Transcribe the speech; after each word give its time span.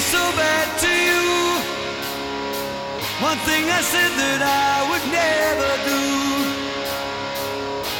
so 0.00 0.22
bad 0.32 0.68
to 0.84 0.92
you. 1.08 1.24
One 3.20 3.38
thing 3.48 3.64
I 3.68 3.82
said 3.82 4.12
that 4.22 4.40
I 4.40 4.74
would 4.88 5.06
never 5.12 5.70
do. 5.92 6.04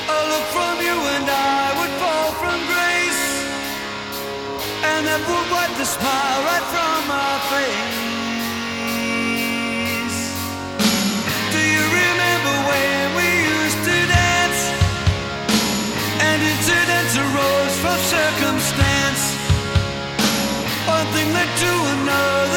A 0.09 0.19
look 0.33 0.47
from 0.57 0.77
you 0.81 0.97
and 1.15 1.27
I 1.29 1.65
would 1.79 1.95
fall 2.01 2.31
from 2.41 2.59
grace, 2.73 3.25
and 4.91 5.01
that 5.07 5.21
would 5.29 5.49
wipe 5.53 5.75
the 5.77 5.85
smile 5.85 6.41
right 6.49 6.67
from 6.73 6.99
my 7.07 7.33
face. 7.53 8.00
something 21.13 21.33
that 21.33 21.51
you 21.63 21.75
and 21.93 22.50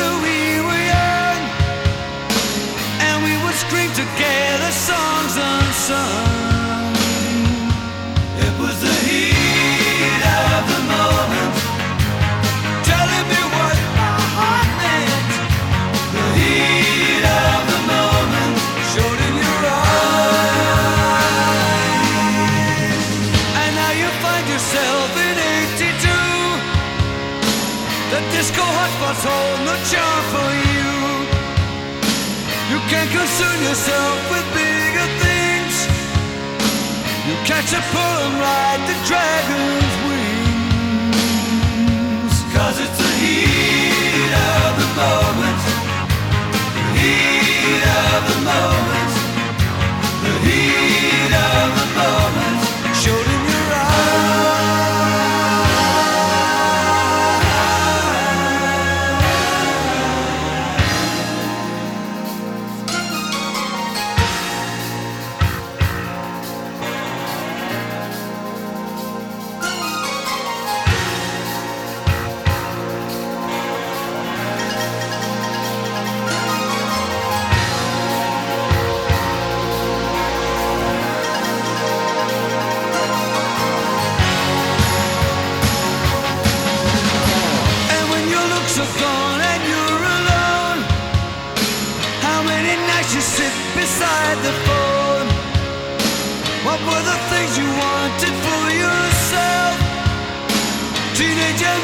yourself 33.74 34.30
with 34.30 34.46
bigger 34.54 35.08
things. 35.26 35.76
You 37.26 37.34
catch 37.44 37.74
a 37.74 37.82
pull 37.92 38.18
and 38.28 38.36
ride 38.40 38.82
the 38.86 38.94
dragon's 39.10 39.96
wings. 40.08 41.16
Cause 42.54 42.78
it's 42.86 42.98
the 43.04 43.14
heat 43.24 44.34
of 44.62 44.72
the 44.82 44.90
moment. 45.02 45.62
The 46.76 46.84
heat 47.02 47.84
of 48.06 48.22
the 48.30 48.38
moment. 48.46 48.93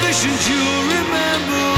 visions 0.09 0.49
you'll 0.49 0.83
remember. 0.87 1.68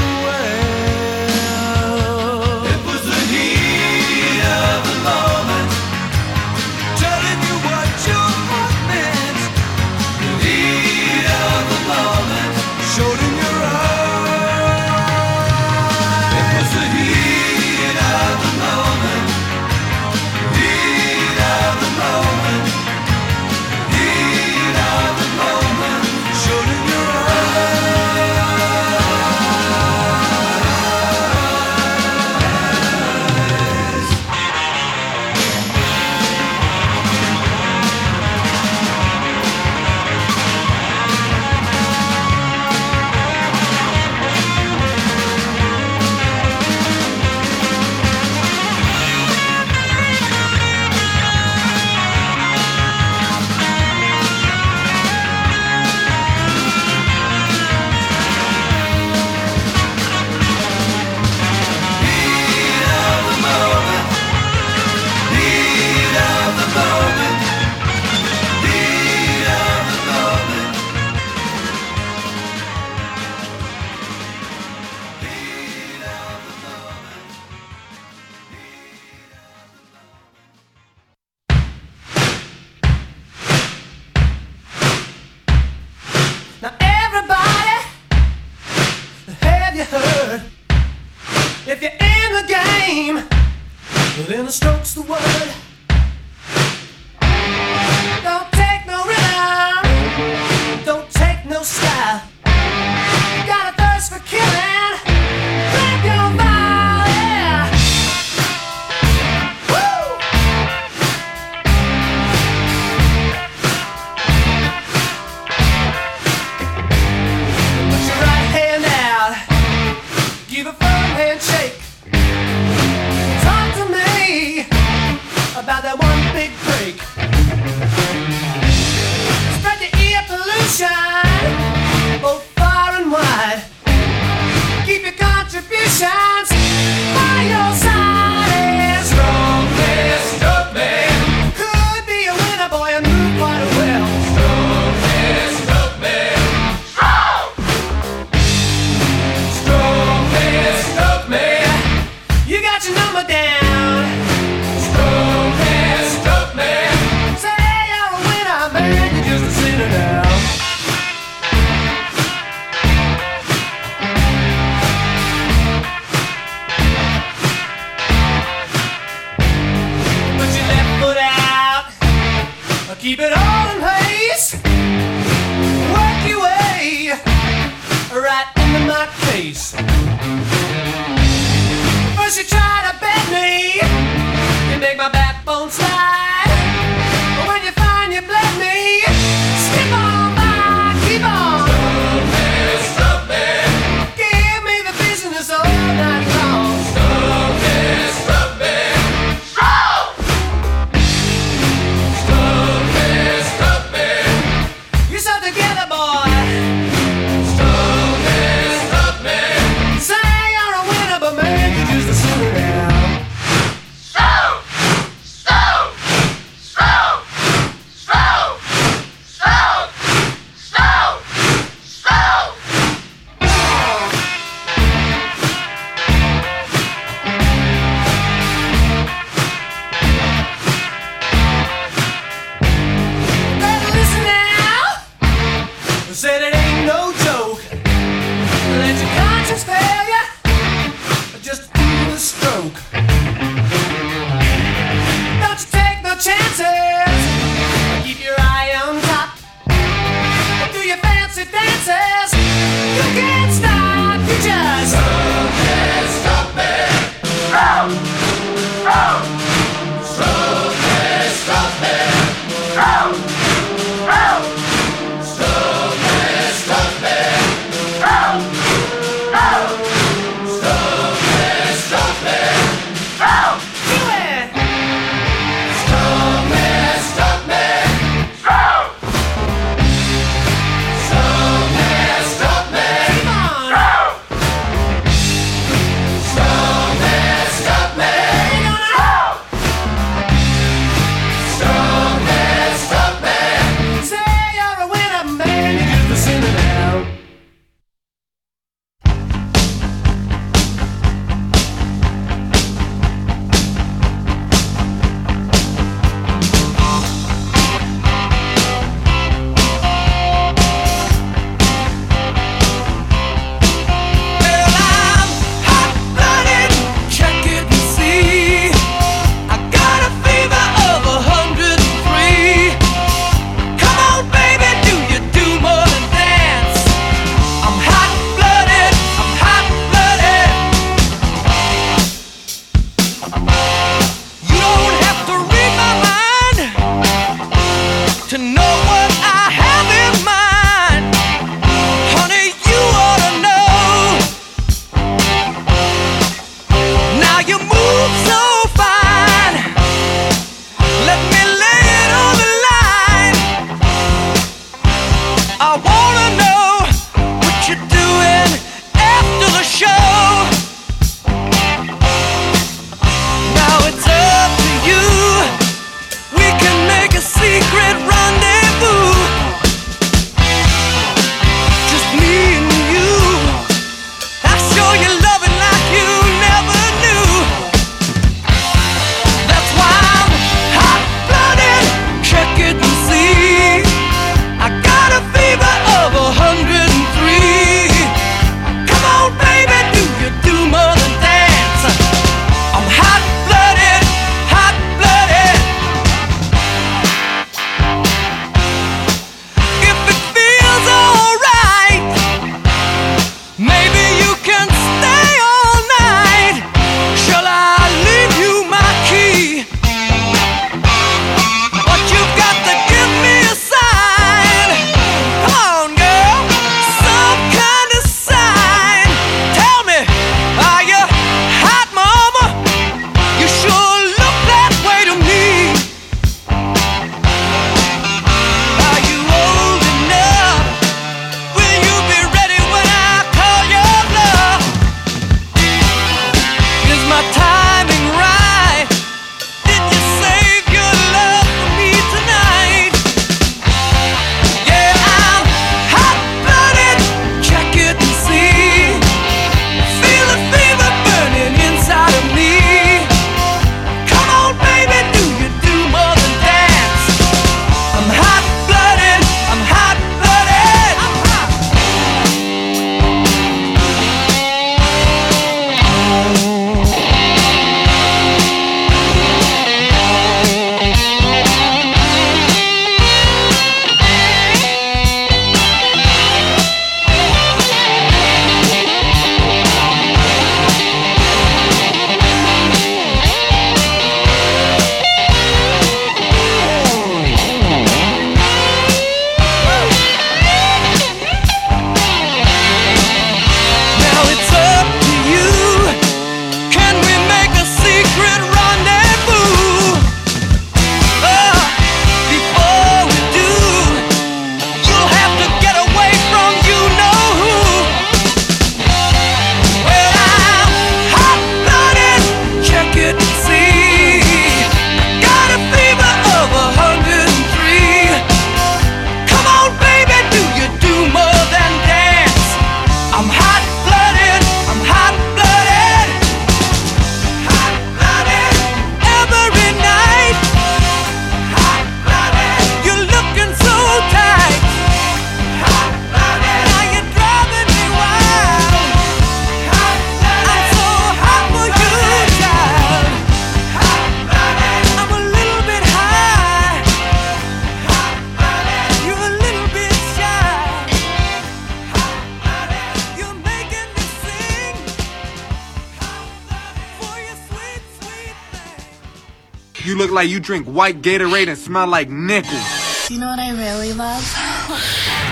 You 560.22 560.28
like 560.28 560.34
you 560.34 560.40
drink 560.40 560.66
white 560.68 561.02
Gatorade 561.02 561.48
and 561.48 561.58
smell 561.58 561.88
like 561.88 562.08
nickels. 562.08 563.08
Do 563.08 563.14
you 563.14 563.18
know 563.18 563.26
what 563.26 563.40
I 563.40 563.50
really 563.50 563.92
love? 563.92 564.22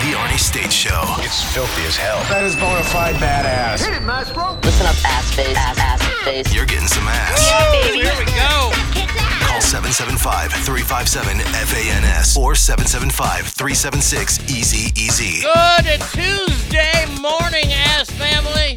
The 0.03 0.17
Arnie 0.19 0.37
State 0.37 0.73
Show. 0.73 1.01
It's 1.19 1.45
filthy 1.55 1.87
as 1.87 1.97
hell. 1.97 2.19
That 2.27 2.43
is 2.43 2.57
bona 2.57 2.83
fide 2.83 3.15
badass. 3.23 3.87
Listen 3.87 4.87
up, 4.87 4.97
ass 5.07 5.33
face, 5.33 5.57
ass, 5.57 5.79
ass 5.79 6.03
face. 6.25 6.53
You're 6.53 6.67
getting 6.67 6.89
some 6.89 7.07
ass. 7.07 7.39
Here 7.95 8.17
we 8.19 8.25
go. 8.35 8.73
Call 9.47 9.63
775-357-FANS 9.63 12.37
or 12.37 12.55
775-376-EASY-EASY. 12.55 15.43
Good 15.47 16.03
Tuesday 16.11 17.07
morning, 17.23 17.71
ass 17.95 18.11
family. 18.11 18.75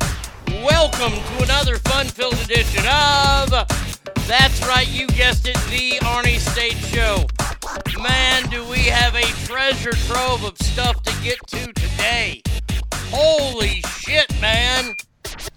Welcome 0.62 1.18
to 1.18 1.44
another 1.44 1.80
fun-filled 1.80 2.38
edition 2.46 2.86
of 2.86 3.50
That's 4.28 4.62
right, 4.68 4.88
you 4.88 5.08
guessed 5.08 5.48
it, 5.48 5.58
the 5.70 6.00
Arnie 6.14 6.38
State 6.38 6.78
Show. 6.94 7.26
Man, 8.00 8.48
do 8.50 8.64
we 8.66 8.78
have 8.86 9.16
a 9.16 9.26
treasure 9.48 9.94
trove 10.06 10.44
of 10.44 10.56
stuff 10.60 11.02
to 11.02 11.24
get 11.24 11.40
to 11.48 11.74
today. 11.74 12.44
Holy 13.10 13.82
shit, 13.82 14.30
man. 14.40 14.96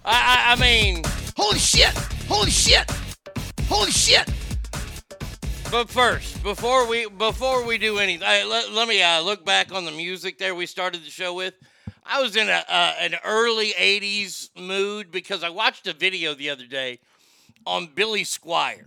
I, 0.03 0.15
I, 0.15 0.53
I 0.53 0.57
mean, 0.57 1.03
Holy 1.37 1.59
shit! 1.59 1.95
Holy 2.27 2.51
shit! 2.51 2.91
Holy 3.69 3.91
shit! 3.91 4.27
But 5.71 5.91
first, 5.91 6.43
before 6.43 6.89
we 6.89 7.07
before 7.07 7.63
we 7.63 7.77
do 7.77 7.99
anything, 7.99 8.27
I, 8.27 8.45
let, 8.45 8.73
let 8.73 8.89
me 8.89 9.03
uh, 9.03 9.21
look 9.21 9.45
back 9.45 9.75
on 9.75 9.85
the 9.85 9.93
music 9.93 10.39
there 10.39 10.55
we 10.55 10.65
started 10.65 11.03
the 11.05 11.11
show 11.11 11.35
with. 11.35 11.53
I 12.07 12.23
was 12.23 12.35
in 12.35 12.49
a 12.49 12.65
uh, 12.67 12.95
an 12.99 13.17
early 13.27 13.75
'80s 13.79 14.49
mood 14.59 15.13
because 15.13 15.45
I 15.45 15.51
watched 15.51 15.87
a 15.87 15.93
video 15.93 16.33
the 16.33 16.49
other 16.49 16.67
day 16.67 17.01
on 17.67 17.89
Billy 17.95 18.25
Squier. 18.25 18.87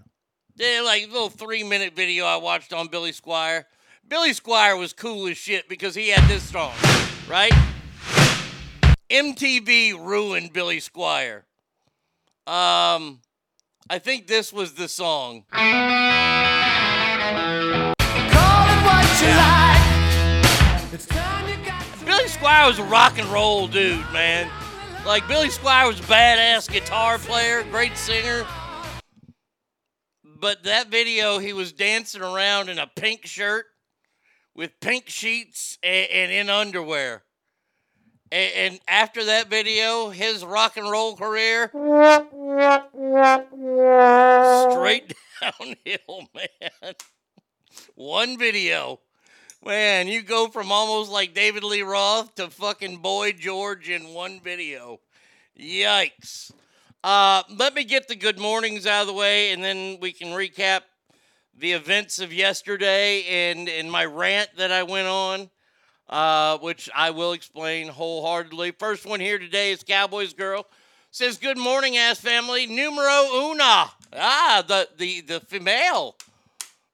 Yeah, 0.60 0.82
like 0.84 1.04
a 1.04 1.08
little 1.08 1.30
three 1.30 1.63
minute 1.63 1.96
video 1.96 2.25
I 2.25 2.36
watched 2.36 2.74
on 2.74 2.89
Billy 2.89 3.13
Squier. 3.13 3.63
Billy 4.06 4.32
Squier 4.32 4.78
was 4.78 4.92
cool 4.92 5.25
as 5.28 5.38
shit 5.38 5.70
because 5.70 5.96
he 5.96 6.10
had 6.10 6.30
this 6.30 6.44
song, 6.44 6.74
right? 7.30 7.54
MTV 9.10 10.06
ruined 10.06 10.51
Billy 10.51 10.82
Squier. 10.82 11.44
Um, 12.46 13.22
I 13.89 14.00
think 14.00 14.28
this 14.28 14.51
was 14.51 14.74
the 14.74 14.89
song. 14.89 15.46
Call 15.50 15.62
it 15.62 15.66
what 18.84 19.22
you 19.22 19.30
like. 19.30 19.80
It's 20.94 21.06
time 21.06 21.48
you 21.48 21.56
got 21.66 21.86
Billy 22.06 22.25
Squier 22.25 22.68
was 22.68 22.80
a 22.80 22.84
rock 22.84 23.18
and 23.18 23.30
roll 23.30 23.70
dude, 23.70 24.12
man. 24.12 24.50
Like 25.06 25.25
Billy 25.30 25.48
Squier 25.48 25.88
was 25.88 26.01
a 26.01 26.04
badass 26.04 26.70
guitar 26.70 27.18
player, 27.18 27.63
great 27.72 27.96
singer. 27.96 28.46
But 30.39 30.63
that 30.63 30.88
video, 30.88 31.39
he 31.39 31.53
was 31.53 31.74
dancing 31.74 32.22
around 32.22 32.69
in 32.69 32.79
a 32.79 32.88
pink 32.88 33.25
shirt 33.25 33.65
with 34.55 34.79
pink 34.79 35.10
sheets 35.10 35.77
and, 35.84 36.10
and 36.10 36.31
in 36.31 36.50
underwear. 36.50 37.24
And, 38.31 38.53
and 38.55 38.79
after 38.88 39.25
that 39.25 39.50
video, 39.50 40.10
his 40.10 40.46
rock 40.46 40.77
and 40.77 40.89
roll 40.89 41.15
career 41.17 41.69
straight 44.72 45.13
downhill, 45.41 46.27
man. 46.34 46.93
One 47.96 48.38
video. 48.38 49.00
Man, 49.65 50.08
you 50.08 50.22
go 50.22 50.48
from 50.48 50.72
almost 50.72 51.12
like 51.12 51.34
David 51.34 51.65
Lee 51.65 51.81
Roth 51.81 52.34
to 52.36 52.50
fucking 52.50 52.98
Boy 52.98 53.34
George 53.34 53.89
in 53.89 54.13
one 54.13 54.39
video. 54.39 55.01
Yikes. 55.60 56.51
Uh, 57.01 57.44
let 57.58 57.74
me 57.74 57.86
get 57.86 58.10
the 58.10 58.15
good 58.15 58.38
mornings 58.38 58.86
out 58.86 59.01
of 59.01 59.08
the 59.08 59.13
way 59.13 59.53
and 59.53 59.63
then 59.63 59.98
we 60.01 60.12
can 60.12 60.29
recap 60.29 60.82
the 61.58 61.72
events 61.72 62.20
of 62.20 62.34
yesterday 62.34 63.24
and, 63.24 63.70
and 63.70 63.89
my 63.89 64.03
rant 64.03 64.50
that 64.58 64.70
I 64.70 64.84
went 64.84 65.08
on, 65.08 65.50
uh, 66.10 66.58
which 66.58 66.89
I 66.94 67.12
will 67.12 67.32
explain 67.32 67.88
wholeheartedly. 67.88 68.72
First 68.72 69.06
one 69.06 69.22
here 69.22 69.39
today 69.39 69.72
is 69.72 69.82
Cowboys 69.82 70.34
Girl. 70.34 70.65
Says, 71.12 71.38
Good 71.38 71.58
morning, 71.58 71.96
ass 71.96 72.20
family. 72.20 72.65
Numero 72.65 73.50
una. 73.50 73.91
Ah, 74.13 74.63
the, 74.68 74.89
the, 74.98 75.22
the 75.22 75.39
female 75.39 76.18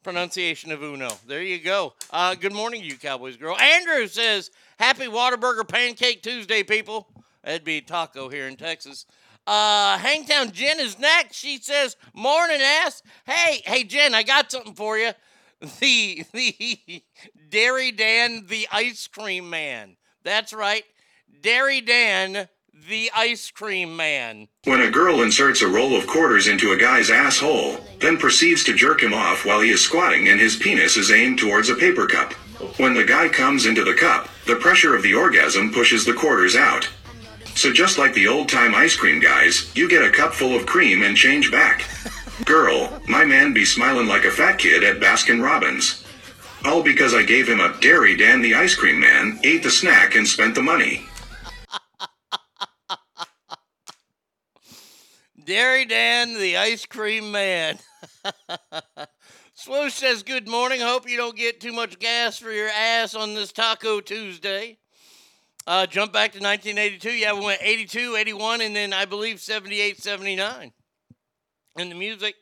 pronunciation 0.03 0.71
of 0.71 0.83
Uno. 0.83 1.09
There 1.27 1.41
you 1.41 1.59
go. 1.59 1.93
Uh, 2.11 2.35
good 2.35 2.53
morning, 2.53 2.83
you 2.83 2.95
Cowboys 2.95 3.37
girl. 3.37 3.57
Andrew 3.57 4.05
says, 4.07 4.51
Happy 4.77 5.05
Whataburger 5.07 5.67
Pancake 5.67 6.21
Tuesday, 6.21 6.61
people. 6.61 7.07
That'd 7.43 7.63
be 7.63 7.81
taco 7.81 8.29
here 8.29 8.47
in 8.47 8.55
Texas. 8.55 9.07
Uh, 9.47 9.97
Hangtown 9.97 10.51
Jen 10.51 10.79
is 10.79 10.97
next. 10.97 11.37
She 11.37 11.57
says, 11.59 11.95
Morning, 12.13 12.61
ass. 12.61 13.03
Hey, 13.25 13.61
hey, 13.65 13.83
Jen, 13.83 14.15
I 14.15 14.23
got 14.23 14.51
something 14.51 14.73
for 14.73 14.97
you. 14.97 15.11
The, 15.79 16.25
the 16.33 17.03
Dairy 17.49 17.91
Dan, 17.91 18.45
the 18.47 18.67
ice 18.71 19.07
cream 19.07 19.49
man. 19.49 19.95
That's 20.23 20.53
right. 20.53 20.83
Dairy 21.41 21.79
Dan, 21.79 22.49
the 22.87 23.09
ice 23.15 23.49
cream 23.51 23.95
man. 23.95 24.47
When 24.65 24.81
a 24.81 24.91
girl 24.91 25.21
inserts 25.21 25.61
a 25.61 25.67
roll 25.67 25.95
of 25.95 26.07
quarters 26.07 26.47
into 26.47 26.73
a 26.73 26.77
guy's 26.77 27.09
asshole, 27.09 27.77
then 27.99 28.17
proceeds 28.17 28.63
to 28.65 28.75
jerk 28.75 29.01
him 29.01 29.13
off 29.13 29.45
while 29.45 29.61
he 29.61 29.69
is 29.69 29.81
squatting 29.81 30.27
and 30.27 30.39
his 30.39 30.57
penis 30.57 30.97
is 30.97 31.11
aimed 31.11 31.39
towards 31.39 31.69
a 31.69 31.75
paper 31.75 32.05
cup. 32.05 32.33
When 32.77 32.93
the 32.93 33.05
guy 33.05 33.29
comes 33.29 33.65
into 33.65 33.83
the 33.83 33.93
cup, 33.93 34.27
the 34.45 34.57
pressure 34.57 34.95
of 34.95 35.03
the 35.03 35.13
orgasm 35.13 35.71
pushes 35.71 36.05
the 36.05 36.13
quarters 36.13 36.55
out. 36.55 36.87
So 37.55 37.71
just 37.71 37.97
like 37.97 38.13
the 38.13 38.27
old 38.27 38.49
time 38.49 38.75
ice 38.75 38.97
cream 38.97 39.21
guys, 39.21 39.71
you 39.75 39.89
get 39.89 40.03
a 40.03 40.11
cup 40.11 40.33
full 40.33 40.55
of 40.55 40.65
cream 40.65 41.03
and 41.03 41.15
change 41.15 41.51
back. 41.51 41.85
Girl, 42.45 43.01
my 43.07 43.23
man 43.23 43.53
be 43.53 43.63
smiling 43.63 44.07
like 44.07 44.25
a 44.25 44.31
fat 44.31 44.59
kid 44.59 44.83
at 44.83 44.99
Baskin 44.99 45.41
Robbins. 45.41 46.05
All 46.65 46.83
because 46.83 47.13
I 47.13 47.23
gave 47.23 47.47
him 47.47 47.61
a 47.61 47.73
Dairy 47.79 48.17
Dan 48.17 48.41
the 48.41 48.55
ice 48.55 48.75
cream 48.75 48.99
man, 48.99 49.39
ate 49.43 49.63
the 49.63 49.71
snack 49.71 50.15
and 50.15 50.27
spent 50.27 50.53
the 50.53 50.61
money. 50.61 51.05
Dairy 55.45 55.85
Dan, 55.85 56.37
the 56.37 56.57
ice 56.57 56.85
cream 56.85 57.31
man. 57.31 57.79
Swoosh 59.53 59.93
says, 59.93 60.23
Good 60.23 60.49
morning. 60.49 60.81
Hope 60.81 61.09
you 61.09 61.15
don't 61.15 61.37
get 61.37 61.61
too 61.61 61.71
much 61.71 61.99
gas 61.99 62.37
for 62.37 62.51
your 62.51 62.67
ass 62.67 63.15
on 63.15 63.33
this 63.33 63.53
Taco 63.53 64.01
Tuesday. 64.01 64.77
Uh, 65.67 65.87
jump 65.87 66.13
back 66.13 66.31
to 66.33 66.39
1982. 66.39 67.09
Yeah, 67.11 67.33
we 67.33 67.45
went 67.45 67.59
82, 67.61 68.15
81, 68.15 68.61
and 68.61 68.75
then 68.75 68.93
I 68.93 69.05
believe 69.05 69.39
78, 69.39 70.01
79. 70.01 70.71
And 71.77 71.91
the 71.91 71.95
music. 71.95 72.35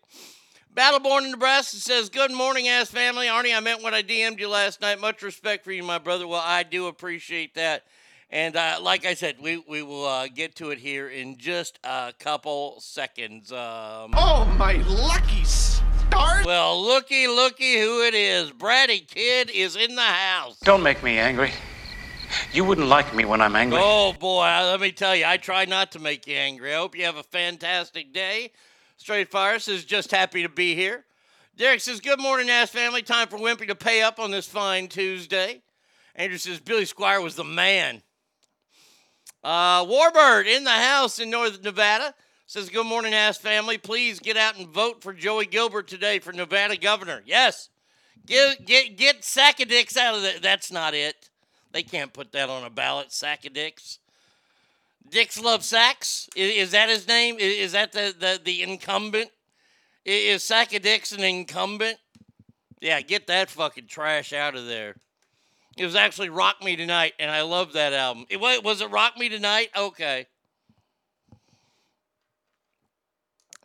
Battleborn 0.76 1.26
in 1.26 1.32
Nebraska 1.32 1.78
says, 1.78 2.10
Good 2.10 2.32
morning, 2.32 2.68
ass 2.68 2.90
family. 2.90 3.28
Arnie, 3.28 3.56
I 3.56 3.60
meant 3.60 3.82
what 3.82 3.94
I 3.94 4.02
DM'd 4.04 4.40
you 4.40 4.50
last 4.50 4.82
night. 4.82 5.00
Much 5.00 5.22
respect 5.22 5.64
for 5.64 5.72
you, 5.72 5.84
my 5.84 6.00
brother. 6.00 6.28
Well, 6.28 6.42
I 6.44 6.64
do 6.64 6.88
appreciate 6.88 7.56
that. 7.56 7.84
And 8.30 8.56
uh, 8.56 8.80
like 8.82 9.06
I 9.06 9.14
said, 9.14 9.36
we, 9.40 9.64
we 9.70 9.84
will 9.84 10.06
uh, 10.06 10.28
get 10.28 10.56
to 10.56 10.72
it 10.72 10.80
here 10.80 11.08
in 11.08 11.38
just 11.38 11.78
a 11.84 12.14
couple 12.20 12.80
seconds. 12.82 13.52
Um, 13.52 14.12
Oh 14.16 14.52
my 14.58 14.74
lucky 14.88 15.44
stars! 15.44 16.44
well, 16.46 16.82
looky, 16.84 17.28
looky 17.28 17.80
who 17.80 18.04
it 18.04 18.16
is. 18.16 18.52
Bratty 18.52 19.08
Kid 19.08 19.52
is 19.52 19.76
in 19.76 19.96
the 19.96 20.02
house. 20.02 20.58
Don't 20.64 20.82
make 20.82 21.04
me 21.04 21.20
angry. 21.20 21.52
You 22.52 22.64
wouldn't 22.64 22.88
like 22.88 23.16
me 23.16 23.26
when 23.26 23.42
I'm 23.42 23.56
angry. 23.56 23.80
Oh 23.82 24.14
boy, 24.14 24.44
let 24.44 24.80
me 24.80 24.92
tell 24.92 25.16
you, 25.16 25.26
I 25.26 25.38
try 25.38 25.66
not 25.66 25.92
to 25.94 26.00
make 26.00 26.28
you 26.28 26.36
angry. 26.36 26.74
I 26.74 26.78
hope 26.78 26.96
you 26.96 27.06
have 27.06 27.18
a 27.18 27.24
fantastic 27.24 28.14
day. 28.14 28.52
Straight 28.98 29.32
Fire 29.32 29.60
says, 29.60 29.84
just 29.86 30.12
happy 30.12 30.44
to 30.44 30.50
be 30.50 30.76
here. 30.76 31.04
Derek 31.58 31.82
says, 31.82 32.00
good 32.00 32.20
morning, 32.20 32.50
ass 32.50 32.70
family. 32.70 33.02
Time 33.02 33.28
for 33.28 33.38
Wimpy 33.38 33.68
to 33.68 33.76
pay 33.76 34.02
up 34.02 34.20
on 34.20 34.32
this 34.32 34.48
fine 34.48 34.88
Tuesday. 34.88 35.62
Andrew 36.16 36.38
says, 36.38 36.60
Billy 36.60 36.86
Squier 36.86 37.22
was 37.22 37.36
the 37.36 37.44
man. 37.44 38.02
Uh, 39.44 39.84
Warbird 39.86 40.46
in 40.46 40.64
the 40.64 40.72
house 40.72 41.20
in 41.20 41.30
Northern 41.30 41.62
Nevada 41.62 42.14
says, 42.46 42.70
good 42.70 42.86
morning, 42.86 43.14
ass 43.14 43.38
family. 43.38 43.78
Please 43.78 44.20
get 44.20 44.38
out 44.38 44.58
and 44.58 44.68
vote 44.70 45.02
for 45.02 45.12
Joey 45.12 45.46
Gilbert 45.46 45.88
today 45.88 46.20
for 46.20 46.32
Nevada 46.32 46.78
governor. 46.78 47.22
Yes. 47.26 47.70
Get, 48.26 48.66
get, 48.66 48.96
get 48.96 49.22
Sackadicks 49.22 49.98
out 49.98 50.16
of 50.16 50.22
that. 50.22 50.42
That's 50.42 50.72
not 50.72 50.94
it. 50.94 51.30
They 51.74 51.84
can't 51.84 52.14
put 52.14 52.32
that 52.32 52.50
on 52.50 52.64
a 52.64 52.70
ballot, 52.70 53.12
sack 53.12 53.46
of 53.46 53.54
dicks. 53.54 54.00
Dicks 55.10 55.42
love 55.42 55.64
sacks. 55.64 56.30
Is, 56.36 56.68
is 56.68 56.72
that 56.72 56.88
his 56.88 57.08
name? 57.08 57.36
Is, 57.40 57.54
is 57.58 57.72
that 57.74 57.92
the, 57.92 58.16
the, 58.18 58.40
the 58.44 58.62
incumbent? 58.64 59.30
I- 60.08 60.10
Is 60.10 60.44
Sack 60.44 60.74
of 60.74 60.82
Dicks 60.82 61.12
an 61.12 61.24
incumbent? 61.24 61.98
Yeah, 62.82 63.02
get 63.02 63.28
that 63.28 63.50
fucking 63.50 63.88
trash 63.88 64.34
out 64.34 64.56
of 64.56 64.66
there. 64.66 64.96
It 65.78 65.86
was 65.86 65.96
actually 65.96 66.30
Rock 66.30 66.64
Me 66.64 66.76
Tonight, 66.76 67.14
and 67.20 67.32
I 67.32 67.42
love 67.42 67.74
that 67.74 67.94
album. 67.94 68.26
It, 68.30 68.40
wa- 68.40 68.60
was 68.64 68.82
it 68.82 68.92
Rock 68.92 69.18
Me 69.18 69.30
Tonight? 69.30 69.70
Okay. 69.76 70.28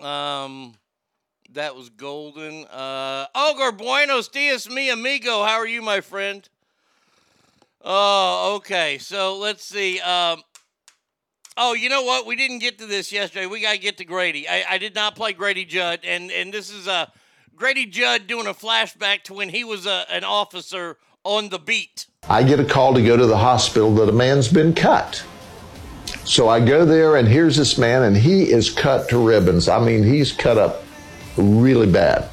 Um, 0.01 0.75
that 1.53 1.75
was 1.75 1.91
golden. 1.91 2.65
Uh, 2.67 3.27
Ogre 3.35 3.73
Buenos 3.73 4.29
Dias, 4.29 4.71
mi 4.71 4.91
amigo. 4.91 5.45
How 5.45 5.57
are 5.59 5.67
you, 5.67 5.83
my 5.83 6.01
friend? 6.01 6.49
Oh, 7.83 8.57
okay. 8.57 8.99
So 8.99 9.39
let's 9.39 9.65
see. 9.65 10.01
Um, 10.01 10.43
oh, 11.57 11.75
you 11.75 11.89
know 11.89 12.03
what? 12.03 12.27
We 12.27 12.37
didn't 12.37 12.59
get 12.59 12.79
to 12.79 12.87
this 12.87 13.13
yesterday. 13.13 13.47
We 13.47 13.61
got 13.61 13.73
to 13.73 13.79
get 13.79 13.99
to 13.99 14.05
Grady. 14.05 14.49
I, 14.49 14.65
I 14.71 14.79
did 14.79 14.95
not 14.95 15.17
play 15.17 15.33
Grady 15.33 15.65
Judd, 15.65 16.01
and 16.05 16.31
and 16.31 16.53
this 16.53 16.71
is 16.71 16.87
a 16.87 17.11
Grady 17.55 17.87
Judd 17.87 18.27
doing 18.27 18.47
a 18.47 18.55
flashback 18.55 19.23
to 19.25 19.35
when 19.35 19.49
he 19.49 19.65
was 19.65 19.87
a, 19.87 20.07
an 20.11 20.25
officer 20.25 20.97
on 21.25 21.49
the 21.49 21.59
beat. 21.59 22.07
I 22.29 22.43
get 22.43 22.61
a 22.61 22.65
call 22.65 22.95
to 22.95 23.03
go 23.03 23.17
to 23.17 23.27
the 23.27 23.37
hospital 23.37 23.95
that 23.97 24.09
a 24.09 24.13
man's 24.13 24.49
been 24.49 24.75
cut. 24.75 25.25
So 26.25 26.49
I 26.49 26.61
go 26.61 26.85
there, 26.85 27.17
and 27.17 27.27
here's 27.27 27.57
this 27.57 27.79
man, 27.79 28.03
and 28.03 28.17
he 28.17 28.51
is 28.51 28.71
cut 28.71 29.09
to 29.11 29.19
ribbons. 29.19 29.69
I 29.69 29.79
mean, 29.85 30.05
he's 30.05 30.33
cut 30.33 30.59
up 30.59 30.85
really 31.37 31.91
bad. 31.91 32.29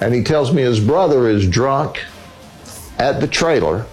And 0.00 0.14
he 0.14 0.22
tells 0.22 0.52
me 0.52 0.62
his 0.62 0.78
brother 0.78 1.28
is 1.28 1.48
drunk 1.48 2.04
at 2.98 3.20
the 3.20 3.26
trailer 3.26 3.86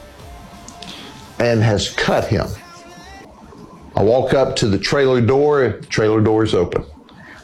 and 1.40 1.62
has 1.62 1.90
cut 1.94 2.26
him. 2.26 2.48
I 3.96 4.04
walk 4.04 4.34
up 4.34 4.56
to 4.58 4.68
the 4.68 4.78
trailer 4.78 5.22
door, 5.22 5.80
the 5.80 5.88
trailer 5.88 6.22
door 6.22 6.44
is 6.44 6.54
open. 6.54 6.86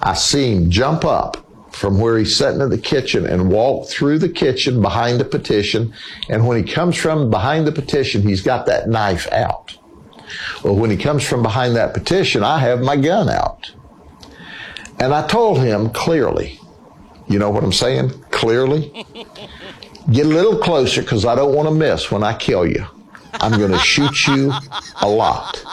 I 0.01 0.13
see 0.15 0.53
him 0.53 0.69
jump 0.69 1.05
up 1.05 1.45
from 1.71 1.99
where 1.99 2.17
he's 2.17 2.35
sitting 2.35 2.61
in 2.61 2.69
the 2.69 2.77
kitchen 2.77 3.25
and 3.25 3.49
walk 3.49 3.87
through 3.87 4.19
the 4.19 4.29
kitchen 4.29 4.81
behind 4.81 5.19
the 5.19 5.25
petition. 5.25 5.93
And 6.29 6.45
when 6.45 6.57
he 6.57 6.71
comes 6.71 6.97
from 6.97 7.29
behind 7.29 7.65
the 7.65 7.71
petition, 7.71 8.21
he's 8.21 8.41
got 8.41 8.65
that 8.65 8.89
knife 8.89 9.31
out. 9.31 9.77
Well, 10.63 10.75
when 10.75 10.89
he 10.89 10.97
comes 10.97 11.23
from 11.27 11.41
behind 11.41 11.75
that 11.75 11.93
petition, 11.93 12.43
I 12.43 12.59
have 12.59 12.81
my 12.81 12.97
gun 12.97 13.29
out. 13.29 13.71
And 14.99 15.13
I 15.13 15.25
told 15.27 15.59
him 15.59 15.89
clearly, 15.89 16.59
you 17.27 17.39
know 17.39 17.49
what 17.49 17.63
I'm 17.63 17.73
saying? 17.73 18.09
Clearly. 18.31 19.05
Get 20.11 20.25
a 20.25 20.29
little 20.29 20.57
closer 20.57 21.01
because 21.01 21.25
I 21.25 21.35
don't 21.35 21.53
want 21.53 21.67
to 21.69 21.73
miss 21.75 22.09
when 22.11 22.23
I 22.23 22.33
kill 22.33 22.65
you. 22.67 22.85
I'm 23.33 23.57
going 23.57 23.71
to 23.71 23.77
shoot 23.79 24.27
you 24.27 24.51
a 25.01 25.07
lot. 25.07 25.63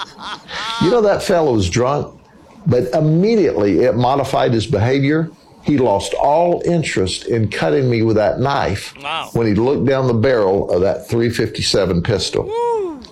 You 0.82 0.90
know, 0.90 1.00
that 1.00 1.22
fellow 1.22 1.54
was 1.54 1.68
drunk, 1.70 2.20
but 2.66 2.92
immediately 2.94 3.80
it 3.80 3.96
modified 3.96 4.52
his 4.52 4.66
behavior. 4.66 5.30
He 5.64 5.76
lost 5.78 6.14
all 6.14 6.62
interest 6.64 7.26
in 7.26 7.48
cutting 7.50 7.90
me 7.90 8.02
with 8.02 8.16
that 8.16 8.38
knife 8.38 8.94
Wow. 9.02 9.30
when 9.32 9.46
he 9.46 9.54
looked 9.54 9.86
down 9.86 10.06
the 10.06 10.14
barrel 10.14 10.70
of 10.70 10.82
that 10.82 11.08
357 11.08 12.02
pistol. 12.02 13.02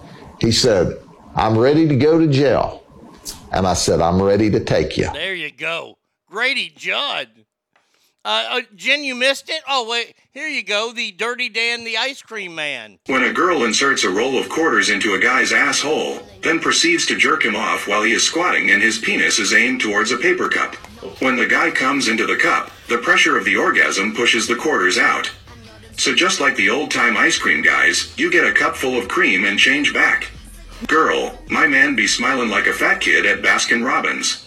He 0.41 0.53
said, 0.53 0.97
I'm 1.35 1.59
ready 1.59 1.89
to 1.89 1.97
go 1.97 2.19
to 2.19 2.27
jail. 2.29 2.83
And 3.53 3.67
I 3.67 3.75
said, 3.75 4.01
I'm 4.01 4.21
ready 4.23 4.51
to 4.51 4.61
take 4.61 4.97
you. 4.97 5.11
There 5.13 5.35
you 5.35 5.51
go. 5.51 5.99
Grady 6.31 6.73
Judd. 6.77 7.46
Uh, 8.27 8.45
uh, 8.51 8.61
Jen, 8.75 9.05
you 9.05 9.15
missed 9.15 9.49
it? 9.49 9.63
Oh, 9.69 9.89
wait. 9.89 10.17
Here 10.33 10.49
you 10.49 10.65
go. 10.65 10.93
The 10.93 11.13
Dirty 11.13 11.49
Dan, 11.49 11.85
the 11.85 11.97
ice 11.97 12.21
cream 12.21 12.57
man. 12.57 12.99
When 13.07 13.23
a 13.23 13.33
girl 13.33 13.63
inserts 13.63 14.03
a 14.03 14.11
roll 14.11 14.37
of 14.37 14.49
quarters 14.49 14.91
into 14.91 15.15
a 15.15 15.21
guy's 15.21 15.53
asshole, 15.53 16.19
then 16.43 16.59
proceeds 16.59 17.07
to 17.07 17.17
jerk 17.17 17.45
him 17.45 17.55
off 17.55 17.87
while 17.87 18.03
he 18.03 18.11
is 18.11 18.25
squatting 18.25 18.73
and 18.73 18.83
his 18.83 18.99
penis 18.99 19.39
is 19.39 19.55
aimed 19.55 19.81
towards 19.81 20.11
a 20.11 20.19
paper 20.19 20.49
cup. 20.49 20.75
When 21.23 21.37
the 21.37 21.47
guy 21.47 21.71
comes 21.71 22.09
into 22.09 22.27
the 22.27 22.35
cup, 22.35 22.73
the 22.89 22.99
pressure 22.99 23.39
of 23.39 23.45
the 23.45 23.57
orgasm 23.57 24.13
pushes 24.13 24.49
the 24.49 24.57
quarters 24.57 24.99
out. 24.99 25.31
So 25.97 26.13
just 26.13 26.41
like 26.41 26.57
the 26.57 26.69
old 26.69 26.91
time 26.91 27.17
ice 27.17 27.39
cream 27.39 27.63
guys, 27.63 28.13
you 28.19 28.29
get 28.33 28.45
a 28.45 28.53
cup 28.53 28.75
full 28.75 28.99
of 28.99 29.07
cream 29.07 29.45
and 29.45 29.57
change 29.57 29.95
back. 29.95 30.33
Girl, 30.89 31.39
my 31.49 31.69
man 31.69 31.95
be 31.95 32.09
smiling 32.09 32.51
like 32.51 32.67
a 32.67 32.73
fat 32.73 33.01
kid 33.01 33.25
at 33.25 33.41
Baskin 33.41 33.87
Robbins. 33.87 34.46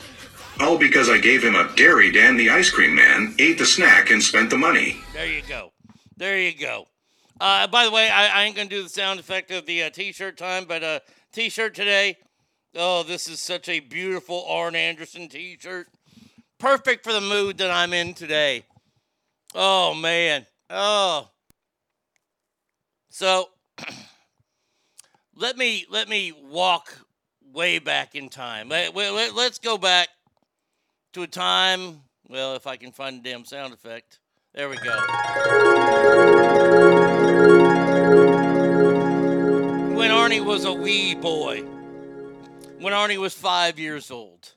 All 0.59 0.77
because 0.77 1.09
I 1.09 1.17
gave 1.17 1.41
him 1.41 1.55
a 1.55 1.73
Dairy 1.75 2.11
Dan 2.11 2.35
the 2.35 2.49
ice 2.49 2.69
cream 2.69 2.95
man, 2.95 3.33
ate 3.39 3.57
the 3.57 3.65
snack 3.65 4.11
and 4.11 4.21
spent 4.21 4.49
the 4.49 4.57
money. 4.57 4.97
There 5.13 5.25
you 5.25 5.41
go. 5.47 5.71
There 6.17 6.37
you 6.37 6.53
go. 6.53 6.87
Uh, 7.39 7.67
by 7.67 7.85
the 7.85 7.91
way, 7.91 8.09
I, 8.09 8.41
I 8.41 8.43
ain't 8.43 8.57
gonna 8.57 8.67
do 8.67 8.83
the 8.83 8.89
sound 8.89 9.21
effect 9.21 9.51
of 9.51 9.65
the 9.65 9.83
uh, 9.83 9.89
t-shirt 9.89 10.37
time, 10.37 10.65
but 10.67 10.83
uh, 10.83 10.99
t-shirt 11.31 11.75
today. 11.75 12.17
Oh, 12.75 13.03
this 13.03 13.29
is 13.29 13.39
such 13.39 13.69
a 13.69 13.79
beautiful 13.79 14.45
Arn 14.49 14.75
Anderson 14.75 15.29
t-shirt. 15.29 15.87
Perfect 16.59 17.05
for 17.05 17.13
the 17.13 17.21
mood 17.21 17.57
that 17.59 17.71
I'm 17.71 17.93
in 17.93 18.13
today. 18.13 18.65
Oh 19.55 19.93
man. 19.93 20.45
Oh. 20.69 21.29
So 23.09 23.49
let 25.35 25.57
me 25.57 25.85
let 25.89 26.09
me 26.09 26.33
walk 26.33 26.99
way 27.53 27.79
back 27.79 28.13
in 28.13 28.29
time. 28.29 28.69
Let, 28.69 28.93
let, 28.95 29.33
let's 29.33 29.57
go 29.57 29.77
back 29.77 30.09
to 31.13 31.23
a 31.23 31.27
time. 31.27 32.01
Well, 32.27 32.55
if 32.55 32.67
I 32.67 32.77
can 32.77 32.91
find 32.91 33.19
a 33.19 33.23
damn 33.23 33.45
sound 33.45 33.73
effect. 33.73 34.19
There 34.53 34.69
we 34.69 34.77
go. 34.77 34.95
When 39.95 40.11
Arnie 40.11 40.43
was 40.43 40.65
a 40.65 40.73
wee 40.73 41.15
boy. 41.15 41.61
When 42.79 42.93
Arnie 42.93 43.17
was 43.17 43.33
five 43.33 43.79
years 43.79 44.11
old. 44.11 44.53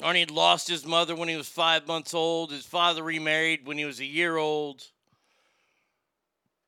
Arnie 0.00 0.20
had 0.20 0.30
lost 0.30 0.68
his 0.68 0.84
mother 0.84 1.14
when 1.14 1.28
he 1.28 1.36
was 1.36 1.48
five 1.48 1.86
months 1.86 2.14
old. 2.14 2.50
His 2.50 2.66
father 2.66 3.02
remarried 3.02 3.66
when 3.66 3.78
he 3.78 3.84
was 3.84 4.00
a 4.00 4.04
year 4.04 4.36
old. 4.36 4.82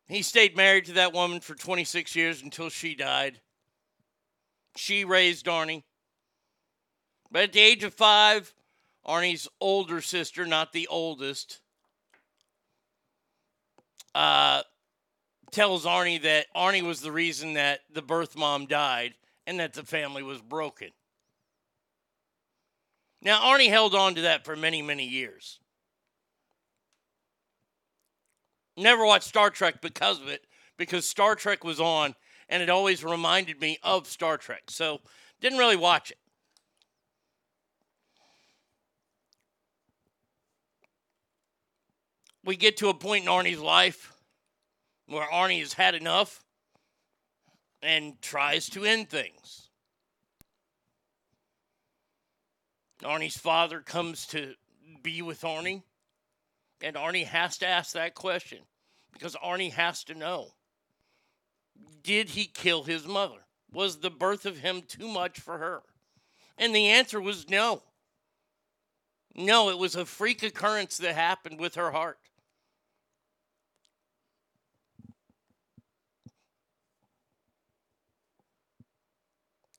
He 0.08 0.22
stayed 0.22 0.56
married 0.56 0.84
to 0.86 0.92
that 0.94 1.12
woman 1.12 1.40
for 1.40 1.54
26 1.56 2.14
years 2.14 2.42
until 2.42 2.70
she 2.70 2.94
died. 2.94 3.40
She 4.76 5.04
raised 5.04 5.46
Arnie. 5.46 5.82
But 7.30 7.42
at 7.42 7.52
the 7.52 7.60
age 7.60 7.84
of 7.84 7.94
five, 7.94 8.54
Arnie's 9.06 9.48
older 9.60 10.00
sister, 10.00 10.46
not 10.46 10.72
the 10.72 10.86
oldest, 10.88 11.60
uh, 14.14 14.62
tells 15.50 15.84
Arnie 15.84 16.22
that 16.22 16.46
Arnie 16.54 16.82
was 16.82 17.00
the 17.00 17.12
reason 17.12 17.54
that 17.54 17.80
the 17.92 18.02
birth 18.02 18.36
mom 18.36 18.66
died 18.66 19.14
and 19.46 19.60
that 19.60 19.74
the 19.74 19.84
family 19.84 20.22
was 20.22 20.40
broken. 20.40 20.90
Now, 23.22 23.40
Arnie 23.40 23.68
held 23.68 23.94
on 23.94 24.14
to 24.16 24.22
that 24.22 24.44
for 24.44 24.56
many, 24.56 24.82
many 24.82 25.06
years. 25.06 25.58
Never 28.76 29.04
watched 29.06 29.24
Star 29.24 29.50
Trek 29.50 29.80
because 29.80 30.20
of 30.20 30.28
it, 30.28 30.46
because 30.76 31.08
Star 31.08 31.34
Trek 31.34 31.64
was 31.64 31.80
on 31.80 32.14
and 32.48 32.62
it 32.62 32.70
always 32.70 33.02
reminded 33.02 33.60
me 33.60 33.78
of 33.82 34.06
Star 34.06 34.36
Trek. 34.36 34.64
So, 34.68 35.00
didn't 35.40 35.58
really 35.58 35.76
watch 35.76 36.10
it. 36.10 36.18
We 42.46 42.56
get 42.56 42.76
to 42.76 42.88
a 42.88 42.94
point 42.94 43.24
in 43.24 43.30
Arnie's 43.30 43.60
life 43.60 44.14
where 45.06 45.26
Arnie 45.26 45.60
has 45.60 45.72
had 45.72 45.96
enough 45.96 46.44
and 47.82 48.20
tries 48.22 48.70
to 48.70 48.84
end 48.84 49.10
things. 49.10 49.68
Arnie's 53.02 53.36
father 53.36 53.80
comes 53.80 54.26
to 54.28 54.54
be 55.02 55.20
with 55.22 55.42
Arnie, 55.42 55.82
and 56.82 56.96
Arnie 56.96 57.26
has 57.26 57.58
to 57.58 57.66
ask 57.66 57.92
that 57.92 58.14
question 58.14 58.60
because 59.12 59.34
Arnie 59.36 59.72
has 59.72 60.04
to 60.04 60.14
know 60.14 60.52
Did 62.02 62.30
he 62.30 62.46
kill 62.46 62.84
his 62.84 63.06
mother? 63.06 63.40
Was 63.72 63.98
the 63.98 64.10
birth 64.10 64.46
of 64.46 64.60
him 64.60 64.82
too 64.86 65.08
much 65.08 65.40
for 65.40 65.58
her? 65.58 65.82
And 66.56 66.74
the 66.74 66.86
answer 66.86 67.20
was 67.20 67.50
no. 67.50 67.82
No, 69.34 69.68
it 69.68 69.78
was 69.78 69.96
a 69.96 70.06
freak 70.06 70.42
occurrence 70.42 70.96
that 70.98 71.14
happened 71.14 71.60
with 71.60 71.74
her 71.74 71.90
heart. 71.90 72.18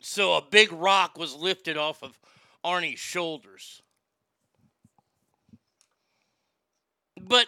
So 0.09 0.35
a 0.35 0.41
big 0.41 0.71
rock 0.71 1.17
was 1.17 1.35
lifted 1.35 1.75
off 1.75 2.01
of 2.01 2.17
Arnie's 2.63 2.97
shoulders. 2.97 3.81
But 7.21 7.47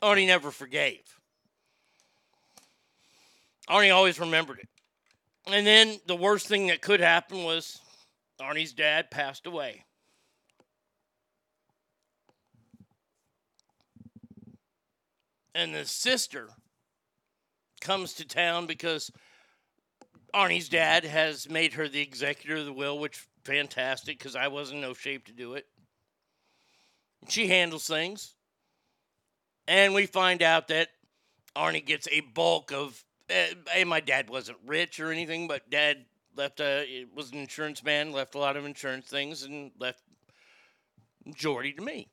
Arnie 0.00 0.28
never 0.28 0.52
forgave. 0.52 1.18
Arnie 3.68 3.92
always 3.92 4.20
remembered 4.20 4.60
it. 4.60 4.68
And 5.48 5.66
then 5.66 5.98
the 6.06 6.14
worst 6.14 6.46
thing 6.46 6.68
that 6.68 6.80
could 6.80 7.00
happen 7.00 7.42
was 7.42 7.80
Arnie's 8.40 8.72
dad 8.72 9.10
passed 9.10 9.44
away. 9.48 9.84
And 15.56 15.74
the 15.74 15.84
sister 15.84 16.50
comes 17.80 18.14
to 18.14 18.24
town 18.24 18.66
because 18.66 19.10
Arnie's 20.34 20.68
dad 20.68 21.04
has 21.04 21.48
made 21.48 21.74
her 21.74 21.88
the 21.88 22.00
executor 22.00 22.56
of 22.56 22.66
the 22.66 22.72
will, 22.72 22.98
which 22.98 23.26
fantastic 23.44 24.18
because 24.18 24.36
I 24.36 24.48
wasn't 24.48 24.76
in 24.76 24.82
no 24.82 24.94
shape 24.94 25.26
to 25.26 25.32
do 25.32 25.54
it. 25.54 25.66
She 27.28 27.48
handles 27.48 27.86
things. 27.86 28.34
And 29.68 29.94
we 29.94 30.06
find 30.06 30.42
out 30.42 30.68
that 30.68 30.88
Arnie 31.54 31.84
gets 31.84 32.08
a 32.10 32.20
bulk 32.20 32.72
of. 32.72 33.04
Uh, 33.30 33.54
and 33.76 33.88
my 33.88 34.00
dad 34.00 34.28
wasn't 34.28 34.58
rich 34.66 34.98
or 34.98 35.12
anything, 35.12 35.46
but 35.46 35.70
dad 35.70 36.04
left 36.36 36.60
a 36.60 37.06
was 37.14 37.30
an 37.30 37.38
insurance 37.38 37.84
man, 37.84 38.12
left 38.12 38.34
a 38.34 38.38
lot 38.38 38.56
of 38.56 38.64
insurance 38.64 39.06
things, 39.06 39.44
and 39.44 39.70
left 39.78 40.02
majority 41.24 41.72
to 41.72 41.82
me. 41.82 42.08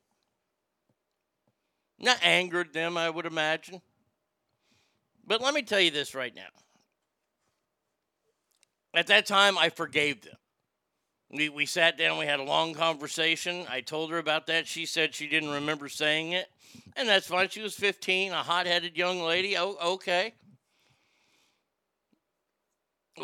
Not 1.98 2.18
angered 2.22 2.72
them, 2.72 2.96
I 2.96 3.10
would 3.10 3.26
imagine. 3.26 3.82
But 5.26 5.40
let 5.40 5.54
me 5.54 5.62
tell 5.62 5.80
you 5.80 5.90
this 5.90 6.14
right 6.14 6.34
now. 6.34 6.48
At 8.98 9.06
that 9.06 9.26
time, 9.26 9.56
I 9.56 9.68
forgave 9.68 10.22
them. 10.22 10.34
We, 11.30 11.48
we 11.50 11.66
sat 11.66 11.96
down, 11.96 12.18
we 12.18 12.26
had 12.26 12.40
a 12.40 12.42
long 12.42 12.74
conversation. 12.74 13.64
I 13.70 13.80
told 13.80 14.10
her 14.10 14.18
about 14.18 14.48
that. 14.48 14.66
She 14.66 14.86
said 14.86 15.14
she 15.14 15.28
didn't 15.28 15.50
remember 15.50 15.88
saying 15.88 16.32
it. 16.32 16.48
And 16.96 17.08
that's 17.08 17.28
fine. 17.28 17.48
She 17.48 17.62
was 17.62 17.76
15, 17.76 18.32
a 18.32 18.42
hot 18.42 18.66
headed 18.66 18.96
young 18.96 19.20
lady. 19.20 19.56
Oh, 19.56 19.76
okay. 19.80 20.34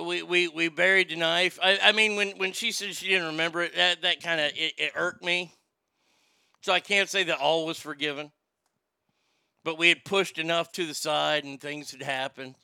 We, 0.00 0.22
we, 0.22 0.46
we 0.46 0.68
buried 0.68 1.08
the 1.08 1.16
knife. 1.16 1.58
I, 1.60 1.76
I 1.82 1.90
mean, 1.90 2.14
when, 2.14 2.38
when 2.38 2.52
she 2.52 2.70
said 2.70 2.94
she 2.94 3.08
didn't 3.08 3.26
remember 3.26 3.60
it, 3.62 3.74
that, 3.74 4.02
that 4.02 4.22
kind 4.22 4.40
of 4.40 4.52
it, 4.54 4.74
it 4.78 4.92
irked 4.94 5.24
me. 5.24 5.52
So 6.60 6.72
I 6.72 6.78
can't 6.78 7.08
say 7.08 7.24
that 7.24 7.40
all 7.40 7.66
was 7.66 7.80
forgiven. 7.80 8.30
But 9.64 9.76
we 9.76 9.88
had 9.88 10.04
pushed 10.04 10.38
enough 10.38 10.70
to 10.72 10.87
the 10.87 10.94
side 10.94 11.42
and 11.42 11.60
things 11.60 11.90
had 11.90 12.02
happened. 12.02 12.54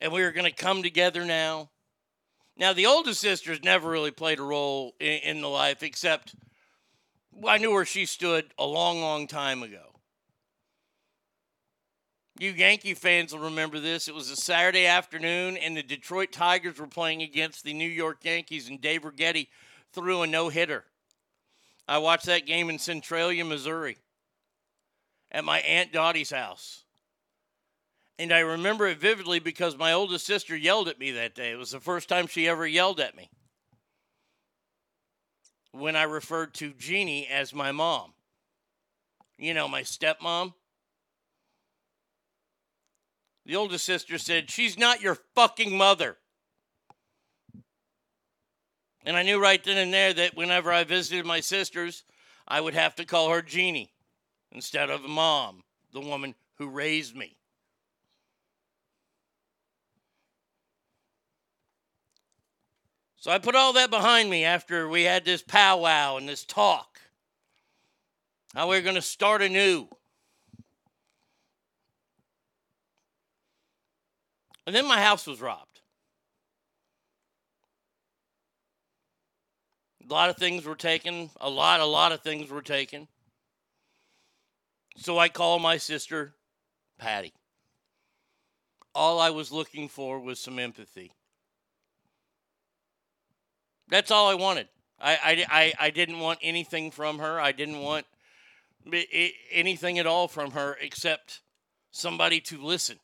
And 0.00 0.12
we 0.12 0.22
were 0.22 0.32
going 0.32 0.50
to 0.50 0.50
come 0.50 0.82
together 0.82 1.26
now. 1.26 1.68
Now, 2.56 2.72
the 2.72 2.86
oldest 2.86 3.20
sister's 3.20 3.62
never 3.64 3.90
really 3.90 4.12
played 4.12 4.38
a 4.38 4.42
role 4.42 4.94
in, 5.00 5.18
in 5.24 5.40
the 5.40 5.48
life, 5.48 5.82
except 5.82 6.36
I 7.46 7.58
knew 7.58 7.72
where 7.72 7.84
she 7.84 8.06
stood 8.06 8.52
a 8.58 8.64
long, 8.64 9.00
long 9.00 9.26
time 9.26 9.62
ago. 9.62 9.94
You 12.38 12.50
Yankee 12.50 12.94
fans 12.94 13.32
will 13.32 13.40
remember 13.40 13.78
this. 13.78 14.08
It 14.08 14.14
was 14.14 14.30
a 14.30 14.36
Saturday 14.36 14.86
afternoon, 14.86 15.56
and 15.56 15.76
the 15.76 15.82
Detroit 15.82 16.32
Tigers 16.32 16.78
were 16.78 16.86
playing 16.86 17.22
against 17.22 17.64
the 17.64 17.74
New 17.74 17.88
York 17.88 18.24
Yankees, 18.24 18.68
and 18.68 18.80
Dave 18.80 19.02
Righetti 19.02 19.48
threw 19.92 20.22
a 20.22 20.26
no 20.26 20.48
hitter. 20.48 20.84
I 21.86 21.98
watched 21.98 22.26
that 22.26 22.46
game 22.46 22.70
in 22.70 22.78
Centralia, 22.78 23.44
Missouri, 23.44 23.98
at 25.30 25.44
my 25.44 25.58
Aunt 25.60 25.92
Dottie's 25.92 26.30
house. 26.30 26.83
And 28.18 28.32
I 28.32 28.40
remember 28.40 28.86
it 28.86 28.98
vividly 28.98 29.40
because 29.40 29.76
my 29.76 29.92
oldest 29.92 30.26
sister 30.26 30.56
yelled 30.56 30.88
at 30.88 31.00
me 31.00 31.10
that 31.12 31.34
day. 31.34 31.50
It 31.50 31.58
was 31.58 31.72
the 31.72 31.80
first 31.80 32.08
time 32.08 32.26
she 32.26 32.48
ever 32.48 32.66
yelled 32.66 33.00
at 33.00 33.16
me 33.16 33.28
when 35.72 35.96
I 35.96 36.04
referred 36.04 36.54
to 36.54 36.72
Jeannie 36.72 37.26
as 37.26 37.52
my 37.52 37.72
mom. 37.72 38.12
You 39.36 39.52
know, 39.52 39.66
my 39.66 39.82
stepmom. 39.82 40.54
The 43.44 43.56
oldest 43.56 43.84
sister 43.84 44.16
said, 44.16 44.48
She's 44.48 44.78
not 44.78 45.02
your 45.02 45.18
fucking 45.34 45.76
mother. 45.76 46.16
And 49.04 49.16
I 49.16 49.22
knew 49.22 49.42
right 49.42 49.62
then 49.62 49.76
and 49.76 49.92
there 49.92 50.14
that 50.14 50.36
whenever 50.36 50.72
I 50.72 50.84
visited 50.84 51.26
my 51.26 51.40
sisters, 51.40 52.04
I 52.46 52.60
would 52.60 52.74
have 52.74 52.94
to 52.94 53.04
call 53.04 53.30
her 53.30 53.42
Jeannie 53.42 53.92
instead 54.52 54.88
of 54.88 55.02
mom, 55.02 55.64
the 55.92 56.00
woman 56.00 56.36
who 56.54 56.68
raised 56.68 57.14
me. 57.14 57.36
So 63.24 63.30
I 63.30 63.38
put 63.38 63.54
all 63.54 63.72
that 63.72 63.88
behind 63.88 64.28
me 64.28 64.44
after 64.44 64.86
we 64.86 65.04
had 65.04 65.24
this 65.24 65.40
powwow 65.40 66.18
and 66.18 66.28
this 66.28 66.44
talk. 66.44 67.00
How 68.54 68.68
we 68.68 68.76
are 68.76 68.82
going 68.82 68.96
to 68.96 69.00
start 69.00 69.40
anew. 69.40 69.88
And 74.66 74.76
then 74.76 74.86
my 74.86 75.00
house 75.00 75.26
was 75.26 75.40
robbed. 75.40 75.80
A 80.06 80.12
lot 80.12 80.28
of 80.28 80.36
things 80.36 80.66
were 80.66 80.76
taken. 80.76 81.30
A 81.40 81.48
lot, 81.48 81.80
a 81.80 81.86
lot 81.86 82.12
of 82.12 82.20
things 82.20 82.50
were 82.50 82.60
taken. 82.60 83.08
So 84.98 85.18
I 85.18 85.30
called 85.30 85.62
my 85.62 85.78
sister, 85.78 86.34
Patty. 86.98 87.32
All 88.94 89.18
I 89.18 89.30
was 89.30 89.50
looking 89.50 89.88
for 89.88 90.20
was 90.20 90.38
some 90.38 90.58
empathy. 90.58 91.14
That's 93.88 94.10
all 94.10 94.28
I 94.28 94.34
wanted. 94.34 94.68
I, 95.00 95.12
I, 95.12 95.46
I, 95.50 95.72
I 95.86 95.90
didn't 95.90 96.20
want 96.20 96.38
anything 96.42 96.90
from 96.90 97.18
her. 97.18 97.40
I 97.40 97.52
didn't 97.52 97.80
want 97.80 98.06
anything 99.52 99.98
at 99.98 100.06
all 100.06 100.28
from 100.28 100.52
her 100.52 100.76
except 100.80 101.40
somebody 101.90 102.40
to 102.40 102.62
listen. 102.62 102.98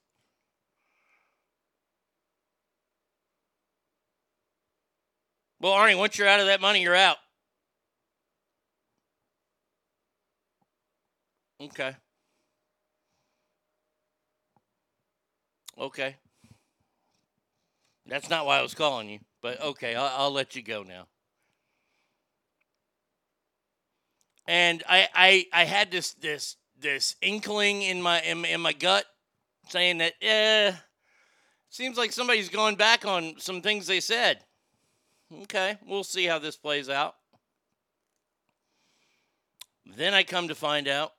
Well, 5.61 5.73
Arnie, 5.73 5.99
once 5.99 6.17
you're 6.17 6.29
out 6.29 6.41
of 6.41 6.47
that 6.47 6.61
money, 6.61 6.81
you're 6.81 6.97
out. 6.97 7.19
Okay. 11.61 11.95
Okay. 15.79 16.17
That's 18.07 18.31
not 18.31 18.47
why 18.47 18.59
I 18.59 18.63
was 18.63 18.75
calling 18.75 19.11
you. 19.11 19.19
But 19.43 19.61
okay, 19.63 19.95
I'll, 19.95 20.25
I'll 20.25 20.31
let 20.31 20.55
you 20.55 20.63
go 20.63 20.83
now. 20.83 21.07
And 24.47 24.83
I, 24.89 25.09
I, 25.15 25.47
I 25.53 25.65
had 25.65 25.91
this, 25.91 26.15
this, 26.15 26.57
this 26.79 27.17
inkling 27.23 27.83
in 27.83 28.03
my, 28.03 28.21
in, 28.23 28.45
in 28.45 28.61
my 28.61 28.73
gut 28.73 29.05
saying 29.69 29.99
that, 29.99 30.15
eh, 30.21 30.73
seems 31.69 31.97
like 31.97 32.13
somebody's 32.13 32.49
going 32.49 32.75
back 32.75 33.07
on 33.07 33.35
some 33.39 33.63
things 33.63 33.87
they 33.87 34.01
said. 34.01 34.41
Okay, 35.43 35.79
we'll 35.87 36.05
see 36.05 36.27
how 36.27 36.41
this 36.41 36.57
plays 36.57 36.89
out. 36.89 37.15
Then 39.97 40.15
I 40.15 40.25
come 40.25 40.49
to 40.49 40.55
find 40.55 40.89
out 40.89 41.13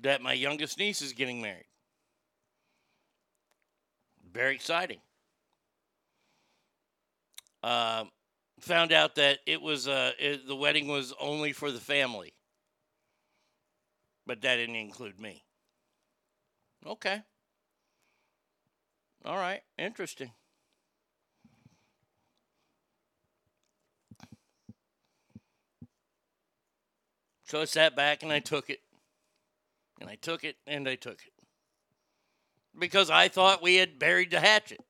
that 0.00 0.22
my 0.22 0.32
youngest 0.32 0.78
niece 0.78 1.02
is 1.02 1.12
getting 1.12 1.42
married. 1.42 1.66
Very 4.32 4.54
exciting. 4.54 4.98
Uh, 7.62 8.04
found 8.60 8.92
out 8.92 9.14
that 9.16 9.38
it 9.46 9.60
was 9.60 9.88
uh, 9.88 10.12
it, 10.18 10.46
the 10.46 10.56
wedding 10.56 10.88
was 10.88 11.14
only 11.20 11.52
for 11.52 11.70
the 11.70 11.80
family, 11.80 12.32
but 14.26 14.40
that 14.42 14.56
didn't 14.56 14.76
include 14.76 15.20
me. 15.20 15.42
Okay. 16.86 17.22
All 19.24 19.36
right. 19.36 19.62
Interesting. 19.78 20.32
So 27.44 27.60
I 27.60 27.66
sat 27.66 27.94
back 27.94 28.22
and 28.22 28.32
I 28.32 28.40
took 28.40 28.70
it. 28.70 28.80
And 30.00 30.08
I 30.08 30.16
took 30.16 30.42
it 30.42 30.56
and 30.66 30.88
I 30.88 30.94
took 30.94 31.20
it. 31.24 31.32
Because 32.76 33.10
I 33.10 33.28
thought 33.28 33.62
we 33.62 33.76
had 33.76 33.98
buried 33.98 34.30
the 34.30 34.40
hatchet. 34.40 34.80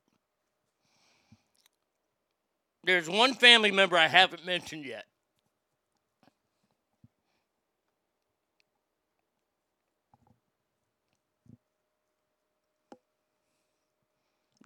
There's 2.85 3.09
one 3.09 3.35
family 3.35 3.71
member 3.71 3.97
I 3.97 4.09
haven't 4.09 4.45
mentioned 4.45 4.85
yet. 4.85 5.05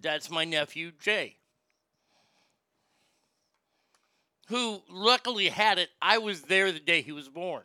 That's 0.01 0.29
my 0.29 0.45
nephew, 0.45 0.91
Jay, 0.99 1.37
who 4.47 4.81
luckily 4.89 5.49
had 5.49 5.79
it. 5.79 5.89
I 6.01 6.17
was 6.19 6.43
there 6.43 6.71
the 6.71 6.79
day 6.79 7.01
he 7.01 7.11
was 7.11 7.29
born. 7.29 7.63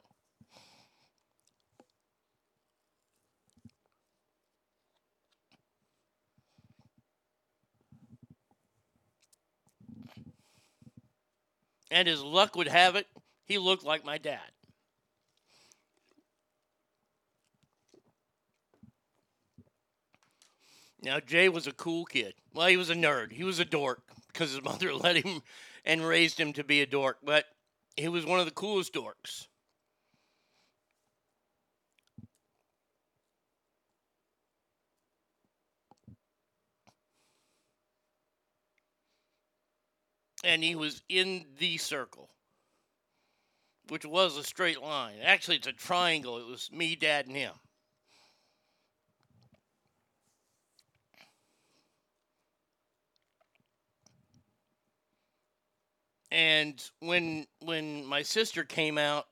And 11.92 12.08
as 12.08 12.22
luck 12.22 12.56
would 12.56 12.68
have 12.68 12.96
it, 12.96 13.06
he 13.44 13.58
looked 13.58 13.84
like 13.84 14.02
my 14.02 14.16
dad. 14.16 14.50
Now, 21.02 21.20
Jay 21.20 21.50
was 21.50 21.66
a 21.66 21.72
cool 21.72 22.06
kid. 22.06 22.32
Well, 22.54 22.68
he 22.68 22.78
was 22.78 22.88
a 22.88 22.94
nerd. 22.94 23.32
He 23.32 23.44
was 23.44 23.58
a 23.58 23.66
dork 23.66 24.00
because 24.28 24.52
his 24.52 24.64
mother 24.64 24.94
let 24.94 25.22
him 25.22 25.42
and 25.84 26.06
raised 26.06 26.40
him 26.40 26.54
to 26.54 26.64
be 26.64 26.80
a 26.80 26.86
dork, 26.86 27.18
but 27.22 27.44
he 27.94 28.08
was 28.08 28.24
one 28.24 28.40
of 28.40 28.46
the 28.46 28.52
coolest 28.52 28.94
dorks. 28.94 29.48
And 40.44 40.62
he 40.62 40.74
was 40.74 41.02
in 41.08 41.44
the 41.58 41.76
circle, 41.76 42.30
which 43.88 44.04
was 44.04 44.36
a 44.36 44.44
straight 44.44 44.82
line. 44.82 45.16
Actually, 45.22 45.56
it's 45.56 45.66
a 45.66 45.72
triangle. 45.72 46.38
It 46.38 46.46
was 46.46 46.70
me, 46.72 46.96
dad, 46.96 47.26
and 47.26 47.36
him. 47.36 47.52
And 56.30 56.82
when 57.00 57.46
when 57.60 58.06
my 58.06 58.22
sister 58.22 58.64
came 58.64 58.96
out 58.96 59.26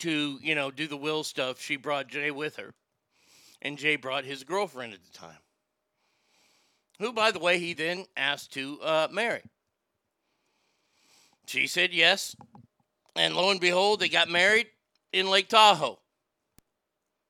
to, 0.00 0.38
you 0.42 0.54
know, 0.54 0.70
do 0.70 0.86
the 0.86 0.98
will 0.98 1.24
stuff, 1.24 1.58
she 1.60 1.76
brought 1.76 2.08
Jay 2.08 2.30
with 2.30 2.56
her. 2.56 2.74
And 3.62 3.78
Jay 3.78 3.96
brought 3.96 4.24
his 4.24 4.44
girlfriend 4.44 4.92
at 4.92 5.02
the 5.02 5.18
time 5.18 5.41
who, 7.02 7.12
by 7.12 7.32
the 7.32 7.38
way, 7.38 7.58
he 7.58 7.74
then 7.74 8.06
asked 8.16 8.52
to 8.52 8.80
uh, 8.80 9.08
marry. 9.10 9.42
She 11.46 11.66
said 11.66 11.92
yes, 11.92 12.36
and 13.16 13.34
lo 13.34 13.50
and 13.50 13.60
behold, 13.60 14.00
they 14.00 14.08
got 14.08 14.28
married 14.28 14.68
in 15.12 15.28
Lake 15.28 15.48
Tahoe. 15.48 15.98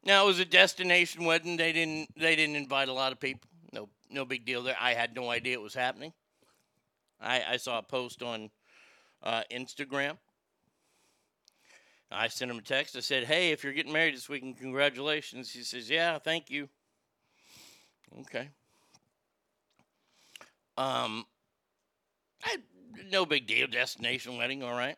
Now 0.05 0.25
it 0.25 0.27
was 0.27 0.41
a 0.41 0.45
destination 0.45 1.25
wedding. 1.25 1.57
They 1.57 1.73
didn't 1.73 2.11
they 2.17 2.37
didn't 2.37 2.57
invite 2.57 2.89
a 2.89 2.93
lot 2.93 3.13
of 3.13 3.21
people. 3.21 3.49
No 3.73 3.89
no 4.11 4.25
big 4.25 4.45
deal 4.45 4.63
there. 4.63 4.77
I 4.79 4.93
had 4.93 5.15
no 5.15 5.31
idea 5.31 5.55
it 5.55 5.63
was 5.63 5.75
happening. 5.75 6.13
I, 7.21 7.43
I 7.53 7.57
saw 7.57 7.79
a 7.79 7.83
post 7.83 8.23
on 8.23 8.51
uh, 9.23 9.43
Instagram. 9.51 10.19
I 12.11 12.29
sent 12.29 12.51
him 12.51 12.59
a 12.59 12.63
text. 12.63 12.95
I 12.95 13.01
said, 13.01 13.25
"Hey, 13.25 13.53
if 13.53 13.65
you're 13.65 13.73
getting 13.73 13.93
married 13.93 14.15
this 14.15 14.29
weekend, 14.29 14.59
congratulations." 14.59 15.51
He 15.51 15.63
says, 15.63 15.89
"Yeah, 15.89 16.19
thank 16.19 16.51
you." 16.51 16.69
Okay. 18.21 18.51
Um, 20.77 21.25
I, 22.45 22.57
no 23.11 23.27
big 23.27 23.47
deal. 23.47 23.67
Destination 23.67 24.37
wedding, 24.37 24.63
all 24.63 24.73
right. 24.73 24.97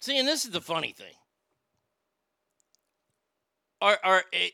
See, 0.00 0.18
and 0.18 0.26
this 0.26 0.44
is 0.44 0.50
the 0.50 0.60
funny 0.60 0.92
thing. 0.92 1.14
Are 3.80 3.98
are 4.04 4.24
eh, 4.32 4.48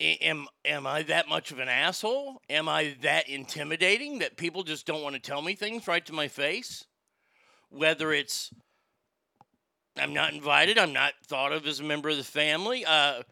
eh, 0.00 0.16
am 0.20 0.46
am 0.64 0.86
I 0.86 1.02
that 1.04 1.28
much 1.28 1.50
of 1.50 1.58
an 1.58 1.68
asshole? 1.68 2.40
Am 2.50 2.68
I 2.68 2.96
that 3.02 3.28
intimidating 3.28 4.18
that 4.18 4.36
people 4.36 4.62
just 4.62 4.86
don't 4.86 5.02
want 5.02 5.14
to 5.14 5.20
tell 5.20 5.42
me 5.42 5.54
things 5.54 5.88
right 5.88 6.04
to 6.06 6.12
my 6.12 6.28
face? 6.28 6.84
Whether 7.70 8.12
it's 8.12 8.50
I'm 9.98 10.14
not 10.14 10.32
invited, 10.32 10.78
I'm 10.78 10.92
not 10.92 11.14
thought 11.26 11.52
of 11.52 11.66
as 11.66 11.80
a 11.80 11.84
member 11.84 12.08
of 12.08 12.16
the 12.16 12.24
family. 12.24 12.84
Uh, 12.84 13.22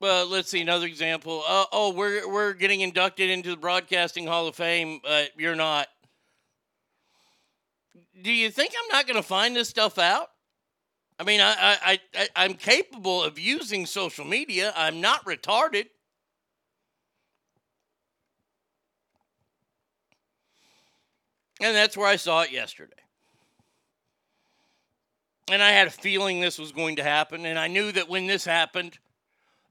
well, 0.00 0.26
let's 0.26 0.50
see 0.50 0.60
another 0.60 0.86
example. 0.86 1.42
Uh, 1.46 1.64
oh, 1.72 1.92
we're 1.92 2.28
we're 2.28 2.52
getting 2.52 2.82
inducted 2.82 3.30
into 3.30 3.50
the 3.50 3.56
Broadcasting 3.56 4.26
Hall 4.26 4.46
of 4.46 4.54
Fame, 4.54 5.00
but 5.02 5.30
you're 5.36 5.56
not. 5.56 5.88
Do 8.22 8.32
you 8.32 8.50
think 8.50 8.72
I'm 8.72 8.96
not 8.96 9.06
going 9.06 9.16
to 9.16 9.26
find 9.26 9.54
this 9.54 9.68
stuff 9.68 9.98
out? 9.98 10.30
I 11.20 11.24
mean, 11.24 11.40
I, 11.40 11.76
I, 11.82 12.00
I, 12.14 12.28
I'm 12.36 12.54
capable 12.54 13.22
of 13.22 13.38
using 13.38 13.86
social 13.86 14.24
media. 14.24 14.72
I'm 14.76 15.00
not 15.00 15.24
retarded. 15.24 15.86
And 21.60 21.74
that's 21.74 21.96
where 21.96 22.06
I 22.06 22.16
saw 22.16 22.42
it 22.42 22.52
yesterday. 22.52 22.92
And 25.50 25.60
I 25.60 25.70
had 25.70 25.88
a 25.88 25.90
feeling 25.90 26.40
this 26.40 26.58
was 26.58 26.70
going 26.70 26.96
to 26.96 27.02
happen. 27.02 27.46
And 27.46 27.58
I 27.58 27.66
knew 27.66 27.90
that 27.92 28.08
when 28.08 28.28
this 28.28 28.44
happened, 28.44 28.98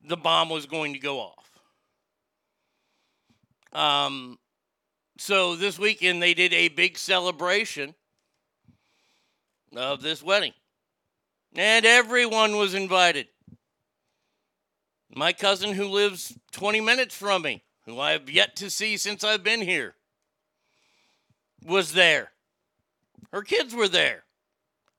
the 0.07 0.17
bomb 0.17 0.49
was 0.49 0.65
going 0.65 0.93
to 0.93 0.99
go 0.99 1.19
off. 1.19 1.51
Um, 3.73 4.39
so 5.17 5.55
this 5.55 5.77
weekend, 5.77 6.21
they 6.21 6.33
did 6.33 6.53
a 6.53 6.69
big 6.69 6.97
celebration 6.97 7.93
of 9.75 10.01
this 10.01 10.23
wedding. 10.23 10.53
And 11.55 11.85
everyone 11.85 12.55
was 12.55 12.73
invited. 12.73 13.27
My 15.13 15.33
cousin, 15.33 15.73
who 15.73 15.85
lives 15.87 16.37
20 16.51 16.81
minutes 16.81 17.15
from 17.15 17.41
me, 17.41 17.63
who 17.85 17.99
I 17.99 18.11
have 18.11 18.29
yet 18.29 18.55
to 18.57 18.69
see 18.69 18.97
since 18.97 19.23
I've 19.23 19.43
been 19.43 19.61
here, 19.61 19.95
was 21.65 21.93
there. 21.93 22.31
Her 23.31 23.41
kids 23.41 23.73
were 23.73 23.87
there. 23.87 24.23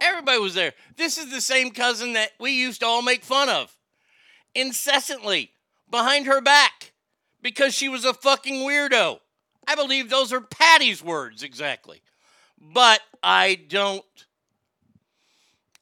Everybody 0.01 0.39
was 0.39 0.55
there. 0.55 0.75
This 0.97 1.19
is 1.19 1.31
the 1.31 1.41
same 1.41 1.71
cousin 1.71 2.13
that 2.13 2.33
we 2.39 2.53
used 2.53 2.81
to 2.81 2.87
all 2.87 3.03
make 3.03 3.25
fun 3.25 3.49
of 3.49 3.78
incessantly 4.59 5.53
behind 5.91 6.27
her 6.27 6.41
back 6.41 6.93
because 7.43 7.75
she 7.75 7.89
was 7.89 8.05
a 8.05 8.15
fucking 8.15 8.67
weirdo. 8.67 9.21
I 9.67 9.75
believe 9.75 10.09
those 10.09 10.33
are 10.33 10.41
Patty's 10.41 11.03
words 11.03 11.43
exactly. 11.43 12.03
But 12.61 13.01
I 13.23 13.55
don't 13.69 14.05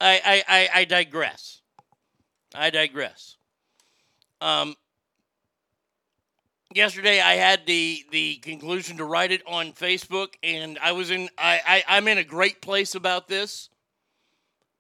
I, 0.00 0.20
I, 0.24 0.44
I, 0.48 0.80
I 0.80 0.84
digress. 0.84 1.62
I 2.54 2.70
digress. 2.70 3.36
Um, 4.40 4.76
yesterday 6.74 7.20
I 7.20 7.34
had 7.34 7.66
the 7.66 8.04
the 8.10 8.36
conclusion 8.36 8.98
to 8.98 9.04
write 9.04 9.32
it 9.32 9.42
on 9.46 9.72
Facebook, 9.72 10.34
and 10.42 10.78
I 10.82 10.92
was 10.92 11.10
in 11.10 11.28
I, 11.38 11.60
I 11.66 11.84
I'm 11.96 12.08
in 12.08 12.18
a 12.18 12.24
great 12.24 12.60
place 12.60 12.94
about 12.94 13.28
this 13.28 13.70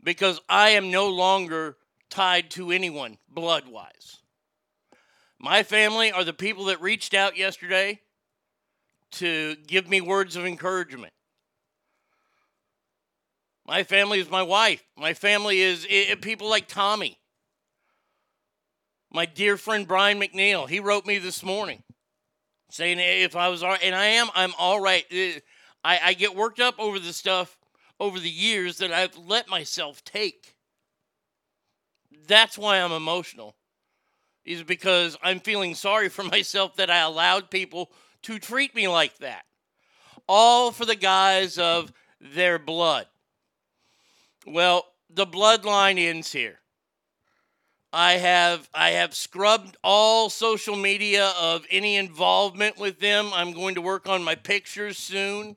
because 0.02 0.40
I 0.48 0.70
am 0.70 0.90
no 0.90 1.08
longer 1.08 1.76
tied 2.10 2.50
to 2.52 2.70
anyone 2.70 3.18
blood 3.28 3.68
wise. 3.68 4.18
My 5.38 5.62
family 5.62 6.10
are 6.12 6.24
the 6.24 6.32
people 6.32 6.66
that 6.66 6.80
reached 6.80 7.14
out 7.14 7.36
yesterday 7.36 8.00
to 9.12 9.56
give 9.66 9.88
me 9.88 10.00
words 10.00 10.36
of 10.36 10.46
encouragement. 10.46 11.12
My 13.66 13.82
family 13.82 14.20
is 14.20 14.30
my 14.30 14.42
wife. 14.42 14.82
My 14.96 15.12
family 15.12 15.60
is 15.60 15.86
it, 15.88 16.22
people 16.22 16.48
like 16.48 16.68
Tommy. 16.68 17.18
My 19.12 19.26
dear 19.26 19.56
friend 19.56 19.86
Brian 19.86 20.20
McNeil, 20.20 20.68
he 20.68 20.80
wrote 20.80 21.06
me 21.06 21.18
this 21.18 21.42
morning 21.42 21.82
saying 22.70 22.98
if 23.00 23.36
I 23.36 23.48
was 23.48 23.62
all 23.62 23.70
right, 23.70 23.82
and 23.82 23.94
I 23.94 24.06
am, 24.06 24.28
I'm 24.34 24.52
all 24.58 24.80
right. 24.80 25.04
Uh, 25.12 25.40
I, 25.84 26.00
I 26.04 26.14
get 26.14 26.34
worked 26.34 26.60
up 26.60 26.74
over 26.78 26.98
the 26.98 27.12
stuff 27.12 27.58
over 27.98 28.18
the 28.18 28.30
years 28.30 28.78
that 28.78 28.92
I've 28.92 29.16
let 29.16 29.48
myself 29.48 30.04
take. 30.04 30.55
That's 32.26 32.58
why 32.58 32.78
I'm 32.78 32.92
emotional, 32.92 33.56
is 34.44 34.62
because 34.62 35.16
I'm 35.22 35.40
feeling 35.40 35.74
sorry 35.74 36.08
for 36.08 36.22
myself 36.36 36.76
that 36.76 36.90
I 36.90 36.98
allowed 36.98 37.50
people 37.50 37.90
to 38.22 38.38
treat 38.38 38.74
me 38.74 38.88
like 38.88 39.16
that. 39.18 39.44
All 40.28 40.72
for 40.72 40.84
the 40.84 40.96
guise 40.96 41.58
of 41.58 41.92
their 42.20 42.58
blood. 42.58 43.06
Well, 44.46 44.86
the 45.10 45.26
bloodline 45.26 45.98
ends 45.98 46.32
here. 46.32 46.60
I 47.92 48.14
have 48.14 48.68
I 48.74 48.90
have 48.90 49.14
scrubbed 49.14 49.76
all 49.82 50.28
social 50.28 50.76
media 50.76 51.32
of 51.40 51.64
any 51.70 51.96
involvement 51.96 52.78
with 52.78 53.00
them. 53.00 53.30
I'm 53.32 53.52
going 53.52 53.76
to 53.76 53.80
work 53.80 54.08
on 54.08 54.22
my 54.22 54.34
pictures 54.34 54.98
soon. 54.98 55.56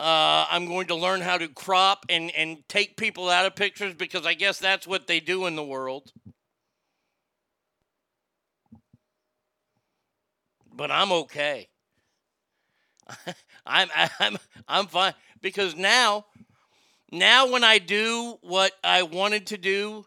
Uh, 0.00 0.46
I'm 0.50 0.64
going 0.64 0.86
to 0.86 0.94
learn 0.94 1.20
how 1.20 1.36
to 1.36 1.46
crop 1.46 2.06
and, 2.08 2.30
and 2.34 2.66
take 2.70 2.96
people 2.96 3.28
out 3.28 3.44
of 3.44 3.54
pictures 3.54 3.92
because 3.92 4.24
I 4.24 4.32
guess 4.32 4.58
that's 4.58 4.86
what 4.86 5.06
they 5.06 5.20
do 5.20 5.44
in 5.44 5.56
the 5.56 5.62
world. 5.62 6.10
But 10.74 10.90
I'm 10.90 11.12
okay. 11.12 11.68
I'm 13.66 13.90
I'm 14.18 14.38
I'm 14.66 14.86
fine 14.86 15.12
because 15.42 15.76
now 15.76 16.24
now 17.12 17.52
when 17.52 17.62
I 17.62 17.76
do 17.76 18.38
what 18.40 18.72
I 18.82 19.02
wanted 19.02 19.48
to 19.48 19.58
do, 19.58 20.06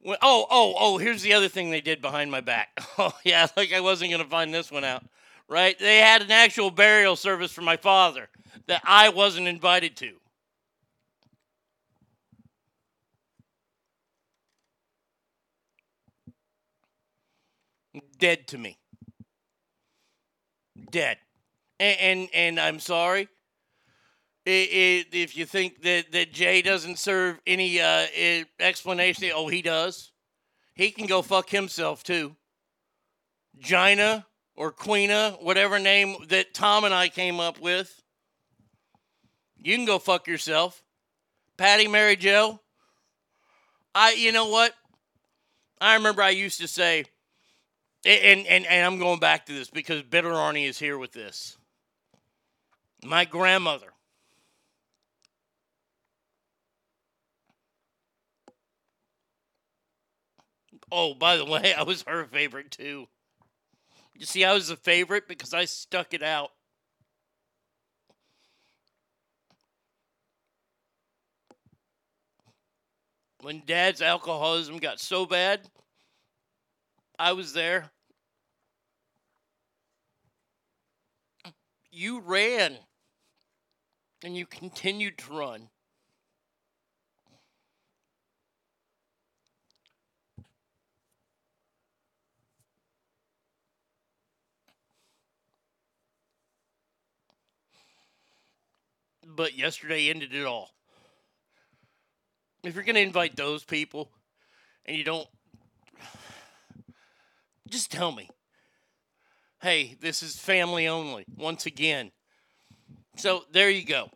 when, 0.00 0.16
oh, 0.20 0.46
oh, 0.50 0.74
oh, 0.76 0.98
here's 0.98 1.22
the 1.22 1.34
other 1.34 1.48
thing 1.48 1.70
they 1.70 1.80
did 1.80 2.02
behind 2.02 2.32
my 2.32 2.40
back. 2.40 2.70
Oh, 2.98 3.12
yeah, 3.24 3.46
like 3.56 3.72
I 3.72 3.80
wasn't 3.82 4.10
going 4.10 4.24
to 4.24 4.28
find 4.28 4.52
this 4.52 4.72
one 4.72 4.82
out, 4.82 5.04
right? 5.46 5.78
They 5.78 5.98
had 5.98 6.22
an 6.22 6.32
actual 6.32 6.72
burial 6.72 7.14
service 7.14 7.52
for 7.52 7.62
my 7.62 7.76
father 7.76 8.28
that 8.66 8.82
I 8.84 9.08
wasn't 9.08 9.48
invited 9.48 9.96
to. 9.96 10.12
Dead 18.18 18.46
to 18.48 18.58
me. 18.58 18.78
Dead. 20.90 21.18
And, 21.80 21.98
and, 22.00 22.28
and 22.32 22.60
I'm 22.60 22.78
sorry 22.78 23.28
if 24.44 25.36
you 25.36 25.46
think 25.46 25.82
that, 25.82 26.12
that 26.12 26.32
Jay 26.32 26.62
doesn't 26.62 26.98
serve 26.98 27.40
any 27.46 27.80
uh, 27.80 28.06
explanation, 28.58 29.30
oh, 29.34 29.48
he 29.48 29.62
does. 29.62 30.12
He 30.74 30.90
can 30.90 31.06
go 31.06 31.22
fuck 31.22 31.50
himself 31.50 32.02
too. 32.02 32.36
Gina 33.58 34.26
or 34.56 34.72
Queena, 34.72 35.42
whatever 35.42 35.78
name 35.78 36.16
that 36.28 36.54
Tom 36.54 36.84
and 36.84 36.94
I 36.94 37.08
came 37.08 37.40
up 37.40 37.60
with. 37.60 38.01
You 39.62 39.76
can 39.76 39.84
go 39.84 39.98
fuck 39.98 40.26
yourself. 40.26 40.82
Patty 41.56 41.86
Mary 41.86 42.16
Jo. 42.16 42.60
I 43.94 44.12
you 44.12 44.32
know 44.32 44.48
what? 44.48 44.74
I 45.80 45.94
remember 45.94 46.22
I 46.22 46.30
used 46.30 46.60
to 46.60 46.68
say 46.68 47.04
and, 48.04 48.46
and, 48.46 48.66
and 48.66 48.86
I'm 48.86 48.98
going 48.98 49.20
back 49.20 49.46
to 49.46 49.52
this 49.52 49.70
because 49.70 50.02
Bitter 50.02 50.30
Arnie 50.30 50.68
is 50.68 50.78
here 50.78 50.98
with 50.98 51.12
this. 51.12 51.56
My 53.04 53.24
grandmother 53.24 53.92
Oh, 60.94 61.14
by 61.14 61.38
the 61.38 61.46
way, 61.46 61.72
I 61.78 61.82
was 61.82 62.04
her 62.06 62.26
favorite 62.26 62.70
too. 62.70 63.08
You 64.14 64.26
see, 64.26 64.44
I 64.44 64.52
was 64.52 64.68
a 64.70 64.76
favorite 64.76 65.26
because 65.26 65.54
I 65.54 65.64
stuck 65.64 66.12
it 66.12 66.22
out. 66.22 66.50
When 73.42 73.62
dad's 73.66 74.00
alcoholism 74.00 74.78
got 74.78 75.00
so 75.00 75.26
bad, 75.26 75.68
I 77.18 77.32
was 77.32 77.52
there. 77.52 77.90
you 81.92 82.20
ran 82.20 82.78
and 84.24 84.34
you 84.34 84.46
continued 84.46 85.18
to 85.18 85.32
run. 85.32 85.68
But 99.24 99.56
yesterday 99.56 100.10
ended 100.10 100.34
it 100.34 100.44
all. 100.44 100.70
If 102.62 102.74
you're 102.74 102.84
going 102.84 102.94
to 102.94 103.00
invite 103.00 103.34
those 103.34 103.64
people 103.64 104.10
and 104.86 104.96
you 104.96 105.02
don't, 105.02 105.26
just 107.68 107.90
tell 107.90 108.12
me. 108.12 108.30
Hey, 109.60 109.96
this 110.00 110.22
is 110.22 110.36
family 110.36 110.86
only, 110.86 111.24
once 111.36 111.66
again. 111.66 112.12
So 113.16 113.44
there 113.52 113.70
you 113.70 113.84
go. 113.84 114.10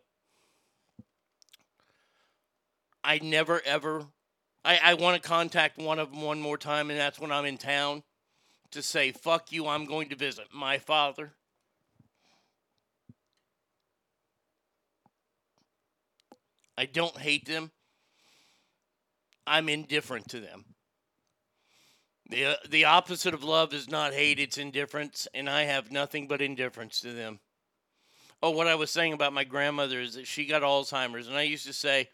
I 3.03 3.19
never 3.19 3.61
ever, 3.65 4.05
I, 4.65 4.79
I 4.83 4.93
want 4.95 5.21
to 5.21 5.27
contact 5.27 5.77
one 5.77 5.99
of 5.99 6.11
them 6.11 6.21
one 6.21 6.41
more 6.41 6.57
time, 6.57 6.89
and 6.89 6.99
that's 6.99 7.19
when 7.19 7.31
I'm 7.31 7.45
in 7.45 7.57
town 7.57 8.03
to 8.71 8.81
say, 8.81 9.11
fuck 9.11 9.51
you, 9.51 9.67
I'm 9.67 9.85
going 9.85 10.09
to 10.09 10.15
visit 10.15 10.47
my 10.53 10.77
father. 10.77 11.31
I 16.77 16.85
don't 16.85 17.17
hate 17.17 17.45
them. 17.45 17.71
I'm 19.47 19.69
indifferent 19.69 20.29
to 20.29 20.39
them. 20.39 20.65
The, 22.29 22.45
uh, 22.45 22.55
the 22.69 22.85
opposite 22.85 23.33
of 23.33 23.43
love 23.43 23.73
is 23.73 23.89
not 23.89 24.13
hate, 24.13 24.39
it's 24.39 24.57
indifference, 24.57 25.27
and 25.33 25.49
I 25.49 25.63
have 25.63 25.91
nothing 25.91 26.27
but 26.27 26.41
indifference 26.41 26.99
to 27.01 27.13
them. 27.13 27.39
Oh, 28.43 28.51
what 28.51 28.67
I 28.67 28.75
was 28.75 28.91
saying 28.91 29.13
about 29.13 29.33
my 29.33 29.45
grandmother 29.45 30.01
is 30.01 30.15
that 30.15 30.27
she 30.27 30.45
got 30.45 30.61
Alzheimer's, 30.61 31.27
and 31.27 31.37
I 31.37 31.43
used 31.43 31.65
to 31.67 31.73
say, 31.73 32.09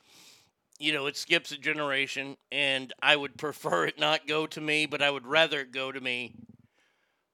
you 0.79 0.93
know, 0.93 1.07
it 1.07 1.17
skips 1.17 1.51
a 1.51 1.57
generation, 1.57 2.37
and 2.51 2.93
I 3.01 3.15
would 3.15 3.37
prefer 3.37 3.85
it 3.85 3.99
not 3.99 4.27
go 4.27 4.45
to 4.47 4.61
me, 4.61 4.85
but 4.85 5.01
I 5.01 5.09
would 5.09 5.25
rather 5.25 5.61
it 5.61 5.71
go 5.71 5.91
to 5.91 5.99
me 5.99 6.35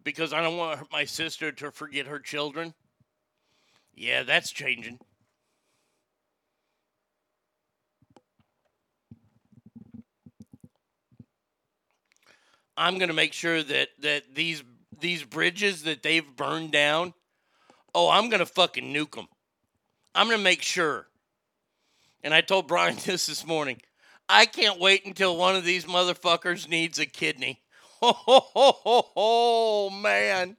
because 0.03 0.31
I 0.31 0.41
don't 0.41 0.57
want 0.57 0.91
my 0.91 1.03
sister 1.03 1.51
to 1.51 1.71
forget 1.71 2.07
her 2.07 2.19
children. 2.19 2.73
Yeah, 3.93 4.23
that's 4.23 4.51
changing. 4.51 4.99
I'm 12.79 12.97
going 12.97 13.09
to 13.09 13.13
make 13.13 13.33
sure 13.33 13.61
that 13.61 13.89
that 13.99 14.23
these 14.33 14.63
these 15.01 15.21
bridges 15.23 15.83
that 15.83 16.01
they've 16.01 16.25
burned 16.37 16.71
down, 16.71 17.13
oh, 17.93 18.09
I'm 18.09 18.29
going 18.29 18.39
to 18.39 18.45
fucking 18.45 18.93
nuke 18.93 19.15
them. 19.15 19.27
I'm 20.15 20.27
going 20.27 20.39
to 20.39 20.43
make 20.43 20.61
sure. 20.61 21.05
And 22.23 22.33
I 22.33 22.39
told 22.39 22.69
Brian 22.69 22.95
this 23.05 23.25
this 23.25 23.45
morning. 23.45 23.81
I 24.29 24.45
can't 24.45 24.79
wait 24.79 25.05
until 25.05 25.35
one 25.35 25.57
of 25.57 25.65
these 25.65 25.85
motherfuckers 25.85 26.69
needs 26.69 26.97
a 26.97 27.05
kidney. 27.05 27.61
Oh, 28.01 28.13
ho, 28.13 28.39
ho, 28.39 28.71
ho, 28.71 29.05
ho, 29.13 29.89
man. 29.89 30.55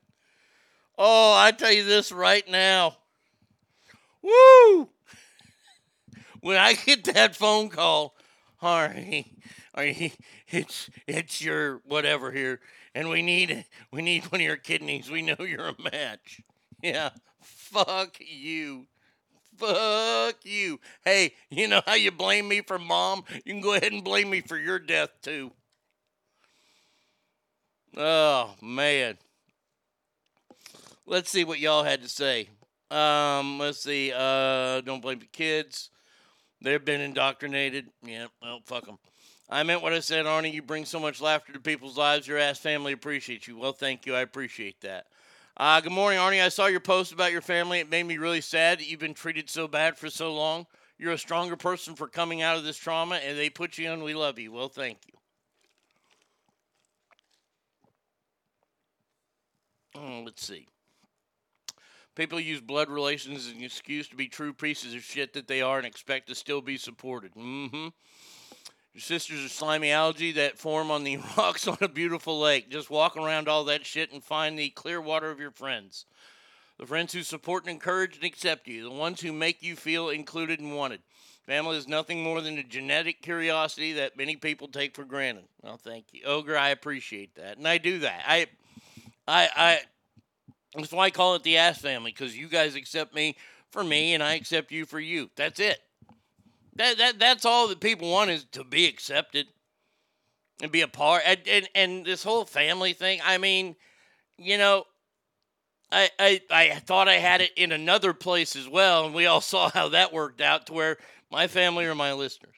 Oh, 0.98 1.32
I 1.34 1.52
tell 1.52 1.72
you 1.72 1.84
this 1.84 2.12
right 2.12 2.46
now. 2.50 2.98
Woo! 4.20 4.90
When 6.42 6.58
I 6.58 6.74
get 6.74 7.04
that 7.04 7.34
phone 7.34 7.70
call, 7.70 8.14
Harvey, 8.58 9.38
you, 9.78 10.10
it's 10.48 10.90
it's 11.06 11.42
your 11.42 11.80
whatever 11.84 12.30
here, 12.32 12.60
and 12.94 13.08
we 13.08 13.22
need 13.22 13.64
we 13.92 14.02
need 14.02 14.24
one 14.30 14.40
of 14.40 14.46
your 14.46 14.56
kidneys. 14.56 15.10
We 15.10 15.22
know 15.22 15.36
you're 15.38 15.68
a 15.68 15.82
match. 15.92 16.42
Yeah, 16.82 17.10
fuck 17.40 18.16
you. 18.20 18.86
Fuck 19.56 20.36
you. 20.44 20.80
Hey, 21.04 21.34
you 21.50 21.68
know 21.68 21.82
how 21.86 21.94
you 21.94 22.10
blame 22.10 22.48
me 22.48 22.62
for 22.62 22.78
mom? 22.78 23.24
You 23.44 23.52
can 23.52 23.60
go 23.60 23.74
ahead 23.74 23.92
and 23.92 24.02
blame 24.02 24.30
me 24.30 24.40
for 24.40 24.56
your 24.56 24.78
death 24.78 25.10
too. 25.22 25.52
Oh 27.96 28.54
man. 28.62 29.18
Let's 31.06 31.30
see 31.30 31.44
what 31.44 31.58
y'all 31.58 31.82
had 31.82 32.02
to 32.02 32.08
say. 32.08 32.48
Um, 32.90 33.58
let's 33.58 33.82
see. 33.82 34.12
Uh, 34.14 34.80
don't 34.80 35.02
blame 35.02 35.18
the 35.18 35.26
kids. 35.26 35.90
They've 36.62 36.84
been 36.84 37.00
indoctrinated. 37.00 37.88
Yeah, 38.04 38.26
well, 38.40 38.60
fuck 38.64 38.86
them. 38.86 38.98
I 39.52 39.64
meant 39.64 39.82
what 39.82 39.92
I 39.92 39.98
said, 39.98 40.26
Arnie. 40.26 40.52
You 40.52 40.62
bring 40.62 40.84
so 40.84 41.00
much 41.00 41.20
laughter 41.20 41.52
to 41.52 41.58
people's 41.58 41.98
lives. 41.98 42.28
Your 42.28 42.38
ass 42.38 42.58
family 42.58 42.92
appreciates 42.92 43.48
you. 43.48 43.58
Well, 43.58 43.72
thank 43.72 44.06
you. 44.06 44.14
I 44.14 44.20
appreciate 44.20 44.80
that. 44.82 45.06
Uh, 45.56 45.80
good 45.80 45.90
morning, 45.90 46.20
Arnie. 46.20 46.40
I 46.40 46.50
saw 46.50 46.66
your 46.66 46.78
post 46.78 47.12
about 47.12 47.32
your 47.32 47.40
family. 47.40 47.80
It 47.80 47.90
made 47.90 48.04
me 48.04 48.16
really 48.16 48.40
sad 48.40 48.78
that 48.78 48.88
you've 48.88 49.00
been 49.00 49.12
treated 49.12 49.50
so 49.50 49.66
bad 49.66 49.98
for 49.98 50.08
so 50.08 50.32
long. 50.32 50.66
You're 50.98 51.12
a 51.12 51.18
stronger 51.18 51.56
person 51.56 51.96
for 51.96 52.06
coming 52.06 52.42
out 52.42 52.58
of 52.58 52.64
this 52.64 52.76
trauma, 52.76 53.16
and 53.16 53.36
they 53.36 53.50
put 53.50 53.76
you 53.76 53.90
in. 53.90 54.04
We 54.04 54.14
love 54.14 54.38
you. 54.38 54.52
Well, 54.52 54.68
thank 54.68 54.98
you. 55.08 55.18
Oh, 60.00 60.22
let's 60.24 60.46
see. 60.46 60.68
People 62.14 62.38
use 62.38 62.60
blood 62.60 62.88
relations 62.88 63.46
as 63.48 63.52
an 63.52 63.64
excuse 63.64 64.06
to 64.08 64.16
be 64.16 64.28
true 64.28 64.52
pieces 64.52 64.94
of 64.94 65.02
shit 65.02 65.32
that 65.32 65.48
they 65.48 65.60
are 65.60 65.78
and 65.78 65.86
expect 65.86 66.28
to 66.28 66.36
still 66.36 66.60
be 66.60 66.76
supported. 66.76 67.34
Mm-hmm. 67.34 67.88
Your 68.92 69.00
sisters 69.00 69.44
are 69.44 69.48
slimy 69.48 69.92
algae 69.92 70.32
that 70.32 70.58
form 70.58 70.90
on 70.90 71.04
the 71.04 71.18
rocks 71.36 71.68
on 71.68 71.78
a 71.80 71.88
beautiful 71.88 72.40
lake. 72.40 72.70
Just 72.70 72.90
walk 72.90 73.16
around 73.16 73.48
all 73.48 73.64
that 73.64 73.86
shit 73.86 74.12
and 74.12 74.22
find 74.22 74.58
the 74.58 74.70
clear 74.70 75.00
water 75.00 75.30
of 75.30 75.38
your 75.38 75.52
friends. 75.52 76.06
The 76.78 76.86
friends 76.86 77.12
who 77.12 77.22
support 77.22 77.64
and 77.64 77.70
encourage 77.70 78.16
and 78.16 78.24
accept 78.24 78.66
you. 78.66 78.82
The 78.82 78.90
ones 78.90 79.20
who 79.20 79.32
make 79.32 79.62
you 79.62 79.76
feel 79.76 80.08
included 80.08 80.60
and 80.60 80.74
wanted. 80.74 81.00
Family 81.44 81.76
is 81.76 81.88
nothing 81.88 82.22
more 82.22 82.40
than 82.40 82.58
a 82.58 82.62
genetic 82.62 83.22
curiosity 83.22 83.92
that 83.94 84.16
many 84.16 84.36
people 84.36 84.68
take 84.68 84.94
for 84.94 85.04
granted. 85.04 85.44
Well, 85.62 85.76
thank 85.76 86.06
you. 86.12 86.22
Ogre, 86.24 86.56
I 86.56 86.70
appreciate 86.70 87.34
that. 87.36 87.58
And 87.58 87.66
I 87.66 87.78
do 87.78 88.00
that. 88.00 88.22
I 88.26 88.46
I 89.26 89.48
I 89.56 89.80
that's 90.74 90.92
why 90.92 91.06
I 91.06 91.10
call 91.10 91.34
it 91.34 91.42
the 91.42 91.56
ass 91.56 91.80
family, 91.80 92.12
because 92.12 92.36
you 92.36 92.48
guys 92.48 92.76
accept 92.76 93.14
me 93.14 93.36
for 93.70 93.82
me 93.82 94.14
and 94.14 94.22
I 94.22 94.34
accept 94.34 94.70
you 94.70 94.86
for 94.86 95.00
you. 95.00 95.30
That's 95.34 95.58
it. 95.58 95.80
That, 96.80 96.96
that 96.96 97.18
that's 97.18 97.44
all 97.44 97.68
that 97.68 97.80
people 97.80 98.10
want 98.10 98.30
is 98.30 98.46
to 98.52 98.64
be 98.64 98.86
accepted 98.86 99.48
and 100.62 100.72
be 100.72 100.80
a 100.80 100.88
part. 100.88 101.22
And, 101.26 101.40
and 101.46 101.68
and 101.74 102.06
this 102.06 102.22
whole 102.22 102.46
family 102.46 102.94
thing 102.94 103.20
i 103.22 103.36
mean 103.36 103.76
you 104.38 104.56
know 104.56 104.84
I, 105.92 106.08
I 106.18 106.40
i 106.50 106.70
thought 106.70 107.06
i 107.06 107.16
had 107.16 107.42
it 107.42 107.50
in 107.54 107.72
another 107.72 108.14
place 108.14 108.56
as 108.56 108.66
well 108.66 109.04
and 109.04 109.14
we 109.14 109.26
all 109.26 109.40
saw 109.42 109.68
how 109.68 109.90
that 109.90 110.14
worked 110.14 110.40
out 110.40 110.68
to 110.68 110.72
where 110.72 110.96
my 111.30 111.48
family 111.48 111.84
are 111.84 111.94
my 111.94 112.14
listeners. 112.14 112.56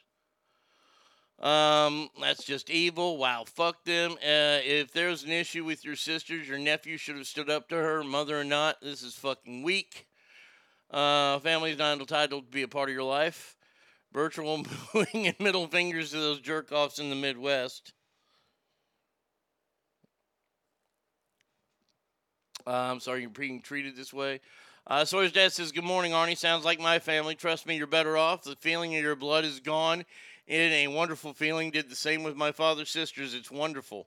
Um 1.40 2.08
that's 2.20 2.44
just 2.44 2.70
evil. 2.70 3.18
Wow 3.18 3.42
fuck 3.44 3.82
them. 3.84 4.12
Uh, 4.12 4.62
if 4.62 4.92
there's 4.92 5.24
an 5.24 5.32
issue 5.32 5.64
with 5.64 5.84
your 5.84 5.96
sisters 5.96 6.48
your 6.48 6.60
nephew 6.60 6.96
should 6.96 7.16
have 7.16 7.26
stood 7.26 7.50
up 7.50 7.68
to 7.70 7.74
her 7.74 8.04
mother 8.04 8.38
or 8.38 8.44
not 8.44 8.80
this 8.82 9.02
is 9.02 9.14
fucking 9.14 9.64
weak. 9.64 10.06
Uh 10.92 11.40
family's 11.40 11.78
not 11.78 11.98
entitled 11.98 12.44
to 12.44 12.52
be 12.52 12.62
a 12.62 12.68
part 12.68 12.88
of 12.88 12.94
your 12.94 13.02
life 13.02 13.56
virtual 14.12 14.64
mooing 14.94 15.26
and 15.26 15.40
middle 15.40 15.66
fingers 15.66 16.10
to 16.10 16.18
those 16.18 16.40
jerk 16.40 16.72
offs 16.72 16.98
in 16.98 17.10
the 17.10 17.16
Midwest. 17.16 17.92
Uh, 22.66 22.70
I'm 22.70 23.00
sorry 23.00 23.22
you're 23.22 23.30
being 23.30 23.60
treated 23.60 23.96
this 23.96 24.12
way. 24.12 24.40
Uh, 24.86 25.04
Sawyer's 25.04 25.32
dad 25.32 25.52
says, 25.52 25.72
Good 25.72 25.84
morning, 25.84 26.12
Arnie. 26.12 26.36
Sounds 26.36 26.64
like 26.64 26.80
my 26.80 26.98
family. 26.98 27.34
Trust 27.34 27.66
me, 27.66 27.76
you're 27.76 27.86
better 27.86 28.16
off. 28.16 28.42
The 28.42 28.56
feeling 28.56 28.92
in 28.92 29.02
your 29.02 29.16
blood 29.16 29.44
is 29.44 29.60
gone. 29.60 30.04
It 30.46 30.60
is 30.60 30.72
a 30.72 30.88
wonderful 30.88 31.34
feeling. 31.34 31.70
Did 31.70 31.88
the 31.88 31.96
same 31.96 32.22
with 32.22 32.36
my 32.36 32.52
father's 32.52 32.90
sisters. 32.90 33.34
It's 33.34 33.50
wonderful. 33.50 34.06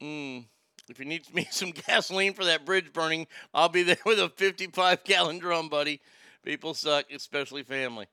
Mm. 0.00 0.46
If 0.88 0.98
you 0.98 1.04
need 1.04 1.32
me 1.32 1.46
some 1.50 1.70
gasoline 1.70 2.34
for 2.34 2.44
that 2.44 2.66
bridge 2.66 2.92
burning, 2.92 3.26
I'll 3.54 3.68
be 3.68 3.82
there 3.82 3.96
with 4.04 4.18
a 4.18 4.28
55 4.28 5.04
gallon 5.04 5.38
drum, 5.38 5.68
buddy. 5.68 6.00
People 6.42 6.74
suck, 6.74 7.06
especially 7.12 7.62
family. 7.62 8.06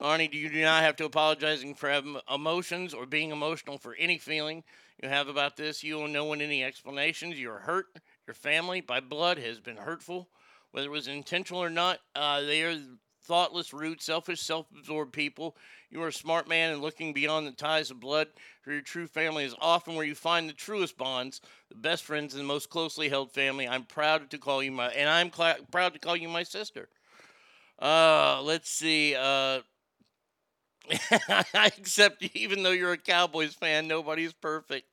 Arnie, 0.00 0.32
you 0.32 0.48
do 0.48 0.62
not 0.62 0.82
have 0.84 0.96
to 0.96 1.04
apologize 1.04 1.64
for 1.76 1.88
having 1.88 2.16
emotions 2.32 2.94
or 2.94 3.04
being 3.04 3.30
emotional 3.30 3.78
for 3.78 3.94
any 3.96 4.16
feeling 4.18 4.62
you 5.02 5.08
have 5.08 5.28
about 5.28 5.56
this. 5.56 5.82
You 5.82 6.00
owe 6.00 6.06
no 6.06 6.24
one 6.24 6.40
any 6.40 6.62
explanations. 6.62 7.38
You're 7.38 7.58
hurt. 7.58 7.86
Your 8.26 8.34
family, 8.34 8.80
by 8.80 9.00
blood, 9.00 9.38
has 9.38 9.60
been 9.60 9.76
hurtful. 9.76 10.28
Whether 10.70 10.86
it 10.86 10.92
was 10.92 11.08
intentional 11.08 11.62
or 11.62 11.70
not, 11.70 11.98
uh, 12.14 12.42
they 12.42 12.62
are 12.62 12.78
thoughtless, 13.22 13.72
rude, 13.72 14.00
selfish, 14.00 14.40
self 14.40 14.66
absorbed 14.76 15.12
people. 15.12 15.56
You 15.90 16.02
are 16.02 16.08
a 16.08 16.12
smart 16.12 16.48
man 16.48 16.72
and 16.72 16.82
looking 16.82 17.12
beyond 17.12 17.46
the 17.46 17.52
ties 17.52 17.90
of 17.90 18.00
blood 18.00 18.28
for 18.62 18.72
your 18.72 18.82
true 18.82 19.06
family 19.06 19.44
is 19.44 19.54
often 19.60 19.94
where 19.94 20.04
you 20.04 20.14
find 20.14 20.48
the 20.48 20.52
truest 20.54 20.96
bonds, 20.96 21.40
the 21.70 21.74
best 21.74 22.04
friends, 22.04 22.34
and 22.34 22.42
the 22.42 22.46
most 22.46 22.70
closely 22.70 23.08
held 23.08 23.32
family. 23.32 23.66
I'm 23.66 23.84
proud 23.84 24.30
to 24.30 24.38
call 24.38 24.62
you 24.62 24.72
my, 24.72 24.88
and 24.88 25.08
I'm 25.08 25.32
cl- 25.32 25.56
proud 25.70 25.94
to 25.94 25.98
call 25.98 26.16
you 26.16 26.28
my 26.28 26.42
sister. 26.42 26.88
Uh, 27.78 28.40
let's 28.42 28.70
see. 28.70 29.14
Uh, 29.14 29.60
I 31.28 31.70
accept 31.78 32.22
you, 32.22 32.30
even 32.34 32.62
though 32.62 32.70
you're 32.70 32.92
a 32.92 32.98
Cowboys 32.98 33.54
fan. 33.54 33.88
Nobody's 33.88 34.32
perfect. 34.32 34.86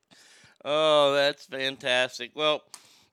Oh, 0.64 1.14
that's 1.14 1.46
fantastic. 1.46 2.32
Well, 2.36 2.62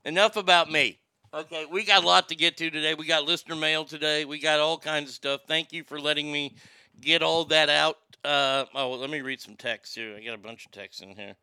enough 0.05 0.37
about 0.37 0.71
me. 0.71 0.99
Okay, 1.35 1.65
we 1.71 1.85
got 1.85 2.05
a 2.05 2.07
lot 2.07 2.29
to 2.29 2.35
get 2.35 2.59
to 2.59 2.71
today. 2.71 2.95
We 2.95 3.07
got 3.07 3.25
listener 3.25 3.57
mail 3.57 3.85
today. 3.85 4.25
We 4.25 4.39
got 4.39 4.61
all 4.61 4.77
kinds 4.77 5.09
of 5.09 5.15
stuff. 5.15 5.41
Thank 5.49 5.73
you 5.73 5.83
for 5.85 5.99
letting 5.99 6.31
me 6.31 6.57
get 7.01 7.23
all 7.23 7.45
that 7.47 7.71
out. 7.71 7.97
Uh, 8.25 8.67
oh, 8.75 8.93
let 8.93 9.11
me 9.11 9.21
read 9.23 9.41
some 9.41 9.57
texts 9.57 9.95
here. 9.95 10.15
I 10.17 10.23
got 10.23 10.35
a 10.35 10.39
bunch 10.39 10.67
of 10.67 10.73
texts 10.73 11.03
in 11.03 11.17
here. 11.17 11.35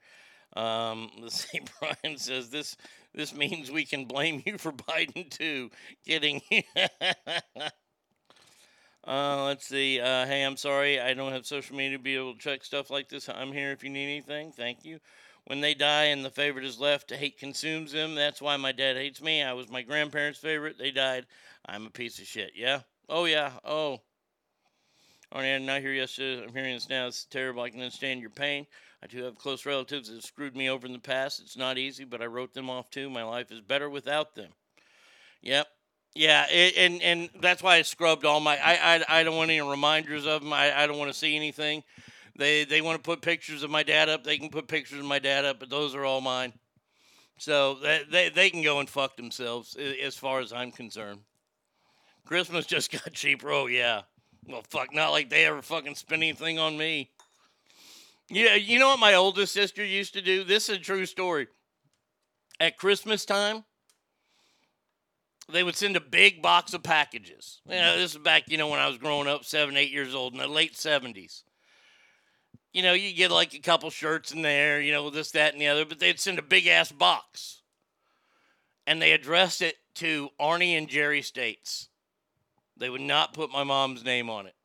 Um, 0.55 1.09
the 1.21 1.31
same 1.31 1.65
Brian 1.79 2.17
says 2.17 2.49
this. 2.49 2.77
This 3.13 3.33
means 3.33 3.71
we 3.71 3.85
can 3.85 4.05
blame 4.05 4.43
you 4.45 4.57
for 4.57 4.71
Biden 4.71 5.29
too. 5.29 5.71
Kidding. 6.05 6.41
uh, 9.09 9.45
let's 9.45 9.65
see. 9.65 9.99
Uh, 9.99 10.25
hey, 10.27 10.43
I'm 10.43 10.55
sorry. 10.55 10.99
I 10.99 11.15
don't 11.15 11.31
have 11.31 11.45
social 11.45 11.75
media 11.75 11.97
to 11.97 12.03
be 12.03 12.15
able 12.15 12.33
to 12.35 12.39
check 12.39 12.63
stuff 12.63 12.91
like 12.91 13.09
this. 13.09 13.27
I'm 13.27 13.51
here 13.51 13.71
if 13.71 13.83
you 13.83 13.89
need 13.89 14.05
anything. 14.05 14.51
Thank 14.51 14.85
you. 14.85 14.99
When 15.45 15.61
they 15.61 15.73
die 15.73 16.05
and 16.05 16.23
the 16.23 16.29
favorite 16.29 16.63
is 16.63 16.79
left, 16.79 17.11
hate 17.11 17.39
consumes 17.39 17.91
them. 17.91 18.13
That's 18.13 18.39
why 18.39 18.55
my 18.57 18.71
dad 18.71 18.97
hates 18.97 19.19
me. 19.19 19.41
I 19.41 19.53
was 19.53 19.67
my 19.67 19.81
grandparents' 19.81 20.37
favorite. 20.37 20.77
They 20.77 20.91
died. 20.91 21.25
I'm 21.65 21.87
a 21.87 21.89
piece 21.89 22.19
of 22.19 22.27
shit. 22.27 22.51
Yeah? 22.55 22.81
Oh, 23.09 23.25
yeah. 23.25 23.53
Oh. 23.65 24.01
Arnie, 25.33 25.55
I'm 25.55 25.65
not 25.65 25.81
here 25.81 25.93
yesterday. 25.93 26.43
I'm 26.43 26.53
hearing 26.53 26.75
this 26.75 26.89
now. 26.89 27.07
It's 27.07 27.25
terrible. 27.25 27.63
I 27.63 27.71
can 27.71 27.81
understand 27.81 28.21
your 28.21 28.29
pain. 28.29 28.67
I 29.01 29.07
do 29.07 29.23
have 29.23 29.39
close 29.39 29.65
relatives 29.65 30.09
that 30.09 30.15
have 30.15 30.23
screwed 30.23 30.55
me 30.55 30.69
over 30.69 30.85
in 30.85 30.93
the 30.93 30.99
past. 30.99 31.39
It's 31.39 31.57
not 31.57 31.79
easy, 31.79 32.03
but 32.03 32.21
I 32.21 32.25
wrote 32.27 32.53
them 32.53 32.69
off 32.69 32.91
too. 32.91 33.09
My 33.09 33.23
life 33.23 33.51
is 33.51 33.61
better 33.61 33.89
without 33.89 34.35
them. 34.35 34.51
Yep. 35.41 35.67
Yeah, 36.15 36.45
it, 36.49 36.75
and 36.75 37.01
and 37.01 37.29
that's 37.39 37.61
why 37.61 37.75
I 37.75 37.81
scrubbed 37.83 38.25
all 38.25 38.39
my. 38.39 38.57
I 38.57 38.95
I, 38.95 39.19
I 39.19 39.23
don't 39.23 39.37
want 39.37 39.51
any 39.51 39.61
reminders 39.61 40.25
of 40.25 40.41
them. 40.41 40.51
I, 40.51 40.83
I 40.83 40.87
don't 40.87 40.97
want 40.97 41.11
to 41.11 41.17
see 41.17 41.35
anything. 41.35 41.83
They 42.37 42.65
they 42.65 42.81
want 42.81 42.97
to 42.97 43.07
put 43.07 43.21
pictures 43.21 43.63
of 43.63 43.69
my 43.69 43.83
dad 43.83 44.09
up. 44.09 44.23
They 44.23 44.37
can 44.37 44.49
put 44.49 44.67
pictures 44.67 44.99
of 44.99 45.05
my 45.05 45.19
dad 45.19 45.45
up, 45.45 45.59
but 45.59 45.69
those 45.69 45.93
are 45.93 46.05
all 46.05 46.21
mine. 46.21 46.53
So 47.37 47.75
they 47.75 48.01
they, 48.09 48.29
they 48.29 48.49
can 48.49 48.63
go 48.63 48.79
and 48.79 48.89
fuck 48.89 49.17
themselves 49.17 49.75
as 49.75 50.15
far 50.15 50.39
as 50.39 50.51
I'm 50.51 50.71
concerned. 50.71 51.21
Christmas 52.25 52.65
just 52.65 52.91
got 53.03 53.13
cheaper. 53.13 53.51
Oh 53.51 53.67
yeah. 53.67 54.01
Well, 54.47 54.63
fuck, 54.69 54.93
not 54.93 55.11
like 55.11 55.29
they 55.29 55.45
ever 55.45 55.61
fucking 55.61 55.95
spent 55.95 56.23
anything 56.23 56.57
on 56.57 56.77
me. 56.77 57.11
Yeah, 58.29 58.55
you 58.55 58.79
know 58.79 58.89
what 58.89 58.99
my 58.99 59.15
oldest 59.15 59.53
sister 59.53 59.83
used 59.83 60.13
to 60.13 60.21
do? 60.21 60.43
This 60.43 60.69
is 60.69 60.77
a 60.77 60.79
true 60.79 61.05
story. 61.05 61.47
At 62.59 62.77
Christmas 62.77 63.25
time, 63.25 63.63
they 65.51 65.63
would 65.63 65.75
send 65.75 65.95
a 65.95 66.01
big 66.01 66.41
box 66.41 66.73
of 66.73 66.83
packages. 66.83 67.61
You 67.67 67.75
know, 67.75 67.97
this 67.97 68.11
is 68.11 68.17
back, 68.19 68.43
you 68.47 68.57
know, 68.57 68.67
when 68.67 68.79
I 68.79 68.87
was 68.87 68.97
growing 68.97 69.27
up, 69.27 69.45
seven, 69.45 69.77
eight 69.77 69.91
years 69.91 70.13
old, 70.13 70.33
in 70.33 70.39
the 70.39 70.47
late 70.47 70.73
70s. 70.73 71.43
You 72.71 72.83
know, 72.83 72.93
you 72.93 73.13
get 73.15 73.31
like 73.31 73.53
a 73.53 73.59
couple 73.59 73.89
shirts 73.89 74.31
in 74.31 74.43
there, 74.43 74.79
you 74.79 74.91
know, 74.91 75.09
this, 75.09 75.31
that, 75.31 75.53
and 75.53 75.61
the 75.61 75.67
other, 75.67 75.85
but 75.85 75.99
they'd 75.99 76.19
send 76.19 76.37
a 76.37 76.43
big 76.43 76.67
ass 76.67 76.91
box. 76.91 77.63
And 78.85 79.01
they 79.01 79.11
addressed 79.11 79.61
it 79.61 79.75
to 79.95 80.29
Arnie 80.39 80.77
and 80.77 80.87
Jerry 80.87 81.21
States. 81.21 81.89
They 82.77 82.89
would 82.89 83.01
not 83.01 83.33
put 83.33 83.51
my 83.51 83.63
mom's 83.63 84.03
name 84.03 84.29
on 84.29 84.45
it. 84.45 84.55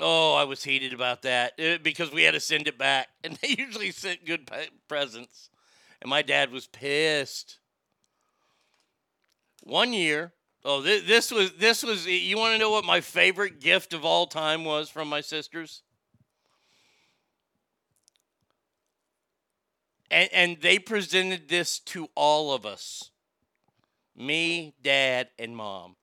Oh, 0.00 0.34
I 0.34 0.44
was 0.44 0.64
heated 0.64 0.92
about 0.92 1.22
that 1.22 1.52
uh, 1.60 1.78
because 1.82 2.12
we 2.12 2.24
had 2.24 2.34
to 2.34 2.40
send 2.40 2.66
it 2.66 2.76
back, 2.76 3.08
and 3.24 3.36
they 3.36 3.54
usually 3.56 3.92
sent 3.92 4.26
good 4.26 4.50
presents, 4.88 5.48
and 6.00 6.10
my 6.10 6.22
dad 6.22 6.50
was 6.50 6.66
pissed. 6.66 7.58
One 9.64 9.92
year, 9.92 10.32
oh, 10.64 10.82
this, 10.82 11.04
this 11.04 11.30
was 11.30 11.52
this 11.52 11.84
was. 11.84 12.06
You 12.06 12.36
want 12.36 12.54
to 12.54 12.58
know 12.58 12.70
what 12.70 12.84
my 12.84 13.00
favorite 13.00 13.60
gift 13.60 13.94
of 13.94 14.04
all 14.04 14.26
time 14.26 14.64
was 14.64 14.90
from 14.90 15.08
my 15.08 15.20
sisters? 15.20 15.82
And 20.10 20.28
and 20.32 20.60
they 20.60 20.80
presented 20.80 21.48
this 21.48 21.78
to 21.78 22.08
all 22.16 22.52
of 22.52 22.66
us, 22.66 23.10
me, 24.16 24.74
dad, 24.82 25.28
and 25.38 25.56
mom. 25.56 25.94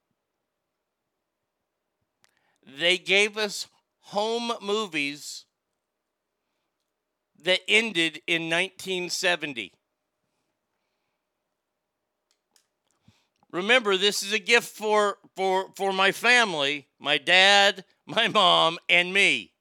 They 2.79 2.97
gave 2.97 3.37
us 3.37 3.67
home 3.99 4.53
movies 4.61 5.43
that 7.43 7.59
ended 7.67 8.21
in 8.25 8.43
1970. 8.43 9.73
Remember, 13.51 13.97
this 13.97 14.21
is 14.21 14.31
a 14.31 14.39
gift 14.39 14.67
for, 14.67 15.17
for, 15.35 15.71
for 15.75 15.91
my 15.91 16.11
family, 16.11 16.87
my 16.99 17.17
dad, 17.17 17.83
my 18.05 18.27
mom, 18.27 18.77
and 18.87 19.13
me. 19.13 19.53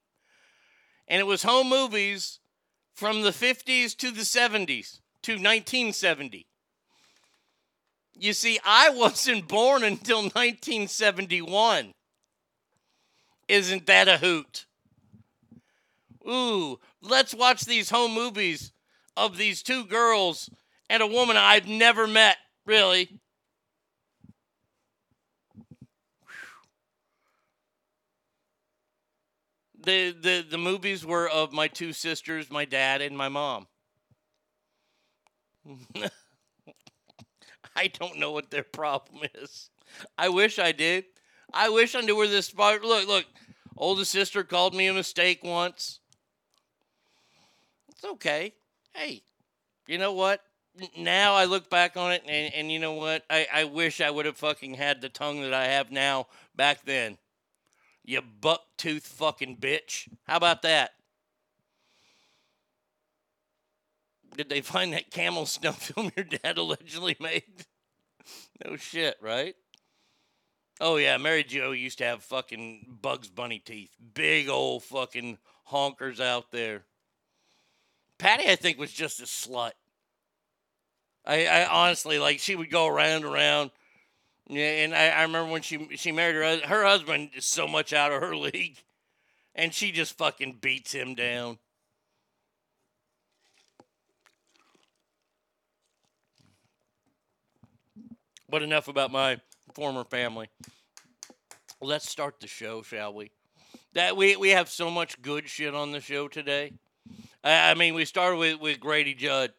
And 1.06 1.20
it 1.20 1.26
was 1.26 1.42
home 1.42 1.68
movies 1.68 2.38
from 2.94 3.22
the 3.22 3.30
50s 3.30 3.96
to 3.96 4.10
the 4.10 4.22
70s 4.22 5.00
to 5.22 5.32
1970. 5.32 6.46
You 8.18 8.32
see, 8.32 8.58
I 8.64 8.90
wasn't 8.94 9.48
born 9.48 9.84
until 9.84 10.22
1971. 10.22 11.92
Isn't 13.48 13.86
that 13.86 14.08
a 14.08 14.18
hoot? 14.18 14.66
Ooh, 16.28 16.78
let's 17.00 17.34
watch 17.34 17.64
these 17.64 17.88
home 17.88 18.12
movies 18.12 18.72
of 19.16 19.38
these 19.38 19.62
two 19.62 19.86
girls 19.86 20.50
and 20.90 21.02
a 21.02 21.06
woman 21.06 21.38
I've 21.38 21.66
never 21.66 22.06
met, 22.06 22.36
really. 22.66 23.20
The, 29.88 30.10
the, 30.10 30.46
the 30.50 30.58
movies 30.58 31.06
were 31.06 31.26
of 31.30 31.54
my 31.54 31.66
two 31.66 31.94
sisters, 31.94 32.50
my 32.50 32.66
dad, 32.66 33.00
and 33.00 33.16
my 33.16 33.30
mom. 33.30 33.66
I 37.74 37.86
don't 37.86 38.18
know 38.18 38.32
what 38.32 38.50
their 38.50 38.64
problem 38.64 39.22
is. 39.34 39.70
I 40.18 40.28
wish 40.28 40.58
I 40.58 40.72
did. 40.72 41.06
I 41.54 41.70
wish 41.70 41.94
I 41.94 42.02
knew 42.02 42.16
where 42.16 42.28
this 42.28 42.48
spot. 42.48 42.82
Look, 42.82 43.08
look. 43.08 43.24
Oldest 43.78 44.10
sister 44.10 44.44
called 44.44 44.74
me 44.74 44.88
a 44.88 44.92
mistake 44.92 45.42
once. 45.42 46.00
It's 47.88 48.04
okay. 48.04 48.52
Hey, 48.92 49.22
you 49.86 49.96
know 49.96 50.12
what? 50.12 50.42
Now 50.98 51.32
I 51.32 51.46
look 51.46 51.70
back 51.70 51.96
on 51.96 52.12
it, 52.12 52.24
and, 52.28 52.52
and 52.52 52.70
you 52.70 52.78
know 52.78 52.92
what? 52.92 53.24
I, 53.30 53.46
I 53.50 53.64
wish 53.64 54.02
I 54.02 54.10
would 54.10 54.26
have 54.26 54.36
fucking 54.36 54.74
had 54.74 55.00
the 55.00 55.08
tongue 55.08 55.40
that 55.40 55.54
I 55.54 55.64
have 55.64 55.90
now 55.90 56.26
back 56.54 56.84
then. 56.84 57.16
You 58.08 58.22
buck 58.22 58.62
tooth 58.78 59.06
fucking 59.06 59.58
bitch. 59.58 60.08
How 60.26 60.38
about 60.38 60.62
that? 60.62 60.92
Did 64.34 64.48
they 64.48 64.62
find 64.62 64.94
that 64.94 65.10
camel 65.10 65.44
snuff 65.44 65.82
film 65.94 66.10
your 66.16 66.24
dad 66.24 66.56
allegedly 66.56 67.18
made? 67.20 67.66
no 68.64 68.76
shit, 68.76 69.18
right? 69.20 69.56
Oh 70.80 70.96
yeah, 70.96 71.18
Mary 71.18 71.44
Jo 71.44 71.72
used 71.72 71.98
to 71.98 72.04
have 72.04 72.24
fucking 72.24 72.96
Bugs 73.02 73.28
Bunny 73.28 73.58
teeth. 73.58 73.90
Big 74.14 74.48
old 74.48 74.84
fucking 74.84 75.36
honkers 75.70 76.18
out 76.18 76.50
there. 76.50 76.84
Patty, 78.16 78.48
I 78.48 78.56
think, 78.56 78.78
was 78.78 78.90
just 78.90 79.20
a 79.20 79.24
slut. 79.24 79.72
I, 81.26 81.44
I 81.44 81.66
honestly 81.66 82.18
like 82.18 82.38
she 82.38 82.56
would 82.56 82.70
go 82.70 82.86
around 82.86 83.26
around. 83.26 83.70
Yeah, 84.48 84.84
and 84.84 84.94
I, 84.94 85.08
I 85.08 85.22
remember 85.22 85.52
when 85.52 85.60
she 85.62 85.96
she 85.96 86.10
married 86.10 86.36
her 86.36 86.66
her 86.66 86.84
husband 86.84 87.30
is 87.36 87.44
so 87.44 87.68
much 87.68 87.92
out 87.92 88.12
of 88.12 88.22
her 88.22 88.34
league, 88.36 88.78
and 89.54 89.72
she 89.74 89.92
just 89.92 90.16
fucking 90.16 90.58
beats 90.60 90.92
him 90.92 91.14
down. 91.14 91.58
But 98.48 98.62
enough 98.62 98.88
about 98.88 99.12
my 99.12 99.38
former 99.74 100.04
family. 100.04 100.48
Let's 101.82 102.08
start 102.08 102.40
the 102.40 102.46
show, 102.46 102.80
shall 102.80 103.12
we? 103.12 103.30
That 103.92 104.16
we 104.16 104.36
we 104.36 104.48
have 104.50 104.70
so 104.70 104.90
much 104.90 105.20
good 105.20 105.46
shit 105.46 105.74
on 105.74 105.92
the 105.92 106.00
show 106.00 106.26
today. 106.26 106.72
I, 107.44 107.72
I 107.72 107.74
mean, 107.74 107.92
we 107.92 108.06
started 108.06 108.38
with, 108.38 108.60
with 108.60 108.80
Grady 108.80 109.12
Judd. 109.12 109.52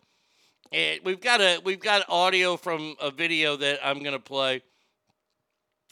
And 0.72 1.00
we've 1.04 1.22
got 1.22 1.42
a 1.42 1.60
we've 1.64 1.80
got 1.80 2.06
audio 2.10 2.58
from 2.58 2.96
a 3.00 3.12
video 3.12 3.56
that 3.58 3.80
I'm 3.84 4.04
gonna 4.04 4.20
play 4.20 4.62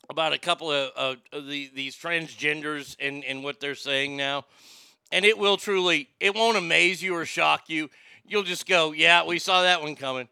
about 0.10 0.34
a 0.34 0.38
couple 0.38 0.72
of, 0.72 0.92
of, 0.96 1.18
of 1.32 1.48
the, 1.48 1.70
these 1.74 1.96
transgenders 1.96 2.96
and, 3.00 3.24
and 3.26 3.44
what 3.44 3.60
they're 3.60 3.76
saying 3.76 4.16
now. 4.16 4.46
And 5.12 5.26
it 5.26 5.38
will 5.38 5.58
truly, 5.58 6.10
it 6.20 6.36
won't 6.36 6.58
amaze 6.58 7.02
you 7.02 7.16
or 7.16 7.26
shock 7.26 7.70
you. 7.70 7.90
You'll 8.26 8.44
just 8.44 8.68
go, 8.68 8.92
yeah, 8.92 9.26
we 9.26 9.40
saw 9.40 9.62
that 9.64 9.82
one 9.82 9.96
coming. 9.96 10.28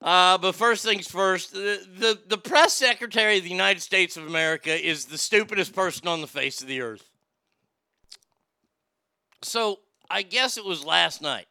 Uh, 0.00 0.36
but 0.38 0.54
first 0.54 0.84
things 0.84 1.08
first, 1.08 1.52
the, 1.52 1.80
the, 1.98 2.18
the 2.28 2.38
press 2.38 2.74
secretary 2.74 3.38
of 3.38 3.44
the 3.44 3.50
United 3.50 3.80
States 3.80 4.16
of 4.16 4.26
America 4.26 4.74
is 4.74 5.06
the 5.06 5.16
stupidest 5.16 5.74
person 5.74 6.06
on 6.06 6.20
the 6.20 6.26
face 6.26 6.60
of 6.60 6.68
the 6.68 6.82
earth. 6.82 7.08
So 9.42 9.80
I 10.10 10.22
guess 10.22 10.58
it 10.58 10.64
was 10.64 10.84
last 10.84 11.22
night. 11.22 11.46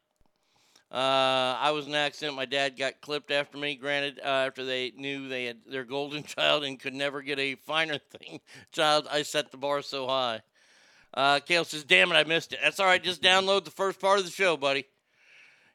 Uh, 0.94 1.58
I 1.60 1.72
was 1.72 1.88
in 1.88 1.94
an 1.94 1.98
accident. 1.98 2.38
My 2.38 2.46
dad 2.46 2.78
got 2.78 3.02
clipped 3.02 3.32
after 3.32 3.58
me. 3.58 3.74
Granted, 3.76 4.20
uh, 4.24 4.28
after 4.28 4.64
they 4.64 4.92
knew 4.96 5.28
they 5.28 5.46
had 5.46 5.58
their 5.66 5.86
golden 5.86 6.24
child 6.24 6.64
and 6.64 6.80
could 6.80 6.94
never 6.94 7.24
get 7.24 7.40
a 7.40 7.56
finer 7.56 7.98
thing 8.20 8.40
child, 8.72 9.08
I 9.12 9.24
set 9.24 9.50
the 9.50 9.58
bar 9.58 9.82
so 9.82 10.08
high. 10.08 10.42
Uh, 11.16 11.40
Kale 11.40 11.66
says, 11.66 11.84
"Damn 11.84 12.12
it, 12.12 12.16
I 12.16 12.24
missed 12.24 12.54
it. 12.54 12.60
That's 12.62 12.80
all 12.80 12.86
right. 12.86 13.04
Just 13.04 13.24
download 13.24 13.66
the 13.66 13.72
first 13.72 14.00
part 14.00 14.20
of 14.20 14.26
the 14.26 14.32
show, 14.32 14.56
buddy. 14.56 14.86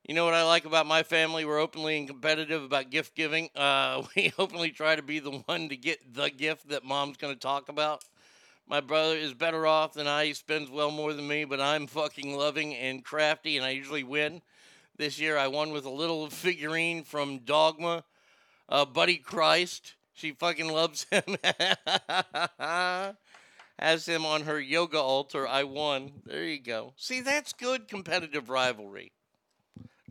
You 0.07 0.15
know 0.15 0.25
what 0.25 0.35
I 0.35 0.45
like 0.45 0.65
about 0.65 0.87
my 0.87 1.03
family? 1.03 1.45
We're 1.45 1.59
openly 1.59 1.99
and 1.99 2.09
competitive 2.09 2.63
about 2.63 2.91
gift 2.91 3.17
giving. 3.17 3.51
Uh, 3.57 4.05
we 4.17 4.33
openly 4.39 4.71
try 4.71 4.95
to 4.95 5.03
be 5.03 5.19
the 5.19 5.33
one 5.47 5.69
to 5.69 5.77
get 5.77 6.15
the 6.15 6.31
gift 6.31 6.69
that 6.69 6.85
mom's 6.85 7.17
going 7.17 7.35
to 7.35 7.41
talk 7.41 7.69
about. 7.69 8.05
My 8.69 8.81
brother 8.81 9.17
is 9.17 9.35
better 9.35 9.67
off 9.67 9.95
than 9.95 10.07
I. 10.07 10.27
He 10.27 10.35
spends 10.35 10.71
well 10.71 10.91
more 10.91 11.13
than 11.13 11.27
me, 11.27 11.45
but 11.45 11.61
I'm 11.61 11.89
fucking 11.89 12.37
loving 12.37 12.75
and 12.75 13.05
crafty, 13.05 13.57
and 13.57 13.67
I 13.67 13.71
usually 13.71 14.05
win. 14.05 14.43
This 14.99 15.21
year 15.21 15.39
I 15.39 15.47
won 15.47 15.71
with 15.71 15.85
a 15.85 15.91
little 15.91 16.29
figurine 16.29 17.05
from 17.05 17.39
Dogma, 17.39 18.03
uh, 18.69 18.85
Buddy 18.85 19.17
Christ. 19.17 19.95
She 20.13 20.33
fucking 20.33 20.73
loves 20.73 21.07
him. 21.09 21.23
Has 23.79 24.07
him 24.07 24.27
on 24.27 24.43
her 24.43 24.59
yoga 24.59 24.99
altar. 24.99 25.47
I 25.47 25.63
won. 25.63 26.11
There 26.27 26.43
you 26.43 26.61
go. 26.61 26.95
See, 26.97 27.21
that's 27.21 27.53
good 27.53 27.87
competitive 27.87 28.51
rivalry. 28.51 29.13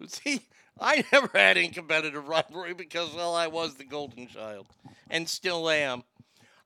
See, 0.07 0.47
I 0.79 1.03
never 1.11 1.31
had 1.33 1.57
any 1.57 1.67
competitive 1.67 2.29
rivalry 2.29 2.73
because, 2.73 3.13
well, 3.13 3.35
I 3.35 3.47
was 3.47 3.75
the 3.75 3.83
golden 3.83 4.29
child 4.29 4.67
and 5.09 5.27
still 5.27 5.69
am. 5.69 6.03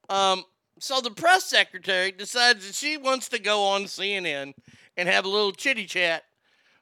Um, 0.09 0.43
so 0.77 1.01
the 1.01 1.09
press 1.09 1.45
secretary 1.45 2.11
decides 2.11 2.67
that 2.67 2.75
she 2.75 2.97
wants 2.97 3.29
to 3.29 3.39
go 3.39 3.63
on 3.63 3.85
CNN 3.85 4.53
and 4.95 5.09
have 5.09 5.25
a 5.25 5.29
little 5.29 5.53
chitty 5.53 5.87
chat 5.87 6.23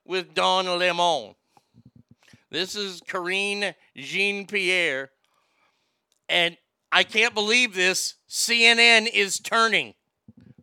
with 0.09 0.33
Don 0.33 0.65
Lemon. 0.65 1.35
This 2.49 2.75
is 2.75 2.99
Karine 3.07 3.75
Jean 3.95 4.47
Pierre. 4.47 5.11
And 6.27 6.57
I 6.91 7.03
can't 7.03 7.35
believe 7.35 7.75
this. 7.75 8.15
CNN 8.27 9.07
is 9.13 9.39
turning. 9.39 9.93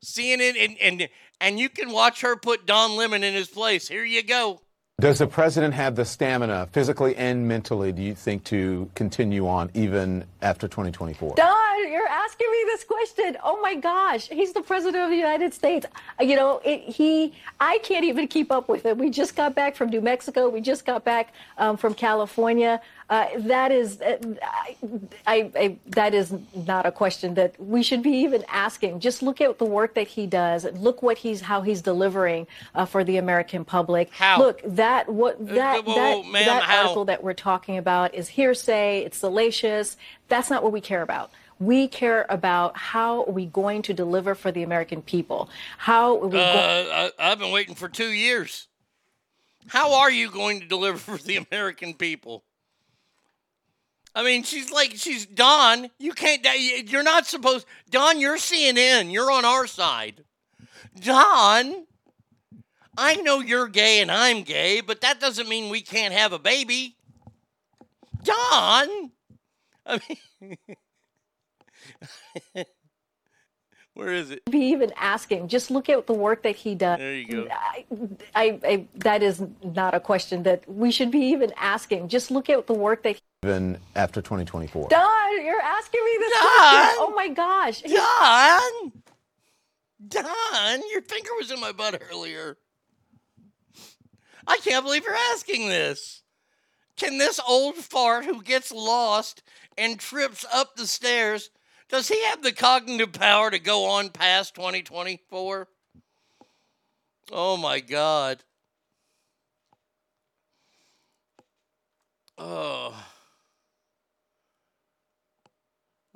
CNN 0.04 0.54
and, 0.58 0.76
and 0.80 1.08
and 1.40 1.60
you 1.60 1.68
can 1.68 1.92
watch 1.92 2.22
her 2.22 2.34
put 2.34 2.66
Don 2.66 2.96
Lemon 2.96 3.22
in 3.22 3.34
his 3.34 3.46
place. 3.46 3.86
Here 3.86 4.04
you 4.04 4.24
go. 4.24 4.60
Does 4.98 5.18
the 5.18 5.26
president 5.26 5.74
have 5.74 5.94
the 5.94 6.06
stamina, 6.06 6.70
physically 6.72 7.14
and 7.16 7.46
mentally, 7.46 7.92
do 7.92 8.00
you 8.00 8.14
think, 8.14 8.44
to 8.44 8.90
continue 8.94 9.46
on 9.46 9.70
even 9.74 10.24
after 10.40 10.68
2024? 10.68 11.34
Don, 11.36 11.92
you're 11.92 12.08
asking 12.08 12.50
me 12.50 12.64
this 12.64 12.82
question. 12.82 13.36
Oh 13.44 13.60
my 13.60 13.74
gosh, 13.74 14.26
he's 14.28 14.54
the 14.54 14.62
president 14.62 15.04
of 15.04 15.10
the 15.10 15.16
United 15.16 15.52
States. 15.52 15.84
You 16.18 16.34
know, 16.34 16.62
it, 16.64 16.80
he, 16.80 17.34
I 17.60 17.76
can't 17.82 18.06
even 18.06 18.26
keep 18.26 18.50
up 18.50 18.70
with 18.70 18.86
it. 18.86 18.96
We 18.96 19.10
just 19.10 19.36
got 19.36 19.54
back 19.54 19.76
from 19.76 19.90
New 19.90 20.00
Mexico. 20.00 20.48
We 20.48 20.62
just 20.62 20.86
got 20.86 21.04
back 21.04 21.34
um, 21.58 21.76
from 21.76 21.92
California. 21.92 22.80
Uh, 23.08 23.26
that 23.38 23.70
is, 23.70 24.00
uh, 24.00 24.18
I, 24.42 24.76
I, 25.26 25.50
I, 25.54 25.76
that 25.86 26.12
is 26.12 26.34
not 26.66 26.86
a 26.86 26.90
question 26.90 27.34
that 27.34 27.54
we 27.60 27.84
should 27.84 28.02
be 28.02 28.10
even 28.10 28.44
asking. 28.48 28.98
Just 28.98 29.22
look 29.22 29.40
at 29.40 29.58
the 29.58 29.64
work 29.64 29.94
that 29.94 30.08
he 30.08 30.26
does. 30.26 30.64
Look 30.72 31.02
what 31.02 31.18
he's, 31.18 31.42
how 31.42 31.60
he's 31.62 31.82
delivering 31.82 32.48
uh, 32.74 32.84
for 32.84 33.04
the 33.04 33.18
American 33.18 33.64
public. 33.64 34.10
How? 34.12 34.38
Look, 34.38 34.60
that 34.64 35.08
what 35.08 35.38
that 35.46 35.84
whoa, 35.84 35.94
that, 35.94 36.16
whoa, 36.16 36.22
ma'am, 36.24 36.46
that 36.46 36.62
how? 36.64 36.78
article 36.78 37.04
that 37.04 37.22
we're 37.22 37.32
talking 37.32 37.78
about 37.78 38.12
is 38.12 38.26
hearsay. 38.28 39.04
It's 39.04 39.18
salacious. 39.18 39.96
That's 40.26 40.50
not 40.50 40.64
what 40.64 40.72
we 40.72 40.80
care 40.80 41.02
about. 41.02 41.30
We 41.60 41.86
care 41.88 42.26
about 42.28 42.76
how 42.76 43.22
are 43.22 43.30
we 43.30 43.46
going 43.46 43.82
to 43.82 43.94
deliver 43.94 44.34
for 44.34 44.50
the 44.50 44.64
American 44.64 45.00
people. 45.00 45.48
How 45.78 46.20
are 46.20 46.26
we 46.26 46.38
Uh, 46.40 46.52
going? 46.52 46.88
I, 46.90 47.10
I've 47.20 47.38
been 47.38 47.52
waiting 47.52 47.76
for 47.76 47.88
two 47.88 48.10
years. 48.10 48.66
How 49.68 49.94
are 49.94 50.10
you 50.10 50.28
going 50.28 50.60
to 50.60 50.66
deliver 50.66 50.98
for 50.98 51.18
the 51.18 51.36
American 51.36 51.94
people? 51.94 52.42
I 54.16 54.22
mean, 54.22 54.44
she's 54.44 54.72
like, 54.72 54.92
she's 54.96 55.26
Don. 55.26 55.90
You 55.98 56.14
can't, 56.14 56.44
you're 56.90 57.02
not 57.02 57.26
supposed, 57.26 57.66
Don, 57.90 58.18
you're 58.18 58.38
CNN. 58.38 59.12
You're 59.12 59.30
on 59.30 59.44
our 59.44 59.66
side. 59.66 60.24
Don, 60.98 61.84
I 62.96 63.16
know 63.16 63.40
you're 63.40 63.68
gay 63.68 64.00
and 64.00 64.10
I'm 64.10 64.42
gay, 64.42 64.80
but 64.80 65.02
that 65.02 65.20
doesn't 65.20 65.50
mean 65.50 65.68
we 65.68 65.82
can't 65.82 66.14
have 66.14 66.32
a 66.32 66.38
baby. 66.38 66.96
Don, 68.24 69.10
I 69.84 70.00
mean, 70.40 70.56
where 73.96 74.12
is 74.12 74.30
it? 74.30 74.44
be 74.50 74.58
even 74.58 74.92
asking. 74.96 75.48
Just 75.48 75.70
look 75.70 75.88
at 75.88 76.06
the 76.06 76.12
work 76.12 76.42
that 76.42 76.54
he 76.54 76.74
does. 76.74 76.98
There 76.98 77.14
you 77.14 77.26
go. 77.26 77.48
I, 77.50 77.84
I, 78.34 78.60
I, 78.62 78.86
that 78.96 79.22
is 79.22 79.42
not 79.62 79.94
a 79.94 80.00
question 80.00 80.42
that 80.42 80.68
we 80.68 80.90
should 80.90 81.10
be 81.10 81.20
even 81.20 81.52
asking. 81.56 82.08
Just 82.08 82.30
look 82.30 82.50
at 82.50 82.66
the 82.66 82.74
work 82.74 83.02
that. 83.04 83.18
Even 83.42 83.78
after 83.94 84.20
2024? 84.20 84.88
Don, 84.88 85.44
you're 85.44 85.60
asking 85.60 86.04
me 86.04 86.16
this 86.18 86.32
Don! 86.32 86.42
question. 86.42 86.96
Oh 86.98 87.12
my 87.16 87.28
gosh. 87.28 87.82
Don! 87.82 88.92
Don, 90.08 90.82
your 90.90 91.00
finger 91.00 91.30
was 91.38 91.50
in 91.50 91.58
my 91.58 91.72
butt 91.72 92.00
earlier. 92.12 92.58
I 94.46 94.58
can't 94.58 94.84
believe 94.84 95.04
you're 95.04 95.14
asking 95.14 95.68
this. 95.68 96.22
Can 96.96 97.18
this 97.18 97.40
old 97.46 97.76
fart 97.76 98.26
who 98.26 98.42
gets 98.42 98.72
lost 98.72 99.42
and 99.76 99.98
trips 99.98 100.44
up 100.52 100.76
the 100.76 100.86
stairs, 100.86 101.50
does 101.88 102.08
he 102.08 102.24
have 102.24 102.42
the 102.42 102.52
cognitive 102.52 103.12
power 103.12 103.50
to 103.50 103.58
go 103.58 103.84
on 103.84 104.10
past 104.10 104.54
2024? 104.54 105.68
Oh 107.32 107.56
my 107.56 107.80
God. 107.80 108.42
Oh. 112.38 112.94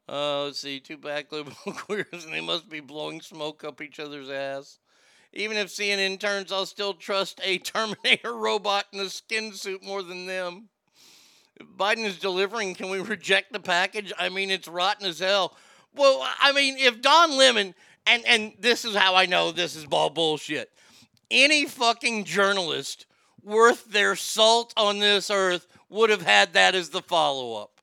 Uh, 0.09 0.45
let's 0.45 0.59
see, 0.59 0.81
two 0.81 0.97
black 0.97 1.31
liberal 1.31 1.55
queers, 1.67 2.25
and 2.25 2.35
they 2.35 2.41
must 2.41 2.69
be 2.69 2.81
blowing 2.81 3.21
smoke 3.21 3.63
up 3.63 3.81
each 3.81 4.01
other's 4.01 4.29
ass. 4.29 4.81
Even 5.33 5.57
if 5.57 5.69
CNN 5.69 6.19
turns, 6.19 6.51
I'll 6.51 6.67
still 6.67 6.95
trust 6.95 7.41
a 7.45 7.59
Terminator 7.59 8.35
robot 8.35 8.87
in 8.93 8.99
a 8.99 9.09
skin 9.09 9.53
suit 9.53 9.85
more 9.85 10.03
than 10.03 10.27
them. 10.27 10.69
Biden 11.77 12.05
is 12.05 12.19
delivering, 12.19 12.75
can 12.75 12.91
we 12.91 13.01
reject 13.01 13.53
the 13.53 13.61
package? 13.61 14.13
I 14.19 14.29
mean, 14.29 14.51
it's 14.51 14.69
rotten 14.69 15.07
as 15.07 15.19
hell. 15.19 15.57
Well, 15.95 16.27
I 16.41 16.53
mean, 16.53 16.77
if 16.79 17.01
Don 17.03 17.37
Lemon, 17.37 17.75
and, 18.07 18.25
and 18.27 18.53
this 18.59 18.85
is 18.85 18.95
how 18.95 19.15
I 19.15 19.27
know 19.27 19.53
this 19.53 19.77
is 19.77 19.87
all 19.91 20.11
bullshit, 20.11 20.71
any 21.31 21.67
fucking 21.67 22.25
journalist 22.25 23.07
worth 23.43 23.87
their 23.87 24.17
salt 24.17 24.73
on 24.77 24.99
this 24.99 25.31
earth 25.31 25.67
would 25.89 26.11
have 26.11 26.23
had 26.23 26.53
that 26.53 26.75
as 26.75 26.91
the 26.91 27.03
follow 27.03 27.61
up. 27.61 27.81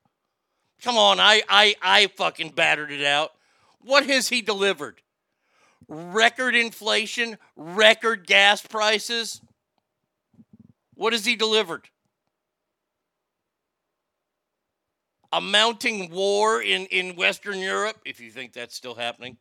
Come 0.81 0.97
on, 0.97 1.19
I, 1.19 1.41
I, 1.49 1.75
I 1.81 2.07
fucking 2.07 2.51
battered 2.51 2.91
it 2.91 3.03
out. 3.03 3.31
What 3.79 4.05
has 4.05 4.29
he 4.29 4.41
delivered? 4.41 5.01
Record 5.87 6.55
inflation, 6.55 7.37
record 7.55 8.27
gas 8.27 8.61
prices. 8.61 9.41
What 10.93 11.13
has 11.13 11.25
he 11.25 11.35
delivered? 11.35 11.89
A 15.37 15.39
mounting 15.39 16.09
war 16.09 16.63
in, 16.63 16.87
in 16.87 17.15
Western 17.15 17.59
Europe, 17.59 17.97
if 18.05 18.19
you 18.19 18.31
think 18.31 18.53
that's 18.53 18.75
still 18.75 18.95
happening. 18.95 19.37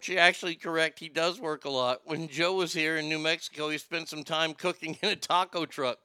She 0.00 0.16
actually 0.16 0.54
correct. 0.54 1.00
He 1.00 1.08
does 1.08 1.40
work 1.40 1.64
a 1.64 1.68
lot. 1.68 2.02
When 2.04 2.28
Joe 2.28 2.54
was 2.54 2.72
here 2.72 2.98
in 2.98 3.08
New 3.08 3.18
Mexico, 3.18 3.68
he 3.68 3.78
spent 3.78 4.08
some 4.08 4.22
time 4.22 4.54
cooking 4.54 4.96
in 5.02 5.08
a 5.08 5.16
taco 5.16 5.66
truck. 5.66 5.98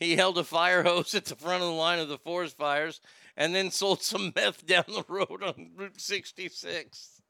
He 0.00 0.16
held 0.16 0.38
a 0.38 0.44
fire 0.44 0.82
hose 0.82 1.14
at 1.14 1.26
the 1.26 1.36
front 1.36 1.62
of 1.62 1.68
the 1.68 1.74
line 1.74 2.00
of 2.00 2.08
the 2.08 2.18
forest 2.18 2.56
fires 2.56 3.00
and 3.36 3.54
then 3.54 3.70
sold 3.70 4.02
some 4.02 4.32
meth 4.34 4.66
down 4.66 4.82
the 4.88 5.04
road 5.06 5.44
on 5.44 5.70
Route 5.76 6.00
66. 6.00 7.22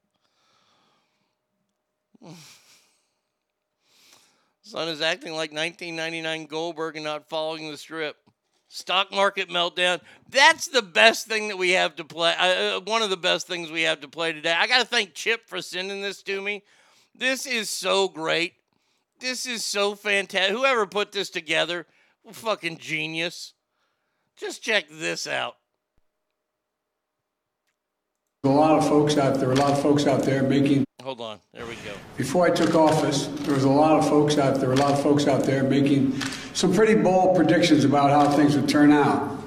Son 4.62 4.88
is 4.88 5.02
acting 5.02 5.32
like 5.32 5.52
1999 5.52 6.46
Goldberg 6.46 6.96
and 6.96 7.04
not 7.04 7.28
following 7.28 7.70
the 7.70 7.76
strip. 7.76 8.16
Stock 8.68 9.10
market 9.10 9.48
meltdown. 9.48 10.00
That's 10.28 10.68
the 10.68 10.82
best 10.82 11.26
thing 11.26 11.48
that 11.48 11.56
we 11.56 11.70
have 11.70 11.96
to 11.96 12.04
play. 12.04 12.34
Uh, 12.38 12.80
one 12.80 13.00
of 13.00 13.08
the 13.08 13.16
best 13.16 13.46
things 13.46 13.70
we 13.70 13.82
have 13.82 14.00
to 14.02 14.08
play 14.08 14.32
today. 14.32 14.54
I 14.56 14.66
got 14.66 14.80
to 14.80 14.84
thank 14.84 15.14
Chip 15.14 15.46
for 15.46 15.62
sending 15.62 16.02
this 16.02 16.22
to 16.24 16.42
me. 16.42 16.62
This 17.14 17.46
is 17.46 17.70
so 17.70 18.08
great. 18.08 18.54
This 19.20 19.46
is 19.46 19.64
so 19.64 19.94
fantastic. 19.94 20.54
Whoever 20.54 20.86
put 20.86 21.12
this 21.12 21.30
together, 21.30 21.86
fucking 22.30 22.78
genius. 22.78 23.54
Just 24.36 24.62
check 24.62 24.84
this 24.90 25.26
out. 25.26 25.56
A 28.48 28.50
lot 28.50 28.78
of 28.78 28.88
folks 28.88 29.18
out 29.18 29.38
there, 29.38 29.52
a 29.52 29.54
lot 29.56 29.72
of 29.72 29.82
folks 29.82 30.06
out 30.06 30.22
there 30.22 30.42
making. 30.42 30.82
Hold 31.02 31.20
on. 31.20 31.38
There 31.52 31.66
we 31.66 31.74
go. 31.74 31.92
Before 32.16 32.46
I 32.46 32.50
took 32.50 32.74
office, 32.74 33.26
there 33.26 33.52
was 33.52 33.64
a 33.64 33.68
lot 33.68 33.98
of 33.98 34.08
folks 34.08 34.38
out 34.38 34.58
there, 34.58 34.72
a 34.72 34.76
lot 34.76 34.92
of 34.92 35.02
folks 35.02 35.26
out 35.26 35.42
there 35.42 35.62
making 35.62 36.18
some 36.54 36.72
pretty 36.72 36.94
bold 36.94 37.36
predictions 37.36 37.84
about 37.84 38.08
how 38.08 38.34
things 38.34 38.56
would 38.56 38.66
turn 38.66 38.90
out. 38.90 39.38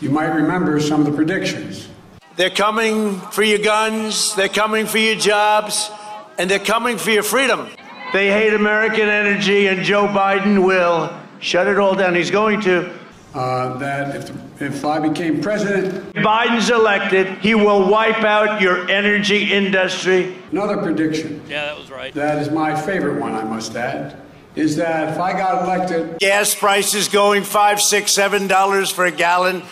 You 0.00 0.10
might 0.10 0.32
remember 0.32 0.78
some 0.78 1.00
of 1.00 1.06
the 1.06 1.12
predictions. 1.12 1.88
They're 2.36 2.50
coming 2.50 3.18
for 3.32 3.42
your 3.42 3.58
guns, 3.58 4.32
they're 4.36 4.48
coming 4.48 4.86
for 4.86 4.98
your 4.98 5.16
jobs, 5.16 5.90
and 6.38 6.48
they're 6.48 6.60
coming 6.60 6.98
for 6.98 7.10
your 7.10 7.24
freedom. 7.24 7.68
They 8.12 8.30
hate 8.30 8.54
American 8.54 9.08
energy, 9.08 9.66
and 9.66 9.82
Joe 9.82 10.06
Biden 10.06 10.64
will 10.64 11.12
shut 11.40 11.66
it 11.66 11.80
all 11.80 11.96
down. 11.96 12.14
He's 12.14 12.30
going 12.30 12.60
to. 12.60 12.96
Uh, 13.34 13.76
that 13.78 14.14
if, 14.14 14.49
if 14.60 14.84
I 14.84 14.98
became 14.98 15.40
president, 15.40 16.14
Biden's 16.14 16.70
elected, 16.70 17.26
he 17.38 17.54
will 17.54 17.88
wipe 17.88 18.22
out 18.24 18.60
your 18.60 18.88
energy 18.90 19.52
industry. 19.52 20.36
another 20.52 20.76
prediction. 20.76 21.42
Yeah, 21.48 21.66
that 21.66 21.78
was 21.78 21.90
right. 21.90 22.12
That 22.14 22.38
is 22.38 22.50
my 22.50 22.78
favorite 22.80 23.18
one, 23.20 23.34
I 23.34 23.44
must 23.44 23.74
add. 23.74 24.20
is 24.56 24.76
that 24.76 25.12
if 25.14 25.18
I 25.18 25.32
got 25.32 25.64
elected, 25.64 26.18
Gas 26.18 26.54
prices 26.54 27.08
going 27.08 27.42
five, 27.44 27.80
six, 27.80 28.12
seven 28.12 28.46
dollars 28.48 28.90
for 28.90 29.06
a 29.06 29.10
gallon. 29.12 29.62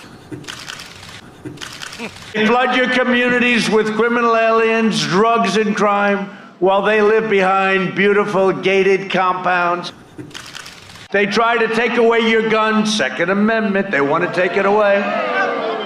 Flood 2.46 2.76
your 2.76 2.90
communities 2.90 3.68
with 3.68 3.94
criminal 3.96 4.36
aliens, 4.36 5.04
drugs, 5.06 5.56
and 5.56 5.74
crime 5.76 6.26
while 6.60 6.82
they 6.82 7.02
live 7.02 7.28
behind 7.28 7.94
beautiful 7.94 8.52
gated 8.52 9.10
compounds. 9.10 9.92
They 11.10 11.24
try 11.24 11.56
to 11.56 11.74
take 11.74 11.96
away 11.96 12.28
your 12.28 12.50
gun, 12.50 12.84
Second 12.84 13.30
Amendment, 13.30 13.90
they 13.90 14.02
want 14.02 14.24
to 14.24 14.32
take 14.34 14.58
it 14.58 14.66
away, 14.66 15.00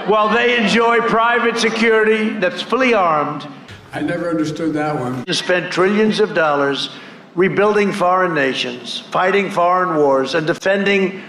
while 0.05 0.27
they 0.27 0.61
enjoy 0.61 0.99
private 0.99 1.57
security 1.57 2.37
that's 2.39 2.61
fully 2.61 2.93
armed. 2.93 3.47
I 3.93 4.01
never 4.01 4.29
understood 4.29 4.73
that 4.73 4.99
one. 4.99 5.23
You 5.25 5.33
spent 5.33 5.71
trillions 5.71 6.19
of 6.19 6.33
dollars 6.33 6.89
rebuilding 7.35 7.93
foreign 7.93 8.33
nations, 8.33 8.99
fighting 8.99 9.49
foreign 9.49 9.95
wars, 9.95 10.35
and 10.35 10.45
defending 10.45 11.21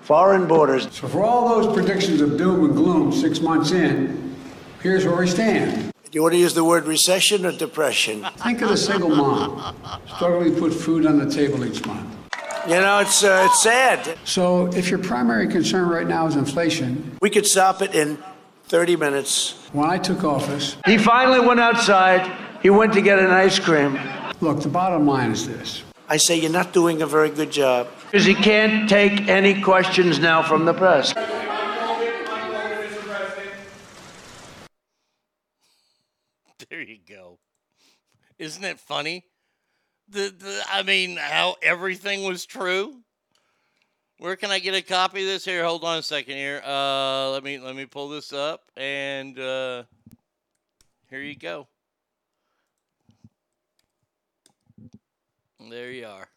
foreign 0.00 0.48
borders. 0.48 0.88
So 0.90 1.06
for 1.06 1.22
all 1.22 1.62
those 1.62 1.72
predictions 1.72 2.20
of 2.20 2.36
doom 2.36 2.64
and 2.64 2.74
gloom 2.74 3.12
six 3.12 3.40
months 3.40 3.70
in, 3.70 4.34
here's 4.82 5.06
where 5.06 5.16
we 5.16 5.28
stand. 5.28 5.92
Do 6.02 6.16
you 6.16 6.22
want 6.22 6.34
to 6.34 6.38
use 6.38 6.54
the 6.54 6.64
word 6.64 6.88
recession 6.88 7.46
or 7.46 7.52
depression? 7.52 8.26
Think 8.38 8.60
of 8.62 8.70
the 8.70 8.76
single 8.76 9.10
mom 9.10 9.76
struggling 10.16 10.52
to 10.52 10.60
put 10.60 10.74
food 10.74 11.06
on 11.06 11.16
the 11.16 11.30
table 11.30 11.64
each 11.64 11.86
month. 11.86 12.16
You 12.68 12.74
know, 12.80 12.98
it's 13.00 13.24
uh, 13.24 13.46
it's 13.48 13.62
sad. 13.62 14.18
So 14.24 14.66
if 14.74 14.90
your 14.90 14.98
primary 14.98 15.48
concern 15.48 15.88
right 15.88 16.06
now 16.06 16.26
is 16.26 16.36
inflation, 16.36 17.16
We 17.22 17.30
could 17.30 17.46
stop 17.46 17.80
it 17.82 17.94
in 17.94 18.18
30 18.64 18.96
minutes. 18.96 19.54
when 19.72 19.88
I 19.88 19.98
took 19.98 20.24
office, 20.24 20.76
He 20.86 20.98
finally 20.98 21.40
went 21.40 21.60
outside. 21.60 22.22
He 22.62 22.70
went 22.70 22.92
to 22.92 23.00
get 23.02 23.18
an 23.18 23.30
ice 23.30 23.58
cream. 23.58 23.98
look, 24.40 24.60
the 24.62 24.68
bottom 24.68 25.06
line 25.06 25.30
is 25.32 25.46
this. 25.48 25.82
I 26.08 26.18
say 26.18 26.36
you're 26.40 26.50
not 26.52 26.72
doing 26.72 27.02
a 27.02 27.06
very 27.06 27.30
good 27.30 27.50
job 27.52 27.86
because 28.10 28.26
he 28.26 28.34
can't 28.34 28.88
take 28.88 29.28
any 29.28 29.62
questions 29.62 30.18
now 30.18 30.42
from 30.42 30.64
the 30.66 30.74
press. 30.74 31.14
There 36.68 36.82
you 36.82 36.98
go. 37.08 37.38
Isn't 38.38 38.64
it 38.64 38.78
funny? 38.78 39.24
The, 40.10 40.34
the 40.36 40.62
I 40.68 40.82
mean, 40.82 41.16
how 41.16 41.56
everything 41.62 42.24
was 42.24 42.44
true. 42.44 42.96
Where 44.18 44.34
can 44.34 44.50
I 44.50 44.58
get 44.58 44.74
a 44.74 44.82
copy 44.82 45.22
of 45.22 45.28
this? 45.28 45.44
Here, 45.44 45.64
hold 45.64 45.84
on 45.84 45.98
a 45.98 46.02
second. 46.02 46.34
Here, 46.34 46.60
uh, 46.66 47.30
let 47.30 47.44
me 47.44 47.58
let 47.58 47.76
me 47.76 47.86
pull 47.86 48.08
this 48.08 48.32
up, 48.32 48.64
and 48.76 49.38
uh, 49.38 49.84
here 51.08 51.22
you 51.22 51.36
go. 51.36 51.68
There 55.70 55.90
you 55.92 56.06
are. 56.06 56.28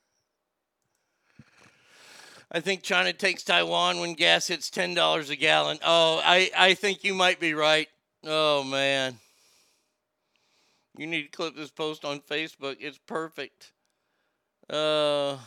I 2.51 2.59
think 2.59 2.83
China 2.83 3.11
takes 3.11 3.41
Taiwan 3.41 3.99
when 3.99 4.13
gas 4.13 4.47
hits 4.47 4.69
ten 4.69 4.93
dollars 4.93 5.31
a 5.31 5.35
gallon. 5.35 5.79
Oh, 5.83 6.21
I 6.23 6.51
I 6.55 6.75
think 6.75 7.03
you 7.03 7.15
might 7.15 7.39
be 7.39 7.55
right. 7.55 7.89
Oh 8.23 8.63
man. 8.63 9.17
You 10.97 11.07
need 11.07 11.23
to 11.23 11.29
clip 11.29 11.55
this 11.55 11.71
post 11.71 12.05
on 12.05 12.19
Facebook. 12.19 12.77
It's 12.79 12.99
perfect. 12.99 13.71
Uh, 14.69 15.37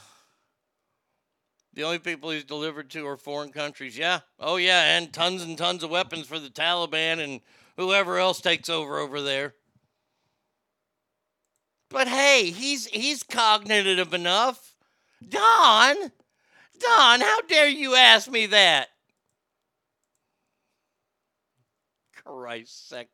the 1.72 1.84
only 1.84 1.98
people 1.98 2.30
he's 2.30 2.44
delivered 2.44 2.90
to 2.90 3.06
are 3.06 3.16
foreign 3.16 3.52
countries. 3.52 3.96
Yeah. 3.96 4.20
Oh, 4.40 4.56
yeah. 4.56 4.96
And 4.96 5.12
tons 5.12 5.42
and 5.42 5.56
tons 5.56 5.82
of 5.82 5.90
weapons 5.90 6.26
for 6.26 6.38
the 6.38 6.48
Taliban 6.48 7.22
and 7.22 7.40
whoever 7.76 8.18
else 8.18 8.40
takes 8.40 8.68
over 8.68 8.98
over 8.98 9.22
there. 9.22 9.54
But 11.88 12.08
hey, 12.08 12.50
he's 12.50 12.86
he's 12.86 13.22
cognitive 13.22 14.12
enough. 14.12 14.74
Don, 15.26 15.96
Don, 16.80 17.20
how 17.20 17.40
dare 17.42 17.68
you 17.68 17.94
ask 17.94 18.30
me 18.30 18.46
that? 18.46 18.88
Christ's 22.24 22.88
sake. 22.88 23.08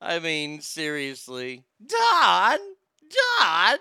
I 0.00 0.18
mean, 0.18 0.60
seriously. 0.60 1.64
Don! 1.84 2.58
Don! 3.40 3.78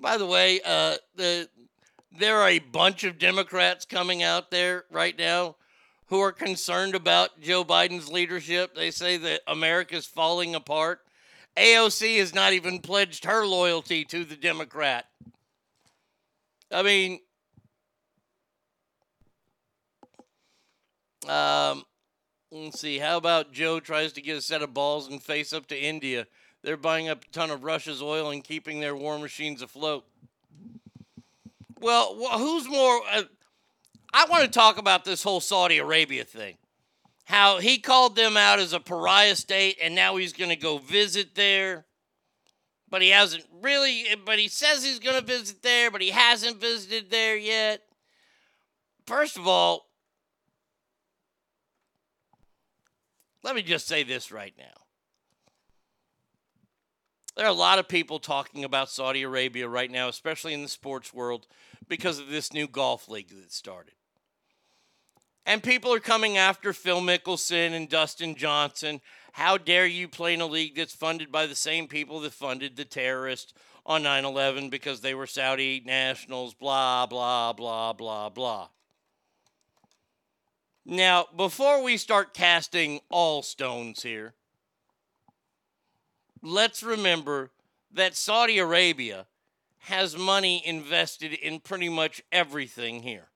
By 0.00 0.18
the 0.18 0.26
way, 0.26 0.60
uh, 0.64 0.96
the 1.16 1.48
there 2.16 2.40
are 2.40 2.48
a 2.48 2.58
bunch 2.60 3.02
of 3.04 3.18
Democrats 3.18 3.84
coming 3.84 4.22
out 4.22 4.50
there 4.50 4.84
right 4.90 5.18
now 5.18 5.56
who 6.06 6.20
are 6.20 6.32
concerned 6.32 6.94
about 6.94 7.40
Joe 7.40 7.64
Biden's 7.64 8.08
leadership. 8.08 8.74
They 8.74 8.90
say 8.90 9.16
that 9.16 9.40
America's 9.48 10.06
falling 10.06 10.54
apart. 10.54 11.00
AOC 11.56 12.18
has 12.18 12.34
not 12.34 12.52
even 12.52 12.80
pledged 12.80 13.24
her 13.24 13.46
loyalty 13.46 14.04
to 14.06 14.24
the 14.24 14.36
Democrat. 14.36 15.06
I 16.70 16.82
mean, 16.82 17.20
um, 21.28 21.84
Let's 22.56 22.78
see. 22.78 23.00
How 23.00 23.16
about 23.16 23.50
Joe 23.50 23.80
tries 23.80 24.12
to 24.12 24.22
get 24.22 24.36
a 24.36 24.40
set 24.40 24.62
of 24.62 24.72
balls 24.72 25.08
and 25.08 25.20
face 25.20 25.52
up 25.52 25.66
to 25.66 25.76
India? 25.76 26.28
They're 26.62 26.76
buying 26.76 27.08
up 27.08 27.24
a 27.24 27.32
ton 27.32 27.50
of 27.50 27.64
Russia's 27.64 28.00
oil 28.00 28.30
and 28.30 28.44
keeping 28.44 28.78
their 28.78 28.94
war 28.94 29.18
machines 29.18 29.60
afloat. 29.60 30.04
Well, 31.80 32.14
who's 32.38 32.68
more? 32.68 33.00
Uh, 33.10 33.22
I 34.12 34.26
want 34.26 34.44
to 34.44 34.50
talk 34.50 34.78
about 34.78 35.04
this 35.04 35.24
whole 35.24 35.40
Saudi 35.40 35.78
Arabia 35.78 36.22
thing. 36.22 36.56
How 37.24 37.58
he 37.58 37.78
called 37.78 38.14
them 38.14 38.36
out 38.36 38.60
as 38.60 38.72
a 38.72 38.78
pariah 38.78 39.34
state, 39.34 39.76
and 39.82 39.96
now 39.96 40.14
he's 40.14 40.32
going 40.32 40.50
to 40.50 40.56
go 40.56 40.78
visit 40.78 41.34
there. 41.34 41.86
But 42.88 43.02
he 43.02 43.08
hasn't 43.08 43.44
really. 43.62 44.04
But 44.24 44.38
he 44.38 44.46
says 44.46 44.84
he's 44.84 45.00
going 45.00 45.18
to 45.18 45.26
visit 45.26 45.62
there, 45.62 45.90
but 45.90 46.02
he 46.02 46.10
hasn't 46.10 46.60
visited 46.60 47.10
there 47.10 47.36
yet. 47.36 47.82
First 49.06 49.36
of 49.36 49.48
all, 49.48 49.88
let 53.44 53.54
me 53.54 53.62
just 53.62 53.86
say 53.86 54.02
this 54.02 54.32
right 54.32 54.54
now. 54.58 54.64
There 57.36 57.44
are 57.44 57.50
a 57.50 57.52
lot 57.52 57.78
of 57.78 57.88
people 57.88 58.18
talking 58.18 58.64
about 58.64 58.90
Saudi 58.90 59.22
Arabia 59.22 59.68
right 59.68 59.90
now, 59.90 60.08
especially 60.08 60.54
in 60.54 60.62
the 60.62 60.68
sports 60.68 61.12
world, 61.12 61.46
because 61.86 62.18
of 62.18 62.28
this 62.28 62.52
new 62.52 62.66
golf 62.66 63.08
league 63.08 63.28
that 63.28 63.52
started. 63.52 63.94
And 65.44 65.62
people 65.62 65.92
are 65.92 66.00
coming 66.00 66.38
after 66.38 66.72
Phil 66.72 67.02
Mickelson 67.02 67.72
and 67.72 67.88
Dustin 67.88 68.34
Johnson. 68.34 69.02
How 69.32 69.58
dare 69.58 69.86
you 69.86 70.08
play 70.08 70.32
in 70.32 70.40
a 70.40 70.46
league 70.46 70.76
that's 70.76 70.94
funded 70.94 71.30
by 71.30 71.46
the 71.46 71.54
same 71.54 71.86
people 71.86 72.20
that 72.20 72.32
funded 72.32 72.76
the 72.76 72.86
terrorists 72.86 73.52
on 73.84 74.04
9 74.04 74.24
11 74.24 74.70
because 74.70 75.00
they 75.00 75.14
were 75.14 75.26
Saudi 75.26 75.82
nationals, 75.84 76.54
blah, 76.54 77.04
blah, 77.04 77.52
blah, 77.52 77.92
blah, 77.92 78.30
blah. 78.30 78.68
Now, 80.86 81.26
before 81.34 81.82
we 81.82 81.96
start 81.96 82.34
casting 82.34 83.00
all 83.08 83.42
stones 83.42 84.02
here, 84.02 84.34
let's 86.42 86.82
remember 86.82 87.50
that 87.92 88.14
Saudi 88.14 88.58
Arabia 88.58 89.26
has 89.78 90.16
money 90.16 90.62
invested 90.66 91.32
in 91.32 91.60
pretty 91.60 91.88
much 91.88 92.22
everything 92.30 93.02
here. 93.02 93.28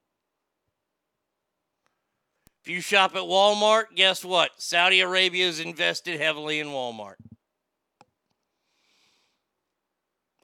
If 2.62 2.68
you 2.68 2.80
shop 2.82 3.14
at 3.16 3.22
Walmart, 3.22 3.94
guess 3.94 4.24
what? 4.24 4.51
Saudi 4.59 5.01
Arabia 5.01 5.46
is 5.46 5.61
invested 5.61 6.20
heavily 6.20 6.61
in 6.61 6.66
Walmart. 6.68 7.14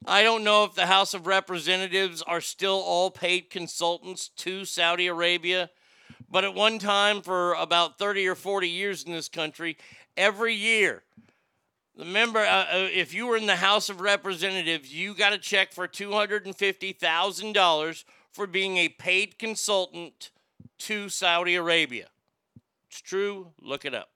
I 0.07 0.23
don't 0.23 0.45
know 0.45 0.65
if 0.65 0.75
the 0.75 0.87
House 0.87 1.13
of 1.13 1.27
Representatives 1.27 2.23
are 2.23 2.41
still 2.41 2.81
all 2.81 3.11
paid 3.11 3.51
consultants 3.51 4.29
to 4.29 4.65
Saudi 4.65 5.07
Arabia, 5.07 5.71
but 6.35 6.43
at 6.43 6.53
one 6.53 6.81
time, 6.81 7.23
for 7.23 7.55
about 7.55 7.97
30 7.97 8.27
or 8.27 8.35
40 8.35 8.69
years 8.69 9.05
in 9.05 9.13
this 9.13 9.29
country, 9.29 9.77
every 10.17 10.53
year, 10.53 11.05
remember, 11.97 12.41
uh, 12.41 12.67
uh, 12.73 12.89
if 12.93 13.15
you 13.15 13.29
were 13.29 13.37
in 13.37 13.47
the 13.47 13.55
House 13.55 13.89
of 13.89 14.01
Representatives, 14.01 14.93
you 14.93 15.15
got 15.15 15.33
a 15.33 15.39
check 15.39 15.73
for 15.73 15.87
$250,000 15.87 18.05
for 18.33 18.49
being 18.49 18.79
a 18.79 18.89
paid 18.89 19.39
consultant 19.39 20.33
to 20.79 21.09
Saudi 21.09 21.55
Arabia. 21.55 22.09
It's 22.89 23.01
true. 23.01 23.53
Look 23.63 23.85
it 23.85 23.95
up. 23.95 24.11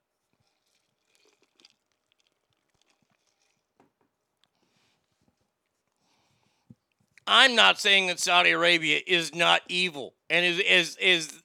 I'm 7.29 7.55
not 7.55 7.79
saying 7.79 8.09
that 8.09 8.19
Saudi 8.19 8.51
Arabia 8.51 9.01
is 9.07 9.35
not 9.35 9.61
evil 9.69 10.15
and 10.31 10.45
is 10.45 10.59
is 10.61 10.97
is 10.97 11.43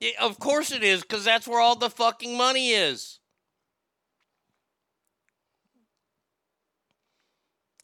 yeah, 0.00 0.10
of 0.20 0.38
course 0.38 0.72
it 0.72 0.82
is 0.82 1.02
cuz 1.04 1.24
that's 1.24 1.46
where 1.46 1.60
all 1.60 1.76
the 1.76 1.90
fucking 1.90 2.36
money 2.36 2.70
is. 2.70 3.20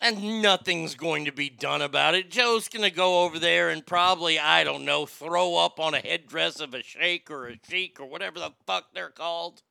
And 0.00 0.42
nothing's 0.42 0.94
going 0.94 1.24
to 1.24 1.32
be 1.32 1.48
done 1.48 1.82
about 1.82 2.14
it. 2.14 2.30
Joe's 2.30 2.68
going 2.68 2.82
to 2.82 2.94
go 2.94 3.24
over 3.24 3.38
there 3.38 3.70
and 3.70 3.84
probably, 3.84 4.38
I 4.38 4.62
don't 4.62 4.84
know, 4.84 5.06
throw 5.06 5.56
up 5.56 5.80
on 5.80 5.94
a 5.94 6.00
headdress 6.00 6.60
of 6.60 6.74
a 6.74 6.82
sheikh 6.82 7.30
or 7.30 7.48
a 7.48 7.56
sheik 7.68 7.98
or 7.98 8.06
whatever 8.06 8.38
the 8.38 8.52
fuck 8.66 8.92
they're 8.92 9.08
called. 9.08 9.62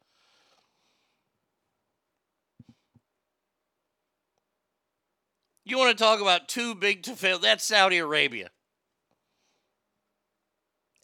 You 5.64 5.80
want 5.80 5.98
to 5.98 6.04
talk 6.04 6.22
about 6.22 6.48
too 6.48 6.76
big 6.76 7.02
to 7.04 7.16
fail? 7.16 7.39
That's 7.39 7.64
Saudi 7.64 7.98
Arabia. 7.98 8.50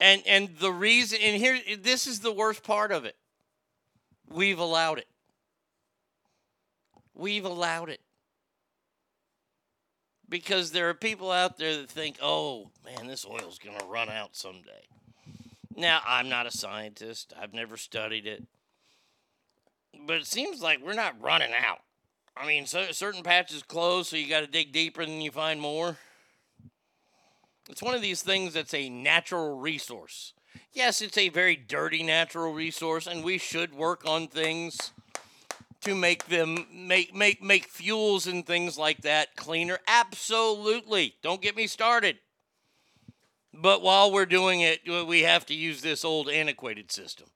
And 0.02 0.24
and 0.26 0.58
the 0.58 0.74
reason 0.74 1.20
and 1.22 1.39
here 1.39 1.60
this 1.80 2.08
is 2.08 2.20
the 2.20 2.34
worst 2.34 2.64
part 2.64 2.91
of 2.91 3.06
it. 3.06 3.16
We've 4.28 4.58
allowed 4.58 4.97
it. 4.97 5.08
We've 7.14 7.45
allowed 7.45 7.89
it. 7.89 8.02
Because 10.28 10.72
there 10.72 10.89
are 10.89 10.95
people 10.95 11.30
out 11.30 11.58
there 11.58 11.78
that 11.78 11.89
think, 11.89 12.18
"Oh, 12.22 12.72
man, 12.84 13.06
this 13.06 13.26
oil's 13.26 13.60
going 13.60 13.78
to 13.78 13.86
run 13.86 14.10
out 14.10 14.36
someday." 14.36 14.88
Now, 15.76 16.02
I'm 16.06 16.30
not 16.30 16.47
a 16.47 16.52
scientist. 16.52 17.34
I've 17.39 17.54
never 17.54 17.78
studied 17.78 18.26
it. 18.26 18.43
But 20.08 20.18
it 20.18 20.26
seems 20.26 20.62
like 20.62 20.80
we're 20.82 20.93
not 20.93 21.22
running 21.22 21.54
out. 21.54 21.82
I 22.36 22.47
mean, 22.47 22.66
so, 22.66 22.91
certain 22.91 23.24
patches 23.24 23.62
close, 23.62 24.10
so 24.10 24.16
you 24.16 24.28
got 24.28 24.39
to 24.39 24.47
dig 24.47 24.72
deeper 24.72 25.02
and 25.02 25.22
you 25.22 25.32
find 25.32 25.62
more. 25.62 25.97
It's 27.72 27.82
one 27.82 27.95
of 27.95 28.01
these 28.01 28.22
things 28.22 28.53
that's 28.53 28.74
a 28.74 28.89
natural 28.89 29.57
resource. 29.57 30.34
Yes, 30.74 31.01
it's 31.01 31.17
a 31.17 31.30
very 31.30 31.55
dirty 31.55 32.03
natural 32.03 32.53
resource, 32.53 33.07
and 33.07 33.24
we 33.24 33.38
should 33.38 33.74
work 33.74 34.05
on 34.05 34.28
things 34.28 34.91
to 35.80 35.95
make 35.95 36.28
them 36.28 36.67
make 36.74 37.15
make 37.15 37.41
make 37.41 37.69
fuels 37.69 38.28
and 38.28 38.45
things 38.45 38.78
like 38.78 39.03
that 39.03 39.38
cleaner. 39.38 39.80
Absolutely. 39.88 41.15
Don't 41.24 41.41
get 41.41 41.55
me 41.55 41.65
started. 41.65 42.17
But 43.53 43.82
while 43.82 44.11
we're 44.11 44.26
doing 44.26 44.59
it, 44.59 44.82
we 45.07 45.22
have 45.22 45.45
to 45.45 45.53
use 45.53 45.82
this 45.82 46.03
old 46.03 46.28
antiquated 46.28 46.91
system. 46.91 47.28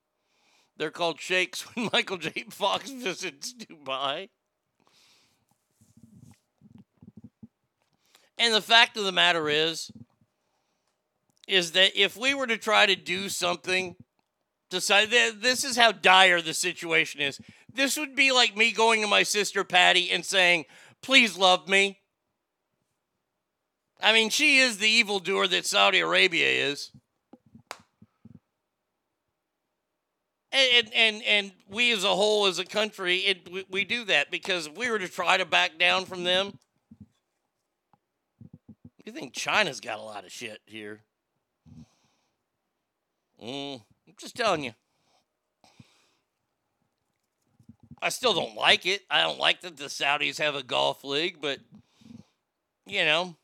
They're 0.76 0.92
called 0.92 1.22
shakes 1.22 1.62
when 1.76 1.90
Michael 1.94 2.18
J. 2.18 2.46
Fox 2.50 2.92
visits 2.92 3.54
Dubai. 3.54 4.28
And 8.38 8.54
the 8.54 8.62
fact 8.62 8.98
of 8.98 9.06
the 9.06 9.14
matter 9.14 9.48
is, 9.48 9.92
is 11.48 11.72
that 11.74 12.00
if 12.00 12.18
we 12.18 12.34
were 12.34 12.48
to 12.48 12.58
try 12.58 12.86
to 12.86 12.96
do 12.96 13.30
something 13.30 13.96
to 14.70 14.82
say 14.82 15.06
this 15.32 15.64
is 15.64 15.78
how 15.78 15.92
dire 15.92 16.42
the 16.42 16.54
situation 16.54 17.22
is, 17.22 17.40
this 17.72 17.98
would 17.98 18.16
be 18.16 18.32
like 18.32 18.58
me 18.58 18.72
going 18.72 19.02
to 19.02 19.08
my 19.08 19.24
sister 19.24 19.64
Patty 19.64 20.10
and 20.10 20.26
saying, 20.26 20.66
"Please 21.02 21.38
love 21.38 21.68
me." 21.68 22.00
I 24.02 24.14
mean, 24.14 24.30
she 24.30 24.58
is 24.58 24.78
the 24.78 24.90
evildoer 24.90 25.48
that 25.48 25.66
Saudi 25.66 26.00
Arabia 26.00 26.48
is. 26.70 26.92
And, 30.52 30.70
and, 30.74 30.94
and, 30.94 31.24
and 31.24 31.52
we 31.68 31.92
as 31.92 32.04
a 32.04 32.16
whole, 32.16 32.46
as 32.46 32.60
a 32.60 32.66
country, 32.66 33.18
it, 33.18 33.52
we, 33.52 33.66
we 33.70 33.84
do 33.84 34.06
that 34.06 34.32
because 34.32 34.68
if 34.68 34.78
we 34.78 34.90
were 34.90 35.00
to 35.00 35.10
try 35.10 35.38
to 35.38 35.46
back 35.46 35.78
down 35.78 36.06
from 36.06 36.24
them, 36.24 36.58
you 39.04 39.12
think 39.12 39.34
China's 39.34 39.82
got 39.82 40.00
a 40.00 40.02
lot 40.02 40.24
of 40.24 40.32
shit 40.32 40.62
here. 40.66 41.02
Mm, 43.44 43.82
I'm 44.08 44.14
just 44.20 44.36
telling 44.36 44.64
you. 44.64 44.74
I 48.02 48.10
still 48.10 48.34
don't 48.34 48.56
like 48.56 48.86
it. 48.86 49.02
I 49.10 49.22
don't 49.22 49.40
like 49.40 49.62
that 49.62 49.78
the 49.78 49.86
Saudis 49.86 50.38
have 50.38 50.56
a 50.56 50.64
golf 50.64 51.04
league, 51.04 51.38
but 51.42 51.60
you 52.86 53.04
know. 53.04 53.36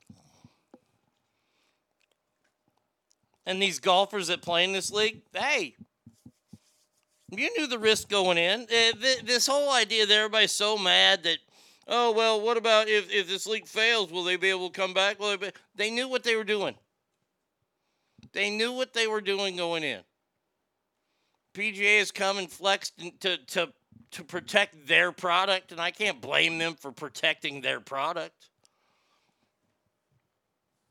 And 3.46 3.62
these 3.62 3.80
golfers 3.80 4.28
that 4.28 4.42
play 4.42 4.64
in 4.64 4.72
this 4.72 4.92
league, 4.92 5.22
hey, 5.34 5.76
you 7.32 7.50
knew 7.58 7.66
the 7.66 7.80
risk 7.80 8.10
going 8.10 8.38
in. 8.38 8.62
Uh, 8.62 8.92
this 9.24 9.48
whole 9.48 9.72
idea 9.72 10.06
that 10.06 10.14
everybody's 10.14 10.52
so 10.52 10.78
mad 10.78 11.24
that, 11.24 11.38
oh, 11.88 12.12
well, 12.12 12.40
what 12.42 12.58
about 12.58 12.88
if, 12.88 13.12
if 13.12 13.28
this 13.28 13.48
league 13.48 13.68
fails? 13.68 14.12
Will 14.12 14.24
they 14.24 14.36
be 14.36 14.50
able 14.50 14.70
to 14.70 14.80
come 14.80 14.94
back? 14.94 15.20
Will 15.20 15.38
they, 15.38 15.52
they 15.76 15.90
knew 15.90 16.08
what 16.08 16.24
they 16.24 16.36
were 16.36 16.44
doing. 16.44 16.76
They 18.34 18.50
knew 18.50 18.72
what 18.72 18.94
they 18.94 19.08
were 19.08 19.22
doing 19.22 19.58
going 19.58 19.84
in. 19.84 20.02
PGA 21.54 22.00
has 22.00 22.12
come 22.12 22.38
and 22.38 22.50
flexed 22.50 22.94
to, 23.22 23.38
to, 23.38 23.74
to 24.12 24.24
protect 24.24 24.88
their 24.88 25.12
product, 25.12 25.72
and 25.72 25.82
I 25.82 25.92
can't 25.92 26.22
blame 26.22 26.58
them 26.58 26.76
for 26.76 26.92
protecting 26.92 27.62
their 27.62 27.80
product. 27.80 28.50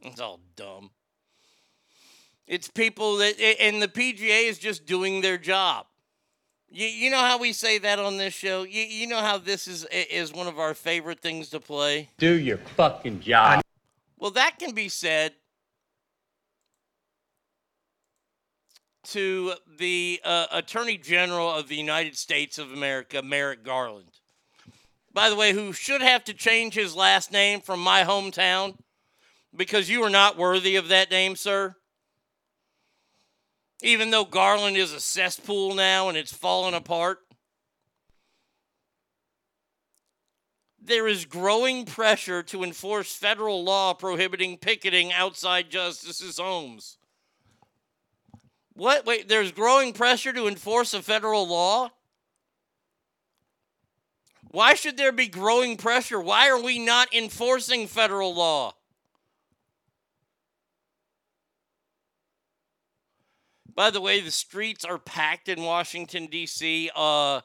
It's 0.03 0.21
all 0.21 0.41
dumb. 0.57 0.91
It's 2.47 2.69
people 2.69 3.19
that, 3.19 3.41
and 3.61 3.81
the 3.81 3.89
PGA 3.89 4.49
is 4.49 4.59
just 4.59 4.85
doing 4.85 5.21
their 5.21 5.39
job. 5.39 5.87
You, 6.69 6.87
you 6.87 7.11
know 7.11 7.19
how 7.19 7.39
we 7.39 7.53
say 7.53 7.79
that 7.79 7.99
on 7.99 8.17
this 8.17 8.35
show? 8.35 8.63
You, 8.63 8.83
you 8.83 9.07
know 9.07 9.21
how 9.21 9.39
this 9.39 9.67
is, 9.67 9.87
is 9.91 10.33
one 10.33 10.47
of 10.47 10.59
our 10.59 10.75
favorite 10.75 11.21
things 11.21 11.49
to 11.51 11.61
play? 11.61 12.11
Do 12.19 12.33
your 12.33 12.59
fucking 12.59 13.21
job. 13.21 13.63
Well, 14.19 14.31
that 14.33 14.59
can 14.59 14.73
be 14.73 14.89
said 14.89 15.33
to 19.11 19.55
the 19.79 20.21
uh, 20.25 20.47
Attorney 20.53 20.97
General 20.97 21.53
of 21.53 21.69
the 21.69 21.77
United 21.77 22.17
States 22.17 22.59
of 22.59 22.73
America, 22.73 23.23
Merrick 23.23 23.65
Garland. 23.65 24.21
By 25.13 25.29
the 25.29 25.37
way, 25.37 25.53
who 25.53 25.73
should 25.73 26.01
have 26.01 26.23
to 26.25 26.35
change 26.35 26.75
his 26.75 26.95
last 26.95 27.33
name 27.33 27.61
from 27.61 27.83
my 27.83 28.05
hometown 28.05 28.77
because 29.55 29.91
you 29.91 30.03
are 30.05 30.11
not 30.11 30.37
worthy 30.39 30.77
of 30.77 30.89
that 30.89 31.11
name, 31.11 31.35
sir. 31.35 31.75
Even 33.83 34.11
though 34.11 34.25
Garland 34.25 34.77
is 34.77 34.93
a 34.93 35.01
cesspool 35.01 35.75
now 35.75 36.09
and 36.09 36.17
it's 36.17 36.33
fallen 36.33 36.75
apart. 36.75 37.19
There 40.81 41.09
is 41.09 41.25
growing 41.25 41.85
pressure 41.85 42.43
to 42.45 42.63
enforce 42.63 43.13
federal 43.13 43.65
law 43.65 43.93
prohibiting 43.95 44.57
picketing 44.57 45.13
outside 45.13 45.71
justices' 45.71 46.39
homes. 46.39 46.99
What? 48.81 49.05
Wait, 49.05 49.29
there's 49.29 49.53
growing 49.53 49.93
pressure 49.93 50.33
to 50.33 50.47
enforce 50.47 50.95
a 50.95 51.03
federal 51.03 51.47
law? 51.47 51.91
Why 54.53 54.73
should 54.73 54.97
there 54.97 55.13
be 55.13 55.29
growing 55.29 55.77
pressure? 55.77 56.19
Why 56.19 56.49
are 56.49 56.59
we 56.59 56.79
not 56.79 57.15
enforcing 57.15 57.87
federal 57.87 58.35
law? 58.35 58.73
By 63.75 63.91
the 63.91 64.01
way, 64.01 64.23
the 64.23 64.31
streets 64.31 64.87
are 64.87 64.97
packed 64.97 65.51
in 65.51 65.63
Washington, 65.63 66.29
D.C., 66.29 66.91
uh, 66.97 67.43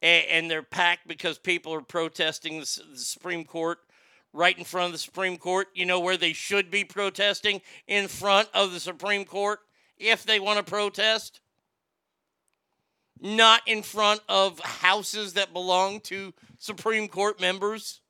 and, 0.00 0.26
and, 0.28 0.50
they're 0.50 0.62
packed 0.62 1.08
because 1.08 1.36
people 1.36 1.74
are 1.74 1.80
protesting 1.80 2.60
the, 2.60 2.80
the 2.92 2.98
Supreme 2.98 3.44
Court 3.44 3.80
right 4.32 4.56
in 4.56 4.62
front 4.62 4.86
of 4.86 4.92
the 4.92 4.98
Supreme 4.98 5.36
Court. 5.36 5.66
You 5.74 5.84
know 5.84 5.98
where 5.98 6.16
they 6.16 6.32
should 6.32 6.70
be 6.70 6.84
protesting? 6.84 7.60
In 7.88 8.06
front 8.06 8.48
of 8.54 8.72
the 8.72 8.78
Supreme 8.78 9.24
Court 9.24 9.58
if 9.98 10.24
they 10.24 10.40
want 10.40 10.58
to 10.58 10.70
protest. 10.70 11.40
Not 13.20 13.62
in 13.66 13.82
front 13.82 14.20
of 14.28 14.60
houses 14.60 15.34
that 15.34 15.52
belong 15.52 16.00
to 16.00 16.34
Supreme 16.58 17.08
Court 17.08 17.40
members. 17.40 18.00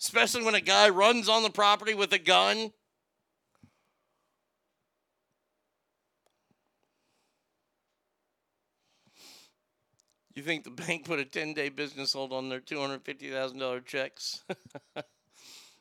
Especially 0.00 0.42
when 0.42 0.54
a 0.54 0.60
guy 0.60 0.88
runs 0.88 1.28
on 1.28 1.42
the 1.42 1.50
property 1.50 1.92
with 1.92 2.12
a 2.12 2.18
gun. 2.18 2.72
You 10.34 10.42
think 10.42 10.64
the 10.64 10.70
bank 10.70 11.04
put 11.04 11.18
a 11.18 11.24
10 11.26 11.52
day 11.52 11.68
business 11.68 12.14
hold 12.14 12.32
on 12.32 12.48
their 12.48 12.60
$250,000 12.60 13.84
checks? 13.84 14.42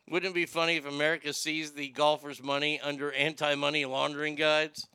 Wouldn't 0.10 0.32
it 0.32 0.36
be 0.36 0.48
funny 0.48 0.78
if 0.78 0.88
America 0.88 1.34
seized 1.34 1.76
the 1.76 1.90
golfers' 1.90 2.42
money 2.42 2.80
under 2.82 3.12
anti 3.12 3.54
money 3.56 3.86
laundering 3.86 4.36
guides? 4.36 4.88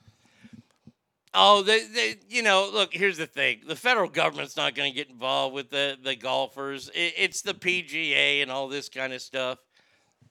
Oh, 1.33 1.63
they, 1.63 1.85
they, 1.87 2.17
you 2.29 2.43
know, 2.43 2.71
look, 2.73 2.95
here's 2.95 3.19
the 3.19 3.27
thing. 3.27 3.63
The 3.67 3.77
federal 3.77 4.09
government's 4.09 4.57
not 4.57 4.75
going 4.75 4.93
to 4.93 4.97
get 4.97 5.11
involved 5.11 5.55
with 5.55 5.71
the, 5.71 5.97
the 6.03 6.15
golfers. 6.15 6.89
It, 6.95 7.15
it's 7.17 7.43
the 7.43 7.55
PGA 7.55 8.43
and 8.43 8.51
all 8.51 8.69
this 8.69 8.89
kind 8.89 9.13
of 9.13 9.21
stuff. 9.21 9.59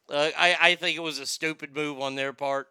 Uh, 0.09 0.29
I, 0.37 0.55
I 0.59 0.75
think 0.75 0.97
it 0.97 1.01
was 1.01 1.19
a 1.19 1.25
stupid 1.25 1.75
move 1.75 1.99
on 1.99 2.15
their 2.15 2.31
part. 2.33 2.69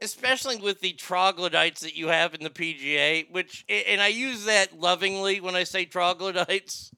Especially 0.00 0.56
with 0.56 0.80
the 0.80 0.92
troglodytes 0.94 1.80
that 1.82 1.96
you 1.96 2.08
have 2.08 2.34
in 2.34 2.42
the 2.42 2.50
PGA, 2.50 3.30
which, 3.30 3.64
and 3.68 4.00
I 4.00 4.08
use 4.08 4.44
that 4.46 4.78
lovingly 4.78 5.40
when 5.40 5.54
I 5.54 5.64
say 5.64 5.84
troglodytes 5.84 6.90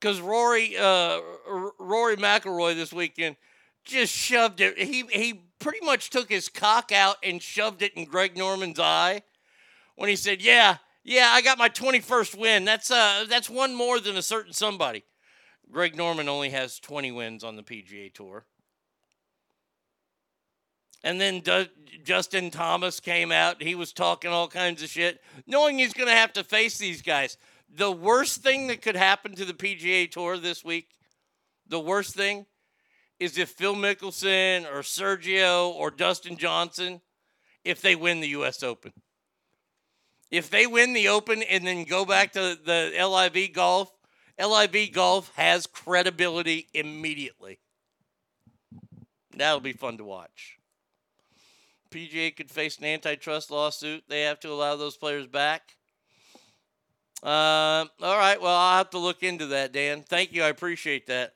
because 0.00 0.20
Rory 0.20 0.76
uh, 0.76 1.20
Rory 1.78 2.16
McIlroy 2.16 2.74
this 2.74 2.92
weekend 2.92 3.36
just 3.84 4.12
shoved 4.12 4.60
it. 4.60 4.78
He 4.78 5.04
he 5.10 5.42
pretty 5.58 5.84
much 5.84 6.10
took 6.10 6.30
his 6.30 6.48
cock 6.48 6.90
out 6.92 7.16
and 7.22 7.42
shoved 7.42 7.82
it 7.82 7.94
in 7.94 8.04
Greg 8.04 8.36
Norman's 8.36 8.80
eye 8.80 9.22
when 9.96 10.08
he 10.08 10.16
said, 10.16 10.42
"Yeah, 10.42 10.78
yeah, 11.04 11.30
I 11.32 11.42
got 11.42 11.58
my 11.58 11.68
21st 11.68 12.36
win. 12.36 12.64
That's 12.64 12.90
uh 12.90 13.26
that's 13.28 13.50
one 13.50 13.74
more 13.74 14.00
than 14.00 14.16
a 14.16 14.22
certain 14.22 14.52
somebody." 14.52 15.04
Greg 15.70 15.96
Norman 15.96 16.28
only 16.28 16.50
has 16.50 16.80
20 16.80 17.12
wins 17.12 17.44
on 17.44 17.54
the 17.54 17.62
PGA 17.62 18.12
Tour. 18.12 18.44
And 21.02 21.20
then 21.20 21.40
D- 21.40 21.70
Justin 22.04 22.50
Thomas 22.50 23.00
came 23.00 23.32
out. 23.32 23.62
He 23.62 23.74
was 23.74 23.92
talking 23.92 24.30
all 24.32 24.48
kinds 24.48 24.82
of 24.82 24.88
shit, 24.88 25.22
knowing 25.46 25.78
he's 25.78 25.94
going 25.94 26.08
to 26.08 26.14
have 26.14 26.32
to 26.34 26.44
face 26.44 26.76
these 26.76 27.02
guys. 27.02 27.36
The 27.72 27.92
worst 27.92 28.42
thing 28.42 28.66
that 28.66 28.82
could 28.82 28.96
happen 28.96 29.34
to 29.36 29.44
the 29.44 29.54
PGA 29.54 30.10
Tour 30.10 30.38
this 30.38 30.64
week, 30.64 30.88
the 31.68 31.78
worst 31.78 32.14
thing, 32.14 32.46
is 33.20 33.38
if 33.38 33.50
Phil 33.50 33.76
Mickelson 33.76 34.64
or 34.64 34.80
Sergio 34.80 35.68
or 35.68 35.90
Dustin 35.90 36.36
Johnson, 36.36 37.00
if 37.64 37.80
they 37.80 37.94
win 37.94 38.20
the 38.20 38.28
U.S. 38.28 38.62
Open. 38.62 38.92
If 40.30 40.48
they 40.50 40.66
win 40.66 40.94
the 40.94 41.08
Open 41.08 41.42
and 41.42 41.66
then 41.66 41.84
go 41.84 42.04
back 42.04 42.32
to 42.32 42.58
the 42.64 42.92
LIV 42.98 43.52
golf, 43.52 43.92
LIV 44.38 44.92
golf 44.92 45.32
has 45.36 45.66
credibility 45.66 46.68
immediately. 46.72 47.60
That'll 49.36 49.60
be 49.60 49.72
fun 49.72 49.98
to 49.98 50.04
watch. 50.04 50.58
PGA 51.90 52.34
could 52.34 52.50
face 52.50 52.78
an 52.78 52.84
antitrust 52.84 53.50
lawsuit. 53.50 54.04
They 54.08 54.22
have 54.22 54.40
to 54.40 54.50
allow 54.50 54.76
those 54.76 54.96
players 54.96 55.26
back. 55.26 55.76
Uh, 57.22 57.84
all 58.02 58.18
right. 58.18 58.40
Well, 58.40 58.56
I'll 58.56 58.78
have 58.78 58.90
to 58.90 58.98
look 58.98 59.22
into 59.22 59.46
that, 59.48 59.72
Dan. 59.72 60.02
Thank 60.02 60.32
you. 60.32 60.42
I 60.42 60.48
appreciate 60.48 61.06
that. 61.08 61.34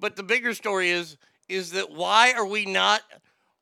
But 0.00 0.16
the 0.16 0.22
bigger 0.22 0.54
story 0.54 0.90
is 0.90 1.16
is 1.48 1.72
that 1.72 1.90
why 1.90 2.32
are 2.32 2.46
we 2.46 2.64
not? 2.64 3.02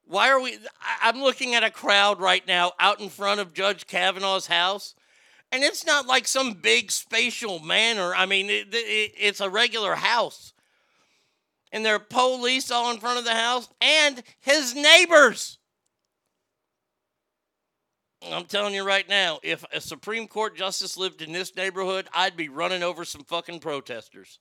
Why 0.07 0.30
are 0.30 0.41
we? 0.41 0.59
I'm 1.03 1.20
looking 1.20 1.55
at 1.55 1.64
a 1.64 1.70
crowd 1.70 2.20
right 2.20 2.47
now 2.47 2.72
out 2.78 3.01
in 3.01 3.09
front 3.09 3.41
of 3.41 3.55
Judge 3.55 3.87
Kavanaugh's 3.87 4.47
house, 4.47 4.95
and 5.51 5.62
it's 5.62 5.87
not 5.87 6.07
like 6.07 6.28
some 6.28 6.53
big 6.53 6.93
spatial 6.93 7.59
manor. 7.59 8.14
I 8.14 8.26
mean, 8.26 8.51
it, 8.51 8.68
it, 8.72 9.12
it's 9.18 9.41
a 9.41 9.51
regular 9.51 9.95
house, 9.95 10.53
and 11.72 11.84
there 11.84 11.97
are 11.97 12.01
police 12.01 12.70
all 12.70 12.93
in 12.93 12.99
front 12.99 13.18
of 13.18 13.24
the 13.24 13.34
house 13.34 13.68
and 13.80 14.22
his 14.41 14.74
neighbors. 14.74 15.59
I'm 18.23 18.47
telling 18.47 18.75
you 18.75 18.85
right 18.85 19.09
now, 19.09 19.39
if 19.43 19.64
a 19.73 19.81
Supreme 19.81 20.27
Court 20.27 20.57
justice 20.57 20.97
lived 20.97 21.23
in 21.23 21.33
this 21.33 21.55
neighborhood, 21.55 22.09
I'd 22.12 22.37
be 22.37 22.49
running 22.49 22.83
over 22.83 23.05
some 23.05 23.25
fucking 23.25 23.61
protesters. 23.61 24.39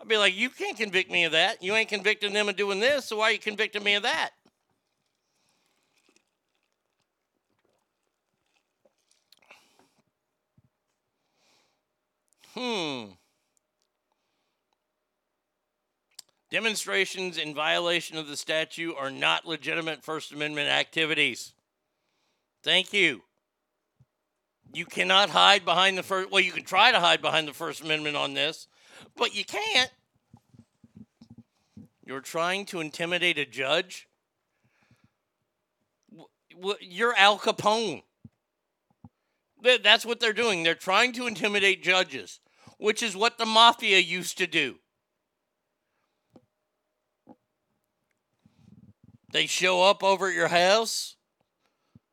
I'd 0.00 0.08
be 0.08 0.16
like, 0.16 0.34
you 0.34 0.50
can't 0.50 0.76
convict 0.76 1.10
me 1.10 1.24
of 1.24 1.32
that. 1.32 1.62
You 1.62 1.74
ain't 1.74 1.88
convicting 1.88 2.32
them 2.32 2.48
of 2.48 2.56
doing 2.56 2.80
this, 2.80 3.06
so 3.06 3.18
why 3.18 3.24
are 3.24 3.32
you 3.32 3.38
convicting 3.38 3.84
me 3.84 3.94
of 3.94 4.02
that? 4.02 4.30
Hmm. 12.54 13.12
Demonstrations 16.50 17.36
in 17.36 17.52
violation 17.52 18.16
of 18.16 18.28
the 18.28 18.36
statute 18.36 18.94
are 18.96 19.10
not 19.10 19.44
legitimate 19.44 20.04
First 20.04 20.30
Amendment 20.30 20.68
activities. 20.68 21.52
Thank 22.64 22.94
you. 22.94 23.20
You 24.72 24.86
cannot 24.86 25.30
hide 25.30 25.64
behind 25.66 25.98
the 25.98 26.02
first. 26.02 26.32
Well, 26.32 26.40
you 26.40 26.50
can 26.50 26.64
try 26.64 26.90
to 26.90 26.98
hide 26.98 27.20
behind 27.20 27.46
the 27.46 27.52
First 27.52 27.82
Amendment 27.82 28.16
on 28.16 28.32
this, 28.32 28.66
but 29.16 29.36
you 29.36 29.44
can't. 29.44 29.90
You're 32.06 32.20
trying 32.20 32.64
to 32.66 32.80
intimidate 32.80 33.38
a 33.38 33.44
judge. 33.44 34.08
You're 36.80 37.14
Al 37.16 37.38
Capone. 37.38 38.02
That's 39.62 40.04
what 40.04 40.18
they're 40.18 40.32
doing. 40.32 40.62
They're 40.62 40.74
trying 40.74 41.12
to 41.14 41.26
intimidate 41.26 41.82
judges, 41.82 42.40
which 42.78 43.02
is 43.02 43.14
what 43.14 43.38
the 43.38 43.46
mafia 43.46 43.98
used 43.98 44.38
to 44.38 44.46
do. 44.46 44.76
They 49.32 49.46
show 49.46 49.82
up 49.82 50.02
over 50.02 50.28
at 50.28 50.34
your 50.34 50.48
house. 50.48 51.16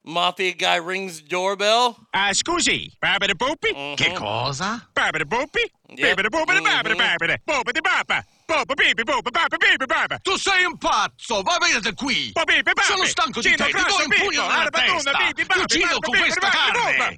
Mafia 0.04 0.54
guy 0.54 0.78
rings 0.78 1.22
the 1.22 1.28
doorbell. 1.28 1.96
Ah, 2.14 2.32
scusi, 2.34 2.92
babidi 3.00 3.34
boopy? 3.36 3.96
Che 3.96 4.14
cosa? 4.14 4.88
Babidi 4.96 5.26
boopy? 5.26 5.62
Babidi 5.96 6.28
boopity 6.30 6.60
babidi 6.60 6.96
babidi. 6.96 7.38
Boopity 7.46 7.82
baba. 7.84 8.26
Bopa 8.48 8.76
bibi 8.76 9.04
bopa 9.04 9.32
baba 9.32 9.58
bibi 9.58 9.86
baba. 9.86 10.20
Tu 10.24 10.38
sei 10.38 10.66
un 10.66 10.78
pazzo, 10.78 11.44
va 11.44 11.58
via 11.62 11.80
da 11.80 11.94
qui! 11.94 12.32
Bibi 12.34 12.64
babi. 12.64 12.82
Sono 12.82 13.06
stanco 13.06 13.42
di 13.42 13.50
Gino 13.50 13.66
te, 13.66 13.72
ti 13.72 13.84
do 13.84 13.96
un 13.96 14.10
pugno 14.10 14.30
Pippo, 14.30 14.48
nella 14.48 14.70
testa! 14.72 15.12
bibi 15.12 15.34
Ti 15.34 15.46
babi, 15.46 15.62
uccido 15.62 15.86
babi, 15.86 16.00
con 16.00 16.12
bibi 16.12 16.24
questa 16.24 16.40
babi, 16.40 16.56
carne! 16.56 16.98
bopa. 16.98 17.16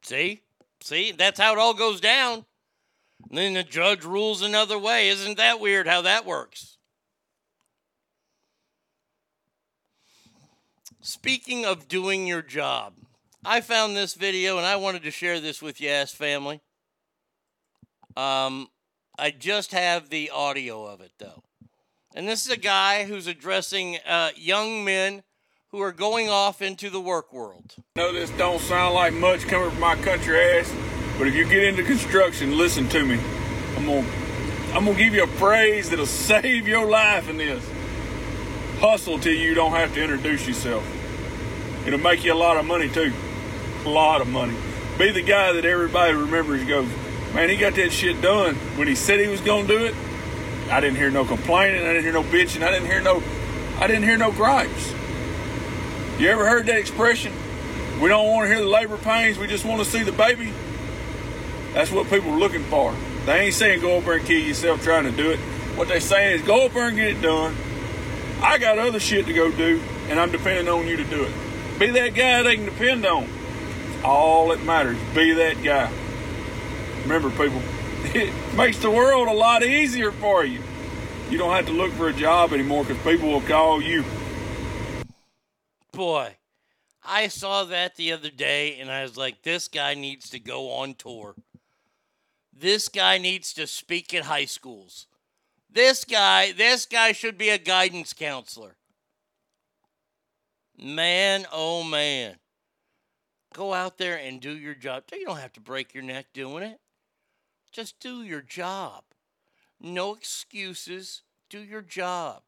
See? 0.00 0.42
See? 0.80 1.12
That's 1.12 1.38
how 1.38 1.52
it 1.52 1.58
all 1.58 1.74
goes 1.74 2.00
down. 2.00 2.46
And 3.28 3.36
then 3.38 3.52
the 3.54 3.62
judge 3.64 4.02
rules 4.02 4.40
another 4.40 4.78
way. 4.78 5.08
Isn't 5.10 5.36
that 5.36 5.60
weird 5.60 5.86
how 5.86 6.00
that 6.02 6.24
works? 6.24 6.75
Speaking 11.06 11.64
of 11.64 11.86
doing 11.86 12.26
your 12.26 12.42
job, 12.42 12.94
I 13.44 13.60
found 13.60 13.94
this 13.94 14.14
video 14.14 14.56
and 14.56 14.66
I 14.66 14.74
wanted 14.74 15.04
to 15.04 15.12
share 15.12 15.38
this 15.38 15.62
with 15.62 15.80
you, 15.80 15.88
ass 15.88 16.10
family. 16.10 16.60
Um, 18.16 18.70
I 19.16 19.30
just 19.30 19.70
have 19.70 20.08
the 20.08 20.30
audio 20.30 20.84
of 20.84 21.00
it 21.00 21.12
though. 21.20 21.44
And 22.16 22.26
this 22.26 22.44
is 22.44 22.50
a 22.50 22.56
guy 22.56 23.04
who's 23.04 23.28
addressing 23.28 23.98
uh, 24.04 24.30
young 24.34 24.84
men 24.84 25.22
who 25.68 25.80
are 25.80 25.92
going 25.92 26.28
off 26.28 26.60
into 26.60 26.90
the 26.90 27.00
work 27.00 27.32
world. 27.32 27.76
I 27.94 28.00
know 28.00 28.12
this 28.12 28.30
don't 28.30 28.60
sound 28.60 28.96
like 28.96 29.12
much 29.12 29.46
coming 29.46 29.70
from 29.70 29.78
my 29.78 29.94
country 29.94 30.40
ass, 30.40 30.74
but 31.18 31.28
if 31.28 31.36
you 31.36 31.48
get 31.48 31.62
into 31.62 31.84
construction, 31.84 32.58
listen 32.58 32.88
to 32.88 33.04
me. 33.04 33.20
I'm 33.76 33.86
gonna, 33.86 34.08
I'm 34.74 34.84
gonna 34.84 34.98
give 34.98 35.14
you 35.14 35.22
a 35.22 35.28
phrase 35.28 35.88
that'll 35.88 36.06
save 36.28 36.66
your 36.66 36.84
life 36.84 37.30
in 37.30 37.36
this. 37.36 37.64
Hustle 38.78 39.18
till 39.18 39.32
you 39.34 39.54
don't 39.54 39.72
have 39.72 39.94
to 39.94 40.02
introduce 40.02 40.46
yourself. 40.46 40.84
It'll 41.86 41.98
make 41.98 42.24
you 42.24 42.32
a 42.32 42.34
lot 42.34 42.56
of 42.56 42.66
money 42.66 42.88
too. 42.88 43.12
A 43.84 43.88
lot 43.88 44.20
of 44.20 44.28
money. 44.28 44.56
Be 44.98 45.12
the 45.12 45.22
guy 45.22 45.52
that 45.52 45.64
everybody 45.64 46.14
remembers 46.14 46.64
goes, 46.64 46.88
man, 47.34 47.48
he 47.48 47.56
got 47.56 47.74
that 47.74 47.90
shit 47.92 48.20
done. 48.20 48.54
When 48.76 48.86
he 48.86 48.94
said 48.94 49.20
he 49.20 49.28
was 49.28 49.40
gonna 49.40 49.66
do 49.66 49.84
it, 49.84 49.94
I 50.70 50.80
didn't 50.80 50.96
hear 50.96 51.10
no 51.10 51.24
complaining, 51.24 51.82
I 51.82 51.92
didn't 51.92 52.02
hear 52.02 52.12
no 52.12 52.22
bitching, 52.22 52.62
I 52.62 52.70
didn't 52.70 52.86
hear 52.86 53.00
no 53.00 53.22
I 53.78 53.86
didn't 53.86 54.04
hear 54.04 54.16
no 54.16 54.32
gripes. 54.32 54.92
You 56.18 56.28
ever 56.28 56.46
heard 56.46 56.66
that 56.66 56.78
expression? 56.78 57.32
We 58.00 58.08
don't 58.08 58.26
want 58.26 58.48
to 58.48 58.54
hear 58.54 58.62
the 58.62 58.68
labor 58.68 58.96
pains, 58.96 59.38
we 59.38 59.46
just 59.46 59.64
want 59.64 59.82
to 59.82 59.88
see 59.88 60.02
the 60.02 60.12
baby. 60.12 60.52
That's 61.72 61.90
what 61.92 62.08
people 62.08 62.30
are 62.30 62.38
looking 62.38 62.64
for. 62.64 62.94
They 63.26 63.40
ain't 63.40 63.54
saying 63.54 63.80
go 63.80 64.00
there 64.00 64.14
and 64.14 64.26
kill 64.26 64.40
yourself 64.40 64.82
trying 64.82 65.04
to 65.04 65.10
do 65.10 65.30
it. 65.30 65.38
What 65.76 65.88
they're 65.88 66.00
saying 66.00 66.40
is 66.40 66.46
go 66.46 66.68
there 66.68 66.88
and 66.88 66.96
get 66.96 67.08
it 67.08 67.20
done. 67.20 67.54
I 68.42 68.58
got 68.58 68.78
other 68.78 69.00
shit 69.00 69.26
to 69.26 69.32
go 69.32 69.50
do, 69.50 69.82
and 70.08 70.20
I'm 70.20 70.30
depending 70.30 70.68
on 70.68 70.86
you 70.86 70.96
to 70.96 71.04
do 71.04 71.24
it. 71.24 71.32
Be 71.78 71.90
that 71.90 72.14
guy 72.14 72.42
they 72.42 72.56
can 72.56 72.66
depend 72.66 73.06
on. 73.06 73.28
All 74.04 74.48
that 74.48 74.62
matters. 74.62 74.98
Be 75.14 75.32
that 75.32 75.62
guy. 75.62 75.90
Remember, 77.02 77.30
people, 77.30 77.62
it 78.14 78.32
makes 78.56 78.78
the 78.78 78.90
world 78.90 79.28
a 79.28 79.32
lot 79.32 79.62
easier 79.62 80.12
for 80.12 80.44
you. 80.44 80.60
You 81.30 81.38
don't 81.38 81.52
have 81.52 81.66
to 81.66 81.72
look 81.72 81.92
for 81.92 82.08
a 82.08 82.12
job 82.12 82.52
anymore 82.52 82.84
because 82.84 83.02
people 83.02 83.30
will 83.30 83.40
call 83.40 83.82
you. 83.82 84.04
Boy, 85.92 86.36
I 87.04 87.28
saw 87.28 87.64
that 87.64 87.96
the 87.96 88.12
other 88.12 88.30
day 88.30 88.78
and 88.78 88.90
I 88.90 89.02
was 89.02 89.16
like, 89.16 89.42
this 89.42 89.66
guy 89.66 89.94
needs 89.94 90.30
to 90.30 90.38
go 90.38 90.70
on 90.72 90.94
tour. 90.94 91.34
This 92.52 92.88
guy 92.88 93.18
needs 93.18 93.52
to 93.54 93.66
speak 93.66 94.14
at 94.14 94.24
high 94.24 94.44
schools. 94.44 95.06
This 95.76 96.06
guy, 96.06 96.52
this 96.52 96.86
guy 96.86 97.12
should 97.12 97.36
be 97.36 97.50
a 97.50 97.58
guidance 97.58 98.14
counselor. 98.14 98.76
Man, 100.78 101.44
oh 101.52 101.82
man. 101.82 102.36
Go 103.52 103.74
out 103.74 103.98
there 103.98 104.16
and 104.16 104.40
do 104.40 104.56
your 104.56 104.74
job. 104.74 105.02
You 105.12 105.26
don't 105.26 105.36
have 105.36 105.52
to 105.52 105.60
break 105.60 105.92
your 105.92 106.02
neck 106.02 106.28
doing 106.32 106.62
it. 106.62 106.80
Just 107.72 108.00
do 108.00 108.22
your 108.22 108.40
job. 108.40 109.04
No 109.78 110.14
excuses. 110.14 111.20
Do 111.50 111.58
your 111.60 111.82
job. 111.82 112.44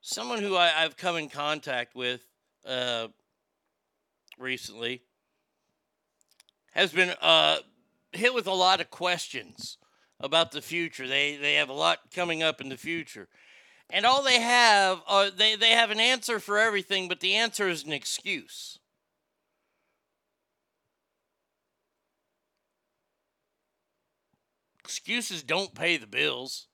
Someone 0.00 0.42
who 0.42 0.56
I, 0.56 0.72
I've 0.76 0.96
come 0.96 1.14
in 1.18 1.28
contact 1.28 1.94
with 1.94 2.22
uh, 2.66 3.06
recently 4.40 5.02
has 6.72 6.90
been 6.90 7.14
uh, 7.22 7.58
hit 8.10 8.34
with 8.34 8.48
a 8.48 8.52
lot 8.52 8.80
of 8.80 8.90
questions 8.90 9.78
about 10.20 10.52
the 10.52 10.62
future. 10.62 11.06
They 11.06 11.36
they 11.36 11.54
have 11.54 11.68
a 11.68 11.74
lot 11.74 11.98
coming 12.14 12.42
up 12.42 12.60
in 12.60 12.68
the 12.68 12.76
future, 12.76 13.28
and 13.90 14.06
all 14.06 14.22
they 14.22 14.40
have 14.40 15.00
are 15.06 15.30
they 15.30 15.56
they 15.56 15.70
have 15.70 15.90
an 15.90 16.00
answer 16.00 16.38
for 16.38 16.58
everything, 16.58 17.08
but 17.08 17.20
the 17.20 17.34
answer 17.34 17.68
is 17.68 17.84
an 17.84 17.92
excuse. 17.92 18.78
Excuses 24.86 25.42
don't 25.42 25.74
pay 25.74 25.96
the 25.96 26.06
bills. 26.06 26.68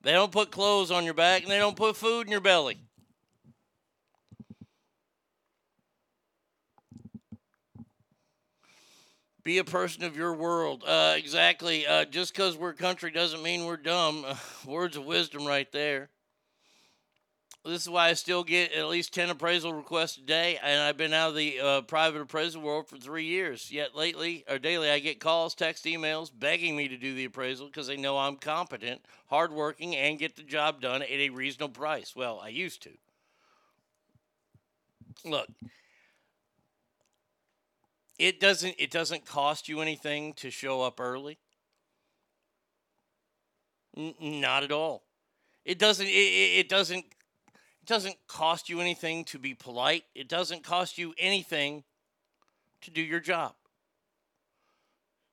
They 0.00 0.12
don't 0.12 0.32
put 0.32 0.50
clothes 0.50 0.90
on 0.90 1.04
your 1.04 1.12
back 1.12 1.42
and 1.42 1.50
they 1.50 1.58
don't 1.58 1.76
put 1.76 1.96
food 1.96 2.26
in 2.26 2.32
your 2.32 2.40
belly. 2.40 2.87
Be 9.48 9.56
a 9.56 9.64
person 9.64 10.04
of 10.04 10.14
your 10.14 10.34
world. 10.34 10.84
Uh, 10.86 11.14
exactly. 11.16 11.86
Uh, 11.86 12.04
just 12.04 12.34
because 12.34 12.54
we're 12.54 12.74
country 12.74 13.10
doesn't 13.10 13.42
mean 13.42 13.64
we're 13.64 13.78
dumb. 13.78 14.26
words 14.66 14.94
of 14.94 15.06
wisdom 15.06 15.46
right 15.46 15.72
there. 15.72 16.10
This 17.64 17.80
is 17.80 17.88
why 17.88 18.10
I 18.10 18.12
still 18.12 18.44
get 18.44 18.74
at 18.74 18.88
least 18.88 19.14
10 19.14 19.30
appraisal 19.30 19.72
requests 19.72 20.18
a 20.18 20.20
day, 20.20 20.58
and 20.62 20.82
I've 20.82 20.98
been 20.98 21.14
out 21.14 21.30
of 21.30 21.34
the 21.34 21.60
uh, 21.60 21.80
private 21.80 22.20
appraisal 22.20 22.60
world 22.60 22.88
for 22.88 22.98
three 22.98 23.24
years. 23.24 23.72
Yet 23.72 23.96
lately, 23.96 24.44
or 24.50 24.58
daily, 24.58 24.90
I 24.90 24.98
get 24.98 25.18
calls, 25.18 25.54
text, 25.54 25.86
emails 25.86 26.30
begging 26.30 26.76
me 26.76 26.86
to 26.88 26.98
do 26.98 27.14
the 27.14 27.24
appraisal 27.24 27.68
because 27.68 27.86
they 27.86 27.96
know 27.96 28.18
I'm 28.18 28.36
competent, 28.36 29.00
hardworking, 29.28 29.96
and 29.96 30.18
get 30.18 30.36
the 30.36 30.42
job 30.42 30.82
done 30.82 31.00
at 31.00 31.08
a 31.08 31.30
reasonable 31.30 31.72
price. 31.72 32.14
Well, 32.14 32.38
I 32.38 32.48
used 32.48 32.82
to. 32.82 32.90
Look, 35.24 35.48
it 38.18 38.40
doesn't 38.40 38.74
it 38.78 38.90
doesn't 38.90 39.24
cost 39.24 39.68
you 39.68 39.80
anything 39.80 40.32
to 40.34 40.50
show 40.50 40.82
up 40.82 41.00
early. 41.00 41.38
N- 43.96 44.14
not 44.20 44.62
at 44.62 44.72
all. 44.72 45.02
It 45.64 45.78
doesn't. 45.78 46.06
It, 46.06 46.10
it, 46.10 46.68
doesn't. 46.68 47.04
It 47.04 47.86
doesn't 47.86 48.16
cost 48.26 48.68
you 48.68 48.80
anything 48.80 49.24
to 49.24 49.38
be 49.38 49.54
polite. 49.54 50.04
It 50.14 50.28
doesn't 50.28 50.62
cost 50.62 50.98
you 50.98 51.14
anything 51.18 51.84
to 52.82 52.90
do 52.90 53.02
your 53.02 53.20
job. 53.20 53.54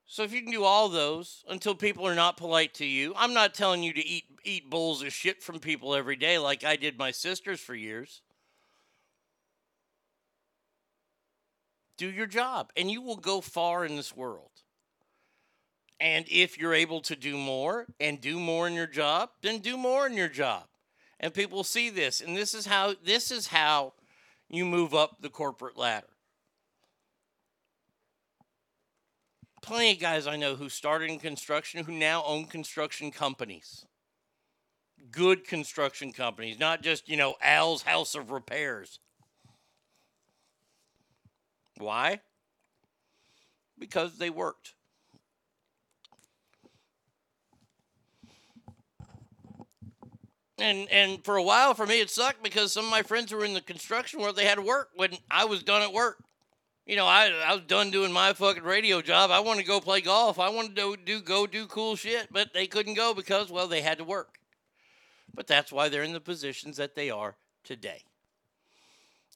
So 0.08 0.24
if 0.24 0.34
you 0.34 0.42
can 0.42 0.52
do 0.52 0.64
all 0.64 0.90
those 0.90 1.44
until 1.50 1.74
people 1.74 2.06
are 2.08 2.16
not 2.16 2.38
polite 2.38 2.74
to 2.76 2.86
you, 2.86 3.14
I'm 3.16 3.34
not 3.34 3.54
telling 3.54 3.82
you 3.82 3.94
to 3.94 4.06
eat 4.06 4.26
eat 4.44 4.70
bowls 4.70 5.02
of 5.02 5.12
shit 5.12 5.42
from 5.42 5.60
people 5.60 5.96
every 5.96 6.16
day 6.16 6.38
like 6.38 6.64
I 6.64 6.76
did 6.76 6.98
my 6.98 7.12
sisters 7.12 7.60
for 7.60 7.76
years. 7.76 8.22
Do 11.98 12.10
your 12.10 12.28
job 12.28 12.72
and 12.76 12.92
you 12.92 13.02
will 13.02 13.18
go 13.18 13.42
far 13.42 13.86
in 13.86 13.96
this 13.96 14.16
world. 14.16 14.50
And 16.00 16.26
if 16.30 16.58
you're 16.58 16.74
able 16.74 17.02
to 17.02 17.16
do 17.16 17.38
more 17.38 17.86
and 18.00 18.20
do 18.20 18.40
more 18.40 18.68
in 18.68 18.74
your 18.74 18.88
job, 18.88 19.30
then 19.42 19.60
do 19.60 19.78
more 19.78 20.06
in 20.06 20.14
your 20.14 20.28
job. 20.28 20.66
And 21.20 21.34
people 21.34 21.64
see 21.64 21.90
this. 21.90 22.20
And 22.20 22.36
this 22.36 22.54
is 22.54 22.66
how 22.66 22.96
this 23.04 23.32
is 23.32 23.48
how 23.48 23.94
you 24.50 24.66
move 24.66 24.94
up 24.94 25.22
the 25.22 25.30
corporate 25.30 25.78
ladder. 25.78 26.08
Plenty 29.62 29.94
of 29.94 30.00
guys 30.00 30.28
I 30.28 30.36
know 30.36 30.56
who 30.56 30.70
started 30.70 31.10
in 31.10 31.18
construction 31.18 31.86
who 31.86 31.92
now 31.92 32.24
own 32.24 32.46
construction 32.46 33.10
companies. 33.10 33.86
Good 35.12 35.48
construction 35.48 36.12
companies, 36.12 36.60
not 36.60 36.84
just, 36.84 37.10
you 37.10 37.18
know, 37.18 37.36
Al's 37.42 37.84
House 37.84 38.16
of 38.16 38.32
Repairs. 38.32 39.00
Why? 41.78 42.22
Because 43.78 44.18
they 44.18 44.30
worked. 44.30 44.74
And 50.58 50.90
and 50.90 51.24
for 51.26 51.36
a 51.36 51.44
while 51.44 51.74
for 51.74 51.86
me 51.86 52.00
it 52.00 52.10
sucked 52.10 52.42
because 52.42 52.72
some 52.72 52.86
of 52.86 52.92
my 52.92 53.02
friends 53.02 53.30
who 53.32 53.38
were 53.38 53.46
in 53.46 53.54
the 53.54 53.62
construction 53.62 54.22
world 54.22 54.38
they 54.38 54.46
had 54.46 54.60
work 54.60 54.90
when 54.96 55.12
I 55.30 55.46
was 55.46 55.64
done 55.64 55.82
at 55.82 55.92
work. 55.92 56.24
You 56.86 56.96
know, 56.96 57.06
I 57.06 57.28
I 57.46 57.56
was 57.56 57.64
done 57.66 57.92
doing 57.92 58.14
my 58.14 58.32
fucking 58.32 58.64
radio 58.64 59.02
job. 59.02 59.32
I 59.32 59.42
wanted 59.42 59.62
to 59.62 59.68
go 59.68 59.82
play 59.82 60.00
golf. 60.00 60.40
I 60.40 60.50
wanted 60.50 60.78
to 60.78 60.96
do 61.04 61.20
go 61.20 61.46
do 61.46 61.68
cool 61.68 61.98
shit, 61.98 62.28
but 62.32 62.54
they 62.54 62.68
couldn't 62.68 62.94
go 62.94 63.14
because 63.14 63.52
well 63.52 63.68
they 63.68 63.82
had 63.82 63.98
to 63.98 64.06
work. 64.06 64.40
But 65.34 65.48
that's 65.48 65.74
why 65.74 65.90
they're 65.90 66.04
in 66.04 66.14
the 66.14 66.22
positions 66.22 66.78
that 66.78 66.96
they 66.96 67.10
are 67.10 67.36
today. 67.66 68.04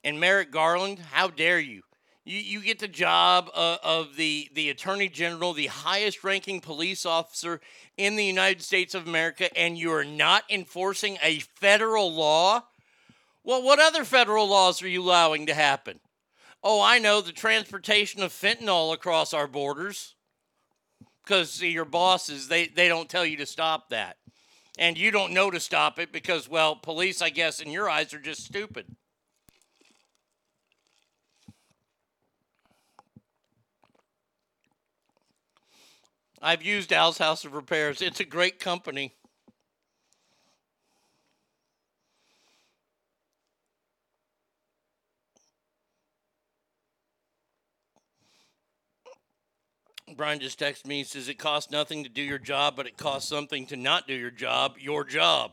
And 0.01 0.21
Merrick 0.21 0.51
Garland, 0.51 0.99
how 0.99 1.27
dare 1.27 1.59
you? 1.59 1.81
You, 2.25 2.37
you 2.37 2.61
get 2.61 2.79
the 2.79 2.87
job 2.87 3.49
uh, 3.53 3.77
of 3.83 4.15
the, 4.15 4.49
the 4.53 4.69
Attorney 4.69 5.09
General, 5.09 5.53
the 5.53 5.67
highest 5.67 6.23
ranking 6.23 6.61
police 6.61 7.05
officer 7.05 7.59
in 7.97 8.15
the 8.15 8.25
United 8.25 8.61
States 8.61 8.93
of 8.93 9.07
America, 9.07 9.55
and 9.57 9.77
you're 9.77 10.03
not 10.03 10.43
enforcing 10.49 11.17
a 11.23 11.39
federal 11.39 12.13
law? 12.13 12.63
Well, 13.43 13.63
what 13.63 13.79
other 13.79 14.03
federal 14.03 14.47
laws 14.47 14.81
are 14.83 14.87
you 14.87 15.01
allowing 15.01 15.47
to 15.47 15.53
happen? 15.53 15.99
Oh, 16.61 16.81
I 16.81 16.99
know 16.99 17.21
the 17.21 17.31
transportation 17.31 18.21
of 18.21 18.31
fentanyl 18.31 18.93
across 18.93 19.33
our 19.33 19.47
borders. 19.47 20.15
Because 21.23 21.61
your 21.61 21.85
bosses, 21.85 22.47
they, 22.47 22.67
they 22.67 22.87
don't 22.87 23.07
tell 23.07 23.25
you 23.25 23.37
to 23.37 23.45
stop 23.45 23.89
that. 23.89 24.17
And 24.79 24.97
you 24.97 25.11
don't 25.11 25.33
know 25.33 25.51
to 25.51 25.59
stop 25.59 25.99
it 25.99 26.11
because, 26.11 26.49
well, 26.49 26.75
police, 26.75 27.21
I 27.21 27.29
guess, 27.29 27.59
in 27.59 27.69
your 27.69 27.87
eyes, 27.87 28.13
are 28.13 28.19
just 28.19 28.45
stupid. 28.45 28.85
I've 36.41 36.63
used 36.63 36.93
Al's 36.93 37.17
House 37.17 37.43
of 37.43 37.53
Repairs. 37.53 38.01
It's 38.01 38.21
a 38.21 38.25
great 38.25 38.59
company. 38.59 39.13
Brian 50.15 50.39
just 50.39 50.59
texted 50.59 50.87
me. 50.87 50.99
He 50.99 51.03
says, 51.03 51.27
It 51.27 51.37
costs 51.37 51.71
nothing 51.71 52.03
to 52.03 52.09
do 52.09 52.21
your 52.21 52.39
job, 52.39 52.75
but 52.75 52.87
it 52.87 52.97
costs 52.97 53.29
something 53.29 53.65
to 53.67 53.75
not 53.75 54.07
do 54.07 54.13
your 54.13 54.31
job, 54.31 54.75
your 54.79 55.03
job. 55.03 55.51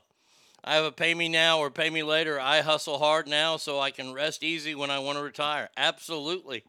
I 0.65 0.75
have 0.77 0.85
a 0.85 0.93
pay 0.93 1.15
me 1.15 1.29
now 1.29 1.59
or 1.59 1.71
pay 1.71 1.91
me 1.91 2.03
later. 2.03 2.41
I 2.41 2.61
hustle 2.61 2.99
hard 2.99 3.29
now 3.29 3.57
so 3.57 3.79
I 3.79 3.91
can 3.91 4.13
rest 4.13 4.43
easy 4.43 4.75
when 4.75 4.91
I 4.91 4.99
want 4.99 5.19
to 5.19 5.23
retire. 5.23 5.69
Absolutely. 5.77 6.65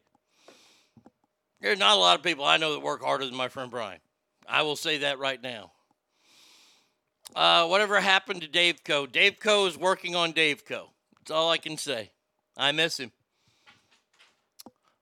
There's 1.61 1.80
not 1.80 1.97
a 1.97 1.99
lot 1.99 2.18
of 2.18 2.24
people 2.24 2.45
I 2.45 2.57
know 2.57 2.74
that 2.74 2.82
work 2.82 3.01
harder 3.01 3.26
than 3.26 3.36
my 3.36 3.47
friend 3.47 3.72
Brian. 3.72 3.99
I 4.47 4.61
will 4.61 4.75
say 4.75 4.99
that 4.99 5.19
right 5.19 5.41
now. 5.41 5.71
Uh, 7.35 7.67
whatever 7.67 7.99
happened 7.99 8.41
to 8.41 8.47
Dave 8.47 8.83
Co? 8.83 9.05
Dave 9.05 9.39
Co 9.39 9.65
is 9.65 9.77
working 9.77 10.15
on 10.15 10.31
Dave 10.31 10.65
Co. 10.65 10.91
That's 11.19 11.31
all 11.31 11.49
I 11.49 11.57
can 11.57 11.77
say. 11.77 12.11
I 12.55 12.71
miss 12.71 12.99
him. 12.99 13.11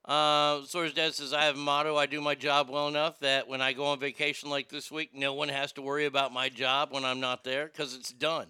Uh, 0.04 0.64
Sawyer's 0.64 0.94
dad 0.94 1.16
says, 1.16 1.34
I 1.34 1.46
have 1.46 1.56
a 1.56 1.60
motto. 1.60 1.96
I 1.96 2.06
do 2.06 2.22
my 2.22 2.36
job 2.36 2.70
well 2.70 2.88
enough 2.88 3.20
that 3.20 3.48
when 3.48 3.62
I 3.62 3.74
go 3.74 3.86
on 3.86 4.00
vacation 4.00 4.50
like 4.50 4.70
this 4.70 4.92
week, 4.92 5.12
no 5.14 5.34
one 5.34 5.50
has 5.50 5.72
to 5.74 5.82
worry 5.82 6.06
about 6.06 6.34
my 6.34 6.50
job 6.50 6.90
when 6.92 7.04
I'm 7.04 7.20
not 7.20 7.44
there 7.44 7.66
because 7.66 7.96
it's 7.96 8.12
done. 8.12 8.48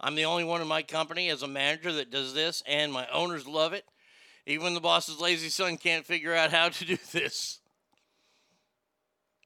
I'm 0.00 0.14
the 0.14 0.24
only 0.24 0.44
one 0.44 0.62
in 0.62 0.68
my 0.68 0.82
company 0.82 1.28
as 1.28 1.42
a 1.42 1.48
manager 1.48 1.92
that 1.92 2.10
does 2.10 2.34
this, 2.34 2.62
and 2.66 2.92
my 2.92 3.06
owners 3.12 3.46
love 3.46 3.72
it. 3.72 3.84
Even 4.46 4.74
the 4.74 4.80
boss's 4.80 5.20
lazy 5.20 5.48
son 5.48 5.76
can't 5.76 6.06
figure 6.06 6.34
out 6.34 6.52
how 6.52 6.68
to 6.68 6.84
do 6.84 6.98
this. 7.12 7.59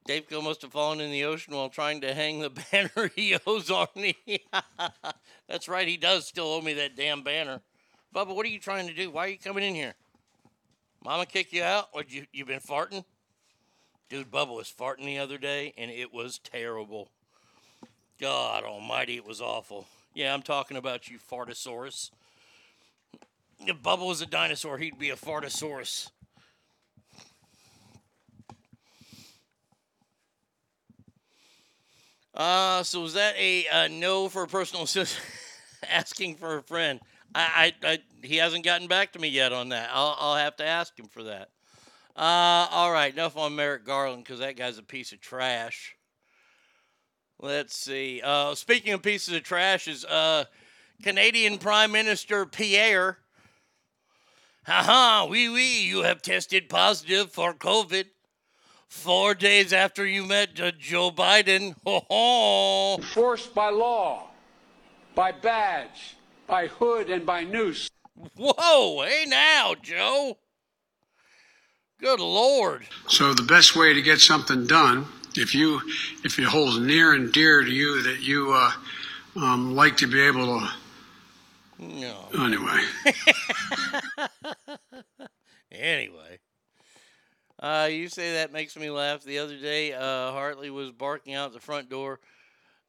Dave 0.07 0.29
Gill 0.29 0.43
must 0.43 0.63
have 0.63 0.73
fallen 0.73 1.01
in 1.01 1.11
the 1.11 1.25
ocean 1.25 1.55
while 1.55 1.71
trying 1.71 2.03
to 2.03 2.13
hang 2.13 2.41
the 2.41 2.51
banner 2.73 3.11
he 3.15 3.37
owes 3.47 3.71
on 3.71 3.87
me. 3.97 4.15
That's 5.49 5.69
right, 5.69 5.89
he 5.89 5.97
does 5.97 6.27
still 6.27 6.47
owe 6.47 6.61
me 6.61 6.75
that 6.75 6.97
damn 6.97 7.23
banner. 7.23 7.61
Bubba, 8.15 8.35
what 8.35 8.45
are 8.47 8.51
you 8.51 8.61
trying 8.61 8.87
to 8.87 8.95
do? 8.95 9.11
Why 9.11 9.27
are 9.27 9.31
you 9.31 9.39
coming 9.39 9.65
in 9.65 9.75
here? 9.75 9.95
Mama 11.03 11.27
kick 11.27 11.53
you 11.53 11.63
out? 11.63 11.89
What 11.93 12.13
you 12.13 12.27
you 12.33 12.45
been 12.45 12.61
farting? 12.61 13.05
Dude, 14.09 14.31
Bubba 14.31 14.55
was 14.55 14.73
farting 14.73 15.07
the 15.07 15.19
other 15.19 15.39
day 15.39 15.73
and 15.77 15.91
it 15.91 16.13
was 16.13 16.39
terrible. 16.39 17.09
God 18.21 18.65
almighty, 18.65 19.17
it 19.17 19.27
was 19.27 19.41
awful. 19.41 19.87
Yeah, 20.15 20.33
I'm 20.33 20.43
talking 20.43 20.77
about 20.77 21.09
you, 21.09 21.19
Fartosaurus. 21.19 22.11
If 23.61 23.83
Bubba 23.83 24.07
was 24.07 24.23
a 24.23 24.27
dinosaur, 24.27 24.79
he'd 24.79 24.99
be 24.99 25.11
a 25.11 25.17
Fartosaurus. 25.17 26.11
Uh, 32.35 32.83
so 32.83 33.01
was 33.01 33.15
that 33.15 33.37
a 33.39 33.67
uh, 33.69 33.89
no 33.89 34.29
for 34.29 34.43
a 34.43 34.49
personal 34.49 34.85
assistant 34.85 35.25
asking 35.89 36.35
for 36.35 36.59
a 36.59 36.63
friend? 36.63 37.01
I, 37.33 37.73
I, 37.83 37.89
I, 37.89 37.99
he 38.23 38.37
hasn't 38.37 38.65
gotten 38.65 38.89
back 38.89 39.13
to 39.13 39.19
me 39.19 39.29
yet 39.29 39.53
on 39.53 39.69
that. 39.71 39.91
I'll, 39.93 40.17
I'll 40.19 40.37
have 40.37 40.57
to 40.57 40.67
ask 40.67 40.99
him 40.99 41.07
for 41.07 41.25
that. 41.25 41.51
Uh, 42.17 42.67
all 42.71 42.93
right, 42.93 43.13
enough 43.13 43.37
on 43.37 43.57
Merrick 43.57 43.85
Garland 43.85 44.25
because 44.25 44.41
that 44.41 44.57
guy's 44.57 44.79
a 44.79 44.83
piece 44.83 45.13
of 45.13 45.21
trash. 45.21 45.97
Let's 47.41 47.77
see. 47.77 48.21
Uh, 48.23 48.55
speaking 48.55 48.93
of 48.93 49.03
pieces 49.03 49.35
of 49.35 49.43
trash, 49.43 49.89
is 49.89 50.05
uh, 50.05 50.45
Canadian 51.03 51.59
Prime 51.59 51.93
Minister 51.93 52.47
Pierre. 52.47 53.19
Haha, 54.67 55.27
wee 55.27 55.49
wee, 55.49 55.85
you 55.85 56.03
have 56.03 56.23
tested 56.23 56.69
positive 56.69 57.31
for 57.31 57.53
COVID. 57.53 58.07
Four 58.89 59.35
days 59.35 59.73
after 59.73 60.07
you 60.07 60.25
met 60.25 60.61
uh, 60.61 60.73
Joe 60.79 61.11
Biden. 61.11 61.75
Ho 61.87 62.05
ho! 62.09 63.03
Forced 63.03 63.55
by 63.55 63.71
law, 63.71 64.29
by 65.15 65.33
badge, 65.33 66.17
by 66.47 66.67
hood, 66.67 67.11
and 67.11 67.27
by 67.27 67.45
noose. 67.45 67.91
Whoa, 68.37 69.03
hey 69.03 69.25
now, 69.27 69.75
Joe. 69.83 70.39
Good 72.01 72.21
Lord. 72.21 72.87
So 73.09 73.35
the 73.35 73.43
best 73.43 73.77
way 73.77 73.95
to 73.95 74.03
get 74.03 74.21
something 74.21 74.67
done, 74.67 75.07
if 75.37 75.55
you 75.55 75.81
if 76.23 76.39
it 76.39 76.45
holds 76.45 76.79
near 76.79 77.15
and 77.15 77.33
dear 77.33 77.63
to 77.63 77.71
you 77.71 78.03
that 78.03 78.21
you 78.21 78.53
uh, 78.53 78.73
um, 79.37 79.75
like 79.75 79.97
to 79.99 80.07
be 80.07 80.21
able 80.21 80.61
to. 80.61 80.69
No. 81.79 82.29
Anyway. 82.39 82.81
anyway. 85.73 86.39
Uh, 87.65 87.87
you 87.87 88.09
say 88.09 88.35
that 88.35 88.53
makes 88.53 88.77
me 88.77 88.91
laugh. 88.91 89.25
The 89.25 89.39
other 89.39 89.57
day, 89.57 89.95
uh, 89.95 90.33
Hartley 90.33 90.69
was 90.69 90.91
barking 90.91 91.33
out 91.33 91.55
the 91.55 91.61
front 91.61 91.89
door 91.89 92.21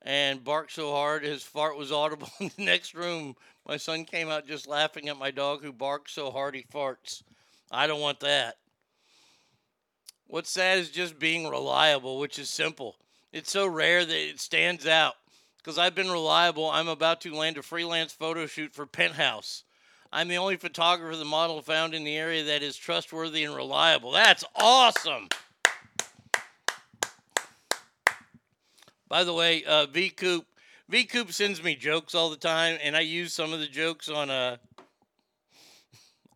and 0.02 0.44
barked 0.44 0.74
so 0.74 0.92
hard 0.92 1.24
his 1.24 1.44
fart 1.44 1.78
was 1.78 1.92
audible 1.94 2.28
in 2.42 2.52
the 2.58 2.66
next 2.66 2.94
room. 2.94 3.38
My 3.66 3.78
son 3.78 4.04
came 4.04 4.28
out 4.28 4.46
just 4.46 4.68
laughing 4.68 5.08
at 5.08 5.18
my 5.18 5.32
dog 5.32 5.64
who 5.64 5.72
barks 5.72 6.12
so 6.12 6.30
hard 6.30 6.56
he 6.56 6.64
farts. 6.64 7.24
I 7.72 7.88
don't 7.88 8.02
want 8.02 8.20
that. 8.20 8.56
What's 10.28 10.50
sad 10.50 10.80
is 10.80 10.90
just 10.90 11.20
being 11.20 11.48
reliable, 11.48 12.20
which 12.20 12.38
is 12.38 12.50
simple. 12.50 12.98
It's 13.32 13.52
so 13.52 13.66
rare 13.66 14.04
that 14.04 14.30
it 14.30 14.42
stands 14.42 14.86
out. 14.86 15.14
Because 15.58 15.78
I've 15.78 15.96
been 15.96 16.12
reliable, 16.12 16.70
I'm 16.70 16.90
about 16.90 17.22
to 17.22 17.34
land 17.34 17.58
a 17.58 17.64
freelance 17.64 18.12
photo 18.12 18.46
shoot 18.46 18.74
for 18.74 18.86
Penthouse. 18.86 19.64
I'm 20.16 20.30
the 20.30 20.38
only 20.38 20.56
photographer 20.56 21.14
the 21.18 21.26
model 21.26 21.62
found 21.62 21.94
in 21.94 22.06
the 22.06 22.16
area 22.16 22.46
that 22.46 22.64
is 22.64 22.78
trustworthy 22.78 23.44
and 23.44 23.54
reliable. 23.54 24.12
That's 24.12 24.46
awesome. 24.56 25.28
By 29.10 29.26
the 29.26 29.34
way, 29.34 29.66
uh, 29.66 29.88
V 29.88 30.12
Coop, 30.12 30.46
V 30.88 31.04
Coop 31.04 31.34
sends 31.34 31.62
me 31.62 31.76
jokes 31.76 32.16
all 32.16 32.30
the 32.30 32.38
time, 32.38 32.78
and 32.82 32.96
I 32.96 33.02
use 33.02 33.34
some 33.34 33.52
of 33.52 33.60
the 33.60 33.68
jokes 33.68 34.08
on 34.08 34.30
uh 34.30 34.56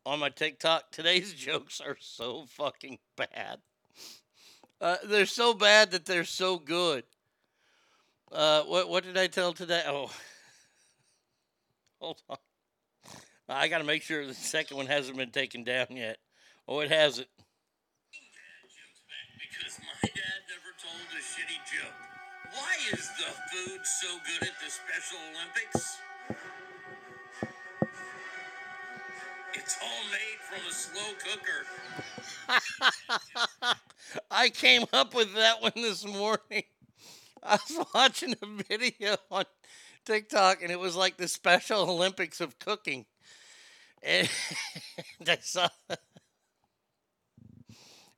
on 0.06 0.20
my 0.20 0.28
TikTok. 0.28 0.92
Today's 0.92 1.34
jokes 1.46 1.80
are 1.80 1.96
so 2.02 2.48
fucking 2.50 3.00
bad. 3.16 3.60
Uh, 4.82 4.98
they're 5.06 5.26
so 5.26 5.54
bad 5.54 5.92
that 5.92 6.06
they're 6.06 6.26
so 6.26 6.58
good. 6.60 7.06
Uh, 8.30 8.64
what 8.64 8.90
what 8.90 9.06
did 9.06 9.18
I 9.18 9.28
tell 9.28 9.54
today? 9.54 9.84
Oh, 9.88 10.12
hold 12.02 12.22
on. 12.30 12.38
I 13.50 13.68
got 13.68 13.80
to 13.80 13.84
make 13.84 14.04
sure 14.04 14.26
the 14.26 14.34
second 14.36 14.78
one 14.78 14.86
hasn't 14.86 15.18
been 15.18 15.32
taken 15.32 15.64
down 15.64 15.88
yet. 15.90 16.18
Oh, 16.68 16.82
it 16.82 16.92
hasn't. 16.92 17.28
Because 19.40 19.80
my 19.80 20.08
dad 20.08 20.42
never 20.48 20.72
told 20.78 21.10
a 21.12 21.22
shitty 21.22 21.58
joke. 21.66 21.98
Why 22.54 22.76
is 22.94 23.10
the 23.18 23.32
food 23.52 23.80
so 23.84 24.08
good 24.26 24.48
at 24.48 24.54
the 24.64 24.70
Special 24.70 25.18
Olympics? 25.34 25.98
It's 29.56 29.78
all 29.82 30.04
made 30.12 30.40
from 30.48 30.62
a 30.70 30.74
slow 30.74 31.14
cooker. 31.18 31.66
I 34.32 34.50
came 34.50 34.86
up 34.94 35.16
with 35.16 35.34
that 35.34 35.62
one 35.62 35.72
this 35.76 36.06
morning. 36.06 36.64
I 37.44 37.58
was 37.68 37.86
watching 37.96 38.36
a 38.42 38.64
video 38.64 39.18
on 39.32 39.46
TikTok 40.06 40.62
and 40.62 40.72
it 40.72 40.80
was 40.80 40.96
like 40.96 41.18
the 41.18 41.28
Special 41.28 41.90
Olympics 41.90 42.42
of 42.42 42.60
cooking. 42.60 43.06
And 44.02 44.30
I 45.28 45.38
saw 45.42 45.68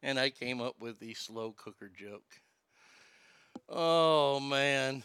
and 0.04 0.20
I 0.20 0.30
came 0.30 0.62
up 0.62 0.76
with 0.80 1.00
the 1.00 1.14
slow 1.14 1.52
cooker 1.52 1.90
joke. 1.96 2.42
Oh 3.70 4.40
man. 4.40 5.04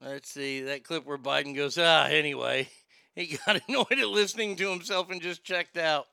Let's 0.00 0.30
see 0.30 0.62
that 0.62 0.84
clip 0.84 1.04
where 1.06 1.18
Biden 1.18 1.56
goes, 1.56 1.78
ah, 1.78 2.06
anyway. 2.06 2.68
He 3.14 3.36
got 3.44 3.60
annoyed 3.68 3.98
at 3.98 4.06
listening 4.06 4.54
to 4.56 4.70
himself 4.70 5.10
and 5.10 5.20
just 5.20 5.42
checked 5.42 5.76
out. 5.76 6.06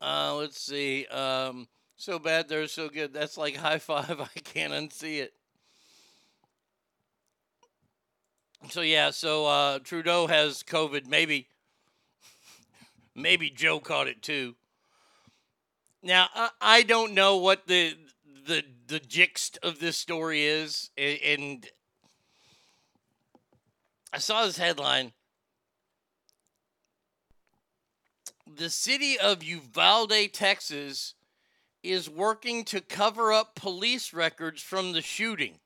Uh, 0.00 0.34
let's 0.34 0.60
see. 0.60 1.06
Um, 1.06 1.68
so 1.98 2.20
bad 2.20 2.48
they're 2.48 2.68
so 2.68 2.88
good. 2.88 3.12
That's 3.12 3.36
like 3.36 3.56
high 3.56 3.78
five. 3.78 4.20
I 4.36 4.40
can't 4.40 4.72
unsee 4.72 5.18
it. 5.18 5.34
So 8.70 8.80
yeah, 8.80 9.10
so 9.10 9.46
uh, 9.46 9.78
Trudeau 9.80 10.26
has 10.26 10.62
COVID. 10.62 11.06
Maybe, 11.06 11.48
maybe 13.14 13.50
Joe 13.50 13.80
caught 13.80 14.08
it 14.08 14.22
too. 14.22 14.54
Now 16.02 16.28
I, 16.34 16.50
I 16.60 16.82
don't 16.84 17.14
know 17.14 17.36
what 17.36 17.66
the 17.66 17.96
the 18.46 18.62
the 18.86 19.00
gist 19.00 19.58
of 19.62 19.80
this 19.80 19.96
story 19.96 20.44
is, 20.44 20.90
and 20.96 21.66
I 24.12 24.18
saw 24.18 24.46
this 24.46 24.56
headline. 24.56 25.12
The 28.46 28.70
city 28.70 29.18
of 29.18 29.42
Uvalde, 29.42 30.32
Texas, 30.32 31.14
is 31.90 32.08
working 32.08 32.64
to 32.64 32.80
cover 32.80 33.32
up 33.32 33.54
police 33.54 34.12
records 34.12 34.62
from 34.62 34.92
the 34.92 35.02
shooting. 35.02 35.58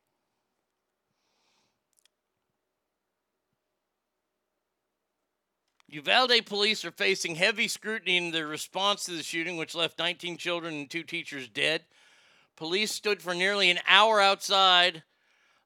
Uvalde 5.89 6.47
police 6.47 6.87
are 6.87 6.91
facing 6.91 7.35
heavy 7.35 7.69
scrutiny 7.69 8.17
in 8.17 8.31
their 8.31 8.47
response 8.47 9.05
to 9.05 9.11
the 9.11 9.23
shooting, 9.23 9.59
which 9.59 9.75
left 9.75 9.99
19 9.99 10.39
children 10.39 10.75
and 10.75 10.91
two 10.91 11.03
teachers 11.03 11.49
dead. 11.49 11.83
Police 12.57 12.93
stood 12.93 13.21
for 13.21 13.35
nearly 13.35 13.69
an 13.69 13.81
hour 13.87 14.19
outside 14.19 15.03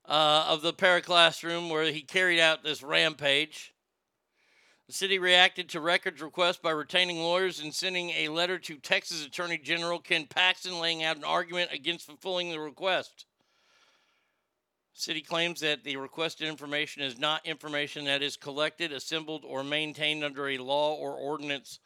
uh, 0.04 0.46
of 0.48 0.62
the 0.62 0.72
para 0.72 1.00
classroom 1.00 1.70
where 1.70 1.84
he 1.84 2.02
carried 2.02 2.40
out 2.40 2.64
this 2.64 2.82
rampage. 2.82 3.72
The 4.86 4.92
city 4.92 5.18
reacted 5.18 5.68
to 5.70 5.80
records 5.80 6.22
request 6.22 6.62
by 6.62 6.70
retaining 6.70 7.18
lawyers 7.18 7.60
and 7.60 7.74
sending 7.74 8.10
a 8.10 8.28
letter 8.28 8.56
to 8.60 8.76
Texas 8.76 9.26
Attorney 9.26 9.58
General 9.58 9.98
Ken 9.98 10.26
Paxton 10.26 10.78
laying 10.78 11.02
out 11.02 11.16
an 11.16 11.24
argument 11.24 11.72
against 11.72 12.06
fulfilling 12.06 12.50
the 12.50 12.60
request. 12.60 13.26
City 14.92 15.20
claims 15.20 15.60
that 15.60 15.82
the 15.82 15.96
requested 15.96 16.48
information 16.48 17.02
is 17.02 17.18
not 17.18 17.44
information 17.44 18.04
that 18.04 18.22
is 18.22 18.36
collected, 18.36 18.92
assembled, 18.92 19.44
or 19.44 19.64
maintained 19.64 20.22
under 20.22 20.48
a 20.48 20.58
law 20.58 20.94
or 20.94 21.14
ordinance. 21.14 21.80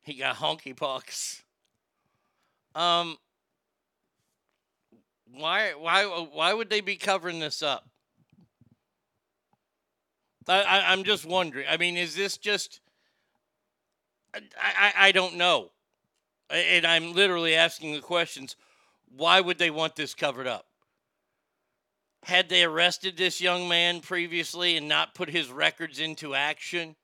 He 0.00 0.14
got 0.14 0.36
honky 0.36 0.74
pox. 0.74 1.42
Um, 2.74 3.18
why, 5.30 5.72
why, 5.72 6.04
why 6.04 6.54
would 6.54 6.70
they 6.70 6.80
be 6.80 6.96
covering 6.96 7.38
this 7.38 7.62
up? 7.62 7.86
I, 10.48 10.92
I'm 10.92 11.04
just 11.04 11.26
wondering. 11.26 11.66
I 11.68 11.76
mean, 11.76 11.96
is 11.96 12.14
this 12.14 12.36
just? 12.36 12.80
I, 14.34 14.40
I, 14.60 14.92
I 15.08 15.12
don't 15.12 15.36
know, 15.36 15.70
and 16.50 16.86
I'm 16.86 17.14
literally 17.14 17.54
asking 17.54 17.92
the 17.92 18.00
questions. 18.00 18.56
Why 19.16 19.40
would 19.40 19.58
they 19.58 19.70
want 19.70 19.96
this 19.96 20.14
covered 20.14 20.46
up? 20.46 20.66
Had 22.24 22.48
they 22.48 22.64
arrested 22.64 23.16
this 23.16 23.40
young 23.40 23.68
man 23.68 24.00
previously 24.00 24.76
and 24.76 24.88
not 24.88 25.14
put 25.14 25.30
his 25.30 25.50
records 25.50 25.98
into 25.98 26.34
action? 26.34 26.96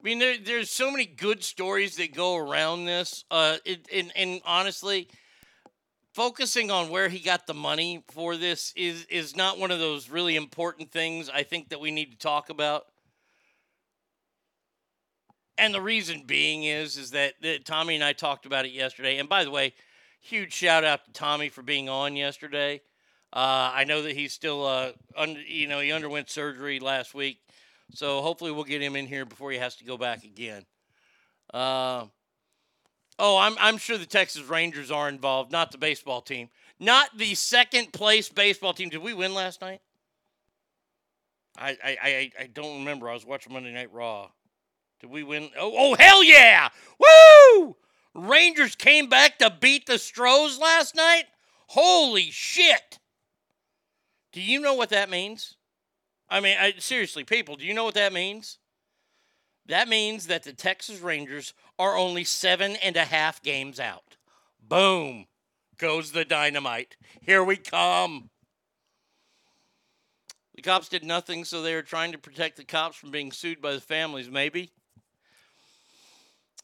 I 0.00 0.02
mean, 0.02 0.18
there, 0.18 0.36
there's 0.36 0.70
so 0.70 0.90
many 0.90 1.06
good 1.06 1.42
stories 1.42 1.96
that 1.96 2.14
go 2.14 2.36
around 2.36 2.84
this. 2.84 3.24
Uh, 3.30 3.56
it, 3.64 3.88
and, 3.92 4.12
and 4.16 4.40
honestly, 4.44 5.08
focusing 6.14 6.70
on 6.70 6.90
where 6.90 7.08
he 7.08 7.18
got 7.18 7.46
the 7.46 7.54
money 7.54 8.04
for 8.08 8.36
this 8.36 8.72
is 8.76 9.04
is 9.06 9.36
not 9.36 9.58
one 9.58 9.70
of 9.70 9.80
those 9.80 10.08
really 10.08 10.36
important 10.36 10.90
things 10.90 11.28
I 11.28 11.42
think 11.42 11.68
that 11.68 11.80
we 11.80 11.90
need 11.90 12.12
to 12.12 12.18
talk 12.18 12.48
about. 12.48 12.86
And 15.58 15.74
the 15.74 15.80
reason 15.80 16.22
being 16.24 16.64
is 16.64 16.96
is 16.96 17.10
that, 17.10 17.34
that 17.42 17.64
Tommy 17.64 17.96
and 17.96 18.04
I 18.04 18.12
talked 18.12 18.46
about 18.46 18.64
it 18.64 18.72
yesterday. 18.72 19.18
And 19.18 19.28
by 19.28 19.44
the 19.44 19.50
way, 19.50 19.74
huge 20.20 20.52
shout 20.52 20.84
out 20.84 21.04
to 21.04 21.12
Tommy 21.12 21.48
for 21.48 21.62
being 21.62 21.88
on 21.88 22.16
yesterday. 22.16 22.80
Uh, 23.32 23.72
I 23.74 23.82
know 23.82 24.02
that 24.02 24.12
he's 24.12 24.32
still, 24.32 24.64
uh, 24.64 24.92
you 25.48 25.66
know, 25.66 25.80
he 25.80 25.90
underwent 25.90 26.30
surgery 26.30 26.78
last 26.78 27.14
week, 27.14 27.40
so 27.92 28.22
hopefully 28.22 28.52
we'll 28.52 28.62
get 28.62 28.80
him 28.80 28.94
in 28.94 29.08
here 29.08 29.24
before 29.24 29.50
he 29.50 29.58
has 29.58 29.74
to 29.76 29.84
go 29.84 29.98
back 29.98 30.22
again. 30.22 30.64
Uh, 31.52 32.04
oh, 33.18 33.38
I'm 33.38 33.56
I'm 33.58 33.78
sure 33.78 33.98
the 33.98 34.06
Texas 34.06 34.42
Rangers 34.42 34.90
are 34.90 35.08
involved, 35.08 35.52
not 35.52 35.72
the 35.72 35.78
baseball 35.78 36.20
team, 36.20 36.48
not 36.78 37.16
the 37.16 37.34
second 37.34 37.92
place 37.92 38.28
baseball 38.28 38.72
team. 38.72 38.88
Did 38.88 39.02
we 39.02 39.14
win 39.14 39.34
last 39.34 39.60
night? 39.60 39.80
I 41.56 41.70
I 41.82 41.98
I, 42.02 42.30
I 42.40 42.46
don't 42.46 42.78
remember. 42.78 43.08
I 43.08 43.14
was 43.14 43.26
watching 43.26 43.52
Monday 43.52 43.72
Night 43.72 43.92
Raw. 43.92 44.30
Did 45.00 45.10
we 45.10 45.22
win? 45.22 45.50
Oh, 45.58 45.72
oh 45.76 45.94
hell 45.96 46.22
yeah! 46.24 46.68
Woo! 46.98 47.76
Rangers 48.14 48.74
came 48.76 49.08
back 49.08 49.38
to 49.38 49.50
beat 49.60 49.86
the 49.86 49.98
Stros 49.98 50.58
last 50.58 50.94
night. 50.94 51.24
Holy 51.68 52.30
shit! 52.30 52.98
Do 54.32 54.40
you 54.40 54.60
know 54.60 54.74
what 54.74 54.90
that 54.90 55.10
means? 55.10 55.56
I 56.28 56.40
mean, 56.40 56.56
I, 56.58 56.74
seriously, 56.78 57.22
people, 57.24 57.56
do 57.56 57.64
you 57.64 57.74
know 57.74 57.84
what 57.84 57.94
that 57.94 58.12
means? 58.12 58.58
That 59.66 59.88
means 59.88 60.26
that 60.26 60.42
the 60.42 60.52
Texas 60.52 61.00
Rangers 61.00 61.54
are 61.78 61.96
only 61.96 62.24
seven 62.24 62.76
and 62.76 62.96
a 62.96 63.04
half 63.04 63.42
games 63.42 63.80
out. 63.80 64.16
Boom 64.60 65.26
goes 65.78 66.12
the 66.12 66.24
dynamite. 66.24 66.96
Here 67.20 67.42
we 67.42 67.56
come. 67.56 68.30
The 70.54 70.62
cops 70.62 70.88
did 70.88 71.04
nothing, 71.04 71.44
so 71.44 71.62
they 71.62 71.74
are 71.74 71.82
trying 71.82 72.12
to 72.12 72.18
protect 72.18 72.56
the 72.56 72.64
cops 72.64 72.96
from 72.96 73.10
being 73.10 73.32
sued 73.32 73.60
by 73.60 73.72
the 73.72 73.80
families, 73.80 74.30
maybe. 74.30 74.72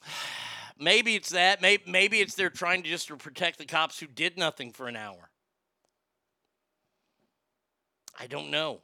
Maybe 0.82 1.14
it's 1.14 1.28
that. 1.28 1.60
Maybe, 1.60 1.82
maybe 1.86 2.20
it's 2.20 2.34
they're 2.34 2.48
trying 2.48 2.82
to 2.84 2.88
just 2.88 3.08
to 3.08 3.16
protect 3.18 3.58
the 3.58 3.66
cops 3.66 4.00
who 4.00 4.06
did 4.06 4.38
nothing 4.38 4.72
for 4.72 4.88
an 4.88 4.96
hour. 4.96 5.28
I 8.18 8.26
don't 8.26 8.50
know. 8.50 8.80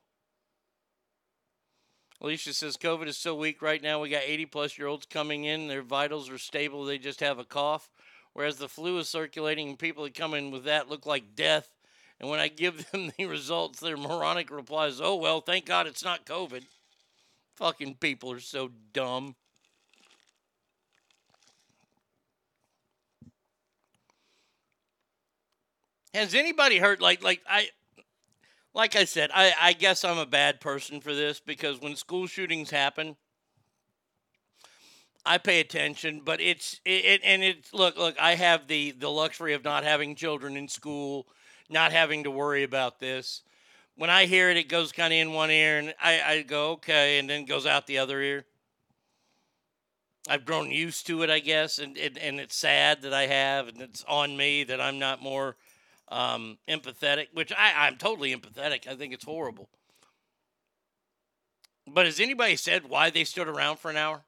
Alicia 2.20 2.55
says 2.55 2.76
COVID 2.76 3.09
is 3.09 3.16
so 3.16 3.34
weak 3.34 3.60
right 3.60 3.82
now. 3.82 4.01
We 4.01 4.09
got 4.09 4.22
80 4.24 4.47
plus 4.47 4.78
year 4.78 4.86
olds 4.86 5.06
coming 5.06 5.44
in. 5.44 5.68
Their 5.68 5.82
vitals 5.82 6.30
are 6.30 6.38
stable. 6.38 6.84
They 6.84 6.98
just 6.98 7.20
have 7.20 7.38
a 7.38 7.44
cough. 7.44 7.90
Whereas 8.32 8.56
the 8.56 8.68
flu 8.68 8.98
is 8.98 9.09
circulating 9.09 9.68
and 9.68 9.78
people 9.78 10.05
that 10.05 10.14
come 10.14 10.34
in 10.34 10.51
with 10.51 10.64
that 10.64 10.88
look 10.88 11.06
like 11.06 11.34
death. 11.34 11.70
And 12.20 12.30
when 12.30 12.40
I 12.40 12.48
give 12.48 12.90
them 12.90 13.12
the 13.18 13.26
results, 13.26 13.80
their 13.80 13.97
moronic 13.97 14.51
replies, 14.51 15.01
oh, 15.01 15.16
well, 15.16 15.40
thank 15.40 15.66
God 15.66 15.86
it's 15.86 16.05
not 16.05 16.26
COVID. 16.26 16.62
Fucking 17.56 17.94
people 17.97 18.32
are 18.32 18.40
so 18.40 18.70
dumb. 18.93 19.34
Has 26.12 26.34
anybody 26.34 26.78
heard 26.78 27.02
like 27.02 27.22
like 27.22 27.43
I 27.47 27.68
like 28.77 28.94
I 28.94 29.07
said, 29.07 29.31
I, 29.35 29.55
I 29.59 29.73
guess 29.73 30.05
I'm 30.05 30.19
a 30.19 30.27
bad 30.27 30.61
person 30.61 31.01
for 31.01 31.15
this 31.15 31.40
because 31.40 31.81
when 31.81 31.97
school 31.97 32.27
shootings 32.27 32.70
happen, 32.70 33.16
I 35.24 35.39
pay 35.39 35.61
attention, 35.61 36.20
but 36.23 36.43
it's 36.43 36.78
it, 36.85 37.05
it 37.05 37.20
and 37.24 37.43
it's 37.43 37.73
look 37.73 37.97
look 37.97 38.20
I 38.20 38.35
have 38.35 38.69
the 38.69 38.93
the 38.93 39.11
luxury 39.11 39.55
of 39.55 39.65
not 39.65 39.82
having 39.82 40.15
children 40.15 40.59
in 40.59 40.69
school, 40.69 41.27
not 41.70 41.90
having 41.90 42.23
to 42.24 42.31
worry 42.31 42.62
about 42.65 43.01
this. 43.01 43.43
When 43.97 44.11
I 44.11 44.27
hear 44.27 44.51
it, 44.51 44.59
it 44.59 44.69
goes 44.69 44.93
kind 44.93 45.12
of 45.12 45.19
in 45.19 45.32
one 45.32 45.51
ear, 45.51 45.78
and 45.78 45.94
I, 46.01 46.20
I 46.20 46.43
go 46.43 46.73
okay, 46.73 47.19
and 47.19 47.31
then 47.31 47.47
goes 47.47 47.65
out 47.65 47.86
the 47.86 47.98
other 47.98 48.20
ear. 48.20 48.44
I've 50.28 50.44
grown 50.44 50.70
used 50.70 51.07
to 51.07 51.23
it, 51.23 51.31
I 51.31 51.39
guess, 51.39 51.78
and, 51.78 51.97
and 51.97 52.19
and 52.19 52.39
it's 52.39 52.55
sad 52.55 53.01
that 53.03 53.15
I 53.15 53.27
have, 53.27 53.69
and 53.69 53.81
it's 53.81 54.05
on 54.07 54.36
me 54.36 54.65
that 54.65 54.82
I'm 54.82 54.98
not 54.98 55.23
more 55.23 55.57
um, 56.09 56.59
empathetic, 56.69 57.28
which 57.33 57.53
I, 57.53 57.87
I'm 57.87 57.97
totally 57.97 58.35
empathetic. 58.35 58.87
I 58.87 58.95
think 58.95 59.12
it's 59.12 59.24
horrible. 59.24 59.69
But 61.87 62.07
has 62.07 62.20
anybody 62.20 62.57
said 62.57 62.89
why 62.89 63.11
they 63.11 63.24
stood 63.24 63.49
around 63.49 63.78
for 63.78 63.91
an 63.91 63.97
hour? 63.97 64.23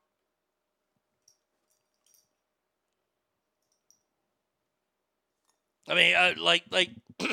I 5.89 5.95
mean, 5.95 6.15
uh, 6.15 6.35
like, 6.39 6.65
like, 6.71 6.91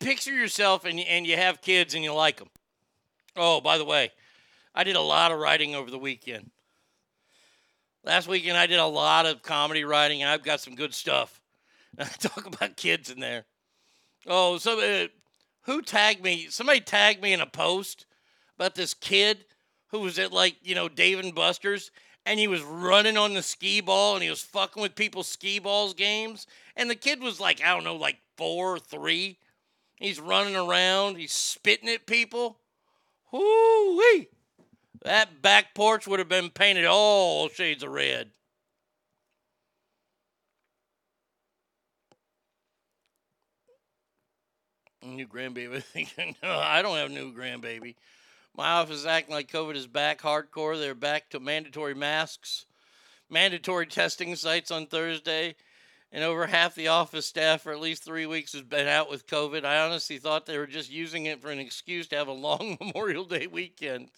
picture 0.00 0.32
yourself 0.32 0.84
and 0.84 0.98
and 0.98 1.26
you 1.26 1.36
have 1.36 1.62
kids 1.62 1.94
and 1.94 2.02
you 2.02 2.12
like 2.12 2.38
them. 2.38 2.50
Oh, 3.36 3.60
by 3.60 3.78
the 3.78 3.84
way, 3.84 4.10
I 4.74 4.84
did 4.84 4.96
a 4.96 5.00
lot 5.00 5.32
of 5.32 5.38
writing 5.38 5.74
over 5.74 5.90
the 5.90 5.98
weekend. 5.98 6.50
Last 8.04 8.26
weekend 8.26 8.58
I 8.58 8.66
did 8.66 8.80
a 8.80 8.86
lot 8.86 9.26
of 9.26 9.42
comedy 9.42 9.84
writing, 9.84 10.22
and 10.22 10.30
I've 10.30 10.42
got 10.42 10.60
some 10.60 10.74
good 10.74 10.92
stuff. 10.92 11.41
Talk 12.18 12.46
about 12.46 12.76
kids 12.76 13.10
in 13.10 13.20
there. 13.20 13.44
Oh, 14.26 14.58
so 14.58 14.80
uh, 14.80 15.08
who 15.62 15.82
tagged 15.82 16.22
me? 16.22 16.46
Somebody 16.48 16.80
tagged 16.80 17.22
me 17.22 17.32
in 17.32 17.40
a 17.40 17.46
post 17.46 18.06
about 18.56 18.74
this 18.74 18.94
kid 18.94 19.44
who 19.88 20.00
was 20.00 20.18
at 20.18 20.32
like 20.32 20.56
you 20.62 20.74
know 20.74 20.88
Dave 20.88 21.18
and 21.18 21.34
Buster's, 21.34 21.90
and 22.24 22.38
he 22.38 22.46
was 22.46 22.62
running 22.62 23.16
on 23.16 23.34
the 23.34 23.42
skee 23.42 23.80
ball 23.80 24.14
and 24.14 24.22
he 24.22 24.30
was 24.30 24.42
fucking 24.42 24.82
with 24.82 24.94
people's 24.94 25.28
skee 25.28 25.58
balls 25.58 25.94
games. 25.94 26.46
And 26.76 26.88
the 26.88 26.94
kid 26.94 27.20
was 27.20 27.40
like, 27.40 27.62
I 27.62 27.74
don't 27.74 27.84
know, 27.84 27.96
like 27.96 28.18
four 28.36 28.76
or 28.76 28.78
three. 28.78 29.38
He's 29.96 30.20
running 30.20 30.56
around, 30.56 31.16
he's 31.16 31.32
spitting 31.32 31.88
at 31.88 32.06
people. 32.06 32.58
Whoo 33.30 33.96
wee! 33.96 34.28
That 35.04 35.42
back 35.42 35.74
porch 35.74 36.06
would 36.06 36.18
have 36.18 36.28
been 36.28 36.50
painted 36.50 36.84
all 36.84 37.48
shades 37.48 37.82
of 37.82 37.90
red. 37.90 38.30
New 45.02 45.26
grandbaby. 45.26 45.82
no, 46.42 46.58
I 46.58 46.80
don't 46.82 46.96
have 46.96 47.10
a 47.10 47.12
new 47.12 47.34
grandbaby. 47.34 47.96
My 48.56 48.72
office 48.72 48.98
is 48.98 49.06
acting 49.06 49.34
like 49.34 49.50
COVID 49.50 49.74
is 49.74 49.86
back 49.86 50.20
hardcore. 50.20 50.78
They're 50.78 50.94
back 50.94 51.30
to 51.30 51.40
mandatory 51.40 51.94
masks, 51.94 52.66
mandatory 53.28 53.86
testing 53.86 54.36
sites 54.36 54.70
on 54.70 54.86
Thursday, 54.86 55.56
and 56.12 56.22
over 56.22 56.46
half 56.46 56.74
the 56.74 56.88
office 56.88 57.26
staff 57.26 57.62
for 57.62 57.72
at 57.72 57.80
least 57.80 58.04
three 58.04 58.26
weeks 58.26 58.52
has 58.52 58.62
been 58.62 58.86
out 58.86 59.10
with 59.10 59.26
COVID. 59.26 59.64
I 59.64 59.80
honestly 59.80 60.18
thought 60.18 60.46
they 60.46 60.58
were 60.58 60.66
just 60.66 60.90
using 60.90 61.26
it 61.26 61.40
for 61.40 61.50
an 61.50 61.58
excuse 61.58 62.06
to 62.08 62.16
have 62.16 62.28
a 62.28 62.32
long 62.32 62.76
Memorial 62.80 63.24
Day 63.24 63.46
weekend. 63.46 64.08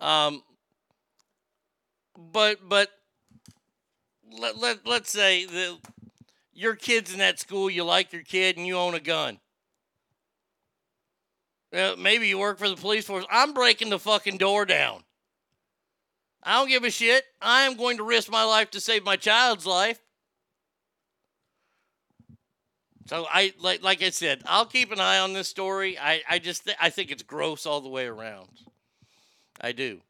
Um, 0.00 0.42
but 2.16 2.58
but 2.68 2.90
let, 4.38 4.58
let 4.58 4.86
let's 4.86 5.10
say 5.10 5.46
the 5.46 5.78
your 6.54 6.74
kid's 6.74 7.12
in 7.12 7.18
that 7.18 7.38
school, 7.38 7.68
you 7.68 7.84
like 7.84 8.12
your 8.12 8.22
kid, 8.22 8.56
and 8.56 8.66
you 8.66 8.76
own 8.76 8.94
a 8.94 9.00
gun. 9.00 9.38
Uh, 11.74 11.96
maybe 11.98 12.28
you 12.28 12.38
work 12.38 12.58
for 12.58 12.68
the 12.68 12.76
police 12.76 13.04
force. 13.04 13.26
I'm 13.30 13.52
breaking 13.52 13.90
the 13.90 13.98
fucking 13.98 14.38
door 14.38 14.64
down. 14.64 15.02
I 16.42 16.58
don't 16.58 16.68
give 16.68 16.84
a 16.84 16.90
shit. 16.90 17.24
I 17.40 17.62
am 17.62 17.76
going 17.76 17.96
to 17.96 18.04
risk 18.04 18.30
my 18.30 18.44
life 18.44 18.70
to 18.72 18.80
save 18.80 19.04
my 19.04 19.16
child's 19.16 19.66
life. 19.66 19.98
So 23.06 23.26
I 23.28 23.52
like 23.58 23.82
like 23.82 24.02
I 24.02 24.10
said, 24.10 24.42
I'll 24.46 24.64
keep 24.64 24.90
an 24.90 25.00
eye 25.00 25.18
on 25.18 25.32
this 25.32 25.48
story. 25.48 25.98
I 25.98 26.22
I 26.28 26.38
just 26.38 26.64
th- 26.64 26.76
I 26.80 26.90
think 26.90 27.10
it's 27.10 27.22
gross 27.22 27.66
all 27.66 27.80
the 27.80 27.88
way 27.88 28.06
around. 28.06 28.48
I 29.60 29.72
do. 29.72 30.00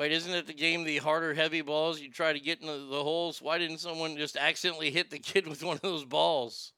Wait, 0.00 0.12
isn't 0.12 0.32
it 0.32 0.46
the 0.46 0.54
game 0.54 0.84
the 0.84 0.96
harder 0.96 1.34
heavy 1.34 1.60
balls 1.60 2.00
you 2.00 2.10
try 2.10 2.32
to 2.32 2.40
get 2.40 2.62
in 2.62 2.66
the, 2.66 3.02
holes? 3.02 3.42
Why 3.42 3.58
didn't 3.58 3.80
someone 3.80 4.16
just 4.16 4.34
accidentally 4.34 4.90
hit 4.90 5.10
the 5.10 5.18
kid 5.18 5.46
with 5.46 5.62
one 5.62 5.76
of 5.76 5.82
those 5.82 6.06
balls? 6.06 6.72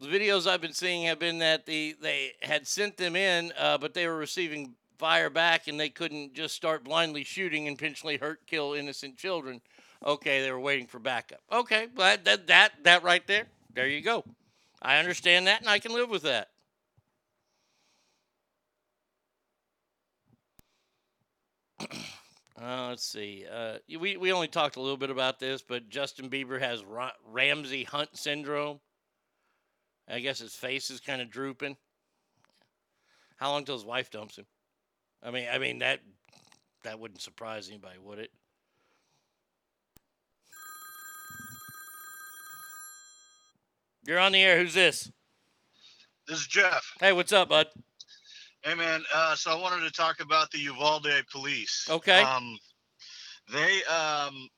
The 0.00 0.06
videos 0.06 0.46
I've 0.46 0.62
been 0.62 0.72
seeing 0.72 1.04
have 1.04 1.18
been 1.18 1.40
that 1.40 1.66
the 1.66 1.94
they 2.00 2.32
had 2.40 2.66
sent 2.66 2.96
them 2.96 3.16
in, 3.16 3.52
uh, 3.58 3.76
but 3.76 3.92
they 3.92 4.06
were 4.06 4.16
receiving 4.16 4.76
fire 4.96 5.28
back, 5.28 5.68
and 5.68 5.78
they 5.78 5.90
couldn't 5.90 6.32
just 6.32 6.54
start 6.54 6.84
blindly 6.84 7.22
shooting 7.22 7.68
and 7.68 7.76
potentially 7.76 8.16
hurt, 8.16 8.46
kill 8.46 8.72
innocent 8.72 9.18
children. 9.18 9.60
Okay, 10.02 10.40
they 10.40 10.50
were 10.50 10.60
waiting 10.60 10.86
for 10.86 10.98
backup. 10.98 11.42
Okay, 11.52 11.88
that 11.98 12.46
that 12.46 12.72
that 12.84 13.02
right 13.02 13.26
there, 13.26 13.44
there 13.74 13.88
you 13.88 14.00
go. 14.00 14.24
I 14.80 14.96
understand 14.96 15.48
that, 15.48 15.60
and 15.60 15.68
I 15.68 15.80
can 15.80 15.92
live 15.92 16.08
with 16.08 16.22
that. 16.22 16.48
Uh, 21.80 22.88
let's 22.88 23.04
see. 23.04 23.44
Uh, 23.52 23.78
we, 23.98 24.16
we 24.16 24.32
only 24.32 24.48
talked 24.48 24.76
a 24.76 24.80
little 24.80 24.96
bit 24.96 25.10
about 25.10 25.38
this, 25.40 25.62
but 25.62 25.88
Justin 25.88 26.30
Bieber 26.30 26.60
has 26.60 26.84
Ra- 26.84 27.10
Ramsay 27.26 27.84
Hunt 27.84 28.10
syndrome. 28.16 28.80
I 30.08 30.20
guess 30.20 30.38
his 30.38 30.54
face 30.54 30.90
is 30.90 31.00
kind 31.00 31.20
of 31.20 31.30
drooping. 31.30 31.76
How 33.36 33.50
long 33.50 33.64
till 33.64 33.74
his 33.74 33.84
wife 33.84 34.10
dumps 34.10 34.38
him? 34.38 34.46
I 35.22 35.30
mean, 35.30 35.46
I 35.52 35.58
mean 35.58 35.78
that 35.80 36.00
that 36.84 37.00
wouldn't 37.00 37.20
surprise 37.20 37.68
anybody, 37.68 37.98
would 37.98 38.18
it? 38.18 38.30
You're 44.06 44.18
on 44.18 44.32
the 44.32 44.42
air. 44.42 44.58
Who's 44.58 44.74
this? 44.74 45.10
This 46.28 46.40
is 46.40 46.46
Jeff. 46.46 46.92
Hey, 47.00 47.12
what's 47.12 47.32
up, 47.32 47.48
bud? 47.48 47.68
Hey, 48.64 48.74
man. 48.74 49.04
Uh, 49.14 49.34
so 49.34 49.50
I 49.50 49.60
wanted 49.60 49.84
to 49.84 49.92
talk 49.92 50.20
about 50.20 50.50
the 50.50 50.58
Uvalde 50.58 51.06
police. 51.30 51.86
Okay. 51.90 52.22
Um, 52.22 52.58
they 53.52 53.84
um, 53.84 54.48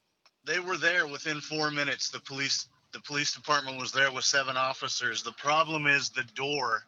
they 0.45 0.61
were 0.61 0.77
there 0.77 1.09
within 1.09 1.41
four 1.41 1.73
minutes. 1.73 2.11
The 2.11 2.21
police 2.21 2.69
the 2.93 3.01
police 3.01 3.35
department 3.35 3.81
was 3.81 3.91
there 3.91 4.13
with 4.13 4.23
seven 4.23 4.57
officers. 4.57 5.25
The 5.25 5.33
problem 5.33 5.89
is 5.89 6.11
the 6.11 6.23
door. 6.37 6.85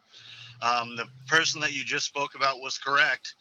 Um, 0.61 0.95
the 0.95 1.07
person 1.27 1.59
that 1.59 1.73
you 1.73 1.83
just 1.83 2.05
spoke 2.05 2.35
about 2.35 2.61
was 2.61 2.77
correct 2.77 3.35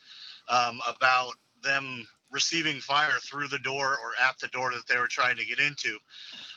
um, 0.49 0.81
about 0.89 1.35
them 1.63 2.05
receiving 2.33 2.81
fire 2.81 3.19
through 3.23 3.47
the 3.47 3.61
door 3.61 3.93
or 3.93 4.11
at 4.21 4.39
the 4.41 4.49
door 4.49 4.73
that 4.73 4.89
they 4.89 4.99
were 4.99 5.07
trying 5.07 5.37
to 5.37 5.45
get 5.45 5.61
into. 5.61 5.99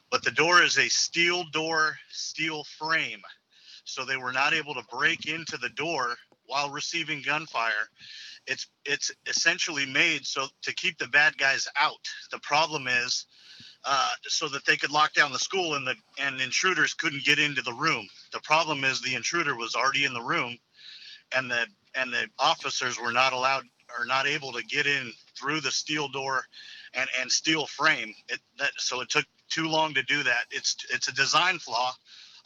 But 0.09 0.23
the 0.23 0.31
door 0.31 0.63
is 0.63 0.79
a 0.79 0.89
steel 0.89 1.43
door, 1.53 1.97
steel 2.09 2.63
frame. 2.79 3.21
So 3.83 4.05
they 4.05 4.17
were 4.17 4.31
not 4.31 4.53
able 4.53 4.73
to 4.73 4.83
break 4.91 5.27
into 5.27 5.57
the 5.57 5.69
door 5.69 6.15
while 6.51 6.69
receiving 6.69 7.21
gunfire. 7.21 7.87
It's 8.45 8.67
it's 8.85 9.11
essentially 9.25 9.85
made 9.85 10.25
so 10.25 10.47
to 10.63 10.73
keep 10.73 10.97
the 10.97 11.07
bad 11.07 11.37
guys 11.37 11.67
out. 11.79 12.05
The 12.31 12.39
problem 12.39 12.87
is 12.87 13.25
uh, 13.85 14.09
so 14.27 14.49
that 14.49 14.65
they 14.65 14.77
could 14.77 14.91
lock 14.91 15.13
down 15.13 15.31
the 15.31 15.39
school 15.39 15.75
and 15.75 15.87
the 15.87 15.95
and 16.19 16.41
intruders 16.41 16.93
couldn't 16.93 17.23
get 17.23 17.39
into 17.39 17.61
the 17.61 17.73
room. 17.73 18.07
The 18.33 18.41
problem 18.41 18.83
is 18.83 19.01
the 19.01 19.15
intruder 19.15 19.55
was 19.55 19.75
already 19.75 20.05
in 20.05 20.13
the 20.13 20.21
room, 20.21 20.57
and 21.35 21.49
the 21.49 21.65
and 21.95 22.11
the 22.11 22.27
officers 22.39 22.99
were 22.99 23.13
not 23.13 23.33
allowed 23.33 23.63
or 23.97 24.05
not 24.05 24.27
able 24.27 24.51
to 24.53 24.63
get 24.63 24.87
in 24.87 25.11
through 25.39 25.61
the 25.61 25.71
steel 25.71 26.09
door 26.09 26.43
and 26.93 27.09
and 27.19 27.31
steel 27.31 27.65
frame. 27.67 28.13
It 28.29 28.39
that 28.59 28.71
so 28.77 29.01
it 29.01 29.09
took 29.09 29.25
too 29.49 29.67
long 29.67 29.93
to 29.93 30.03
do 30.03 30.23
that. 30.23 30.45
It's 30.51 30.75
it's 30.93 31.07
a 31.07 31.13
design 31.13 31.59
flaw. 31.59 31.93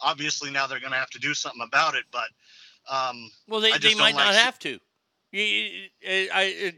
Obviously 0.00 0.50
now 0.50 0.66
they're 0.66 0.80
going 0.80 0.92
to 0.92 0.98
have 0.98 1.10
to 1.10 1.18
do 1.18 1.34
something 1.34 1.62
about 1.62 1.94
it, 1.94 2.04
but 2.12 2.28
um, 2.88 3.30
Well, 3.48 3.60
they, 3.60 3.76
they 3.78 3.94
might 3.94 4.14
like 4.14 4.26
not 4.26 4.34
have 4.34 4.58
to. 4.60 4.78
I- 5.34 5.90
I- 6.04 6.74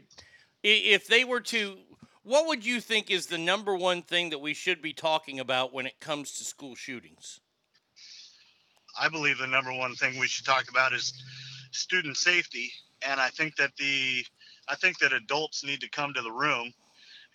If 0.63 1.07
they 1.07 1.23
were 1.23 1.41
to, 1.41 1.77
what 2.23 2.47
would 2.47 2.65
you 2.65 2.81
think 2.81 3.09
is 3.09 3.27
the 3.27 3.37
number 3.37 3.75
one 3.75 4.01
thing 4.01 4.29
that 4.31 4.39
we 4.39 4.53
should 4.53 4.81
be 4.81 4.93
talking 4.93 5.39
about 5.39 5.71
when 5.73 5.85
it 5.85 5.99
comes 5.99 6.33
to 6.33 6.43
school 6.43 6.75
shootings? 6.75 7.39
I 8.99 9.07
believe 9.07 9.37
the 9.37 9.47
number 9.47 9.71
one 9.73 9.95
thing 9.95 10.19
we 10.19 10.27
should 10.27 10.45
talk 10.45 10.69
about 10.69 10.93
is 10.93 11.13
student 11.71 12.17
safety, 12.17 12.71
and 13.01 13.19
I 13.19 13.29
think 13.29 13.55
that 13.55 13.71
the 13.77 14.25
I 14.67 14.75
think 14.75 14.99
that 14.99 15.13
adults 15.13 15.63
need 15.63 15.79
to 15.81 15.89
come 15.89 16.13
to 16.13 16.21
the 16.21 16.31
room, 16.31 16.73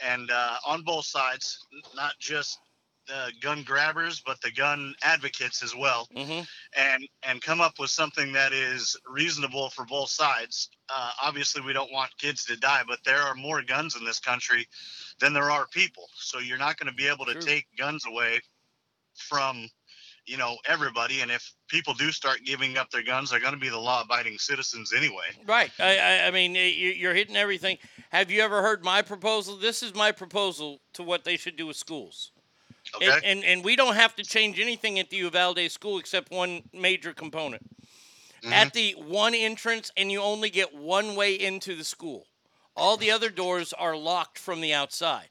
and 0.01 0.31
uh, 0.31 0.57
on 0.67 0.83
both 0.83 1.05
sides, 1.07 1.67
not 1.97 2.13
just 2.19 2.59
the 3.07 3.33
gun 3.41 3.63
grabbers, 3.63 4.21
but 4.21 4.41
the 4.41 4.51
gun 4.51 4.95
advocates 5.03 5.63
as 5.63 5.75
well, 5.75 6.09
Mhm. 6.15 6.47
and 6.75 7.09
and 7.23 7.43
come 7.43 7.61
up 7.61 7.79
with 7.79 7.91
something 7.91 8.33
that 8.33 8.53
is 8.53 8.97
reasonable 9.07 9.71
for 9.71 9.85
both 9.85 10.11
sides. 10.11 10.71
Uh, 10.89 11.13
obviously, 11.23 11.61
we 11.63 11.73
don't 11.73 11.93
want 11.93 12.17
kids 12.19 12.45
to 12.47 12.57
die, 12.57 12.83
but 12.87 13.03
there 13.05 13.21
are 13.21 13.35
more 13.35 13.63
guns 13.63 13.95
in 13.97 14.05
this 14.05 14.21
country 14.21 14.67
than 15.19 15.33
there 15.33 15.51
are 15.51 15.67
people. 15.69 16.09
So 16.17 16.39
you're 16.39 16.59
not 16.59 16.79
going 16.79 16.89
to 16.91 16.97
be 16.97 17.07
able 17.09 17.27
to 17.27 17.35
take 17.35 17.67
guns 17.77 18.07
away 18.07 18.41
from 19.15 19.69
you 20.27 20.39
know 20.39 20.57
everybody. 20.65 21.21
And 21.21 21.31
if 21.31 21.53
people 21.69 21.93
do 21.93 22.11
start 22.11 22.45
giving 22.45 22.79
up 22.79 22.91
their 22.91 23.03
guns, 23.03 23.31
they're 23.31 23.41
going 23.41 23.53
to 23.53 23.59
be 23.61 23.69
the 23.69 23.79
law-abiding 23.79 24.39
citizens 24.39 24.93
anyway. 24.95 25.27
Right. 25.45 25.71
I, 25.79 25.99
I, 25.99 26.27
I 26.29 26.31
mean, 26.31 26.55
you're 26.55 27.15
hitting 27.15 27.37
everything. 27.37 27.77
Have 28.11 28.31
you 28.31 28.41
ever 28.41 28.63
heard 28.63 28.83
my 28.83 29.03
proposal? 29.03 29.57
This 29.57 29.83
is 29.83 29.95
my 29.95 30.13
proposal 30.13 30.81
to 30.95 31.03
what 31.03 31.25
they 31.25 31.37
should 31.37 31.57
do 31.57 31.67
with 31.67 31.77
schools. 31.77 32.31
Okay. 32.97 33.07
And, 33.07 33.25
and, 33.25 33.45
and 33.45 33.65
we 33.65 33.77
don't 33.77 33.95
have 33.95 34.15
to 34.17 34.23
change 34.23 34.61
anything 34.61 34.99
at 34.99 35.11
the 35.11 35.17
Uvalde 35.17 35.71
school 35.71 35.99
except 35.99 36.31
one 36.31 36.63
major 36.73 37.13
component. 37.13 37.63
Mm-hmm. 38.43 38.53
At 38.53 38.73
the 38.73 38.93
one 38.93 39.35
entrance, 39.35 39.91
and 39.97 40.13
you 40.13 40.21
only 40.21 40.51
get 40.51 40.75
one 40.75 41.17
way 41.17 41.35
into 41.35 41.75
the 41.75 41.85
school. 41.85 42.27
All 42.77 42.97
the 42.97 43.11
other 43.11 43.31
doors 43.31 43.73
are 43.73 43.97
locked 43.97 44.39
from 44.39 44.61
the 44.61 44.75
outside. 44.75 45.29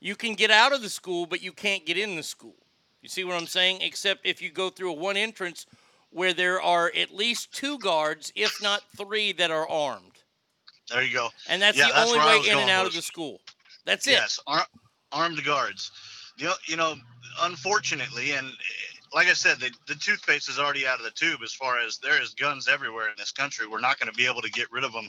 You 0.00 0.16
can 0.16 0.34
get 0.34 0.50
out 0.50 0.72
of 0.72 0.82
the 0.82 0.88
school, 0.88 1.26
but 1.26 1.42
you 1.42 1.52
can't 1.52 1.84
get 1.86 1.98
in 1.98 2.16
the 2.16 2.22
school. 2.22 2.56
You 3.02 3.08
see 3.08 3.24
what 3.24 3.36
I'm 3.36 3.46
saying? 3.46 3.78
Except 3.82 4.26
if 4.26 4.42
you 4.42 4.50
go 4.50 4.70
through 4.70 4.90
a 4.90 4.94
one 4.94 5.16
entrance 5.16 5.66
where 6.10 6.32
there 6.32 6.60
are 6.60 6.90
at 6.96 7.14
least 7.14 7.52
two 7.52 7.78
guards, 7.78 8.32
if 8.34 8.60
not 8.62 8.82
three, 8.96 9.32
that 9.32 9.50
are 9.50 9.68
armed. 9.68 10.12
There 10.90 11.02
you 11.02 11.12
go. 11.12 11.28
And 11.48 11.60
that's 11.60 11.76
Yeah, 11.76 11.88
the 11.88 11.92
that's 11.94 12.10
only 12.10 12.18
way 12.18 12.50
in 12.50 12.58
and 12.58 12.70
out 12.70 12.86
of 12.86 12.94
the 12.94 13.02
school. 13.02 13.40
That's 13.84 14.06
it. 14.06 14.12
Yes, 14.12 14.40
ar- 14.46 14.66
armed 15.12 15.44
guards. 15.44 15.90
You 16.38 16.46
know, 16.46 16.54
you 16.66 16.76
know, 16.76 16.94
unfortunately, 17.42 18.32
and 18.32 18.46
eh, 18.46 18.52
like 19.12 19.28
I 19.28 19.32
said, 19.32 19.58
the, 19.58 19.70
the 19.86 19.94
toothpaste 19.94 20.48
is 20.48 20.58
already 20.58 20.86
out 20.86 20.98
of 20.98 21.04
the 21.04 21.10
tube 21.10 21.40
as 21.42 21.52
far 21.52 21.78
as 21.78 21.98
there 21.98 22.20
is 22.20 22.34
guns 22.34 22.68
everywhere 22.68 23.08
in 23.08 23.14
this 23.16 23.32
country. 23.32 23.66
We're 23.66 23.80
not 23.80 23.98
going 23.98 24.10
to 24.10 24.16
be 24.16 24.26
able 24.26 24.42
to 24.42 24.50
get 24.50 24.70
rid 24.70 24.84
of 24.84 24.92
them 24.92 25.08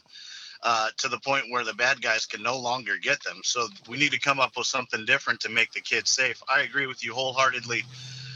uh, 0.64 0.89
to 0.97 1.07
the 1.07 1.19
point 1.19 1.45
where 1.49 1.64
the 1.64 1.73
bad 1.73 2.01
guys 2.01 2.26
can 2.26 2.41
no 2.41 2.57
longer 2.57 2.97
get 3.01 3.23
them. 3.23 3.41
So 3.43 3.68
we 3.88 3.97
need 3.97 4.11
to 4.11 4.19
come 4.19 4.39
up 4.39 4.57
with 4.57 4.68
something 4.68 5.06
different 5.06 5.41
to 5.41 5.49
make 5.49 5.72
the 5.72 5.81
kids 5.81 6.10
safe. 6.10 6.41
I 6.53 6.61
agree 6.61 6.88
with 6.88 7.03
you 7.03 7.14
wholeheartedly. 7.14 7.84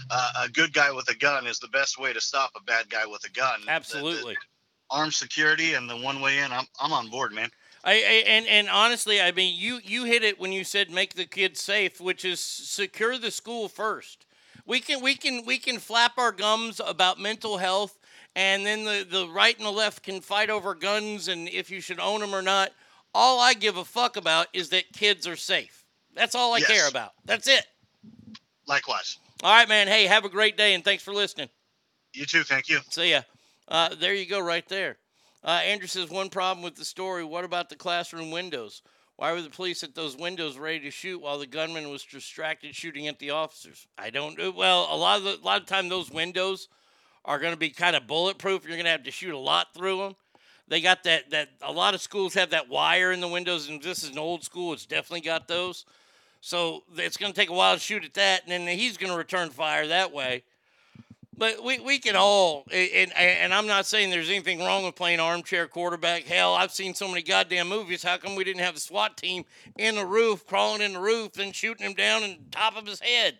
Uh, 0.10 0.30
a 0.46 0.50
good 0.50 0.74
guy 0.74 0.92
with 0.92 1.10
a 1.10 1.16
gun 1.16 1.48
is 1.48 1.60
the 1.60 1.68
best 1.70 1.98
way 1.98 2.14
to 2.14 2.22
stop 2.22 2.52
a 2.56 2.64
bad 2.64 2.90
guy 2.90 3.06
with 3.06 3.24
a 3.26 3.30
gun. 3.30 3.62
Absolutely. 3.68 4.38
Armed 4.90 5.14
security 5.14 5.74
and 5.74 5.90
the 5.90 5.98
one 5.98 6.22
way 6.22 6.40
in. 6.40 6.52
I'm, 6.52 6.66
I'm 6.80 6.94
on 6.94 7.10
board, 7.10 7.34
man. 7.34 7.50
I, 7.84 7.94
I 7.94 8.24
and 8.28 8.48
and 8.48 8.70
honestly, 8.70 9.20
I 9.22 9.32
mean, 9.32 9.56
you 9.58 9.80
you 9.84 10.06
hit 10.06 10.24
it 10.24 10.40
when 10.40 10.52
you 10.52 10.64
said 10.64 10.90
make 10.90 11.16
the 11.16 11.26
kids 11.26 11.62
safe, 11.62 12.00
which 12.00 12.24
is 12.24 12.40
secure 12.40 13.18
the 13.18 13.32
school 13.32 13.68
first. 13.68 14.26
We 14.66 14.80
can 14.80 15.02
we 15.02 15.16
can 15.16 15.46
we 15.46 15.58
can 15.58 15.80
flap 15.80 16.18
our 16.18 16.32
gums 16.32 16.80
about 16.84 17.20
mental 17.20 17.58
health, 17.58 18.00
and 18.36 18.66
then 18.66 18.86
the 18.86 19.06
the 19.10 19.28
right 19.28 19.58
and 19.58 19.66
the 19.66 19.72
left 19.72 20.04
can 20.04 20.22
fight 20.22 20.50
over 20.50 20.74
guns 20.74 21.28
and 21.28 21.50
if 21.50 21.70
you 21.70 21.82
should 21.82 22.00
own 22.00 22.22
them 22.22 22.34
or 22.34 22.42
not. 22.42 22.72
All 23.14 23.40
I 23.40 23.54
give 23.54 23.78
a 23.78 23.86
fuck 23.86 24.18
about 24.18 24.48
is 24.54 24.70
that 24.70 24.92
kids 24.94 25.28
are 25.28 25.36
safe. 25.36 25.86
That's 26.16 26.34
all 26.36 26.54
I 26.54 26.60
Yes. 26.60 26.72
care 26.72 26.88
about. 26.88 27.14
That's 27.26 27.48
it. 27.48 27.66
Likewise. 28.66 29.18
All 29.44 29.54
right, 29.54 29.68
man. 29.68 29.88
Hey, 29.88 30.06
have 30.06 30.26
a 30.26 30.30
great 30.30 30.58
day, 30.58 30.74
and 30.74 30.84
thanks 30.84 31.04
for 31.04 31.14
listening. 31.14 31.50
You 32.14 32.26
too. 32.26 32.44
Thank 32.44 32.70
you. 32.70 32.80
See 32.90 33.12
ya. 33.12 33.22
Uh, 33.68 33.90
there 33.96 34.14
you 34.14 34.26
go, 34.26 34.40
right 34.40 34.68
there. 34.70 34.98
Uh, 35.44 35.62
Andrew 35.66 35.88
says 35.88 36.10
one 36.10 36.30
problem 36.30 36.64
with 36.64 36.76
the 36.76 36.86
story. 36.86 37.24
What 37.24 37.44
about 37.44 37.70
the 37.70 37.76
classroom 37.76 38.32
windows? 38.32 38.82
Why 39.18 39.34
were 39.34 39.42
the 39.42 39.50
police 39.50 39.84
at 39.84 39.94
those 39.94 40.18
windows 40.18 40.58
ready 40.58 40.80
to 40.82 40.92
shoot 40.92 41.22
while 41.22 41.38
the 41.38 41.46
gunman 41.46 41.90
was 41.90 42.04
distracted 42.04 42.76
shooting 42.76 43.08
at 43.08 43.20
the 43.20 43.32
officers? 43.32 43.86
I 43.98 44.10
don't 44.10 44.38
know. 44.38 44.52
Well, 44.52 44.88
a 44.90 44.96
lot 44.96 45.18
of 45.18 45.24
the, 45.24 45.36
a 45.36 45.46
lot 45.46 45.62
of 45.62 45.68
time 45.68 45.90
those 45.90 46.10
windows 46.10 46.70
are 47.26 47.40
going 47.40 47.54
to 47.54 47.60
be 47.60 47.70
kind 47.70 47.96
of 47.96 48.08
bulletproof. 48.08 48.64
You're 48.64 48.78
going 48.78 48.86
to 48.86 48.92
have 48.92 49.04
to 49.04 49.12
shoot 49.12 49.34
a 49.34 49.38
lot 49.38 49.74
through 49.74 49.98
them. 49.98 50.16
They 50.68 50.82
got 50.82 51.04
that 51.04 51.30
that 51.32 51.50
a 51.62 51.72
lot 51.72 51.94
of 51.94 52.02
schools 52.02 52.34
have 52.36 52.52
that 52.52 52.70
wire 52.70 53.12
in 53.12 53.20
the 53.20 53.28
windows, 53.28 53.70
and 53.70 53.84
this 53.84 54.02
is 54.02 54.10
an 54.12 54.18
old 54.18 54.44
school. 54.44 54.74
It's 54.74 54.86
definitely 54.86 55.22
got 55.22 55.48
those. 55.48 55.86
So 56.40 56.84
it's 56.96 57.18
going 57.18 57.32
to 57.32 57.40
take 57.40 57.50
a 57.50 57.54
while 57.54 57.76
to 57.76 57.80
shoot 57.80 58.04
at 58.04 58.14
that, 58.16 58.44
and 58.48 58.68
then 58.68 58.78
he's 58.78 58.98
going 58.98 59.12
to 59.12 59.18
return 59.18 59.50
fire 59.50 59.88
that 59.88 60.14
way. 60.14 60.44
But 61.36 61.64
we, 61.64 61.80
we 61.80 61.98
can 61.98 62.16
all, 62.16 62.66
and, 62.72 63.12
and 63.18 63.54
I'm 63.54 63.66
not 63.66 63.88
saying 63.88 64.12
there's 64.12 64.30
anything 64.30 64.60
wrong 64.60 64.86
with 64.86 64.96
playing 64.96 65.20
armchair 65.20 65.68
quarterback. 65.68 66.24
Hell, 66.24 66.54
I've 66.54 66.72
seen 66.72 66.94
so 66.94 67.08
many 67.08 67.24
goddamn 67.24 67.70
movies. 67.70 68.04
How 68.04 68.18
come 68.18 68.36
we 68.36 68.44
didn't 68.44 68.62
have 68.62 68.76
the 68.76 68.80
SWAT 68.80 69.18
team 69.18 69.44
in 69.78 69.96
the 69.96 70.06
roof, 70.06 70.46
crawling 70.46 70.82
in 70.82 70.94
the 70.94 71.00
roof, 71.00 71.40
and 71.40 71.56
shooting 71.56 71.86
him 71.88 71.94
down 71.94 72.24
in 72.24 72.32
the 72.32 72.52
top 72.52 72.78
of 72.78 72.86
his 72.86 73.00
head? 73.00 73.40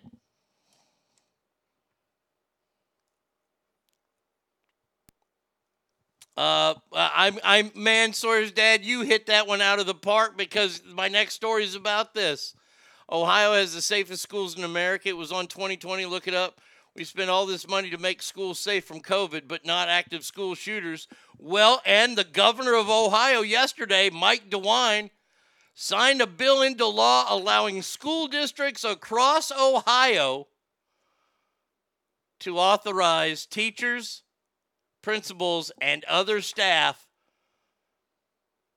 Uh, 6.36 6.74
I'm 6.92 7.38
I'm 7.44 7.72
man 7.76 8.14
dad. 8.56 8.84
You 8.84 9.02
hit 9.02 9.28
that 9.28 9.46
one 9.46 9.62
out 9.62 9.80
of 9.80 9.86
the 9.86 9.94
park 9.94 10.36
because 10.36 10.82
my 10.92 11.08
next 11.08 11.36
story 11.36 11.64
is 11.64 11.76
about 11.76 12.16
this. 12.16 12.56
Ohio 13.12 13.54
has 13.54 13.76
the 13.76 13.82
safest 13.84 14.24
schools 14.24 14.58
in 14.58 14.64
America. 14.64 15.10
It 15.10 15.18
was 15.18 15.32
on 15.32 15.46
2020. 15.46 16.06
Look 16.08 16.28
it 16.28 16.34
up. 16.34 16.60
We 16.96 17.06
spent 17.06 17.32
all 17.32 17.48
this 17.48 17.68
money 17.68 17.90
to 17.90 17.98
make 17.98 18.22
schools 18.22 18.60
safe 18.60 18.86
from 18.86 19.02
COVID, 19.02 19.48
but 19.48 19.66
not 19.66 19.90
active 19.90 20.24
school 20.24 20.54
shooters. 20.54 21.08
Well, 21.40 21.82
and 21.86 22.16
the 22.16 22.24
governor 22.24 22.76
of 22.76 22.90
Ohio 22.90 23.42
yesterday, 23.42 24.12
Mike 24.12 24.50
DeWine, 24.50 25.10
signed 25.74 26.22
a 26.22 26.28
bill 26.28 26.62
into 26.62 26.86
law 26.86 27.26
allowing 27.30 27.82
school 27.82 28.28
districts 28.28 28.84
across 28.84 29.52
Ohio 29.52 30.48
to 32.42 32.60
authorize 32.60 33.48
teachers, 33.48 34.22
principals, 35.02 35.72
and 35.82 36.04
other 36.04 36.42
staff 36.42 37.08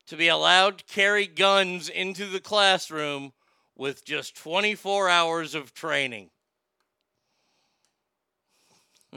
to 0.07 0.17
be 0.17 0.29
allowed 0.29 0.79
to 0.79 0.85
carry 0.85 1.27
guns 1.27 1.89
into 1.91 2.27
the 2.27 2.41
classroom 2.41 3.33
with 3.77 4.07
just 4.07 4.37
24 4.37 5.09
hours 5.11 5.55
of 5.55 5.75
training. 5.75 6.31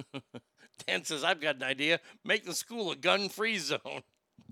Dan 0.88 1.04
says, 1.04 1.24
I've 1.24 1.42
got 1.42 1.58
an 1.58 1.64
idea. 1.64 2.00
Make 2.24 2.46
the 2.46 2.54
school 2.54 2.92
a 2.92 2.96
gun 2.96 3.30
free 3.30 3.58
zone. 3.58 4.04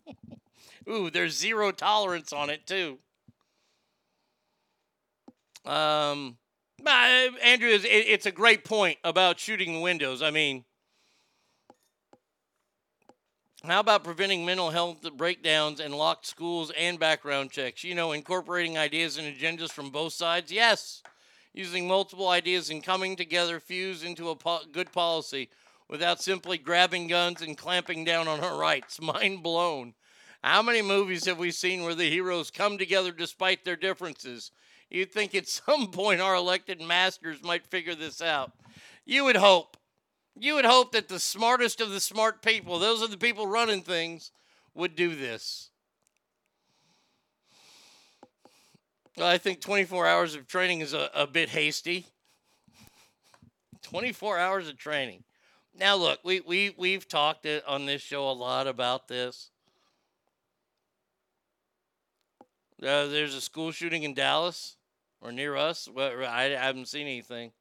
Ooh, 0.90 1.10
there's 1.10 1.38
zero 1.38 1.72
tolerance 1.72 2.32
on 2.32 2.50
it, 2.50 2.66
too. 2.66 3.00
Um, 5.66 6.38
uh, 6.86 7.30
Andrew, 7.44 7.70
it, 7.70 7.86
it's 7.86 8.26
a 8.26 8.32
great 8.32 8.64
point 8.64 8.98
about 9.04 9.40
shooting 9.40 9.74
the 9.74 9.80
windows. 9.82 10.22
I 10.22 10.32
mean, 10.32 10.64
how 13.64 13.82
about 13.82 14.04
preventing 14.04 14.46
mental 14.46 14.70
health 14.70 15.02
breakdowns 15.18 15.80
and 15.80 15.94
locked 15.94 16.26
schools 16.26 16.72
and 16.78 16.98
background 17.00 17.52
checks? 17.52 17.84
You 17.84 17.96
know, 17.96 18.14
incorporating 18.14 18.78
ideas 18.78 19.18
and 19.18 19.28
agendas 19.28 19.72
from 19.72 19.90
both 19.90 20.14
sides? 20.14 20.52
Yes. 20.52 21.02
Using 21.58 21.88
multiple 21.88 22.30
ideas 22.30 22.70
and 22.70 22.84
coming 22.84 23.16
together 23.16 23.60
fuse 23.60 24.04
into 24.04 24.30
a 24.30 24.36
po- 24.36 24.62
good 24.72 24.92
policy 24.92 25.50
without 25.90 26.22
simply 26.22 26.60
grabbing 26.60 27.08
guns 27.08 27.42
and 27.42 27.58
clamping 27.58 28.06
down 28.06 28.28
on 28.28 28.42
our 28.42 28.60
rights. 28.60 29.02
Mind 29.02 29.42
blown. 29.42 29.96
How 30.44 30.62
many 30.62 30.84
movies 30.84 31.26
have 31.26 31.40
we 31.40 31.50
seen 31.50 31.82
where 31.82 31.96
the 31.96 32.12
heroes 32.12 32.52
come 32.52 32.78
together 32.78 33.12
despite 33.12 33.66
their 33.66 33.76
differences? 33.76 34.52
You'd 34.92 35.12
think 35.12 35.34
at 35.34 35.48
some 35.48 35.88
point 35.90 36.22
our 36.22 36.36
elected 36.36 36.80
masters 36.80 37.42
might 37.42 37.66
figure 37.66 37.96
this 37.96 38.22
out. 38.22 38.52
You 39.04 39.24
would 39.24 39.38
hope. 39.38 39.78
You 40.40 40.54
would 40.54 40.66
hope 40.66 40.92
that 40.92 41.08
the 41.08 41.20
smartest 41.20 41.82
of 41.82 41.90
the 41.90 42.00
smart 42.00 42.44
people, 42.44 42.78
those 42.78 43.02
are 43.02 43.08
the 43.08 43.18
people 43.18 43.48
running 43.48 43.82
things, 43.82 44.32
would 44.76 44.96
do 44.96 45.16
this. 45.16 45.72
Well, 49.18 49.28
I 49.28 49.40
think 49.40 49.62
24 49.62 50.06
hours 50.06 50.36
of 50.36 50.46
training 50.48 50.82
is 50.82 50.94
a, 50.94 51.10
a 51.16 51.26
bit 51.26 51.50
hasty. 51.50 52.06
24 53.82 54.38
hours 54.38 54.68
of 54.68 54.78
training. 54.78 55.24
Now, 55.76 55.96
look, 55.96 56.20
we, 56.24 56.42
we, 56.42 56.76
we've 56.78 57.08
talked 57.08 57.48
on 57.68 57.88
this 57.88 58.02
show 58.02 58.30
a 58.30 58.32
lot 58.32 58.68
about 58.68 59.08
this. 59.08 59.50
Uh, 62.80 63.08
there's 63.08 63.34
a 63.34 63.42
school 63.42 63.72
shooting 63.72 64.04
in 64.04 64.14
Dallas 64.14 64.76
or 65.20 65.32
near 65.32 65.56
us. 65.56 65.90
Well, 65.92 66.12
I, 66.24 66.46
I 66.46 66.50
haven't 66.50 66.88
seen 66.88 67.08
anything. 67.08 67.52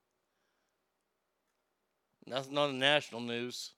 Nothing 2.27 2.59
on 2.59 2.73
the 2.73 2.79
national 2.79 3.23
news. 3.23 3.73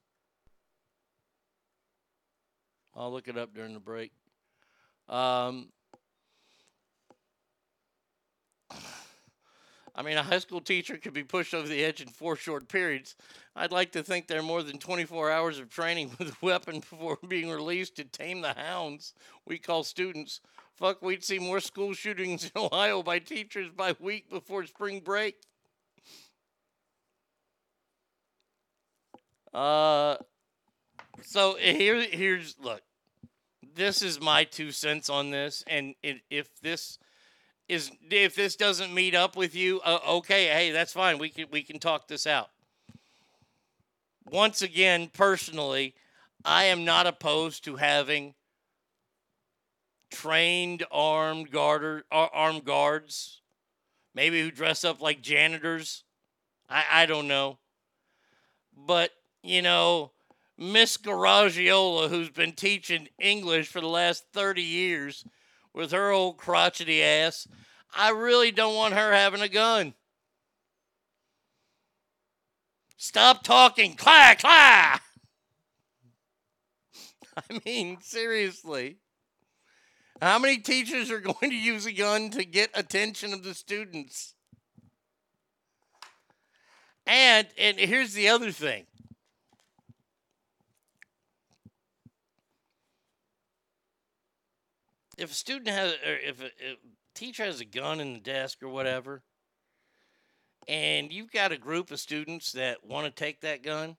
I'll 2.96 3.12
look 3.12 3.28
it 3.28 3.38
up 3.38 3.54
during 3.54 3.74
the 3.74 3.80
break. 3.80 4.10
Um, 5.08 5.68
I 9.98 10.02
mean, 10.02 10.16
a 10.16 10.22
high 10.22 10.38
school 10.38 10.60
teacher 10.60 10.96
could 10.96 11.12
be 11.12 11.24
pushed 11.24 11.52
over 11.52 11.66
the 11.66 11.84
edge 11.84 12.00
in 12.00 12.06
four 12.06 12.36
short 12.36 12.68
periods. 12.68 13.16
I'd 13.56 13.72
like 13.72 13.90
to 13.92 14.02
think 14.04 14.28
they're 14.28 14.44
more 14.44 14.62
than 14.62 14.78
24 14.78 15.28
hours 15.32 15.58
of 15.58 15.70
training 15.70 16.12
with 16.20 16.28
a 16.28 16.36
weapon 16.40 16.78
before 16.78 17.18
being 17.26 17.50
released 17.50 17.96
to 17.96 18.04
tame 18.04 18.40
the 18.40 18.54
hounds 18.54 19.12
we 19.44 19.58
call 19.58 19.82
students. 19.82 20.40
Fuck, 20.76 21.02
we'd 21.02 21.24
see 21.24 21.40
more 21.40 21.58
school 21.58 21.94
shootings 21.94 22.44
in 22.54 22.62
Ohio 22.62 23.02
by 23.02 23.18
teachers 23.18 23.70
by 23.76 23.96
week 23.98 24.30
before 24.30 24.64
spring 24.66 25.00
break. 25.00 25.34
Uh, 29.52 30.16
so 31.22 31.56
here, 31.56 32.00
here's 32.02 32.54
look. 32.62 32.82
This 33.74 34.02
is 34.02 34.20
my 34.20 34.44
two 34.44 34.70
cents 34.70 35.10
on 35.10 35.32
this, 35.32 35.64
and 35.66 35.96
it, 36.04 36.20
if 36.30 36.60
this 36.60 36.98
is 37.68 37.90
if 38.10 38.34
this 38.34 38.56
doesn't 38.56 38.94
meet 38.94 39.14
up 39.14 39.36
with 39.36 39.54
you, 39.54 39.80
uh, 39.84 39.98
okay, 40.08 40.46
hey, 40.46 40.70
that's 40.70 40.92
fine. 40.92 41.18
We 41.18 41.28
can 41.28 41.46
we 41.50 41.62
can 41.62 41.78
talk 41.78 42.08
this 42.08 42.26
out. 42.26 42.50
Once 44.30 44.62
again, 44.62 45.10
personally, 45.12 45.94
I 46.44 46.64
am 46.64 46.84
not 46.84 47.06
opposed 47.06 47.64
to 47.64 47.76
having 47.76 48.34
trained 50.10 50.84
armed 50.90 51.50
guarder, 51.50 52.04
ar- 52.10 52.30
armed 52.32 52.64
guards, 52.64 53.40
maybe 54.14 54.40
who 54.40 54.50
dress 54.50 54.84
up 54.84 55.00
like 55.00 55.22
janitors. 55.22 56.04
I, 56.68 56.84
I 56.90 57.06
don't 57.06 57.28
know. 57.28 57.58
But, 58.76 59.10
you 59.42 59.62
know, 59.62 60.12
Miss 60.56 60.96
Garagiola, 60.96 62.08
who's 62.08 62.30
been 62.30 62.52
teaching 62.52 63.08
English 63.18 63.68
for 63.68 63.80
the 63.80 63.88
last 63.88 64.24
30 64.32 64.62
years 64.62 65.24
with 65.74 65.92
her 65.92 66.10
old 66.10 66.36
crotchety 66.36 67.02
ass, 67.02 67.46
I 67.94 68.10
really 68.10 68.50
don't 68.50 68.74
want 68.74 68.94
her 68.94 69.12
having 69.12 69.40
a 69.40 69.48
gun. 69.48 69.94
Stop 72.96 73.44
talking. 73.44 73.94
Clah, 73.94 74.34
clah. 74.38 75.00
I 77.50 77.60
mean, 77.64 77.98
seriously. 78.00 78.98
How 80.20 80.40
many 80.40 80.58
teachers 80.58 81.10
are 81.10 81.20
going 81.20 81.50
to 81.50 81.56
use 81.56 81.86
a 81.86 81.92
gun 81.92 82.30
to 82.30 82.44
get 82.44 82.70
attention 82.74 83.32
of 83.32 83.44
the 83.44 83.54
students? 83.54 84.34
And 87.06 87.46
and 87.56 87.78
here's 87.78 88.12
the 88.12 88.28
other 88.28 88.50
thing. 88.50 88.87
If 95.18 95.32
a 95.32 95.34
student 95.34 95.68
has 95.68 95.92
or 95.94 96.14
if 96.14 96.40
a, 96.40 96.46
if 96.46 96.74
a 96.74 97.18
teacher 97.18 97.44
has 97.44 97.60
a 97.60 97.64
gun 97.64 98.00
in 98.00 98.14
the 98.14 98.20
desk 98.20 98.62
or 98.62 98.68
whatever, 98.68 99.22
and 100.68 101.12
you've 101.12 101.32
got 101.32 101.50
a 101.50 101.58
group 101.58 101.90
of 101.90 101.98
students 101.98 102.52
that 102.52 102.86
want 102.86 103.06
to 103.06 103.10
take 103.10 103.40
that 103.40 103.62
gun, 103.62 103.96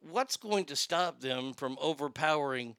what's 0.00 0.36
going 0.36 0.64
to 0.66 0.76
stop 0.76 1.20
them 1.20 1.52
from 1.52 1.76
overpowering 1.80 2.76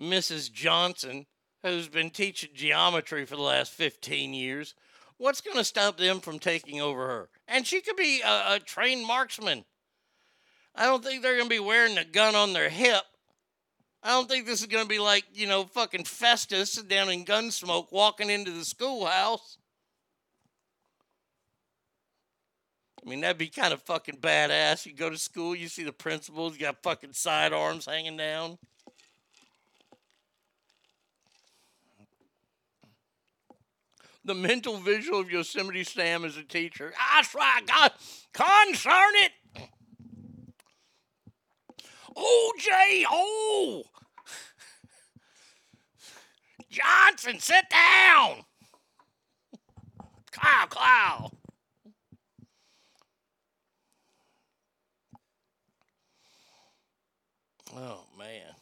Mrs. 0.00 0.52
Johnson, 0.52 1.26
who's 1.62 1.88
been 1.88 2.10
teaching 2.10 2.50
geometry 2.54 3.24
for 3.24 3.34
the 3.34 3.42
last 3.42 3.72
15 3.72 4.32
years? 4.32 4.74
What's 5.16 5.40
going 5.40 5.56
to 5.56 5.64
stop 5.64 5.96
them 5.96 6.20
from 6.20 6.38
taking 6.38 6.80
over 6.80 7.08
her? 7.08 7.28
And 7.48 7.66
she 7.66 7.80
could 7.80 7.96
be 7.96 8.20
a, 8.20 8.54
a 8.54 8.60
trained 8.60 9.04
marksman. 9.04 9.64
I 10.74 10.84
don't 10.84 11.02
think 11.02 11.22
they're 11.22 11.36
going 11.36 11.48
to 11.48 11.54
be 11.54 11.58
wearing 11.58 11.98
a 11.98 12.04
gun 12.04 12.36
on 12.36 12.52
their 12.52 12.68
hip. 12.68 13.02
I 14.02 14.10
don't 14.10 14.28
think 14.28 14.46
this 14.46 14.60
is 14.60 14.66
going 14.66 14.84
to 14.84 14.88
be 14.88 15.00
like, 15.00 15.24
you 15.34 15.46
know, 15.46 15.64
fucking 15.64 16.04
Festus 16.04 16.76
down 16.82 17.10
in 17.10 17.24
Gunsmoke 17.24 17.90
walking 17.90 18.30
into 18.30 18.52
the 18.52 18.64
schoolhouse. 18.64 19.58
I 23.04 23.08
mean, 23.08 23.20
that'd 23.20 23.38
be 23.38 23.48
kind 23.48 23.72
of 23.72 23.82
fucking 23.82 24.18
badass. 24.18 24.86
You 24.86 24.92
go 24.92 25.10
to 25.10 25.18
school, 25.18 25.54
you 25.54 25.68
see 25.68 25.82
the 25.82 25.92
principals, 25.92 26.54
you 26.54 26.60
got 26.60 26.82
fucking 26.82 27.12
sidearms 27.14 27.86
hanging 27.86 28.16
down. 28.16 28.58
The 34.24 34.34
mental 34.34 34.76
visual 34.76 35.20
of 35.20 35.30
Yosemite 35.30 35.84
Sam 35.84 36.24
as 36.24 36.36
a 36.36 36.42
teacher. 36.42 36.92
I 36.98 37.22
swear, 37.22 37.48
God, 37.66 37.92
concern 38.34 39.14
it. 39.14 39.32
OJ, 42.18 43.04
oh! 43.10 43.84
Johnson, 46.68 47.38
sit 47.38 47.64
down! 47.70 48.44
Clow, 50.32 50.66
clow. 50.68 51.30
Oh, 57.76 58.04
man. 58.18 58.54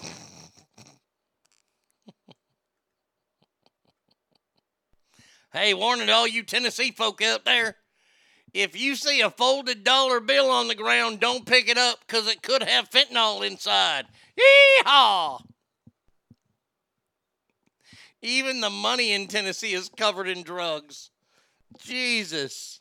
hey, 5.52 5.74
warning 5.74 6.06
to 6.08 6.12
all 6.12 6.26
you 6.26 6.42
Tennessee 6.42 6.90
folk 6.90 7.22
out 7.22 7.44
there. 7.44 7.76
If 8.54 8.80
you 8.80 8.94
see 8.94 9.20
a 9.20 9.30
folded 9.30 9.82
dollar 9.82 10.20
bill 10.20 10.48
on 10.48 10.68
the 10.68 10.76
ground, 10.76 11.18
don't 11.18 11.44
pick 11.44 11.68
it 11.68 11.76
up 11.76 11.98
because 12.06 12.28
it 12.28 12.40
could 12.40 12.62
have 12.62 12.88
fentanyl 12.88 13.44
inside. 13.44 14.06
Yeehaw! 14.38 15.42
Even 18.22 18.60
the 18.60 18.70
money 18.70 19.12
in 19.12 19.26
Tennessee 19.26 19.74
is 19.74 19.90
covered 19.90 20.28
in 20.28 20.44
drugs. 20.44 21.10
Jesus. 21.78 22.80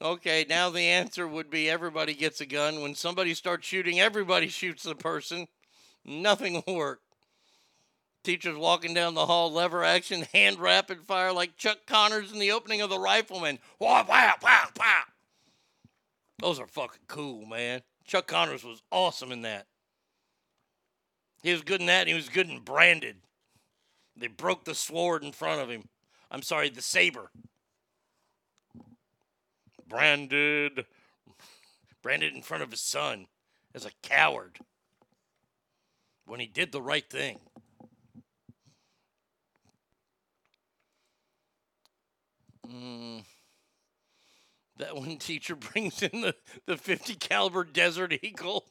Okay, 0.00 0.46
now 0.48 0.70
the 0.70 0.80
answer 0.80 1.28
would 1.28 1.50
be 1.50 1.68
everybody 1.68 2.14
gets 2.14 2.40
a 2.40 2.46
gun. 2.46 2.80
When 2.80 2.94
somebody 2.94 3.34
starts 3.34 3.66
shooting, 3.66 4.00
everybody 4.00 4.48
shoots 4.48 4.82
the 4.82 4.94
person. 4.94 5.46
Nothing 6.04 6.62
will 6.66 6.76
work. 6.76 7.00
Teachers 8.26 8.56
walking 8.56 8.92
down 8.92 9.14
the 9.14 9.26
hall, 9.26 9.52
lever 9.52 9.84
action, 9.84 10.22
hand 10.34 10.58
rapid 10.58 11.02
fire 11.02 11.32
like 11.32 11.56
Chuck 11.56 11.86
Connors 11.86 12.32
in 12.32 12.40
the 12.40 12.50
opening 12.50 12.80
of 12.80 12.90
The 12.90 12.98
Rifleman. 12.98 13.60
Wow, 13.78 14.04
wow, 14.08 14.34
wow, 14.42 14.66
wow. 14.76 15.02
Those 16.40 16.58
are 16.58 16.66
fucking 16.66 17.04
cool, 17.06 17.46
man. 17.46 17.82
Chuck 18.04 18.26
Connors 18.26 18.64
was 18.64 18.82
awesome 18.90 19.30
in 19.30 19.42
that. 19.42 19.68
He 21.44 21.52
was 21.52 21.62
good 21.62 21.80
in 21.80 21.86
that, 21.86 22.00
and 22.00 22.08
he 22.08 22.14
was 22.14 22.28
good 22.28 22.50
in 22.50 22.58
Branded. 22.58 23.18
They 24.16 24.26
broke 24.26 24.64
the 24.64 24.74
sword 24.74 25.22
in 25.22 25.30
front 25.30 25.60
of 25.60 25.70
him. 25.70 25.84
I'm 26.28 26.42
sorry, 26.42 26.68
the 26.68 26.82
saber. 26.82 27.30
Branded. 29.86 30.84
Branded 32.02 32.34
in 32.34 32.42
front 32.42 32.64
of 32.64 32.72
his 32.72 32.80
son 32.80 33.28
as 33.72 33.84
a 33.84 33.92
coward 34.02 34.58
when 36.26 36.40
he 36.40 36.46
did 36.48 36.72
the 36.72 36.82
right 36.82 37.08
thing. 37.08 37.38
Mm. 42.72 43.24
That 44.78 44.96
one 44.96 45.16
teacher 45.18 45.56
brings 45.72 46.02
in 46.02 46.20
the, 46.20 46.34
the 46.66 46.76
50 46.76 47.14
caliber 47.16 47.64
Desert 47.64 48.12
Eagle. 48.22 48.64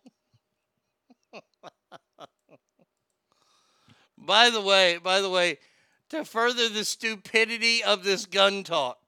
by 4.18 4.50
the 4.50 4.62
way, 4.62 4.98
by 4.98 5.22
the 5.22 5.30
way, 5.30 5.58
to 6.10 6.24
further 6.26 6.70
the 6.70 6.86
stupidity 6.86 7.84
of 7.84 8.04
this 8.04 8.26
gun 8.26 8.64
talk, 8.64 9.00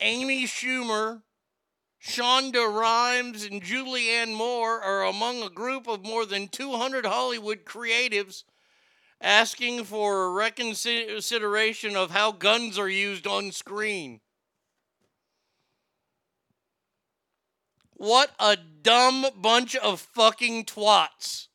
Amy 0.00 0.44
Schumer, 0.44 1.22
Shonda 2.00 2.72
Rhimes, 2.72 3.44
and 3.44 3.60
Julianne 3.62 4.32
Moore 4.32 4.80
are 4.80 5.04
among 5.04 5.42
a 5.42 5.50
group 5.50 5.88
of 5.88 6.04
more 6.04 6.24
than 6.24 6.46
200 6.48 7.04
Hollywood 7.04 7.64
creatives 7.64 8.44
asking 9.20 9.84
for 9.84 10.24
a 10.24 10.30
reconsideration 10.30 11.96
of 11.96 12.10
how 12.10 12.32
guns 12.32 12.78
are 12.78 12.88
used 12.88 13.26
on 13.26 13.52
screen. 13.52 14.20
What 17.94 18.30
a 18.38 18.56
dumb 18.56 19.26
bunch 19.36 19.74
of 19.74 20.00
fucking 20.00 20.66
twats. 20.66 21.48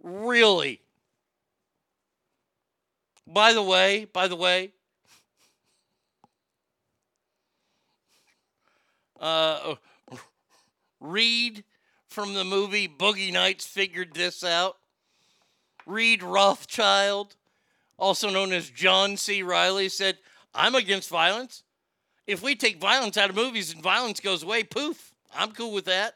Really. 0.00 0.80
By 3.26 3.52
the 3.52 3.62
way, 3.62 4.04
by 4.04 4.28
the 4.28 4.36
way, 4.36 4.72
uh, 9.18 9.74
Reed 11.00 11.64
from 12.08 12.34
the 12.34 12.44
movie 12.44 12.86
Boogie 12.86 13.32
Nights 13.32 13.66
figured 13.66 14.14
this 14.14 14.44
out. 14.44 14.76
Reed 15.86 16.22
Rothschild, 16.22 17.36
also 17.98 18.30
known 18.30 18.52
as 18.52 18.70
John 18.70 19.16
C. 19.16 19.42
Reilly, 19.42 19.88
said, 19.88 20.18
I'm 20.54 20.74
against 20.74 21.08
violence. 21.08 21.62
If 22.26 22.42
we 22.42 22.54
take 22.54 22.80
violence 22.80 23.16
out 23.16 23.30
of 23.30 23.36
movies 23.36 23.72
and 23.72 23.82
violence 23.82 24.20
goes 24.20 24.42
away, 24.42 24.62
poof, 24.64 25.12
I'm 25.34 25.52
cool 25.52 25.72
with 25.72 25.84
that. 25.86 26.14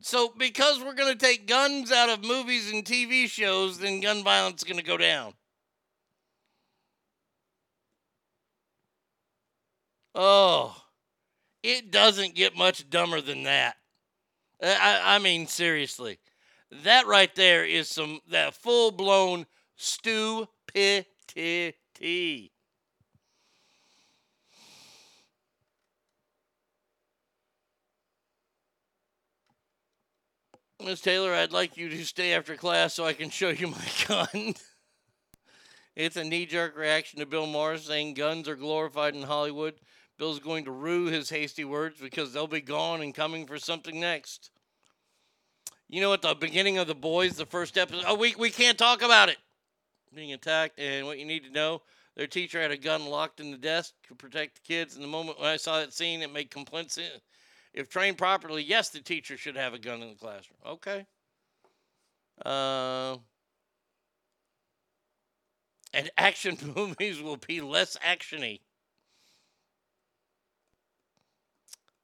So 0.00 0.34
because 0.36 0.82
we're 0.82 0.94
going 0.94 1.16
to 1.16 1.18
take 1.18 1.46
guns 1.46 1.90
out 1.90 2.10
of 2.10 2.22
movies 2.22 2.70
and 2.70 2.84
TV 2.84 3.26
shows, 3.26 3.78
then 3.78 4.00
gun 4.00 4.22
violence 4.22 4.60
is 4.60 4.64
going 4.64 4.78
to 4.78 4.84
go 4.84 4.98
down. 4.98 5.32
Oh, 10.14 10.76
it 11.62 11.90
doesn't 11.90 12.34
get 12.34 12.56
much 12.56 12.88
dumber 12.90 13.22
than 13.22 13.44
that. 13.44 13.76
I, 14.62 15.16
I 15.16 15.18
mean, 15.18 15.46
seriously, 15.46 16.18
that 16.82 17.06
right 17.06 17.34
there 17.34 17.64
is 17.64 17.88
some 17.88 18.20
that 18.30 18.54
full 18.54 18.90
blown 18.90 19.46
stupidity. 19.76 21.06
Miss 30.84 31.00
Taylor, 31.00 31.32
I'd 31.32 31.52
like 31.52 31.78
you 31.78 31.88
to 31.88 32.04
stay 32.04 32.34
after 32.34 32.56
class 32.56 32.92
so 32.92 33.06
I 33.06 33.14
can 33.14 33.30
show 33.30 33.48
you 33.48 33.68
my 33.68 33.88
gun. 34.06 34.54
it's 35.96 36.16
a 36.16 36.24
knee 36.24 36.44
jerk 36.44 36.76
reaction 36.76 37.20
to 37.20 37.26
Bill 37.26 37.46
Maher 37.46 37.78
saying 37.78 38.14
guns 38.14 38.48
are 38.48 38.56
glorified 38.56 39.14
in 39.14 39.22
Hollywood. 39.22 39.74
Bill's 40.18 40.40
going 40.40 40.66
to 40.66 40.70
rue 40.70 41.06
his 41.06 41.30
hasty 41.30 41.64
words 41.64 42.00
because 42.00 42.32
they'll 42.32 42.46
be 42.46 42.60
gone 42.60 43.00
and 43.00 43.14
coming 43.14 43.46
for 43.46 43.58
something 43.58 43.98
next. 43.98 44.50
You 45.94 46.00
know, 46.00 46.12
at 46.12 46.22
the 46.22 46.34
beginning 46.34 46.78
of 46.78 46.88
The 46.88 46.94
Boys, 46.96 47.36
the 47.36 47.46
first 47.46 47.78
episode, 47.78 48.02
oh, 48.08 48.16
we, 48.16 48.34
we 48.34 48.50
can't 48.50 48.76
talk 48.76 49.02
about 49.02 49.28
it. 49.28 49.36
Being 50.12 50.32
attacked, 50.32 50.80
and 50.80 51.06
what 51.06 51.20
you 51.20 51.24
need 51.24 51.44
to 51.44 51.52
know 51.52 51.82
their 52.16 52.26
teacher 52.26 52.60
had 52.60 52.72
a 52.72 52.76
gun 52.76 53.06
locked 53.06 53.38
in 53.38 53.52
the 53.52 53.56
desk 53.56 53.94
to 54.08 54.14
protect 54.16 54.56
the 54.56 54.60
kids. 54.62 54.96
And 54.96 55.04
the 55.04 55.08
moment 55.08 55.38
when 55.38 55.48
I 55.48 55.56
saw 55.56 55.78
that 55.78 55.92
scene, 55.92 56.20
it 56.22 56.32
made 56.32 56.50
complaints. 56.50 56.98
If 57.72 57.88
trained 57.88 58.18
properly, 58.18 58.64
yes, 58.64 58.88
the 58.88 58.98
teacher 58.98 59.36
should 59.36 59.54
have 59.54 59.72
a 59.72 59.78
gun 59.78 60.02
in 60.02 60.08
the 60.08 60.14
classroom. 60.16 60.58
Okay. 60.66 61.06
Uh, 62.44 63.18
and 65.92 66.10
action 66.18 66.58
movies 66.74 67.22
will 67.22 67.36
be 67.36 67.60
less 67.60 67.96
actiony. 67.98 68.58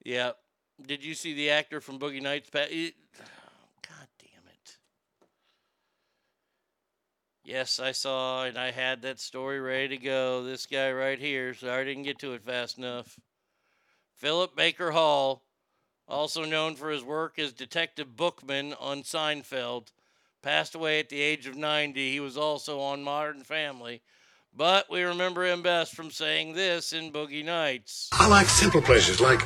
Yeah. 0.04 0.30
Did 0.86 1.04
you 1.04 1.14
see 1.14 1.34
the 1.34 1.50
actor 1.50 1.80
from 1.80 1.98
Boogie 1.98 2.22
Nights 2.22 2.50
God 3.90 4.08
damn 4.18 4.46
it. 4.48 4.78
Yes, 7.50 7.80
I 7.80 7.90
saw, 7.90 8.44
and 8.44 8.56
I 8.56 8.70
had 8.70 9.02
that 9.02 9.18
story 9.18 9.58
ready 9.58 9.88
to 9.88 9.96
go. 9.96 10.44
This 10.44 10.66
guy 10.66 10.92
right 10.92 11.18
here. 11.18 11.52
Sorry 11.52 11.80
I 11.80 11.84
didn't 11.84 12.04
get 12.04 12.20
to 12.20 12.34
it 12.34 12.44
fast 12.44 12.78
enough. 12.78 13.18
Philip 14.14 14.54
Baker 14.54 14.92
Hall, 14.92 15.42
also 16.06 16.44
known 16.44 16.76
for 16.76 16.90
his 16.90 17.02
work 17.02 17.40
as 17.40 17.52
Detective 17.52 18.14
Bookman 18.16 18.74
on 18.74 19.02
Seinfeld, 19.02 19.88
passed 20.42 20.76
away 20.76 21.00
at 21.00 21.08
the 21.08 21.20
age 21.20 21.48
of 21.48 21.56
90. 21.56 22.12
He 22.12 22.20
was 22.20 22.36
also 22.36 22.78
on 22.78 23.02
Modern 23.02 23.42
Family. 23.42 24.00
But 24.56 24.88
we 24.88 25.02
remember 25.02 25.44
him 25.44 25.60
best 25.60 25.92
from 25.92 26.12
saying 26.12 26.52
this 26.52 26.92
in 26.92 27.10
Boogie 27.10 27.44
Nights. 27.44 28.10
I 28.12 28.28
like 28.28 28.46
simple 28.46 28.80
pleasures 28.80 29.20
like 29.20 29.44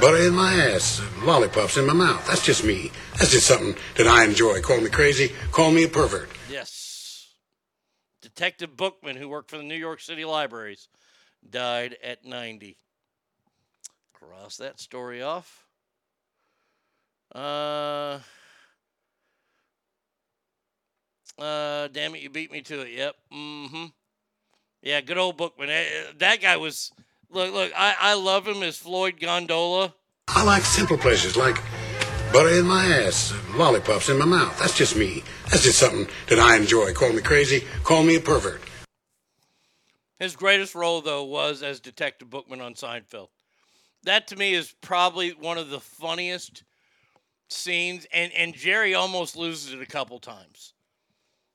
butter 0.00 0.18
in 0.18 0.36
my 0.36 0.54
ass, 0.54 1.02
lollipops 1.24 1.78
in 1.78 1.86
my 1.88 1.94
mouth. 1.94 2.24
That's 2.28 2.46
just 2.46 2.62
me. 2.62 2.92
That's 3.18 3.32
just 3.32 3.48
something 3.48 3.74
that 3.96 4.06
I 4.06 4.22
enjoy. 4.22 4.60
Call 4.60 4.80
me 4.80 4.88
crazy, 4.88 5.32
call 5.50 5.72
me 5.72 5.82
a 5.82 5.88
pervert. 5.88 6.28
Yes. 6.48 6.83
Detective 8.24 8.76
Bookman, 8.76 9.16
who 9.16 9.28
worked 9.28 9.50
for 9.50 9.58
the 9.58 9.62
New 9.62 9.74
York 9.76 10.00
City 10.00 10.24
Libraries, 10.24 10.88
died 11.48 11.96
at 12.02 12.24
90. 12.24 12.78
Cross 14.14 14.56
that 14.56 14.80
story 14.80 15.20
off. 15.22 15.66
Uh, 17.34 18.18
uh, 21.38 21.88
damn 21.88 22.14
it, 22.14 22.22
you 22.22 22.30
beat 22.30 22.50
me 22.50 22.62
to 22.62 22.80
it. 22.80 22.92
Yep. 22.92 23.14
Mm-hmm. 23.32 23.84
Yeah, 24.82 25.00
good 25.02 25.18
old 25.18 25.36
Bookman. 25.36 25.68
Eh, 25.68 25.72
eh, 25.72 26.12
That 26.18 26.40
guy 26.40 26.56
was. 26.56 26.90
Look, 27.30 27.52
look. 27.52 27.72
I, 27.76 27.94
I 28.00 28.14
love 28.14 28.46
him 28.48 28.62
as 28.62 28.78
Floyd 28.78 29.18
Gondolli. 29.20 29.92
I 30.28 30.42
like 30.44 30.62
simple 30.62 30.96
pleasures 30.96 31.36
like 31.36 31.56
butter 32.34 32.58
in 32.58 32.66
my 32.66 32.84
ass, 32.86 33.32
lollipops 33.54 34.08
in 34.08 34.18
my 34.18 34.24
mouth. 34.24 34.58
That's 34.58 34.76
just 34.76 34.96
me. 34.96 35.22
That's 35.44 35.62
just 35.62 35.78
something 35.78 36.08
that 36.28 36.40
I 36.40 36.56
enjoy. 36.56 36.92
Call 36.92 37.12
me 37.12 37.22
crazy, 37.22 37.62
call 37.84 38.02
me 38.02 38.16
a 38.16 38.20
pervert. 38.20 38.60
His 40.18 40.34
greatest 40.34 40.74
role, 40.74 41.00
though, 41.00 41.22
was 41.22 41.62
as 41.62 41.78
Detective 41.78 42.28
Bookman 42.28 42.60
on 42.60 42.74
Seinfeld. 42.74 43.28
That 44.02 44.26
to 44.28 44.36
me 44.36 44.52
is 44.52 44.74
probably 44.80 45.30
one 45.30 45.58
of 45.58 45.70
the 45.70 45.78
funniest 45.78 46.64
scenes, 47.48 48.04
and, 48.12 48.32
and 48.32 48.52
Jerry 48.52 48.94
almost 48.94 49.36
loses 49.36 49.72
it 49.72 49.80
a 49.80 49.86
couple 49.86 50.18
times. 50.18 50.72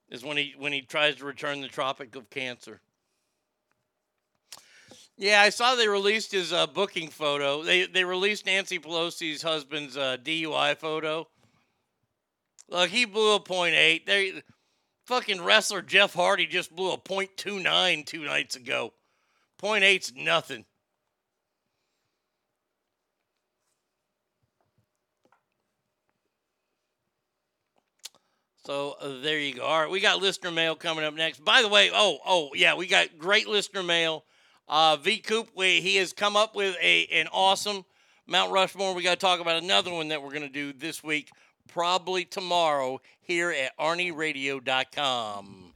Is 0.09 0.23
when 0.23 0.37
he 0.37 0.55
when 0.57 0.71
he 0.71 0.81
tries 0.81 1.17
to 1.17 1.25
return 1.25 1.59
the 1.61 1.67
Tropic 1.67 2.15
of 2.15 2.29
Cancer. 2.29 2.79
Yeah, 5.19 5.41
I 5.41 5.49
saw 5.49 5.75
they 5.75 5.89
released 5.89 6.31
his 6.31 6.53
uh, 6.53 6.65
booking 6.65 7.09
photo. 7.09 7.61
They 7.61 7.85
they 7.85 8.05
released 8.05 8.45
Nancy 8.45 8.79
Pelosi's 8.79 9.41
husband's 9.41 9.97
uh, 9.97 10.15
DUI 10.23 10.77
photo. 10.77 11.27
Look, 12.69 12.89
he 12.89 13.03
blew 13.03 13.35
a 13.35 13.39
point 13.41 13.75
eight. 13.75 14.05
They 14.05 14.41
fucking 15.07 15.41
wrestler 15.41 15.81
Jeff 15.81 16.13
Hardy 16.13 16.45
just 16.45 16.73
blew 16.73 16.93
a 16.93 16.97
point 16.97 17.35
two 17.35 17.59
nine 17.59 18.05
two 18.05 18.23
nights 18.23 18.55
ago. 18.55 18.93
Point 19.57 19.83
eight's 19.83 20.13
nothing. 20.15 20.63
So 28.65 28.95
uh, 29.01 29.19
there 29.21 29.39
you 29.39 29.55
go. 29.55 29.63
All 29.65 29.81
right, 29.81 29.91
we 29.91 29.99
got 29.99 30.21
listener 30.21 30.51
mail 30.51 30.75
coming 30.75 31.03
up 31.03 31.13
next. 31.13 31.43
By 31.43 31.61
the 31.61 31.67
way, 31.67 31.91
oh 31.93 32.19
oh 32.25 32.51
yeah, 32.55 32.75
we 32.75 32.87
got 32.87 33.17
great 33.17 33.49
listener 33.49 33.83
mail. 33.83 34.23
Uh, 34.69 34.95
v 34.97 35.17
Coop, 35.17 35.49
we, 35.55 35.81
he 35.81 35.95
has 35.95 36.13
come 36.13 36.35
up 36.35 36.55
with 36.55 36.75
a 36.79 37.07
an 37.07 37.27
awesome 37.31 37.83
Mount 38.27 38.51
Rushmore. 38.51 38.93
We 38.93 39.01
got 39.01 39.19
to 39.19 39.25
talk 39.25 39.39
about 39.39 39.63
another 39.63 39.91
one 39.91 40.09
that 40.09 40.21
we're 40.21 40.29
going 40.29 40.43
to 40.43 40.49
do 40.49 40.71
this 40.71 41.03
week, 41.03 41.31
probably 41.67 42.23
tomorrow 42.23 43.01
here 43.19 43.49
at 43.49 43.75
ArnieRadio.com. 43.79 45.73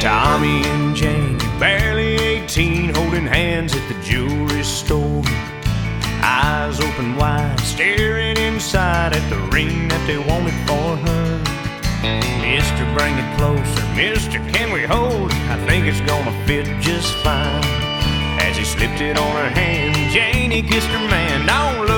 Tommy 0.00 0.62
and 0.64 0.96
Jane, 0.96 1.38
barely 1.58 2.16
18, 2.16 2.94
holding 2.94 3.26
hands 3.26 3.74
at 3.74 3.88
the 3.88 3.94
jewelry 4.02 4.62
store. 4.62 5.22
Eyes 6.32 6.78
open 6.78 7.16
wide, 7.16 7.58
staring 7.58 8.36
inside 8.38 9.12
at 9.14 9.28
the 9.28 9.36
ring 9.50 9.88
that 9.88 10.06
they 10.06 10.16
wanted 10.16 10.54
for 10.68 10.96
her. 10.96 11.26
Mister, 12.38 12.84
bring 12.94 13.18
it 13.18 13.36
closer. 13.36 13.84
Mister, 13.96 14.38
can 14.54 14.72
we 14.72 14.82
hold? 14.84 15.32
I 15.50 15.58
think 15.66 15.86
it's 15.86 16.00
gonna 16.02 16.30
fit 16.46 16.66
just 16.80 17.12
fine. 17.24 17.64
As 18.38 18.56
he 18.56 18.64
slipped 18.64 19.00
it 19.00 19.18
on 19.18 19.32
her 19.42 19.50
hand, 19.50 19.96
Janie 20.12 20.62
kissed 20.62 20.86
her 20.86 21.08
man. 21.10 21.46
Don't 21.46 21.89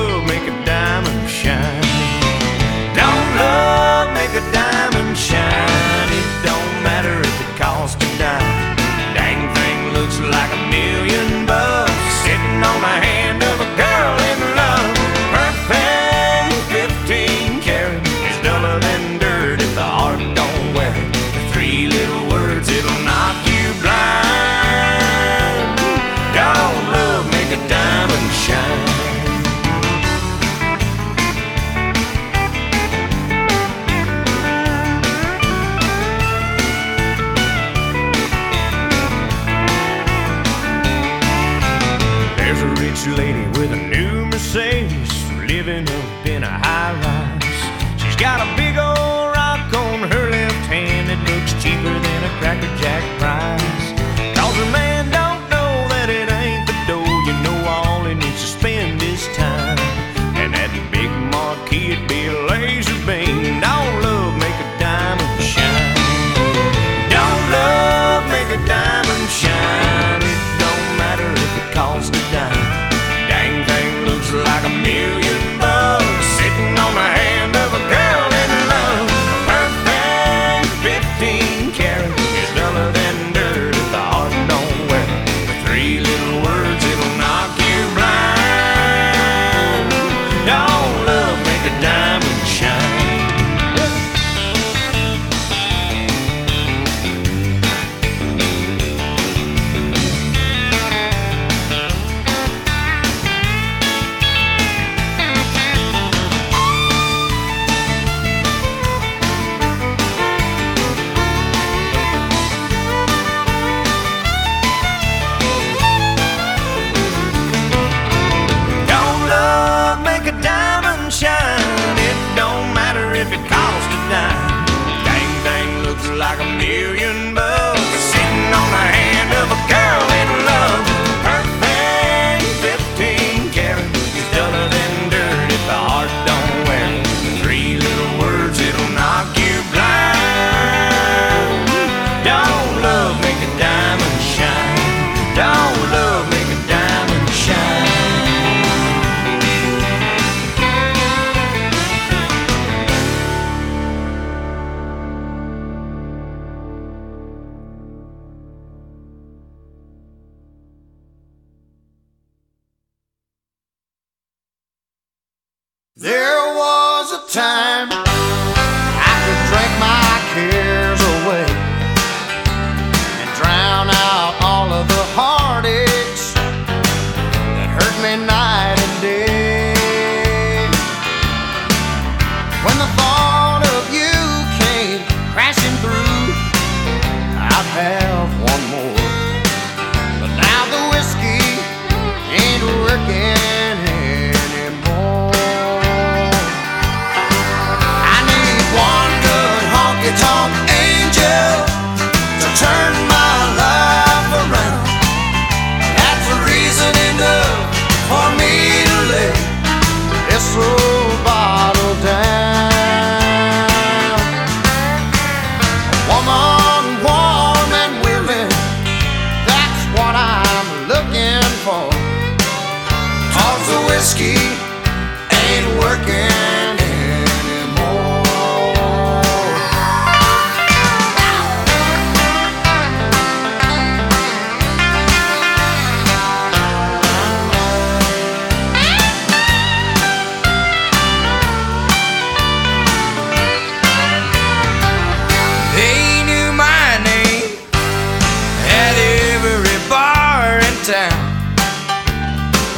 town. 250.93 251.25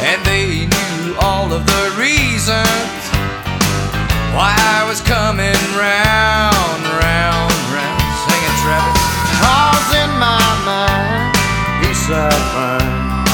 And 0.06 0.22
they 0.24 0.70
knew 0.70 1.16
all 1.18 1.52
of 1.52 1.66
the 1.66 1.84
reasons 1.98 3.02
why 4.30 4.54
I 4.54 4.86
was 4.86 5.00
coming 5.00 5.58
round, 5.74 6.80
round, 7.02 7.54
round. 7.74 8.02
Singing 8.22 8.56
Travis. 8.62 9.02
Cause 9.42 9.90
in 9.98 10.10
my 10.22 10.46
mind, 10.62 11.34
peace 11.82 12.06
I 12.06 12.30
find 12.54 13.26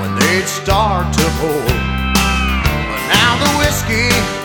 when 0.00 0.12
they'd 0.20 0.46
start 0.60 1.08
to 1.14 1.26
pour. 1.40 1.64
But 2.92 3.00
now 3.16 3.32
the 3.40 3.50
whiskey. 3.64 4.41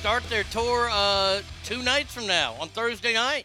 Start 0.00 0.24
their 0.30 0.44
tour 0.44 0.88
uh, 0.90 1.42
two 1.62 1.82
nights 1.82 2.14
from 2.14 2.26
now 2.26 2.54
on 2.58 2.68
Thursday 2.68 3.12
night. 3.12 3.44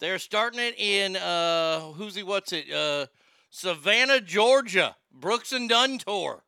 They're 0.00 0.18
starting 0.18 0.58
it 0.58 0.74
in 0.76 1.14
uh, 1.14 1.92
who's 1.92 2.16
he? 2.16 2.24
What's 2.24 2.52
it? 2.52 2.68
Uh, 2.68 3.06
Savannah, 3.48 4.20
Georgia. 4.20 4.96
Brooks 5.12 5.52
and 5.52 5.68
Dunn 5.68 5.98
tour. 5.98 6.42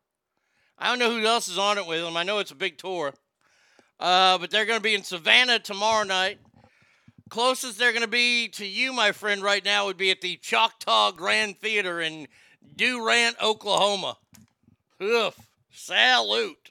I 0.77 0.89
don't 0.89 0.99
know 0.99 1.17
who 1.17 1.25
else 1.25 1.47
is 1.47 1.57
on 1.57 1.77
it 1.77 1.87
with 1.87 2.01
them. 2.01 2.17
I 2.17 2.23
know 2.23 2.39
it's 2.39 2.51
a 2.51 2.55
big 2.55 2.77
tour. 2.77 3.13
Uh, 4.01 4.37
but 4.37 4.51
they're 4.51 4.65
going 4.65 4.79
to 4.79 4.83
be 4.83 4.95
in 4.95 5.03
Savannah 5.03 5.59
tomorrow 5.59 6.03
night. 6.03 6.39
Closest 7.29 7.79
they're 7.79 7.93
going 7.93 8.01
to 8.01 8.09
be 8.09 8.49
to 8.49 8.65
you, 8.65 8.91
my 8.91 9.13
friend, 9.13 9.41
right 9.41 9.63
now 9.63 9.85
would 9.85 9.95
be 9.95 10.11
at 10.11 10.19
the 10.19 10.35
Choctaw 10.35 11.13
Grand 11.13 11.57
Theater 11.61 12.01
in 12.01 12.27
Durant, 12.75 13.41
Oklahoma. 13.41 14.17
Ugh, 14.99 15.33
salute. 15.71 16.64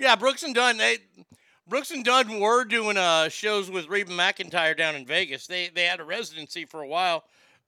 Yeah, 0.00 0.16
Brooks 0.16 0.42
and 0.42 0.54
Dunn. 0.54 0.78
They 0.78 0.96
Brooks 1.68 1.90
and 1.90 2.02
Dunn 2.02 2.40
were 2.40 2.64
doing 2.64 2.96
uh, 2.96 3.28
shows 3.28 3.70
with 3.70 3.86
Reba 3.86 4.10
McEntire 4.10 4.74
down 4.74 4.96
in 4.96 5.04
Vegas. 5.04 5.46
They 5.46 5.68
they 5.68 5.84
had 5.84 6.00
a 6.00 6.04
residency 6.04 6.64
for 6.64 6.80
a 6.80 6.86
while, 6.86 7.24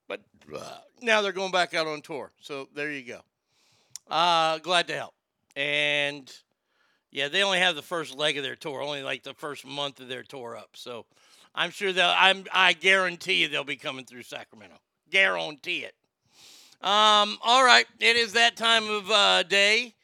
but 0.09 0.22
uh, 0.56 0.78
now 1.02 1.20
they're 1.20 1.32
going 1.32 1.52
back 1.52 1.74
out 1.74 1.86
on 1.86 2.00
tour. 2.00 2.32
So 2.40 2.70
there 2.74 2.90
you 2.90 3.02
go. 3.02 3.20
Uh, 4.10 4.59
glad 4.59 4.88
to 4.88 4.94
help. 4.94 5.12
And 5.56 6.34
yeah, 7.10 7.28
they 7.28 7.42
only 7.42 7.59
have 7.59 7.76
the 7.76 7.82
first 7.82 8.16
leg 8.16 8.38
of 8.38 8.44
their 8.44 8.56
tour, 8.56 8.80
only 8.80 9.02
like 9.02 9.22
the 9.22 9.34
first 9.34 9.66
month 9.66 10.00
of 10.00 10.09
their 10.09 10.22
tour 10.22 10.56
up. 10.56 10.70
So 10.72 11.04
I'm 11.54 11.70
sure 11.70 11.92
they'll. 11.92 12.14
I'm. 12.16 12.44
I 12.50 12.72
guarantee 12.72 13.42
you 13.42 13.48
they'll 13.48 13.62
be 13.62 13.76
coming 13.76 14.06
through 14.06 14.22
Sacramento. 14.22 14.76
Guarantee 15.10 15.84
it. 15.84 15.94
Um. 16.80 17.36
All 17.42 17.62
right. 17.62 17.84
It 18.00 18.16
is 18.16 18.32
that 18.32 18.56
time 18.56 18.88
of 18.88 19.10
uh, 19.10 19.42
day, 19.42 19.94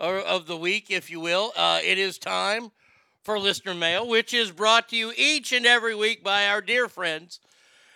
or 0.00 0.18
of 0.18 0.46
the 0.46 0.56
week, 0.56 0.90
if 0.90 1.10
you 1.10 1.20
will. 1.20 1.52
Uh, 1.56 1.80
it 1.84 1.98
is 1.98 2.18
time 2.18 2.70
for 3.22 3.38
listener 3.38 3.74
mail, 3.74 4.08
which 4.08 4.32
is 4.32 4.50
brought 4.50 4.88
to 4.88 4.96
you 4.96 5.12
each 5.16 5.52
and 5.52 5.66
every 5.66 5.94
week 5.94 6.24
by 6.24 6.46
our 6.46 6.60
dear 6.60 6.88
friends 6.88 7.40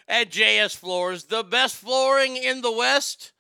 at 0.07 0.31
JS 0.31 0.77
Floors, 0.77 1.25
the 1.25 1.43
best 1.43 1.77
flooring 1.77 2.37
in 2.37 2.61
the 2.61 2.73
West. 2.73 3.33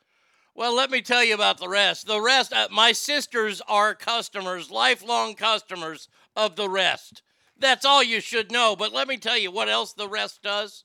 Well, 0.55 0.75
let 0.75 0.91
me 0.91 1.03
tell 1.03 1.23
you 1.23 1.35
about 1.35 1.59
the 1.59 1.69
rest. 1.69 2.07
The 2.07 2.21
rest, 2.21 2.53
uh, 2.53 2.69
my 2.71 2.93
sisters 2.93 3.61
are 3.69 3.95
customers, 3.95 4.71
lifelong 4.71 5.35
customers 5.35 6.09
of 6.35 6.57
the 6.57 6.69
rest. 6.69 7.23
That's 7.59 7.85
all 7.85 8.03
you 8.03 8.21
should 8.21 8.51
know. 8.51 8.77
But 8.77 8.93
let 8.93 9.09
me 9.09 9.17
tell 9.17 9.37
you 9.37 9.51
what 9.51 9.69
else 9.69 9.93
the 9.93 10.09
rest 10.09 10.43
does. 10.43 10.85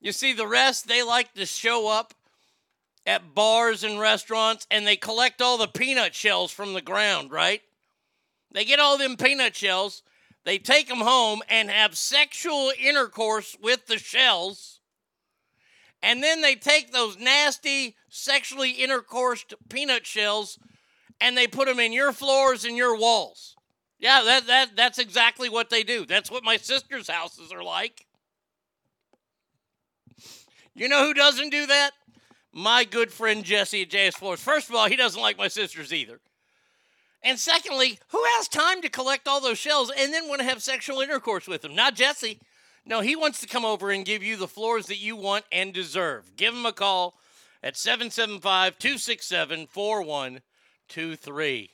You 0.00 0.12
see, 0.12 0.32
the 0.32 0.46
rest, 0.46 0.86
they 0.86 1.02
like 1.02 1.34
to 1.34 1.46
show 1.46 1.88
up 1.88 2.14
at 3.06 3.34
bars 3.34 3.84
and 3.84 4.00
restaurants 4.00 4.66
and 4.70 4.86
they 4.86 4.96
collect 4.96 5.42
all 5.42 5.58
the 5.58 5.68
peanut 5.68 6.14
shells 6.14 6.50
from 6.50 6.72
the 6.72 6.80
ground, 6.80 7.30
right? 7.30 7.60
They 8.52 8.64
get 8.64 8.80
all 8.80 8.98
them 8.98 9.16
peanut 9.16 9.54
shells, 9.56 10.02
they 10.44 10.58
take 10.58 10.88
them 10.88 11.00
home 11.00 11.42
and 11.48 11.70
have 11.70 11.96
sexual 11.96 12.70
intercourse 12.78 13.56
with 13.62 13.86
the 13.86 13.98
shells. 13.98 14.80
And 16.02 16.22
then 16.22 16.42
they 16.42 16.54
take 16.54 16.92
those 16.92 17.18
nasty, 17.18 17.96
sexually 18.10 18.74
intercoursed 18.74 19.54
peanut 19.70 20.06
shells 20.06 20.58
and 21.20 21.36
they 21.36 21.46
put 21.46 21.66
them 21.66 21.80
in 21.80 21.92
your 21.92 22.12
floors 22.12 22.64
and 22.64 22.76
your 22.76 22.98
walls. 22.98 23.56
Yeah, 23.98 24.22
that, 24.24 24.46
that 24.48 24.76
that's 24.76 24.98
exactly 24.98 25.48
what 25.48 25.70
they 25.70 25.82
do. 25.82 26.04
That's 26.04 26.30
what 26.30 26.44
my 26.44 26.58
sister's 26.58 27.08
houses 27.08 27.52
are 27.52 27.62
like. 27.62 28.06
You 30.74 30.88
know 30.88 31.06
who 31.06 31.14
doesn't 31.14 31.50
do 31.50 31.66
that? 31.66 31.92
My 32.56 32.84
good 32.84 33.12
friend 33.12 33.44
Jesse 33.44 33.82
at 33.82 33.90
JS 33.90 34.14
Floors. 34.14 34.40
First 34.40 34.68
of 34.68 34.76
all, 34.76 34.88
he 34.88 34.94
doesn't 34.94 35.20
like 35.20 35.36
my 35.36 35.48
sisters 35.48 35.92
either. 35.92 36.20
And 37.20 37.36
secondly, 37.36 37.98
who 38.08 38.22
has 38.36 38.46
time 38.46 38.80
to 38.82 38.88
collect 38.88 39.26
all 39.26 39.40
those 39.40 39.58
shells 39.58 39.90
and 39.90 40.12
then 40.12 40.28
want 40.28 40.40
to 40.40 40.46
have 40.46 40.62
sexual 40.62 41.00
intercourse 41.00 41.48
with 41.48 41.62
them? 41.62 41.74
Not 41.74 41.96
Jesse. 41.96 42.38
No, 42.86 43.00
he 43.00 43.16
wants 43.16 43.40
to 43.40 43.48
come 43.48 43.64
over 43.64 43.90
and 43.90 44.04
give 44.04 44.22
you 44.22 44.36
the 44.36 44.46
floors 44.46 44.86
that 44.86 44.98
you 44.98 45.16
want 45.16 45.46
and 45.50 45.72
deserve. 45.72 46.36
Give 46.36 46.54
him 46.54 46.64
a 46.64 46.72
call 46.72 47.16
at 47.60 47.76
775 47.76 48.78
267 48.78 49.66
4123. 49.66 51.70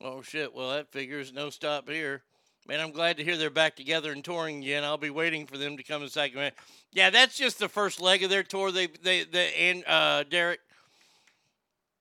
Oh, 0.00 0.22
shit. 0.22 0.54
Well, 0.54 0.70
that 0.70 0.92
figures 0.92 1.32
no 1.32 1.50
stop 1.50 1.88
here. 1.88 2.22
Man, 2.66 2.80
I'm 2.80 2.92
glad 2.92 3.18
to 3.18 3.24
hear 3.24 3.36
they're 3.36 3.50
back 3.50 3.76
together 3.76 4.10
and 4.10 4.24
touring 4.24 4.62
again. 4.62 4.84
I'll 4.84 4.96
be 4.96 5.10
waiting 5.10 5.46
for 5.46 5.58
them 5.58 5.76
to 5.76 5.82
come 5.82 6.00
to 6.00 6.08
Sacramento. 6.08 6.56
Yeah, 6.92 7.10
that's 7.10 7.36
just 7.36 7.58
the 7.58 7.68
first 7.68 8.00
leg 8.00 8.22
of 8.22 8.30
their 8.30 8.42
tour. 8.42 8.72
They, 8.72 8.86
they, 8.86 9.24
they 9.24 9.52
and 9.54 9.84
uh, 9.86 10.24
Derek, 10.24 10.60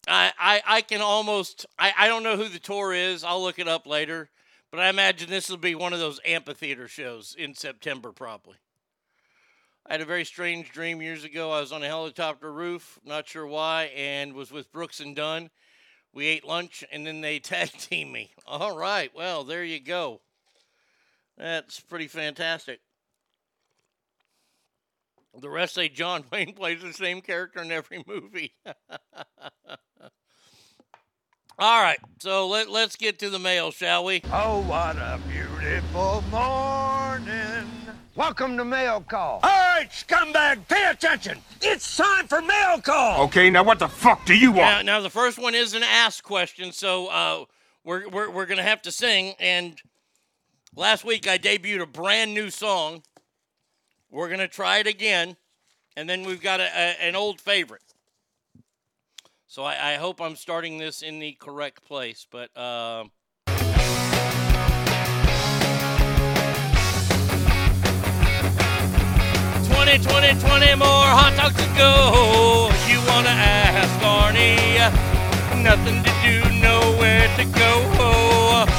I, 0.08 0.32
I, 0.40 0.62
I 0.66 0.82
can 0.82 1.02
almost, 1.02 1.66
I, 1.78 1.94
I 1.98 2.08
don't 2.08 2.24
know 2.24 2.38
who 2.38 2.48
the 2.48 2.60
tour 2.60 2.94
is. 2.94 3.26
I'll 3.26 3.42
look 3.42 3.60
it 3.60 3.68
up 3.68 3.86
later. 3.86 4.30
But 4.72 4.80
I 4.80 4.88
imagine 4.88 5.30
this 5.30 5.50
will 5.50 5.58
be 5.58 5.76
one 5.76 5.92
of 5.92 6.00
those 6.00 6.22
amphitheater 6.26 6.88
shows 6.88 7.36
in 7.38 7.54
September, 7.54 8.14
probably. 8.14 8.56
I 9.86 9.94
had 9.94 10.02
a 10.02 10.06
very 10.06 10.24
strange 10.24 10.72
dream 10.72 11.02
years 11.02 11.26
ago. 11.26 11.52
I 11.52 11.60
was 11.60 11.74
on 11.74 11.84
a 11.84 11.88
helicopter 11.88 12.52
roof, 12.52 13.00
not 13.04 13.28
sure 13.28 13.46
why, 13.46 13.92
and 13.96 14.34
was 14.34 14.50
with 14.50 14.72
Brooks 14.72 15.02
and 15.02 15.14
Dunn. 15.14 15.50
We 16.14 16.28
ate 16.28 16.46
lunch, 16.46 16.86
and 16.90 17.06
then 17.06 17.20
they 17.20 17.40
tag 17.40 17.72
team 17.74 18.14
me. 18.14 18.32
All 18.48 18.78
right, 18.78 19.12
well, 19.14 19.44
there 19.44 19.66
you 19.66 19.82
go. 19.82 20.22
That's 21.38 21.80
pretty 21.80 22.08
fantastic. 22.08 22.80
The 25.40 25.50
rest 25.50 25.74
say 25.76 25.90
John 25.90 26.24
Wayne 26.32 26.54
plays 26.54 26.82
the 26.82 26.94
same 26.94 27.22
character 27.22 27.62
in 27.62 27.72
every 27.72 28.04
movie. 28.08 28.54
All 31.60 31.82
right, 31.84 32.00
so 32.20 32.48
let, 32.48 32.70
let's 32.72 32.96
get 32.96 33.20
to 33.20 33.30
the 33.30 33.38
mail, 33.40 33.70
shall 33.72 34.04
we? 34.06 34.22
Oh, 34.32 34.62
what 34.62 34.96
a 34.98 35.20
beautiful 35.30 36.24
morning. 36.32 37.70
Welcome 38.16 38.58
to 38.58 38.66
Mail 38.66 39.02
Call. 39.02 39.40
All 39.44 39.50
right, 39.50 39.88
scumbag, 39.92 40.68
pay 40.68 40.90
attention. 40.90 41.40
It's 41.62 41.96
time 41.98 42.28
for 42.28 42.42
mail 42.42 42.80
call. 42.82 43.24
Okay, 43.26 43.50
now 43.52 43.64
what 43.64 43.80
the 43.80 43.88
fuck 43.88 44.26
do 44.26 44.36
you 44.36 44.52
Now, 44.52 44.76
want? 44.76 44.86
now 44.86 45.00
the 45.02 45.10
first 45.12 45.38
one 45.40 45.54
is 45.56 45.74
an 45.74 45.84
ask 45.84 46.24
question, 46.24 46.72
so 46.72 47.08
uh, 47.08 47.46
we're, 47.84 48.08
we're, 48.10 48.30
we're 48.32 48.46
going 48.46 48.58
to 48.58 48.64
have 48.64 48.82
to 48.84 48.92
sing. 48.92 49.34
And 49.40 49.80
last 50.76 51.06
week 51.06 51.28
I 51.28 51.38
debuted 51.38 51.82
a 51.82 51.86
brand 51.86 52.34
new 52.34 52.50
song. 52.50 53.04
We're 54.10 54.28
going 54.28 54.40
to 54.40 54.48
try 54.48 54.78
it 54.78 54.88
again. 54.88 55.38
And 55.96 56.10
then 56.10 56.24
we've 56.24 56.42
got 56.42 56.60
a, 56.60 56.66
a, 56.66 57.02
an 57.02 57.16
old 57.16 57.40
favorite. 57.40 57.82
So 59.48 59.64
I, 59.64 59.94
I 59.94 59.96
hope 59.96 60.20
I'm 60.20 60.36
starting 60.36 60.78
this 60.78 61.02
in 61.02 61.20
the 61.20 61.34
correct 61.34 61.86
place. 61.86 62.26
But 62.30 62.56
uh, 62.58 63.06
Twenty, 69.68 69.98
twenty, 70.04 70.40
twenty 70.40 70.76
more 70.76 71.06
hot 71.12 71.34
dogs 71.36 71.56
to 71.56 71.68
go. 71.78 72.72
You 72.90 73.00
wanna 73.06 73.30
ask 73.30 74.00
Arnie? 74.02 74.90
Nothing 75.62 76.02
to 76.04 76.10
do, 76.24 76.43
no 76.64 76.80
know 76.80 76.98
where 76.98 77.28
to 77.38 77.46
go. 77.46 77.72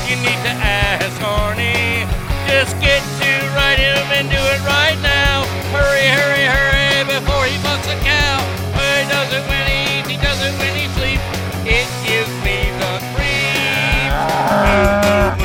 You 0.09 0.17
need 0.17 0.41
to 0.49 0.55
ask 0.57 1.21
Arnie. 1.21 2.09
Just 2.49 2.81
get 2.81 3.03
to 3.21 3.31
write 3.55 3.79
him 3.79 4.11
and 4.17 4.29
do 4.31 4.37
it 4.37 4.61
right 4.65 4.99
now. 5.03 5.45
Hurry, 5.73 6.07
hurry, 6.17 6.45
hurry 6.45 7.05
before 7.05 7.45
he 7.45 7.57
fucks 7.65 7.87
a 7.93 7.97
cow. 8.01 8.41
He 8.75 9.05
does 9.09 9.33
it 9.33 9.47
when 9.49 9.67
he 9.69 9.99
eats, 9.99 10.09
he 10.09 10.17
does 10.17 10.41
it 10.43 10.55
when 10.61 10.75
he 10.75 10.89
sleeps. 10.97 11.23
It 11.65 11.89
gives 12.07 12.33
me 12.45 12.71
the 12.81 13.01
creeps. 13.15 15.44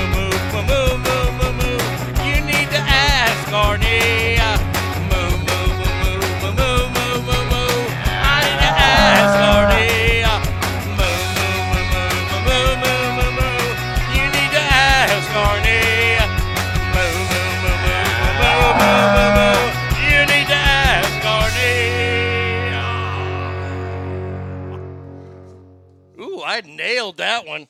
Nailed 27.00 27.18
that 27.18 27.48
one. 27.48 27.68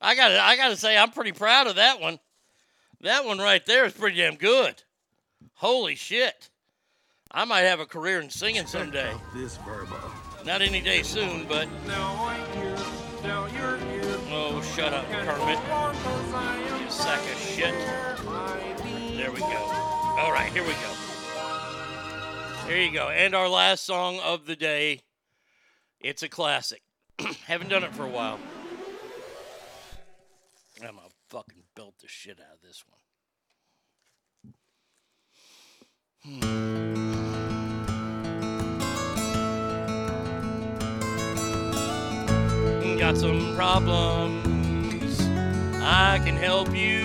I 0.00 0.14
got 0.14 0.28
to 0.28 0.40
I 0.40 0.56
got 0.56 0.68
to 0.70 0.76
say 0.76 0.96
I'm 0.96 1.10
pretty 1.10 1.32
proud 1.32 1.66
of 1.66 1.76
that 1.76 2.00
one. 2.00 2.18
That 3.02 3.26
one 3.26 3.38
right 3.38 3.64
there 3.66 3.84
is 3.84 3.92
pretty 3.92 4.16
damn 4.16 4.36
good. 4.36 4.82
Holy 5.54 5.94
shit. 5.94 6.48
I 7.30 7.44
might 7.44 7.62
have 7.62 7.80
a 7.80 7.86
career 7.86 8.20
in 8.20 8.30
singing 8.30 8.66
someday. 8.66 9.12
This 9.34 9.58
verbo. 9.58 9.96
Not 10.44 10.62
any 10.62 10.80
day 10.80 11.02
soon, 11.02 11.46
but 11.46 11.68
Oh, 14.34 14.62
shut 14.74 14.92
up, 14.94 15.04
Kermit. 15.10 15.58
You 16.80 16.90
sack 16.90 17.20
of 17.20 17.38
shit. 17.38 17.74
There 19.16 19.30
we 19.30 19.40
go. 19.40 19.46
All 20.18 20.32
right, 20.32 20.50
here 20.52 20.62
we 20.62 20.72
go. 20.72 20.94
Here 22.66 22.82
you 22.82 22.92
go. 22.92 23.10
And 23.10 23.34
our 23.34 23.48
last 23.48 23.84
song 23.84 24.18
of 24.24 24.46
the 24.46 24.56
day. 24.56 25.02
It's 26.00 26.22
a 26.22 26.28
classic. 26.28 26.82
Haven't 27.46 27.68
done 27.68 27.84
it 27.84 27.94
for 27.94 28.04
a 28.04 28.08
while. 28.08 28.38
Fucking 31.32 31.64
built 31.74 31.94
the 32.02 32.08
shit 32.08 32.38
out 32.40 32.56
of 32.56 32.60
this 32.60 32.84
one. 32.86 33.00
Got 42.98 43.16
some 43.16 43.56
problems. 43.56 45.22
I 45.82 46.20
can 46.22 46.36
help 46.36 46.76
you. 46.76 47.00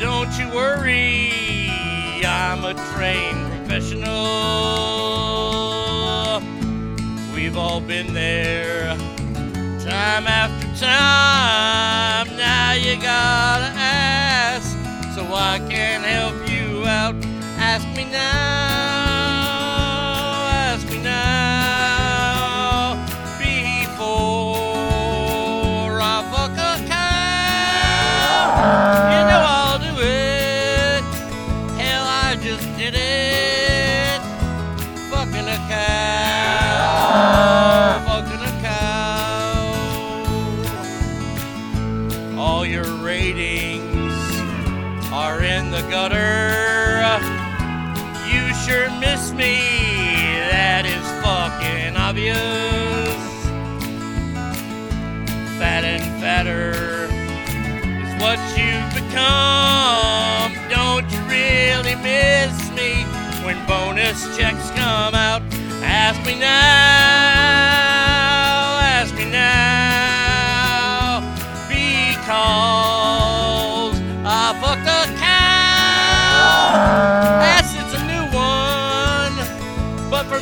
Don't 0.00 0.36
you 0.36 0.48
worry. 0.52 1.30
I'm 2.26 2.64
a 2.64 2.74
trained 2.92 3.46
professional. 3.58 4.08
We've 7.32 7.56
all 7.56 7.80
been 7.80 8.12
there 8.12 8.98
time 9.90 10.26
after 10.28 10.68
time. 10.78 12.28
Now 12.36 12.72
you 12.74 12.94
gotta 12.96 13.72
ask, 13.76 14.70
so 15.14 15.22
I 15.34 15.58
can 15.68 16.02
help 16.02 16.48
you 16.48 16.86
out. 16.86 17.16
Ask 17.58 17.86
me 17.96 18.04
now, 18.04 18.20
ask 20.70 20.86
me 20.88 20.98
now, 21.02 22.94
before 23.38 24.00
I 26.00 26.22
fuck 26.30 26.52
a 26.70 26.72
cow. 26.86 28.10
You 48.26 48.54
sure 48.64 48.88
miss 49.00 49.32
me. 49.32 49.60
That 50.50 50.86
is 50.86 51.04
fucking 51.20 51.94
obvious. 51.94 52.38
Fat 55.58 55.84
and 55.84 56.02
fatter 56.18 56.72
is 58.00 58.12
what 58.22 58.38
you've 58.56 58.94
become. 58.96 60.56
Don't 60.70 61.04
you 61.12 61.20
really 61.28 61.96
miss 61.96 62.70
me 62.70 63.04
when 63.44 63.58
bonus 63.66 64.24
checks 64.38 64.70
come 64.70 65.14
out? 65.14 65.42
Ask 65.82 66.24
me 66.24 66.34
now, 66.38 67.89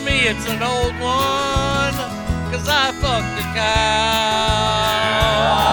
me 0.05 0.27
it's 0.29 0.47
an 0.49 0.62
old 0.62 0.95
one, 1.01 1.95
cause 2.51 2.69
I 2.69 2.93
fucked 3.01 3.39
a 3.39 3.47
cow. 3.55 4.69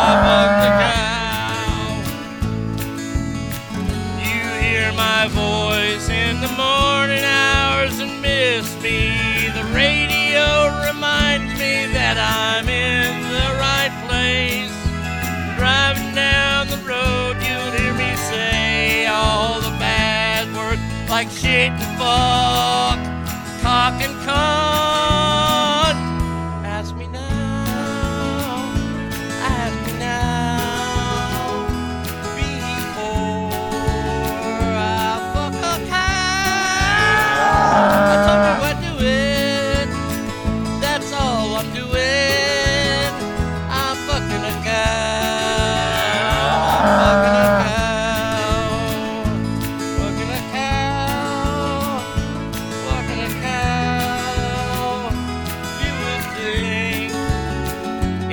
I 0.02 0.12
fucked 0.26 0.66
a 0.66 0.72
cow. 0.82 1.06
You 4.20 4.44
hear 4.62 4.92
my 4.94 5.28
voice 5.28 6.10
in 6.10 6.42
the 6.42 6.50
morning 6.56 7.24
hours 7.24 8.00
and 8.00 8.22
miss 8.22 8.68
me. 8.82 9.14
The 9.54 9.66
radio 9.74 10.70
reminds 10.88 11.54
me 11.60 11.88
that 11.94 12.18
I'm 12.18 12.68
in 12.70 13.24
the 13.32 13.50
right 13.60 13.94
place. 14.08 14.76
Driving 15.58 16.14
down 16.16 16.68
the 16.68 16.78
road, 16.88 17.38
you'll 17.42 17.72
hear 17.80 17.94
me 17.94 18.16
say 18.16 19.08
all 19.08 19.62
the 19.62 19.72
bad 19.80 20.54
words 20.56 20.82
like 21.10 21.30
shit 21.30 21.72
and 21.72 21.98
fuck, 21.98 22.95
cock 23.86 24.02
and 24.02 24.16
cunt. 24.26 25.15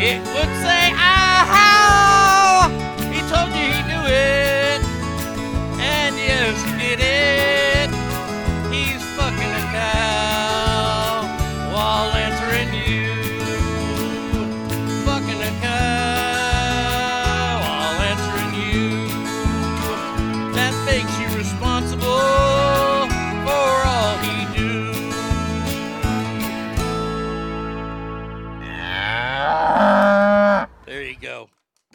It 0.04 0.18
would 0.18 0.52
say, 0.64 0.90
ow! 0.96 1.71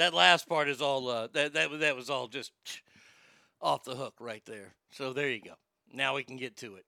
That 0.08 0.14
last 0.14 0.48
part 0.48 0.70
is 0.70 0.82
all 0.82 1.10
uh, 1.10 1.28
that 1.34 1.52
that 1.52 1.80
that 1.82 1.98
was 1.98 2.10
all 2.10 2.30
just 2.30 2.54
off 3.62 3.84
the 3.84 3.94
hook 3.94 4.14
right 4.22 4.42
there. 4.46 4.74
So 4.90 5.12
there 5.12 5.30
you 5.30 5.42
go. 5.42 5.56
Now 5.94 6.16
we 6.16 6.24
can 6.24 6.38
get 6.38 6.56
to 6.60 6.76
it. 6.76 6.86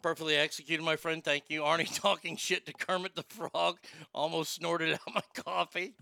Perfectly 0.00 0.36
executed, 0.36 0.84
my 0.84 0.94
friend. 0.94 1.24
Thank 1.24 1.46
you. 1.48 1.62
Arnie 1.62 1.92
talking 2.00 2.36
shit 2.36 2.64
to 2.66 2.72
Kermit 2.72 3.16
the 3.16 3.24
Frog. 3.24 3.78
Almost 4.14 4.54
snorted 4.54 4.92
out 4.92 5.00
my 5.12 5.42
coffee. 5.42 5.94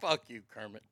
Fuck 0.00 0.30
you, 0.30 0.42
Kermit. 0.48 0.84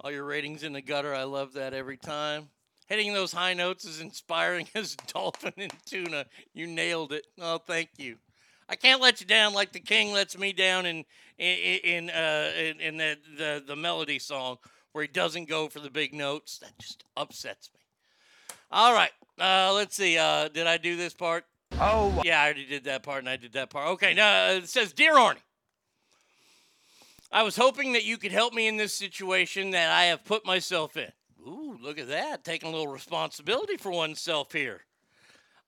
All 0.00 0.10
your 0.10 0.24
ratings 0.24 0.62
in 0.62 0.74
the 0.74 0.82
gutter. 0.82 1.14
I 1.14 1.24
love 1.24 1.54
that 1.54 1.72
every 1.72 1.96
time. 1.96 2.50
Hitting 2.88 3.14
those 3.14 3.32
high 3.32 3.54
notes 3.54 3.86
is 3.86 4.02
inspiring 4.02 4.68
as 4.74 4.96
dolphin 4.96 5.54
and 5.56 5.72
tuna. 5.86 6.26
You 6.52 6.66
nailed 6.66 7.14
it. 7.14 7.24
Oh, 7.40 7.56
thank 7.56 7.88
you. 7.96 8.18
I 8.70 8.76
can't 8.76 9.00
let 9.00 9.20
you 9.20 9.26
down 9.26 9.52
like 9.52 9.72
the 9.72 9.80
king 9.80 10.12
lets 10.12 10.38
me 10.38 10.52
down 10.52 10.86
in 10.86 11.04
in 11.40 11.80
in 11.84 12.10
uh, 12.10 12.52
in, 12.56 12.80
in 12.80 12.96
the, 12.96 13.16
the 13.36 13.64
the 13.66 13.76
melody 13.76 14.18
song 14.18 14.58
where 14.92 15.02
he 15.02 15.08
doesn't 15.08 15.48
go 15.48 15.68
for 15.68 15.80
the 15.80 15.90
big 15.90 16.12
notes. 16.14 16.58
That 16.58 16.78
just 16.78 17.04
upsets 17.16 17.70
me. 17.74 17.80
All 18.70 18.92
right, 18.92 19.10
uh, 19.38 19.72
let's 19.74 19.96
see. 19.96 20.18
Uh, 20.18 20.48
did 20.48 20.66
I 20.66 20.76
do 20.76 20.96
this 20.96 21.14
part? 21.14 21.44
Oh, 21.74 22.20
yeah, 22.24 22.40
I 22.40 22.44
already 22.44 22.66
did 22.66 22.84
that 22.84 23.02
part, 23.02 23.20
and 23.20 23.28
I 23.28 23.36
did 23.36 23.52
that 23.54 23.70
part. 23.70 23.88
Okay, 23.90 24.14
now 24.14 24.48
uh, 24.48 24.52
it 24.52 24.68
says, 24.68 24.92
"Dear 24.92 25.14
Arnie." 25.14 25.38
I 27.32 27.44
was 27.44 27.56
hoping 27.56 27.92
that 27.92 28.04
you 28.04 28.18
could 28.18 28.32
help 28.32 28.54
me 28.54 28.66
in 28.66 28.76
this 28.76 28.92
situation 28.92 29.70
that 29.70 29.90
I 29.90 30.06
have 30.06 30.24
put 30.24 30.44
myself 30.44 30.96
in. 30.96 31.12
Ooh, 31.46 31.78
look 31.80 31.98
at 31.98 32.08
that. 32.08 32.44
Taking 32.44 32.68
a 32.68 32.72
little 32.72 32.88
responsibility 32.92 33.76
for 33.76 33.92
oneself 33.92 34.52
here. 34.52 34.80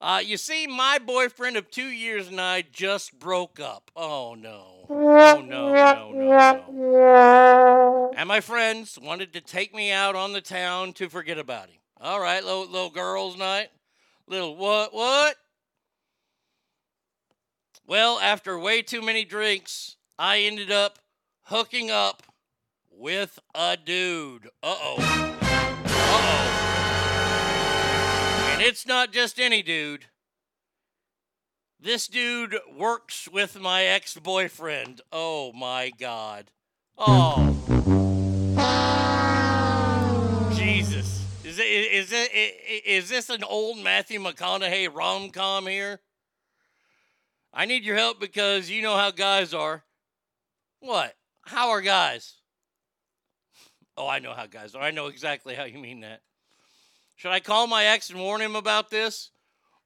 Uh, 0.03 0.19
you 0.19 0.37
see, 0.37 0.67
my 0.67 0.99
boyfriend 0.99 1.57
of 1.57 1.71
two 1.71 1.87
years 1.87 2.27
and 2.27 2.41
I 2.41 2.63
just 2.63 3.21
broke 3.21 3.61
up. 3.61 3.89
Oh, 3.95 4.35
no. 4.35 4.87
Oh, 4.91 5.41
no, 5.41 5.73
no, 5.73 6.11
no, 6.13 6.65
no. 6.73 8.13
And 8.17 8.27
my 8.27 8.41
friends 8.41 8.99
wanted 9.01 9.33
to 9.35 9.41
take 9.41 9.73
me 9.73 9.93
out 9.93 10.17
on 10.17 10.33
the 10.33 10.41
town 10.41 10.93
to 10.95 11.09
forget 11.09 11.39
about 11.39 11.69
him. 11.69 11.79
All 12.01 12.19
right, 12.19 12.43
little, 12.43 12.67
little 12.67 12.91
girls' 12.91 13.39
night. 13.39 13.69
Little 14.27 14.57
what, 14.57 14.93
what? 14.93 15.37
Well, 17.87 18.19
after 18.19 18.59
way 18.59 18.83
too 18.83 19.03
many 19.03 19.25
drinks, 19.25 19.95
I 20.19 20.41
ended 20.41 20.73
up 20.73 20.99
hooking 21.45 21.93
up 21.93 22.25
with 22.91 23.39
a 23.55 23.77
dude. 23.77 24.47
Uh 24.65 24.77
oh. 24.81 25.32
It's 28.63 28.87
not 28.87 29.13
just 29.13 29.41
any 29.41 29.63
dude. 29.63 30.07
This 31.81 32.07
dude 32.07 32.57
works 32.79 33.29
with 33.29 33.61
my 33.61 33.83
ex 33.83 34.15
boyfriend. 34.15 35.01
Oh 35.11 35.53
my 35.53 35.91
God. 35.99 36.51
Oh. 36.97 37.49
Jesus. 40.55 41.25
Is, 41.45 41.59
it, 41.59 41.63
is, 41.63 42.13
it, 42.13 42.87
is 42.87 43.09
this 43.09 43.31
an 43.31 43.43
old 43.43 43.79
Matthew 43.81 44.21
McConaughey 44.21 44.95
rom 44.95 45.31
com 45.31 45.67
here? 45.67 46.01
I 47.53 47.65
need 47.65 47.83
your 47.85 47.97
help 47.97 48.21
because 48.21 48.71
you 48.71 48.81
know 48.81 48.97
how 48.97 49.11
guys 49.11 49.53
are. 49.53 49.85
What? 50.79 51.15
How 51.43 51.71
are 51.71 51.81
guys? 51.81 52.37
Oh, 53.97 54.07
I 54.07 54.21
know 54.21 54.33
how 54.35 54.47
guys 54.47 54.77
are. 54.77 54.83
I 54.83 54.93
know 54.93 55.09
exactly 55.09 55.55
how 55.55 55.65
you 55.65 55.79
mean 55.79 56.01
that. 56.01 56.21
Should 57.17 57.31
I 57.31 57.41
call 57.41 57.67
my 57.67 57.85
ex 57.85 58.11
and 58.11 58.21
warn 58.21 58.41
him 58.41 58.57
about 58.57 58.91
this? 58.91 59.31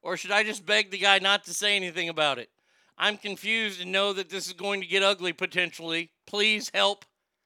Or 0.02 0.16
should 0.16 0.30
I 0.30 0.42
just 0.42 0.64
beg 0.64 0.90
the 0.90 0.98
guy 0.98 1.18
not 1.18 1.44
to 1.44 1.54
say 1.54 1.76
anything 1.76 2.08
about 2.08 2.38
it? 2.38 2.50
I'm 2.98 3.18
confused 3.18 3.80
and 3.80 3.92
know 3.92 4.12
that 4.12 4.30
this 4.30 4.46
is 4.46 4.52
going 4.52 4.80
to 4.80 4.86
get 4.86 5.02
ugly 5.02 5.32
potentially. 5.32 6.12
Please 6.26 6.70
help 6.72 7.04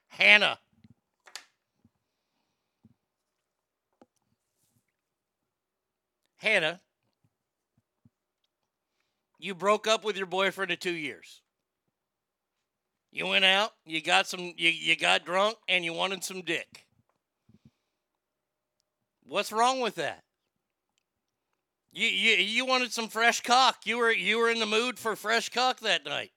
Hannah. 0.08 0.58
Hannah, 6.36 6.80
you 9.38 9.54
broke 9.54 9.86
up 9.86 10.04
with 10.04 10.16
your 10.16 10.26
boyfriend 10.26 10.70
of 10.70 10.80
two 10.80 10.92
years. 10.92 11.42
You 13.12 13.26
went 13.26 13.44
out, 13.44 13.72
you 13.84 14.00
got 14.00 14.26
some 14.26 14.54
you, 14.56 14.70
you 14.70 14.96
got 14.96 15.24
drunk 15.24 15.56
and 15.68 15.84
you 15.84 15.92
wanted 15.92 16.22
some 16.22 16.42
dick. 16.42 16.86
What's 19.30 19.52
wrong 19.52 19.78
with 19.78 19.94
that? 19.94 20.24
You, 21.92 22.08
you 22.08 22.36
you 22.36 22.66
wanted 22.66 22.92
some 22.92 23.06
fresh 23.06 23.42
cock. 23.42 23.86
You 23.86 23.98
were 23.98 24.10
you 24.10 24.38
were 24.38 24.50
in 24.50 24.58
the 24.58 24.66
mood 24.66 24.98
for 24.98 25.14
fresh 25.14 25.50
cock 25.50 25.78
that 25.80 26.04
night. 26.04 26.32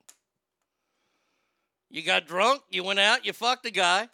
You 1.90 2.04
got 2.04 2.28
drunk, 2.28 2.62
you 2.70 2.84
went 2.84 3.00
out, 3.00 3.26
you 3.26 3.34
fucked 3.34 3.66
a 3.66 3.72
guy. 3.72 4.10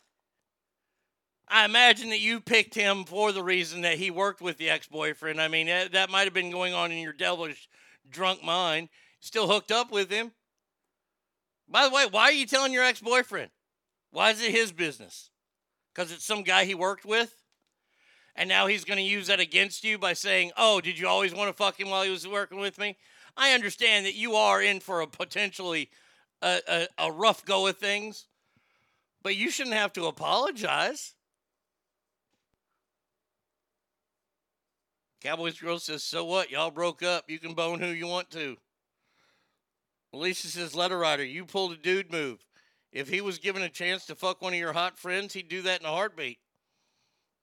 I 1.50 1.66
imagine 1.66 2.10
that 2.12 2.22
you 2.22 2.40
picked 2.40 2.74
him 2.74 3.04
for 3.04 3.34
the 3.34 3.44
reason 3.44 3.82
that 3.82 3.98
he 3.98 4.12
worked 4.12 4.40
with 4.40 4.58
the 4.58 4.70
ex-boyfriend. 4.70 5.42
I 5.42 5.50
mean, 5.50 5.68
that, 5.68 5.92
that 5.94 6.10
might 6.10 6.26
have 6.26 6.34
been 6.34 6.52
going 6.52 6.74
on 6.74 6.92
in 6.92 7.00
your 7.00 7.12
devilish 7.12 7.68
drunk 8.10 8.44
mind. 8.44 8.88
Still 9.20 9.48
hooked 9.48 9.72
up 9.72 9.92
with 9.92 10.10
him. 10.10 10.32
By 11.68 11.86
the 11.86 11.94
way, 11.94 12.06
why 12.10 12.24
are 12.24 12.32
you 12.32 12.46
telling 12.46 12.72
your 12.72 12.86
ex 12.86 13.02
boyfriend? 13.02 13.52
Why 14.12 14.30
is 14.30 14.42
it 14.42 14.52
his 14.52 14.72
business? 14.72 15.32
Because 15.94 16.14
it's 16.14 16.26
some 16.26 16.44
guy 16.44 16.64
he 16.64 16.76
worked 16.76 17.04
with? 17.04 17.39
And 18.40 18.48
now 18.48 18.68
he's 18.68 18.86
going 18.86 18.98
to 18.98 19.04
use 19.04 19.28
that 19.28 19.42
against 19.42 19.84
you 19.84 19.98
by 19.98 20.14
saying, 20.14 20.54
oh, 20.56 20.80
did 20.80 20.98
you 20.98 21.10
always 21.10 21.36
want 21.36 21.50
to 21.50 21.54
fuck 21.54 21.78
him 21.78 21.90
while 21.90 22.04
he 22.04 22.10
was 22.10 22.26
working 22.26 22.58
with 22.58 22.80
me? 22.80 22.96
I 23.36 23.52
understand 23.52 24.06
that 24.06 24.16
you 24.16 24.36
are 24.36 24.62
in 24.62 24.80
for 24.80 25.02
a 25.02 25.08
potentially 25.08 25.90
a, 26.42 26.62
a, 26.66 26.88
a 26.98 27.12
rough 27.12 27.44
go 27.44 27.68
of 27.68 27.78
things, 27.78 28.28
but 29.22 29.36
you 29.36 29.52
shouldn't 29.52 29.76
have 29.76 29.92
to 29.92 30.06
apologize. 30.06 31.16
Cowboys 35.20 35.60
Girl 35.60 35.78
says, 35.78 36.02
so 36.02 36.24
what? 36.24 36.50
Y'all 36.50 36.72
broke 36.72 37.04
up. 37.04 37.30
You 37.30 37.40
can 37.40 37.54
bone 37.54 37.82
who 37.82 37.88
you 37.88 38.08
want 38.08 38.32
to. 38.32 38.56
Alicia 40.14 40.48
says, 40.48 40.74
letter 40.74 40.98
writer, 40.98 41.26
you 41.26 41.44
pulled 41.44 41.74
a 41.74 41.76
dude 41.76 42.10
move. 42.10 42.46
If 42.94 43.10
he 43.10 43.20
was 43.20 43.38
given 43.38 43.64
a 43.64 43.70
chance 43.70 44.06
to 44.06 44.16
fuck 44.16 44.42
one 44.42 44.54
of 44.54 44.60
your 44.60 44.72
hot 44.72 44.98
friends, 44.98 45.34
he'd 45.34 45.50
do 45.50 45.62
that 45.64 45.82
in 45.82 45.86
a 45.86 45.92
heartbeat. 45.92 46.40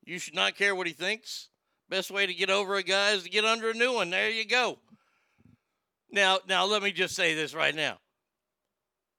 You 0.07 0.20
should 0.20 0.35
not 0.35 0.57
care 0.57 0.74
what 0.74 0.87
he 0.87 0.93
thinks. 0.93 1.49
Best 1.91 2.11
way 2.11 2.27
to 2.27 2.35
get 2.35 2.49
over 2.49 2.77
a 2.77 2.83
guy 2.83 3.11
is 3.11 3.24
to 3.24 3.28
get 3.28 3.45
under 3.45 3.70
a 3.70 3.74
new 3.74 3.93
one. 3.93 4.11
There 4.11 4.31
you 4.31 4.47
go. 4.47 4.78
Now, 6.11 6.39
now 6.49 6.65
let 6.65 6.83
me 6.83 6.93
just 6.93 7.15
say 7.15 7.35
this 7.35 7.55
right 7.55 7.74
now. 7.74 7.99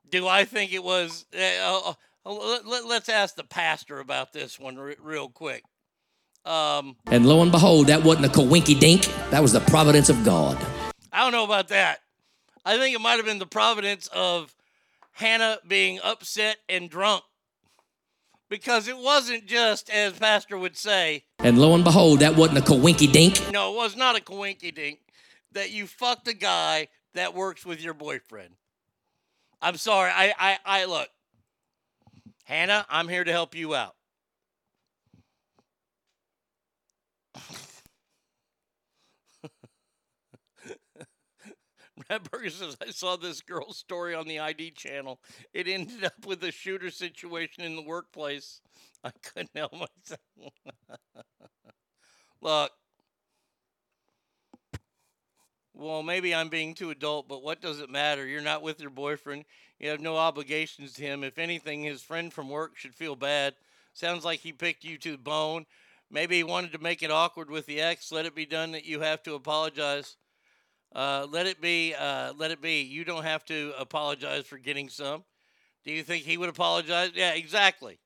Do 0.09 0.27
I 0.27 0.45
think 0.45 0.73
it 0.73 0.83
was? 0.83 1.25
Uh, 1.37 1.93
uh, 2.25 2.59
let, 2.63 3.01
us 3.03 3.09
ask 3.09 3.35
the 3.35 3.43
pastor 3.43 3.99
about 3.99 4.31
this 4.31 4.57
one 4.57 4.77
re- 4.77 4.95
real 5.01 5.27
quick. 5.27 5.63
Um, 6.45 6.95
and 7.07 7.25
lo 7.25 7.41
and 7.41 7.51
behold, 7.51 7.87
that 7.87 8.03
wasn't 8.03 8.25
a 8.25 8.29
coinky 8.29 8.79
dink. 8.79 9.05
That 9.31 9.41
was 9.41 9.51
the 9.51 9.59
providence 9.59 10.07
of 10.07 10.23
God. 10.23 10.57
I 11.11 11.23
don't 11.23 11.33
know 11.33 11.43
about 11.43 11.67
that. 11.69 11.99
I 12.65 12.77
think 12.77 12.95
it 12.95 13.01
might 13.01 13.15
have 13.15 13.25
been 13.25 13.39
the 13.39 13.45
providence 13.45 14.07
of 14.13 14.55
Hannah 15.11 15.57
being 15.67 15.99
upset 16.01 16.57
and 16.69 16.89
drunk. 16.89 17.23
Because 18.49 18.87
it 18.87 18.97
wasn't 18.97 19.45
just, 19.45 19.89
as 19.89 20.13
Pastor 20.13 20.57
would 20.57 20.77
say, 20.77 21.25
and 21.39 21.59
lo 21.59 21.75
and 21.75 21.83
behold, 21.83 22.21
that 22.21 22.35
wasn't 22.35 22.59
a 22.59 22.61
coinky 22.61 23.11
dink. 23.11 23.51
No, 23.51 23.73
it 23.73 23.75
was 23.75 23.95
not 23.95 24.17
a 24.17 24.21
coinky 24.21 24.73
dink 24.73 24.99
that 25.51 25.71
you 25.71 25.85
fucked 25.85 26.27
a 26.27 26.33
guy 26.33 26.87
that 27.13 27.33
works 27.33 27.65
with 27.65 27.81
your 27.81 27.93
boyfriend. 27.93 28.53
I'm 29.61 29.75
sorry. 29.75 30.11
I, 30.13 30.33
I, 30.37 30.57
I 30.65 30.85
look, 30.85 31.09
Hannah, 32.45 32.85
I'm 32.89 33.07
here 33.07 33.23
to 33.23 33.31
help 33.31 33.55
you 33.55 33.75
out. 33.75 33.95
Matt 42.09 42.29
Burger 42.29 42.49
says, 42.49 42.77
I 42.81 42.91
saw 42.91 43.15
this 43.15 43.41
girl's 43.41 43.77
story 43.77 44.15
on 44.15 44.27
the 44.27 44.39
ID 44.39 44.71
channel. 44.71 45.19
It 45.53 45.67
ended 45.67 46.03
up 46.03 46.25
with 46.25 46.43
a 46.43 46.51
shooter 46.51 46.89
situation 46.89 47.63
in 47.63 47.75
the 47.75 47.81
workplace. 47.81 48.61
I 49.03 49.11
couldn't 49.23 49.51
help 49.55 49.73
myself. 49.73 50.19
Look, 52.41 52.71
well, 55.73 56.01
maybe 56.01 56.33
I'm 56.33 56.49
being 56.49 56.73
too 56.73 56.89
adult, 56.89 57.27
but 57.27 57.43
what 57.43 57.61
does 57.61 57.79
it 57.79 57.89
matter? 57.89 58.25
You're 58.25 58.41
not 58.41 58.63
with 58.63 58.81
your 58.81 58.89
boyfriend. 58.89 59.45
You 59.79 59.89
have 59.89 59.99
no 59.99 60.17
obligations 60.17 60.93
to 60.93 61.03
him. 61.03 61.23
If 61.23 61.37
anything, 61.37 61.83
his 61.83 62.01
friend 62.01 62.33
from 62.33 62.49
work 62.49 62.77
should 62.77 62.95
feel 62.95 63.15
bad. 63.15 63.53
Sounds 63.93 64.25
like 64.25 64.39
he 64.39 64.51
picked 64.51 64.83
you 64.83 64.97
to 64.97 65.11
the 65.11 65.17
bone. 65.17 65.65
Maybe 66.09 66.37
he 66.37 66.43
wanted 66.43 66.71
to 66.71 66.79
make 66.79 67.03
it 67.03 67.11
awkward 67.11 67.49
with 67.49 67.65
the 67.65 67.81
ex. 67.81 68.11
Let 68.11 68.25
it 68.25 68.33
be 68.33 68.45
done 68.45 68.71
that 68.71 68.85
you 68.85 69.01
have 69.01 69.21
to 69.23 69.35
apologize. 69.35 70.15
Uh, 70.93 71.27
let 71.29 71.45
it 71.45 71.61
be. 71.61 71.93
Uh, 71.93 72.33
let 72.37 72.51
it 72.51 72.61
be. 72.61 72.81
You 72.81 73.03
don't 73.03 73.23
have 73.23 73.45
to 73.45 73.73
apologize 73.77 74.45
for 74.45 74.57
getting 74.57 74.89
some. 74.89 75.23
Do 75.85 75.91
you 75.91 76.03
think 76.03 76.23
he 76.23 76.37
would 76.37 76.49
apologize? 76.49 77.11
Yeah, 77.15 77.33
exactly. 77.33 77.99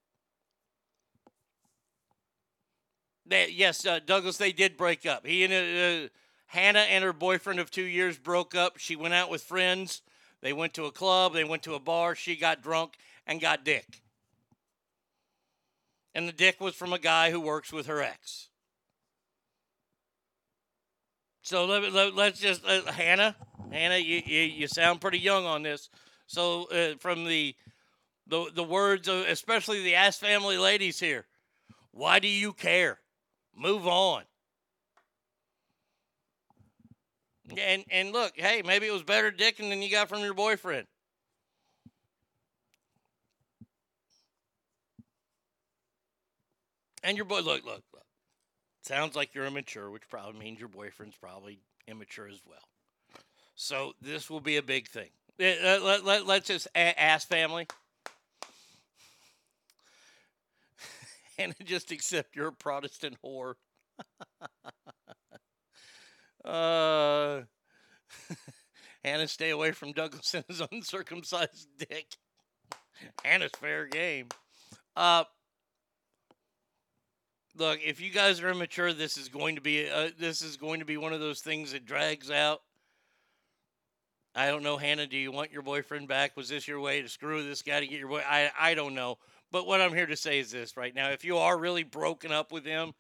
They, 3.25 3.49
yes, 3.49 3.85
uh, 3.85 3.99
Douglas, 4.05 4.37
they 4.37 4.51
did 4.51 4.77
break 4.77 5.05
up. 5.05 5.25
He 5.25 5.43
and 5.45 5.53
uh, 5.53 6.09
Hannah 6.47 6.79
and 6.79 7.03
her 7.03 7.13
boyfriend 7.13 7.59
of 7.59 7.71
two 7.71 7.83
years 7.83 8.17
broke 8.17 8.55
up. 8.55 8.77
She 8.77 8.95
went 8.95 9.13
out 9.13 9.29
with 9.29 9.41
friends. 9.41 10.01
They 10.41 10.53
went 10.53 10.73
to 10.73 10.85
a 10.85 10.91
club. 10.91 11.33
They 11.33 11.43
went 11.43 11.63
to 11.63 11.75
a 11.75 11.79
bar. 11.79 12.13
She 12.13 12.35
got 12.35 12.61
drunk 12.61 12.97
and 13.25 13.39
got 13.39 13.63
dick. 13.63 14.01
And 16.13 16.27
the 16.27 16.33
dick 16.33 16.59
was 16.59 16.75
from 16.75 16.91
a 16.91 16.99
guy 16.99 17.31
who 17.31 17.39
works 17.39 17.71
with 17.71 17.85
her 17.85 18.01
ex. 18.01 18.49
So 21.41 21.65
let, 21.65 21.91
let, 21.91 22.15
let's 22.15 22.39
just 22.39 22.63
uh, 22.65 22.91
Hannah, 22.91 23.35
Hannah, 23.71 23.97
you, 23.97 24.21
you, 24.25 24.41
you 24.41 24.67
sound 24.67 25.01
pretty 25.01 25.19
young 25.19 25.45
on 25.45 25.63
this. 25.63 25.89
So 26.27 26.65
uh, 26.71 26.95
from 26.99 27.25
the 27.25 27.55
the 28.27 28.49
the 28.53 28.63
words 28.63 29.07
of 29.07 29.25
especially 29.27 29.83
the 29.83 29.95
Ass 29.95 30.17
Family 30.17 30.57
ladies 30.57 30.99
here, 30.99 31.25
why 31.91 32.19
do 32.19 32.27
you 32.27 32.53
care? 32.53 32.99
Move 33.55 33.87
on. 33.87 34.23
And 37.57 37.83
and 37.89 38.13
look, 38.13 38.33
hey, 38.35 38.61
maybe 38.65 38.87
it 38.87 38.93
was 38.93 39.03
better 39.03 39.31
dicking 39.31 39.69
than 39.69 39.81
you 39.81 39.91
got 39.91 40.07
from 40.07 40.21
your 40.21 40.33
boyfriend. 40.33 40.87
And 47.03 47.17
your 47.17 47.25
boy, 47.25 47.41
look, 47.41 47.65
look. 47.65 47.83
Sounds 48.81 49.15
like 49.15 49.35
you're 49.35 49.45
immature, 49.45 49.89
which 49.89 50.07
probably 50.09 50.39
means 50.39 50.59
your 50.59 50.69
boyfriend's 50.69 51.15
probably 51.15 51.59
immature 51.87 52.27
as 52.27 52.41
well. 52.47 52.63
So 53.55 53.93
this 54.01 54.29
will 54.29 54.39
be 54.39 54.57
a 54.57 54.63
big 54.63 54.87
thing. 54.87 55.09
Eh, 55.39 55.55
Let, 55.61 55.83
let, 55.83 56.05
let, 56.05 56.25
let's 56.25 56.47
just 56.47 56.67
ask 56.75 57.27
family. 57.27 57.67
and 61.37 61.53
just 61.65 61.91
accept 61.91 62.35
you're 62.35 62.47
a 62.47 62.53
Protestant 62.53 63.17
whore. 63.23 63.53
uh, 66.45 67.41
Hannah, 69.03 69.27
stay 69.27 69.51
away 69.51 69.71
from 69.71 69.91
Douglas 69.91 70.33
and 70.33 70.45
his 70.47 70.61
uncircumcised 70.71 71.67
dick. 71.77 72.15
Hannah's 73.23 73.51
fair 73.59 73.85
game. 73.87 74.27
Uh, 74.95 75.25
look, 77.57 77.79
if 77.83 78.01
you 78.01 78.09
guys 78.09 78.41
are 78.41 78.49
immature, 78.49 78.93
this 78.93 79.17
is 79.17 79.29
going 79.29 79.55
to 79.55 79.61
be 79.61 79.89
uh, 79.89 80.09
this 80.17 80.41
is 80.41 80.57
going 80.57 80.79
to 80.79 80.85
be 80.85 80.97
one 80.97 81.13
of 81.13 81.19
those 81.19 81.41
things 81.41 81.71
that 81.71 81.85
drags 81.85 82.31
out. 82.31 82.61
I 84.33 84.47
don't 84.47 84.63
know, 84.63 84.77
Hannah. 84.77 85.07
Do 85.07 85.17
you 85.17 85.31
want 85.31 85.51
your 85.51 85.61
boyfriend 85.61 86.07
back? 86.07 86.37
Was 86.37 86.49
this 86.49 86.67
your 86.67 86.79
way 86.79 87.01
to 87.01 87.09
screw 87.09 87.43
this 87.43 87.61
guy 87.61 87.79
to 87.79 87.87
get 87.87 87.99
your 87.99 88.07
boy? 88.07 88.23
I 88.27 88.51
I 88.59 88.73
don't 88.73 88.95
know. 88.95 89.17
But 89.51 89.67
what 89.67 89.81
I'm 89.81 89.93
here 89.93 90.05
to 90.05 90.15
say 90.15 90.39
is 90.39 90.51
this 90.51 90.77
right 90.77 90.95
now: 90.95 91.09
if 91.09 91.25
you 91.25 91.37
are 91.37 91.57
really 91.57 91.83
broken 91.83 92.31
up 92.31 92.51
with 92.51 92.65
him, 92.65 92.93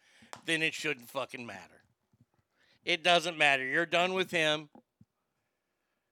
then 0.45 0.61
it 0.61 0.73
shouldn't 0.73 1.09
fucking 1.09 1.45
matter. 1.45 1.59
It 2.83 3.03
doesn't 3.03 3.37
matter. 3.37 3.63
You're 3.63 3.85
done 3.85 4.13
with 4.13 4.31
him. 4.31 4.69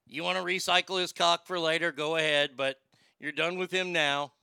You 0.08 0.24
want 0.24 0.38
to 0.38 0.44
recycle 0.44 1.00
his 1.00 1.14
cock 1.14 1.46
for 1.46 1.60
later? 1.60 1.92
Go 1.92 2.16
ahead, 2.16 2.52
but 2.56 2.78
you're 3.20 3.32
done 3.32 3.58
with 3.58 3.72
him 3.72 3.92
now. 3.92 4.34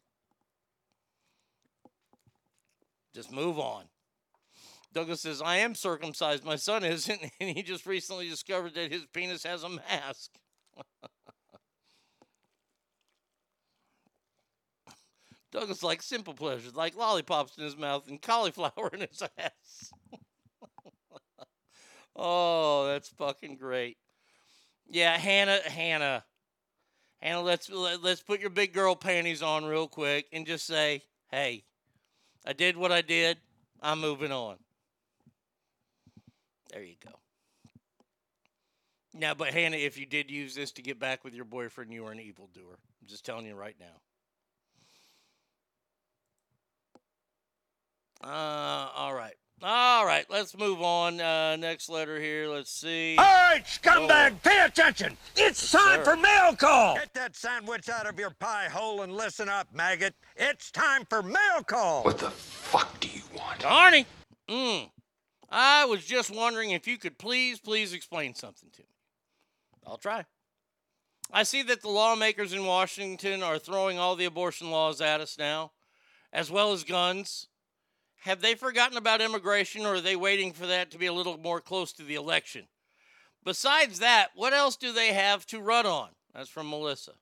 Just 3.17 3.33
move 3.33 3.59
on. 3.59 3.85
Douglas 4.93 5.23
says, 5.23 5.41
I 5.41 5.57
am 5.57 5.75
circumcised. 5.75 6.45
My 6.45 6.57
son 6.57 6.85
isn't, 6.85 7.19
and 7.41 7.57
he 7.57 7.63
just 7.63 7.87
recently 7.87 8.29
discovered 8.29 8.75
that 8.75 8.93
his 8.93 9.07
penis 9.07 9.43
has 9.45 9.63
a 9.63 9.71
mask. 9.71 10.33
Douglas 15.51 15.83
likes 15.83 16.05
simple 16.05 16.35
pleasures, 16.35 16.75
like 16.75 16.95
lollipops 16.95 17.57
in 17.57 17.65
his 17.65 17.79
mouth 17.79 18.07
and 18.07 18.21
cauliflower 18.21 18.91
in 18.93 19.01
his 19.01 19.23
ass. 19.39 19.91
oh, 22.15 22.87
that's 22.87 23.09
fucking 23.09 23.57
great. 23.57 23.97
Yeah, 24.91 25.17
Hannah, 25.17 25.61
Hannah, 25.65 26.23
Hannah, 27.23 27.41
let's 27.41 27.71
let, 27.71 28.03
let's 28.03 28.21
put 28.23 28.41
your 28.41 28.51
big 28.51 28.75
girl 28.75 28.95
panties 28.95 29.41
on 29.41 29.65
real 29.65 29.89
quick 29.89 30.27
and 30.35 30.47
just 30.47 30.67
say, 30.67 31.01
hey, 31.31 31.65
I 32.47 32.53
did 32.53 32.77
what 32.77 32.93
I 32.93 33.03
did. 33.03 33.39
I'm 33.83 34.01
moving 34.01 34.31
on. 34.31 34.57
There 36.73 36.83
you 36.83 36.95
go. 37.05 37.13
Now, 39.13 39.35
but 39.35 39.49
Hannah, 39.49 39.79
if 39.79 39.99
you 39.99 40.07
did 40.07 40.31
use 40.31 40.55
this 40.55 40.71
to 40.73 40.83
get 40.83 41.01
back 41.01 41.25
with 41.25 41.35
your 41.35 41.45
boyfriend, 41.45 41.93
you 41.93 42.05
were 42.05 42.13
an 42.13 42.21
evildoer. 42.21 42.79
I'm 43.01 43.09
just 43.09 43.25
telling 43.25 43.47
you 43.47 43.55
right 43.55 43.77
now. 43.81 43.87
Uh, 48.23 48.91
all 48.95 49.15
right. 49.15 49.35
All 49.63 50.05
right, 50.05 50.27
let's 50.29 50.57
move 50.57 50.83
on. 50.83 51.19
Uh, 51.19 51.57
next 51.57 51.89
letter 51.89 52.21
here. 52.21 52.47
Let's 52.47 52.71
see. 52.71 53.17
All 53.17 53.25
right, 53.25 53.65
scumbag, 53.65 54.43
pay 54.43 54.63
attention. 54.63 55.17
It's 55.35 55.73
time 55.73 56.05
sir. 56.05 56.13
for 56.13 56.17
mail 56.17 56.55
call. 56.55 56.97
Get 56.97 57.15
that 57.15 57.35
sandwich 57.35 57.89
out 57.89 58.07
of 58.07 58.19
your 58.19 58.31
pie 58.31 58.69
hole 58.71 59.01
and 59.01 59.17
listen 59.17 59.49
up, 59.49 59.69
maggot. 59.73 60.15
It's 60.37 60.71
time 60.71 61.07
for 61.09 61.23
mail 61.23 61.63
call. 61.67 62.03
What 62.03 62.19
the 62.19 62.31
fuck 62.31 63.01
do 63.01 63.09
you 63.09 63.23
want? 63.35 63.61
Arnie, 63.61 64.05
mm, 64.47 64.91
I 65.51 65.87
was 65.87 66.05
just 66.05 66.31
wondering 66.31 66.73
if 66.73 66.87
you 66.87 66.99
could 66.99 67.17
please, 67.17 67.59
please 67.59 67.95
explain 67.95 68.35
something 68.35 68.69
to 68.75 68.83
me. 68.83 68.89
I'll 69.87 69.97
try. 69.97 70.27
I 71.33 71.45
see 71.45 71.63
that 71.63 71.81
the 71.81 71.89
lawmakers 71.89 72.53
in 72.53 72.67
Washington 72.67 73.43
are 73.43 73.59
throwing 73.59 73.99
all 73.99 74.17
the 74.17 74.27
abortion 74.27 74.71
laws 74.71 75.01
at 75.01 75.23
us 75.23 75.39
now, 75.39 75.73
as 76.31 76.51
well 76.51 76.73
as 76.73 76.85
guns. 76.85 77.49
Have 78.21 78.41
they 78.41 78.55
forgotten 78.55 78.97
about 78.97 79.21
immigration, 79.21 79.87
or 79.87 79.97
are 79.97 80.01
they 80.01 80.17
waiting 80.17 80.53
for 80.53 80.67
that 80.67 80.91
to 80.91 80.99
be 80.99 81.07
a 81.07 81.13
little 81.13 81.39
more 81.39 81.61
close 81.61 81.93
to 81.95 82.03
the 82.03 82.17
election? 82.17 82.67
Besides 83.45 84.01
that, 84.01 84.31
what 84.35 84.53
else 84.53 84.77
do 84.77 84.93
they 84.93 85.13
have 85.13 85.47
to 85.47 85.61
run 85.61 85.87
on? 85.87 86.09
That's 86.35 86.51
from 86.51 86.69
Melissa. 86.69 87.13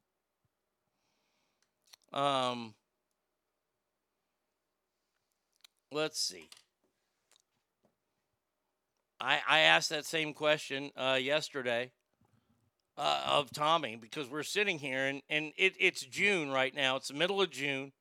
Um, 2.12 2.74
let's 5.92 6.18
see. 6.18 6.48
I, 9.20 9.40
I 9.48 9.58
asked 9.60 9.90
that 9.90 10.04
same 10.04 10.32
question 10.32 10.90
uh, 10.96 11.18
yesterday 11.20 11.90
uh, 12.96 13.22
of 13.26 13.50
Tommy 13.50 13.96
because 13.96 14.28
we're 14.28 14.42
sitting 14.42 14.78
here 14.78 15.06
and, 15.06 15.22
and 15.28 15.52
it, 15.56 15.74
it's 15.78 16.02
June 16.02 16.50
right 16.50 16.74
now. 16.74 16.96
It's 16.96 17.08
the 17.08 17.14
middle 17.14 17.40
of 17.40 17.50
June. 17.50 17.92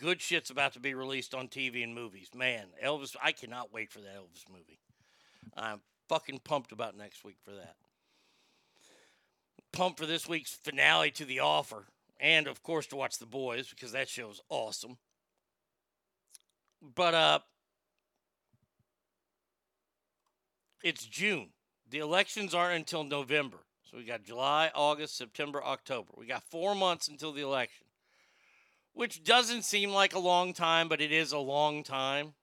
Good 0.00 0.22
shit's 0.22 0.48
about 0.48 0.72
to 0.72 0.80
be 0.80 0.94
released 0.94 1.34
on 1.34 1.48
TV 1.48 1.84
and 1.84 1.94
movies. 1.94 2.30
Man, 2.34 2.68
Elvis, 2.82 3.16
I 3.22 3.32
cannot 3.32 3.70
wait 3.70 3.92
for 3.92 4.00
that 4.00 4.16
Elvis 4.16 4.50
movie. 4.50 4.80
I'm 5.54 5.80
fucking 6.08 6.40
pumped 6.42 6.72
about 6.72 6.96
next 6.96 7.22
week 7.22 7.36
for 7.44 7.50
that. 7.50 7.74
Pumped 9.72 9.98
for 9.98 10.06
this 10.06 10.26
week's 10.26 10.54
finale 10.54 11.10
to 11.10 11.26
The 11.26 11.40
Offer. 11.40 11.84
And, 12.18 12.46
of 12.46 12.62
course, 12.62 12.86
to 12.88 12.96
watch 12.96 13.18
The 13.18 13.26
Boys 13.26 13.68
because 13.68 13.92
that 13.92 14.08
show's 14.08 14.40
awesome. 14.48 14.96
But, 16.80 17.14
uh, 17.14 17.38
it's 20.82 21.04
June. 21.04 21.50
The 21.90 21.98
elections 21.98 22.54
aren't 22.54 22.76
until 22.76 23.04
November. 23.04 23.58
So 23.90 23.98
we 23.98 24.04
got 24.04 24.22
July, 24.22 24.70
August, 24.74 25.18
September, 25.18 25.62
October. 25.62 26.12
We 26.16 26.24
got 26.24 26.42
four 26.44 26.74
months 26.74 27.08
until 27.08 27.32
the 27.32 27.42
election, 27.42 27.84
which 28.92 29.24
doesn't 29.24 29.62
seem 29.62 29.90
like 29.90 30.14
a 30.14 30.18
long 30.18 30.52
time, 30.52 30.88
but 30.88 31.00
it 31.00 31.12
is 31.12 31.32
a 31.32 31.38
long 31.38 31.82
time. 31.82 32.34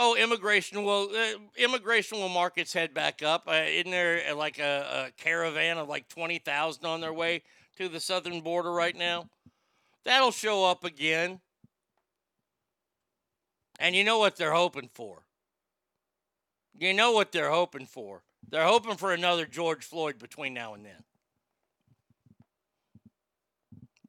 Oh, 0.00 0.14
immigration 0.14 0.84
will 0.84 1.10
uh, 1.12 1.38
immigration 1.56 2.18
will 2.18 2.28
mark 2.28 2.56
its 2.56 2.72
head 2.72 2.94
back 2.94 3.20
up. 3.22 3.44
Uh, 3.48 3.62
isn't 3.66 3.90
there 3.90 4.22
uh, 4.30 4.36
like 4.36 4.60
a, 4.60 5.08
a 5.08 5.22
caravan 5.22 5.76
of 5.76 5.88
like 5.88 6.08
twenty 6.08 6.38
thousand 6.38 6.86
on 6.86 7.00
their 7.00 7.12
way 7.12 7.42
to 7.78 7.88
the 7.88 7.98
southern 7.98 8.40
border 8.40 8.70
right 8.70 8.94
now? 8.94 9.28
That'll 10.04 10.30
show 10.30 10.64
up 10.64 10.84
again. 10.84 11.40
And 13.80 13.96
you 13.96 14.04
know 14.04 14.18
what 14.18 14.36
they're 14.36 14.54
hoping 14.54 14.88
for? 14.94 15.22
You 16.78 16.94
know 16.94 17.12
what 17.12 17.32
they're 17.32 17.50
hoping 17.50 17.86
for? 17.86 18.22
They're 18.48 18.66
hoping 18.66 18.96
for 18.96 19.12
another 19.12 19.46
George 19.46 19.84
Floyd 19.84 20.18
between 20.18 20.54
now 20.54 20.74
and 20.74 20.84
then. 20.84 21.04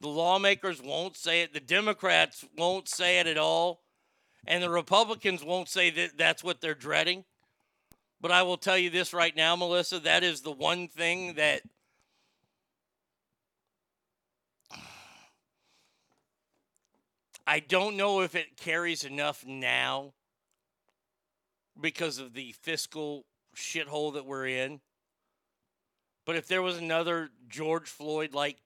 The 0.01 0.07
lawmakers 0.07 0.81
won't 0.81 1.17
say 1.17 1.41
it, 1.41 1.53
the 1.53 1.59
Democrats 1.59 2.45
won't 2.57 2.87
say 2.87 3.19
it 3.19 3.27
at 3.27 3.37
all, 3.37 3.81
and 4.47 4.63
the 4.63 4.69
Republicans 4.69 5.43
won't 5.43 5.67
say 5.67 5.89
that 5.89 6.17
that's 6.17 6.43
what 6.43 6.61
they're 6.61 6.73
dreading. 6.73 7.25
But 8.21 8.31
I 8.31 8.43
will 8.43 8.57
tell 8.57 8.77
you 8.77 8.89
this 8.89 9.13
right 9.13 9.35
now, 9.35 9.55
Melissa, 9.55 9.99
that 9.99 10.23
is 10.23 10.41
the 10.41 10.51
one 10.51 10.87
thing 10.87 11.35
that 11.35 11.61
I 17.47 17.59
don't 17.59 17.97
know 17.97 18.21
if 18.21 18.35
it 18.35 18.57
carries 18.57 19.03
enough 19.03 19.43
now 19.45 20.13
because 21.81 22.19
of 22.19 22.33
the 22.33 22.53
fiscal 22.61 23.25
shithole 23.55 24.13
that 24.13 24.25
we're 24.25 24.47
in. 24.47 24.81
But 26.25 26.35
if 26.35 26.47
there 26.47 26.61
was 26.61 26.77
another 26.77 27.31
George 27.47 27.87
Floyd 27.87 28.35
like 28.35 28.57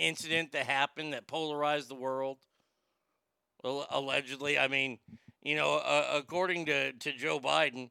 incident 0.00 0.52
that 0.52 0.66
happened 0.66 1.12
that 1.12 1.26
polarized 1.26 1.88
the 1.88 1.94
world, 1.94 2.38
well, 3.62 3.86
allegedly, 3.90 4.58
I 4.58 4.68
mean, 4.68 4.98
you 5.42 5.56
know, 5.56 5.76
uh, 5.76 6.12
according 6.14 6.66
to, 6.66 6.92
to 6.92 7.12
Joe 7.12 7.38
Biden, 7.40 7.90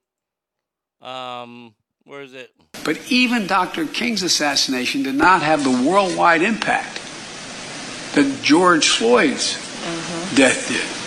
um, 1.01 1.75
where 2.03 2.21
is 2.21 2.33
it? 2.33 2.51
But 2.83 2.99
even 3.11 3.47
Dr. 3.47 3.85
King's 3.85 4.23
assassination 4.23 5.03
did 5.03 5.15
not 5.15 5.41
have 5.41 5.63
the 5.63 5.89
worldwide 5.89 6.41
impact 6.41 6.95
that 8.15 8.39
George 8.41 8.87
Floyd's 8.87 9.53
death 10.35 10.67
did. 10.67 10.99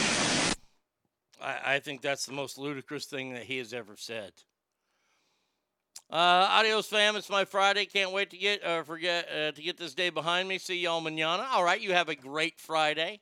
I, 1.45 1.75
I 1.75 1.79
think 1.81 2.01
that's 2.01 2.27
the 2.27 2.33
most 2.33 2.59
ludicrous 2.59 3.07
thing 3.07 3.35
that 3.35 3.45
he 3.45 3.59
has 3.59 3.73
ever 3.73 3.97
said. 3.97 4.33
Uh, 6.13 6.47
adios, 6.51 6.87
fam. 6.89 7.17
It's 7.17 7.31
my 7.31 7.47
Friday. 7.47 7.87
Can't 7.87 8.13
wait 8.13 8.29
to 8.31 8.37
get 8.37 8.63
uh, 8.63 8.83
forget 8.83 9.27
uh, 9.35 9.53
to 9.53 9.63
get 9.63 9.79
this 9.79 9.95
day 9.95 10.11
behind 10.11 10.47
me. 10.47 10.59
See 10.59 10.79
y'all 10.79 11.01
manana. 11.01 11.47
All 11.51 11.65
right, 11.65 11.81
you 11.81 11.95
have 11.95 12.11
a 12.11 12.15
great 12.15 12.61
Friday. 12.61 13.21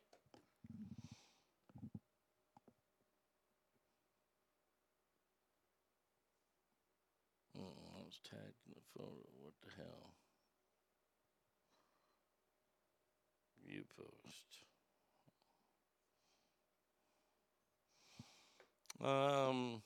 tag 8.29 8.53
in 8.67 8.75
the 8.75 8.81
photo. 8.99 9.27
What 9.41 9.55
the 9.63 9.71
hell? 9.77 10.15
Post. 13.97 14.63
Um. 19.01 19.83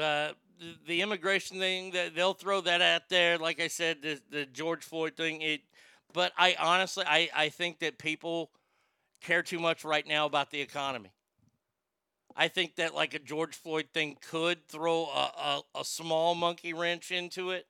Uh, 0.00 0.32
the, 0.58 0.76
the 0.86 1.02
immigration 1.02 1.58
thing 1.58 1.92
that 1.92 2.14
they'll 2.14 2.34
throw 2.34 2.60
that 2.60 2.82
out 2.82 3.08
there. 3.08 3.38
Like 3.38 3.60
I 3.60 3.68
said, 3.68 4.02
the, 4.02 4.20
the 4.30 4.46
George 4.46 4.84
Floyd 4.84 5.16
thing. 5.16 5.40
It, 5.42 5.62
but 6.12 6.32
I 6.36 6.56
honestly, 6.58 7.04
I, 7.06 7.30
I 7.34 7.48
think 7.48 7.78
that 7.80 7.98
people 7.98 8.50
care 9.20 9.42
too 9.42 9.58
much 9.58 9.84
right 9.84 10.06
now 10.06 10.26
about 10.26 10.50
the 10.50 10.60
economy. 10.60 11.12
I 12.36 12.48
think 12.48 12.76
that 12.76 12.94
like 12.94 13.14
a 13.14 13.18
George 13.18 13.56
Floyd 13.56 13.88
thing 13.92 14.16
could 14.30 14.66
throw 14.68 15.06
a, 15.06 15.62
a, 15.74 15.80
a 15.80 15.84
small 15.84 16.34
monkey 16.34 16.72
wrench 16.72 17.10
into 17.10 17.50
it, 17.50 17.66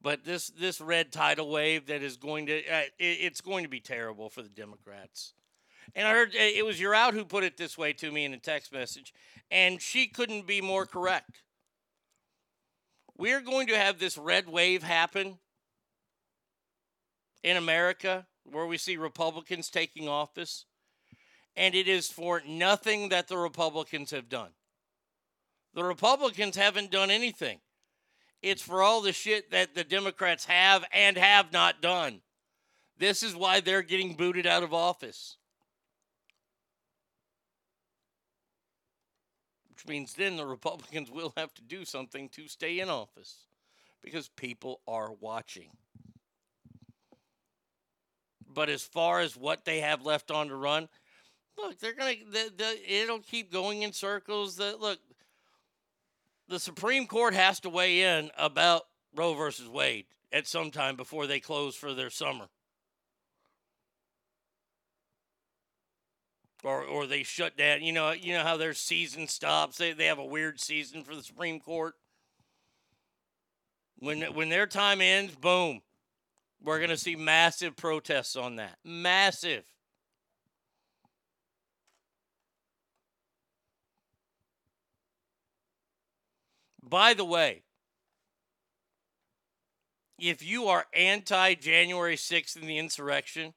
but 0.00 0.24
this 0.24 0.48
this 0.48 0.80
red 0.80 1.12
tidal 1.12 1.50
wave 1.50 1.86
that 1.86 2.02
is 2.02 2.16
going 2.16 2.46
to 2.46 2.58
uh, 2.58 2.82
it, 2.98 3.18
it's 3.20 3.40
going 3.40 3.64
to 3.64 3.70
be 3.70 3.80
terrible 3.80 4.30
for 4.30 4.42
the 4.42 4.48
Democrats. 4.48 5.34
And 5.96 6.06
I 6.06 6.12
heard 6.12 6.28
uh, 6.28 6.38
it 6.38 6.64
was 6.64 6.78
your 6.78 6.94
out 6.94 7.14
who 7.14 7.24
put 7.24 7.42
it 7.42 7.56
this 7.56 7.78
way 7.78 7.94
to 7.94 8.12
me 8.12 8.26
in 8.26 8.34
a 8.34 8.38
text 8.38 8.70
message, 8.70 9.14
and 9.50 9.80
she 9.80 10.06
couldn't 10.06 10.46
be 10.46 10.60
more 10.60 10.84
correct. 10.84 11.42
We're 13.16 13.40
going 13.40 13.66
to 13.68 13.78
have 13.78 13.98
this 13.98 14.18
red 14.18 14.46
wave 14.46 14.82
happen 14.82 15.38
in 17.42 17.56
America 17.56 18.26
where 18.44 18.66
we 18.66 18.76
see 18.76 18.98
Republicans 18.98 19.70
taking 19.70 20.06
office, 20.06 20.66
and 21.56 21.74
it 21.74 21.88
is 21.88 22.08
for 22.08 22.42
nothing 22.46 23.08
that 23.08 23.28
the 23.28 23.38
Republicans 23.38 24.10
have 24.10 24.28
done. 24.28 24.50
The 25.72 25.82
Republicans 25.82 26.56
haven't 26.56 26.90
done 26.90 27.10
anything. 27.10 27.60
It's 28.42 28.60
for 28.60 28.82
all 28.82 29.00
the 29.00 29.14
shit 29.14 29.50
that 29.50 29.74
the 29.74 29.82
Democrats 29.82 30.44
have 30.44 30.84
and 30.92 31.16
have 31.16 31.54
not 31.54 31.80
done. 31.80 32.20
This 32.98 33.22
is 33.22 33.34
why 33.34 33.60
they're 33.60 33.80
getting 33.80 34.14
booted 34.14 34.46
out 34.46 34.62
of 34.62 34.74
office. 34.74 35.38
Means 39.88 40.14
then 40.14 40.36
the 40.36 40.46
Republicans 40.46 41.10
will 41.10 41.32
have 41.36 41.54
to 41.54 41.62
do 41.62 41.84
something 41.84 42.28
to 42.30 42.48
stay 42.48 42.80
in 42.80 42.88
office 42.88 43.46
because 44.02 44.28
people 44.28 44.80
are 44.86 45.12
watching. 45.12 45.70
But 48.48 48.68
as 48.68 48.82
far 48.82 49.20
as 49.20 49.36
what 49.36 49.64
they 49.64 49.80
have 49.80 50.04
left 50.04 50.30
on 50.30 50.48
to 50.48 50.56
run, 50.56 50.88
look, 51.58 51.78
they're 51.78 51.92
gonna. 51.92 52.14
The, 52.30 52.52
the, 52.56 53.02
it'll 53.02 53.20
keep 53.20 53.52
going 53.52 53.82
in 53.82 53.92
circles. 53.92 54.56
The, 54.56 54.76
look, 54.80 54.98
the 56.48 56.58
Supreme 56.58 57.06
Court 57.06 57.34
has 57.34 57.60
to 57.60 57.68
weigh 57.68 58.02
in 58.02 58.30
about 58.38 58.82
Roe 59.14 59.34
versus 59.34 59.68
Wade 59.68 60.06
at 60.32 60.46
some 60.46 60.70
time 60.70 60.96
before 60.96 61.26
they 61.26 61.40
close 61.40 61.74
for 61.74 61.94
their 61.94 62.10
summer. 62.10 62.48
Or, 66.66 66.82
or 66.82 67.06
they 67.06 67.22
shut 67.22 67.56
down. 67.56 67.82
You 67.82 67.92
know, 67.92 68.10
you 68.10 68.34
know 68.34 68.42
how 68.42 68.56
their 68.56 68.74
season 68.74 69.28
stops. 69.28 69.78
They, 69.78 69.92
they 69.92 70.06
have 70.06 70.18
a 70.18 70.24
weird 70.24 70.60
season 70.60 71.04
for 71.04 71.14
the 71.14 71.22
Supreme 71.22 71.60
Court. 71.60 71.94
When 74.00 74.22
when 74.34 74.48
their 74.48 74.66
time 74.66 75.00
ends, 75.00 75.36
boom, 75.36 75.80
we're 76.60 76.78
to 76.84 76.96
see 76.96 77.14
massive 77.14 77.76
protests 77.76 78.34
on 78.34 78.56
that. 78.56 78.78
Massive. 78.84 79.62
By 86.82 87.14
the 87.14 87.24
way, 87.24 87.62
if 90.18 90.44
you 90.44 90.66
are 90.66 90.86
anti 90.92 91.54
January 91.54 92.16
6th 92.16 92.56
and 92.56 92.68
the 92.68 92.78
insurrection, 92.78 93.54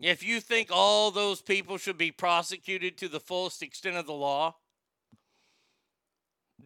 if 0.00 0.22
you 0.22 0.40
think 0.40 0.68
all 0.72 1.10
those 1.10 1.40
people 1.40 1.76
should 1.76 1.98
be 1.98 2.10
prosecuted 2.10 2.96
to 2.98 3.08
the 3.08 3.20
fullest 3.20 3.62
extent 3.62 3.96
of 3.96 4.06
the 4.06 4.12
law, 4.12 4.56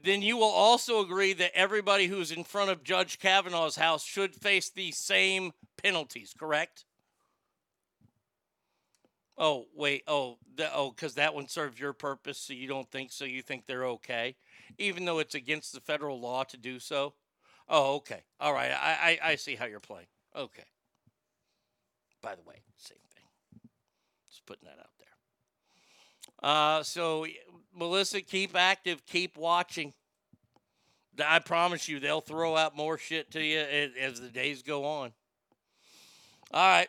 then 0.03 0.23
you 0.23 0.37
will 0.37 0.45
also 0.45 1.01
agree 1.01 1.33
that 1.35 1.53
everybody 1.55 2.07
who's 2.07 2.33
in 2.33 2.45
front 2.45 2.71
of 2.71 2.83
Judge 2.83 3.19
Kavanaugh's 3.19 3.77
house 3.77 4.05
should 4.05 4.35
face 4.35 4.71
the 4.71 4.91
same 4.91 5.53
penalties, 5.83 6.35
correct? 6.39 6.85
Oh, 9.39 9.67
wait. 9.75 10.03
Oh, 10.07 10.39
the, 10.57 10.75
oh, 10.75 10.91
because 10.91 11.15
that 11.15 11.35
one 11.35 11.49
serves 11.49 11.79
your 11.79 11.93
purpose, 11.93 12.39
so 12.39 12.53
you 12.53 12.69
don't 12.69 12.91
think 12.91 13.13
so. 13.13 13.25
You 13.25 13.43
think 13.43 13.67
they're 13.67 13.87
okay, 13.87 14.37
even 14.79 15.05
though 15.05 15.19
it's 15.21 15.35
against 15.35 15.73
the 15.73 15.81
federal 15.81 16.21
law 16.21 16.45
to 16.45 16.57
do 16.57 16.79
so. 16.79 17.15
Oh, 17.69 17.97
okay. 17.97 18.23
All 18.41 18.53
right. 18.53 18.71
I, 18.71 19.19
I, 19.23 19.31
I 19.31 19.35
see 19.37 19.55
how 19.55 19.67
you're 19.67 19.81
playing. 19.81 20.09
Okay. 20.37 20.65
By 22.21 22.35
the 22.35 22.43
way. 22.43 22.57
Just 24.43 24.47
putting 24.47 24.69
that 24.69 24.81
out 24.81 24.91
there. 24.99 26.51
Uh, 26.51 26.83
so 26.83 27.27
Melissa, 27.77 28.21
keep 28.21 28.57
active, 28.57 29.05
keep 29.07 29.37
watching. 29.37 29.93
I 31.23 31.39
promise 31.41 31.89
you, 31.89 32.01
they'll 32.01 32.21
throw 32.21 32.57
out 32.57 32.77
more 32.77 32.97
shit 32.97 33.31
to 33.33 33.43
you 33.43 33.61
as, 33.61 33.91
as 34.01 34.21
the 34.21 34.29
days 34.29 34.63
go 34.63 34.85
on. 34.85 35.13
All 36.53 36.61
right. 36.61 36.89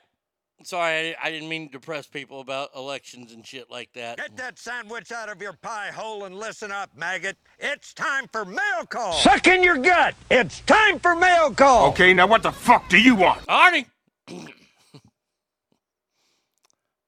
Sorry, 0.64 1.14
I, 1.14 1.28
I 1.28 1.32
didn't 1.32 1.50
mean 1.50 1.68
to 1.68 1.74
depress 1.74 2.08
people 2.08 2.40
about 2.40 2.70
elections 2.74 3.34
and 3.34 3.46
shit 3.46 3.70
like 3.70 3.92
that. 3.94 4.18
Get 4.18 4.38
that 4.38 4.58
sandwich 4.58 5.12
out 5.12 5.30
of 5.30 5.42
your 5.42 5.52
pie 5.54 5.92
hole 5.94 6.24
and 6.24 6.36
listen 6.36 6.72
up, 6.72 6.92
maggot. 6.96 7.36
It's 7.60 7.94
time 7.94 8.28
for 8.32 8.46
mail 8.46 8.86
call. 8.88 9.14
Suck 9.14 9.46
in 9.48 9.62
your 9.62 9.78
gut. 9.78 10.16
It's 10.32 10.62
time 10.62 11.00
for 11.00 11.16
mail 11.16 11.52
call. 11.52 11.90
Okay, 11.90 12.14
now 12.14 12.28
what 12.28 12.44
the 12.44 12.52
fuck 12.52 12.88
do 12.88 12.98
you 12.98 13.16
want? 13.16 13.46
Arnie. 13.48 13.88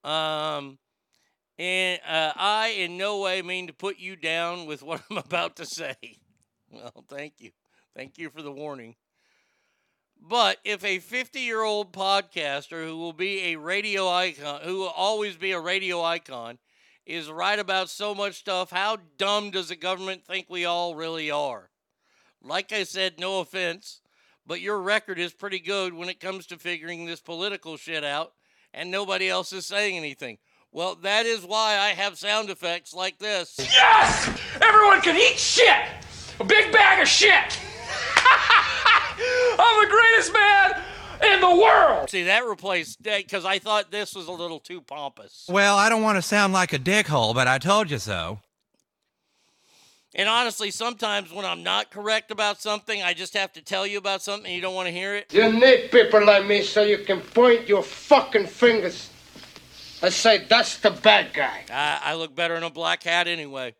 um, 0.05 0.77
and 1.57 1.99
uh, 2.07 2.33
I 2.35 2.75
in 2.77 2.97
no 2.97 3.19
way 3.19 3.41
mean 3.41 3.67
to 3.67 3.73
put 3.73 3.97
you 3.97 4.15
down 4.15 4.65
with 4.65 4.83
what 4.83 5.01
I'm 5.09 5.17
about 5.25 5.55
to 5.57 5.65
say. 5.65 5.95
Well, 6.69 7.03
thank 7.07 7.33
you. 7.39 7.51
Thank 7.95 8.17
you 8.17 8.29
for 8.29 8.41
the 8.41 8.51
warning. 8.51 8.95
But 10.21 10.57
if 10.63 10.83
a 10.83 10.99
50 10.99 11.39
year 11.39 11.61
old 11.61 11.93
podcaster 11.93 12.85
who 12.85 12.97
will 12.97 13.13
be 13.13 13.53
a 13.53 13.55
radio 13.57 14.09
icon, 14.09 14.61
who 14.63 14.79
will 14.79 14.89
always 14.89 15.37
be 15.37 15.51
a 15.51 15.59
radio 15.59 16.01
icon, 16.01 16.57
is 17.05 17.29
right 17.29 17.59
about 17.59 17.89
so 17.89 18.15
much 18.15 18.35
stuff, 18.35 18.71
how 18.71 18.97
dumb 19.17 19.51
does 19.51 19.69
the 19.69 19.75
government 19.75 20.25
think 20.25 20.47
we 20.49 20.65
all 20.65 20.95
really 20.95 21.29
are? 21.29 21.69
Like 22.41 22.71
I 22.71 22.83
said, 22.83 23.19
no 23.19 23.39
offense, 23.39 24.01
but 24.45 24.61
your 24.61 24.79
record 24.79 25.19
is 25.19 25.33
pretty 25.33 25.59
good 25.59 25.93
when 25.93 26.09
it 26.09 26.19
comes 26.19 26.47
to 26.47 26.57
figuring 26.57 27.05
this 27.05 27.21
political 27.21 27.77
shit 27.77 28.03
out, 28.03 28.33
and 28.75 28.91
nobody 28.91 29.29
else 29.29 29.53
is 29.53 29.65
saying 29.65 29.97
anything. 29.97 30.37
Well, 30.71 30.95
that 31.03 31.25
is 31.25 31.45
why 31.45 31.77
I 31.77 31.89
have 31.89 32.17
sound 32.17 32.49
effects 32.49 32.93
like 32.93 33.17
this. 33.17 33.55
Yes! 33.57 34.27
Everyone 34.61 35.01
can 35.01 35.15
eat 35.15 35.39
shit! 35.39 35.85
A 36.39 36.43
big 36.43 36.71
bag 36.71 37.01
of 37.01 37.07
shit! 37.07 37.31
I'm 39.57 39.83
the 39.83 39.89
greatest 39.89 40.33
man 40.33 40.83
in 41.33 41.39
the 41.39 41.55
world! 41.55 42.09
See, 42.09 42.23
that 42.23 42.43
replaced 42.45 43.01
"Dick" 43.01 43.25
because 43.25 43.45
I 43.45 43.57
thought 43.57 43.89
this 43.89 44.13
was 44.13 44.27
a 44.27 44.33
little 44.33 44.59
too 44.59 44.81
pompous. 44.81 45.45
Well, 45.47 45.77
I 45.77 45.87
don't 45.87 46.03
want 46.03 46.17
to 46.17 46.21
sound 46.21 46.51
like 46.51 46.73
a 46.73 46.79
dickhole, 46.79 47.33
but 47.33 47.47
I 47.47 47.57
told 47.57 47.89
you 47.89 47.97
so. 47.97 48.39
And 50.17 50.29
honestly, 50.29 50.71
sometimes 50.71 51.33
when 51.33 51.45
I'm 51.45 51.61
not 51.61 51.91
correct 51.91 52.31
about 52.31 52.61
something, 52.61 53.03
I 53.03 53.13
just 53.13 53.33
have 53.33 53.51
to 53.53 53.61
tell 53.61 53.85
you 53.85 53.97
about 53.97 54.21
something 54.21 54.45
and 54.45 54.55
you 54.55 54.61
don't 54.61 54.73
want 54.73 54.87
to 54.87 54.93
hear 54.93 55.13
it. 55.13 55.33
You 55.33 55.51
need 55.51 55.91
people 55.91 56.25
like 56.25 56.45
me 56.45 56.61
so 56.61 56.83
you 56.83 56.99
can 56.99 57.19
point 57.19 57.67
your 57.67 57.83
fucking 57.83 58.47
fingers 58.47 59.09
and 60.01 60.13
say, 60.13 60.45
that's 60.47 60.77
the 60.77 60.91
bad 60.91 61.33
guy. 61.33 61.65
I, 61.69 62.11
I 62.11 62.15
look 62.15 62.33
better 62.33 62.55
in 62.55 62.63
a 62.63 62.69
black 62.69 63.03
hat 63.03 63.27
anyway. 63.27 63.75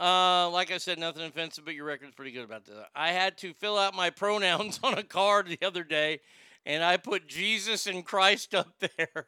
Uh, 0.00 0.50
like 0.50 0.72
I 0.72 0.78
said, 0.78 0.98
nothing 0.98 1.22
offensive, 1.22 1.64
but 1.64 1.74
your 1.74 1.84
record's 1.84 2.14
pretty 2.14 2.32
good 2.32 2.44
about 2.44 2.64
that. 2.66 2.88
I 2.94 3.12
had 3.12 3.38
to 3.38 3.54
fill 3.54 3.78
out 3.78 3.94
my 3.94 4.10
pronouns 4.10 4.80
on 4.82 4.98
a 4.98 5.04
card 5.04 5.46
the 5.46 5.64
other 5.64 5.84
day, 5.84 6.20
and 6.66 6.82
I 6.82 6.96
put 6.96 7.28
Jesus 7.28 7.86
and 7.86 8.04
Christ 8.04 8.52
up 8.54 8.74
there. 8.80 9.26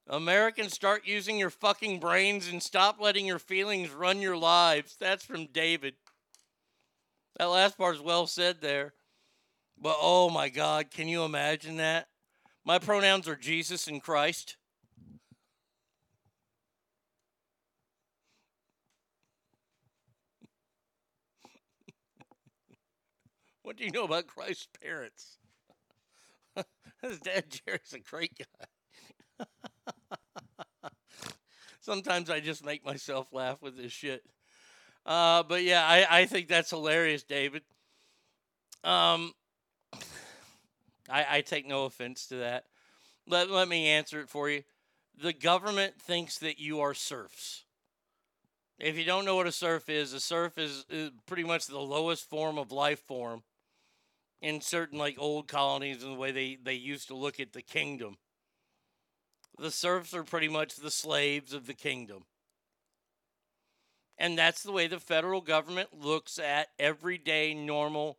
Americans, 0.10 0.74
start 0.74 1.06
using 1.06 1.38
your 1.38 1.50
fucking 1.50 2.00
brains 2.00 2.48
and 2.48 2.64
stop 2.64 2.98
letting 3.00 3.26
your 3.26 3.40
feelings 3.40 3.92
run 3.92 4.22
your 4.22 4.38
lives. 4.38 4.96
That's 4.98 5.26
from 5.26 5.48
David. 5.48 5.96
That 7.38 7.46
last 7.46 7.78
part 7.78 7.96
is 7.96 8.02
well 8.02 8.26
said 8.26 8.62
there. 8.62 8.94
But 9.78 9.98
oh 10.02 10.30
my 10.30 10.50
God, 10.50 10.92
can 10.92 11.08
you 11.08 11.24
imagine 11.24 11.78
that? 11.78 12.08
My 12.64 12.80
pronouns 12.80 13.28
are 13.28 13.36
Jesus 13.36 13.88
and 13.88 14.02
Christ. 14.02 14.58
What 23.64 23.76
do 23.76 23.84
you 23.84 23.92
know 23.92 24.06
about 24.06 24.28
Christ's 24.28 24.70
parents? 24.82 25.40
His 27.02 27.20
dad 27.20 27.50
Jerry's 27.50 27.92
a 27.92 28.00
great 28.00 28.32
guy. 28.38 29.46
Sometimes 31.88 32.30
I 32.30 32.42
just 32.42 32.66
make 32.66 32.84
myself 32.86 33.32
laugh 33.32 33.62
with 33.62 33.78
this 33.78 33.94
shit. 33.94 34.22
Uh, 35.06 35.42
but 35.44 35.64
yeah, 35.64 35.88
I, 35.88 36.06
I 36.10 36.26
think 36.26 36.50
that's 36.50 36.70
hilarious, 36.70 37.24
David. 37.24 37.62
Um, 38.84 39.32
I, 41.10 41.26
I 41.30 41.42
take 41.46 41.66
no 41.66 41.86
offense 41.86 42.28
to 42.28 42.36
that. 42.36 42.66
Let, 43.26 43.50
let 43.50 43.70
me 43.70 43.88
answer 43.88 44.20
it 44.20 44.28
for 44.28 44.50
you. 44.50 44.64
The 45.24 45.32
government 45.32 45.94
thinks 45.98 46.40
that 46.40 46.60
you 46.60 46.82
are 46.82 46.94
serfs. 46.94 47.64
If 48.80 48.98
you 48.98 49.06
don't 49.06 49.24
know 49.24 49.38
what 49.38 49.48
a 49.48 49.52
serf 49.54 49.88
is, 49.88 50.12
a 50.12 50.20
serf 50.20 50.58
is, 50.58 50.86
is 50.90 51.12
pretty 51.26 51.46
much 51.46 51.68
the 51.68 51.80
lowest 51.80 52.30
form 52.30 52.58
of 52.58 52.74
life 52.74 53.00
form 53.00 53.44
in 54.42 54.60
certain 54.60 55.00
like 55.00 55.16
old 55.18 55.48
colonies 55.48 56.04
and 56.04 56.12
the 56.12 56.20
way 56.20 56.32
they, 56.32 56.58
they 56.62 56.74
used 56.74 57.08
to 57.08 57.16
look 57.16 57.40
at 57.40 57.54
the 57.54 57.62
kingdom. 57.62 58.18
The 59.58 59.72
serfs 59.72 60.14
are 60.14 60.24
pretty 60.24 60.48
much 60.48 60.76
the 60.76 60.92
slaves 60.92 61.54
of 61.54 61.66
the 61.66 61.74
kingdom. 61.74 62.26
And 64.18 64.38
that's 64.38 64.64
the 64.64 64.72
way 64.72 64.88
the 64.88 65.00
federal 65.00 65.42
government 65.42 65.90
looks 66.00 66.40
at 66.40 66.70
everyday 66.80 67.54
normal 67.54 68.18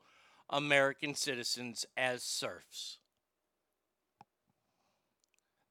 American 0.51 1.15
citizens 1.15 1.85
as 1.97 2.23
serfs. 2.23 2.99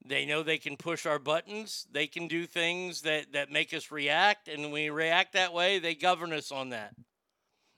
They 0.05 0.25
know 0.25 0.41
they 0.41 0.57
can 0.57 0.77
push 0.77 1.05
our 1.05 1.19
buttons. 1.19 1.85
They 1.91 2.07
can 2.07 2.29
do 2.29 2.45
things 2.45 3.01
that, 3.01 3.33
that 3.33 3.51
make 3.51 3.73
us 3.73 3.91
react. 3.91 4.47
And 4.47 4.63
when 4.63 4.71
we 4.71 4.89
react 4.89 5.33
that 5.33 5.53
way, 5.53 5.79
they 5.79 5.95
govern 5.95 6.31
us 6.31 6.51
on 6.51 6.69
that. 6.69 6.93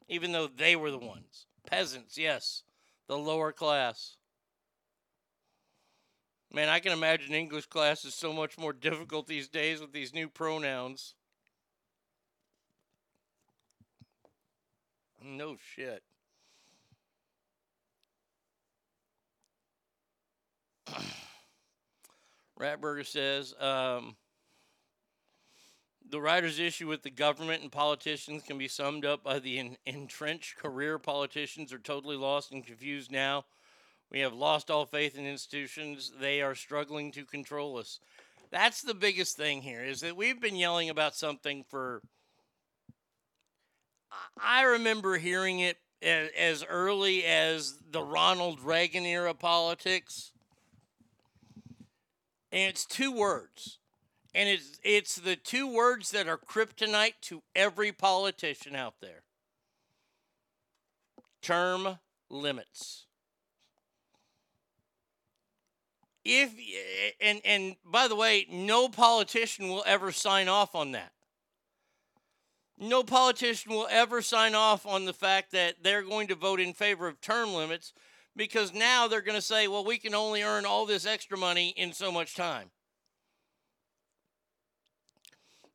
Even 0.08 0.32
though 0.32 0.48
they 0.48 0.76
were 0.76 0.92
the 0.92 1.00
ones. 1.00 1.48
Peasants, 1.66 2.18
yes. 2.18 2.64
The 3.08 3.18
lower 3.18 3.52
class. 3.52 4.18
Man, 6.52 6.68
I 6.68 6.80
can 6.80 6.92
imagine 6.92 7.36
English 7.36 7.68
class 7.68 8.04
is 8.06 8.16
so 8.16 8.34
much 8.34 8.58
more 8.58 8.74
difficult 8.74 9.28
these 9.28 9.48
days 9.48 9.82
with 9.82 9.94
these 9.94 10.16
new 10.16 10.28
pronouns. 10.28 11.14
No 15.24 15.58
shit. 15.76 16.02
Ratburger 22.60 23.06
says 23.06 23.54
um, 23.60 24.16
the 26.10 26.20
writer's 26.20 26.58
issue 26.58 26.88
with 26.88 27.04
the 27.04 27.12
government 27.12 27.62
and 27.62 27.72
politicians 27.72 28.42
can 28.42 28.58
be 28.58 28.68
summed 28.68 29.06
up 29.06 29.24
by 29.24 29.38
the 29.38 29.60
en- 29.60 29.78
entrenched 29.86 30.58
career 30.58 30.98
politicians 30.98 31.72
are 31.72 31.78
totally 31.78 32.18
lost 32.18 32.52
and 32.52 32.66
confused 32.66 33.12
now. 33.12 33.46
We 34.12 34.22
have 34.22 34.34
lost 34.34 34.72
all 34.72 34.86
faith 34.86 35.18
in 35.18 35.26
institutions. 35.26 36.12
They 36.20 36.42
are 36.42 36.56
struggling 36.56 37.12
to 37.12 37.26
control 37.26 37.78
us. 37.78 38.00
That's 38.52 38.82
the 38.82 38.96
biggest 38.96 39.38
thing 39.38 39.62
here 39.62 39.84
is 39.84 40.02
that 40.02 40.18
we've 40.18 40.42
been 40.42 40.56
yelling 40.56 40.90
about 40.90 41.16
something 41.16 41.64
for. 41.70 42.02
I 44.42 44.64
remember 44.64 45.18
hearing 45.18 45.60
it 45.60 45.78
as 46.02 46.64
early 46.64 47.24
as 47.26 47.76
the 47.92 48.02
Ronald 48.02 48.62
Reagan 48.62 49.06
era 49.06 49.36
politics 49.36 50.32
and 52.52 52.70
it's 52.70 52.86
two 52.86 53.12
words. 53.12 53.80
And 54.34 54.48
it's 54.48 54.80
it's 54.84 55.16
the 55.16 55.36
two 55.36 55.68
words 55.68 56.12
that 56.12 56.28
are 56.28 56.38
kryptonite 56.38 57.20
to 57.22 57.42
every 57.56 57.92
politician 57.92 58.76
out 58.76 58.96
there. 59.02 59.24
Term 61.42 61.98
limits. 62.30 63.06
If 66.32 66.54
eh, 66.54 67.12
and 67.20 67.42
and 67.44 67.76
by 67.84 68.08
the 68.08 68.16
way, 68.16 68.46
no 68.52 68.88
politician 68.88 69.68
will 69.68 69.84
ever 69.88 70.12
sign 70.12 70.48
off 70.48 70.76
on 70.76 70.92
that. 70.92 71.12
No 72.78 73.02
politician 73.04 73.72
will 73.72 73.88
ever 73.90 74.22
sign 74.22 74.54
off 74.54 74.86
on 74.86 75.06
the 75.06 75.14
fact 75.14 75.52
that 75.54 75.78
they're 75.82 76.04
going 76.04 76.28
to 76.28 76.36
vote 76.36 76.60
in 76.60 76.74
favor 76.74 77.08
of 77.08 77.20
term 77.20 77.56
limits 77.56 77.94
because 78.36 78.76
now 78.76 79.08
they're 79.08 79.22
going 79.22 79.40
to 79.40 79.42
say, 79.42 79.68
well, 79.68 79.84
we 79.84 79.98
can 79.98 80.14
only 80.14 80.44
earn 80.44 80.66
all 80.66 80.86
this 80.86 81.06
extra 81.06 81.36
money 81.36 81.74
in 81.76 81.94
so 81.94 82.12
much 82.12 82.36
time. 82.36 82.70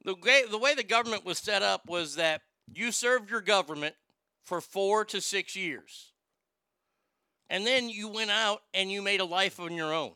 The 0.05 0.15
way, 0.15 0.45
the 0.49 0.57
way 0.57 0.75
the 0.75 0.85
government 0.85 1.25
was 1.25 1.39
set 1.39 1.63
up 1.63 1.89
was 1.89 2.15
that 2.15 2.43
you 2.73 2.93
served 2.93 3.29
your 3.29 3.41
government 3.41 3.97
for 4.45 4.61
four 4.61 5.05
to 5.07 5.21
six 5.21 5.57
years. 5.57 6.13
And 7.51 7.67
then 7.67 7.89
you 7.89 8.09
went 8.09 8.31
out 8.31 8.63
and 8.73 8.91
you 8.91 9.03
made 9.03 9.21
a 9.21 9.25
life 9.25 9.59
on 9.59 9.75
your 9.75 9.93
own. 9.93 10.13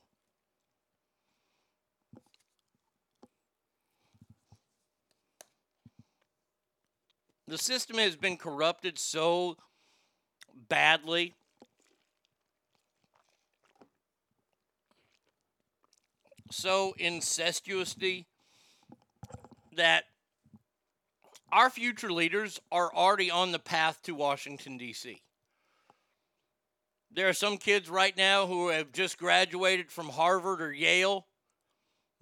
The 7.49 7.57
system 7.57 7.97
has 7.97 8.15
been 8.15 8.37
corrupted 8.37 8.99
so 8.99 9.57
badly 10.69 11.35
so 16.51 16.95
incestuously 16.99 18.27
that 19.75 20.05
our 21.51 21.71
future 21.71 22.13
leaders 22.13 22.61
are 22.71 22.95
already 22.95 23.31
on 23.31 23.53
the 23.53 23.59
path 23.59 24.03
to 24.03 24.15
Washington, 24.15 24.77
D.C. 24.77 25.23
There 27.11 27.31
are 27.31 27.33
some 27.33 27.57
kids 27.57 27.89
right 27.89 28.15
now 28.15 28.47
who 28.47 28.69
have 28.69 28.93
just 28.93 29.17
graduated 29.17 29.91
from 29.91 30.11
Harvard 30.11 30.61
or 30.61 30.73
Yale 30.73 31.27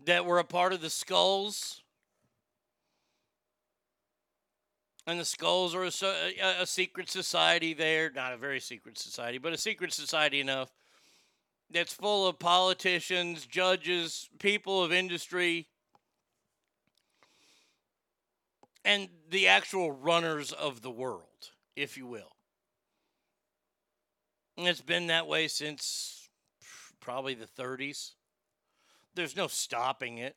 that 0.05 0.25
were 0.25 0.39
a 0.39 0.45
part 0.45 0.73
of 0.73 0.81
the 0.81 0.91
Skulls. 0.91 1.83
And 5.07 5.21
the 5.21 5.25
Skulls 5.25 5.75
are 5.75 5.85
a, 5.85 6.63
a, 6.63 6.67
secret 6.67 7.09
society 7.09 7.75
there. 7.75 8.11
Not 8.11 8.33
a 8.33 8.37
very 8.37 8.59
secret 8.59 8.99
society, 8.99 9.39
but 9.39 9.53
a 9.53 9.59
secret 9.59 9.93
society 9.93 10.41
enough 10.41 10.73
that's 11.71 11.93
full 11.93 12.27
of 12.27 12.39
politicians, 12.39 13.47
judges, 13.47 14.29
people 14.39 14.83
of 14.83 14.93
industry, 14.93 15.69
and 18.85 19.09
the 19.31 19.49
actual 19.49 19.91
runners 19.91 20.53
of 20.53 20.83
the 20.83 20.91
world, 20.91 21.51
if 21.75 21.97
you 21.97 22.07
will. 22.07 22.37
And 24.57 24.67
it's 24.67 24.81
been 24.81 25.09
that 25.09 25.27
way 25.27 25.49
since 25.49 26.29
probably 27.01 27.35
the 27.35 27.47
30s. 27.47 28.13
There's 29.15 29.37
no 29.37 29.49
stopping 29.49 30.19
it. 30.19 30.37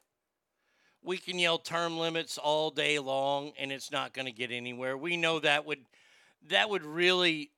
We 1.03 1.17
can 1.17 1.39
yell 1.39 1.57
term 1.57 1.97
limits 1.97 2.37
all 2.37 2.71
day 2.71 2.99
long 2.99 3.53
and 3.57 3.71
it's 3.71 3.91
not 3.91 4.13
going 4.13 4.25
to 4.25 4.31
get 4.31 4.51
anywhere. 4.51 4.97
We 4.97 5.17
know 5.17 5.39
that 5.39 5.65
would 5.65 5.85
that 6.49 6.69
would 6.69 6.83
really 6.83 7.51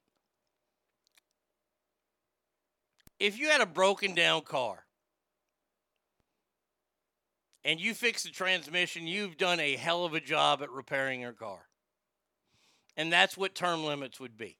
if 3.20 3.38
you 3.38 3.50
had 3.50 3.62
a 3.62 3.66
broken 3.66 4.16
down 4.16 4.42
car 4.42 4.86
and 7.64 7.80
you 7.80 7.94
fix 7.94 8.24
the 8.24 8.30
transmission, 8.30 9.06
you've 9.06 9.38
done 9.38 9.60
a 9.60 9.76
hell 9.76 10.06
of 10.06 10.14
a 10.14 10.20
job 10.20 10.62
at 10.64 10.72
repairing 10.72 11.22
your 11.22 11.34
car. 11.34 11.68
And 12.98 13.14
that's 13.14 13.38
what 13.38 13.56
term 13.56 13.84
limits 13.84 14.20
would 14.20 14.38
be. 14.38 14.58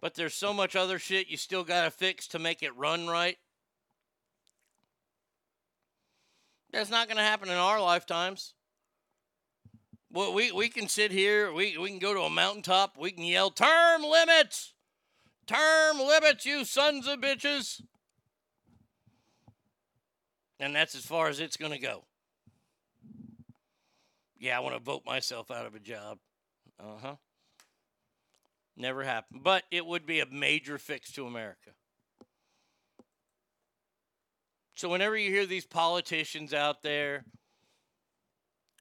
But 0.00 0.14
there's 0.14 0.34
so 0.34 0.52
much 0.52 0.76
other 0.76 0.98
shit 0.98 1.28
you 1.28 1.36
still 1.36 1.64
got 1.64 1.84
to 1.84 1.90
fix 1.90 2.26
to 2.28 2.38
make 2.38 2.62
it 2.62 2.76
run 2.76 3.06
right. 3.06 3.38
That's 6.72 6.90
not 6.90 7.06
going 7.06 7.18
to 7.18 7.22
happen 7.22 7.48
in 7.48 7.56
our 7.56 7.80
lifetimes. 7.80 8.54
Well, 10.10 10.34
we, 10.34 10.52
we 10.52 10.68
can 10.68 10.88
sit 10.88 11.10
here, 11.10 11.52
we, 11.52 11.78
we 11.78 11.88
can 11.88 11.98
go 11.98 12.12
to 12.12 12.20
a 12.20 12.30
mountaintop, 12.30 12.96
we 12.98 13.12
can 13.12 13.24
yell 13.24 13.50
term 13.50 14.02
limits. 14.02 14.74
Term 15.46 15.98
limits, 15.98 16.46
you 16.46 16.64
sons 16.64 17.06
of 17.06 17.20
bitches. 17.20 17.80
And 20.60 20.76
that's 20.76 20.94
as 20.94 21.04
far 21.04 21.28
as 21.28 21.40
it's 21.40 21.56
going 21.56 21.72
to 21.72 21.78
go. 21.78 22.04
Yeah, 24.38 24.56
I 24.56 24.60
want 24.60 24.76
to 24.76 24.82
vote 24.82 25.02
myself 25.04 25.50
out 25.50 25.66
of 25.66 25.74
a 25.74 25.80
job. 25.80 26.18
Uh 26.78 26.98
huh. 27.00 27.16
Never 28.76 29.02
happened. 29.02 29.42
But 29.42 29.64
it 29.70 29.84
would 29.86 30.06
be 30.06 30.20
a 30.20 30.26
major 30.26 30.78
fix 30.78 31.12
to 31.12 31.26
America. 31.26 31.70
So, 34.82 34.88
whenever 34.88 35.16
you 35.16 35.30
hear 35.30 35.46
these 35.46 35.64
politicians 35.64 36.52
out 36.52 36.82
there, 36.82 37.24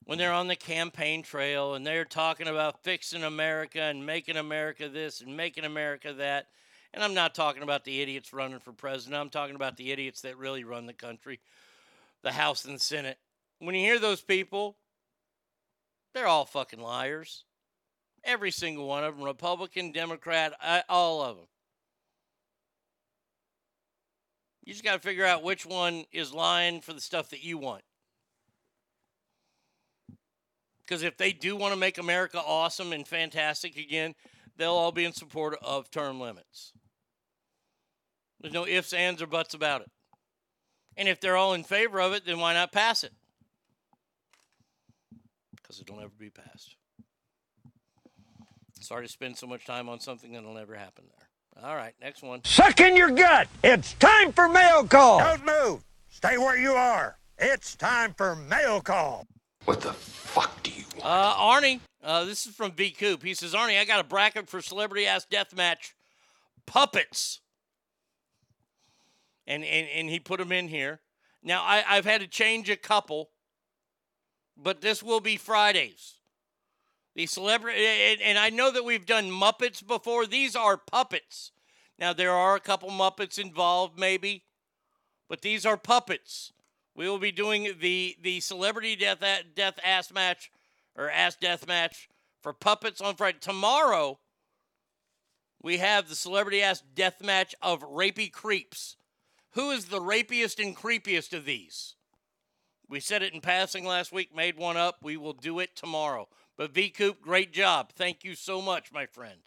when 0.05 0.17
they're 0.17 0.33
on 0.33 0.47
the 0.47 0.55
campaign 0.55 1.21
trail 1.21 1.75
and 1.75 1.85
they're 1.85 2.05
talking 2.05 2.47
about 2.47 2.83
fixing 2.83 3.21
America 3.21 3.83
and 3.83 4.03
making 4.03 4.35
America 4.35 4.89
this 4.89 5.21
and 5.21 5.37
making 5.37 5.63
America 5.63 6.11
that. 6.13 6.47
And 6.91 7.03
I'm 7.03 7.13
not 7.13 7.35
talking 7.35 7.61
about 7.61 7.83
the 7.83 8.01
idiots 8.01 8.33
running 8.33 8.57
for 8.57 8.71
president. 8.71 9.21
I'm 9.21 9.29
talking 9.29 9.55
about 9.55 9.77
the 9.77 9.91
idiots 9.91 10.21
that 10.21 10.39
really 10.39 10.63
run 10.63 10.87
the 10.87 10.93
country, 10.93 11.39
the 12.23 12.31
House 12.31 12.65
and 12.65 12.77
the 12.77 12.83
Senate. 12.83 13.19
When 13.59 13.75
you 13.75 13.81
hear 13.81 13.99
those 13.99 14.21
people, 14.21 14.77
they're 16.15 16.25
all 16.25 16.45
fucking 16.45 16.81
liars. 16.81 17.43
Every 18.23 18.49
single 18.49 18.87
one 18.87 19.03
of 19.03 19.17
them, 19.17 19.23
Republican, 19.23 19.91
Democrat, 19.91 20.53
all 20.89 21.21
of 21.21 21.35
them. 21.35 21.45
You 24.63 24.73
just 24.73 24.83
got 24.83 24.93
to 24.93 24.99
figure 24.99 25.25
out 25.25 25.43
which 25.43 25.65
one 25.65 26.05
is 26.11 26.33
lying 26.33 26.81
for 26.81 26.93
the 26.93 27.01
stuff 27.01 27.29
that 27.31 27.43
you 27.43 27.57
want. 27.57 27.83
Because 30.85 31.03
if 31.03 31.17
they 31.17 31.31
do 31.31 31.55
want 31.55 31.73
to 31.73 31.79
make 31.79 31.97
America 31.97 32.39
awesome 32.39 32.91
and 32.91 33.07
fantastic 33.07 33.77
again, 33.77 34.13
they'll 34.57 34.73
all 34.73 34.91
be 34.91 35.05
in 35.05 35.13
support 35.13 35.57
of 35.61 35.89
term 35.89 36.19
limits. 36.19 36.73
There's 38.39 38.53
no 38.53 38.67
ifs, 38.67 38.93
ands, 38.93 39.21
or 39.21 39.27
buts 39.27 39.53
about 39.53 39.81
it. 39.81 39.91
And 40.97 41.07
if 41.07 41.21
they're 41.21 41.37
all 41.37 41.53
in 41.53 41.63
favor 41.63 42.01
of 42.01 42.13
it, 42.13 42.25
then 42.25 42.39
why 42.39 42.53
not 42.53 42.71
pass 42.71 43.03
it? 43.03 43.13
Because 45.55 45.79
it'll 45.79 45.97
never 45.97 46.11
be 46.17 46.29
passed. 46.29 46.75
Sorry 48.81 49.05
to 49.05 49.11
spend 49.11 49.37
so 49.37 49.47
much 49.47 49.65
time 49.65 49.87
on 49.87 49.99
something 49.99 50.33
that'll 50.33 50.53
never 50.53 50.75
happen 50.75 51.05
there. 51.07 51.30
All 51.63 51.75
right, 51.75 51.93
next 52.01 52.23
one. 52.23 52.43
Suck 52.43 52.79
in 52.79 52.95
your 52.95 53.11
gut. 53.11 53.47
It's 53.63 53.93
time 53.95 54.31
for 54.31 54.49
mail 54.49 54.83
call. 54.87 55.19
Don't 55.19 55.45
move. 55.45 55.83
Stay 56.09 56.37
where 56.37 56.57
you 56.57 56.71
are. 56.71 57.17
It's 57.37 57.75
time 57.75 58.15
for 58.17 58.35
mail 58.35 58.81
call. 58.81 59.27
What 59.65 59.81
the 59.81 59.93
fuck 59.93 60.63
do 60.63 60.71
you 60.71 60.85
want? 60.95 61.05
Uh, 61.05 61.35
Arnie, 61.35 61.79
uh, 62.03 62.25
this 62.25 62.47
is 62.47 62.55
from 62.55 62.71
V 62.71 62.89
Coop. 62.89 63.21
He 63.21 63.35
says, 63.35 63.53
Arnie, 63.53 63.79
I 63.79 63.85
got 63.85 63.99
a 63.99 64.03
bracket 64.03 64.49
for 64.49 64.59
celebrity 64.59 65.05
ass 65.05 65.25
death 65.29 65.55
match 65.55 65.93
puppets. 66.65 67.41
And, 69.45 69.63
and, 69.63 69.87
and 69.87 70.09
he 70.09 70.19
put 70.19 70.39
them 70.39 70.51
in 70.51 70.67
here. 70.67 71.01
Now, 71.43 71.61
I, 71.61 71.83
I've 71.87 72.05
had 72.05 72.21
to 72.21 72.27
change 72.27 72.71
a 72.71 72.75
couple, 72.75 73.29
but 74.57 74.81
this 74.81 75.03
will 75.03 75.19
be 75.19 75.37
Fridays. 75.37 76.15
The 77.15 77.25
celebrity, 77.25 77.85
and, 78.23 78.37
I 78.37 78.49
know 78.49 78.71
that 78.71 78.85
we've 78.85 79.05
done 79.05 79.29
Muppets 79.29 79.85
before. 79.85 80.25
These 80.25 80.55
are 80.55 80.77
puppets. 80.77 81.51
Now, 81.99 82.13
there 82.13 82.31
are 82.31 82.55
a 82.55 82.61
couple 82.61 82.89
Muppets 82.89 83.37
involved, 83.37 83.99
maybe, 83.99 84.45
but 85.27 85.41
these 85.41 85.65
are 85.65 85.77
puppets. 85.77 86.53
We 86.95 87.09
will 87.09 87.19
be 87.19 87.31
doing 87.31 87.75
the 87.79 88.17
the 88.21 88.39
celebrity 88.39 88.95
death 88.95 89.23
death 89.55 89.79
ass 89.83 90.11
match 90.11 90.51
or 90.95 91.09
ass 91.09 91.35
death 91.35 91.67
match 91.67 92.09
for 92.41 92.53
puppets 92.53 93.01
on 93.01 93.15
Friday. 93.15 93.37
Tomorrow, 93.39 94.19
we 95.61 95.77
have 95.77 96.09
the 96.09 96.15
celebrity 96.15 96.61
ass 96.61 96.83
death 96.95 97.21
match 97.23 97.55
of 97.61 97.81
rapey 97.81 98.31
creeps. 98.31 98.97
Who 99.51 99.71
is 99.71 99.85
the 99.85 100.01
rapiest 100.01 100.59
and 100.63 100.75
creepiest 100.75 101.33
of 101.33 101.45
these? 101.45 101.95
We 102.89 102.99
said 102.99 103.21
it 103.21 103.33
in 103.33 103.41
passing 103.41 103.85
last 103.85 104.11
week, 104.11 104.35
made 104.35 104.57
one 104.57 104.75
up. 104.75 104.97
We 105.01 105.17
will 105.17 105.33
do 105.33 105.59
it 105.59 105.75
tomorrow. 105.75 106.27
But 106.61 106.75
V 106.75 106.89
Coop, 106.91 107.23
great 107.23 107.51
job. 107.51 107.91
Thank 107.95 108.23
you 108.23 108.35
so 108.35 108.61
much, 108.61 108.93
my 108.93 109.07
friend. 109.07 109.39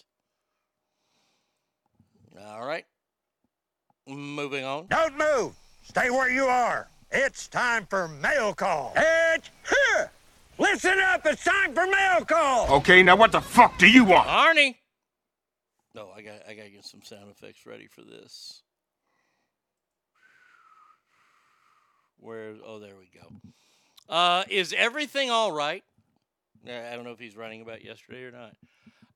All 2.45 2.67
right. 2.67 2.85
Moving 4.09 4.65
on. 4.65 4.89
Don't 4.89 5.17
move. 5.17 5.55
Stay 5.85 6.11
where 6.11 6.29
you 6.29 6.47
are. 6.47 6.89
It's 7.13 7.47
time 7.47 7.87
for 7.87 8.09
mail 8.09 8.53
call. 8.53 8.95
It's 8.97 9.49
here. 9.71 10.11
Listen 10.59 10.99
up. 10.99 11.25
It's 11.25 11.45
time 11.45 11.73
for 11.73 11.87
mail 11.87 12.25
call. 12.25 12.79
Okay, 12.79 13.05
now 13.05 13.15
what 13.15 13.31
the 13.31 13.41
fuck 13.41 13.79
do 13.79 13.89
you 13.89 14.03
want? 14.03 14.27
Arnie. 14.27 14.75
No, 15.95 16.11
I 16.17 16.21
got 16.21 16.49
I 16.49 16.55
got 16.55 16.65
to 16.65 16.71
get 16.71 16.85
some 16.85 17.03
sound 17.05 17.31
effects 17.31 17.65
ready 17.65 17.87
for 17.87 18.01
this. 18.01 18.65
Where? 22.19 22.57
Oh, 22.67 22.81
there 22.81 22.97
we 22.99 23.09
go. 23.17 24.13
Uh, 24.13 24.43
is 24.51 24.75
everything 24.77 25.31
all 25.31 25.53
right? 25.53 25.85
I 26.67 26.95
don't 26.95 27.05
know 27.05 27.13
if 27.13 27.19
he's 27.19 27.37
writing 27.37 27.63
about 27.63 27.85
yesterday 27.85 28.25
or 28.25 28.31
not. 28.31 28.53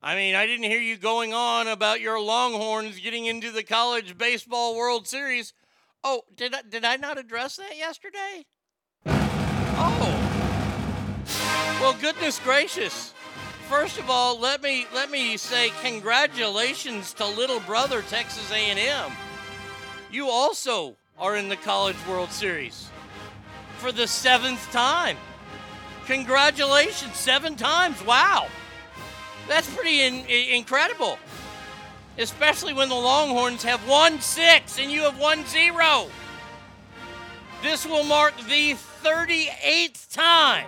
I 0.01 0.15
mean, 0.15 0.35
I 0.35 0.45
didn't 0.45 0.63
hear 0.63 0.79
you 0.79 0.97
going 0.97 1.33
on 1.33 1.67
about 1.67 1.99
your 1.99 2.21
Longhorns 2.21 2.99
getting 2.99 3.25
into 3.25 3.51
the 3.51 3.63
college 3.63 4.17
baseball 4.17 4.75
World 4.75 5.07
Series. 5.07 5.53
Oh, 6.03 6.21
did 6.35 6.53
I, 6.53 6.61
did 6.61 6.85
I 6.85 6.95
not 6.95 7.17
address 7.17 7.57
that 7.57 7.75
yesterday? 7.77 8.45
Oh. 9.05 10.39
Well, 11.81 11.95
goodness 11.99 12.39
gracious. 12.39 13.13
First 13.69 13.99
of 13.99 14.09
all, 14.09 14.39
let 14.39 14.63
me 14.63 14.87
let 14.93 15.11
me 15.11 15.37
say 15.37 15.71
congratulations 15.81 17.13
to 17.13 17.25
little 17.25 17.59
brother 17.59 18.01
Texas 18.01 18.51
A&M. 18.51 19.11
You 20.11 20.27
also 20.27 20.95
are 21.19 21.35
in 21.35 21.49
the 21.49 21.55
College 21.55 21.97
World 22.07 22.31
Series 22.31 22.89
for 23.77 23.91
the 23.91 24.07
seventh 24.07 24.71
time. 24.71 25.17
Congratulations, 26.09 27.15
seven 27.15 27.55
times. 27.55 28.03
Wow. 28.03 28.47
That's 29.47 29.71
pretty 29.75 30.01
in, 30.01 30.25
incredible. 30.25 31.19
Especially 32.17 32.73
when 32.73 32.89
the 32.89 32.95
Longhorns 32.95 33.61
have 33.61 33.87
won 33.87 34.19
six 34.19 34.79
and 34.79 34.91
you 34.91 35.01
have 35.01 35.19
won 35.19 35.45
zero. 35.45 36.07
This 37.61 37.85
will 37.85 38.03
mark 38.03 38.35
the 38.47 38.73
38th 39.03 40.11
time 40.11 40.65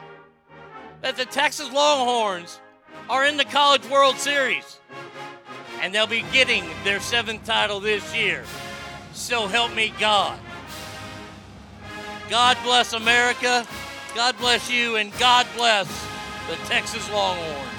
that 1.02 1.18
the 1.18 1.26
Texas 1.26 1.72
Longhorns 1.72 2.60
are 3.10 3.26
in 3.26 3.36
the 3.36 3.46
College 3.46 3.90
World 3.90 4.18
Series. 4.18 4.80
And 5.82 5.92
they'll 5.92 6.06
be 6.06 6.24
getting 6.32 6.66
their 6.84 7.00
seventh 7.00 7.46
title 7.46 7.80
this 7.80 8.16
year. 8.16 8.44
So 9.14 9.48
help 9.48 9.74
me 9.74 9.92
God. 10.00 10.40
God 12.30 12.58
bless 12.64 12.94
America. 12.94 13.66
God 14.14 14.38
bless 14.40 14.70
you, 14.70 14.98
and 14.98 15.18
God 15.18 15.48
bless 15.56 15.88
the 16.50 16.58
Texas 16.66 17.10
Longhorns. 17.12 17.70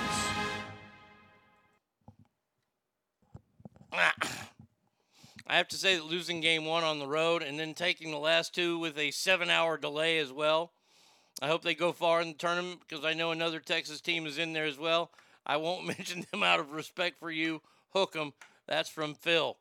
I 3.92 5.56
have 5.56 5.68
to 5.68 5.76
say 5.76 5.96
that 5.96 6.06
losing 6.06 6.40
game 6.40 6.64
one 6.64 6.84
on 6.84 6.98
the 6.98 7.06
road 7.06 7.42
and 7.42 7.60
then 7.60 7.74
taking 7.74 8.10
the 8.10 8.18
last 8.18 8.54
two 8.54 8.78
with 8.78 8.96
a 8.96 9.10
seven 9.10 9.50
hour 9.50 9.76
delay 9.76 10.18
as 10.18 10.32
well. 10.32 10.72
I 11.42 11.48
hope 11.48 11.62
they 11.62 11.74
go 11.74 11.92
far 11.92 12.22
in 12.22 12.28
the 12.28 12.34
tournament 12.34 12.80
because 12.88 13.04
I 13.04 13.12
know 13.12 13.30
another 13.30 13.60
Texas 13.60 14.00
team 14.00 14.24
is 14.24 14.38
in 14.38 14.54
there 14.54 14.64
as 14.64 14.78
well. 14.78 15.10
I 15.44 15.58
won't 15.58 15.86
mention 15.98 16.24
them 16.30 16.42
out 16.42 16.60
of 16.60 16.72
respect 16.72 17.18
for 17.20 17.30
you. 17.30 17.60
Hook 17.92 18.16
'em. 18.16 18.32
That's 18.66 18.88
from 18.88 19.14
Phil. 19.14 19.58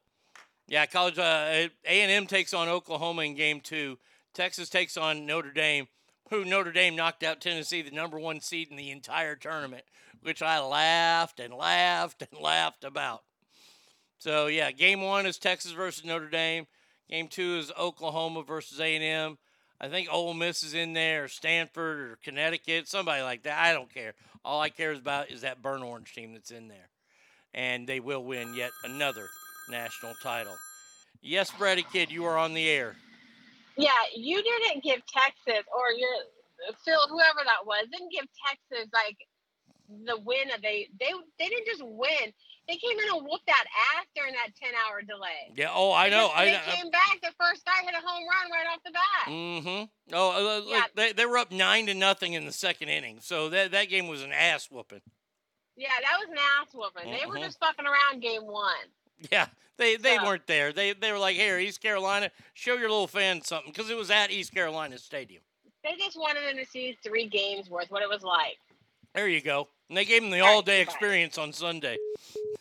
Yeah, 0.69 0.85
college 0.85 1.19
uh, 1.19 1.67
A&M 1.85 2.27
takes 2.27 2.53
on 2.53 2.69
Oklahoma 2.69 3.23
in 3.23 3.35
game 3.35 3.59
two. 3.59 3.97
Texas 4.33 4.69
takes 4.69 4.95
on 4.95 5.25
Notre 5.25 5.51
Dame 5.51 5.89
who 6.31 6.45
Notre 6.45 6.71
Dame 6.71 6.95
knocked 6.95 7.23
out 7.23 7.41
Tennessee, 7.41 7.83
the 7.83 7.91
number 7.91 8.17
one 8.17 8.39
seed 8.39 8.69
in 8.71 8.77
the 8.77 8.89
entire 8.89 9.35
tournament, 9.35 9.83
which 10.23 10.41
I 10.41 10.59
laughed 10.59 11.39
and 11.39 11.53
laughed 11.53 12.23
and 12.23 12.41
laughed 12.41 12.83
about. 12.83 13.21
So 14.17 14.47
yeah, 14.47 14.71
game 14.71 15.01
one 15.01 15.25
is 15.25 15.37
Texas 15.37 15.73
versus 15.73 16.05
Notre 16.05 16.29
Dame. 16.29 16.65
Game 17.09 17.27
two 17.27 17.57
is 17.57 17.71
Oklahoma 17.77 18.43
versus 18.43 18.79
A&M. 18.79 19.37
I 19.79 19.89
think 19.89 20.07
Ole 20.11 20.33
Miss 20.33 20.63
is 20.63 20.73
in 20.73 20.93
there, 20.93 21.25
or 21.25 21.27
Stanford, 21.27 21.99
or 21.99 22.19
Connecticut, 22.23 22.87
somebody 22.87 23.23
like 23.23 23.43
that. 23.43 23.59
I 23.59 23.73
don't 23.73 23.93
care. 23.93 24.13
All 24.45 24.61
I 24.61 24.69
care 24.69 24.93
about 24.93 25.29
is 25.29 25.41
that 25.41 25.61
burn 25.61 25.83
orange 25.83 26.13
team 26.13 26.33
that's 26.33 26.51
in 26.51 26.67
there, 26.67 26.89
and 27.53 27.87
they 27.87 27.99
will 27.99 28.23
win 28.23 28.53
yet 28.53 28.71
another 28.83 29.27
national 29.69 30.13
title. 30.23 30.55
Yes, 31.21 31.51
Brady 31.51 31.85
Kid, 31.91 32.11
you 32.11 32.25
are 32.25 32.37
on 32.37 32.53
the 32.53 32.69
air. 32.69 32.95
Yeah, 33.81 34.01
you 34.15 34.41
didn't 34.43 34.83
give 34.83 35.01
Texas 35.07 35.65
or 35.73 35.91
your 35.97 36.15
Phil, 36.85 37.01
whoever 37.09 37.41
that 37.43 37.65
was, 37.65 37.87
didn't 37.91 38.11
give 38.11 38.25
Texas 38.45 38.89
like 38.93 39.17
the 40.05 40.17
win. 40.21 40.47
They 40.61 40.89
they 40.99 41.11
they 41.39 41.47
didn't 41.47 41.65
just 41.65 41.83
win. 41.83 42.33
They 42.67 42.77
came 42.77 42.97
in 42.97 43.15
and 43.15 43.25
whooped 43.25 43.47
that 43.47 43.65
ass 43.97 44.05
during 44.15 44.33
that 44.33 44.53
ten 44.55 44.71
hour 44.85 45.01
delay. 45.01 45.51
Yeah. 45.55 45.71
Oh, 45.73 45.91
I 45.91 46.09
know. 46.09 46.29
They, 46.37 46.55
I, 46.55 46.59
came 46.75 46.91
back. 46.91 47.19
The 47.21 47.33
first 47.39 47.65
guy 47.65 47.83
hit 47.83 47.93
a 47.93 48.07
home 48.07 48.23
run 48.23 48.51
right 48.51 48.67
off 48.71 48.79
the 48.85 48.91
bat. 48.91 49.27
Mm-hmm. 49.27 50.13
Oh, 50.13 50.59
uh, 50.59 50.61
yeah. 50.67 50.83
they 50.95 51.13
they 51.13 51.25
were 51.25 51.37
up 51.37 51.51
nine 51.51 51.87
to 51.87 51.93
nothing 51.93 52.33
in 52.33 52.45
the 52.45 52.51
second 52.51 52.89
inning, 52.89 53.19
so 53.21 53.49
that 53.49 53.71
that 53.71 53.89
game 53.89 54.07
was 54.07 54.21
an 54.21 54.31
ass 54.31 54.69
whooping. 54.69 55.01
Yeah, 55.75 55.89
that 56.01 56.17
was 56.19 56.29
an 56.29 56.37
ass 56.37 56.67
whooping. 56.73 57.11
Mm-hmm. 57.11 57.19
They 57.19 57.25
were 57.25 57.43
just 57.43 57.59
fucking 57.59 57.85
around 57.85 58.21
game 58.21 58.43
one. 58.43 58.87
Yeah, 59.31 59.47
they 59.77 59.97
they 59.97 60.17
weren't 60.17 60.47
there. 60.47 60.73
They 60.73 60.93
they 60.93 61.11
were 61.11 61.19
like, 61.19 61.35
here, 61.35 61.59
East 61.59 61.81
Carolina, 61.81 62.31
show 62.53 62.75
your 62.75 62.89
little 62.89 63.07
fans 63.07 63.47
something, 63.47 63.71
because 63.71 63.89
it 63.89 63.97
was 63.97 64.09
at 64.09 64.31
East 64.31 64.53
Carolina 64.53 64.97
Stadium. 64.97 65.43
They 65.83 65.95
just 65.97 66.17
wanted 66.17 66.43
them 66.47 66.63
to 66.63 66.69
see 66.69 66.97
three 67.03 67.27
games 67.27 67.69
worth 67.69 67.89
what 67.91 68.03
it 68.03 68.09
was 68.09 68.23
like. 68.23 68.57
There 69.13 69.27
you 69.27 69.41
go. 69.41 69.67
And 69.89 69.97
they 69.97 70.05
gave 70.05 70.21
them 70.21 70.31
the 70.31 70.39
all 70.41 70.61
day 70.61 70.81
experience 70.81 71.37
on 71.37 71.51
Sunday. 71.51 71.97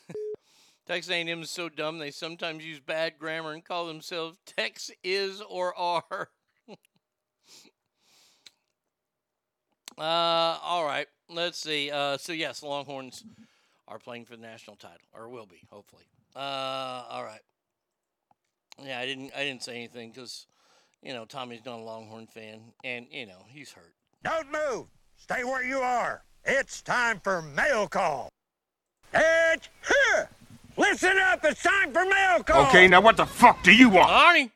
Texas 0.87 1.13
A&M 1.13 1.43
is 1.43 1.51
so 1.51 1.69
dumb 1.69 1.99
they 1.99 2.11
sometimes 2.11 2.65
use 2.65 2.81
bad 2.81 3.19
grammar 3.19 3.53
and 3.53 3.65
call 3.65 3.87
themselves 3.87 4.39
Tex 4.47 4.91
is 5.05 5.41
or 5.49 5.77
are. 5.77 6.31
uh, 9.99 10.03
all 10.63 10.85
right. 10.85 11.07
Let's 11.29 11.59
see. 11.59 11.91
Uh, 11.91 12.17
so 12.17 12.33
yes, 12.33 12.63
Longhorns 12.63 13.23
are 13.87 13.99
playing 13.99 14.25
for 14.25 14.35
the 14.37 14.43
national 14.43 14.77
title, 14.77 15.07
or 15.13 15.29
will 15.29 15.47
be, 15.47 15.63
hopefully. 15.71 16.05
Uh, 16.35 17.05
all 17.11 17.25
right. 17.25 17.41
Yeah, 18.83 18.99
I 18.99 19.07
didn't. 19.07 19.33
I 19.37 19.45
didn't 19.45 19.63
say 19.63 19.75
anything 19.77 20.11
because, 20.11 20.47
you 21.03 21.13
know, 21.13 21.25
Tommy's 21.25 21.65
not 21.65 21.81
a 21.81 21.83
Longhorn 21.83 22.27
fan, 22.27 22.61
and 22.85 23.07
you 23.11 23.27
know 23.27 23.45
he's 23.49 23.73
hurt. 23.73 23.95
Don't 24.23 24.51
move. 24.51 24.87
Stay 25.17 25.45
where 25.45 25.65
you 25.65 25.79
are. 25.79 26.23
It's 26.45 26.81
time 26.81 27.21
for 27.23 27.43
mail 27.43 27.89
call. 27.89 28.31
It's 29.13 29.69
here. 29.87 30.31
Listen 30.77 31.19
up. 31.19 31.45
It's 31.45 31.63
time 31.63 31.93
for 31.93 32.05
mail 32.07 32.43
call. 32.43 32.67
Okay, 32.69 32.89
now 32.89 33.01
what 33.03 33.17
the 33.19 33.27
fuck 33.27 33.63
do 33.63 33.75
you 33.75 33.91
want? 33.91 34.09
Arnie. 34.09 34.51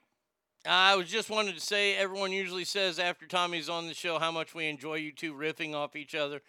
I 0.66 0.94
was 0.96 1.10
just 1.10 1.28
wanted 1.28 1.54
to 1.56 1.60
say 1.60 1.94
everyone 1.96 2.32
usually 2.32 2.64
says 2.64 2.98
after 2.98 3.26
Tommy's 3.26 3.68
on 3.68 3.86
the 3.86 3.92
show 3.92 4.18
how 4.18 4.30
much 4.30 4.54
we 4.54 4.66
enjoy 4.66 4.94
you 4.94 5.12
two 5.12 5.34
riffing 5.34 5.74
off 5.74 5.94
each 5.94 6.14
other. 6.14 6.40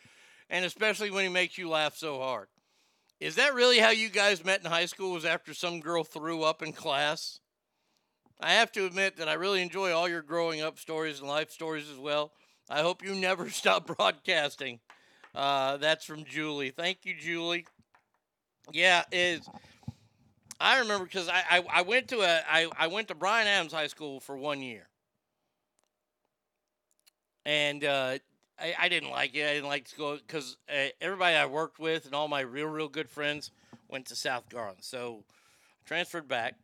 and 0.50 0.64
especially 0.64 1.12
when 1.12 1.24
he 1.24 1.30
makes 1.30 1.58
you 1.58 1.68
laugh 1.68 1.98
so 1.98 2.20
hard. 2.20 2.48
Is 3.20 3.36
that 3.36 3.54
really 3.54 3.80
how 3.80 3.92
you 3.92 4.10
guys 4.10 4.44
met 4.44 4.64
in 4.64 4.70
high 4.70 4.86
school? 4.86 5.14
Was 5.14 5.26
after 5.26 5.54
some 5.54 5.80
girl 5.80 6.04
threw 6.04 6.44
up 6.44 6.62
in 6.62 6.74
class? 6.74 7.40
I 8.42 8.54
have 8.54 8.72
to 8.74 8.86
admit 8.86 9.18
that 9.18 9.30
I 9.30 9.34
really 9.34 9.62
enjoy 9.62 9.94
all 9.94 10.10
your 10.10 10.22
growing 10.22 10.62
up 10.62 10.78
stories 10.78 11.20
and 11.20 11.30
life 11.30 11.50
stories 11.52 11.90
as 11.90 11.98
well. 11.98 12.34
I 12.70 12.82
hope 12.82 13.04
you 13.04 13.16
never 13.16 13.50
stop 13.50 13.88
broadcasting. 13.88 14.80
Uh, 15.34 15.78
that's 15.78 16.06
from 16.06 16.26
Julie. 16.26 16.72
Thank 16.72 17.00
you, 17.04 17.16
Julie. 17.18 17.66
Yeah, 18.72 19.04
is 19.12 19.48
I 20.60 20.80
remember 20.80 21.06
because 21.06 21.30
I, 21.30 21.44
I 21.50 21.64
I 21.72 21.82
went 21.84 22.08
to 22.10 22.22
a 22.22 22.42
I, 22.50 22.68
I 22.78 22.88
went 22.88 23.10
to 23.10 23.16
Bryan 23.16 23.48
Adams 23.48 23.74
High 23.74 23.88
School 23.88 24.20
for 24.20 24.38
one 24.38 24.62
year, 24.62 24.88
and 27.46 27.84
uh, 27.84 28.18
I 28.60 28.74
I 28.80 28.90
didn't 28.90 29.12
like 29.12 29.36
it. 29.36 29.46
I 29.48 29.54
didn't 29.54 29.68
like 29.68 29.90
to 29.90 29.96
go 29.96 30.18
because 30.18 30.58
uh, 30.70 30.90
everybody 31.02 31.36
I 31.36 31.46
worked 31.46 31.80
with 31.80 32.06
and 32.06 32.16
all 32.16 32.28
my 32.28 32.42
real 32.42 32.68
real 32.68 32.88
good 32.88 33.10
friends 33.10 33.52
went 33.90 34.06
to 34.08 34.16
South 34.16 34.50
Garland, 34.50 34.80
so 34.82 35.24
I 35.28 35.88
transferred 35.88 36.28
back, 36.28 36.56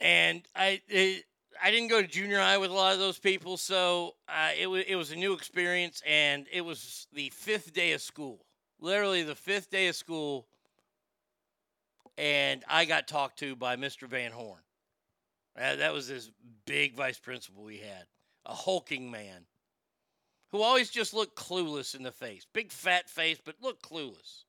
and 0.00 0.42
I 0.54 0.80
it, 0.88 1.24
I 1.62 1.70
didn't 1.70 1.88
go 1.88 2.00
to 2.00 2.08
junior 2.08 2.38
high 2.38 2.58
with 2.58 2.70
a 2.70 2.74
lot 2.74 2.92
of 2.92 2.98
those 2.98 3.18
people, 3.18 3.56
so 3.56 4.14
uh, 4.28 4.50
it 4.58 4.66
was 4.66 4.84
it 4.86 4.96
was 4.96 5.12
a 5.12 5.16
new 5.16 5.32
experience, 5.32 6.02
and 6.06 6.46
it 6.52 6.62
was 6.62 7.06
the 7.12 7.30
fifth 7.30 7.72
day 7.72 7.92
of 7.92 8.00
school, 8.00 8.44
literally 8.80 9.22
the 9.22 9.34
fifth 9.34 9.70
day 9.70 9.88
of 9.88 9.96
school 9.96 10.46
and 12.20 12.62
I 12.68 12.84
got 12.84 13.08
talked 13.08 13.38
to 13.38 13.56
by 13.56 13.76
Mr. 13.76 14.06
Van 14.06 14.30
Horn. 14.30 14.60
Uh, 15.58 15.76
that 15.76 15.92
was 15.92 16.06
this 16.06 16.30
big 16.66 16.94
vice 16.94 17.18
principal 17.18 17.64
we 17.64 17.78
had, 17.78 18.04
a 18.44 18.54
hulking 18.54 19.10
man 19.10 19.46
who 20.50 20.62
always 20.62 20.90
just 20.90 21.14
looked 21.14 21.36
clueless 21.36 21.94
in 21.94 22.02
the 22.02 22.12
face. 22.12 22.46
Big 22.52 22.72
fat 22.72 23.08
face, 23.08 23.38
but 23.44 23.56
looked 23.62 23.88
clueless. 23.88 24.44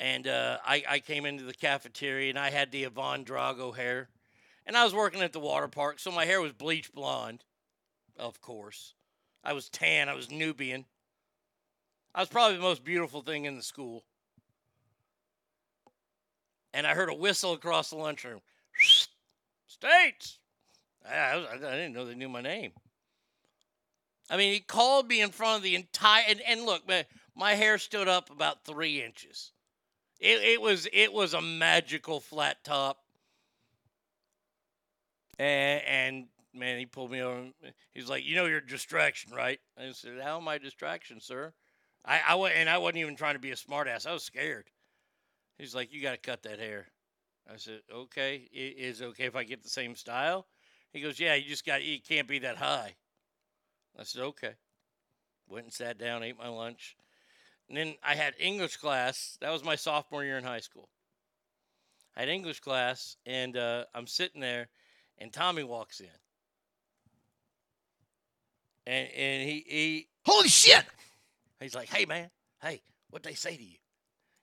And 0.00 0.28
uh, 0.28 0.58
I, 0.64 0.84
I 0.88 0.98
came 1.00 1.26
into 1.26 1.44
the 1.44 1.54
cafeteria 1.54 2.30
and 2.30 2.38
I 2.38 2.50
had 2.50 2.70
the 2.70 2.86
Ivan 2.86 3.24
Drago 3.24 3.74
hair. 3.76 4.08
And 4.64 4.76
I 4.76 4.84
was 4.84 4.94
working 4.94 5.22
at 5.22 5.32
the 5.32 5.40
water 5.40 5.66
park, 5.66 5.98
so 5.98 6.10
my 6.10 6.26
hair 6.26 6.40
was 6.40 6.52
bleach 6.52 6.92
blonde, 6.92 7.42
of 8.18 8.40
course. 8.42 8.94
I 9.42 9.54
was 9.54 9.70
tan, 9.70 10.08
I 10.08 10.14
was 10.14 10.30
Nubian. 10.30 10.84
I 12.14 12.20
was 12.20 12.28
probably 12.28 12.56
the 12.56 12.62
most 12.62 12.84
beautiful 12.84 13.22
thing 13.22 13.46
in 13.46 13.56
the 13.56 13.62
school 13.62 14.04
and 16.74 16.86
I 16.86 16.94
heard 16.94 17.08
a 17.08 17.14
whistle 17.14 17.52
across 17.54 17.90
the 17.90 17.96
lunchroom. 17.96 18.40
States. 19.66 20.38
I, 21.08 21.14
I, 21.14 21.54
I, 21.54 21.56
didn't 21.56 21.92
know 21.92 22.04
they 22.04 22.14
knew 22.14 22.28
my 22.28 22.40
name. 22.40 22.72
I 24.30 24.36
mean, 24.36 24.52
he 24.52 24.60
called 24.60 25.08
me 25.08 25.20
in 25.20 25.30
front 25.30 25.58
of 25.58 25.62
the 25.62 25.74
entire. 25.74 26.24
And, 26.28 26.40
and 26.46 26.62
look, 26.64 26.86
man, 26.86 27.04
my 27.34 27.54
hair 27.54 27.78
stood 27.78 28.08
up 28.08 28.30
about 28.30 28.64
three 28.64 29.02
inches. 29.02 29.52
It, 30.20 30.42
it 30.42 30.60
was 30.60 30.88
it 30.92 31.12
was 31.12 31.34
a 31.34 31.40
magical 31.40 32.20
flat 32.20 32.64
top. 32.64 32.98
And, 35.38 35.82
and 35.86 36.26
man, 36.52 36.78
he 36.78 36.86
pulled 36.86 37.12
me 37.12 37.20
over. 37.20 37.46
He's 37.94 38.08
like, 38.08 38.24
"You 38.24 38.34
know, 38.34 38.46
you're 38.46 38.58
a 38.58 38.66
distraction, 38.66 39.32
right?" 39.32 39.60
I 39.78 39.92
said, 39.92 40.20
"How 40.20 40.38
am 40.38 40.48
I 40.48 40.56
a 40.56 40.58
distraction, 40.58 41.20
sir?" 41.20 41.52
I, 42.04 42.20
I 42.26 42.50
and 42.50 42.68
I 42.68 42.78
wasn't 42.78 42.98
even 42.98 43.16
trying 43.16 43.34
to 43.34 43.40
be 43.40 43.50
a 43.50 43.56
smartass. 43.56 44.06
I 44.06 44.12
was 44.12 44.24
scared. 44.24 44.70
He's 45.58 45.74
like, 45.74 45.92
you 45.92 46.00
got 46.00 46.12
to 46.12 46.18
cut 46.18 46.42
that 46.44 46.58
hair. 46.58 46.86
I 47.52 47.56
said, 47.56 47.80
okay. 47.92 48.48
Is 48.52 49.00
it 49.00 49.06
okay 49.06 49.24
if 49.24 49.36
I 49.36 49.44
get 49.44 49.62
the 49.62 49.68
same 49.68 49.96
style? 49.96 50.46
He 50.92 51.00
goes, 51.00 51.18
yeah, 51.18 51.34
you 51.34 51.48
just 51.48 51.66
got, 51.66 51.82
you 51.82 51.98
can't 52.00 52.28
be 52.28 52.38
that 52.40 52.56
high. 52.56 52.94
I 53.98 54.04
said, 54.04 54.22
okay. 54.22 54.52
Went 55.48 55.64
and 55.64 55.72
sat 55.72 55.98
down, 55.98 56.22
ate 56.22 56.38
my 56.38 56.48
lunch. 56.48 56.96
And 57.68 57.76
then 57.76 57.94
I 58.02 58.14
had 58.14 58.34
English 58.38 58.76
class. 58.76 59.36
That 59.40 59.50
was 59.50 59.64
my 59.64 59.76
sophomore 59.76 60.24
year 60.24 60.38
in 60.38 60.44
high 60.44 60.60
school. 60.60 60.88
I 62.16 62.20
had 62.20 62.28
English 62.28 62.60
class, 62.60 63.16
and 63.26 63.56
uh, 63.56 63.84
I'm 63.94 64.06
sitting 64.06 64.40
there, 64.40 64.68
and 65.18 65.32
Tommy 65.32 65.64
walks 65.64 66.00
in. 66.00 66.06
And, 68.86 69.08
and 69.10 69.48
he, 69.48 69.64
he, 69.66 70.08
holy 70.24 70.48
shit! 70.48 70.84
He's 71.60 71.74
like, 71.74 71.88
hey, 71.88 72.06
man, 72.06 72.30
hey, 72.62 72.80
what'd 73.10 73.28
they 73.28 73.34
say 73.34 73.56
to 73.56 73.62
you? 73.62 73.76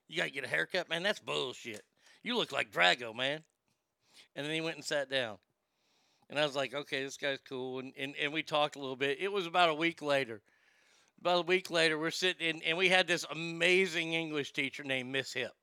You 0.07 0.17
got 0.17 0.25
to 0.25 0.31
get 0.31 0.45
a 0.45 0.47
haircut, 0.47 0.89
man. 0.89 1.03
That's 1.03 1.19
bullshit. 1.19 1.81
You 2.23 2.37
look 2.37 2.51
like 2.51 2.71
Drago, 2.71 3.15
man. 3.15 3.41
And 4.35 4.45
then 4.45 4.53
he 4.53 4.61
went 4.61 4.75
and 4.75 4.85
sat 4.85 5.09
down. 5.09 5.37
And 6.29 6.39
I 6.39 6.45
was 6.45 6.55
like, 6.55 6.73
okay, 6.73 7.03
this 7.03 7.17
guy's 7.17 7.39
cool. 7.47 7.79
And, 7.79 7.93
and, 7.97 8.15
and 8.19 8.33
we 8.33 8.43
talked 8.43 8.75
a 8.75 8.79
little 8.79 8.95
bit. 8.95 9.19
It 9.19 9.31
was 9.31 9.45
about 9.45 9.69
a 9.69 9.75
week 9.75 10.01
later. 10.01 10.41
About 11.21 11.39
a 11.39 11.47
week 11.47 11.69
later, 11.69 11.97
we're 11.97 12.11
sitting 12.11 12.47
in, 12.47 12.61
and 12.63 12.77
we 12.77 12.89
had 12.89 13.07
this 13.07 13.25
amazing 13.31 14.13
English 14.13 14.53
teacher 14.53 14.83
named 14.83 15.11
Miss 15.11 15.33
Hip. 15.33 15.53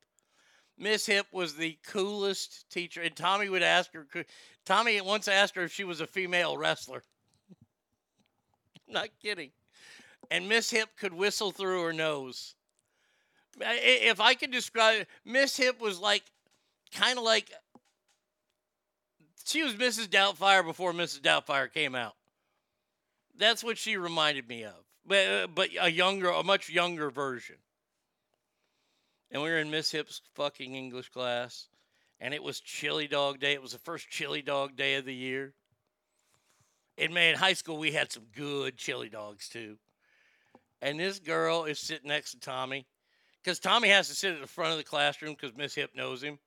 Miss 0.78 1.06
Hip 1.06 1.26
was 1.32 1.54
the 1.54 1.78
coolest 1.86 2.70
teacher. 2.70 3.02
And 3.02 3.14
Tommy 3.14 3.48
would 3.48 3.62
ask 3.62 3.92
her, 3.92 4.06
Tommy 4.64 5.00
once 5.00 5.28
asked 5.28 5.56
her 5.56 5.64
if 5.64 5.72
she 5.72 5.84
was 5.84 6.00
a 6.00 6.06
female 6.06 6.56
wrestler. 6.56 7.02
Not 8.88 9.08
kidding. 9.20 9.50
And 10.30 10.48
Miss 10.48 10.70
Hip 10.70 10.88
could 10.98 11.12
whistle 11.12 11.50
through 11.50 11.82
her 11.82 11.92
nose 11.92 12.54
if 13.60 14.20
I 14.20 14.34
could 14.34 14.50
describe 14.50 15.06
Miss 15.24 15.56
Hip 15.56 15.80
was 15.80 15.98
like 15.98 16.24
kind 16.94 17.18
of 17.18 17.24
like 17.24 17.50
she 19.44 19.62
was 19.62 19.74
Mrs. 19.74 20.08
Doubtfire 20.08 20.64
before 20.64 20.92
Mrs. 20.92 21.20
Doubtfire 21.20 21.72
came 21.72 21.94
out. 21.94 22.14
That's 23.38 23.64
what 23.64 23.78
she 23.78 23.96
reminded 23.96 24.48
me 24.48 24.64
of, 24.64 24.84
but 25.06 25.26
uh, 25.26 25.46
but 25.46 25.70
a 25.80 25.90
younger, 25.90 26.28
a 26.28 26.42
much 26.42 26.68
younger 26.68 27.10
version. 27.10 27.56
And 29.30 29.42
we 29.42 29.48
were 29.48 29.58
in 29.58 29.70
Miss 29.70 29.90
Hip's 29.90 30.20
fucking 30.34 30.74
English 30.74 31.08
class, 31.08 31.68
and 32.20 32.34
it 32.34 32.42
was 32.42 32.60
Chili 32.60 33.08
Dog 33.08 33.40
Day. 33.40 33.54
It 33.54 33.62
was 33.62 33.72
the 33.72 33.78
first 33.78 34.10
Chili 34.10 34.42
Dog 34.42 34.76
Day 34.76 34.96
of 34.96 35.06
the 35.06 35.14
year. 35.14 35.54
And 36.98 37.14
man, 37.14 37.36
high 37.36 37.54
school 37.54 37.78
we 37.78 37.92
had 37.92 38.12
some 38.12 38.26
good 38.36 38.76
chili 38.76 39.08
dogs 39.08 39.48
too. 39.48 39.78
And 40.82 41.00
this 41.00 41.18
girl 41.18 41.64
is 41.64 41.78
sitting 41.78 42.08
next 42.08 42.32
to 42.32 42.40
Tommy, 42.40 42.86
because 43.42 43.58
Tommy 43.58 43.88
has 43.88 44.08
to 44.08 44.14
sit 44.14 44.34
at 44.34 44.40
the 44.40 44.46
front 44.46 44.72
of 44.72 44.78
the 44.78 44.84
classroom 44.84 45.34
because 45.34 45.56
Miss 45.56 45.74
Hip 45.74 45.92
knows 45.96 46.22
him. 46.22 46.38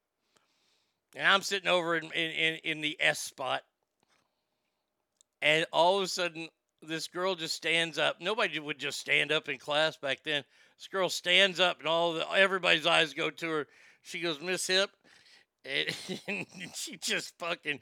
And 1.16 1.28
I'm 1.28 1.42
sitting 1.42 1.70
over 1.70 1.96
in, 1.96 2.12
in, 2.12 2.60
in 2.64 2.82
the 2.82 2.98
S 3.00 3.20
spot. 3.20 3.64
And 5.42 5.66
all 5.72 5.98
of 5.98 6.04
a 6.04 6.08
sudden, 6.08 6.50
this 6.82 7.08
girl 7.08 7.36
just 7.36 7.56
stands 7.56 7.98
up. 7.98 8.18
Nobody 8.20 8.60
would 8.60 8.78
just 8.80 9.00
stand 9.00 9.32
up 9.32 9.48
in 9.48 9.58
class 9.58 9.98
back 9.98 10.20
then. 10.24 10.44
This 10.78 10.88
girl 10.88 11.10
stands 11.10 11.60
up, 11.60 11.80
and 11.80 11.88
all 11.88 12.14
the, 12.14 12.30
everybody's 12.32 12.86
eyes 12.86 13.14
go 13.14 13.30
to 13.30 13.50
her. 13.50 13.68
She 14.02 14.20
goes, 14.20 14.42
Miss 14.42 14.68
Hip. 14.68 14.90
And, 15.66 15.96
and 16.28 16.46
she 16.76 16.98
just 16.98 17.34
fucking 17.40 17.80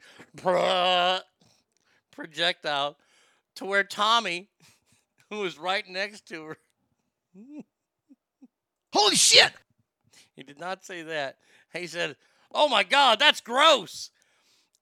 projectile 2.12 2.96
to 3.56 3.64
where 3.64 3.84
Tommy, 3.84 4.48
who 5.30 5.40
was 5.40 5.58
right 5.58 5.86
next 5.88 6.28
to 6.28 6.44
her, 6.44 6.56
Holy 8.92 9.16
shit! 9.16 9.52
He 10.36 10.42
did 10.42 10.58
not 10.60 10.84
say 10.84 11.02
that. 11.02 11.38
He 11.72 11.86
said, 11.88 12.16
Oh 12.54 12.68
my 12.68 12.84
God, 12.84 13.18
that's 13.18 13.40
gross. 13.40 14.10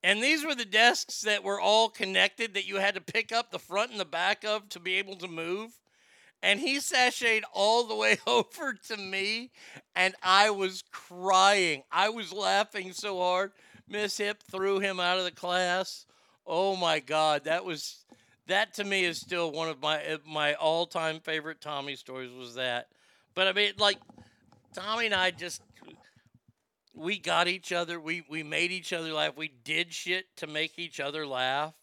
And 0.03 0.21
these 0.21 0.45
were 0.45 0.53
the 0.53 0.65
desks 0.65 1.21
that 1.21 1.43
were 1.43 1.59
all 1.59 1.89
connected 1.89 2.53
that 2.53 2.67
you 2.67 2.75
had 2.75 2.93
to 2.95 3.01
pick 3.01 3.31
up 3.31 3.51
the 3.51 3.59
front 3.59 3.91
and 3.91 3.99
the 3.99 4.05
back 4.05 4.43
of 4.43 4.69
to 4.69 4.79
be 4.79 4.95
able 4.95 5.15
to 5.15 5.27
move. 5.27 5.71
And 6.43 6.59
he 6.59 6.77
sashayed 6.77 7.43
all 7.53 7.85
the 7.85 7.95
way 7.95 8.17
over 8.27 8.73
to 8.89 8.97
me, 8.97 9.51
and 9.95 10.13
I 10.21 10.49
was 10.49 10.83
crying. 10.91 11.83
I 11.91 12.09
was 12.09 12.33
laughing 12.33 12.93
so 12.93 13.17
hard. 13.19 13.53
Miss 13.87 14.17
Hip 14.17 14.43
threw 14.51 14.79
him 14.79 14.99
out 14.99 15.17
of 15.17 15.23
the 15.23 15.31
class. 15.31 16.05
Oh 16.45 16.75
my 16.75 16.99
God, 16.99 17.45
that 17.45 17.63
was 17.63 18.03
that 18.47 18.73
to 18.73 18.83
me 18.83 19.05
is 19.05 19.19
still 19.19 19.51
one 19.51 19.69
of 19.69 19.81
my 19.81 20.03
uh, 20.05 20.17
my 20.27 20.53
all 20.55 20.85
time 20.85 21.21
favorite 21.21 21.61
Tommy 21.61 21.95
stories. 21.95 22.31
Was 22.31 22.55
that? 22.55 22.87
But 23.35 23.47
I 23.47 23.53
mean, 23.53 23.73
like 23.77 23.99
Tommy 24.73 25.05
and 25.05 25.15
I 25.15 25.31
just 25.31 25.61
we 26.93 27.17
got 27.17 27.47
each 27.47 27.71
other. 27.71 27.99
We 27.99 28.23
we 28.29 28.43
made 28.43 28.71
each 28.71 28.93
other 28.93 29.11
laugh. 29.11 29.35
We 29.35 29.51
did 29.63 29.93
shit 29.93 30.35
to 30.37 30.47
make 30.47 30.77
each 30.77 30.99
other 30.99 31.25
laugh. 31.25 31.73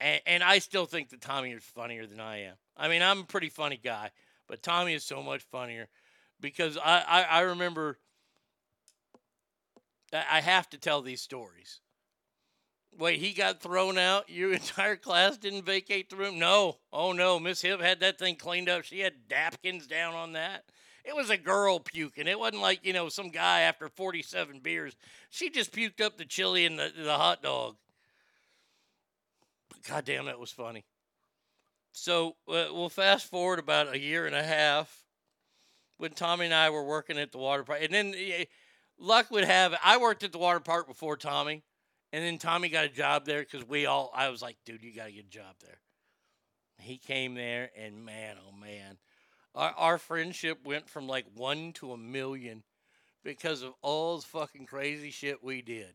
And, 0.00 0.20
and 0.26 0.42
I 0.42 0.58
still 0.58 0.86
think 0.86 1.10
that 1.10 1.20
Tommy 1.20 1.52
is 1.52 1.64
funnier 1.64 2.06
than 2.06 2.20
I 2.20 2.42
am. 2.42 2.54
I 2.76 2.88
mean, 2.88 3.02
I'm 3.02 3.20
a 3.20 3.24
pretty 3.24 3.48
funny 3.48 3.80
guy, 3.82 4.10
but 4.46 4.62
Tommy 4.62 4.94
is 4.94 5.04
so 5.04 5.22
much 5.22 5.42
funnier 5.42 5.88
because 6.40 6.76
I, 6.76 7.02
I, 7.06 7.22
I 7.22 7.40
remember 7.40 7.98
I 10.12 10.40
have 10.40 10.70
to 10.70 10.78
tell 10.78 11.02
these 11.02 11.20
stories. 11.20 11.80
Wait, 12.96 13.20
he 13.20 13.32
got 13.32 13.60
thrown 13.60 13.98
out. 13.98 14.28
Your 14.30 14.52
entire 14.52 14.96
class 14.96 15.36
didn't 15.36 15.64
vacate 15.64 16.10
the 16.10 16.16
room. 16.16 16.38
No, 16.38 16.76
oh 16.92 17.12
no, 17.12 17.38
Miss 17.38 17.62
Hip 17.62 17.80
had 17.80 18.00
that 18.00 18.18
thing 18.18 18.36
cleaned 18.36 18.68
up. 18.68 18.84
She 18.84 19.00
had 19.00 19.14
napkins 19.30 19.86
down 19.86 20.14
on 20.14 20.32
that. 20.32 20.64
It 21.08 21.16
was 21.16 21.30
a 21.30 21.38
girl 21.38 21.80
puking. 21.80 22.26
It 22.26 22.38
wasn't 22.38 22.60
like 22.60 22.84
you 22.84 22.92
know 22.92 23.08
some 23.08 23.30
guy 23.30 23.60
after 23.60 23.88
forty-seven 23.88 24.60
beers. 24.60 24.94
She 25.30 25.48
just 25.48 25.72
puked 25.72 26.02
up 26.02 26.18
the 26.18 26.26
chili 26.26 26.66
and 26.66 26.78
the 26.78 26.92
the 26.96 27.16
hot 27.16 27.42
dog. 27.42 27.76
God 29.88 30.04
damn, 30.04 30.26
that 30.26 30.38
was 30.38 30.50
funny. 30.50 30.84
So 31.92 32.36
uh, 32.46 32.66
we'll 32.70 32.90
fast 32.90 33.26
forward 33.30 33.58
about 33.58 33.92
a 33.92 33.98
year 33.98 34.26
and 34.26 34.34
a 34.34 34.42
half 34.42 35.04
when 35.96 36.12
Tommy 36.12 36.44
and 36.44 36.54
I 36.54 36.70
were 36.70 36.84
working 36.84 37.18
at 37.18 37.32
the 37.32 37.38
water 37.38 37.64
park. 37.64 37.80
And 37.82 37.92
then 37.92 38.14
eh, 38.16 38.44
luck 38.98 39.30
would 39.30 39.44
have 39.44 39.72
it, 39.72 39.78
I 39.82 39.96
worked 39.96 40.22
at 40.22 40.32
the 40.32 40.38
water 40.38 40.60
park 40.60 40.86
before 40.86 41.16
Tommy. 41.16 41.62
And 42.12 42.24
then 42.24 42.38
Tommy 42.38 42.68
got 42.68 42.84
a 42.84 42.88
job 42.88 43.26
there 43.26 43.40
because 43.40 43.68
we 43.68 43.86
all, 43.86 44.10
I 44.14 44.28
was 44.28 44.40
like, 44.40 44.56
dude, 44.64 44.82
you 44.82 44.94
got 44.94 45.06
to 45.06 45.12
get 45.12 45.26
a 45.26 45.30
job 45.30 45.56
there. 45.64 45.78
He 46.80 46.96
came 46.96 47.34
there, 47.34 47.70
and 47.76 48.04
man, 48.04 48.36
oh 48.40 48.56
man, 48.56 48.96
our, 49.54 49.74
our 49.76 49.98
friendship 49.98 50.58
went 50.64 50.88
from 50.88 51.06
like 51.06 51.26
one 51.34 51.72
to 51.74 51.92
a 51.92 51.96
million 51.96 52.62
because 53.24 53.62
of 53.62 53.74
all 53.82 54.18
the 54.18 54.26
fucking 54.26 54.66
crazy 54.66 55.10
shit 55.10 55.42
we 55.42 55.62
did. 55.62 55.94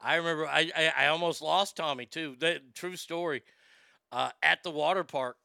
I 0.00 0.16
remember 0.16 0.46
I, 0.46 0.70
I, 0.76 0.92
I 1.04 1.06
almost 1.08 1.42
lost 1.42 1.76
Tommy 1.76 2.06
too. 2.06 2.36
That 2.40 2.74
true 2.74 2.96
story. 2.96 3.42
Uh, 4.10 4.30
at 4.42 4.62
the 4.62 4.70
water 4.70 5.04
park, 5.04 5.36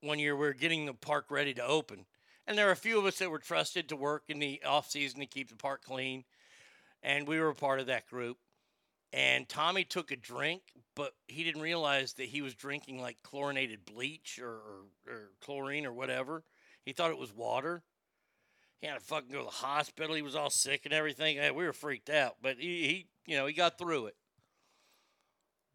one 0.00 0.18
year 0.18 0.36
we 0.36 0.46
were 0.46 0.52
getting 0.54 0.86
the 0.86 0.94
park 0.94 1.26
ready 1.28 1.52
to 1.54 1.66
open, 1.66 2.06
and 2.46 2.56
there 2.56 2.66
were 2.66 2.72
a 2.72 2.76
few 2.76 2.98
of 2.98 3.04
us 3.04 3.18
that 3.18 3.30
were 3.30 3.38
trusted 3.38 3.88
to 3.88 3.96
work 3.96 4.24
in 4.28 4.38
the 4.38 4.62
off 4.64 4.90
season 4.90 5.20
to 5.20 5.26
keep 5.26 5.48
the 5.48 5.56
park 5.56 5.82
clean, 5.84 6.24
and 7.02 7.26
we 7.26 7.40
were 7.40 7.48
a 7.48 7.54
part 7.54 7.80
of 7.80 7.86
that 7.86 8.06
group. 8.06 8.38
And 9.12 9.48
Tommy 9.48 9.84
took 9.84 10.12
a 10.12 10.16
drink, 10.16 10.62
but 10.94 11.14
he 11.26 11.42
didn't 11.42 11.62
realize 11.62 12.12
that 12.14 12.28
he 12.28 12.42
was 12.42 12.54
drinking 12.54 13.00
like 13.00 13.16
chlorinated 13.22 13.84
bleach 13.84 14.38
or, 14.40 14.54
or, 14.54 15.12
or 15.12 15.30
chlorine 15.40 15.84
or 15.84 15.92
whatever. 15.92 16.44
He 16.84 16.92
thought 16.92 17.10
it 17.10 17.18
was 17.18 17.34
water. 17.34 17.82
He 18.80 18.86
had 18.86 18.94
to 18.94 19.00
fucking 19.00 19.30
go 19.30 19.38
to 19.38 19.44
the 19.44 19.50
hospital. 19.50 20.14
He 20.14 20.22
was 20.22 20.36
all 20.36 20.48
sick 20.48 20.82
and 20.84 20.94
everything. 20.94 21.36
Hey, 21.36 21.50
we 21.50 21.64
were 21.64 21.72
freaked 21.72 22.08
out, 22.08 22.36
but 22.40 22.56
he, 22.58 22.86
he, 22.86 23.06
you 23.26 23.36
know, 23.36 23.46
he 23.46 23.52
got 23.52 23.78
through 23.78 24.06
it. 24.06 24.16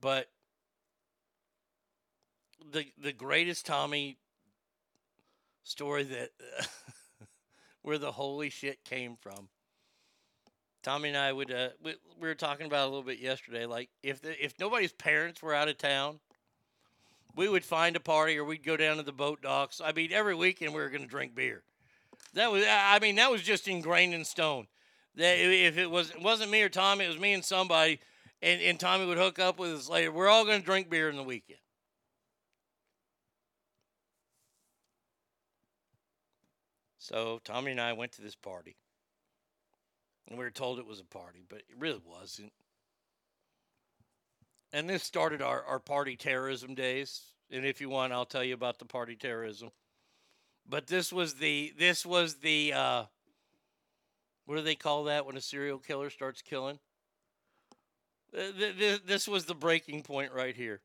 But 0.01 0.27
the 2.71 2.85
the 2.97 3.13
greatest 3.13 3.65
Tommy 3.65 4.17
story 5.63 6.03
that 6.03 6.29
where 7.81 7.97
the 7.97 8.11
holy 8.11 8.49
shit 8.49 8.83
came 8.83 9.17
from. 9.19 9.49
Tommy 10.85 11.09
and 11.09 11.17
I 11.17 11.33
would 11.33 11.51
uh, 11.51 11.69
we, 11.83 11.95
we 12.21 12.27
were 12.27 12.35
talking 12.35 12.67
about 12.67 12.83
a 12.83 12.89
little 12.89 13.01
bit 13.01 13.17
yesterday. 13.17 13.65
Like 13.65 13.89
if 14.03 14.21
the, 14.21 14.43
if 14.43 14.53
nobody's 14.59 14.91
parents 14.91 15.41
were 15.41 15.55
out 15.55 15.67
of 15.67 15.79
town, 15.79 16.19
we 17.35 17.49
would 17.49 17.65
find 17.65 17.95
a 17.95 17.99
party 17.99 18.37
or 18.37 18.43
we'd 18.45 18.63
go 18.63 18.77
down 18.77 18.97
to 18.97 19.03
the 19.03 19.11
boat 19.11 19.41
docks. 19.41 19.81
I 19.83 19.93
mean, 19.93 20.13
every 20.13 20.35
weekend 20.35 20.75
we 20.75 20.81
were 20.81 20.91
going 20.91 21.01
to 21.01 21.07
drink 21.07 21.33
beer. 21.33 21.63
That 22.35 22.51
was 22.51 22.63
I 22.69 22.99
mean 22.99 23.15
that 23.15 23.31
was 23.31 23.41
just 23.41 23.67
ingrained 23.67 24.13
in 24.13 24.23
stone. 24.23 24.67
That 25.15 25.39
if 25.39 25.75
it 25.79 25.89
was 25.89 26.11
it 26.11 26.21
wasn't 26.21 26.51
me 26.51 26.61
or 26.61 26.69
Tommy, 26.69 27.05
it 27.05 27.07
was 27.07 27.19
me 27.19 27.33
and 27.33 27.43
somebody, 27.43 27.99
and, 28.43 28.61
and 28.61 28.79
Tommy 28.79 29.07
would 29.07 29.17
hook 29.17 29.39
up 29.39 29.57
with 29.57 29.71
us 29.71 29.89
later. 29.89 30.11
We're 30.11 30.29
all 30.29 30.45
going 30.45 30.59
to 30.59 30.65
drink 30.65 30.91
beer 30.91 31.09
in 31.09 31.15
the 31.15 31.23
weekend. 31.23 31.61
So 36.99 37.39
Tommy 37.43 37.71
and 37.71 37.81
I 37.81 37.93
went 37.93 38.11
to 38.13 38.21
this 38.21 38.35
party. 38.35 38.75
And 40.27 40.37
we 40.37 40.43
were 40.43 40.51
told 40.51 40.79
it 40.79 40.87
was 40.87 40.99
a 40.99 41.05
party, 41.05 41.45
but 41.47 41.59
it 41.59 41.75
really 41.77 42.01
wasn't. 42.05 42.51
And 44.73 44.89
this 44.89 45.03
started 45.03 45.41
our, 45.41 45.63
our 45.63 45.79
party 45.79 46.15
terrorism 46.15 46.75
days. 46.75 47.21
And 47.51 47.65
if 47.65 47.79
you 47.79 47.89
want, 47.89 48.11
I'll 48.11 48.25
tell 48.25 48.43
you 48.43 48.53
about 48.53 48.79
the 48.79 48.85
party 48.85 49.15
terrorism. 49.15 49.69
But 50.67 50.87
this 50.87 51.13
was 51.13 51.35
the 51.35 51.73
this 51.77 52.05
was 52.05 52.35
the 52.35 52.73
uh, 52.73 53.03
what 54.45 54.55
do 54.55 54.61
they 54.61 54.75
call 54.75 55.03
that 55.05 55.25
when 55.25 55.37
a 55.37 55.41
serial 55.41 55.77
killer 55.77 56.09
starts 56.09 56.41
killing? 56.41 56.79
Uh, 58.35 58.51
th- 58.57 58.77
th- 58.77 59.03
this 59.05 59.27
was 59.27 59.45
the 59.45 59.55
breaking 59.55 60.01
point 60.01 60.31
right 60.33 60.55
here. 60.55 60.81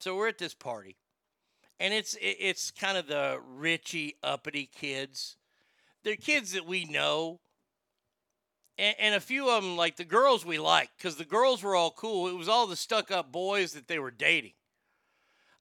So 0.00 0.16
we're 0.16 0.28
at 0.28 0.38
this 0.38 0.54
party, 0.54 0.96
and 1.78 1.94
it's 1.94 2.16
it's 2.20 2.72
kind 2.72 2.98
of 2.98 3.06
the 3.06 3.40
richy 3.58 4.14
uppity 4.22 4.68
kids. 4.74 5.36
They're 6.02 6.16
kids 6.16 6.52
that 6.52 6.66
we 6.66 6.84
know, 6.84 7.38
and, 8.78 8.96
and 8.98 9.14
a 9.14 9.20
few 9.20 9.48
of 9.48 9.62
them 9.62 9.76
like 9.76 9.96
the 9.96 10.04
girls 10.04 10.44
we 10.44 10.58
liked 10.58 10.96
because 10.96 11.16
the 11.16 11.24
girls 11.24 11.62
were 11.62 11.76
all 11.76 11.90
cool. 11.90 12.28
It 12.28 12.36
was 12.36 12.48
all 12.48 12.66
the 12.66 12.76
stuck 12.76 13.10
up 13.10 13.30
boys 13.32 13.72
that 13.72 13.88
they 13.88 13.98
were 13.98 14.10
dating. 14.10 14.52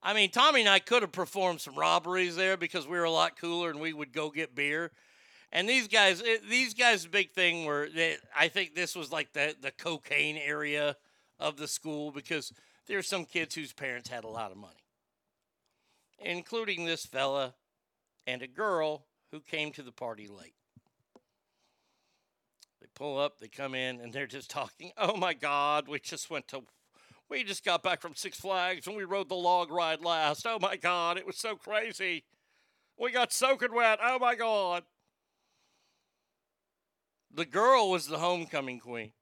I 0.04 0.14
mean, 0.14 0.32
Tommy 0.32 0.62
and 0.62 0.70
I 0.70 0.80
could 0.80 1.04
have 1.04 1.12
performed 1.12 1.62
some 1.62 1.76
robberies 1.76 2.36
there 2.36 2.58
because 2.58 2.88
we 2.88 2.98
were 2.98 3.04
a 3.04 3.12
lot 3.12 3.40
cooler 3.40 3.70
and 3.70 3.80
we 3.80 3.94
would 3.94 4.14
go 4.14 4.32
get 4.32 4.56
beer. 4.56 4.92
And 5.52 5.68
these 5.68 5.88
guys, 5.88 6.22
it, 6.22 6.50
these 6.50 6.74
guys' 6.74 7.06
big 7.06 7.34
thing 7.34 7.66
were 7.66 7.90
that 7.96 8.18
I 8.36 8.48
think 8.48 8.74
this 8.74 8.96
was 8.96 9.12
like 9.12 9.34
the 9.34 9.56
the 9.62 9.72
cocaine 9.72 10.38
area 10.38 10.96
of 11.40 11.58
the 11.58 11.68
school 11.68 12.12
because 12.12 12.54
there's 12.88 13.08
some 13.08 13.26
kids 13.26 13.54
whose 13.56 13.74
parents 13.74 14.10
had 14.10 14.24
a 14.24 14.30
lot 14.30 14.52
of 14.52 14.58
money, 14.58 14.86
including 16.20 16.86
this 16.86 17.06
fella 17.06 17.54
and 18.26 18.42
a 18.42 18.48
girl 18.48 19.06
who 19.32 19.42
came 19.42 19.72
to 19.74 19.84
the 19.84 19.92
party 19.92 20.28
late. 20.28 20.56
Pull 23.02 23.18
up, 23.18 23.40
they 23.40 23.48
come 23.48 23.74
in, 23.74 24.00
and 24.00 24.14
they're 24.14 24.28
just 24.28 24.52
talking. 24.52 24.92
Oh 24.98 25.18
my 25.18 25.34
God, 25.34 25.88
we 25.88 25.98
just 25.98 26.30
went 26.30 26.48
to, 26.50 26.62
we 27.32 27.44
just 27.44 27.66
got 27.66 27.82
back 27.82 28.00
from 28.00 28.14
Six 28.14 28.40
Flags 28.40 28.86
and 28.86 28.96
we 28.96 29.06
rode 29.06 29.28
the 29.28 29.34
log 29.34 29.72
ride 29.72 30.06
last. 30.06 30.46
Oh 30.46 30.60
my 30.62 30.76
God, 30.76 31.18
it 31.18 31.26
was 31.26 31.38
so 31.38 31.56
crazy. 31.56 32.26
We 33.00 33.12
got 33.12 33.34
soaking 33.34 33.74
wet. 33.74 33.98
Oh 34.04 34.20
my 34.20 34.36
God. 34.36 34.84
The 37.34 37.46
girl 37.46 37.90
was 37.90 38.06
the 38.06 38.20
homecoming 38.20 38.80
queen. 38.80 39.14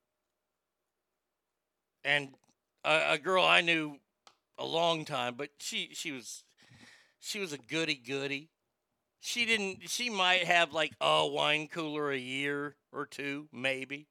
And 2.03 2.33
a, 2.83 3.14
a 3.14 3.17
girl 3.17 3.45
I 3.45 3.61
knew 3.61 3.95
a 4.58 4.66
long 4.66 5.06
time, 5.06 5.35
but 5.38 5.51
she 5.58 5.91
she 5.93 6.11
was 6.11 6.43
she 7.17 7.40
was 7.40 7.53
a 7.53 7.58
goody 7.58 7.95
goody. 7.95 8.49
She 9.22 9.45
didn't 9.45 9.90
she 9.90 10.09
might 10.09 10.43
have 10.43 10.74
like 10.74 10.91
a 10.99 11.25
wine 11.25 11.69
cooler 11.69 12.11
a 12.11 12.17
year 12.17 12.75
or 12.92 13.06
two, 13.06 13.48
maybe. 13.51 14.08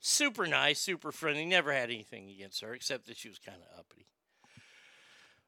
Super 0.00 0.46
nice, 0.46 0.78
super 0.78 1.10
friendly, 1.10 1.44
never 1.44 1.72
had 1.72 1.90
anything 1.90 2.30
against 2.30 2.60
her 2.60 2.72
except 2.72 3.06
that 3.06 3.16
she 3.16 3.28
was 3.28 3.38
kind 3.38 3.58
of 3.58 3.78
uppity. 3.78 4.06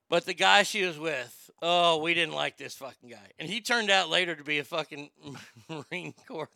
But 0.08 0.26
the 0.26 0.34
guy 0.34 0.64
she 0.64 0.84
was 0.84 0.98
with, 0.98 1.50
oh, 1.62 1.98
we 1.98 2.14
didn't 2.14 2.34
like 2.34 2.56
this 2.56 2.74
fucking 2.74 3.10
guy. 3.10 3.30
And 3.38 3.48
he 3.48 3.60
turned 3.60 3.90
out 3.90 4.10
later 4.10 4.34
to 4.34 4.42
be 4.42 4.58
a 4.58 4.64
fucking 4.64 5.10
Marine 5.68 6.14
Corps 6.26 6.48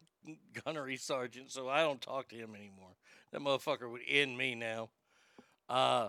gunnery 0.65 0.97
sergeant, 0.97 1.53
so 1.53 1.69
I 1.69 1.83
don't 1.83 2.01
talk 2.01 2.29
to 2.31 2.37
him 2.37 2.57
anymore. 2.57 2.97
That 3.31 3.43
motherfucker 3.43 3.89
would 3.91 4.01
end 4.09 4.37
me 4.37 4.57
now. 4.57 4.91
Uh, 5.69 6.09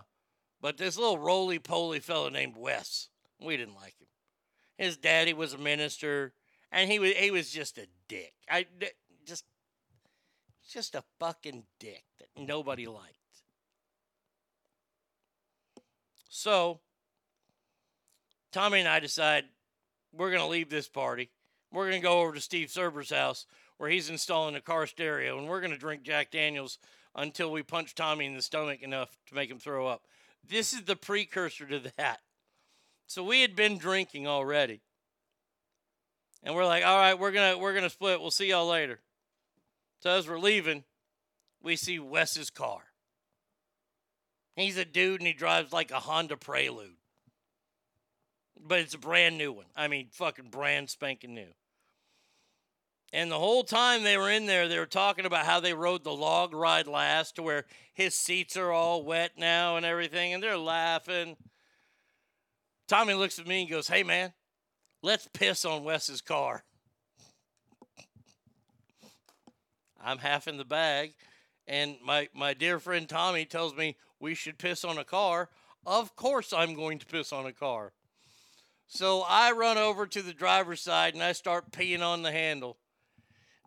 but 0.60 0.78
this 0.78 0.98
little 0.98 1.20
roly 1.20 1.60
poly 1.60 2.00
fellow 2.00 2.30
named 2.30 2.56
Wes, 2.58 3.10
we 3.40 3.58
didn't 3.58 3.76
like 3.76 4.00
him. 4.00 4.08
His 4.78 4.98
daddy 4.98 5.34
was 5.34 5.54
a 5.54 5.58
minister, 5.58 6.34
and 6.72 6.92
he 6.92 7.00
was 7.00 7.14
he 7.14 7.32
was 7.32 7.52
just 7.52 7.78
a 7.78 7.88
dick. 8.08 8.34
I 8.50 8.66
just 9.26 9.46
just 10.70 10.96
a 10.96 11.04
fucking 11.20 11.64
dick 11.80 12.04
that 12.20 12.30
nobody 12.38 12.88
liked. 12.88 13.14
So 16.30 16.80
Tommy 18.52 18.80
and 18.80 18.90
I 18.90 19.00
decide 19.00 19.46
we're 20.12 20.32
gonna 20.32 20.48
leave 20.48 20.70
this 20.70 20.88
party. 20.88 21.30
We're 21.72 21.90
gonna 21.90 22.02
go 22.02 22.22
over 22.22 22.34
to 22.34 22.42
Steve 22.42 22.70
Serber's 22.70 23.10
house 23.10 23.46
where 23.78 23.90
he's 23.90 24.10
installing 24.10 24.56
a 24.56 24.62
car 24.62 24.88
stereo, 24.88 25.38
and 25.38 25.48
we're 25.48 25.62
gonna 25.62 25.78
drink 25.78 26.04
Jack 26.04 26.32
Daniels 26.32 26.78
until 27.16 27.52
we 27.52 27.64
punch 27.64 27.96
Tommy 27.96 28.26
in 28.26 28.34
the 28.34 28.42
stomach 28.42 28.82
enough 28.82 29.18
to 29.28 29.36
make 29.36 29.50
him 29.50 29.60
throw 29.60 29.88
up. 29.88 30.04
This 30.48 30.74
is 30.74 30.84
the 30.84 30.96
precursor 30.96 31.66
to 31.66 31.92
that. 31.98 32.20
So 33.08 33.24
we 33.24 33.42
had 33.42 33.56
been 33.56 33.78
drinking 33.78 34.28
already. 34.28 34.82
And 36.44 36.54
we're 36.54 36.66
like, 36.66 36.86
all 36.86 36.98
right, 36.98 37.18
we're 37.18 37.32
gonna 37.32 37.58
we're 37.58 37.74
gonna 37.74 37.90
split. 37.90 38.22
We'll 38.22 38.32
see 38.32 38.50
y'all 38.50 38.68
later. 38.68 39.00
So 40.06 40.12
as 40.12 40.28
we're 40.28 40.38
leaving, 40.38 40.84
we 41.64 41.76
see 41.76 41.98
Wes's 41.98 42.52
car. 42.52 42.82
He's 44.56 44.78
a 44.78 44.86
dude 44.86 45.20
and 45.20 45.26
he 45.26 45.34
drives 45.34 45.74
like 45.74 45.90
a 45.90 46.00
Honda 46.00 46.38
Prelude. 46.38 46.98
But 48.56 48.82
it's 48.82 48.94
a 48.94 49.00
brand 49.00 49.40
new 49.40 49.52
one. 49.52 49.66
I 49.76 49.88
mean, 49.88 50.10
fucking 50.12 50.52
brand 50.52 50.92
spanking 50.92 51.34
new. 51.34 51.48
And 53.14 53.32
the 53.32 53.40
whole 53.40 53.64
time 53.64 54.04
they 54.04 54.16
were 54.16 54.30
in 54.30 54.46
there, 54.46 54.68
they 54.68 54.78
were 54.78 54.86
talking 54.86 55.26
about 55.26 55.48
how 55.48 55.60
they 55.60 55.74
rode 55.74 56.04
the 56.04 56.14
log 56.14 56.54
ride 56.54 56.86
last 56.86 57.38
to 57.38 57.42
where 57.42 57.66
his 57.92 58.16
seats 58.16 58.56
are 58.56 58.72
all 58.72 59.04
wet 59.04 59.32
now 59.40 59.76
and 59.76 59.88
everything. 59.88 60.36
And 60.36 60.44
they're 60.44 60.56
laughing. 60.56 61.36
Tommy 62.88 63.16
looks 63.16 63.40
at 63.40 63.48
me 63.48 63.62
and 63.62 63.72
goes, 63.72 63.88
Hey, 63.88 64.04
man, 64.04 64.34
let's 65.02 65.28
piss 65.34 65.66
on 65.66 65.84
Wes's 65.84 66.22
car. 66.22 66.64
I'm 70.06 70.20
half 70.20 70.48
in 70.48 70.58
the 70.58 70.66
bag. 70.66 71.16
And 71.68 71.96
my, 72.06 72.30
my 72.34 72.54
dear 72.54 72.80
friend 72.80 73.10
Tommy 73.10 73.44
tells 73.44 73.76
me 73.76 73.98
we 74.20 74.36
should 74.36 74.60
piss 74.60 74.86
on 74.86 75.00
a 75.00 75.04
car. 75.04 75.50
Of 75.86 76.16
course, 76.16 76.54
I'm 76.54 76.76
going 76.76 77.00
to 77.00 77.06
piss 77.06 77.34
on 77.34 77.46
a 77.48 77.52
car. 77.52 77.92
So 78.88 79.24
I 79.28 79.52
run 79.52 79.80
over 79.80 80.06
to 80.06 80.22
the 80.22 80.34
driver's 80.34 80.82
side 80.82 81.16
and 81.16 81.24
I 81.24 81.32
start 81.32 81.72
peeing 81.72 82.02
on 82.02 82.22
the 82.22 82.32
handle. 82.32 82.78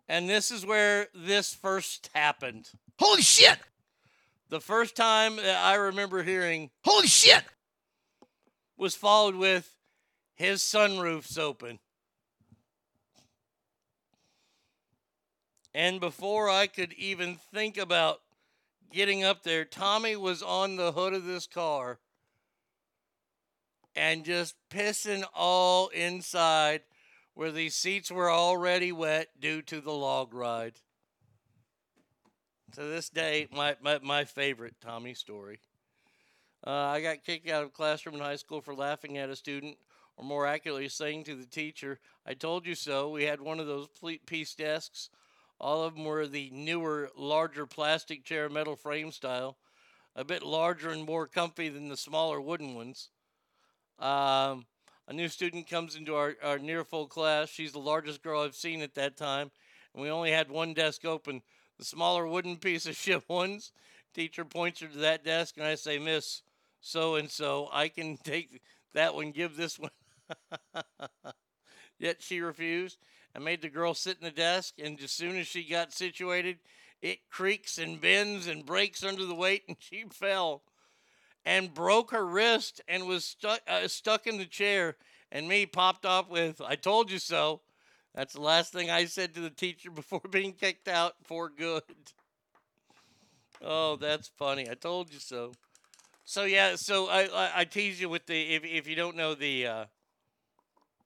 And 0.07 0.29
this 0.29 0.49
is 0.49 0.65
where 0.65 1.07
this 1.13 1.53
first 1.53 2.09
happened. 2.15 2.69
Holy 2.97 3.21
shit! 3.21 3.59
The 4.49 4.61
first 4.61 4.95
time 4.95 5.35
that 5.35 5.63
I 5.63 5.75
remember 5.75 6.23
hearing, 6.23 6.71
Holy 6.83 7.07
shit! 7.07 7.43
was 8.75 8.95
followed 8.95 9.35
with 9.35 9.75
his 10.33 10.61
sunroof's 10.61 11.37
open. 11.37 11.79
And 15.73 15.99
before 15.99 16.49
I 16.49 16.67
could 16.67 16.93
even 16.93 17.37
think 17.53 17.77
about 17.77 18.21
getting 18.91 19.23
up 19.23 19.43
there, 19.43 19.65
Tommy 19.65 20.15
was 20.15 20.41
on 20.41 20.75
the 20.75 20.91
hood 20.91 21.13
of 21.13 21.25
this 21.25 21.45
car 21.45 21.99
and 23.95 24.25
just 24.25 24.55
pissing 24.71 25.23
all 25.35 25.89
inside 25.89 26.81
where 27.33 27.51
these 27.51 27.75
seats 27.75 28.11
were 28.11 28.31
already 28.31 28.91
wet 28.91 29.27
due 29.39 29.61
to 29.61 29.79
the 29.79 29.91
log 29.91 30.33
ride. 30.33 30.73
To 32.73 32.81
this 32.83 33.09
day, 33.09 33.47
my, 33.51 33.75
my, 33.81 33.99
my 34.01 34.25
favorite 34.25 34.75
Tommy 34.81 35.13
story. 35.13 35.59
Uh, 36.65 36.71
I 36.71 37.01
got 37.01 37.23
kicked 37.23 37.49
out 37.49 37.63
of 37.63 37.73
classroom 37.73 38.15
in 38.15 38.21
high 38.21 38.35
school 38.35 38.61
for 38.61 38.75
laughing 38.75 39.17
at 39.17 39.29
a 39.29 39.35
student, 39.35 39.77
or 40.17 40.25
more 40.25 40.45
accurately, 40.45 40.89
saying 40.89 41.23
to 41.25 41.35
the 41.35 41.45
teacher, 41.45 41.99
I 42.25 42.33
told 42.33 42.65
you 42.65 42.75
so. 42.75 43.09
We 43.09 43.23
had 43.23 43.39
one 43.39 43.59
of 43.59 43.67
those 43.67 43.87
piece 44.25 44.53
desks. 44.53 45.09
All 45.59 45.83
of 45.83 45.95
them 45.95 46.05
were 46.05 46.25
the 46.25 46.49
newer, 46.51 47.09
larger 47.15 47.65
plastic 47.65 48.23
chair 48.23 48.49
metal 48.49 48.75
frame 48.75 49.11
style, 49.11 49.57
a 50.15 50.23
bit 50.23 50.43
larger 50.43 50.89
and 50.89 51.05
more 51.05 51.27
comfy 51.27 51.69
than 51.69 51.89
the 51.89 51.97
smaller 51.97 52.39
wooden 52.39 52.75
ones. 52.75 53.09
Um, 53.99 54.65
a 55.07 55.13
new 55.13 55.27
student 55.27 55.69
comes 55.69 55.95
into 55.95 56.15
our, 56.15 56.35
our 56.43 56.59
near 56.59 56.83
full 56.83 57.07
class. 57.07 57.49
She's 57.49 57.73
the 57.73 57.79
largest 57.79 58.21
girl 58.21 58.41
I've 58.41 58.55
seen 58.55 58.81
at 58.81 58.95
that 58.95 59.17
time, 59.17 59.51
and 59.93 60.01
we 60.01 60.09
only 60.09 60.31
had 60.31 60.49
one 60.49 60.73
desk 60.73 61.03
open. 61.03 61.41
The 61.77 61.85
smaller 61.85 62.27
wooden 62.27 62.57
piece 62.57 62.85
of 62.85 62.95
shit 62.95 63.23
ones. 63.29 63.71
Teacher 64.13 64.45
points 64.45 64.79
her 64.79 64.87
to 64.87 64.97
that 64.99 65.23
desk, 65.25 65.57
and 65.57 65.65
I 65.65 65.75
say, 65.75 65.99
Miss 65.99 66.41
so 66.81 67.15
and 67.15 67.29
so, 67.29 67.69
I 67.71 67.89
can 67.89 68.17
take 68.17 68.61
that 68.93 69.13
one, 69.13 69.31
give 69.31 69.57
this 69.57 69.77
one. 69.77 69.91
Yet 71.99 72.21
she 72.21 72.39
refused. 72.39 72.97
I 73.35 73.39
made 73.39 73.61
the 73.61 73.69
girl 73.69 73.93
sit 73.93 74.17
in 74.17 74.25
the 74.25 74.31
desk, 74.31 74.75
and 74.79 74.99
as 75.01 75.11
soon 75.11 75.37
as 75.37 75.47
she 75.47 75.63
got 75.63 75.93
situated, 75.93 76.59
it 77.01 77.29
creaks 77.29 77.77
and 77.77 78.01
bends 78.01 78.47
and 78.47 78.65
breaks 78.65 79.03
under 79.03 79.25
the 79.25 79.35
weight, 79.35 79.63
and 79.67 79.77
she 79.79 80.03
fell 80.11 80.63
and 81.45 81.73
broke 81.73 82.11
her 82.11 82.25
wrist 82.25 82.81
and 82.87 83.07
was 83.07 83.25
stuck 83.25 83.61
uh, 83.67 83.87
stuck 83.87 84.27
in 84.27 84.37
the 84.37 84.45
chair. 84.45 84.97
And 85.31 85.47
me 85.47 85.65
popped 85.65 86.05
off 86.05 86.29
with, 86.29 86.59
"I 86.61 86.75
told 86.75 87.11
you 87.11 87.19
so." 87.19 87.61
That's 88.15 88.33
the 88.33 88.41
last 88.41 88.73
thing 88.73 88.89
I 88.89 89.05
said 89.05 89.35
to 89.35 89.41
the 89.41 89.51
teacher 89.51 89.91
before 89.95 90.21
being 90.29 90.53
kicked 90.53 90.87
out 90.87 91.15
for 91.23 91.49
good. 91.49 91.83
Oh, 93.61 93.95
that's 93.97 94.27
funny. 94.27 94.69
I 94.69 94.73
told 94.73 95.13
you 95.13 95.19
so. 95.19 95.53
So 96.25 96.43
yeah, 96.43 96.75
so 96.75 97.07
I 97.07 97.23
I, 97.25 97.51
I 97.57 97.65
tease 97.65 98.01
you 98.01 98.09
with 98.09 98.25
the 98.25 98.55
if 98.55 98.63
if 98.65 98.87
you 98.87 98.95
don't 98.95 99.15
know 99.15 99.35
the 99.35 99.67
uh, 99.67 99.85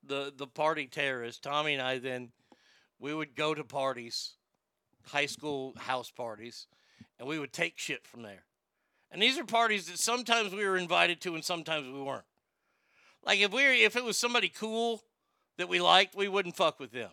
the 0.06 0.34
the 0.36 0.48
party 0.48 0.88
terrorist, 0.88 1.44
Tommy 1.44 1.74
and 1.74 1.82
I 1.82 2.00
then 2.00 2.32
we 3.00 3.14
would 3.14 3.36
go 3.36 3.54
to 3.54 3.64
parties, 3.64 4.34
high 5.08 5.26
school 5.26 5.74
house 5.78 6.10
parties, 6.10 6.68
and 7.20 7.28
we 7.28 7.40
would 7.40 7.54
take 7.54 7.78
shit 7.78 8.08
from 8.08 8.22
there. 8.22 8.46
And 9.12 9.22
these 9.22 9.38
are 9.38 9.44
parties 9.44 9.88
that 9.88 10.00
sometimes 10.00 10.54
we 10.54 10.66
were 10.66 10.78
invited 10.78 11.22
to 11.22 11.36
and 11.36 11.44
sometimes 11.44 11.86
we 11.88 12.02
weren't. 12.02 12.24
Like 13.24 13.40
if 13.40 13.52
we 13.54 13.64
were, 13.64 13.72
if 13.72 13.96
it 13.96 14.04
was 14.04 14.18
somebody 14.18 14.50
cool 14.50 15.04
that 15.58 15.70
we 15.70 15.80
liked, 15.80 16.16
we 16.16 16.28
wouldn't 16.28 16.56
fuck 16.56 16.80
with 16.80 16.92
them. 16.92 17.12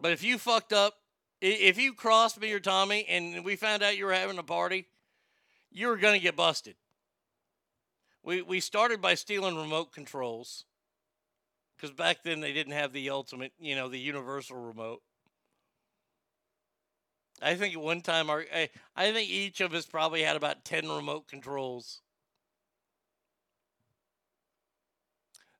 But 0.00 0.12
if 0.12 0.22
you 0.22 0.38
fucked 0.38 0.72
up, 0.72 0.94
if 1.40 1.78
you 1.78 1.92
crossed 1.92 2.40
me 2.40 2.52
or 2.52 2.60
Tommy 2.60 3.04
and 3.08 3.44
we 3.44 3.56
found 3.56 3.82
out 3.82 3.96
you 3.96 4.06
were 4.06 4.12
having 4.12 4.38
a 4.38 4.42
party, 4.42 4.86
you 5.70 5.88
were 5.88 5.96
going 5.96 6.14
to 6.14 6.22
get 6.22 6.36
busted. 6.36 6.76
We, 8.22 8.42
we 8.42 8.60
started 8.60 9.00
by 9.00 9.14
stealing 9.14 9.56
remote 9.56 9.92
controls 9.92 10.64
because 11.76 11.94
back 11.94 12.22
then 12.24 12.40
they 12.40 12.52
didn't 12.52 12.72
have 12.72 12.92
the 12.92 13.10
ultimate, 13.10 13.52
you 13.58 13.76
know, 13.76 13.88
the 13.88 13.98
universal 13.98 14.56
remote. 14.56 15.02
I 17.40 17.54
think 17.54 17.74
at 17.74 17.80
one 17.80 18.00
time 18.00 18.30
our 18.30 18.44
I, 18.52 18.68
I 18.96 19.12
think 19.12 19.30
each 19.30 19.60
of 19.60 19.72
us 19.72 19.86
probably 19.86 20.22
had 20.22 20.36
about 20.36 20.64
10 20.64 20.88
remote 20.88 21.28
controls. 21.28 22.00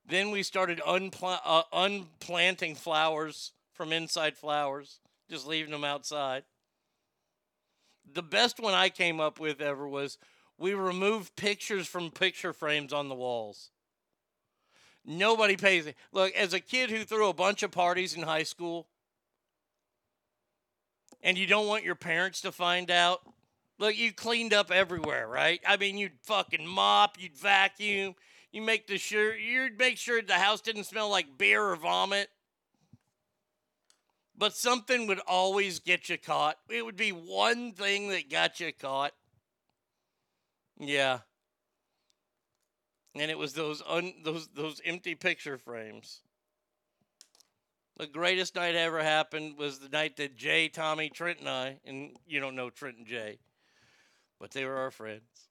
Then 0.05 0.31
we 0.31 0.43
started 0.43 0.81
uh, 0.85 1.63
unplanting 1.73 2.75
flowers 2.75 3.53
from 3.75 3.93
inside 3.93 4.37
flowers, 4.37 5.01
just 5.31 5.47
leaving 5.47 5.71
them 5.71 5.85
outside. 5.85 6.45
The 8.11 8.23
best 8.23 8.59
one 8.59 8.73
I 8.73 8.89
came 8.89 9.21
up 9.21 9.39
with 9.39 9.61
ever 9.61 9.87
was 9.87 10.17
we 10.59 10.75
removed 10.75 11.37
pictures 11.37 11.87
from 11.87 12.11
picture 12.11 12.53
frames 12.53 12.93
on 12.93 13.09
the 13.09 13.15
walls. 13.15 13.71
Nobody 15.05 15.57
pays 15.57 15.87
it. 15.87 15.97
Look, 16.13 16.35
as 16.35 16.53
a 16.53 16.61
kid 16.61 16.91
who 16.91 17.05
threw 17.05 17.29
a 17.29 17.35
bunch 17.35 17.63
of 17.63 17.71
parties 17.71 18.15
in 18.15 18.23
high 18.23 18.43
school, 18.43 18.89
and 21.23 21.39
you 21.39 21.47
don't 21.47 21.67
want 21.67 21.85
your 21.85 21.95
parents 21.95 22.41
to 22.43 22.53
find 22.53 22.91
out, 22.91 23.21
look, 23.79 23.97
you 23.97 24.13
cleaned 24.13 24.53
up 24.53 24.71
everywhere, 24.71 25.27
right? 25.27 25.61
I 25.67 25.77
mean, 25.77 25.97
you'd 25.97 26.21
fucking 26.23 26.67
mop, 26.67 27.17
you'd 27.19 27.37
vacuum, 27.37 28.15
you 28.53 28.63
make 28.63 28.87
the 28.87 28.99
sure 28.99 29.37
you'd 29.37 29.79
make 29.79 29.99
sure 29.99 30.21
the 30.23 30.35
house 30.35 30.61
didn't 30.61 30.85
smell 30.85 31.11
like 31.11 31.39
beer 31.39 31.63
or 31.63 31.77
vomit. 31.77 32.29
But 34.37 34.55
something 34.55 35.07
would 35.09 35.21
always 35.27 35.81
get 35.81 36.09
you 36.09 36.17
caught. 36.17 36.59
It 36.69 36.85
would 36.85 36.97
be 36.97 37.11
one 37.11 37.73
thing 37.73 38.09
that 38.09 38.31
got 38.31 38.61
you 38.61 38.73
caught. 38.73 39.13
Yeah. 40.79 41.19
And 43.15 43.31
it 43.31 43.39
was 43.39 43.55
those 43.55 43.83
un, 43.87 44.15
those 44.23 44.49
those 44.55 44.81
empty 44.85 45.15
picture 45.15 45.59
frames. 45.59 46.21
The 47.97 48.07
greatest 48.07 48.55
night 48.55 48.77
ever 48.77 49.03
happened 49.03 49.59
was 49.59 49.81
the 49.81 49.89
night 49.89 50.17
that 50.19 50.37
Jay, 50.37 50.69
Tommy, 50.69 51.11
Trent, 51.11 51.41
and 51.41 51.49
I, 51.49 51.81
and 51.85 52.17
you 52.29 52.39
don't 52.39 52.55
know 52.55 52.71
Trent 52.71 52.99
and 52.99 53.07
Jay, 53.07 53.41
but 54.39 54.53
they 54.53 54.65
were 54.65 54.77
our 54.77 54.93
friends. 54.93 55.49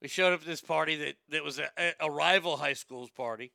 We 0.00 0.08
showed 0.08 0.32
up 0.32 0.40
at 0.40 0.46
this 0.46 0.62
party 0.62 0.96
that, 0.96 1.16
that 1.28 1.44
was 1.44 1.58
a, 1.58 1.68
a, 2.00 2.10
rival 2.10 2.56
high 2.56 2.72
school's 2.72 3.10
party. 3.10 3.52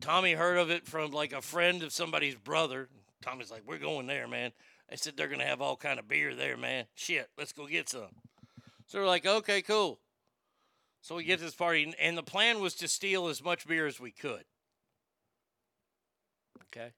Tommy 0.00 0.34
heard 0.34 0.58
of 0.58 0.70
it 0.70 0.86
from 0.86 1.10
like 1.10 1.32
a 1.32 1.40
friend 1.40 1.82
of 1.82 1.90
somebody's 1.90 2.36
brother. 2.36 2.90
Tommy's 3.22 3.50
like, 3.50 3.62
"We're 3.66 3.78
going 3.78 4.06
there, 4.06 4.28
man." 4.28 4.52
I 4.90 4.96
said 4.96 5.16
they're 5.16 5.28
gonna 5.28 5.44
have 5.44 5.60
all 5.60 5.76
kind 5.76 5.98
of 5.98 6.08
beer 6.08 6.34
there, 6.34 6.56
man. 6.56 6.86
Shit, 6.94 7.30
let's 7.38 7.52
go 7.52 7.66
get 7.66 7.88
some. 7.88 8.14
So 8.86 9.00
we're 9.00 9.06
like, 9.06 9.26
"Okay, 9.26 9.62
cool." 9.62 10.00
So 11.00 11.16
we 11.16 11.24
get 11.24 11.38
to 11.38 11.44
this 11.44 11.54
party, 11.54 11.94
and 11.98 12.16
the 12.16 12.22
plan 12.22 12.60
was 12.60 12.74
to 12.76 12.88
steal 12.88 13.28
as 13.28 13.42
much 13.42 13.66
beer 13.66 13.86
as 13.86 14.00
we 14.00 14.10
could. 14.10 14.44
Okay. 16.62 16.92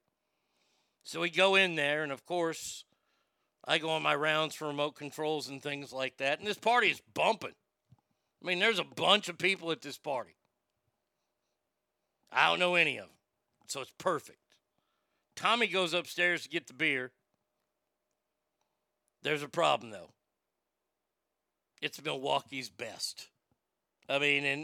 So 1.03 1.21
we 1.21 1.29
go 1.29 1.55
in 1.55 1.75
there, 1.75 2.03
and 2.03 2.11
of 2.11 2.25
course, 2.25 2.85
I 3.65 3.77
go 3.77 3.89
on 3.89 4.01
my 4.01 4.15
rounds 4.15 4.55
for 4.55 4.67
remote 4.67 4.95
controls 4.95 5.49
and 5.49 5.61
things 5.61 5.91
like 5.91 6.17
that. 6.17 6.39
And 6.39 6.47
this 6.47 6.57
party 6.57 6.89
is 6.89 7.01
bumping. 7.13 7.55
I 8.41 8.47
mean, 8.47 8.59
there's 8.59 8.79
a 8.79 8.85
bunch 8.85 9.27
of 9.27 9.37
people 9.37 9.71
at 9.71 9.81
this 9.81 9.97
party. 9.97 10.35
I 12.31 12.47
don't 12.47 12.59
know 12.59 12.75
any 12.75 12.97
of 12.97 13.07
them. 13.07 13.15
So 13.67 13.81
it's 13.81 13.93
perfect. 13.97 14.39
Tommy 15.35 15.67
goes 15.67 15.93
upstairs 15.93 16.43
to 16.43 16.49
get 16.49 16.67
the 16.67 16.73
beer. 16.73 17.11
There's 19.27 19.43
a 19.43 19.49
problem, 19.49 19.91
though. 19.91 20.07
It's 21.81 22.01
Milwaukee's 22.01 22.69
best. 22.69 23.27
I 24.07 24.19
mean, 24.19 24.45
and 24.45 24.63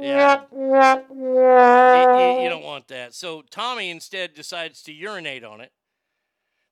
yeah, 0.00 0.40
you, 2.38 2.42
you- 2.42 2.48
don't 2.48 2.64
want 2.64 2.88
that. 2.88 3.14
So 3.14 3.42
Tommy 3.52 3.90
instead 3.90 4.34
decides 4.34 4.82
to 4.82 4.92
urinate 4.92 5.44
on 5.44 5.60
it. 5.60 5.70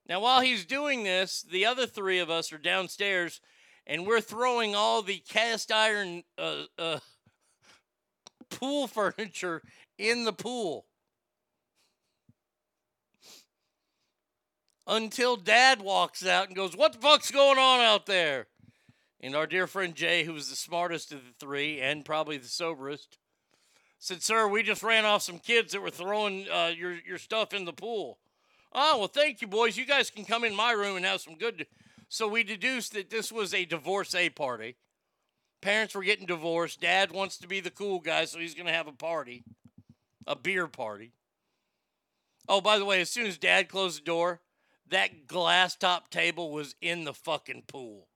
Now, 0.08 0.18
while 0.18 0.40
he's 0.40 0.64
doing 0.64 1.04
this, 1.04 1.42
the 1.48 1.64
other 1.64 1.86
three 1.86 2.18
of 2.18 2.28
us 2.28 2.52
are 2.52 2.58
downstairs, 2.58 3.40
and 3.86 4.04
we're 4.04 4.20
throwing 4.20 4.74
all 4.74 5.00
the 5.00 5.18
cast 5.18 5.70
iron 5.70 6.24
uh, 6.36 6.64
uh, 6.76 6.98
pool 8.50 8.88
furniture 8.88 9.62
in 9.96 10.24
the 10.24 10.32
pool. 10.32 10.86
Until 14.86 15.36
Dad 15.36 15.80
walks 15.80 16.26
out 16.26 16.48
and 16.48 16.56
goes, 16.56 16.76
What 16.76 16.94
the 16.94 16.98
fuck's 16.98 17.30
going 17.30 17.58
on 17.58 17.80
out 17.80 18.06
there? 18.06 18.46
And 19.20 19.36
our 19.36 19.46
dear 19.46 19.68
friend 19.68 19.94
Jay, 19.94 20.24
who 20.24 20.32
was 20.32 20.50
the 20.50 20.56
smartest 20.56 21.12
of 21.12 21.20
the 21.24 21.32
three 21.38 21.80
and 21.80 22.04
probably 22.04 22.38
the 22.38 22.48
soberest, 22.48 23.18
said, 23.98 24.22
Sir, 24.22 24.48
we 24.48 24.64
just 24.64 24.82
ran 24.82 25.04
off 25.04 25.22
some 25.22 25.38
kids 25.38 25.72
that 25.72 25.80
were 25.80 25.90
throwing 25.90 26.46
uh, 26.50 26.72
your, 26.76 26.94
your 27.06 27.18
stuff 27.18 27.54
in 27.54 27.64
the 27.64 27.72
pool. 27.72 28.18
Oh, 28.72 28.98
well, 28.98 29.08
thank 29.08 29.40
you, 29.40 29.46
boys. 29.46 29.76
You 29.76 29.84
guys 29.84 30.10
can 30.10 30.24
come 30.24 30.44
in 30.44 30.56
my 30.56 30.72
room 30.72 30.96
and 30.96 31.04
have 31.04 31.20
some 31.20 31.36
good. 31.36 31.66
So 32.08 32.26
we 32.26 32.42
deduced 32.42 32.94
that 32.94 33.10
this 33.10 33.30
was 33.30 33.54
a 33.54 33.64
divorcee 33.64 34.30
party. 34.30 34.76
Parents 35.60 35.94
were 35.94 36.02
getting 36.02 36.26
divorced. 36.26 36.80
Dad 36.80 37.12
wants 37.12 37.36
to 37.38 37.46
be 37.46 37.60
the 37.60 37.70
cool 37.70 38.00
guy, 38.00 38.24
so 38.24 38.40
he's 38.40 38.54
going 38.54 38.66
to 38.66 38.72
have 38.72 38.88
a 38.88 38.92
party, 38.92 39.44
a 40.26 40.34
beer 40.34 40.66
party. 40.66 41.12
Oh, 42.48 42.60
by 42.60 42.78
the 42.78 42.84
way, 42.84 43.00
as 43.00 43.10
soon 43.10 43.26
as 43.26 43.38
Dad 43.38 43.68
closed 43.68 44.00
the 44.00 44.04
door, 44.04 44.40
that 44.88 45.26
glass 45.26 45.74
top 45.74 46.10
table 46.10 46.50
was 46.50 46.74
in 46.80 47.04
the 47.04 47.14
fucking 47.14 47.64
pool. 47.66 48.08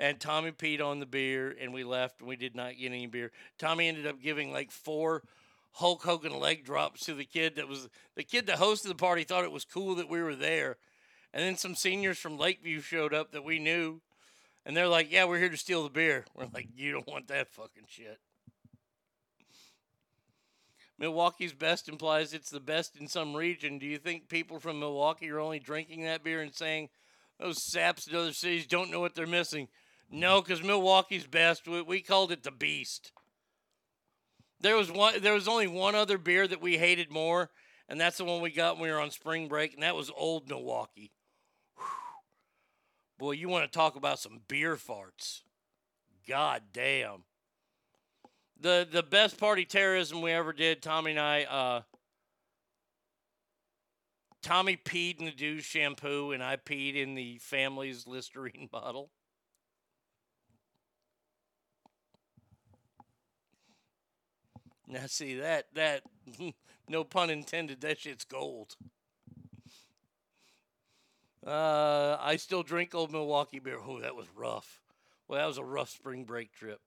And 0.00 0.20
Tommy 0.20 0.52
peed 0.52 0.80
on 0.80 1.00
the 1.00 1.06
beer, 1.06 1.54
and 1.60 1.74
we 1.74 1.82
left, 1.82 2.20
and 2.20 2.28
we 2.28 2.36
did 2.36 2.54
not 2.54 2.78
get 2.78 2.86
any 2.86 3.06
beer. 3.06 3.32
Tommy 3.58 3.88
ended 3.88 4.06
up 4.06 4.22
giving 4.22 4.52
like 4.52 4.70
four 4.70 5.24
Hulk 5.72 6.02
Hogan 6.02 6.38
leg 6.38 6.64
drops 6.64 7.04
to 7.06 7.14
the 7.14 7.24
kid 7.24 7.56
that 7.56 7.68
was 7.68 7.88
the 8.14 8.22
kid 8.22 8.46
that 8.46 8.58
hosted 8.58 8.88
the 8.88 8.94
party. 8.94 9.24
Thought 9.24 9.44
it 9.44 9.52
was 9.52 9.64
cool 9.64 9.96
that 9.96 10.08
we 10.08 10.22
were 10.22 10.36
there, 10.36 10.76
and 11.32 11.42
then 11.42 11.56
some 11.56 11.74
seniors 11.74 12.18
from 12.18 12.38
Lakeview 12.38 12.80
showed 12.80 13.12
up 13.12 13.32
that 13.32 13.44
we 13.44 13.58
knew, 13.58 14.00
and 14.64 14.76
they're 14.76 14.88
like, 14.88 15.10
"Yeah, 15.10 15.24
we're 15.24 15.38
here 15.38 15.48
to 15.48 15.56
steal 15.56 15.82
the 15.82 15.90
beer." 15.90 16.26
We're 16.34 16.46
like, 16.46 16.68
"You 16.74 16.92
don't 16.92 17.08
want 17.08 17.26
that 17.28 17.48
fucking 17.48 17.86
shit." 17.88 18.20
Milwaukee's 20.98 21.52
best 21.52 21.88
implies 21.88 22.34
it's 22.34 22.50
the 22.50 22.60
best 22.60 22.96
in 22.96 23.06
some 23.06 23.34
region. 23.34 23.78
Do 23.78 23.86
you 23.86 23.98
think 23.98 24.28
people 24.28 24.58
from 24.58 24.80
Milwaukee 24.80 25.30
are 25.30 25.38
only 25.38 25.60
drinking 25.60 26.02
that 26.02 26.24
beer 26.24 26.40
and 26.42 26.54
saying 26.54 26.88
those 27.38 27.62
saps 27.62 28.08
in 28.08 28.16
other 28.16 28.32
cities 28.32 28.66
don't 28.66 28.90
know 28.90 29.00
what 29.00 29.14
they're 29.14 29.26
missing? 29.26 29.68
No, 30.10 30.42
because 30.42 30.62
Milwaukee's 30.62 31.26
best. 31.26 31.68
We, 31.68 31.82
we 31.82 32.00
called 32.00 32.32
it 32.32 32.42
the 32.42 32.50
Beast. 32.50 33.12
There 34.60 34.76
was 34.76 34.90
one. 34.90 35.20
There 35.20 35.34
was 35.34 35.46
only 35.46 35.68
one 35.68 35.94
other 35.94 36.18
beer 36.18 36.48
that 36.48 36.60
we 36.60 36.78
hated 36.78 37.12
more, 37.12 37.50
and 37.88 38.00
that's 38.00 38.18
the 38.18 38.24
one 38.24 38.40
we 38.40 38.50
got 38.50 38.74
when 38.74 38.88
we 38.88 38.92
were 38.92 39.00
on 39.00 39.12
spring 39.12 39.46
break, 39.46 39.74
and 39.74 39.84
that 39.84 39.94
was 39.94 40.10
Old 40.16 40.48
Milwaukee. 40.48 41.12
Whew. 41.76 41.84
Boy, 43.18 43.32
you 43.32 43.48
want 43.48 43.70
to 43.70 43.78
talk 43.78 43.94
about 43.94 44.18
some 44.18 44.40
beer 44.48 44.74
farts? 44.74 45.42
God 46.26 46.62
damn. 46.72 47.22
The 48.60 48.88
the 48.90 49.04
best 49.04 49.38
party 49.38 49.64
terrorism 49.64 50.20
we 50.20 50.32
ever 50.32 50.52
did, 50.52 50.82
Tommy 50.82 51.12
and 51.12 51.20
I. 51.20 51.44
Uh, 51.44 51.82
Tommy 54.42 54.76
peed 54.76 55.20
in 55.20 55.26
the 55.26 55.30
dude's 55.30 55.64
shampoo, 55.64 56.32
and 56.32 56.42
I 56.42 56.56
peed 56.56 56.96
in 56.96 57.14
the 57.14 57.38
family's 57.38 58.06
Listerine 58.06 58.68
bottle. 58.72 59.10
Now 64.88 65.06
see 65.06 65.34
that 65.36 65.66
that 65.74 66.02
no 66.88 67.04
pun 67.04 67.30
intended. 67.30 67.82
That 67.82 68.00
shit's 68.00 68.24
gold. 68.24 68.74
Uh, 71.46 72.16
I 72.20 72.36
still 72.36 72.62
drink 72.62 72.94
old 72.94 73.12
Milwaukee 73.12 73.58
beer. 73.58 73.78
Oh, 73.86 74.00
that 74.00 74.16
was 74.16 74.26
rough. 74.34 74.80
Well, 75.28 75.38
that 75.38 75.46
was 75.46 75.58
a 75.58 75.64
rough 75.64 75.90
spring 75.90 76.24
break 76.24 76.52
trip. 76.52 76.80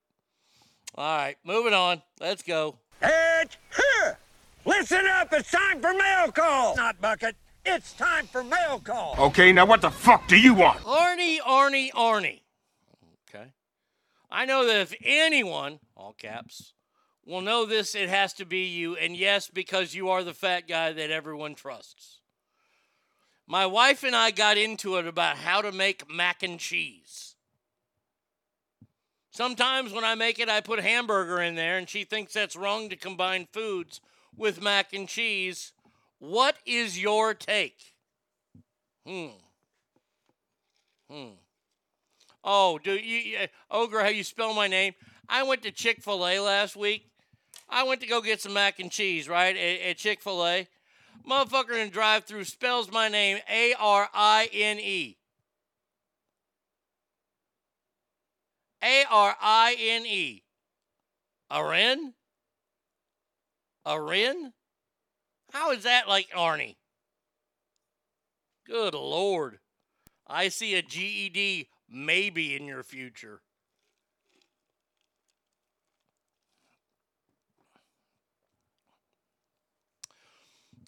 All 0.96 1.18
right, 1.18 1.38
moving 1.44 1.74
on. 1.74 2.02
Let's 2.20 2.44
go. 2.44 2.78
It's 3.02 3.58
here. 3.76 4.18
Listen 4.66 5.06
up. 5.08 5.32
It's 5.32 5.50
time 5.50 5.82
for 5.82 5.94
mail 5.94 6.32
call. 6.32 6.76
Not 6.76 7.00
bucket. 7.02 7.36
It's 7.66 7.94
time 7.94 8.28
for 8.28 8.44
mail 8.44 8.80
call. 8.80 9.16
Okay, 9.18 9.52
now 9.52 9.66
what 9.66 9.82
the 9.82 9.92
fuck 9.92 10.28
do 10.28 10.38
you 10.38 10.54
want? 10.54 10.80
Arnie, 10.80 11.40
Arnie, 11.40 11.92
Arnie. 11.92 12.42
Okay. 13.30 13.46
I 14.30 14.46
know 14.46 14.66
that 14.66 14.82
if 14.82 14.94
anyone, 15.04 15.80
all 15.96 16.14
caps, 16.14 16.74
will 17.26 17.42
know 17.42 17.66
this, 17.66 17.96
it 17.96 18.10
has 18.10 18.34
to 18.34 18.46
be 18.46 18.66
you. 18.66 18.96
And 18.96 19.16
yes, 19.16 19.50
because 19.50 19.96
you 19.96 20.10
are 20.10 20.24
the 20.24 20.34
fat 20.34 20.68
guy 20.68 20.92
that 20.92 21.12
everyone 21.12 21.56
trusts. 21.56 22.20
My 23.48 23.66
wife 23.66 24.04
and 24.04 24.16
I 24.16 24.32
got 24.32 24.58
into 24.58 24.98
it 24.98 25.08
about 25.08 25.38
how 25.38 25.62
to 25.62 25.72
make 25.72 26.10
mac 26.10 26.44
and 26.44 26.60
cheese. 26.60 27.31
Sometimes 29.32 29.94
when 29.94 30.04
I 30.04 30.16
make 30.16 30.40
it, 30.40 30.50
I 30.50 30.60
put 30.60 30.82
hamburger 30.82 31.42
in 31.42 31.56
there, 31.56 31.78
and 31.78 31.90
she 31.90 32.04
thinks 32.04 32.34
that's 32.34 32.56
wrong 32.56 32.90
to 32.90 32.98
combine 32.98 33.48
foods 33.54 34.02
with 34.36 34.62
mac 34.62 34.94
and 34.94 35.08
cheese. 35.08 35.72
What 36.20 36.58
is 36.66 37.02
your 37.02 37.34
take? 37.34 37.96
Hmm. 39.08 39.28
Hmm. 41.10 41.30
Oh, 42.44 42.78
do 42.78 42.94
you, 42.94 43.18
you 43.18 43.48
Ogre? 43.70 44.02
How 44.02 44.10
you 44.10 44.24
spell 44.24 44.54
my 44.54 44.68
name? 44.68 44.94
I 45.30 45.44
went 45.44 45.64
to 45.64 45.72
Chick 45.72 46.02
Fil 46.02 46.28
A 46.28 46.40
last 46.40 46.76
week. 46.76 47.08
I 47.70 47.84
went 47.84 48.02
to 48.02 48.08
go 48.08 48.22
get 48.22 48.42
some 48.42 48.54
mac 48.54 48.80
and 48.80 48.92
cheese, 48.92 49.30
right, 49.30 49.56
at, 49.56 49.82
at 49.82 49.98
Chick 49.98 50.22
Fil 50.22 50.46
A. 50.46 50.68
Motherfucker 51.28 51.82
in 51.82 51.90
drive-through 51.90 52.44
spells 52.44 52.92
my 52.92 53.08
name 53.08 53.38
A 53.50 53.74
R 53.80 54.10
I 54.14 54.50
N 54.52 54.80
E. 54.80 55.18
A 58.84 59.06
R 59.10 59.36
I 59.40 59.76
N 59.80 60.06
E. 60.06 60.44
Aren? 61.52 62.14
Aren? 63.86 64.54
How 65.52 65.72
is 65.72 65.84
that 65.84 66.08
like 66.08 66.30
Arnie? 66.32 66.78
Good 68.66 68.94
Lord. 68.94 69.60
I 70.28 70.48
see 70.48 70.76
a 70.76 70.82
GED 70.82 71.68
maybe 71.90 72.56
in 72.56 72.66
your 72.66 72.84
future. 72.84 73.42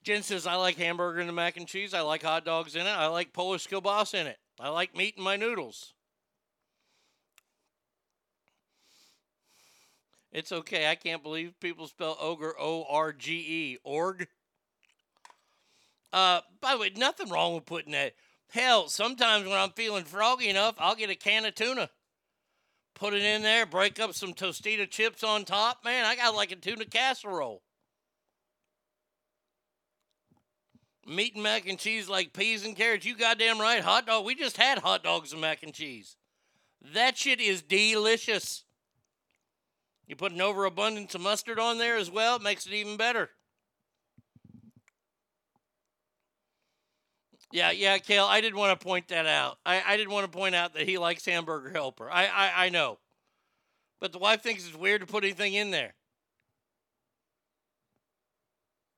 Jen 0.04 0.22
says, 0.22 0.46
I 0.46 0.56
like 0.56 0.78
hamburger 0.78 1.22
and 1.22 1.34
mac 1.34 1.56
and 1.56 1.68
cheese. 1.68 1.94
I 1.94 2.02
like 2.02 2.24
hot 2.24 2.44
dogs 2.44 2.76
in 2.76 2.86
it. 2.86 2.90
I 2.90 3.08
like 3.08 3.32
Polish 3.32 3.68
kielbasa 3.68 4.16
in 4.16 4.28
it. 4.28 4.38
I 4.60 4.70
like 4.70 4.96
meat 4.96 5.16
in 5.18 5.24
my 5.24 5.38
noodles. 5.38 5.94
It's 10.34 10.52
okay. 10.52 10.90
I 10.90 10.96
can't 10.96 11.22
believe 11.22 11.60
people 11.60 11.88
spell 11.88 12.18
ogre 12.20 12.56
O 12.60 12.86
R 12.90 13.14
G 13.14 13.34
E. 13.34 13.78
Org. 13.84 14.28
Uh, 16.12 16.42
by 16.60 16.74
the 16.74 16.80
way, 16.80 16.92
nothing 16.98 17.30
wrong 17.30 17.54
with 17.54 17.66
putting 17.66 17.94
that. 17.94 18.14
Hell, 18.50 18.88
sometimes 18.88 19.46
when 19.46 19.58
I'm 19.58 19.72
feeling 19.72 20.04
froggy 20.04 20.50
enough, 20.50 20.76
I'll 20.80 20.96
get 20.96 21.10
a 21.10 21.16
can 21.16 21.46
of 21.46 21.56
tuna, 21.56 21.90
put 22.96 23.14
it 23.14 23.24
in 23.24 23.42
there, 23.42 23.66
break 23.66 24.00
up 24.00 24.14
some 24.14 24.34
Tostita 24.34 24.90
chips 24.90 25.24
on 25.24 25.46
top. 25.46 25.84
Man, 25.86 26.06
I 26.06 26.16
got 26.16 26.36
like 26.36 26.52
a 26.52 26.56
tuna 26.56 26.86
casserole. 26.86 27.62
Meat 31.06 31.34
and 31.36 31.44
mac 31.44 31.68
and 31.68 31.78
cheese 31.78 32.08
like 32.10 32.34
peas 32.34 32.66
and 32.66 32.76
carrots. 32.76 33.06
You 33.06 33.16
goddamn 33.16 33.60
right. 33.60 33.84
Hot 33.84 34.08
dog. 34.08 34.26
We 34.26 34.36
just 34.36 34.58
had 34.58 34.80
hot 34.80 35.04
dogs 35.04 35.32
and 35.32 35.42
mac 35.42 35.62
and 35.62 35.74
cheese. 35.74 36.16
That 36.94 37.18
shit 37.18 37.42
is 37.42 37.62
delicious. 37.62 38.63
You 40.08 40.16
put 40.16 40.32
an 40.32 40.42
overabundance 40.42 41.16
of 41.16 41.22
mustard 41.22 41.60
on 41.60 41.78
there 41.78 41.98
as 41.98 42.12
well, 42.12 42.36
it 42.36 42.42
makes 42.42 42.66
it 42.66 42.74
even 42.74 42.98
better. 42.98 43.30
Yeah, 47.52 47.70
yeah, 47.70 48.00
Kale, 48.00 48.26
I 48.26 48.42
did 48.42 48.56
want 48.56 48.78
to 48.78 48.84
point 48.84 49.10
that 49.10 49.28
out. 49.28 49.60
I, 49.64 49.84
I 49.86 49.98
did 49.98 50.08
want 50.08 50.30
to 50.30 50.38
point 50.38 50.56
out 50.56 50.74
that 50.74 50.88
he 50.88 50.98
likes 50.98 51.24
hamburger 51.24 51.70
helper. 51.70 52.10
I, 52.10 52.26
I, 52.26 52.66
I 52.66 52.70
know. 52.70 52.98
But 54.00 54.12
the 54.12 54.18
wife 54.18 54.42
thinks 54.42 54.68
it's 54.68 54.76
weird 54.76 55.02
to 55.02 55.08
put 55.08 55.24
anything 55.24 55.54
in 55.54 55.70
there. 55.70 55.94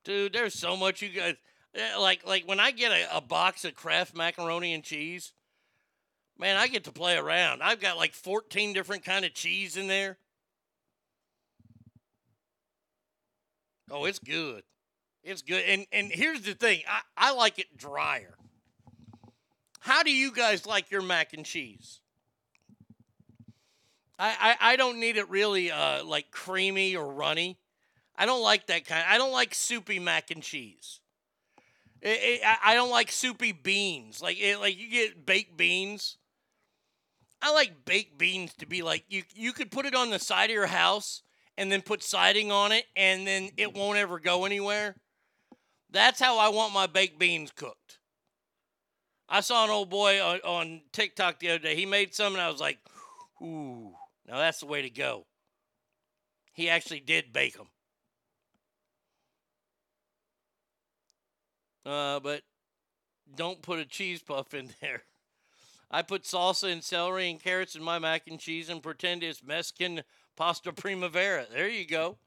Dude, 0.05 0.33
there's 0.33 0.53
so 0.53 0.77
much 0.77 1.01
you 1.01 1.09
guys 1.09 1.35
eh, 1.75 1.97
like 1.97 2.25
like 2.25 2.47
when 2.47 2.59
I 2.59 2.71
get 2.71 2.91
a, 2.91 3.17
a 3.17 3.21
box 3.21 3.65
of 3.65 3.75
Kraft 3.75 4.15
macaroni 4.15 4.73
and 4.73 4.83
cheese, 4.83 5.33
man, 6.39 6.57
I 6.57 6.67
get 6.67 6.85
to 6.85 6.91
play 6.91 7.17
around. 7.17 7.61
I've 7.61 7.81
got 7.81 7.97
like 7.97 8.13
14 8.13 8.71
different 8.71 9.03
kind 9.03 9.25
of 9.25 9.33
cheese 9.33 9.75
in 9.75 9.87
there. 9.87 10.17
Oh, 13.89 14.05
it's 14.05 14.19
good. 14.19 14.63
It's 15.23 15.41
good. 15.41 15.63
And 15.65 15.85
and 15.91 16.11
here's 16.11 16.41
the 16.41 16.53
thing. 16.53 16.81
I, 16.87 17.01
I 17.17 17.33
like 17.33 17.59
it 17.59 17.77
drier. 17.77 18.35
How 19.79 20.03
do 20.03 20.11
you 20.11 20.31
guys 20.31 20.65
like 20.65 20.89
your 20.89 21.01
mac 21.01 21.33
and 21.33 21.45
cheese? 21.45 21.99
I, 24.17 24.55
I, 24.59 24.73
I 24.73 24.75
don't 24.77 24.99
need 24.99 25.17
it 25.17 25.29
really 25.29 25.71
uh, 25.71 26.03
like 26.03 26.31
creamy 26.31 26.95
or 26.95 27.11
runny. 27.11 27.57
I 28.15 28.25
don't 28.25 28.41
like 28.41 28.67
that 28.67 28.85
kind. 28.85 29.05
I 29.07 29.17
don't 29.17 29.31
like 29.31 29.53
soupy 29.53 29.99
mac 29.99 30.31
and 30.31 30.41
cheese. 30.41 31.01
It, 32.01 32.19
it, 32.21 32.41
I, 32.63 32.75
don't 32.75 32.91
like 32.91 33.11
soupy 33.11 33.51
beans. 33.51 34.21
Like 34.21 34.39
it, 34.39 34.59
like 34.59 34.77
you 34.77 34.89
get 34.89 35.25
baked 35.25 35.57
beans. 35.57 36.17
I 37.41 37.51
like 37.53 37.85
baked 37.85 38.17
beans 38.17 38.53
to 38.55 38.65
be 38.65 38.81
like 38.81 39.03
you. 39.09 39.23
You 39.35 39.53
could 39.53 39.69
put 39.69 39.85
it 39.85 39.93
on 39.93 40.09
the 40.09 40.19
side 40.19 40.49
of 40.49 40.53
your 40.53 40.67
house 40.67 41.23
and 41.57 41.71
then 41.71 41.81
put 41.81 42.03
siding 42.03 42.51
on 42.51 42.71
it, 42.71 42.85
and 42.95 43.25
then 43.25 43.49
it 43.57 43.73
won't 43.73 43.97
ever 43.97 44.19
go 44.19 44.45
anywhere. 44.45 44.95
That's 45.89 46.19
how 46.19 46.37
I 46.37 46.49
want 46.49 46.73
my 46.73 46.87
baked 46.87 47.19
beans 47.19 47.51
cooked. 47.51 47.99
I 49.27 49.41
saw 49.41 49.63
an 49.63 49.69
old 49.69 49.89
boy 49.89 50.21
on, 50.21 50.39
on 50.41 50.81
TikTok 50.91 51.39
the 51.39 51.49
other 51.49 51.59
day. 51.59 51.75
He 51.75 51.85
made 51.85 52.13
some, 52.13 52.33
and 52.33 52.41
I 52.41 52.49
was 52.49 52.61
like, 52.61 52.79
ooh, 53.41 53.93
now 54.27 54.37
that's 54.37 54.59
the 54.59 54.65
way 54.67 54.81
to 54.81 54.89
go. 54.89 55.25
He 56.53 56.69
actually 56.69 56.99
did 56.99 57.33
bake 57.33 57.57
them. 57.57 57.67
Uh, 61.85 62.19
but 62.19 62.41
don't 63.35 63.61
put 63.61 63.79
a 63.79 63.85
cheese 63.85 64.21
puff 64.21 64.53
in 64.53 64.69
there. 64.81 65.03
I 65.91 66.01
put 66.01 66.23
salsa 66.23 66.71
and 66.71 66.83
celery 66.83 67.29
and 67.29 67.41
carrots 67.41 67.75
in 67.75 67.83
my 67.83 67.99
mac 67.99 68.27
and 68.27 68.39
cheese 68.39 68.69
and 68.69 68.81
pretend 68.81 69.23
it's 69.23 69.43
Mexican 69.43 70.01
pasta 70.35 70.71
primavera. 70.73 71.45
There 71.51 71.69
you 71.69 71.85
go. 71.85 72.17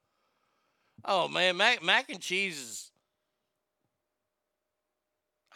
Oh 1.05 1.29
man, 1.29 1.57
mac, 1.57 1.83
mac 1.83 2.11
and 2.11 2.21
cheese 2.21 2.59
is. 2.59 2.91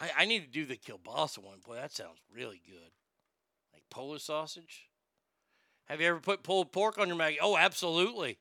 I, 0.01 0.11
I 0.19 0.25
need 0.25 0.41
to 0.41 0.51
do 0.51 0.65
the 0.65 0.77
kielbasa 0.77 1.39
one. 1.39 1.59
Boy, 1.67 1.77
that 1.77 1.93
sounds 1.93 2.19
really 2.35 2.61
good. 2.67 2.91
Like 3.73 3.83
Polish 3.91 4.25
sausage. 4.25 4.89
Have 5.87 6.01
you 6.01 6.09
ever 6.09 6.21
put 6.21 6.43
pulled 6.43 6.73
pork 6.73 6.99
on 6.99 7.09
your 7.09 7.17
mac? 7.17 7.35
Oh, 7.41 7.57
absolutely. 7.57 8.39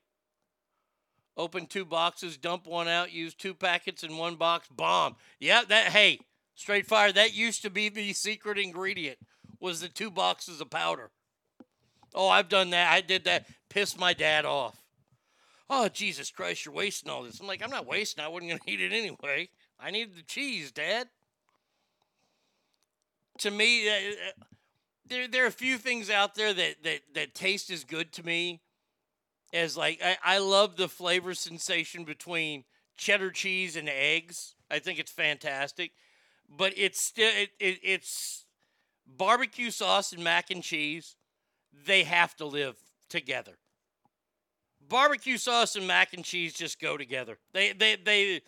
Open 1.36 1.66
two 1.66 1.84
boxes, 1.84 2.36
dump 2.36 2.66
one 2.66 2.88
out, 2.88 3.12
use 3.12 3.34
two 3.34 3.54
packets 3.54 4.02
in 4.02 4.18
one 4.18 4.34
box, 4.36 4.68
bomb. 4.68 5.16
Yeah, 5.40 5.62
that 5.66 5.86
hey, 5.92 6.20
straight 6.54 6.86
fire. 6.86 7.10
That 7.10 7.34
used 7.34 7.62
to 7.62 7.70
be 7.70 7.88
the 7.88 8.12
secret 8.12 8.58
ingredient 8.58 9.18
was 9.58 9.80
the 9.80 9.88
two 9.88 10.10
boxes 10.10 10.60
of 10.60 10.70
powder. 10.70 11.10
Oh, 12.14 12.28
I've 12.28 12.48
done 12.48 12.70
that. 12.70 12.92
I 12.92 13.00
did 13.00 13.24
that. 13.24 13.46
Pissed 13.68 13.98
my 13.98 14.12
dad 14.12 14.44
off. 14.44 14.76
Oh, 15.70 15.88
Jesus 15.88 16.30
Christ, 16.30 16.66
you're 16.66 16.74
wasting 16.74 17.10
all 17.10 17.22
this. 17.22 17.40
I'm 17.40 17.46
like, 17.46 17.62
I'm 17.62 17.70
not 17.70 17.86
wasting. 17.86 18.22
I 18.22 18.28
wasn't 18.28 18.50
gonna 18.50 18.60
eat 18.66 18.80
it 18.80 18.92
anyway. 18.92 19.48
I 19.80 19.90
needed 19.90 20.16
the 20.16 20.22
cheese, 20.22 20.70
Dad. 20.70 21.08
To 23.38 23.50
me, 23.50 23.88
uh, 23.88 23.92
uh, 23.92 24.44
there 25.06 25.26
there 25.26 25.44
are 25.44 25.48
a 25.48 25.52
few 25.52 25.78
things 25.78 26.10
out 26.10 26.34
there 26.34 26.52
that 26.52 26.82
that 26.84 27.00
that 27.14 27.34
taste 27.34 27.70
as 27.70 27.84
good 27.84 28.12
to 28.12 28.22
me 28.22 28.60
as 29.52 29.76
like 29.76 30.00
I, 30.04 30.16
I 30.22 30.38
love 30.38 30.76
the 30.76 30.88
flavor 30.88 31.34
sensation 31.34 32.04
between 32.04 32.64
cheddar 32.96 33.30
cheese 33.30 33.74
and 33.74 33.88
eggs. 33.88 34.54
I 34.70 34.78
think 34.78 34.98
it's 34.98 35.10
fantastic, 35.10 35.92
but 36.48 36.74
it's 36.76 37.02
still 37.02 37.30
it, 37.34 37.50
it, 37.58 37.80
it's 37.82 38.44
barbecue 39.06 39.70
sauce 39.70 40.12
and 40.12 40.22
mac 40.22 40.50
and 40.50 40.62
cheese. 40.62 41.16
They 41.86 42.04
have 42.04 42.36
to 42.36 42.46
live 42.46 42.76
together. 43.08 43.52
Barbecue 44.88 45.36
sauce 45.36 45.76
and 45.76 45.86
mac 45.86 46.12
and 46.12 46.24
cheese 46.24 46.52
just 46.52 46.80
go 46.80 46.96
together. 46.96 47.38
They 47.52 47.72
they 47.72 47.96
they. 47.96 48.42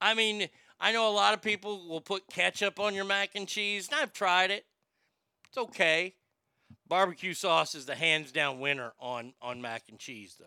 I 0.00 0.14
mean, 0.14 0.48
I 0.78 0.92
know 0.92 1.08
a 1.08 1.12
lot 1.12 1.34
of 1.34 1.42
people 1.42 1.88
will 1.88 2.00
put 2.00 2.28
ketchup 2.28 2.78
on 2.78 2.94
your 2.94 3.04
mac 3.04 3.30
and 3.34 3.48
cheese, 3.48 3.88
and 3.88 4.00
I've 4.00 4.12
tried 4.12 4.50
it. 4.50 4.64
It's 5.48 5.58
okay. 5.58 6.14
Barbecue 6.86 7.34
sauce 7.34 7.74
is 7.74 7.86
the 7.86 7.94
hands 7.94 8.32
down 8.32 8.60
winner 8.60 8.92
on 9.00 9.34
on 9.42 9.60
mac 9.60 9.84
and 9.88 9.98
cheese, 9.98 10.36
though. 10.38 10.46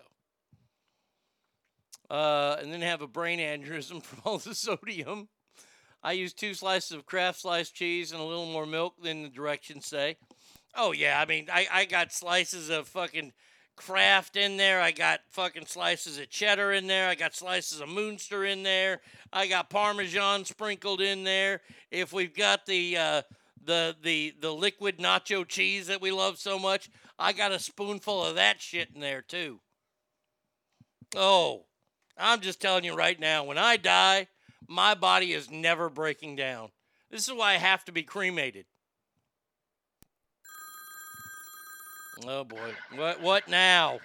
Uh, 2.16 2.58
and 2.62 2.72
then 2.74 2.82
have 2.82 3.02
a 3.02 3.08
brain 3.08 3.40
aneurysm 3.40 4.04
from 4.04 4.20
all 4.26 4.38
the 4.38 4.56
sodium. 4.56 5.30
I 6.04 6.14
use 6.14 6.34
two 6.34 6.54
slices 6.54 6.92
of 6.92 7.06
Kraft 7.06 7.42
sliced 7.42 7.76
cheese 7.76 8.12
and 8.12 8.20
a 8.20 8.24
little 8.24 8.48
more 8.48 8.66
milk 8.66 8.96
than 9.02 9.22
the 9.22 9.30
directions 9.30 9.86
say. 9.86 10.18
Oh 10.76 10.92
yeah, 10.92 11.20
I 11.20 11.26
mean, 11.26 11.48
I, 11.52 11.68
I 11.72 11.86
got 11.86 12.14
slices 12.14 12.70
of 12.70 12.88
fucking 12.88 13.34
Kraft 13.76 14.36
in 14.36 14.58
there. 14.58 14.80
I 14.80 14.92
got 14.92 15.22
fucking 15.32 15.66
slices 15.66 16.20
of 16.20 16.30
cheddar 16.30 16.72
in 16.72 16.88
there. 16.88 17.10
I 17.10 17.16
got 17.16 17.34
slices 17.34 17.82
of 17.82 17.90
Moonster 17.90 18.46
in 18.46 18.64
there. 18.64 19.02
I 19.34 19.48
got 19.48 19.70
Parmesan 19.70 20.46
sprinkled 20.46 21.02
in 21.02 21.24
there. 21.24 21.62
If 21.90 22.14
we've 22.14 22.36
got 22.36 22.66
the 22.66 22.98
uh, 22.98 23.22
the 23.64 23.96
the 24.02 24.36
the 24.40 24.52
liquid 24.54 25.00
nacho 25.00 25.48
cheese 25.48 25.88
that 25.88 26.02
we 26.02 26.12
love 26.12 26.38
so 26.38 26.60
much, 26.60 26.90
I 27.18 27.34
got 27.34 27.52
a 27.52 27.60
spoonful 27.60 28.24
of 28.24 28.36
that 28.36 28.62
shit 28.62 28.90
in 28.94 29.02
there 29.02 29.22
too. 29.22 29.60
Oh, 31.16 31.66
I'm 32.18 32.42
just 32.42 32.62
telling 32.62 32.84
you 32.84 32.96
right 32.96 33.20
now, 33.20 33.44
when 33.44 33.58
I 33.58 33.78
die, 33.78 34.28
my 34.68 34.94
body 34.94 35.34
is 35.34 35.50
never 35.50 35.90
breaking 35.90 36.36
down. 36.36 36.70
This 37.10 37.28
is 37.28 37.34
why 37.34 37.54
I 37.54 37.58
have 37.58 37.84
to 37.86 37.92
be 37.92 38.04
cremated. 38.04 38.66
Oh 42.28 42.44
boy. 42.44 42.72
What 42.96 43.22
what 43.22 43.48
now? 43.48 44.00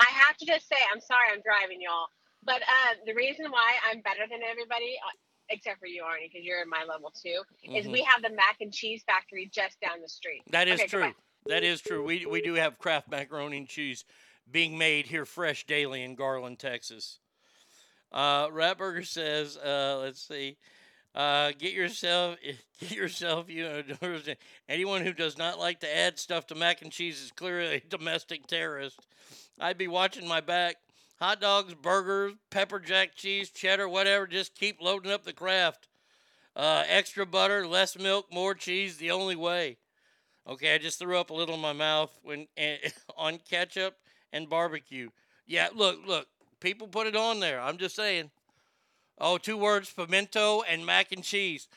I 0.00 0.06
have 0.26 0.36
to 0.38 0.46
just 0.46 0.68
say, 0.68 0.76
I'm 0.92 1.00
sorry, 1.00 1.28
I'm 1.32 1.42
driving 1.42 1.80
y'all, 1.80 2.08
but 2.44 2.62
uh, 2.62 2.94
the 3.06 3.14
reason 3.14 3.50
why 3.50 3.74
I'm 3.88 4.00
better 4.00 4.26
than 4.28 4.40
everybody, 4.42 4.96
uh, 5.06 5.10
except 5.48 5.78
for 5.78 5.86
you, 5.86 6.02
Arnie, 6.02 6.30
because 6.32 6.44
you're 6.44 6.62
in 6.62 6.68
my 6.68 6.84
level 6.88 7.12
too, 7.12 7.42
is 7.76 7.86
Mhm. 7.86 7.92
we 7.92 8.02
have 8.02 8.22
the 8.22 8.30
mac 8.30 8.60
and 8.60 8.72
cheese 8.72 9.04
factory 9.04 9.46
just 9.46 9.80
down 9.80 10.00
the 10.00 10.08
street. 10.08 10.42
That 10.50 10.66
is 10.68 10.80
Okay, 10.80 10.88
true. 10.88 11.00
goodbye. 11.00 11.14
That 11.46 11.64
is 11.64 11.80
true. 11.80 12.04
We 12.04 12.26
we 12.26 12.40
do 12.40 12.54
have 12.54 12.78
Kraft 12.78 13.08
macaroni 13.08 13.58
and 13.58 13.68
cheese 13.68 14.04
being 14.50 14.76
made 14.76 15.06
here 15.06 15.24
fresh 15.24 15.64
daily 15.66 16.02
in 16.02 16.14
Garland, 16.14 16.58
Texas. 16.58 17.18
Uh, 18.10 18.48
Ratburger 18.48 19.06
says, 19.06 19.56
uh, 19.56 19.98
let's 20.02 20.20
see, 20.20 20.58
uh, 21.14 21.52
get 21.58 21.72
yourself 21.72 22.36
get 22.80 22.92
yourself 22.92 23.50
you 23.50 23.64
know 23.64 23.82
anyone 24.68 25.02
who 25.04 25.12
does 25.12 25.36
not 25.36 25.58
like 25.58 25.80
to 25.80 25.96
add 25.96 26.18
stuff 26.18 26.46
to 26.46 26.54
mac 26.54 26.82
and 26.82 26.92
cheese 26.92 27.20
is 27.20 27.32
clearly 27.32 27.76
a 27.76 27.80
domestic 27.80 28.46
terrorist. 28.46 28.98
I'd 29.60 29.78
be 29.78 29.88
watching 29.88 30.26
my 30.26 30.40
back. 30.40 30.76
Hot 31.20 31.40
dogs, 31.40 31.74
burgers, 31.74 32.32
pepper 32.50 32.80
jack 32.80 33.14
cheese, 33.14 33.48
cheddar, 33.50 33.88
whatever. 33.88 34.26
Just 34.26 34.56
keep 34.56 34.82
loading 34.82 35.12
up 35.12 35.24
the 35.24 35.32
Kraft. 35.32 35.86
Uh, 36.56 36.82
extra 36.88 37.24
butter, 37.24 37.64
less 37.64 37.96
milk, 37.96 38.26
more 38.32 38.54
cheese. 38.54 38.96
The 38.96 39.12
only 39.12 39.36
way. 39.36 39.76
Okay, 40.48 40.74
I 40.74 40.78
just 40.78 40.98
threw 40.98 41.16
up 41.16 41.30
a 41.30 41.34
little 41.34 41.54
in 41.54 41.60
my 41.60 41.72
mouth 41.72 42.10
when 42.22 42.48
eh, 42.56 42.78
on 43.16 43.38
ketchup 43.48 43.94
and 44.32 44.48
barbecue. 44.48 45.10
Yeah, 45.46 45.68
look, 45.74 46.00
look, 46.06 46.26
people 46.60 46.88
put 46.88 47.06
it 47.06 47.14
on 47.14 47.38
there. 47.38 47.60
I'm 47.60 47.76
just 47.76 47.94
saying. 47.94 48.30
Oh, 49.24 49.38
two 49.38 49.56
words: 49.56 49.92
pimento 49.92 50.62
and 50.68 50.84
mac 50.84 51.12
and 51.12 51.22
cheese. 51.22 51.68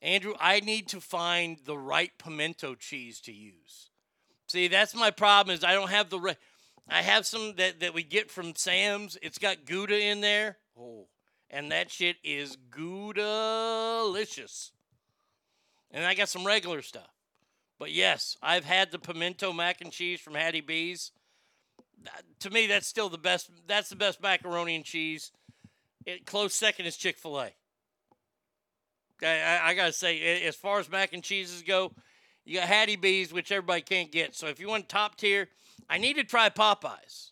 Andrew, 0.00 0.32
I 0.40 0.60
need 0.60 0.88
to 0.88 1.00
find 1.00 1.58
the 1.64 1.76
right 1.76 2.10
pimento 2.18 2.74
cheese 2.74 3.20
to 3.20 3.32
use. 3.32 3.90
See, 4.46 4.68
that's 4.68 4.94
my 4.94 5.10
problem. 5.10 5.54
Is 5.54 5.62
I 5.62 5.74
don't 5.74 5.90
have 5.90 6.08
the 6.08 6.18
right. 6.18 6.38
I 6.88 7.02
have 7.02 7.26
some 7.26 7.56
that 7.56 7.80
that 7.80 7.92
we 7.92 8.02
get 8.02 8.30
from 8.30 8.56
Sam's. 8.56 9.18
It's 9.20 9.38
got 9.38 9.66
Gouda 9.66 9.98
in 9.98 10.22
there. 10.22 10.56
Oh, 10.78 11.06
and 11.50 11.70
that 11.70 11.90
shit 11.90 12.16
is 12.24 12.56
Gouda-licious. 12.70 14.72
And 15.90 16.04
I 16.04 16.14
got 16.14 16.30
some 16.30 16.46
regular 16.46 16.82
stuff. 16.82 17.10
But 17.78 17.92
yes, 17.92 18.36
I've 18.42 18.64
had 18.64 18.90
the 18.90 18.98
pimento 18.98 19.52
mac 19.52 19.80
and 19.80 19.92
cheese 19.92 20.20
from 20.20 20.34
Hattie 20.34 20.62
B's. 20.62 21.12
To 22.40 22.50
me, 22.50 22.66
that's 22.66 22.86
still 22.86 23.08
the 23.08 23.18
best. 23.18 23.50
That's 23.66 23.90
the 23.90 23.96
best 23.96 24.22
macaroni 24.22 24.76
and 24.76 24.84
cheese. 24.84 25.30
It, 26.06 26.26
close 26.26 26.54
second 26.54 26.86
is 26.86 26.96
Chick 26.96 27.18
Fil 27.18 27.40
A. 27.40 27.50
I, 29.22 29.74
gotta 29.74 29.92
say, 29.92 30.44
as 30.44 30.54
far 30.54 30.78
as 30.80 30.90
mac 30.90 31.12
and 31.12 31.22
cheeses 31.22 31.62
go, 31.62 31.92
you 32.44 32.58
got 32.58 32.68
Hattie 32.68 32.96
B's, 32.96 33.32
which 33.32 33.50
everybody 33.50 33.80
can't 33.80 34.12
get. 34.12 34.34
So 34.34 34.48
if 34.48 34.60
you 34.60 34.68
want 34.68 34.88
top 34.88 35.16
tier, 35.16 35.48
I 35.88 35.98
need 35.98 36.16
to 36.16 36.24
try 36.24 36.50
Popeyes. 36.50 37.30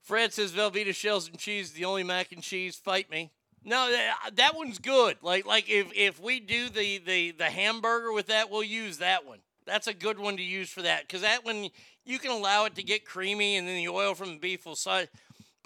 Fred 0.00 0.32
says 0.32 0.52
Velveeta 0.52 0.94
shells 0.94 1.28
and 1.28 1.38
cheese, 1.38 1.72
the 1.72 1.84
only 1.84 2.04
mac 2.04 2.32
and 2.32 2.42
cheese. 2.42 2.76
Fight 2.76 3.10
me. 3.10 3.30
No, 3.62 3.90
that, 3.90 4.36
that 4.36 4.56
one's 4.56 4.78
good. 4.78 5.18
Like 5.20 5.44
like 5.44 5.68
if 5.68 5.92
if 5.94 6.18
we 6.18 6.40
do 6.40 6.70
the 6.70 6.98
the 6.98 7.32
the 7.32 7.50
hamburger 7.50 8.12
with 8.12 8.28
that, 8.28 8.50
we'll 8.50 8.62
use 8.62 8.98
that 8.98 9.26
one. 9.26 9.40
That's 9.66 9.86
a 9.86 9.92
good 9.92 10.18
one 10.18 10.38
to 10.38 10.42
use 10.42 10.70
for 10.70 10.80
that 10.80 11.02
because 11.02 11.20
that 11.20 11.44
one 11.44 11.68
you 12.06 12.18
can 12.18 12.30
allow 12.30 12.64
it 12.64 12.74
to 12.76 12.82
get 12.82 13.04
creamy 13.04 13.56
and 13.56 13.68
then 13.68 13.76
the 13.76 13.88
oil 13.88 14.14
from 14.14 14.30
the 14.30 14.38
beef 14.38 14.64
will 14.64 14.76
side. 14.76 15.10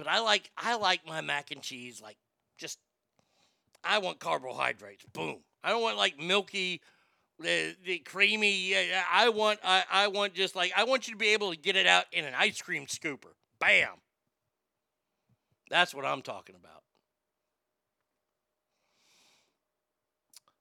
But 0.02 0.10
I 0.10 0.18
like 0.20 0.50
I 0.56 0.76
like 0.76 1.06
my 1.06 1.20
mac 1.20 1.52
and 1.52 1.62
cheese 1.62 2.00
like 2.02 2.16
just 2.58 2.78
I 3.84 3.98
want 3.98 4.18
carbohydrates. 4.18 5.04
Boom. 5.12 5.38
I 5.62 5.70
don't 5.70 5.82
want 5.82 5.96
like 5.96 6.18
milky, 6.18 6.80
the 7.38 7.76
the 7.84 7.98
creamy. 7.98 8.74
I 9.10 9.28
want 9.28 9.60
I, 9.62 9.84
I 9.90 10.08
want 10.08 10.34
just 10.34 10.56
like 10.56 10.72
I 10.76 10.84
want 10.84 11.06
you 11.06 11.14
to 11.14 11.18
be 11.18 11.28
able 11.28 11.52
to 11.52 11.56
get 11.56 11.76
it 11.76 11.86
out 11.86 12.06
in 12.10 12.24
an 12.24 12.34
ice 12.36 12.60
cream 12.60 12.86
scooper. 12.86 13.34
Bam. 13.60 14.00
That's 15.70 15.94
what 15.94 16.04
I'm 16.04 16.22
talking 16.22 16.56
about. 16.56 16.82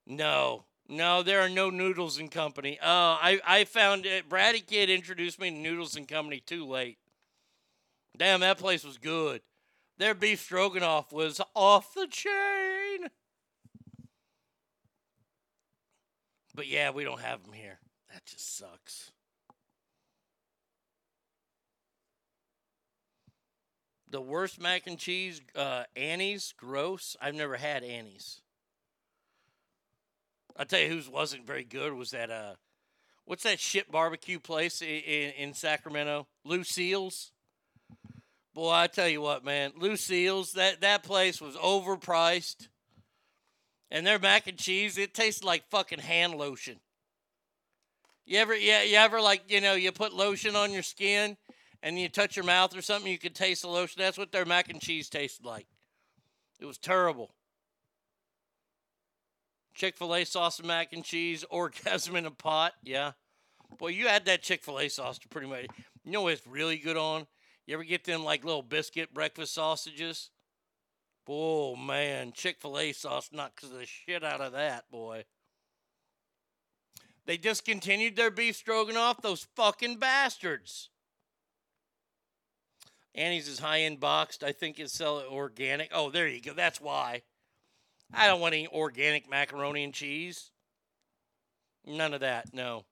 No, 0.06 0.66
no, 0.88 1.24
there 1.24 1.42
are 1.42 1.50
no 1.50 1.72
Noodles 1.72 2.20
and 2.20 2.30
Company. 2.30 2.78
Oh, 2.80 2.86
I 3.20 3.40
I 3.44 3.64
found 3.64 4.06
it. 4.06 4.30
Bratty 4.30 4.64
Kid 4.66 4.92
introduced 4.92 5.40
me 5.40 5.50
to 5.50 5.56
Noodles 5.56 5.96
and 5.96 6.08
Company 6.08 6.44
too 6.46 6.64
late. 6.64 7.00
Damn, 8.18 8.42
that 8.42 8.58
place 8.58 8.84
was 8.84 8.98
good. 8.98 9.42
Their 9.98 10.14
beef 10.14 10.42
stroganoff 10.42 11.12
was 11.12 11.42
off 11.56 11.94
the 11.94 12.08
chain. 12.08 13.10
But 16.54 16.68
yeah, 16.68 16.90
we 16.92 17.04
don't 17.04 17.22
have 17.22 17.44
them 17.44 17.54
here. 17.54 17.80
That 18.12 18.26
just 18.26 18.58
sucks. 18.58 19.12
The 24.10 24.22
worst 24.22 24.60
mac 24.60 24.88
and 24.88 24.98
cheese, 24.98 25.40
uh, 25.56 25.84
Annie's, 25.96 26.54
gross. 26.58 27.16
I've 27.22 27.36
never 27.36 27.56
had 27.56 27.84
Annie's. 27.84 28.42
I'll 30.58 30.66
tell 30.66 30.82
you 30.82 30.90
whose 30.90 31.08
wasn't 31.08 31.48
very 31.48 31.64
good 31.64 31.94
was 31.94 32.10
that, 32.10 32.30
uh, 32.30 32.56
what's 33.24 33.44
that 33.44 33.62
shit 33.62 33.90
barbecue 33.90 34.40
place 34.40 34.82
in, 34.82 34.90
in, 34.90 35.32
in 35.32 35.54
Sacramento? 35.54 36.28
Lucille's. 36.44 37.32
Boy, 38.54 38.72
I 38.72 38.88
tell 38.88 39.08
you 39.08 39.22
what, 39.22 39.46
man, 39.46 39.72
Lucille's, 39.78 40.54
that, 40.54 40.82
that 40.82 41.04
place 41.04 41.40
was 41.40 41.56
overpriced. 41.56 42.68
And 43.90 44.06
their 44.06 44.20
mac 44.20 44.48
and 44.48 44.58
cheese, 44.58 44.98
it 44.98 45.14
tasted 45.14 45.46
like 45.46 45.70
fucking 45.70 46.00
hand 46.00 46.36
lotion. 46.36 46.80
You 48.26 48.40
ever, 48.40 48.56
yeah, 48.56 48.84
you 48.84 48.96
ever 48.96 49.20
like, 49.20 49.44
you 49.50 49.62
know, 49.62 49.74
you 49.74 49.92
put 49.92 50.14
lotion 50.14 50.56
on 50.56 50.72
your 50.72 50.84
skin 50.84 51.38
and 51.84 52.00
you 52.00 52.08
touch 52.08 52.36
your 52.36 52.46
mouth 52.46 52.76
or 52.76 52.82
something, 52.82 53.12
you 53.12 53.18
could 53.18 53.36
taste 53.36 53.64
the 53.64 53.68
lotion. 53.68 54.02
That's 54.02 54.18
what 54.18 54.32
their 54.32 54.46
mac 54.46 54.70
and 54.70 54.82
cheese 54.82 55.10
tasted 55.10 55.46
like. 55.46 55.68
It 56.60 56.66
was 56.66 56.78
terrible. 56.78 57.34
Chick 59.74 59.98
fil 59.98 60.16
A 60.16 60.26
sauce 60.26 60.60
and 60.60 60.68
mac 60.68 60.94
and 60.94 61.04
cheese, 61.04 61.44
orgasm 61.50 62.16
in 62.16 62.26
a 62.26 62.32
pot. 62.32 62.74
Yeah. 62.84 63.12
Boy, 63.78 63.90
you 63.90 64.08
add 64.08 64.26
that 64.26 64.44
Chick 64.44 64.64
fil 64.64 64.80
A 64.80 64.90
sauce 64.90 65.18
to 65.20 65.28
pretty 65.28 65.48
much. 65.48 65.66
You 66.04 66.12
know 66.12 66.22
what 66.22 66.34
it's 66.34 66.48
really 66.48 66.78
good 66.78 66.98
on? 66.98 67.26
You 67.72 67.78
ever 67.78 67.86
get 67.86 68.04
them 68.04 68.26
like 68.26 68.44
little 68.44 68.64
biscuit 68.64 69.14
breakfast 69.14 69.54
sausages? 69.54 70.30
Oh, 71.26 71.78
man. 71.78 72.34
Chick 72.34 72.58
fil 72.60 72.78
A 72.78 72.92
sauce 72.92 73.30
knocks 73.32 73.64
the 73.64 73.86
shit 73.86 74.26
out 74.26 74.42
of 74.42 74.52
that, 74.52 74.92
boy. 74.92 75.24
They 77.26 77.38
discontinued 77.38 78.18
their 78.18 78.30
beef 78.30 78.58
stroganoff, 78.58 79.22
those 79.22 79.48
fucking 79.56 80.00
bastards. 80.00 80.90
Annie's 83.16 83.48
is 83.48 83.60
high 83.60 83.84
end 83.84 84.02
boxed. 84.02 84.44
I 84.44 84.52
think 84.52 84.78
it's 84.78 84.92
sell 84.92 85.24
organic. 85.32 85.92
Oh, 85.94 86.10
there 86.10 86.28
you 86.28 86.42
go. 86.42 86.54
That's 86.54 86.82
why. 86.82 87.22
I 88.14 88.28
don't 88.28 88.42
want 88.42 88.54
any 88.54 88.68
organic 88.68 89.30
macaroni 89.30 89.86
and 89.86 89.94
cheese. 89.94 90.52
None 91.86 92.14
of 92.14 92.20
that. 92.20 92.54
No. 92.54 92.84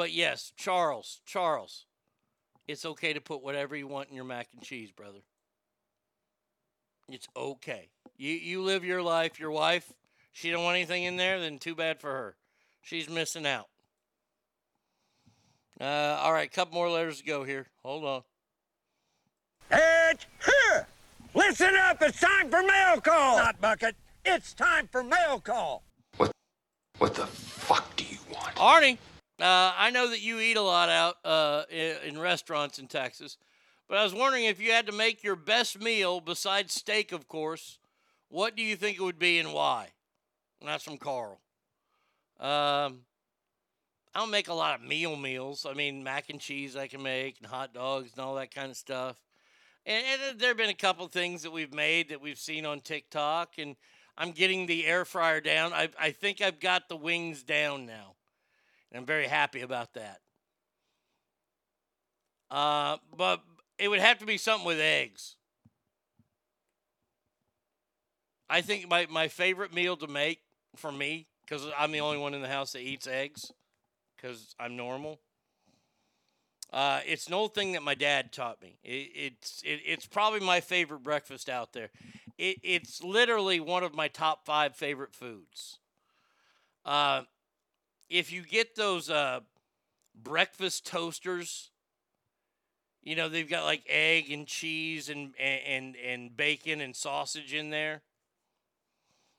But 0.00 0.12
yes, 0.12 0.54
Charles, 0.56 1.20
Charles, 1.26 1.84
it's 2.66 2.86
okay 2.86 3.12
to 3.12 3.20
put 3.20 3.42
whatever 3.42 3.76
you 3.76 3.86
want 3.86 4.08
in 4.08 4.14
your 4.14 4.24
mac 4.24 4.48
and 4.54 4.62
cheese, 4.62 4.90
brother. 4.90 5.18
It's 7.10 7.28
okay. 7.36 7.90
You 8.16 8.32
you 8.32 8.62
live 8.62 8.82
your 8.82 9.02
life. 9.02 9.38
Your 9.38 9.50
wife, 9.50 9.92
she 10.32 10.50
don't 10.50 10.64
want 10.64 10.76
anything 10.76 11.04
in 11.04 11.18
there, 11.18 11.38
then 11.38 11.58
too 11.58 11.74
bad 11.74 12.00
for 12.00 12.10
her. 12.10 12.36
She's 12.80 13.10
missing 13.10 13.44
out. 13.46 13.66
Uh, 15.78 15.84
all 16.22 16.32
right, 16.32 16.50
couple 16.50 16.76
more 16.76 16.88
letters 16.88 17.18
to 17.18 17.26
go 17.26 17.44
here. 17.44 17.66
Hold 17.84 18.06
on. 18.06 18.22
It's 19.70 20.24
here. 20.46 20.86
Listen 21.34 21.74
up. 21.76 22.00
It's 22.00 22.20
time 22.20 22.48
for 22.48 22.62
mail 22.62 23.02
call. 23.02 23.36
Not 23.36 23.60
bucket. 23.60 23.96
It's 24.24 24.54
time 24.54 24.88
for 24.90 25.04
mail 25.04 25.40
call. 25.40 25.82
What 26.16 27.14
the 27.14 27.26
fuck 27.26 27.94
do 27.96 28.04
you 28.04 28.18
want? 28.32 28.54
Arnie, 28.54 28.96
uh, 29.42 29.72
I 29.76 29.90
know 29.90 30.10
that 30.10 30.20
you 30.20 30.38
eat 30.40 30.56
a 30.56 30.62
lot 30.62 30.88
out 30.88 31.16
uh, 31.24 31.64
in, 31.70 31.96
in 32.04 32.18
restaurants 32.18 32.78
in 32.78 32.86
Texas, 32.86 33.38
but 33.88 33.98
I 33.98 34.04
was 34.04 34.14
wondering 34.14 34.44
if 34.44 34.60
you 34.60 34.72
had 34.72 34.86
to 34.86 34.92
make 34.92 35.24
your 35.24 35.36
best 35.36 35.80
meal, 35.80 36.20
besides 36.20 36.74
steak, 36.74 37.12
of 37.12 37.26
course, 37.26 37.78
what 38.28 38.56
do 38.56 38.62
you 38.62 38.76
think 38.76 38.98
it 38.98 39.02
would 39.02 39.18
be 39.18 39.38
and 39.38 39.52
why? 39.52 39.88
And 40.60 40.68
that's 40.68 40.84
from 40.84 40.98
Carl. 40.98 41.40
Um, 42.38 43.00
I 44.14 44.20
don't 44.20 44.30
make 44.30 44.48
a 44.48 44.54
lot 44.54 44.80
of 44.80 44.86
meal 44.86 45.16
meals. 45.16 45.66
I 45.68 45.74
mean, 45.74 46.02
mac 46.02 46.30
and 46.30 46.40
cheese 46.40 46.76
I 46.76 46.86
can 46.86 47.02
make, 47.02 47.38
and 47.38 47.46
hot 47.46 47.74
dogs 47.74 48.12
and 48.12 48.24
all 48.24 48.34
that 48.36 48.54
kind 48.54 48.70
of 48.70 48.76
stuff. 48.76 49.16
And, 49.86 50.04
and 50.30 50.40
there 50.40 50.48
have 50.48 50.56
been 50.56 50.70
a 50.70 50.74
couple 50.74 51.06
things 51.08 51.42
that 51.42 51.50
we've 51.50 51.74
made 51.74 52.08
that 52.10 52.20
we've 52.20 52.38
seen 52.38 52.66
on 52.66 52.80
TikTok, 52.80 53.54
and 53.58 53.76
I'm 54.16 54.32
getting 54.32 54.66
the 54.66 54.86
air 54.86 55.04
fryer 55.04 55.40
down. 55.40 55.72
I, 55.72 55.88
I 55.98 56.10
think 56.10 56.40
I've 56.40 56.60
got 56.60 56.88
the 56.88 56.96
wings 56.96 57.42
down 57.42 57.86
now, 57.86 58.14
I'm 58.94 59.06
very 59.06 59.26
happy 59.26 59.60
about 59.60 59.94
that. 59.94 60.20
Uh, 62.50 62.96
but 63.16 63.42
it 63.78 63.88
would 63.88 64.00
have 64.00 64.18
to 64.18 64.26
be 64.26 64.36
something 64.36 64.66
with 64.66 64.80
eggs. 64.80 65.36
I 68.48 68.60
think 68.60 68.88
my, 68.88 69.06
my 69.08 69.28
favorite 69.28 69.72
meal 69.72 69.96
to 69.96 70.06
make 70.06 70.40
for 70.76 70.90
me, 70.90 71.26
because 71.42 71.66
I'm 71.78 71.92
the 71.92 72.00
only 72.00 72.18
one 72.18 72.34
in 72.34 72.42
the 72.42 72.48
house 72.48 72.72
that 72.72 72.80
eats 72.80 73.06
eggs, 73.06 73.52
because 74.16 74.54
I'm 74.60 74.76
normal. 74.76 75.20
Uh, 76.72 77.00
it's 77.04 77.26
an 77.26 77.34
old 77.34 77.54
thing 77.54 77.72
that 77.72 77.82
my 77.82 77.94
dad 77.94 78.30
taught 78.32 78.62
me. 78.62 78.78
It, 78.84 79.10
it's 79.14 79.62
it, 79.64 79.80
it's 79.84 80.06
probably 80.06 80.40
my 80.40 80.60
favorite 80.60 81.02
breakfast 81.02 81.48
out 81.48 81.72
there. 81.72 81.90
It, 82.38 82.58
it's 82.62 83.02
literally 83.02 83.58
one 83.58 83.82
of 83.82 83.92
my 83.94 84.06
top 84.06 84.46
five 84.46 84.76
favorite 84.76 85.12
foods. 85.14 85.78
Uh, 86.84 87.22
if 88.10 88.32
you 88.32 88.42
get 88.42 88.74
those 88.74 89.08
uh, 89.08 89.40
breakfast 90.20 90.84
toasters, 90.84 91.70
you 93.02 93.16
know 93.16 93.28
they've 93.28 93.48
got 93.48 93.64
like 93.64 93.84
egg 93.88 94.30
and 94.30 94.46
cheese 94.46 95.08
and 95.08 95.32
and 95.38 95.96
and 95.96 96.36
bacon 96.36 96.80
and 96.80 96.94
sausage 96.94 97.54
in 97.54 97.70
there. 97.70 98.02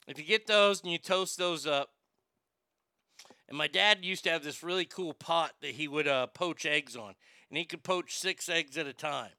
If 0.08 0.17
you 0.17 0.24
get 0.24 0.48
those 0.48 0.82
and 0.82 0.91
you 0.91 0.98
toast 0.98 1.38
those 1.38 1.67
up, 1.67 1.91
and 3.48 3.58
my 3.58 3.67
dad 3.67 4.00
used 4.01 4.24
to 4.24 4.32
have 4.32 4.43
this 4.43 4.64
really 4.64 4.85
cool 4.85 5.14
pot 5.14 5.51
that 5.61 5.72
he 5.72 5.88
would 5.88 6.08
uh, 6.08 6.27
poach 6.27 6.66
eggs 6.66 6.95
on, 6.95 7.14
and 7.50 7.58
he 7.58 7.66
could 7.66 7.83
poach 7.83 8.17
six 8.17 8.50
eggs 8.50 8.77
at 8.77 8.88
a 8.88 8.93
time. 8.93 9.32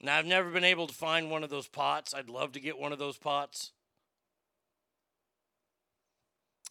Now, 0.00 0.16
I've 0.16 0.26
never 0.26 0.50
been 0.50 0.64
able 0.64 0.86
to 0.86 0.94
find 0.94 1.30
one 1.30 1.42
of 1.42 1.50
those 1.50 1.66
pots. 1.66 2.14
I'd 2.14 2.28
love 2.28 2.52
to 2.52 2.60
get 2.60 2.78
one 2.78 2.92
of 2.92 3.00
those 3.00 3.18
pots. 3.18 3.72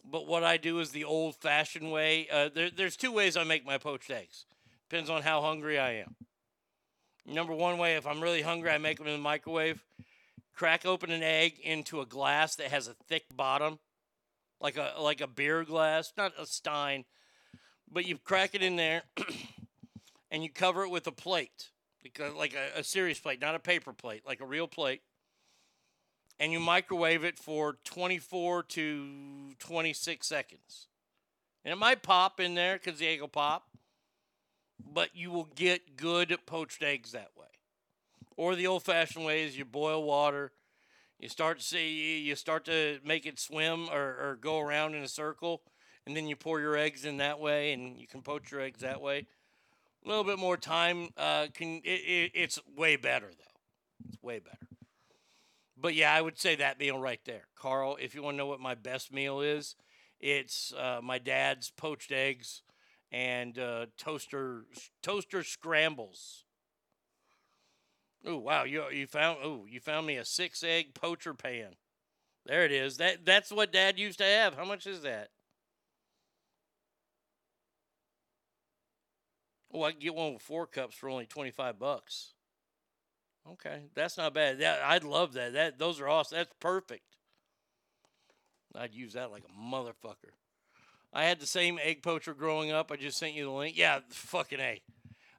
But 0.04 0.26
what 0.26 0.44
I 0.44 0.56
do 0.56 0.80
is 0.80 0.90
the 0.90 1.04
old 1.04 1.36
fashioned 1.36 1.90
way. 1.90 2.28
Uh, 2.30 2.48
there, 2.54 2.70
there's 2.70 2.96
two 2.96 3.12
ways 3.12 3.36
I 3.36 3.44
make 3.44 3.66
my 3.66 3.78
poached 3.78 4.10
eggs. 4.10 4.46
Depends 4.88 5.10
on 5.10 5.22
how 5.22 5.42
hungry 5.42 5.78
I 5.78 5.92
am. 5.92 6.16
Number 7.26 7.52
one 7.52 7.78
way, 7.78 7.96
if 7.96 8.06
I'm 8.06 8.22
really 8.22 8.42
hungry, 8.42 8.70
I 8.70 8.78
make 8.78 8.98
them 8.98 9.06
in 9.06 9.12
the 9.12 9.18
microwave. 9.18 9.84
Crack 10.54 10.86
open 10.86 11.10
an 11.10 11.22
egg 11.22 11.58
into 11.62 12.00
a 12.00 12.06
glass 12.06 12.56
that 12.56 12.68
has 12.68 12.88
a 12.88 12.94
thick 13.06 13.24
bottom 13.36 13.78
like 14.60 14.76
a 14.76 14.94
like 15.00 15.20
a 15.20 15.26
beer 15.26 15.64
glass, 15.64 16.12
not 16.16 16.32
a 16.38 16.46
stein, 16.46 17.04
but 17.90 18.06
you 18.06 18.18
crack 18.18 18.54
it 18.54 18.62
in 18.62 18.76
there 18.76 19.02
and 20.30 20.42
you 20.42 20.50
cover 20.50 20.84
it 20.84 20.90
with 20.90 21.06
a 21.06 21.12
plate, 21.12 21.70
like 22.04 22.18
a, 22.20 22.36
like 22.36 22.54
a, 22.54 22.80
a 22.80 22.84
serious 22.84 23.20
plate, 23.20 23.40
not 23.40 23.54
a 23.54 23.60
paper 23.60 23.92
plate, 23.92 24.22
like 24.26 24.40
a 24.40 24.46
real 24.46 24.68
plate. 24.68 25.02
And 26.40 26.52
you 26.52 26.60
microwave 26.60 27.24
it 27.24 27.38
for 27.38 27.78
24 27.84 28.62
to 28.64 29.54
26 29.58 30.26
seconds. 30.26 30.86
And 31.64 31.72
it 31.72 31.76
might 31.76 32.02
pop 32.02 32.40
in 32.40 32.54
there 32.54 32.78
because 32.82 32.98
the 33.00 33.08
egg 33.08 33.20
will 33.20 33.28
pop, 33.28 33.68
but 34.92 35.10
you 35.14 35.30
will 35.30 35.48
get 35.56 35.96
good 35.96 36.36
poached 36.46 36.82
eggs 36.82 37.12
that 37.12 37.30
way. 37.36 37.46
Or 38.36 38.54
the 38.54 38.68
old 38.68 38.84
fashioned 38.84 39.24
way 39.24 39.42
is 39.42 39.58
you 39.58 39.64
boil 39.64 40.04
water, 40.04 40.52
you 41.18 41.28
start 41.28 41.58
to 41.58 41.64
see 41.64 42.20
you 42.20 42.36
start 42.36 42.64
to 42.66 43.00
make 43.04 43.26
it 43.26 43.40
swim 43.40 43.88
or, 43.90 44.00
or 44.00 44.38
go 44.40 44.60
around 44.60 44.94
in 44.94 45.02
a 45.02 45.08
circle, 45.08 45.62
and 46.06 46.16
then 46.16 46.28
you 46.28 46.36
pour 46.36 46.60
your 46.60 46.76
eggs 46.76 47.04
in 47.04 47.16
that 47.16 47.40
way, 47.40 47.72
and 47.72 47.98
you 47.98 48.06
can 48.06 48.22
poach 48.22 48.52
your 48.52 48.60
eggs 48.60 48.80
that 48.80 49.00
way. 49.00 49.26
A 50.04 50.08
little 50.08 50.24
bit 50.24 50.38
more 50.38 50.56
time 50.56 51.08
uh, 51.16 51.48
can 51.52 51.82
it, 51.84 51.88
it, 51.88 52.30
it's 52.34 52.60
way 52.76 52.94
better 52.94 53.26
though. 53.26 54.08
It's 54.08 54.22
way 54.22 54.38
better. 54.38 54.67
But 55.80 55.94
yeah, 55.94 56.12
I 56.12 56.20
would 56.20 56.38
say 56.38 56.56
that 56.56 56.80
meal 56.80 56.98
right 56.98 57.20
there, 57.24 57.44
Carl. 57.56 57.96
If 58.00 58.14
you 58.14 58.22
want 58.22 58.34
to 58.34 58.38
know 58.38 58.46
what 58.46 58.60
my 58.60 58.74
best 58.74 59.12
meal 59.12 59.40
is, 59.40 59.76
it's 60.20 60.72
uh, 60.74 61.00
my 61.02 61.18
dad's 61.18 61.70
poached 61.70 62.10
eggs 62.10 62.62
and 63.12 63.58
uh, 63.58 63.86
toaster 63.96 64.64
toaster 65.02 65.44
scrambles. 65.44 66.44
Oh 68.26 68.38
wow, 68.38 68.64
you 68.64 68.84
you 68.90 69.06
found 69.06 69.38
oh 69.42 69.66
you 69.68 69.78
found 69.78 70.06
me 70.06 70.16
a 70.16 70.24
six 70.24 70.64
egg 70.64 70.94
poacher 70.94 71.34
pan. 71.34 71.76
There 72.44 72.64
it 72.64 72.72
is. 72.72 72.96
That 72.96 73.24
that's 73.24 73.52
what 73.52 73.72
Dad 73.72 73.98
used 73.98 74.18
to 74.18 74.24
have. 74.24 74.56
How 74.56 74.64
much 74.64 74.86
is 74.86 75.02
that? 75.02 75.28
Oh, 79.72 79.82
I 79.82 79.92
can 79.92 80.00
get 80.00 80.14
one 80.14 80.32
with 80.34 80.42
four 80.42 80.66
cups 80.66 80.96
for 80.96 81.08
only 81.08 81.26
twenty 81.26 81.50
five 81.52 81.78
bucks. 81.78 82.34
Okay, 83.52 83.84
that's 83.94 84.16
not 84.18 84.34
bad. 84.34 84.58
That 84.60 84.82
I'd 84.82 85.04
love 85.04 85.32
that. 85.34 85.52
That 85.54 85.78
those 85.78 86.00
are 86.00 86.08
awesome. 86.08 86.36
That's 86.36 86.52
perfect. 86.60 87.04
I'd 88.74 88.94
use 88.94 89.14
that 89.14 89.30
like 89.30 89.44
a 89.44 89.60
motherfucker. 89.60 90.34
I 91.12 91.24
had 91.24 91.40
the 91.40 91.46
same 91.46 91.78
egg 91.82 92.02
poacher 92.02 92.34
growing 92.34 92.70
up. 92.70 92.92
I 92.92 92.96
just 92.96 93.18
sent 93.18 93.34
you 93.34 93.44
the 93.44 93.50
link. 93.50 93.76
Yeah, 93.76 94.00
fucking 94.10 94.60
a. 94.60 94.82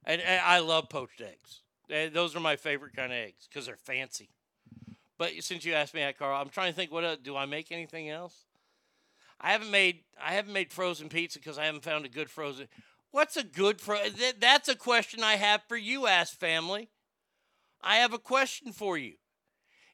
And, 0.03 0.21
and 0.21 0.41
I 0.43 0.59
love 0.59 0.89
poached 0.89 1.21
eggs. 1.21 1.61
Eh, 1.89 2.09
Those 2.09 2.35
are 2.35 2.39
my 2.39 2.55
favorite 2.55 2.95
kind 2.95 3.11
of 3.11 3.17
eggs 3.19 3.47
because 3.47 3.67
they're 3.67 3.77
fancy. 3.77 4.29
But 5.17 5.31
since 5.41 5.65
you 5.65 5.73
asked 5.73 5.93
me 5.93 6.01
that, 6.01 6.17
Carl, 6.17 6.41
I'm 6.41 6.49
trying 6.49 6.71
to 6.71 6.75
think. 6.75 6.91
What 6.91 7.03
uh, 7.03 7.17
do 7.21 7.35
I 7.35 7.45
make 7.45 7.71
anything 7.71 8.09
else? 8.09 8.45
I 9.39 9.51
haven't 9.51 9.71
made 9.71 10.01
I 10.21 10.33
haven't 10.33 10.53
made 10.53 10.71
frozen 10.71 11.09
pizza 11.09 11.39
because 11.39 11.57
I 11.57 11.65
haven't 11.65 11.83
found 11.83 12.05
a 12.05 12.09
good 12.09 12.29
frozen. 12.29 12.67
What's 13.11 13.38
a 13.38 13.43
good 13.43 13.79
fro? 13.81 13.97
That, 14.09 14.39
that's 14.39 14.69
a 14.69 14.75
question 14.75 15.23
I 15.23 15.35
have 15.35 15.61
for 15.67 15.77
you, 15.77 16.07
ass 16.07 16.31
family. 16.31 16.89
I 17.82 17.98
have 17.98 18.14
a 18.14 18.19
question 18.19 18.72
for 18.72 18.98
you. 18.98 19.14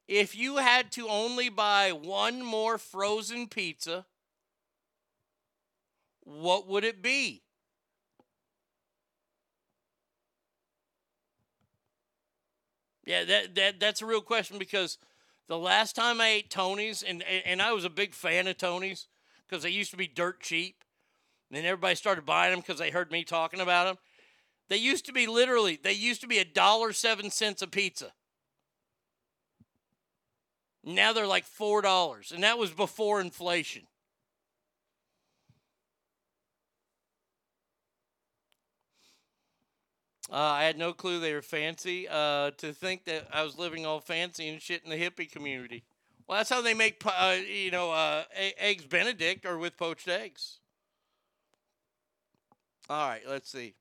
If 0.07 0.35
you 0.35 0.57
had 0.57 0.91
to 0.93 1.07
only 1.07 1.49
buy 1.49 1.91
one 1.91 2.43
more 2.43 2.77
frozen 2.77 3.47
pizza, 3.47 4.05
what 6.21 6.67
would 6.67 6.83
it 6.83 7.01
be? 7.01 7.41
Yeah, 13.05 13.23
that, 13.23 13.55
that 13.55 13.79
that's 13.79 14.01
a 14.01 14.05
real 14.05 14.21
question 14.21 14.57
because 14.57 14.97
the 15.47 15.57
last 15.57 15.95
time 15.95 16.19
I 16.19 16.29
ate 16.29 16.49
Tony's, 16.49 17.03
and, 17.03 17.23
and, 17.45 17.61
I 17.61 17.71
was 17.71 17.85
a 17.85 17.89
big 17.89 18.15
fan 18.15 18.47
of 18.47 18.57
Tony's 18.57 19.07
because 19.47 19.61
they 19.61 19.69
used 19.69 19.91
to 19.91 19.97
be 19.97 20.07
dirt 20.07 20.41
cheap. 20.41 20.83
And 21.49 21.57
then 21.57 21.65
everybody 21.65 21.93
started 21.93 22.25
buying 22.25 22.51
them 22.51 22.61
because 22.61 22.79
they 22.79 22.89
heard 22.89 23.11
me 23.11 23.23
talking 23.23 23.59
about 23.59 23.85
them. 23.85 23.97
They 24.67 24.77
used 24.77 25.05
to 25.05 25.13
be 25.13 25.27
literally, 25.27 25.79
they 25.81 25.93
used 25.93 26.21
to 26.21 26.27
be 26.27 26.39
a 26.39 26.45
dollar 26.45 26.91
seven 26.91 27.29
cents 27.29 27.61
a 27.61 27.67
pizza. 27.67 28.13
Now 30.83 31.13
they're 31.13 31.27
like 31.27 31.45
four 31.45 31.81
dollars, 31.81 32.31
and 32.31 32.43
that 32.43 32.57
was 32.57 32.71
before 32.71 33.19
inflation. 33.19 33.83
Uh, 40.31 40.35
I 40.37 40.63
had 40.63 40.77
no 40.77 40.91
clue 40.93 41.19
they 41.19 41.33
were 41.33 41.41
fancy. 41.41 42.07
Uh, 42.09 42.51
to 42.57 42.73
think 42.73 43.05
that 43.05 43.27
I 43.31 43.43
was 43.43 43.57
living 43.57 43.85
all 43.85 43.99
fancy 43.99 44.47
and 44.49 44.61
shit 44.61 44.83
in 44.83 44.89
the 44.89 44.97
hippie 44.97 45.31
community. 45.31 45.83
Well, 46.27 46.39
that's 46.39 46.49
how 46.49 46.61
they 46.61 46.73
make, 46.73 47.01
uh, 47.05 47.37
you 47.47 47.69
know, 47.69 47.91
uh, 47.91 48.23
eggs 48.33 48.85
Benedict 48.85 49.45
or 49.45 49.59
with 49.59 49.77
poached 49.77 50.07
eggs. 50.07 50.59
All 52.89 53.07
right, 53.07 53.21
let's 53.27 53.49
see. 53.49 53.75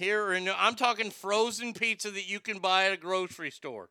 Here, 0.00 0.32
in, 0.32 0.48
I'm 0.56 0.76
talking 0.76 1.10
frozen 1.10 1.74
pizza 1.74 2.10
that 2.10 2.26
you 2.26 2.40
can 2.40 2.58
buy 2.58 2.86
at 2.86 2.92
a 2.94 2.96
grocery 2.96 3.50
store. 3.50 3.90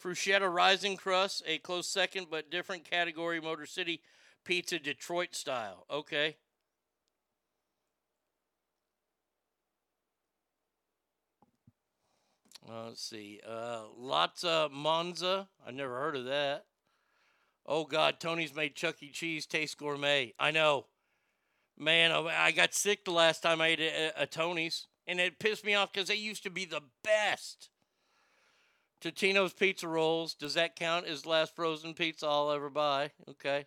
Freschetta 0.00 0.48
Rising 0.48 0.96
Crust, 0.96 1.42
a 1.44 1.58
close 1.58 1.88
second 1.88 2.28
but 2.30 2.48
different 2.48 2.88
category, 2.88 3.40
Motor 3.40 3.66
City 3.66 4.02
Pizza 4.44 4.78
Detroit 4.78 5.34
style. 5.34 5.84
Okay. 5.90 6.36
Uh, 12.70 12.84
let's 12.86 13.02
see. 13.02 13.40
Uh, 13.44 13.80
Lotzza 14.00 14.70
Motzza. 14.70 15.48
I 15.66 15.72
never 15.72 15.98
heard 15.98 16.14
of 16.14 16.26
that. 16.26 16.66
Oh 17.66 17.82
God, 17.82 18.20
Tony's 18.20 18.54
made 18.54 18.76
Chuck 18.76 19.02
E. 19.02 19.10
Cheese 19.10 19.44
taste 19.44 19.76
gourmet. 19.76 20.34
I 20.38 20.52
know. 20.52 20.86
Man, 21.78 22.10
I 22.10 22.50
got 22.50 22.74
sick 22.74 23.04
the 23.04 23.12
last 23.12 23.42
time 23.42 23.60
I 23.60 23.68
ate 23.68 23.80
a, 23.80 24.22
a 24.22 24.26
Tony's, 24.26 24.88
and 25.06 25.20
it 25.20 25.38
pissed 25.38 25.64
me 25.64 25.74
off 25.74 25.92
because 25.92 26.08
they 26.08 26.16
used 26.16 26.42
to 26.42 26.50
be 26.50 26.64
the 26.64 26.82
best. 27.04 27.70
Totino's 29.00 29.52
Pizza 29.52 29.86
Rolls. 29.86 30.34
Does 30.34 30.54
that 30.54 30.74
count 30.74 31.06
as 31.06 31.24
last 31.24 31.54
frozen 31.54 31.94
pizza 31.94 32.26
I'll 32.26 32.50
ever 32.50 32.68
buy? 32.68 33.12
Okay. 33.30 33.66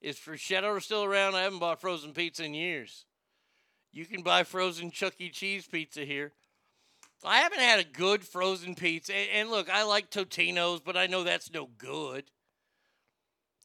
Is 0.00 0.16
Freschetta 0.16 0.80
still 0.82 1.04
around? 1.04 1.34
I 1.34 1.42
haven't 1.42 1.58
bought 1.58 1.80
frozen 1.80 2.12
pizza 2.12 2.44
in 2.44 2.54
years. 2.54 3.04
You 3.92 4.06
can 4.06 4.22
buy 4.22 4.42
frozen 4.42 4.90
Chuck 4.90 5.14
E. 5.18 5.28
Cheese 5.28 5.66
pizza 5.66 6.04
here. 6.04 6.32
I 7.22 7.38
haven't 7.38 7.60
had 7.60 7.78
a 7.78 7.84
good 7.84 8.24
frozen 8.24 8.74
pizza. 8.74 9.14
And 9.14 9.50
look, 9.50 9.70
I 9.70 9.82
like 9.84 10.10
Totino's, 10.10 10.80
but 10.80 10.96
I 10.96 11.06
know 11.06 11.24
that's 11.24 11.52
no 11.52 11.68
good. 11.78 12.24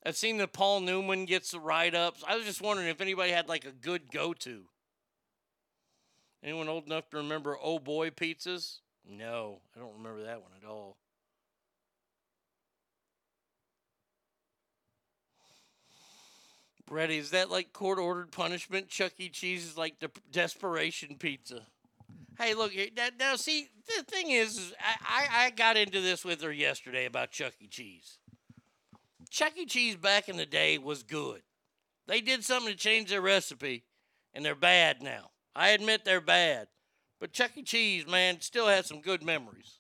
I've 0.06 0.16
seen 0.16 0.38
that 0.38 0.54
Paul 0.54 0.80
Newman 0.80 1.26
gets 1.26 1.52
the 1.52 1.60
write 1.60 1.94
ups. 1.94 2.24
I 2.28 2.36
was 2.36 2.46
just 2.46 2.62
wondering 2.62 2.88
if 2.88 3.02
anybody 3.02 3.32
had 3.32 3.50
like 3.50 3.66
a 3.66 3.72
good 3.72 4.12
go 4.12 4.34
to. 4.34 4.64
Anyone 6.42 6.70
old 6.70 6.86
enough 6.86 7.10
to 7.10 7.18
remember 7.18 7.58
Oh 7.62 7.80
Boy 7.80 8.10
pizzas? 8.10 8.78
No, 9.06 9.60
I 9.76 9.80
don't 9.80 9.98
remember 9.98 10.24
that 10.24 10.42
one 10.42 10.52
at 10.62 10.68
all. 10.68 10.98
Brady, 16.88 17.18
is 17.18 17.32
that 17.32 17.52
like 17.52 17.72
court 17.72 18.00
ordered 18.00 18.32
punishment? 18.32 18.88
Chuck 18.88 19.14
E. 19.20 19.30
Cheese 19.30 19.66
is 19.66 19.78
like 19.78 20.00
the 20.00 20.10
desperation 20.32 21.16
pizza. 21.20 21.62
Hey, 22.40 22.56
look, 22.56 22.72
now, 22.96 23.10
now 23.20 23.36
see, 23.36 23.68
the 23.86 24.04
thing 24.04 24.32
is, 24.32 24.58
is 24.58 24.74
I, 24.80 25.28
I, 25.28 25.46
I 25.46 25.50
got 25.52 25.78
into 25.78 26.02
this 26.02 26.26
with 26.26 26.42
her 26.42 26.52
yesterday 26.52 27.06
about 27.06 27.32
Chuck 27.32 27.54
E. 27.60 27.68
Cheese. 27.68 28.18
Chuck 29.30 29.54
E. 29.58 29.66
Cheese 29.66 29.96
back 29.96 30.30
in 30.30 30.38
the 30.38 30.46
day 30.46 30.78
was 30.78 31.04
good. 31.04 31.42
They 32.08 32.22
did 32.22 32.44
something 32.44 32.72
to 32.72 32.78
change 32.78 33.10
their 33.10 33.22
recipe, 33.22 33.84
and 34.34 34.44
they're 34.44 34.56
bad 34.56 35.04
now. 35.04 35.32
I 35.56 35.70
admit 35.70 36.06
they're 36.06 36.22
bad. 36.22 36.68
But 37.20 37.34
Chuck 37.34 37.52
E. 37.56 37.64
Cheese, 37.64 38.08
man, 38.08 38.42
still 38.42 38.68
has 38.68 38.88
some 38.88 39.02
good 39.02 39.24
memories. 39.24 39.80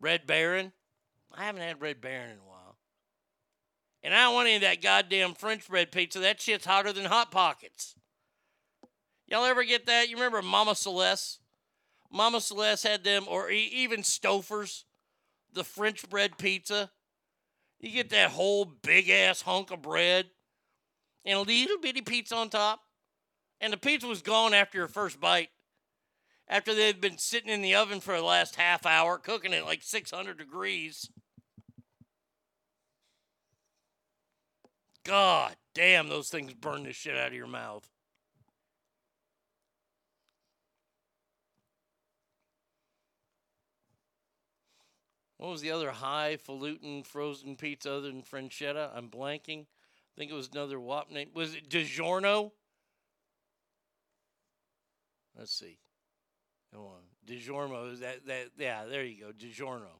Red 0.00 0.26
Baron. 0.26 0.72
I 1.32 1.44
haven't 1.44 1.62
had 1.62 1.80
Red 1.80 2.00
Baron 2.00 2.30
in 2.30 2.38
a 2.38 2.48
while. 2.48 2.76
And 4.02 4.12
I 4.12 4.24
don't 4.24 4.34
want 4.34 4.48
any 4.48 4.56
of 4.56 4.62
that 4.62 4.82
goddamn 4.82 5.34
French 5.34 5.68
bread 5.68 5.92
pizza. 5.92 6.18
That 6.18 6.40
shit's 6.40 6.66
hotter 6.66 6.92
than 6.92 7.04
Hot 7.04 7.30
Pockets. 7.30 7.94
Y'all 9.28 9.44
ever 9.44 9.64
get 9.64 9.86
that? 9.86 10.08
You 10.08 10.16
remember 10.16 10.42
Mama 10.42 10.74
Celeste? 10.74 11.38
Mama 12.10 12.40
Celeste 12.40 12.86
had 12.86 13.04
them, 13.04 13.24
or 13.28 13.48
even 13.50 14.00
Stouffer's, 14.00 14.84
the 15.52 15.64
French 15.64 16.08
bread 16.10 16.36
pizza. 16.36 16.90
You 17.82 17.90
get 17.90 18.10
that 18.10 18.30
whole 18.30 18.64
big 18.64 19.10
ass 19.10 19.42
hunk 19.42 19.72
of 19.72 19.82
bread 19.82 20.26
and 21.24 21.38
a 21.38 21.42
little 21.42 21.78
bitty 21.78 22.00
pizza 22.00 22.36
on 22.36 22.48
top. 22.48 22.80
And 23.60 23.72
the 23.72 23.76
pizza 23.76 24.06
was 24.06 24.22
gone 24.22 24.54
after 24.54 24.78
your 24.78 24.88
first 24.88 25.20
bite. 25.20 25.50
After 26.48 26.74
they'd 26.74 27.00
been 27.00 27.18
sitting 27.18 27.50
in 27.50 27.62
the 27.62 27.74
oven 27.74 28.00
for 28.00 28.16
the 28.16 28.24
last 28.24 28.56
half 28.56 28.86
hour, 28.86 29.18
cooking 29.18 29.52
at 29.52 29.64
like 29.64 29.82
600 29.82 30.38
degrees. 30.38 31.08
God 35.04 35.56
damn, 35.74 36.08
those 36.08 36.28
things 36.28 36.54
burn 36.54 36.84
the 36.84 36.92
shit 36.92 37.16
out 37.16 37.28
of 37.28 37.34
your 37.34 37.46
mouth. 37.46 37.91
What 45.42 45.50
was 45.50 45.60
the 45.60 45.72
other 45.72 45.90
highfalutin 45.90 47.02
frozen 47.02 47.56
pizza 47.56 47.92
other 47.92 48.06
than 48.06 48.22
Franchetta? 48.22 48.96
I'm 48.96 49.08
blanking. 49.08 49.62
I 49.62 50.14
think 50.16 50.30
it 50.30 50.34
was 50.34 50.48
another 50.52 50.78
WAP 50.78 51.10
name. 51.10 51.30
Was 51.34 51.56
it 51.56 51.68
DiGiorno? 51.68 52.52
Let's 55.36 55.52
see. 55.52 55.80
Hold 56.72 56.92
on. 56.92 57.00
DiGiorno. 57.26 57.98
That, 57.98 58.24
that, 58.28 58.50
yeah, 58.56 58.84
there 58.84 59.02
you 59.02 59.20
go. 59.20 59.32
DiGiorno. 59.32 59.98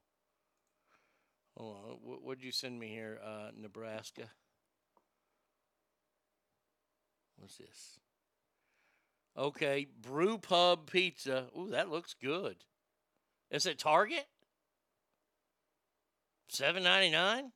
Hold 1.57 1.77
on. 1.77 1.83
What, 2.05 2.23
what'd 2.23 2.45
you 2.45 2.53
send 2.53 2.79
me 2.79 2.91
here? 2.91 3.19
Uh, 3.21 3.51
Nebraska. 3.61 4.31
What's 7.37 7.57
this? 7.57 7.99
Okay. 9.37 9.89
Brew 10.01 10.39
Pub 10.39 10.89
Pizza. 10.89 11.47
Ooh, 11.59 11.71
that 11.71 11.91
looks 11.91 12.15
good. 12.15 12.59
Is 13.51 13.67
it 13.67 13.81
Target? 13.81 14.29
Seven 16.49 16.83
ninety 16.83 17.11
nine. 17.11 17.53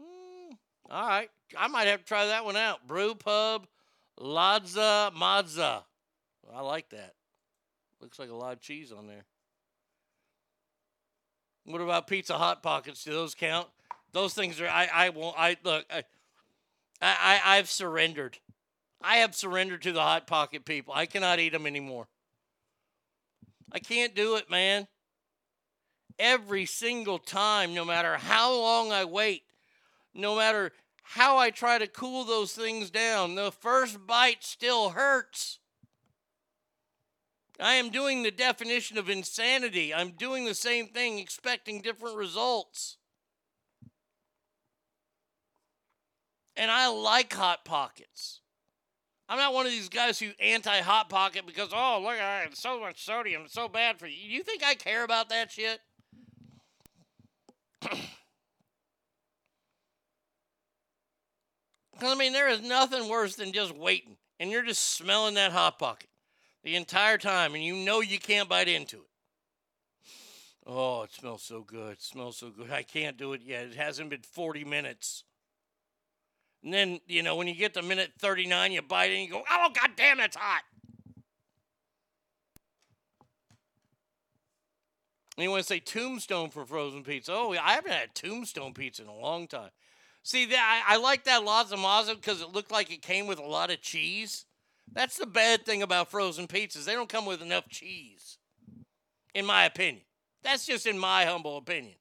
Hmm, 0.00 0.54
all 0.90 1.08
right, 1.08 1.30
I 1.58 1.68
might 1.68 1.88
have 1.88 2.00
to 2.00 2.06
try 2.06 2.26
that 2.26 2.44
one 2.44 2.56
out. 2.56 2.86
Brew 2.86 3.14
Pub, 3.14 3.66
Lotzza 4.18 5.12
Motzza. 5.14 5.82
I 6.54 6.60
like 6.60 6.90
that. 6.90 7.14
Looks 8.00 8.18
like 8.18 8.30
a 8.30 8.34
lot 8.34 8.52
of 8.52 8.60
cheese 8.60 8.92
on 8.92 9.06
there. 9.06 9.24
What 11.64 11.80
about 11.80 12.06
Pizza 12.06 12.34
Hot 12.34 12.62
Pockets? 12.62 13.02
Do 13.02 13.12
those 13.12 13.34
count? 13.34 13.68
Those 14.12 14.34
things 14.34 14.60
are. 14.60 14.68
I. 14.68 14.88
I 14.92 15.08
won't. 15.08 15.34
I 15.38 15.56
look. 15.64 15.86
I. 15.90 16.04
I 17.00 17.40
I've 17.44 17.68
surrendered. 17.68 18.38
I 19.02 19.16
have 19.16 19.34
surrendered 19.34 19.82
to 19.82 19.92
the 19.92 20.00
Hot 20.00 20.26
Pocket 20.26 20.64
people. 20.64 20.94
I 20.94 21.06
cannot 21.06 21.40
eat 21.40 21.52
them 21.52 21.66
anymore. 21.66 22.06
I 23.72 23.78
can't 23.80 24.14
do 24.14 24.36
it, 24.36 24.48
man 24.48 24.86
every 26.18 26.66
single 26.66 27.18
time, 27.18 27.74
no 27.74 27.84
matter 27.84 28.16
how 28.16 28.52
long 28.54 28.92
I 28.92 29.04
wait, 29.04 29.42
no 30.14 30.36
matter 30.36 30.72
how 31.02 31.36
I 31.36 31.50
try 31.50 31.78
to 31.78 31.86
cool 31.86 32.24
those 32.24 32.52
things 32.52 32.90
down, 32.90 33.34
the 33.34 33.52
first 33.52 34.06
bite 34.06 34.42
still 34.42 34.90
hurts. 34.90 35.58
I 37.60 37.74
am 37.74 37.90
doing 37.90 38.22
the 38.22 38.30
definition 38.30 38.98
of 38.98 39.08
insanity. 39.08 39.94
I'm 39.94 40.10
doing 40.10 40.44
the 40.44 40.54
same 40.54 40.88
thing, 40.88 41.18
expecting 41.18 41.80
different 41.80 42.16
results. 42.16 42.96
And 46.56 46.70
I 46.70 46.88
like 46.88 47.32
Hot 47.34 47.64
Pockets. 47.64 48.40
I'm 49.28 49.38
not 49.38 49.54
one 49.54 49.66
of 49.66 49.72
these 49.72 49.88
guys 49.88 50.18
who 50.18 50.30
anti 50.40 50.80
Hot 50.80 51.08
Pocket 51.08 51.46
because, 51.46 51.70
oh, 51.72 52.00
look 52.02 52.14
at 52.14 52.46
it, 52.46 52.56
so 52.56 52.80
much 52.80 53.04
sodium, 53.04 53.42
it's 53.44 53.54
so 53.54 53.68
bad 53.68 53.98
for 53.98 54.06
you. 54.06 54.16
You 54.16 54.42
think 54.42 54.62
I 54.62 54.74
care 54.74 55.04
about 55.04 55.28
that 55.30 55.50
shit? 55.50 55.80
Because, 61.94 62.12
I 62.12 62.18
mean, 62.18 62.32
there 62.32 62.48
is 62.48 62.60
nothing 62.60 63.08
worse 63.08 63.36
than 63.36 63.52
just 63.52 63.74
waiting 63.74 64.16
and 64.40 64.50
you're 64.50 64.64
just 64.64 64.96
smelling 64.96 65.34
that 65.34 65.52
Hot 65.52 65.78
Pocket 65.78 66.10
the 66.62 66.76
entire 66.76 67.18
time 67.18 67.54
and 67.54 67.62
you 67.62 67.74
know 67.74 68.00
you 68.00 68.18
can't 68.18 68.48
bite 68.48 68.68
into 68.68 68.96
it. 68.96 69.08
Oh, 70.66 71.02
it 71.02 71.12
smells 71.12 71.42
so 71.42 71.62
good. 71.62 71.92
It 71.92 72.02
smells 72.02 72.38
so 72.38 72.50
good. 72.50 72.70
I 72.70 72.82
can't 72.82 73.16
do 73.18 73.34
it 73.34 73.42
yet. 73.44 73.66
It 73.66 73.74
hasn't 73.74 74.10
been 74.10 74.22
40 74.22 74.64
minutes. 74.64 75.24
And 76.62 76.72
then, 76.72 77.00
you 77.06 77.22
know, 77.22 77.36
when 77.36 77.46
you 77.46 77.54
get 77.54 77.74
to 77.74 77.82
minute 77.82 78.12
39, 78.18 78.72
you 78.72 78.80
bite 78.80 79.10
it 79.10 79.14
and 79.14 79.24
you 79.24 79.30
go, 79.30 79.42
oh, 79.48 79.68
god 79.74 79.90
damn, 79.96 80.20
it's 80.20 80.36
hot. 80.36 80.62
And 85.36 85.44
you 85.44 85.50
want 85.50 85.62
to 85.62 85.66
say 85.66 85.80
tombstone 85.80 86.48
for 86.48 86.64
frozen 86.64 87.02
pizza? 87.02 87.32
Oh, 87.34 87.52
I 87.52 87.72
haven't 87.72 87.92
had 87.92 88.14
tombstone 88.14 88.72
pizza 88.72 89.02
in 89.02 89.08
a 89.08 89.14
long 89.14 89.46
time. 89.46 89.70
See, 90.24 90.46
that 90.46 90.84
I, 90.88 90.94
I 90.94 90.96
like 90.96 91.24
that 91.24 91.42
Lotzza 91.42 91.76
Motzza 91.76 92.16
because 92.16 92.40
it 92.40 92.50
looked 92.50 92.72
like 92.72 92.90
it 92.90 93.02
came 93.02 93.26
with 93.26 93.38
a 93.38 93.44
lot 93.44 93.70
of 93.70 93.82
cheese. 93.82 94.46
That's 94.90 95.18
the 95.18 95.26
bad 95.26 95.66
thing 95.66 95.82
about 95.82 96.10
frozen 96.10 96.48
pizzas. 96.48 96.86
They 96.86 96.94
don't 96.94 97.10
come 97.10 97.26
with 97.26 97.42
enough 97.42 97.68
cheese, 97.68 98.38
in 99.34 99.44
my 99.44 99.66
opinion. 99.66 100.02
That's 100.42 100.64
just 100.64 100.86
in 100.86 100.98
my 100.98 101.26
humble 101.26 101.58
opinion. 101.58 101.96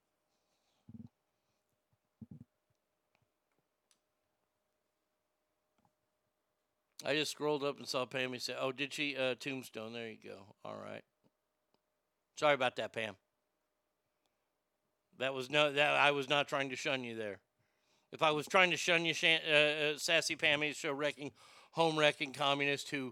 I 7.06 7.16
just 7.16 7.32
scrolled 7.32 7.66
up 7.66 7.78
and 7.78 7.86
saw 7.86 8.06
Pammy 8.06 8.40
say, 8.40 8.56
"Oh, 8.58 8.72
did 8.72 8.94
she 8.94 9.18
uh, 9.18 9.36
Tombstone? 9.38 9.92
There 9.92 10.08
you 10.08 10.18
go. 10.24 10.56
All 10.64 10.78
right. 10.82 11.04
Sorry 12.38 12.54
about 12.54 12.78
that, 12.78 12.94
Pam. 12.94 13.16
That 15.20 15.34
was 15.34 15.50
no 15.50 15.74
that 15.74 15.92
I 15.96 16.12
was 16.12 16.30
not 16.30 16.48
trying 16.48 16.70
to 16.70 16.78
shun 16.78 17.04
you 17.04 17.18
there. 17.18 17.40
If 18.14 18.22
I 18.22 18.30
was 18.30 18.46
trying 18.46 18.70
to 18.70 18.78
shun 18.78 19.06
you, 19.06 19.16
uh, 19.24 19.54
uh, 19.54 19.98
sassy 19.98 20.36
Pammy, 20.36 20.76
show 20.76 20.94
wrecking, 20.94 21.32
home 21.72 21.98
wrecking 21.98 22.32
communist 22.32 22.92
who 22.92 23.12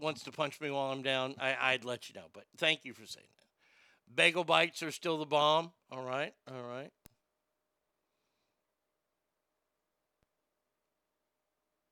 wants 0.00 0.24
to 0.24 0.32
punch 0.32 0.60
me 0.60 0.68
while 0.68 0.90
I'm 0.90 1.02
down, 1.02 1.36
I, 1.40 1.56
I'd 1.60 1.84
let 1.84 2.08
you 2.08 2.16
know. 2.16 2.26
But 2.32 2.42
thank 2.56 2.84
you 2.84 2.92
for 2.92 3.06
saying 3.06 3.28
that. 3.36 4.16
Bagel 4.16 4.42
bites 4.42 4.82
are 4.82 4.90
still 4.90 5.16
the 5.16 5.26
bomb. 5.26 5.70
All 5.92 6.02
right, 6.02 6.34
all 6.50 6.68
right. 6.68 6.90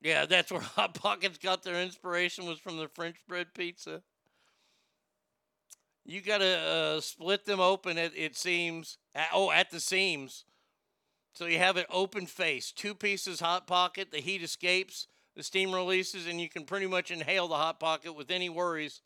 Yeah, 0.01 0.25
that's 0.25 0.51
where 0.51 0.61
Hot 0.75 0.93
Pockets 0.93 1.37
got 1.37 1.63
their 1.63 1.81
inspiration 1.81 2.45
was 2.45 2.59
from 2.59 2.75
the 2.75 2.89
French 2.89 3.15
bread 3.29 3.53
pizza. 3.53 4.01
You 6.03 6.19
got 6.21 6.39
to 6.39 6.57
uh, 6.57 7.01
split 7.01 7.45
them 7.45 7.61
open, 7.61 7.97
it, 7.97 8.11
it 8.13 8.35
seems. 8.35 8.97
At, 9.15 9.29
oh, 9.33 9.51
at 9.51 9.71
the 9.71 9.79
seams. 9.79 10.43
So 11.35 11.47
you 11.47 11.57
have 11.57 11.75
an 11.75 11.83
open 11.89 12.27
face, 12.27 12.71
two 12.71 12.95
pieces 12.95 13.41
Hot 13.41 13.67
Pocket, 13.67 14.09
the 14.09 14.21
heat 14.21 14.41
escapes, 14.41 15.07
the 15.35 15.43
steam 15.43 15.73
releases, 15.73 16.27
and 16.27 16.39
you 16.39 16.47
can 16.47 16.63
pretty 16.63 16.87
much 16.87 17.11
inhale 17.11 17.49
the 17.49 17.55
Hot 17.55 17.77
Pocket 17.77 18.13
with 18.13 18.31
any 18.31 18.47
worries 18.47 19.01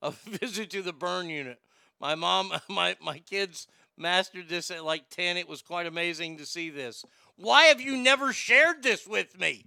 of 0.00 0.18
visit 0.24 0.70
to 0.70 0.80
the 0.80 0.94
burn 0.94 1.28
unit. 1.28 1.60
My 2.00 2.14
mom, 2.14 2.50
my, 2.70 2.96
my 3.02 3.18
kids 3.18 3.66
mastered 3.98 4.48
this 4.48 4.70
at 4.70 4.86
like 4.86 5.10
10. 5.10 5.36
It 5.36 5.50
was 5.50 5.60
quite 5.60 5.86
amazing 5.86 6.38
to 6.38 6.46
see 6.46 6.70
this. 6.70 7.04
Why 7.36 7.64
have 7.64 7.80
you 7.82 7.98
never 7.98 8.32
shared 8.32 8.82
this 8.82 9.06
with 9.06 9.38
me? 9.38 9.66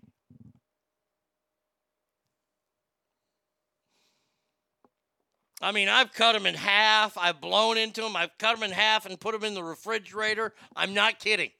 I 5.62 5.72
mean, 5.72 5.90
I've 5.90 6.12
cut 6.12 6.34
them 6.34 6.48
in 6.48 6.56
half. 6.56 7.20
I've 7.20 7.40
blown 7.40 7.78
into 7.78 8.02
them. 8.02 8.16
I've 8.16 8.36
cut 8.40 8.56
them 8.56 8.64
in 8.64 8.72
half 8.72 9.06
and 9.06 9.20
put 9.20 9.34
them 9.34 9.44
in 9.44 9.54
the 9.54 9.64
refrigerator. 9.64 10.56
I'm 10.76 10.96
not 10.96 11.20
kidding. 11.20 11.52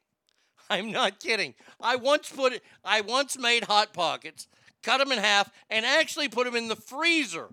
I'm 0.72 0.92
not 0.92 1.20
kidding. 1.20 1.56
I 1.82 1.96
once 1.96 2.30
put 2.30 2.54
it. 2.54 2.64
I 2.86 3.02
once 3.02 3.38
made 3.38 3.64
hot 3.64 3.94
pockets, 3.94 4.48
cut 4.84 5.00
them 5.00 5.12
in 5.12 5.18
half, 5.18 5.52
and 5.70 5.86
actually 5.86 6.30
put 6.30 6.46
them 6.46 6.56
in 6.56 6.68
the 6.68 6.76
freezer. 6.76 7.50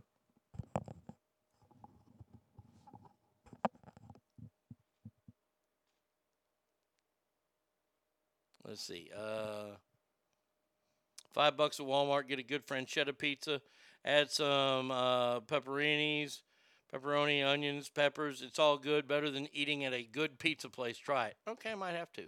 Let's 8.66 8.82
see. 8.82 9.10
Uh, 9.16 9.76
five 11.32 11.56
bucks 11.56 11.78
at 11.78 11.86
Walmart. 11.86 12.28
Get 12.28 12.40
a 12.40 12.42
good 12.42 12.66
franchetta 12.66 13.16
pizza. 13.16 13.62
Add 14.04 14.30
some 14.30 14.90
uh, 14.90 15.40
pepperonis, 15.40 16.42
pepperoni, 16.92 17.46
onions, 17.46 17.88
peppers. 17.88 18.42
It's 18.42 18.58
all 18.58 18.76
good. 18.76 19.06
Better 19.06 19.30
than 19.30 19.48
eating 19.52 19.84
at 19.84 19.94
a 19.94 20.02
good 20.02 20.38
pizza 20.40 20.68
place. 20.68 20.98
Try 20.98 21.28
it. 21.28 21.36
Okay, 21.48 21.70
I 21.70 21.74
might 21.76 21.94
have 21.94 22.12
to. 22.14 22.24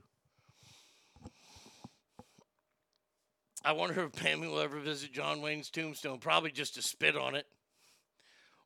I 3.64 3.72
wonder 3.72 4.04
if 4.04 4.12
Pammy 4.12 4.48
will 4.48 4.60
ever 4.60 4.78
visit 4.78 5.12
John 5.12 5.40
Wayne's 5.40 5.70
tombstone. 5.70 6.18
Probably 6.18 6.52
just 6.52 6.74
to 6.74 6.82
spit 6.82 7.16
on 7.16 7.34
it. 7.34 7.46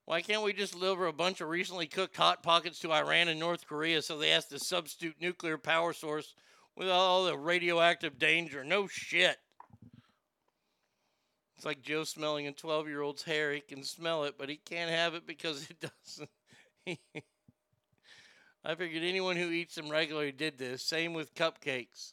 Why 0.05 0.21
can't 0.21 0.43
we 0.43 0.53
just 0.53 0.75
deliver 0.75 1.07
a 1.07 1.13
bunch 1.13 1.41
of 1.41 1.49
recently 1.49 1.87
cooked 1.87 2.17
hot 2.17 2.43
pockets 2.43 2.81
to 2.81 2.93
Iran 2.93 3.29
and 3.29 3.39
North 3.39 3.67
Korea 3.67 4.03
so 4.03 4.19
they 4.19 4.31
have 4.31 4.49
to 4.49 4.59
substitute 4.59 5.17
nuclear 5.21 5.57
power 5.57 5.93
source 5.93 6.35
with 6.77 6.89
all 6.89 7.25
the 7.25 7.39
radioactive 7.39 8.19
danger? 8.19 8.65
No 8.65 8.87
shit. 8.89 9.39
It's 11.57 11.65
like 11.65 11.83
Joe 11.83 12.03
smelling 12.03 12.49
a 12.49 12.53
12 12.53 12.89
year 12.89 13.01
old's 13.01 13.23
hair. 13.23 13.53
He 13.53 13.61
can 13.61 13.85
smell 13.85 14.25
it, 14.25 14.35
but 14.37 14.49
he 14.49 14.57
can't 14.57 14.91
have 14.91 15.15
it 15.15 15.27
because 15.27 15.69
it 15.71 15.77
doesn't. 16.87 16.99
I 18.65 18.75
figured 18.75 19.05
anyone 19.05 19.37
who 19.37 19.51
eats 19.51 19.77
them 19.77 19.89
regularly 19.89 20.33
did 20.33 20.59
this. 20.59 20.83
Same 20.83 21.15
with 21.15 21.35
cupcakes. 21.35 22.13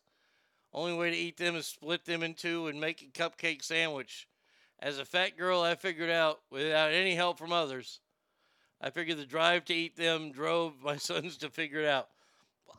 Only 0.74 0.94
way 0.94 1.10
to 1.10 1.18
eat 1.18 1.38
them 1.38 1.56
is 1.56 1.68
split 1.68 2.06
them 2.06 2.22
in 2.22 2.36
two 2.36 2.68
and 2.68 2.80
make 2.80 3.02
a 3.02 3.06
cupcake 3.06 3.64
sandwich. 3.64 4.28
As 4.80 5.00
a 5.00 5.06
fat 5.06 5.38
girl, 5.38 5.62
I 5.62 5.76
figured 5.76 6.10
out 6.10 6.40
without 6.50 6.92
any 6.92 7.16
help 7.16 7.38
from 7.38 7.52
others. 7.52 8.00
I 8.80 8.92
figured 8.92 9.18
the 9.18 9.26
drive 9.26 9.66
to 9.66 9.74
eat 9.74 9.98
them 9.98 10.32
drove 10.32 10.82
my 10.82 10.96
sons 10.98 11.38
to 11.38 11.50
figure 11.50 11.82
it 11.82 11.88
out. 11.88 12.10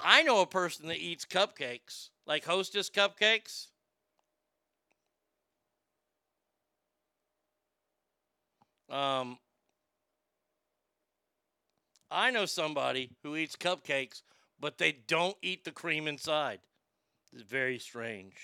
I 0.02 0.22
know 0.22 0.40
a 0.40 0.46
person 0.46 0.88
that 0.88 0.98
eats 0.98 1.26
cupcakes, 1.26 2.08
like 2.26 2.44
hostess 2.44 2.88
cupcakes. 2.88 3.66
Um, 8.88 9.38
I 12.10 12.30
know 12.30 12.46
somebody 12.46 13.10
who 13.22 13.36
eats 13.36 13.56
cupcakes, 13.56 14.22
but 14.58 14.78
they 14.78 14.92
don't 14.92 15.36
eat 15.42 15.64
the 15.64 15.70
cream 15.70 16.08
inside. 16.08 16.60
It's 17.32 17.42
very 17.42 17.78
strange. 17.78 18.34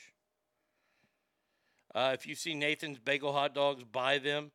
Uh, 1.94 2.10
if 2.14 2.26
you 2.26 2.34
see 2.34 2.54
Nathan's 2.54 2.98
bagel 2.98 3.32
hot 3.32 3.54
dogs, 3.54 3.82
buy 3.84 4.18
them. 4.18 4.50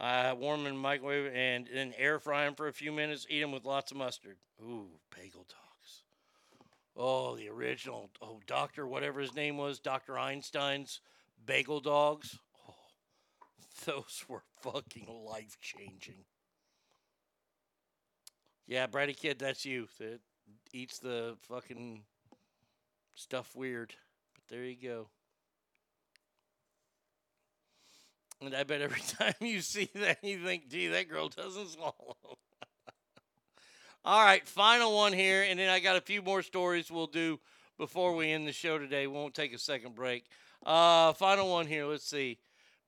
Uh, 0.00 0.34
warm 0.38 0.60
them 0.60 0.68
in 0.68 0.74
the 0.74 0.80
microwave 0.80 1.30
and 1.34 1.68
then 1.72 1.92
air 1.96 2.18
fry 2.18 2.44
them 2.44 2.54
for 2.54 2.68
a 2.68 2.72
few 2.72 2.92
minutes. 2.92 3.26
Eat 3.28 3.40
them 3.40 3.52
with 3.52 3.64
lots 3.64 3.92
of 3.92 3.98
mustard. 3.98 4.36
Ooh, 4.60 4.88
bagel 5.14 5.46
dogs. 5.48 6.02
Oh, 6.96 7.36
the 7.36 7.48
original. 7.48 8.10
Oh, 8.20 8.40
Doctor, 8.46 8.86
whatever 8.86 9.20
his 9.20 9.34
name 9.34 9.56
was, 9.56 9.78
Doctor 9.78 10.18
Einstein's 10.18 11.00
bagel 11.44 11.80
dogs. 11.80 12.38
Oh, 12.68 12.74
those 13.84 14.24
were 14.28 14.42
fucking 14.60 15.08
life 15.26 15.58
changing. 15.60 16.24
Yeah, 18.66 18.86
Brady 18.86 19.14
Kid, 19.14 19.38
that's 19.38 19.64
you. 19.64 19.88
That 19.98 20.20
eats 20.72 20.98
the 20.98 21.36
fucking 21.48 22.02
stuff 23.14 23.54
weird. 23.54 23.94
But 24.34 24.54
there 24.54 24.64
you 24.64 24.76
go. 24.76 25.08
And 28.40 28.54
I 28.54 28.64
bet 28.64 28.80
every 28.80 29.00
time 29.18 29.34
you 29.40 29.60
see 29.60 29.88
that, 29.94 30.18
you 30.22 30.38
think, 30.44 30.68
gee, 30.68 30.88
that 30.88 31.08
girl 31.08 31.28
doesn't 31.28 31.68
swallow. 31.70 32.16
All 34.04 34.24
right, 34.24 34.46
final 34.46 34.96
one 34.96 35.12
here, 35.12 35.44
and 35.48 35.60
then 35.60 35.68
I 35.68 35.78
got 35.78 35.96
a 35.96 36.00
few 36.00 36.22
more 36.22 36.42
stories 36.42 36.90
we'll 36.90 37.06
do 37.06 37.38
before 37.78 38.16
we 38.16 38.32
end 38.32 38.48
the 38.48 38.52
show 38.52 38.76
today. 38.78 39.06
We 39.06 39.14
won't 39.14 39.34
take 39.34 39.54
a 39.54 39.58
second 39.58 39.94
break. 39.94 40.24
Uh, 40.66 41.12
final 41.12 41.48
one 41.50 41.66
here. 41.66 41.86
Let's 41.86 42.04
see. 42.04 42.38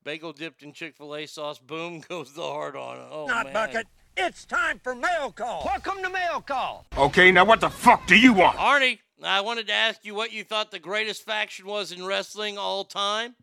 Bagel 0.02 0.32
dipped 0.32 0.62
in 0.64 0.72
Chick 0.72 0.96
fil 0.96 1.14
A 1.14 1.26
sauce. 1.26 1.58
Boom 1.60 2.00
goes 2.08 2.32
the 2.34 2.42
heart 2.42 2.74
on 2.74 2.96
it. 2.96 3.06
Oh, 3.10 3.26
Not 3.26 3.44
man. 3.46 3.52
bucket. 3.52 3.86
It's 4.16 4.44
time 4.44 4.80
for 4.82 4.94
mail 4.94 5.32
call. 5.32 5.62
Welcome 5.64 6.02
to 6.02 6.10
mail 6.10 6.40
call. 6.40 6.86
Okay, 6.98 7.30
now 7.32 7.44
what 7.44 7.60
the 7.60 7.70
fuck 7.70 8.06
do 8.06 8.16
you 8.16 8.32
want? 8.32 8.56
Arnie, 8.58 8.98
I 9.22 9.40
wanted 9.40 9.68
to 9.68 9.72
ask 9.72 10.04
you 10.04 10.14
what 10.14 10.32
you 10.32 10.44
thought 10.44 10.70
the 10.70 10.78
greatest 10.78 11.24
faction 11.24 11.66
was 11.66 11.92
in 11.92 12.04
wrestling 12.04 12.58
all 12.58 12.84
time 12.84 13.36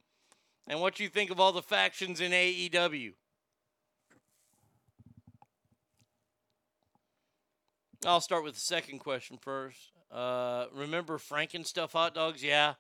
and 0.68 0.82
what 0.82 1.00
you 1.00 1.08
think 1.08 1.32
of 1.32 1.40
all 1.40 1.52
the 1.52 1.62
factions 1.62 2.20
in 2.20 2.32
AEW. 2.32 3.14
I'll 8.06 8.22
start 8.22 8.44
with 8.44 8.56
the 8.56 8.60
second 8.60 9.00
question 9.00 9.38
first. 9.38 9.92
Uh, 10.12 10.66
remember 10.74 11.18
Frank 11.18 11.56
'n 11.56 11.64
Stuff 11.64 11.94
hot 11.94 12.16
dogs? 12.16 12.44
Yeah. 12.44 12.74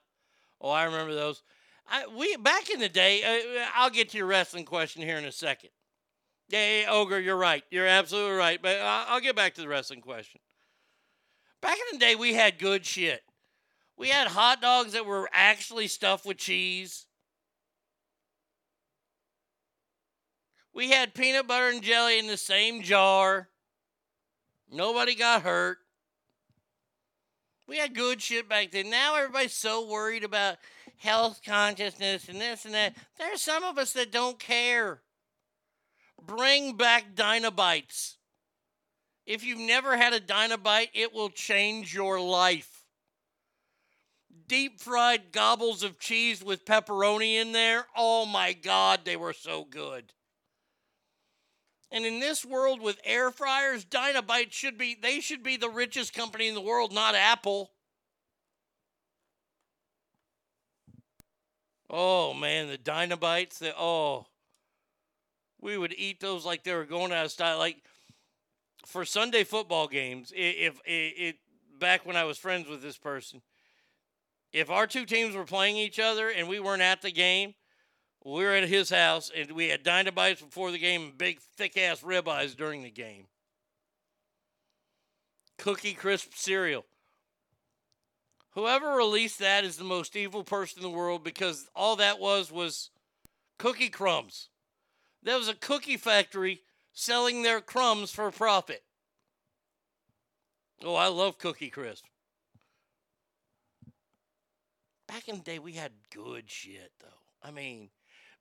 Oh, 0.60 0.70
I 0.70 0.84
remember 0.84 1.14
those. 1.14 1.44
I, 1.88 2.08
we 2.08 2.36
back 2.38 2.70
in 2.70 2.80
the 2.80 2.90
day. 2.90 3.24
Uh, 3.24 3.66
I'll 3.76 3.90
get 3.90 4.10
to 4.10 4.18
your 4.18 4.28
wrestling 4.28 4.66
question 4.66 5.02
here 5.02 5.18
in 5.18 5.26
a 5.26 5.32
second. 5.32 5.70
Yeah, 6.50 6.82
yeah, 6.82 6.92
ogre, 6.92 7.20
you're 7.20 7.38
right. 7.38 7.64
You're 7.72 7.88
absolutely 7.88 8.36
right. 8.36 8.62
But 8.62 8.80
I'll 8.82 9.22
get 9.22 9.36
back 9.36 9.54
to 9.56 9.62
the 9.62 9.68
wrestling 9.68 10.02
question. 10.02 10.42
Back 11.62 11.78
in 11.78 12.00
the 12.00 12.06
day, 12.06 12.16
we 12.16 12.34
had 12.34 12.58
good 12.58 12.86
shit. 12.86 13.22
We 13.98 14.10
had 14.10 14.28
hot 14.28 14.62
dogs 14.62 14.94
that 14.94 15.06
were 15.06 15.30
actually 15.32 15.88
stuffed 15.88 16.26
with 16.26 16.38
cheese. 16.38 17.06
We 20.74 20.90
had 20.90 21.14
peanut 21.14 21.48
butter 21.48 21.70
and 21.70 21.84
jelly 21.84 22.18
in 22.18 22.28
the 22.28 22.38
same 22.38 22.82
jar. 22.82 23.50
Nobody 24.72 25.16
got 25.16 25.44
hurt. 25.44 25.78
We 27.68 27.78
had 27.78 27.94
good 27.94 28.22
shit 28.22 28.50
back 28.50 28.72
then. 28.72 28.90
Now 28.90 29.16
everybody's 29.16 29.54
so 29.54 29.88
worried 29.88 30.24
about 30.24 30.58
health 30.98 31.42
consciousness 31.46 32.28
and 32.28 32.40
this 32.40 32.66
and 32.66 32.74
that. 32.74 32.96
There's 33.18 33.42
some 33.42 33.64
of 33.64 33.78
us 33.78 33.94
that 33.94 34.12
don't 34.12 34.40
care. 34.40 35.02
Bring 36.26 36.76
back 36.76 37.16
Dynabites. 37.16 38.18
If 39.32 39.46
you've 39.46 39.60
never 39.60 39.96
had 39.96 40.12
a 40.12 40.20
Dynabite, 40.20 40.90
it 40.94 41.14
will 41.14 41.30
change 41.30 41.94
your 41.94 42.20
life. 42.20 42.84
Deep 44.46 44.82
fried 44.82 45.32
gobbles 45.32 45.84
of 45.84 45.98
cheese 45.98 46.44
with 46.44 46.66
pepperoni 46.66 47.36
in 47.36 47.54
there. 47.54 47.86
Oh 47.96 48.26
my 48.26 48.52
God, 48.52 49.06
they 49.06 49.16
were 49.16 49.32
so 49.32 49.64
good. 49.64 50.12
And 51.94 52.06
in 52.06 52.20
this 52.20 52.44
world 52.44 52.82
with 52.82 53.00
air 53.06 53.32
fryers, 53.32 53.86
Dynabite 53.86 54.52
should 54.52 54.78
be 54.78 54.98
they 55.02 55.22
should 55.22 55.44
be 55.44 55.56
the 55.56 55.70
richest 55.70 56.14
company 56.14 56.50
in 56.50 56.54
the 56.54 56.60
world, 56.60 56.94
not 56.94 57.16
Apple. 57.16 57.72
Oh 61.90 62.34
man, 62.34 62.68
the 62.68 62.78
Dynabites, 62.78 63.60
the 63.60 63.74
oh. 63.80 64.26
We 65.62 65.78
would 65.78 65.94
eat 65.98 66.20
those 66.20 66.44
like 66.44 66.66
they 66.66 66.76
were 66.76 66.84
going 66.84 67.14
out 67.14 67.24
of 67.24 67.32
style. 67.32 67.58
Like 67.58 67.82
for 68.92 69.06
Sunday 69.06 69.44
football 69.44 69.88
games, 69.88 70.32
i- 70.34 70.38
if 70.38 70.80
it, 70.86 71.38
back 71.80 72.06
when 72.06 72.16
I 72.16 72.26
was 72.26 72.38
friends 72.38 72.68
with 72.68 72.82
this 72.82 72.98
person, 72.98 73.42
if 74.52 74.70
our 74.70 74.86
two 74.86 75.06
teams 75.06 75.34
were 75.36 75.46
playing 75.46 75.78
each 75.78 76.00
other 76.00 76.30
and 76.30 76.48
we 76.48 76.60
weren't 76.60 76.82
at 76.82 77.02
the 77.02 77.12
game, 77.12 77.56
we 78.24 78.44
were 78.44 78.54
at 78.54 78.68
his 78.68 78.90
house 78.90 79.32
and 79.34 79.54
we 79.54 79.70
had 79.70 79.84
Dynabites 79.84 80.42
before 80.42 80.72
the 80.72 80.78
game 80.78 81.04
and 81.04 81.18
big 81.18 81.40
thick 81.40 81.78
ass 81.78 82.02
ribeyes 82.02 82.56
during 82.56 82.84
the 82.84 82.92
game. 82.92 83.28
Cookie 85.58 85.94
crisp 85.94 86.34
cereal. 86.36 86.86
Whoever 88.52 88.96
released 88.96 89.40
that 89.40 89.64
is 89.64 89.78
the 89.78 89.84
most 89.86 90.16
evil 90.16 90.44
person 90.44 90.84
in 90.84 90.92
the 90.92 90.98
world 90.98 91.24
because 91.24 91.70
all 91.76 91.96
that 91.96 92.20
was 92.20 92.52
was 92.52 92.90
cookie 93.58 93.90
crumbs. 93.90 94.50
There 95.24 95.38
was 95.38 95.48
a 95.48 95.54
cookie 95.54 95.98
factory 95.98 96.62
selling 97.02 97.42
their 97.42 97.60
crumbs 97.60 98.12
for 98.12 98.30
profit. 98.30 98.84
Oh, 100.84 100.94
I 100.94 101.08
love 101.08 101.40
Cookie 101.40 101.72
Crisp. 101.72 102.06
Back 105.08 105.28
in 105.28 105.38
the 105.38 105.44
day, 105.44 105.58
we 105.58 105.74
had 105.74 105.94
good 106.14 106.44
shit, 106.48 106.92
though. 107.00 107.08
I 107.44 107.50
mean, 107.50 107.90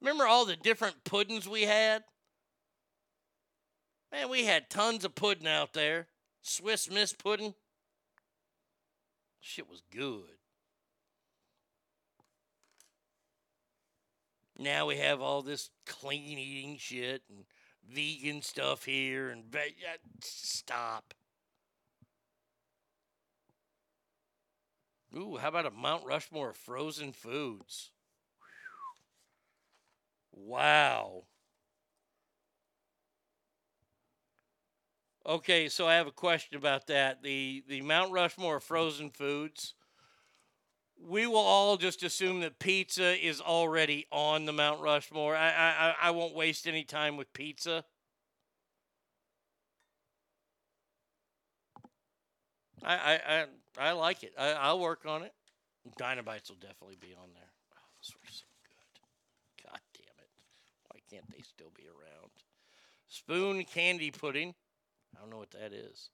remember 0.02 0.26
all 0.26 0.44
the 0.44 0.56
different 0.56 1.04
puddings 1.04 1.48
we 1.48 1.62
had? 1.62 2.04
Man, 4.12 4.28
we 4.28 4.44
had 4.44 4.68
tons 4.68 5.06
of 5.06 5.14
pudding 5.14 5.48
out 5.48 5.72
there. 5.72 6.08
Swiss 6.42 6.90
Miss 6.90 7.14
pudding. 7.14 7.54
Shit 9.40 9.70
was 9.70 9.82
good. 9.90 10.36
Now 14.58 14.84
we 14.84 14.98
have 14.98 15.22
all 15.22 15.40
this 15.40 15.70
clean 15.86 16.38
eating 16.38 16.76
shit 16.76 17.22
and 17.30 17.46
vegan 17.90 18.42
stuff 18.42 18.84
here 18.84 19.30
and 19.30 19.44
ve- 19.46 19.76
stop. 20.22 21.14
Ooh, 25.16 25.36
how 25.36 25.46
about 25.50 25.66
a 25.66 25.70
Mount 25.70 26.04
Rushmore 26.04 26.50
of 26.50 26.56
frozen 26.56 27.12
foods? 27.12 27.92
Wow. 30.32 31.26
Okay, 35.26 35.68
so 35.68 35.86
I 35.86 35.94
have 35.94 36.06
a 36.06 36.12
question 36.12 36.56
about 36.56 36.86
that. 36.88 37.22
The 37.22 37.62
the 37.66 37.80
Mount 37.82 38.12
Rushmore 38.12 38.56
of 38.56 38.64
frozen 38.64 39.10
foods. 39.10 39.74
We 41.08 41.26
will 41.26 41.36
all 41.36 41.76
just 41.76 42.02
assume 42.02 42.40
that 42.40 42.58
pizza 42.58 43.16
is 43.26 43.40
already 43.40 44.06
on 44.12 44.44
the 44.44 44.52
Mount 44.52 44.80
Rushmore. 44.80 45.34
I 45.34 45.50
I 45.50 45.94
I- 46.02 46.10
won't 46.10 46.34
waste 46.34 46.66
any 46.66 46.84
time 46.84 47.16
with 47.16 47.32
pizza. 47.32 47.84
I 52.82 52.94
I 52.94 53.20
I, 53.78 53.88
I 53.88 53.92
like 53.92 54.22
it. 54.22 54.34
I, 54.38 54.52
I'll 54.52 54.80
work 54.80 55.06
on 55.06 55.22
it. 55.22 55.32
Dynabites 55.98 56.50
will 56.50 56.56
definitely 56.56 56.96
be 57.00 57.14
on 57.14 57.30
there. 57.34 57.50
Oh, 57.74 57.82
those 57.98 58.14
were 58.14 58.30
so 58.30 58.44
good. 58.64 59.64
God 59.70 59.80
damn 59.94 60.18
it! 60.22 60.30
Why 60.90 61.00
can't 61.10 61.30
they 61.30 61.42
still 61.42 61.72
be 61.74 61.84
around? 61.88 62.30
Spoon 63.08 63.64
candy 63.64 64.10
pudding. 64.10 64.54
I 65.16 65.20
don't 65.20 65.30
know 65.30 65.38
what 65.38 65.50
that 65.52 65.72
is. 65.72 66.10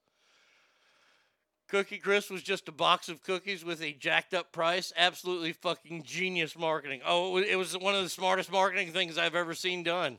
Cookie 1.68 1.98
Crisp 1.98 2.30
was 2.30 2.42
just 2.42 2.68
a 2.68 2.72
box 2.72 3.08
of 3.08 3.22
cookies 3.22 3.64
with 3.64 3.82
a 3.82 3.92
jacked 3.92 4.34
up 4.34 4.52
price. 4.52 4.92
Absolutely 4.96 5.52
fucking 5.52 6.04
genius 6.04 6.56
marketing. 6.56 7.00
Oh, 7.04 7.38
it 7.38 7.56
was 7.56 7.76
one 7.76 7.94
of 7.94 8.02
the 8.02 8.08
smartest 8.08 8.52
marketing 8.52 8.92
things 8.92 9.18
I've 9.18 9.34
ever 9.34 9.54
seen 9.54 9.82
done. 9.82 10.18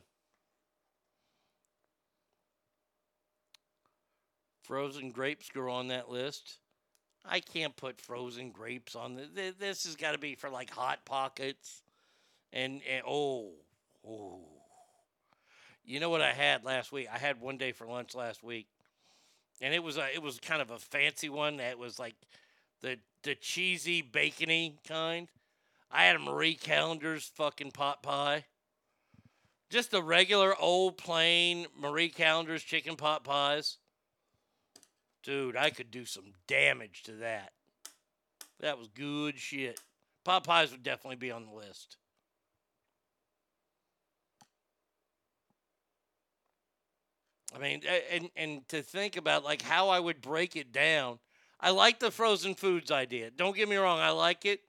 Frozen 4.62 5.12
grapes 5.12 5.48
go 5.48 5.70
on 5.70 5.88
that 5.88 6.10
list. 6.10 6.58
I 7.24 7.40
can't 7.40 7.74
put 7.74 7.98
frozen 7.98 8.50
grapes 8.50 8.94
on 8.94 9.14
the, 9.14 9.54
this. 9.58 9.84
Has 9.84 9.96
got 9.96 10.12
to 10.12 10.18
be 10.18 10.34
for 10.34 10.50
like 10.50 10.68
hot 10.68 11.06
pockets, 11.06 11.82
and, 12.52 12.82
and 12.90 13.02
oh, 13.06 13.52
oh. 14.06 14.40
You 15.84 16.00
know 16.00 16.10
what 16.10 16.20
I 16.20 16.32
had 16.32 16.64
last 16.64 16.92
week? 16.92 17.08
I 17.10 17.16
had 17.16 17.40
one 17.40 17.56
day 17.56 17.72
for 17.72 17.86
lunch 17.86 18.14
last 18.14 18.42
week, 18.42 18.66
and 19.60 19.74
it 19.74 19.82
was 19.82 19.96
a, 19.96 20.14
it 20.14 20.22
was 20.22 20.38
kind 20.38 20.62
of 20.62 20.70
a 20.70 20.78
fancy 20.78 21.28
one 21.28 21.56
that 21.58 21.78
was 21.78 21.98
like 21.98 22.14
the 22.80 22.98
the 23.22 23.34
cheesy 23.34 24.02
bacony 24.02 24.76
kind. 24.86 25.28
I 25.90 26.04
had 26.04 26.16
a 26.16 26.20
Marie 26.20 26.54
Callender's 26.54 27.30
fucking 27.34 27.72
pot 27.72 28.02
pie. 28.02 28.44
Just 29.70 29.90
the 29.90 30.02
regular 30.02 30.54
old 30.58 30.96
plain 30.96 31.66
Marie 31.78 32.08
Callender's 32.08 32.62
chicken 32.62 32.96
pot 32.96 33.24
pies. 33.24 33.78
Dude, 35.22 35.56
I 35.56 35.70
could 35.70 35.90
do 35.90 36.04
some 36.04 36.32
damage 36.46 37.02
to 37.04 37.12
that. 37.12 37.52
That 38.60 38.78
was 38.78 38.88
good 38.88 39.38
shit. 39.38 39.80
Pot 40.24 40.44
pies 40.44 40.70
would 40.70 40.82
definitely 40.82 41.16
be 41.16 41.30
on 41.30 41.46
the 41.46 41.52
list. 41.52 41.96
I 47.54 47.58
mean, 47.58 47.82
and 48.10 48.30
and 48.36 48.68
to 48.68 48.82
think 48.82 49.16
about 49.16 49.44
like 49.44 49.62
how 49.62 49.88
I 49.88 50.00
would 50.00 50.20
break 50.20 50.56
it 50.56 50.72
down. 50.72 51.18
I 51.60 51.70
like 51.70 51.98
the 51.98 52.10
frozen 52.10 52.54
foods 52.54 52.90
idea. 52.90 53.30
Don't 53.30 53.56
get 53.56 53.68
me 53.68 53.76
wrong, 53.76 53.98
I 53.98 54.10
like 54.10 54.44
it. 54.44 54.60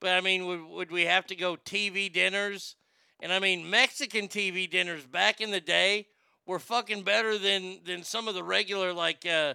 But 0.00 0.10
I 0.10 0.20
mean, 0.20 0.46
would, 0.46 0.64
would 0.64 0.90
we 0.90 1.06
have 1.06 1.26
to 1.28 1.36
go 1.36 1.56
TV 1.56 2.12
dinners? 2.12 2.76
And 3.20 3.32
I 3.32 3.38
mean, 3.38 3.70
Mexican 3.70 4.28
TV 4.28 4.68
dinners 4.68 5.06
back 5.06 5.40
in 5.40 5.50
the 5.50 5.60
day 5.60 6.08
were 6.46 6.58
fucking 6.58 7.02
better 7.02 7.38
than 7.38 7.78
than 7.84 8.02
some 8.02 8.28
of 8.28 8.34
the 8.34 8.42
regular 8.42 8.92
like 8.92 9.24
uh, 9.24 9.54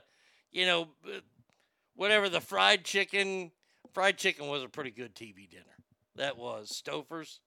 you 0.52 0.66
know, 0.66 0.88
whatever 1.96 2.30
the 2.30 2.42
fried 2.42 2.84
chicken. 2.84 3.52
Fried 3.94 4.18
chicken 4.18 4.48
was 4.48 4.64
a 4.64 4.70
pretty 4.70 4.92
good 4.92 5.16
TV 5.16 5.50
dinner. 5.50 5.66
That 6.16 6.38
was 6.38 6.70
Stouffer's. 6.70 7.40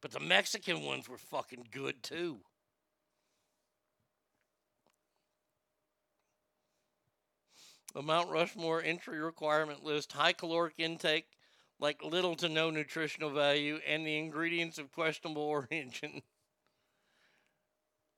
But 0.00 0.10
the 0.10 0.20
Mexican 0.20 0.82
ones 0.82 1.08
were 1.08 1.18
fucking 1.18 1.68
good 1.70 2.02
too. 2.02 2.40
The 7.94 8.02
Mount 8.02 8.30
Rushmore 8.30 8.82
entry 8.82 9.20
requirement 9.20 9.84
list 9.84 10.12
high 10.12 10.32
caloric 10.32 10.74
intake, 10.78 11.26
like 11.78 12.02
little 12.02 12.34
to 12.36 12.48
no 12.48 12.70
nutritional 12.70 13.30
value, 13.30 13.80
and 13.86 14.06
the 14.06 14.18
ingredients 14.18 14.78
of 14.78 14.92
questionable 14.92 15.42
origin. 15.70 16.22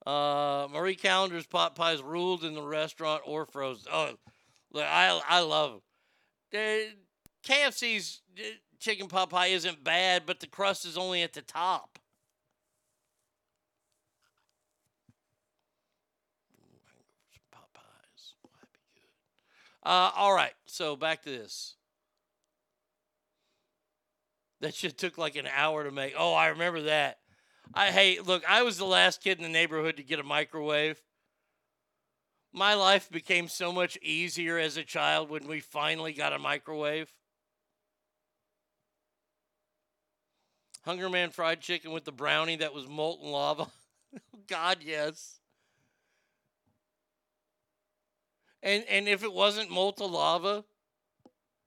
Uh, 0.06 0.68
Marie 0.70 0.94
Callender's 0.94 1.46
pot 1.46 1.74
pies 1.74 2.02
ruled 2.02 2.44
in 2.44 2.54
the 2.54 2.62
restaurant 2.62 3.22
or 3.24 3.46
frozen. 3.46 3.90
Oh, 3.90 4.12
look, 4.70 4.84
I 4.84 5.20
I 5.26 5.40
love 5.40 5.72
them. 5.72 5.80
The 6.50 6.88
KFC's 7.44 8.20
uh, 8.38 8.42
chicken 8.78 9.08
pot 9.08 9.30
pie 9.30 9.46
isn't 9.46 9.82
bad, 9.82 10.24
but 10.26 10.40
the 10.40 10.46
crust 10.46 10.84
is 10.84 10.98
only 10.98 11.22
at 11.22 11.32
the 11.32 11.42
top. 11.42 11.98
Uh, 19.84 20.10
all 20.16 20.32
right, 20.32 20.54
so 20.66 20.96
back 20.96 21.22
to 21.22 21.30
this. 21.30 21.74
That 24.60 24.74
shit 24.74 24.96
took 24.96 25.18
like 25.18 25.36
an 25.36 25.46
hour 25.54 25.84
to 25.84 25.90
make. 25.90 26.14
Oh, 26.16 26.32
I 26.32 26.48
remember 26.48 26.82
that. 26.82 27.18
I 27.74 27.90
hey, 27.90 28.18
look, 28.24 28.42
I 28.48 28.62
was 28.62 28.78
the 28.78 28.86
last 28.86 29.22
kid 29.22 29.38
in 29.38 29.42
the 29.42 29.50
neighborhood 29.50 29.96
to 29.98 30.02
get 30.02 30.20
a 30.20 30.22
microwave. 30.22 31.00
My 32.52 32.74
life 32.74 33.10
became 33.10 33.48
so 33.48 33.72
much 33.72 33.98
easier 34.00 34.58
as 34.58 34.76
a 34.76 34.84
child 34.84 35.28
when 35.28 35.48
we 35.48 35.60
finally 35.60 36.12
got 36.12 36.32
a 36.32 36.38
microwave. 36.38 37.12
Hungry 40.82 41.10
Man 41.10 41.30
fried 41.30 41.60
chicken 41.60 41.92
with 41.92 42.04
the 42.04 42.12
brownie 42.12 42.56
that 42.56 42.72
was 42.72 42.86
molten 42.86 43.30
lava. 43.30 43.66
God, 44.46 44.78
yes. 44.82 45.40
And 48.64 48.82
and 48.88 49.06
if 49.06 49.22
it 49.22 49.32
wasn't 49.32 49.70
molten 49.70 50.10
lava, 50.10 50.64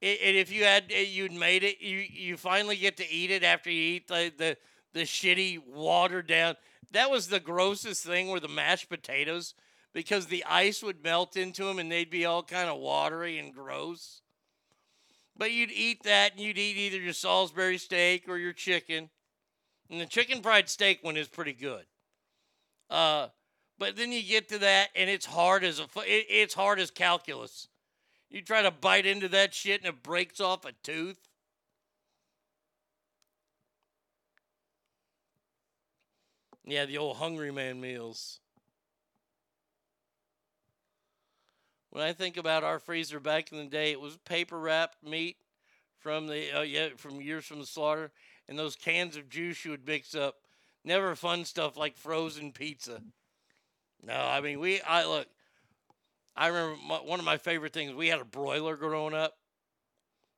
it, 0.02 0.20
and 0.22 0.36
if 0.36 0.52
you 0.52 0.64
had 0.64 0.86
eh, 0.90 1.04
you'd 1.04 1.32
made 1.32 1.64
it, 1.64 1.80
you 1.80 2.00
you 2.00 2.36
finally 2.36 2.76
get 2.76 2.98
to 2.98 3.10
eat 3.10 3.30
it 3.30 3.44
after 3.44 3.70
you 3.70 3.96
eat 3.96 4.08
the 4.08 4.34
the 4.36 4.58
the 4.94 5.02
shitty 5.02 5.60
watered 5.66 6.28
down. 6.28 6.56
That 6.92 7.12
was 7.12 7.28
the 7.28 7.40
grossest 7.40 8.04
thing 8.04 8.30
were 8.30 8.40
the 8.40 8.48
mashed 8.48 8.90
potatoes 8.90 9.54
because 9.94 10.26
the 10.26 10.44
ice 10.46 10.82
would 10.82 11.04
melt 11.04 11.38
into 11.38 11.66
them 11.66 11.78
and 11.78 11.92
they'd 11.92 12.10
be 12.10 12.26
all 12.26 12.42
kind 12.42 12.70
of 12.70 12.80
watery 12.80 13.38
and 13.38 13.54
gross. 13.54 14.22
But 15.38 15.52
you'd 15.52 15.72
eat 15.72 16.04
that 16.04 16.32
and 16.32 16.42
you'd 16.42 16.58
eat 16.58 16.78
either 16.78 17.00
your 17.00 17.14
Salisbury 17.14 17.78
steak 17.78 18.28
or 18.28 18.38
your 18.38 18.54
chicken. 18.54 19.10
And 19.90 20.02
the 20.02 20.06
chicken 20.06 20.42
fried 20.42 20.70
steak 20.70 21.04
one 21.04 21.18
is 21.18 21.28
pretty 21.28 21.54
good. 21.54 21.86
Uh, 22.90 23.28
but 23.80 23.96
then 23.96 24.12
you 24.12 24.24
get 24.24 24.50
to 24.50 24.60
that, 24.60 24.90
and 24.96 25.10
it's 25.10 25.26
hard 25.26 25.64
as 25.64 25.80
a 25.80 25.84
it, 25.84 26.26
it's 26.30 26.54
hard 26.54 26.80
as 26.80 26.92
calculus. 26.92 27.68
You 28.30 28.42
try 28.42 28.62
to 28.62 28.72
bite 28.72 29.06
into 29.06 29.30
that 29.30 29.54
shit, 29.54 29.82
and 29.82 29.90
it 29.90 30.04
breaks 30.04 30.40
off 30.40 30.66
a 30.66 30.72
tooth. 30.84 31.20
Yeah, 36.66 36.86
the 36.86 36.98
old 36.98 37.18
Hungry 37.18 37.52
Man 37.52 37.80
meals. 37.80 38.40
When 41.92 42.04
I 42.04 42.14
think 42.14 42.36
about 42.38 42.64
our 42.64 42.80
freezer 42.80 43.20
back 43.20 43.52
in 43.52 43.58
the 43.58 43.66
day, 43.66 43.92
it 43.92 44.02
was 44.02 44.18
paper 44.18 44.60
wrapped 44.60 45.04
meat 45.04 45.38
from 46.00 46.28
the 46.28 46.60
uh, 46.60 46.62
yeah 46.62 46.90
from 46.98 47.22
years 47.22 47.46
from 47.46 47.60
the 47.60 47.66
slaughter, 47.66 48.12
and 48.50 48.60
those 48.60 48.76
cans 48.76 49.16
of 49.16 49.30
juice 49.30 49.64
you 49.64 49.72
would 49.72 49.88
mix 49.88 50.14
up. 50.14 50.36
Never 50.84 51.16
fun 51.16 51.46
stuff 51.46 51.78
like 51.78 51.96
frozen 51.96 52.52
pizza. 52.52 53.02
No, 54.04 54.14
I 54.16 54.42
mean 54.42 54.60
we. 54.60 54.82
I 54.82 55.06
look. 55.06 55.28
I 56.36 56.48
remember 56.48 56.78
my, 56.88 56.98
one 56.98 57.20
of 57.20 57.26
my 57.26 57.38
favorite 57.38 57.74
things. 57.74 57.94
We 57.94 58.08
had 58.08 58.20
a 58.22 58.26
broiler 58.26 58.76
growing 58.76 59.14
up, 59.14 59.38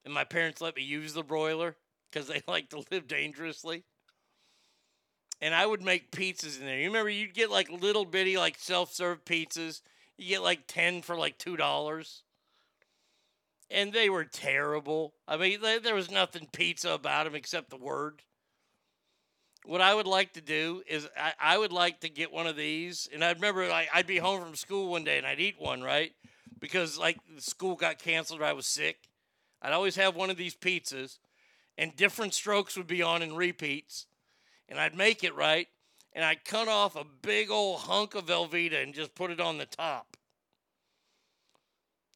and 0.06 0.14
my 0.14 0.24
parents 0.24 0.62
let 0.62 0.76
me 0.76 0.84
use 0.84 1.14
the 1.14 1.24
broiler 1.24 1.76
because 2.12 2.28
they 2.28 2.42
like 2.48 2.70
to 2.70 2.84
live 2.92 3.08
dangerously. 3.08 3.84
And 5.42 5.56
I 5.56 5.66
would 5.66 5.82
make 5.82 6.12
pizzas 6.12 6.60
in 6.60 6.66
there. 6.66 6.78
You 6.78 6.88
remember 6.88 7.10
you'd 7.10 7.34
get 7.34 7.50
like 7.50 7.70
little 7.70 8.06
bitty 8.06 8.38
like 8.38 8.58
self-serve 8.60 9.24
pizzas. 9.26 9.82
You 10.18 10.28
get 10.28 10.44
like 10.44 10.68
ten 10.68 11.02
for 11.02 11.16
like 11.16 11.38
two 11.38 11.56
dollars, 11.56 12.24
and 13.70 13.94
they 13.94 14.10
were 14.10 14.26
terrible. 14.26 15.14
I 15.28 15.38
mean, 15.38 15.62
there 15.62 15.80
there 15.80 15.96
was 15.96 16.12
nothing 16.12 16.48
pizza 16.52 16.92
about 16.92 17.26
them 17.26 17.36
except 17.36 17.70
the 17.70 17.78
word 17.78 18.24
what 19.66 19.82
I 19.82 19.94
would 19.94 20.08
like 20.08 20.34
to 20.34 20.42
do 20.42 20.82
is 20.88 21.08
I, 21.18 21.34
I 21.40 21.58
would 21.58 21.72
like 21.72 22.02
to 22.02 22.10
get 22.10 22.32
one 22.32 22.48
of 22.48 22.56
these, 22.56 23.08
and 23.14 23.24
I 23.24 23.32
remember 23.32 23.68
like 23.68 23.90
I'd 23.94 24.08
be 24.08 24.18
home 24.18 24.42
from 24.42 24.56
school 24.56 24.90
one 24.90 25.04
day 25.04 25.18
and 25.18 25.28
I'd 25.28 25.40
eat 25.40 25.56
one, 25.60 25.82
right? 25.82 26.12
Because 26.60 26.98
like 26.98 27.18
school 27.38 27.76
got 27.76 28.00
canceled 28.00 28.42
or 28.42 28.46
I 28.46 28.54
was 28.54 28.68
sick. 28.68 29.10
I'd 29.62 29.74
always 29.74 29.96
have 29.98 30.16
one 30.16 30.30
of 30.30 30.38
these 30.38 30.56
pizzas, 30.56 31.20
and 31.78 31.96
different 31.96 32.34
strokes 32.34 32.78
would 32.78 32.88
be 32.88 33.02
on 33.02 33.22
in 33.22 33.36
repeats, 33.36 34.08
and 34.70 34.80
I'd 34.80 34.96
make 34.96 35.24
it 35.24 35.36
right, 35.36 35.68
and 36.14 36.24
I'd 36.24 36.46
cut 36.46 36.68
off 36.68 36.96
a 36.96 37.06
big 37.22 37.52
old 37.52 37.82
hunk 37.82 38.16
of 38.16 38.28
Velveeta 38.28 38.82
and 38.82 38.94
just 38.94 39.16
put 39.16 39.32
it 39.32 39.42
on 39.42 39.58
the 39.58 39.66
top. 39.66 40.16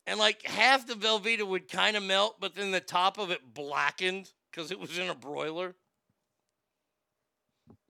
And 0.06 0.20
like 0.20 0.46
half 0.46 0.88
the 0.88 0.96
Velveeta 0.96 1.48
would 1.48 1.70
kind 1.70 1.96
of 1.96 2.04
melt, 2.04 2.38
but 2.40 2.56
then 2.56 2.72
the 2.72 2.80
top 2.80 3.18
of 3.18 3.32
it 3.32 3.54
blackened 3.54 4.32
because 4.52 4.72
it 4.72 4.80
was 4.80 4.98
in 4.98 5.10
a 5.10 5.16
broiler. 5.16 5.76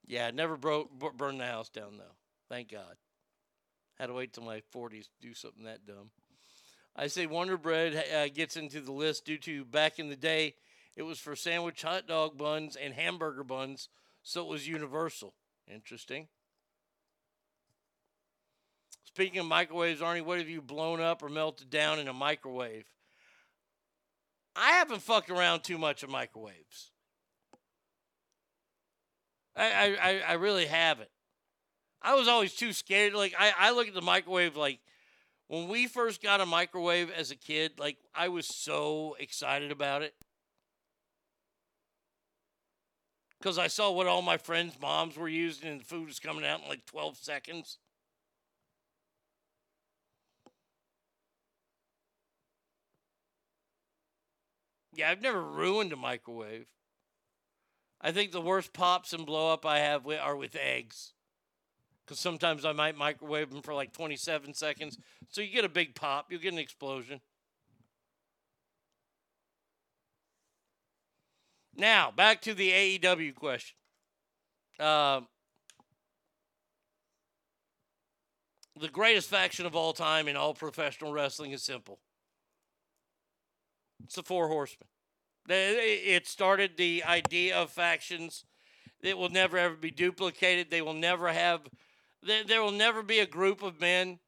Yeah, 0.06 0.32
never 0.32 0.58
broke 0.58 0.92
bu- 0.92 1.14
burned 1.14 1.40
the 1.40 1.46
house 1.46 1.70
down 1.70 1.98
though. 1.98 2.16
Thank 2.50 2.72
God. 2.72 2.96
Had 3.96 4.08
to 4.08 4.14
wait 4.14 4.34
till 4.34 4.44
my 4.44 4.62
40s 4.76 5.04
to 5.04 5.10
do 5.22 5.34
something 5.34 5.66
that 5.66 5.86
dumb. 5.86 6.12
I 6.96 7.08
say 7.08 7.26
Wonder 7.26 7.58
Bread 7.58 8.06
uh, 8.14 8.28
gets 8.28 8.58
into 8.58 8.82
the 8.82 8.92
list 8.92 9.26
due 9.26 9.38
to 9.40 9.66
back 9.66 10.00
in 10.00 10.10
the 10.10 10.16
day 10.16 10.56
it 10.96 11.04
was 11.04 11.20
for 11.20 11.36
sandwich 11.36 11.82
hot 11.82 12.08
dog 12.08 12.38
buns 12.38 12.76
and 12.76 12.94
hamburger 12.94 13.44
buns, 13.44 13.90
so 14.22 14.42
it 14.42 14.50
was 14.50 14.68
universal. 14.68 15.34
Interesting. 15.68 16.28
Speaking 19.04 19.40
of 19.40 19.46
microwaves, 19.46 20.02
Arnie, 20.02 20.24
what 20.24 20.40
have 20.40 20.50
you 20.50 20.62
blown 20.62 21.00
up 21.00 21.24
or 21.24 21.30
melted 21.30 21.70
down 21.70 22.00
in 22.00 22.08
a 22.08 22.14
microwave? 22.14 22.86
I 24.56 24.72
haven't 24.74 25.02
fucked 25.02 25.30
around 25.30 25.64
too 25.64 25.78
much 25.78 26.02
with 26.04 26.12
microwaves. 26.12 26.92
I, 29.56 29.96
I, 29.96 30.22
I- 30.30 30.34
really 30.34 30.66
haven't. 30.66 31.10
I 32.02 32.16
was 32.16 32.28
always 32.28 32.54
too 32.56 32.74
scared. 32.74 33.14
Like 33.14 33.36
I, 33.40 33.54
I 33.58 33.72
look 33.72 33.88
at 33.88 33.94
the 33.94 34.02
microwave 34.02 34.56
like 34.58 34.80
when 35.48 35.70
we 35.70 35.88
first 35.88 36.22
got 36.24 36.42
a 36.42 36.46
microwave 36.46 37.12
as 37.12 37.32
a 37.32 37.36
kid, 37.38 37.74
like 37.80 37.98
I 38.16 38.30
was 38.30 38.48
so 38.48 39.16
excited 39.20 39.72
about 39.72 40.04
it. 40.04 40.16
Because 43.38 43.60
I 43.60 43.68
saw 43.68 43.92
what 43.92 44.08
all 44.08 44.24
my 44.24 44.38
friends' 44.38 44.80
moms 44.80 45.18
were 45.18 45.28
using 45.30 45.68
and 45.70 45.82
the 45.82 45.86
food 45.86 46.08
was 46.08 46.20
coming 46.20 46.44
out 46.46 46.62
in 46.64 46.68
like 46.68 46.86
12 46.88 47.18
seconds. 47.18 47.78
Yeah, 54.94 55.10
I've 55.12 55.22
never 55.22 55.42
ruined 55.44 55.92
a 55.92 55.96
microwave. 55.98 56.68
I 58.04 58.12
think 58.12 58.32
the 58.32 58.42
worst 58.42 58.74
pops 58.74 59.14
and 59.14 59.26
blow 59.26 59.54
up 59.54 59.66
I 59.66 59.80
have 59.80 60.06
are 60.06 60.36
with 60.36 60.58
eggs. 60.58 61.14
Because 62.06 62.20
sometimes 62.20 62.66
I 62.66 62.74
might 62.74 62.98
microwave 62.98 63.50
them 63.50 63.62
for 63.62 63.74
like 63.74 63.94
27 63.94 64.54
seconds. 64.54 64.98
So 65.30 65.40
you 65.40 65.54
get 65.54 65.64
a 65.64 65.70
big 65.70 65.96
pop, 65.96 66.28
you'll 66.30 66.42
get 66.42 66.52
an 66.52 66.60
explosion. 66.60 67.22
Now, 71.76 72.12
back 72.12 72.42
to 72.42 72.54
the 72.54 72.72
AEW 72.72 73.34
question. 73.34 73.78
Um, 74.80 75.28
the 78.80 78.90
greatest 78.90 79.30
faction 79.30 79.66
of 79.66 79.76
all 79.76 79.94
time 79.94 80.28
in 80.28 80.36
all 80.36 80.54
professional 80.54 81.14
wrestling 81.14 81.52
is 81.52 81.64
simple 81.64 82.00
it's 84.04 84.16
the 84.16 84.24
Four 84.24 84.50
Horsemen. 84.50 84.88
It 85.50 86.28
started 86.28 86.78
the 86.78 87.04
idea 87.04 87.58
of 87.58 87.70
factions 87.70 88.46
that 89.02 89.18
will 89.18 89.30
never 89.30 89.58
ever 89.58 89.76
be 89.76 89.92
duplicated. 89.92 90.70
They 90.70 90.82
will 90.82 90.94
never 90.94 91.32
have, 91.32 91.62
there, 92.22 92.64
will 92.64 92.72
never 92.72 93.04
be 93.04 93.20
a 93.20 93.26
group 93.26 93.62
of 93.62 93.80
men. 93.80 94.20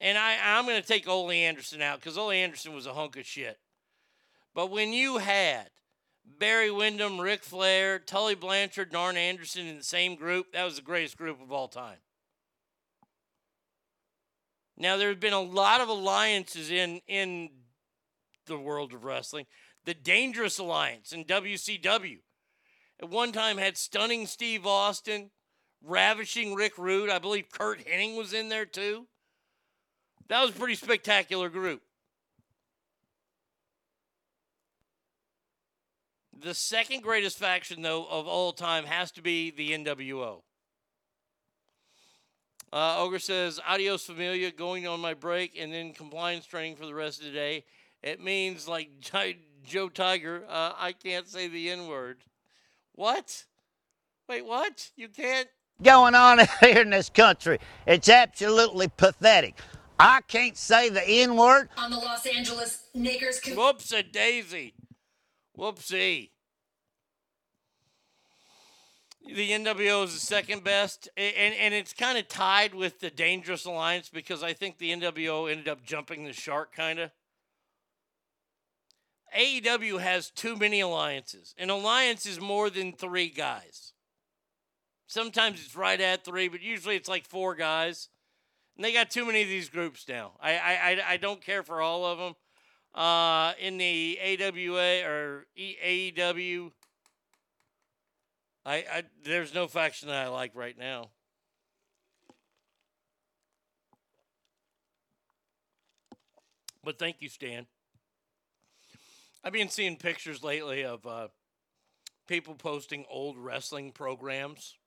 And 0.00 0.16
I, 0.16 0.36
I'm 0.42 0.66
going 0.66 0.80
to 0.80 0.86
take 0.86 1.08
Ole 1.08 1.30
Anderson 1.30 1.82
out 1.82 2.00
because 2.00 2.18
Ole 2.18 2.30
Anderson 2.30 2.74
was 2.74 2.86
a 2.86 2.94
hunk 2.94 3.16
of 3.16 3.26
shit. 3.26 3.58
But 4.54 4.70
when 4.70 4.92
you 4.92 5.18
had 5.18 5.70
Barry 6.24 6.70
Windham, 6.70 7.20
Ric 7.20 7.42
Flair, 7.42 7.98
Tully 7.98 8.34
Blanchard, 8.34 8.88
and 8.88 8.96
Arn 8.96 9.16
Anderson 9.16 9.66
in 9.66 9.76
the 9.76 9.84
same 9.84 10.14
group, 10.14 10.52
that 10.52 10.64
was 10.64 10.76
the 10.76 10.82
greatest 10.82 11.16
group 11.16 11.42
of 11.42 11.50
all 11.50 11.68
time. 11.68 11.98
Now 14.76 14.96
there 14.96 15.08
have 15.08 15.20
been 15.20 15.32
a 15.32 15.40
lot 15.40 15.80
of 15.80 15.88
alliances 15.88 16.70
in 16.70 17.00
in 17.06 17.50
the 18.46 18.58
world 18.58 18.92
of 18.92 19.04
wrestling. 19.04 19.46
The 19.84 19.94
Dangerous 19.94 20.58
Alliance 20.58 21.12
in 21.12 21.24
WCW 21.24 22.18
at 23.00 23.10
one 23.10 23.32
time 23.32 23.58
had 23.58 23.76
stunning 23.76 24.26
Steve 24.26 24.66
Austin, 24.66 25.30
ravishing 25.82 26.54
Rick 26.54 26.78
Rude. 26.78 27.10
I 27.10 27.18
believe 27.18 27.50
Curt 27.50 27.84
Hennig 27.84 28.16
was 28.16 28.32
in 28.32 28.48
there 28.48 28.66
too. 28.66 29.06
That 30.28 30.40
was 30.40 30.50
a 30.50 30.58
pretty 30.58 30.74
spectacular 30.74 31.50
group. 31.50 31.82
The 36.40 36.54
second 36.54 37.02
greatest 37.02 37.38
faction, 37.38 37.82
though, 37.82 38.06
of 38.06 38.26
all 38.26 38.52
time 38.52 38.84
has 38.84 39.10
to 39.12 39.22
be 39.22 39.50
the 39.50 39.70
NWO. 39.70 40.42
Uh, 42.72 42.96
Ogre 42.98 43.18
says, 43.18 43.60
Adios, 43.66 44.04
familia, 44.04 44.50
going 44.50 44.86
on 44.86 45.00
my 45.00 45.14
break 45.14 45.56
and 45.58 45.72
then 45.72 45.92
compliance 45.92 46.44
training 46.44 46.76
for 46.76 46.86
the 46.86 46.94
rest 46.94 47.20
of 47.20 47.26
the 47.26 47.32
day. 47.32 47.64
It 48.02 48.22
means, 48.22 48.66
like 48.66 48.90
Joe 49.64 49.88
Tiger, 49.88 50.44
uh, 50.48 50.72
I 50.76 50.92
can't 50.92 51.28
say 51.28 51.48
the 51.48 51.70
N 51.70 51.86
word. 51.88 52.18
What? 52.94 53.44
Wait, 54.28 54.46
what? 54.46 54.90
You 54.96 55.08
can't? 55.08 55.48
going 55.82 56.14
on 56.14 56.40
here 56.60 56.82
in 56.82 56.90
this 56.90 57.10
country. 57.10 57.58
It's 57.86 58.08
absolutely 58.08 58.88
pathetic. 58.88 59.56
I 59.98 60.20
can't 60.26 60.56
say 60.56 60.88
the 60.88 61.06
N 61.06 61.36
word. 61.36 61.68
On 61.76 61.90
the 61.90 61.96
Los 61.96 62.26
Angeles 62.26 62.88
Niggers. 62.96 63.42
Con- 63.42 63.56
Whoops 63.56 63.92
a 63.92 64.02
daisy. 64.02 64.74
Whoopsie. 65.56 66.30
The 69.26 69.50
NWO 69.52 70.04
is 70.04 70.12
the 70.12 70.20
second 70.20 70.64
best, 70.64 71.08
and, 71.16 71.54
and 71.54 71.72
it's 71.72 71.94
kind 71.94 72.18
of 72.18 72.28
tied 72.28 72.74
with 72.74 73.00
the 73.00 73.08
Dangerous 73.08 73.64
Alliance 73.64 74.10
because 74.10 74.42
I 74.42 74.52
think 74.52 74.76
the 74.76 74.90
NWO 74.90 75.50
ended 75.50 75.66
up 75.66 75.82
jumping 75.82 76.24
the 76.24 76.34
shark, 76.34 76.74
kind 76.76 76.98
of. 76.98 77.10
AEW 79.36 80.00
has 80.00 80.30
too 80.30 80.56
many 80.56 80.80
alliances. 80.80 81.54
An 81.58 81.70
alliance 81.70 82.26
is 82.26 82.40
more 82.40 82.70
than 82.70 82.92
three 82.92 83.28
guys. 83.28 83.92
Sometimes 85.06 85.64
it's 85.64 85.76
right 85.76 86.00
at 86.00 86.24
three, 86.24 86.48
but 86.48 86.62
usually 86.62 86.96
it's 86.96 87.08
like 87.08 87.26
four 87.26 87.54
guys. 87.54 88.08
And 88.76 88.84
they 88.84 88.92
got 88.92 89.10
too 89.10 89.26
many 89.26 89.42
of 89.42 89.48
these 89.48 89.68
groups 89.68 90.08
now. 90.08 90.32
I 90.40 90.56
I, 90.56 91.02
I, 91.12 91.16
don't 91.16 91.40
care 91.40 91.62
for 91.62 91.80
all 91.80 92.04
of 92.04 92.18
them. 92.18 92.34
Uh, 92.94 93.52
in 93.60 93.76
the 93.76 94.18
AWA 94.22 95.04
or 95.04 95.46
AEW, 95.58 96.70
I, 98.66 98.74
I 98.76 99.02
there's 99.24 99.54
no 99.54 99.66
faction 99.66 100.08
that 100.08 100.26
I 100.26 100.28
like 100.28 100.52
right 100.54 100.78
now. 100.78 101.10
But 106.82 106.98
thank 106.98 107.16
you, 107.20 107.28
Stan. 107.28 107.66
I've 109.46 109.52
been 109.52 109.68
seeing 109.68 109.96
pictures 109.96 110.42
lately 110.42 110.86
of 110.86 111.06
uh, 111.06 111.28
people 112.26 112.54
posting 112.54 113.04
old 113.10 113.36
wrestling 113.36 113.92
programs. 113.92 114.78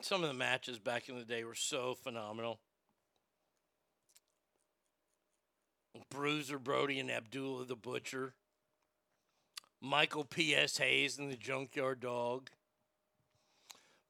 Some 0.00 0.24
of 0.24 0.28
the 0.28 0.34
matches 0.34 0.80
back 0.80 1.08
in 1.08 1.16
the 1.16 1.24
day 1.24 1.44
were 1.44 1.54
so 1.54 1.94
phenomenal. 1.94 2.58
Bruiser 6.10 6.58
Brody 6.58 6.98
and 6.98 7.08
Abdullah 7.08 7.66
the 7.66 7.76
Butcher. 7.76 8.34
Michael 9.80 10.24
P.S. 10.24 10.78
Hayes 10.78 11.18
and 11.18 11.30
the 11.30 11.36
Junkyard 11.36 12.00
Dog. 12.00 12.50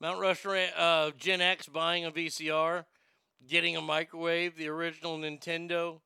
Mount 0.00 0.18
Rushmore, 0.18 0.68
uh, 0.78 1.10
Gen 1.18 1.42
X 1.42 1.68
buying 1.68 2.06
a 2.06 2.10
VCR, 2.10 2.86
getting 3.46 3.76
a 3.76 3.82
microwave, 3.82 4.56
the 4.56 4.68
original 4.68 5.18
Nintendo, 5.18 6.00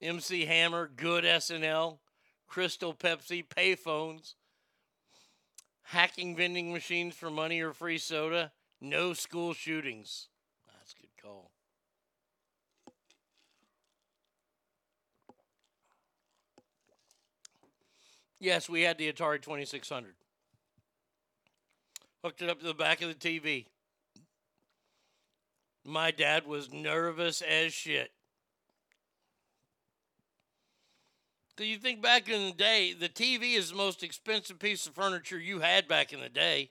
MC 0.00 0.44
Hammer, 0.44 0.90
good 0.94 1.24
SNL, 1.24 1.98
Crystal 2.46 2.94
Pepsi, 2.94 3.44
payphones, 3.46 4.34
hacking 5.82 6.36
vending 6.36 6.72
machines 6.72 7.14
for 7.14 7.30
money 7.30 7.60
or 7.60 7.72
free 7.72 7.98
soda, 7.98 8.52
no 8.80 9.12
school 9.12 9.54
shootings. 9.54 10.28
That's 10.66 10.92
a 10.92 11.00
good 11.00 11.22
call. 11.22 11.50
Yes, 18.38 18.68
we 18.68 18.82
had 18.82 18.98
the 18.98 19.10
Atari 19.10 19.40
2600. 19.40 20.14
Hooked 22.22 22.42
it 22.42 22.50
up 22.50 22.60
to 22.60 22.66
the 22.66 22.74
back 22.74 23.00
of 23.00 23.08
the 23.08 23.14
TV. 23.14 23.66
My 25.84 26.10
dad 26.10 26.46
was 26.46 26.72
nervous 26.72 27.40
as 27.40 27.72
shit. 27.72 28.10
Do 31.56 31.64
you 31.64 31.78
think 31.78 32.02
back 32.02 32.28
in 32.28 32.44
the 32.44 32.52
day, 32.52 32.92
the 32.92 33.08
TV 33.08 33.54
is 33.54 33.70
the 33.70 33.76
most 33.76 34.02
expensive 34.02 34.58
piece 34.58 34.86
of 34.86 34.94
furniture 34.94 35.38
you 35.38 35.60
had 35.60 35.88
back 35.88 36.12
in 36.12 36.20
the 36.20 36.28
day? 36.28 36.70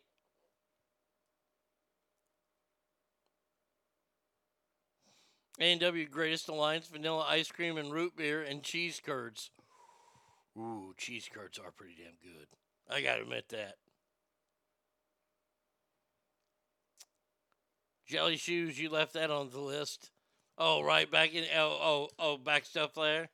A&W 5.59 6.07
Greatest 6.07 6.49
Alliance, 6.49 6.87
vanilla 6.87 7.25
ice 7.27 7.51
cream 7.51 7.77
and 7.77 7.91
root 7.91 8.15
beer 8.15 8.43
and 8.43 8.61
cheese 8.61 9.01
curds. 9.03 9.49
Ooh, 10.57 10.93
cheese 10.97 11.29
curds 11.33 11.57
are 11.57 11.71
pretty 11.71 11.95
damn 11.97 12.17
good. 12.21 12.47
I 12.89 13.01
gotta 13.01 13.23
admit 13.23 13.49
that. 13.49 13.75
Jelly 18.05 18.37
shoes, 18.37 18.79
you 18.79 18.89
left 18.89 19.13
that 19.13 19.31
on 19.31 19.49
the 19.49 19.59
list. 19.59 20.11
Oh, 20.57 20.81
right 20.83 21.09
back 21.09 21.33
in. 21.33 21.45
Oh, 21.55 21.79
oh, 21.81 22.09
oh, 22.19 22.37
back 22.37 22.65
stuff 22.65 22.93
there. 22.93 23.29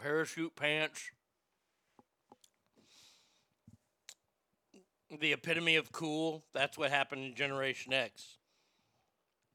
Parachute 0.00 0.54
pants. 0.56 1.10
The 5.20 5.32
epitome 5.32 5.76
of 5.76 5.92
cool. 5.92 6.44
That's 6.52 6.76
what 6.76 6.90
happened 6.90 7.24
in 7.24 7.34
Generation 7.34 7.92
X. 7.92 8.38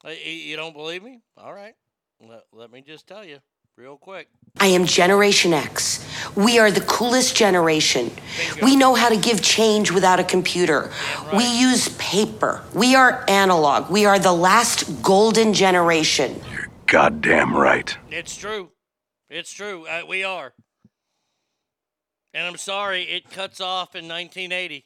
You 0.05 0.55
don't 0.55 0.73
believe 0.73 1.03
me? 1.03 1.21
All 1.37 1.53
right. 1.53 1.75
Let, 2.21 2.43
let 2.53 2.71
me 2.71 2.81
just 2.81 3.07
tell 3.07 3.25
you 3.25 3.39
real 3.77 3.97
quick. 3.97 4.29
I 4.59 4.67
am 4.67 4.85
Generation 4.85 5.53
X. 5.53 6.05
We 6.35 6.59
are 6.59 6.71
the 6.71 6.81
coolest 6.81 7.35
generation. 7.35 8.11
We 8.61 8.75
know 8.75 8.93
how 8.95 9.09
to 9.09 9.17
give 9.17 9.41
change 9.41 9.91
without 9.91 10.19
a 10.19 10.23
computer. 10.23 10.91
We 11.35 11.45
use 11.45 11.89
paper. 11.97 12.63
We 12.73 12.95
are 12.95 13.23
analog. 13.27 13.89
We 13.89 14.05
are 14.05 14.19
the 14.19 14.33
last 14.33 15.01
golden 15.01 15.53
generation. 15.53 16.41
You're 16.51 16.67
goddamn 16.87 17.55
right. 17.55 17.95
It's 18.09 18.35
true. 18.35 18.71
It's 19.29 19.53
true. 19.53 19.85
Uh, 19.85 20.01
we 20.07 20.23
are. 20.23 20.53
And 22.33 22.47
I'm 22.47 22.57
sorry, 22.57 23.03
it 23.03 23.29
cuts 23.29 23.61
off 23.61 23.95
in 23.95 24.07
1980. 24.07 24.85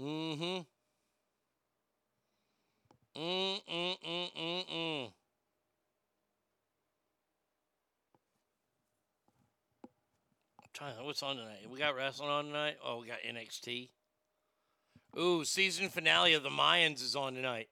Mm-hmm. 0.00 0.62
Mm-mm-mm-mm-mm. 3.18 5.12
I'm 10.62 10.70
trying 10.74 11.04
what's 11.04 11.22
on 11.22 11.36
tonight? 11.36 11.66
We 11.70 11.78
got 11.78 11.94
wrestling 11.94 12.28
on 12.28 12.46
tonight? 12.46 12.76
Oh, 12.84 13.00
we 13.00 13.06
got 13.06 13.20
NXT. 13.26 13.88
Ooh, 15.18 15.46
season 15.46 15.88
finale 15.88 16.34
of 16.34 16.42
the 16.42 16.50
Mayans 16.50 17.02
is 17.02 17.16
on 17.16 17.34
tonight. 17.34 17.68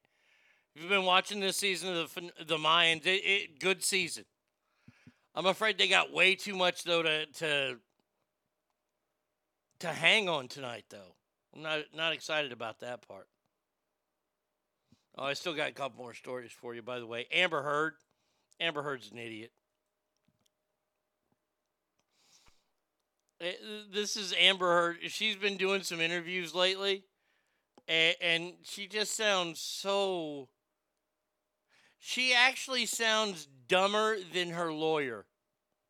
If 0.75 0.83
you've 0.83 0.91
been 0.91 1.05
watching 1.05 1.39
this 1.41 1.57
season 1.57 1.97
of 1.97 2.13
the 2.15 2.45
the 2.45 2.57
Mayans, 2.57 3.07
it, 3.07 3.23
it 3.25 3.61
good 3.61 3.85
season. 3.85 4.25
I'm 5.35 5.47
afraid 5.47 5.79
they 5.79 5.89
got 5.89 6.13
way 6.13 6.35
too 6.35 6.57
much 6.57 6.85
though 6.85 7.03
to 7.03 7.27
to 7.27 7.77
to 9.81 9.89
hang 9.89 10.29
on 10.29 10.49
tonight 10.49 10.87
though. 10.91 11.15
I'm 11.55 11.63
not 11.63 11.81
not 11.95 12.13
excited 12.13 12.51
about 12.51 12.81
that 12.81 13.07
part. 13.07 13.29
Oh, 15.17 15.25
I 15.25 15.35
still 15.35 15.55
got 15.55 15.69
a 15.69 15.73
couple 15.73 16.03
more 16.03 16.15
stories 16.15 16.51
for 16.51 16.75
you, 16.75 16.83
by 16.83 16.99
the 16.99 17.07
way. 17.07 17.27
Amber 17.31 17.63
Heard. 17.63 17.95
Amber 18.59 18.83
Heard's 18.83 19.13
an 19.13 19.19
idiot. 19.19 19.53
Eh, 23.41 23.53
This 23.93 24.17
is 24.17 24.35
Amber 24.37 24.67
Heard. 24.67 24.99
She's 25.09 25.37
been 25.37 25.57
doing 25.57 25.85
some 25.85 26.01
interviews 26.01 26.53
lately, 26.53 27.05
and, 27.87 28.17
and 28.21 28.53
she 28.65 28.89
just 28.89 29.17
sounds 29.17 29.61
so. 29.61 30.49
She 32.07 32.35
actually 32.35 32.85
sounds 32.85 33.49
dumber 33.67 34.19
than 34.35 34.51
her 34.51 34.71
lawyer. 34.71 35.25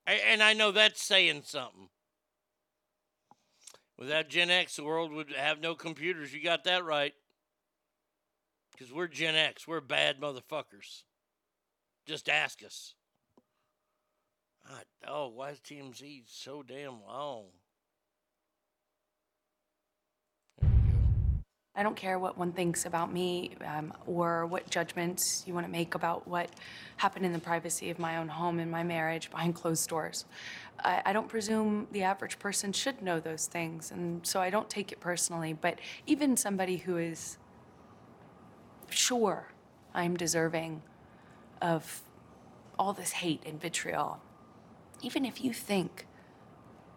And 0.06 0.44
I 0.44 0.52
know 0.52 0.70
that's 0.70 1.02
saying 1.02 1.42
something. 1.44 1.88
Without 3.98 4.28
Gen 4.28 4.48
X, 4.48 4.76
the 4.76 4.84
world 4.84 5.10
would 5.10 5.32
have 5.32 5.60
no 5.60 5.74
computers. 5.74 6.32
You 6.32 6.40
got 6.40 6.62
that 6.64 6.84
right. 6.84 7.14
Because 8.70 8.92
we're 8.92 9.08
Gen 9.08 9.34
X. 9.34 9.66
We're 9.66 9.80
bad 9.80 10.20
motherfuckers. 10.20 11.02
Just 12.06 12.28
ask 12.28 12.62
us. 12.62 12.94
God, 14.68 14.84
oh, 15.08 15.28
why 15.34 15.50
is 15.50 15.58
TMZ 15.58 16.22
so 16.28 16.62
damn 16.62 17.02
long? 17.02 17.46
I 21.76 21.82
don't 21.82 21.96
care 21.96 22.20
what 22.20 22.38
one 22.38 22.52
thinks 22.52 22.86
about 22.86 23.12
me 23.12 23.56
um, 23.66 23.92
or 24.06 24.46
what 24.46 24.70
judgments 24.70 25.42
you 25.44 25.54
want 25.54 25.66
to 25.66 25.72
make 25.72 25.96
about 25.96 26.26
what 26.28 26.48
happened 26.98 27.26
in 27.26 27.32
the 27.32 27.40
privacy 27.40 27.90
of 27.90 27.98
my 27.98 28.16
own 28.18 28.28
home 28.28 28.60
and 28.60 28.70
my 28.70 28.84
marriage 28.84 29.28
behind 29.28 29.56
closed 29.56 29.88
doors. 29.88 30.24
I, 30.84 31.02
I 31.06 31.12
don't 31.12 31.28
presume 31.28 31.88
the 31.90 32.04
average 32.04 32.38
person 32.38 32.72
should 32.72 33.02
know 33.02 33.18
those 33.18 33.46
things, 33.46 33.90
and 33.90 34.24
so 34.24 34.40
I 34.40 34.50
don't 34.50 34.70
take 34.70 34.92
it 34.92 35.00
personally. 35.00 35.52
But 35.52 35.80
even 36.06 36.36
somebody 36.36 36.76
who 36.76 36.96
is 36.96 37.38
sure 38.88 39.48
I'm 39.92 40.16
deserving 40.16 40.82
of 41.60 42.02
all 42.78 42.92
this 42.92 43.10
hate 43.12 43.42
and 43.44 43.60
vitriol, 43.60 44.20
even 45.02 45.24
if 45.24 45.42
you 45.42 45.52
think 45.52 46.06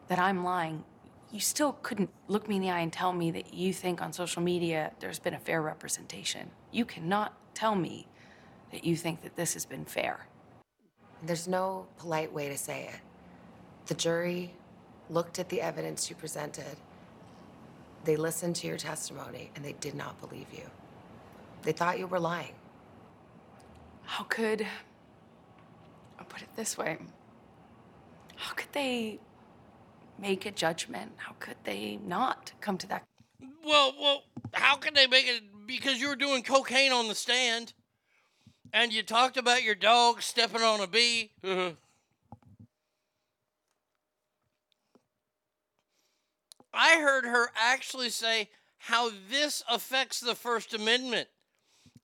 that 0.08 0.20
I'm 0.20 0.44
lying, 0.44 0.84
you 1.32 1.40
still 1.40 1.74
couldn't 1.84 2.10
look 2.28 2.48
me 2.48 2.56
in 2.56 2.62
the 2.62 2.70
eye 2.70 2.80
and 2.80 2.92
tell 2.92 3.12
me 3.12 3.32
that 3.32 3.54
you 3.54 3.74
think 3.74 4.02
on 4.02 4.14
social 4.14 4.42
media 4.42 4.92
there's 5.00 5.20
been 5.20 5.34
a 5.34 5.40
fair 5.40 5.62
representation. 5.62 6.50
You 6.72 6.86
cannot 6.86 7.34
tell 7.54 7.76
me 7.76 8.08
that 8.72 8.86
you 8.86 8.96
think 8.96 9.22
that 9.24 9.36
this 9.36 9.54
has 9.54 9.66
been 9.66 9.86
fair. 9.86 10.28
There's 11.24 11.48
no 11.48 11.88
polite 11.98 12.32
way 12.32 12.48
to 12.50 12.58
say 12.58 12.90
it. 12.94 13.00
The 13.88 13.96
jury 13.96 14.54
looked 15.10 15.40
at 15.40 15.50
the 15.50 15.62
evidence 15.62 16.10
you 16.10 16.16
presented, 16.16 16.78
they 18.04 18.16
listened 18.16 18.56
to 18.58 18.68
your 18.68 18.78
testimony, 18.78 19.52
and 19.56 19.64
they 19.64 19.74
did 19.74 19.96
not 19.96 20.20
believe 20.22 20.48
you. 20.54 20.70
They 21.64 21.72
thought 21.72 22.00
you 22.00 22.08
were 22.08 22.20
lying. 22.20 22.54
How 24.04 24.24
could, 24.24 24.66
I'll 26.18 26.26
put 26.26 26.42
it 26.42 26.50
this 26.56 26.78
way, 26.78 26.98
how 28.36 28.54
could 28.54 28.72
they 28.72 29.20
make 30.20 30.46
a 30.46 30.52
judgment? 30.52 31.12
How 31.18 31.34
could 31.40 31.58
they 31.64 32.00
not 32.06 32.52
come 32.62 32.78
to 32.80 32.88
that? 32.88 33.04
Well, 33.64 33.94
well, 34.00 34.24
how 34.54 34.76
can 34.76 34.94
they 34.94 35.08
make 35.08 35.28
it? 35.28 35.42
Because 35.66 36.00
you 36.00 36.08
were 36.08 36.16
doing 36.16 36.44
cocaine 36.44 36.92
on 36.92 37.08
the 37.08 37.16
stand, 37.16 37.74
and 38.72 38.94
you 38.94 39.04
talked 39.04 39.38
about 39.38 39.64
your 39.64 39.76
dog 39.76 40.22
stepping 40.22 40.62
on 40.62 40.80
a 40.80 40.88
bee. 40.88 41.32
Mm-hmm. 41.44 41.76
I 46.74 47.00
heard 47.00 47.26
her 47.26 47.50
actually 47.56 48.10
say 48.10 48.50
how 48.78 49.10
this 49.30 49.64
affects 49.70 50.20
the 50.20 50.36
First 50.36 50.74
Amendment. 50.74 51.28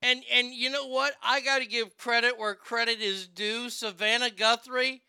And 0.02 0.24
and 0.32 0.54
you 0.54 0.70
know 0.70 0.88
what? 0.88 1.14
I 1.24 1.40
got 1.40 1.60
to 1.60 1.66
give 1.66 1.98
credit 1.98 2.38
where 2.38 2.56
credit 2.56 3.00
is 3.00 3.28
due. 3.28 3.70
Savannah 3.70 4.32
Guthrie, 4.32 5.02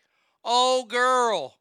oh 0.43 0.85
girl, 0.85 1.57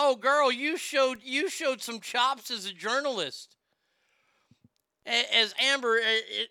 oh 0.00 0.16
girl, 0.16 0.50
you 0.50 0.76
showed 0.76 1.18
you 1.22 1.48
showed 1.48 1.82
some 1.82 2.00
chops 2.00 2.50
as 2.50 2.66
a 2.66 2.72
journalist. 2.72 3.56
As 5.06 5.54
Amber, 5.58 5.98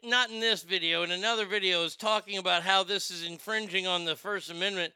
not 0.03 0.31
in 0.31 0.39
this 0.39 0.63
video, 0.63 1.03
in 1.03 1.11
another 1.11 1.45
video, 1.45 1.83
is 1.83 1.95
talking 1.95 2.37
about 2.37 2.63
how 2.63 2.83
this 2.83 3.11
is 3.11 3.25
infringing 3.25 3.87
on 3.87 4.05
the 4.05 4.15
First 4.15 4.49
Amendment, 4.49 4.93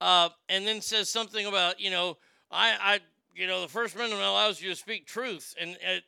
uh, 0.00 0.30
and 0.48 0.66
then 0.66 0.80
says 0.80 1.08
something 1.08 1.46
about 1.46 1.80
you 1.80 1.90
know 1.90 2.16
I 2.50 2.76
I 2.80 3.00
you 3.36 3.46
know, 3.46 3.60
the 3.60 3.68
First 3.68 3.94
Amendment 3.94 4.22
allows 4.22 4.60
you 4.60 4.70
to 4.70 4.76
speak 4.76 5.06
truth, 5.06 5.54
and 5.60 5.76
uh, 5.86 6.00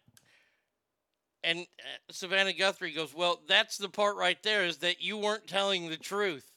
and 1.44 1.60
uh, 1.60 2.12
Savannah 2.12 2.52
Guthrie 2.52 2.92
goes, 2.92 3.14
well, 3.14 3.42
that's 3.46 3.76
the 3.76 3.88
part 3.88 4.16
right 4.16 4.42
there 4.42 4.64
is 4.64 4.78
that 4.78 5.02
you 5.02 5.16
weren't 5.16 5.46
telling 5.46 5.88
the 5.88 5.96
truth. 5.96 6.50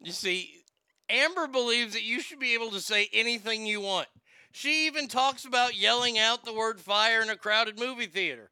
You 0.00 0.12
see, 0.12 0.63
Amber 1.08 1.46
believes 1.46 1.92
that 1.92 2.02
you 2.02 2.20
should 2.20 2.38
be 2.38 2.54
able 2.54 2.70
to 2.70 2.80
say 2.80 3.08
anything 3.12 3.66
you 3.66 3.80
want. 3.80 4.08
She 4.52 4.86
even 4.86 5.08
talks 5.08 5.44
about 5.44 5.76
yelling 5.76 6.18
out 6.18 6.44
the 6.44 6.52
word 6.52 6.80
fire 6.80 7.20
in 7.20 7.28
a 7.28 7.36
crowded 7.36 7.78
movie 7.78 8.06
theater. 8.06 8.50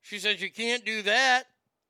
She 0.00 0.18
says 0.18 0.40
you 0.40 0.50
can't 0.50 0.84
do 0.84 1.02
that, 1.02 1.46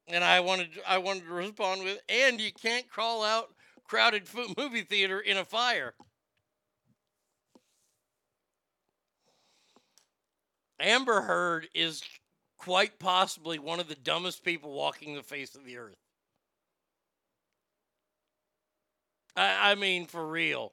and 0.08 0.24
I 0.24 0.40
wanted 0.40 0.70
I 0.86 0.98
wanted 0.98 1.24
to 1.24 1.32
respond 1.32 1.84
with, 1.84 2.00
and 2.08 2.40
you 2.40 2.50
can't 2.52 2.90
call 2.90 3.22
out 3.22 3.48
crowded 3.84 4.26
movie 4.56 4.82
theater 4.82 5.20
in 5.20 5.36
a 5.36 5.44
fire. 5.44 5.94
Amber 10.80 11.22
Heard 11.22 11.68
is 11.74 12.02
quite 12.56 12.98
possibly 12.98 13.58
one 13.58 13.80
of 13.80 13.88
the 13.88 13.94
dumbest 13.94 14.44
people 14.44 14.72
walking 14.72 15.14
the 15.14 15.22
face 15.22 15.54
of 15.54 15.64
the 15.64 15.76
earth. 15.76 16.05
I, 19.36 19.72
I 19.72 19.74
mean, 19.74 20.06
for 20.06 20.26
real. 20.26 20.72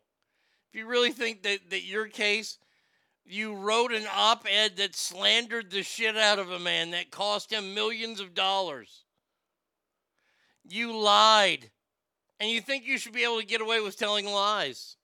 If 0.69 0.79
you 0.79 0.87
really 0.87 1.11
think 1.11 1.43
that, 1.43 1.69
that 1.69 1.83
your 1.83 2.07
case, 2.07 2.57
you 3.25 3.55
wrote 3.55 3.93
an 3.93 4.05
op 4.13 4.45
ed 4.49 4.77
that 4.77 4.95
slandered 4.95 5.69
the 5.69 5.83
shit 5.83 6.17
out 6.17 6.39
of 6.39 6.51
a 6.51 6.59
man 6.59 6.91
that 6.91 7.11
cost 7.11 7.51
him 7.51 7.73
millions 7.73 8.19
of 8.19 8.33
dollars. 8.33 9.03
You 10.67 10.97
lied. 10.97 11.71
And 12.39 12.49
you 12.49 12.61
think 12.61 12.85
you 12.85 12.97
should 12.97 13.13
be 13.13 13.23
able 13.23 13.39
to 13.39 13.45
get 13.45 13.61
away 13.61 13.79
with 13.79 13.97
telling 13.97 14.25
lies. 14.25 14.97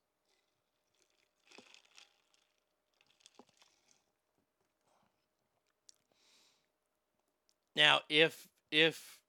Now, 7.76 8.02
if 8.10 8.48
if 8.72 9.20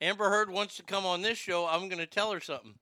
Amber 0.00 0.30
Heard 0.30 0.50
wants 0.50 0.76
to 0.76 0.82
come 0.82 1.04
on 1.04 1.20
this 1.20 1.36
show, 1.36 1.66
I'm 1.66 1.88
going 1.88 1.98
to 1.98 2.06
tell 2.06 2.32
her 2.32 2.40
something. 2.40 2.76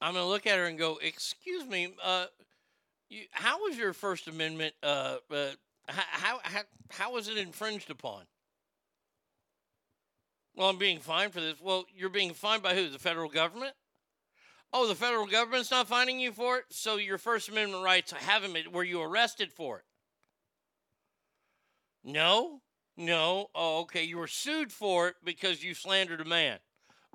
I'm 0.00 0.14
going 0.14 0.24
to 0.24 0.28
look 0.28 0.46
at 0.46 0.58
her 0.58 0.66
and 0.66 0.78
go, 0.78 0.98
"Excuse 1.02 1.66
me, 1.66 1.94
uh, 2.02 2.26
you, 3.08 3.22
how 3.32 3.62
was 3.62 3.76
your 3.76 3.92
First 3.92 4.28
Amendment? 4.28 4.74
Uh, 4.82 5.16
uh, 5.30 5.50
how, 5.88 6.40
how 6.42 6.62
how 6.90 7.12
was 7.12 7.28
it 7.28 7.36
infringed 7.36 7.90
upon?" 7.90 8.24
Well, 10.54 10.68
I'm 10.68 10.78
being 10.78 10.98
fined 10.98 11.32
for 11.32 11.40
this. 11.40 11.60
Well, 11.60 11.84
you're 11.94 12.08
being 12.08 12.34
fined 12.34 12.62
by 12.62 12.74
who? 12.74 12.88
The 12.88 12.98
federal 12.98 13.28
government? 13.28 13.74
Oh, 14.72 14.86
the 14.86 14.94
federal 14.94 15.26
government's 15.26 15.70
not 15.70 15.88
fining 15.88 16.20
you 16.20 16.32
for 16.32 16.58
it. 16.58 16.64
So 16.70 16.96
your 16.96 17.16
First 17.16 17.48
Amendment 17.48 17.84
rights 17.84 18.12
haven't 18.12 18.52
been. 18.52 18.72
Were 18.72 18.84
you 18.84 19.00
arrested 19.00 19.52
for 19.52 19.78
it? 19.78 19.84
No, 22.04 22.60
no. 22.96 23.48
Oh, 23.54 23.80
okay. 23.82 24.04
You 24.04 24.18
were 24.18 24.26
sued 24.26 24.72
for 24.72 25.08
it 25.08 25.16
because 25.24 25.62
you 25.62 25.74
slandered 25.74 26.20
a 26.20 26.24
man. 26.24 26.58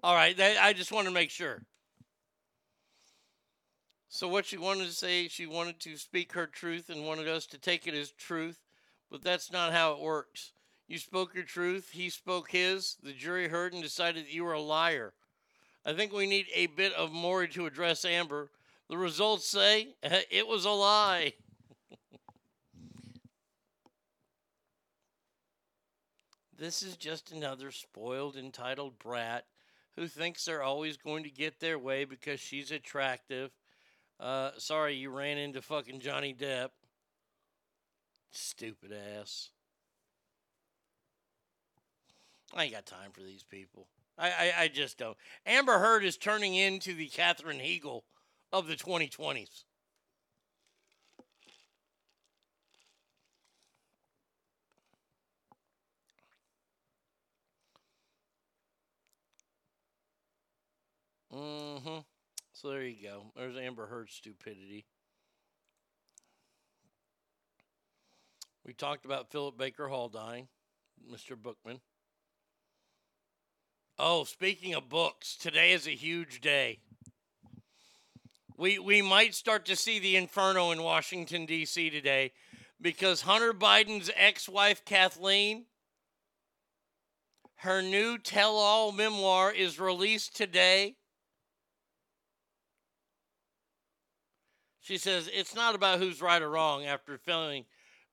All 0.02 0.16
right. 0.16 0.36
That, 0.38 0.58
I 0.62 0.74
just 0.74 0.92
want 0.92 1.08
to 1.08 1.14
make 1.14 1.30
sure. 1.30 1.64
So 4.16 4.28
what 4.28 4.46
she 4.46 4.58
wanted 4.58 4.86
to 4.86 4.94
say, 4.94 5.28
she 5.28 5.48
wanted 5.48 5.80
to 5.80 5.98
speak 5.98 6.34
her 6.34 6.46
truth 6.46 6.92
and 6.92 7.04
wanted 7.04 7.28
us 7.28 7.48
to 7.48 7.58
take 7.58 7.88
it 7.88 7.96
as 7.96 8.12
truth, 8.12 8.60
but 9.10 9.24
that's 9.24 9.52
not 9.52 9.74
how 9.74 9.94
it 9.94 10.00
works. 10.00 10.52
You 10.88 11.00
spoke 11.00 11.34
your 11.34 11.46
truth, 11.46 11.90
he 11.94 12.12
spoke 12.12 12.52
his, 12.52 12.98
the 13.02 13.14
jury 13.14 13.48
heard 13.48 13.74
and 13.74 13.82
decided 13.82 14.26
that 14.26 14.32
you 14.32 14.44
were 14.44 14.54
a 14.54 14.62
liar. 14.62 15.16
I 15.84 15.94
think 15.94 16.14
we 16.14 16.28
need 16.28 16.46
a 16.54 16.68
bit 16.68 16.94
of 16.94 17.12
more 17.12 17.48
to 17.48 17.66
address 17.66 18.06
Amber. 18.06 18.52
The 18.88 19.00
results 19.00 19.50
say 19.50 19.96
it 20.04 20.48
was 20.48 20.66
a 20.66 20.70
lie. 20.70 21.34
this 26.56 26.84
is 26.84 26.98
just 26.98 27.32
another 27.32 27.72
spoiled, 27.72 28.36
entitled 28.36 29.00
brat 29.00 29.46
who 29.96 30.08
thinks 30.08 30.46
they're 30.46 30.62
always 30.62 30.98
going 30.98 31.24
to 31.24 31.32
get 31.32 31.60
their 31.60 31.80
way 31.80 32.06
because 32.06 32.40
she's 32.40 32.70
attractive. 32.70 33.50
Uh, 34.24 34.52
sorry, 34.58 34.96
you 34.96 35.10
ran 35.10 35.38
into 35.38 35.62
fucking 35.62 36.00
Johnny 36.00 36.34
Depp. 36.34 36.70
Stupid 38.32 38.94
ass. 39.20 39.50
I 42.56 42.64
ain't 42.64 42.74
got 42.74 42.86
time 42.86 43.12
for 43.12 43.20
these 43.20 43.44
people. 43.44 43.88
I, 44.18 44.30
I, 44.30 44.54
I 44.60 44.68
just 44.70 44.98
don't. 44.98 45.18
Amber 45.46 45.78
Heard 45.78 46.06
is 46.06 46.16
turning 46.16 46.56
into 46.56 46.94
the 46.94 47.08
Katherine 47.08 47.60
Heigl 47.60 48.04
of 48.54 48.68
the 48.68 48.76
2020s. 48.76 49.66
Mm-hmm. 61.34 62.13
So 62.64 62.70
there 62.70 62.84
you 62.84 62.96
go. 63.04 63.26
There's 63.36 63.58
Amber 63.58 63.88
Heard's 63.88 64.14
stupidity. 64.14 64.86
We 68.66 68.72
talked 68.72 69.04
about 69.04 69.32
Philip 69.32 69.58
Baker 69.58 69.90
Hall 69.90 70.08
dying, 70.08 70.48
Mr. 71.12 71.36
Bookman. 71.36 71.82
Oh, 74.00 74.24
speaking 74.24 74.74
of 74.74 74.88
books, 74.88 75.36
today 75.36 75.74
is 75.74 75.88
a 75.88 75.92
huge 75.92 76.40
day. 76.40 76.80
We 78.56 78.80
we 78.80 79.02
might 79.02 79.36
start 79.36 79.66
to 79.66 79.76
see 79.76 80.00
the 80.00 80.16
inferno 80.16 80.72
in 80.72 80.84
Washington 80.84 81.46
D.C. 81.46 81.90
today 81.90 82.32
because 82.80 83.24
Hunter 83.24 83.52
Biden's 83.52 84.10
ex-wife 84.16 84.86
Kathleen 84.86 85.66
her 87.58 87.82
new 87.82 88.18
tell-all 88.18 88.94
memoir 88.94 89.52
is 89.52 89.80
released 89.80 90.36
today. 90.38 90.96
She 94.84 94.98
says 94.98 95.30
it's 95.34 95.56
not 95.56 95.76
about 95.76 96.00
who's 96.00 96.22
right 96.22 96.42
or 96.42 96.50
wrong 96.50 96.84
after 96.86 97.18
filming 97.18 97.64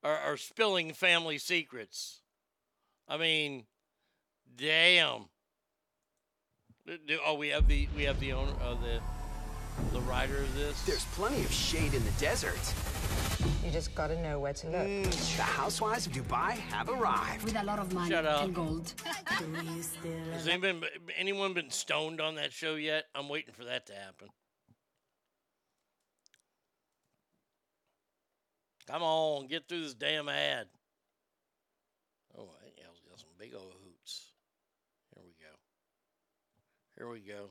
or, 0.04 0.16
or 0.24 0.36
spilling 0.36 0.92
family 0.92 1.36
secrets. 1.36 2.22
I 3.08 3.16
mean, 3.16 3.64
damn. 4.56 5.24
Do, 6.86 7.18
oh, 7.26 7.34
we 7.34 7.48
have 7.48 7.66
the 7.66 7.88
we 7.96 8.04
have 8.04 8.20
the 8.20 8.32
owner 8.32 8.52
of 8.62 8.80
the 8.82 9.00
the 9.92 10.00
writer 10.02 10.36
of 10.36 10.54
this. 10.54 10.80
There's 10.82 11.04
plenty 11.06 11.42
of 11.42 11.50
shade 11.50 11.92
in 11.92 12.04
the 12.04 12.10
desert. 12.20 12.60
You 13.64 13.72
just 13.72 13.92
gotta 13.96 14.20
know 14.22 14.38
where 14.38 14.52
to 14.52 14.66
look. 14.68 14.86
Mm, 14.86 15.36
the 15.36 15.42
housewives 15.42 16.06
of 16.06 16.12
Dubai 16.12 16.52
have 16.52 16.88
arrived. 16.88 17.44
With 17.44 17.56
a 17.56 17.64
lot 17.64 17.80
of 17.80 17.92
money 17.92 18.10
Shut 18.10 18.26
up. 18.26 18.44
and 18.44 18.54
gold. 18.54 18.94
Has 20.32 20.46
anyone 20.46 20.84
anyone 21.16 21.52
been 21.52 21.70
stoned 21.70 22.20
on 22.20 22.36
that 22.36 22.52
show 22.52 22.76
yet? 22.76 23.06
I'm 23.14 23.28
waiting 23.28 23.54
for 23.54 23.64
that 23.64 23.86
to 23.86 23.94
happen. 23.94 24.28
Come 28.90 29.02
on, 29.02 29.46
get 29.46 29.68
through 29.68 29.82
this 29.82 29.94
damn 29.94 30.28
ad. 30.28 30.66
Oh, 32.36 32.48
yeah, 32.76 32.84
got 33.08 33.20
some 33.20 33.28
big 33.38 33.54
old 33.54 33.72
hoots. 33.84 34.32
Here 35.14 35.22
we 35.24 35.30
go. 35.40 35.54
Here 36.96 37.08
we 37.08 37.20
go. 37.20 37.50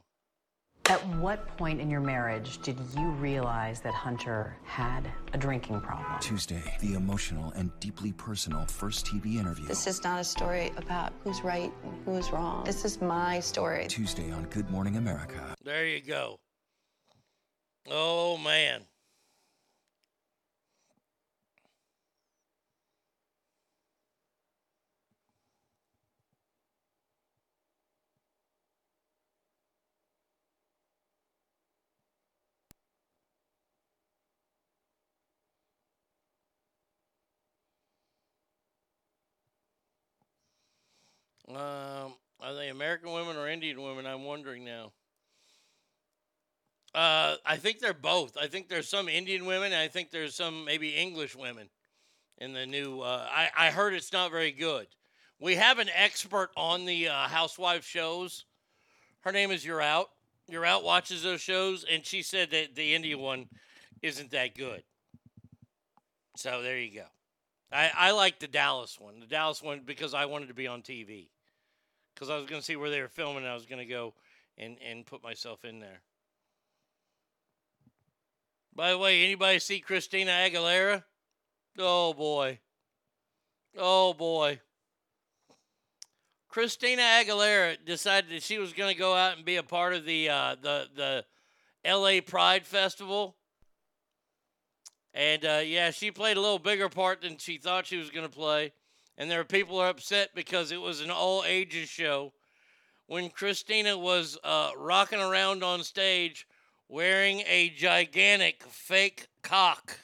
At 0.90 1.06
what 1.20 1.48
point 1.56 1.80
in 1.80 1.90
your 1.90 2.02
marriage 2.02 2.58
did 2.62 2.78
you 2.98 3.08
realize 3.12 3.80
that 3.82 3.94
Hunter 3.94 4.58
had 4.66 5.10
a 5.34 5.38
drinking 5.38 5.80
problem? 5.80 6.20
Tuesday, 6.20 6.64
the 6.82 6.96
emotional 6.96 7.54
and 7.56 7.72
deeply 7.80 8.12
personal 8.12 8.66
first 8.66 9.06
TV 9.06 9.36
interview. 9.36 9.66
This 9.66 9.88
is 9.88 10.04
not 10.04 10.20
a 10.20 10.24
story 10.26 10.74
about 10.76 11.14
who's 11.24 11.42
right 11.42 11.72
and 11.84 12.06
who's 12.06 12.32
wrong. 12.32 12.66
This 12.66 12.84
is 12.84 13.00
my 13.02 13.40
story. 13.40 13.86
Tuesday 13.88 14.30
on 14.32 14.44
Good 14.46 14.70
Morning 14.72 14.98
America. 14.98 15.56
There 15.64 15.86
you 15.88 16.02
go. 16.02 16.40
Oh 17.90 18.38
man. 18.38 18.82
Um, 41.50 42.14
are 42.42 42.54
they 42.54 42.70
American 42.70 43.12
women 43.12 43.36
or 43.36 43.48
Indian 43.48 43.82
women? 43.82 44.06
I'm 44.06 44.24
wondering 44.24 44.64
now. 44.64 44.92
Uh, 46.94 47.36
I 47.46 47.58
think 47.58 47.80
they're 47.80 47.94
both. 47.94 48.38
I 48.38 48.48
think 48.48 48.68
there's 48.68 48.88
some 48.88 49.08
Indian 49.08 49.46
women. 49.46 49.74
I 49.74 49.88
think 49.88 50.12
there's 50.12 50.36
some 50.36 50.66
maybe 50.66 50.90
English 50.90 51.36
women 51.36 51.70
in 52.38 52.54
the 52.54 52.66
new. 52.66 53.02
Uh, 53.02 53.28
I 53.30 53.50
I 53.56 53.72
heard 53.72 53.94
it's 53.94 54.14
not 54.14 54.32
very 54.32 54.52
good. 54.52 54.88
We 55.40 55.56
have 55.56 55.80
an 55.80 55.90
expert 55.94 56.50
on 56.58 56.86
the 56.86 57.10
uh, 57.10 57.28
housewife 57.28 57.86
shows. 57.86 58.46
Her 59.22 59.32
name 59.32 59.52
is 59.52 59.66
You're 59.66 59.82
Out. 59.82 60.10
You're 60.48 60.66
out 60.66 60.84
watches 60.84 61.22
those 61.22 61.42
shows, 61.42 61.86
and 61.90 62.04
she 62.04 62.24
said 62.24 62.50
that 62.52 62.76
the 62.76 62.96
Indian 62.96 63.20
one 63.20 63.48
isn't 64.02 64.32
that 64.32 64.56
good. 64.56 64.84
So 66.36 66.64
there 66.64 66.80
you 66.80 66.92
go. 66.92 67.06
I, 67.72 67.92
I 67.96 68.12
like 68.12 68.40
the 68.40 68.48
Dallas 68.48 68.98
one. 69.00 69.20
The 69.20 69.28
Dallas 69.28 69.62
one 69.62 69.82
because 69.86 70.14
I 70.16 70.26
wanted 70.26 70.48
to 70.48 70.56
be 70.56 70.68
on 70.68 70.82
TV. 70.82 71.28
Because 72.20 72.30
I 72.30 72.36
was 72.36 72.48
going 72.48 72.60
to 72.60 72.66
see 72.66 72.76
where 72.76 72.90
they 72.90 73.00
were 73.00 73.08
filming, 73.08 73.44
and 73.44 73.48
I 73.48 73.54
was 73.54 73.66
going 73.66 73.80
to 73.80 73.86
go 73.86 74.14
and, 74.58 74.76
and 74.86 75.06
put 75.06 75.24
myself 75.24 75.64
in 75.64 75.80
there. 75.80 76.02
By 78.76 78.92
the 78.92 78.98
way, 78.98 79.24
anybody 79.24 79.58
see 79.60 79.80
Christina 79.80 80.32
Aguilera? 80.32 81.06
Oh 81.78 82.14
boy. 82.14 82.60
Oh 83.78 84.14
boy. 84.14 84.60
Christina 86.50 87.04
Aguilera 87.04 87.78
decided 87.86 88.32
that 88.32 88.44
she 88.44 88.58
was 88.58 88.74
going 88.74 88.94
to 88.94 89.00
go 89.00 89.16
out 89.16 89.38
and 89.38 89.46
be 89.46 89.56
a 89.56 89.64
part 89.64 89.94
of 89.94 90.04
the 90.04 90.28
uh, 90.28 90.56
the 90.62 90.88
the 90.94 91.26
L.A. 91.86 92.20
Pride 92.20 92.66
Festival, 92.66 93.38
and 95.14 95.46
uh, 95.46 95.62
yeah, 95.64 95.92
she 95.92 96.12
played 96.12 96.36
a 96.36 96.42
little 96.42 96.60
bigger 96.60 96.90
part 96.90 97.22
than 97.22 97.38
she 97.38 97.58
thought 97.58 97.86
she 97.86 97.98
was 97.98 98.10
going 98.10 98.28
to 98.28 98.36
play. 98.36 98.74
And 99.20 99.30
there 99.30 99.42
are 99.42 99.46
people 99.46 99.76
who 99.76 99.82
are 99.82 99.90
upset 99.90 100.30
because 100.34 100.72
it 100.72 100.80
was 100.80 101.02
an 101.02 101.12
all 101.12 101.44
ages 101.46 101.90
show. 101.90 102.32
When 103.06 103.30
Christina 103.30 103.98
was 103.98 104.38
uh, 104.46 104.72
rocking 104.78 105.20
around 105.20 105.62
on 105.62 105.84
stage 105.84 106.48
wearing 106.88 107.42
a 107.46 107.70
gigantic 107.76 108.64
fake 108.64 109.28
cock. 109.44 110.00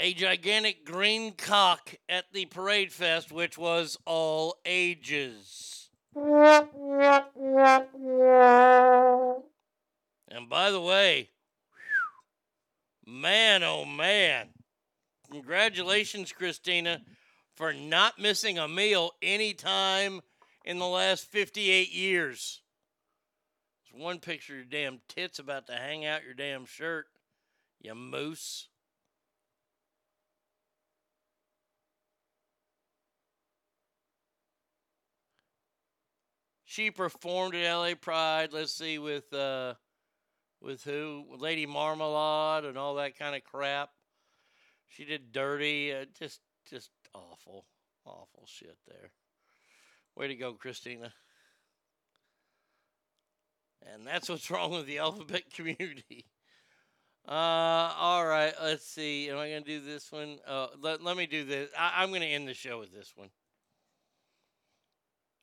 a 0.00 0.14
gigantic 0.14 0.84
green 0.84 1.32
cock 1.32 1.96
at 2.08 2.26
the 2.32 2.44
Parade 2.46 2.92
Fest, 2.92 3.32
which 3.32 3.58
was 3.58 3.98
all 4.06 4.56
ages. 4.64 5.90
And 6.14 6.70
by 10.48 10.70
the 10.70 10.80
way, 10.80 11.30
man, 13.04 13.64
oh 13.64 13.84
man, 13.84 14.50
congratulations, 15.30 16.32
Christina, 16.32 17.00
for 17.54 17.72
not 17.72 18.18
missing 18.18 18.58
a 18.58 18.68
meal 18.68 19.12
any 19.22 19.52
time 19.54 20.20
in 20.64 20.78
the 20.78 20.86
last 20.86 21.24
58 21.26 21.92
years. 21.92 22.62
There's 23.90 24.02
one 24.02 24.20
picture 24.20 24.54
of 24.54 24.58
your 24.58 24.66
damn 24.66 25.00
tits 25.08 25.38
about 25.38 25.66
to 25.66 25.72
hang 25.72 26.04
out 26.04 26.24
your 26.24 26.34
damn 26.34 26.66
shirt, 26.66 27.06
you 27.80 27.94
moose. 27.94 28.68
She 36.64 36.90
performed 36.90 37.54
at 37.54 37.74
LA 37.74 37.94
Pride, 38.00 38.52
let's 38.52 38.72
see, 38.72 38.98
with 38.98 39.32
uh 39.32 39.74
with 40.60 40.84
who? 40.84 41.24
Lady 41.38 41.66
Marmalade 41.66 42.64
and 42.64 42.76
all 42.76 42.96
that 42.96 43.18
kind 43.18 43.34
of 43.34 43.42
crap. 43.42 43.90
She 44.88 45.04
did 45.04 45.32
dirty, 45.32 45.92
uh, 45.92 46.06
just 46.18 46.40
just 46.68 46.90
awful, 47.14 47.64
awful 48.04 48.44
shit 48.46 48.76
there. 48.86 49.10
Way 50.16 50.28
to 50.28 50.34
go, 50.34 50.54
Christina. 50.54 51.12
And 53.92 54.06
that's 54.06 54.28
what's 54.28 54.50
wrong 54.50 54.72
with 54.72 54.86
the 54.86 54.98
alphabet 54.98 55.44
community. 55.54 56.26
Uh, 57.26 57.92
all 57.96 58.26
right, 58.26 58.54
let's 58.62 58.86
see. 58.86 59.28
Am 59.28 59.36
I 59.36 59.50
going 59.50 59.62
to 59.62 59.68
do 59.68 59.84
this 59.84 60.10
one? 60.10 60.38
Uh, 60.46 60.68
let, 60.80 61.02
let 61.02 61.16
me 61.16 61.26
do 61.26 61.44
this. 61.44 61.70
I, 61.78 62.02
I'm 62.02 62.08
going 62.08 62.22
to 62.22 62.26
end 62.26 62.48
the 62.48 62.54
show 62.54 62.78
with 62.78 62.92
this 62.92 63.12
one. 63.14 63.28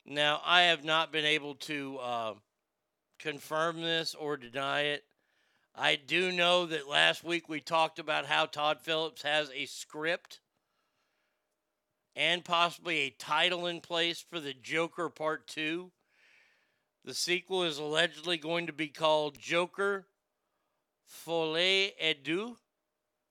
Now, 0.04 0.40
I 0.44 0.62
have 0.62 0.84
not 0.84 1.12
been 1.12 1.24
able 1.24 1.54
to 1.54 1.98
uh, 1.98 2.34
confirm 3.18 3.80
this 3.80 4.14
or 4.14 4.36
deny 4.36 4.82
it. 4.82 5.04
I 5.78 5.96
do 5.96 6.32
know 6.32 6.64
that 6.64 6.88
last 6.88 7.22
week 7.22 7.50
we 7.50 7.60
talked 7.60 7.98
about 7.98 8.24
how 8.24 8.46
Todd 8.46 8.78
Phillips 8.80 9.20
has 9.20 9.50
a 9.54 9.66
script 9.66 10.40
and 12.14 12.42
possibly 12.42 13.00
a 13.00 13.10
title 13.10 13.66
in 13.66 13.82
place 13.82 14.24
for 14.26 14.40
the 14.40 14.54
Joker 14.54 15.10
Part 15.10 15.46
2. 15.48 15.90
The 17.04 17.12
sequel 17.12 17.62
is 17.62 17.76
allegedly 17.76 18.38
going 18.38 18.66
to 18.68 18.72
be 18.72 18.88
called 18.88 19.38
Joker 19.38 20.06
Folie 21.04 21.92
et 22.00 22.24
Deux. 22.24 22.56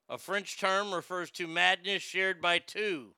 A 0.08 0.16
French 0.16 0.56
term 0.56 0.94
refers 0.94 1.32
to 1.32 1.48
madness 1.48 2.00
shared 2.00 2.40
by 2.40 2.60
two. 2.60 3.08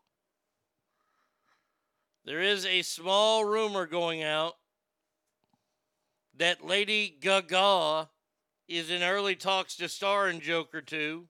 There 2.25 2.41
is 2.41 2.65
a 2.65 2.81
small 2.81 3.45
rumor 3.45 3.85
going 3.85 4.23
out 4.23 4.57
that 6.35 6.65
Lady 6.65 7.15
Gaga 7.21 8.09
is 8.69 8.91
in 8.91 9.03
early 9.03 9.35
talks 9.35 9.77
to 9.77 9.89
star 9.89 10.29
in 10.29 10.41
Joker 10.41 10.81
2. 10.81 11.27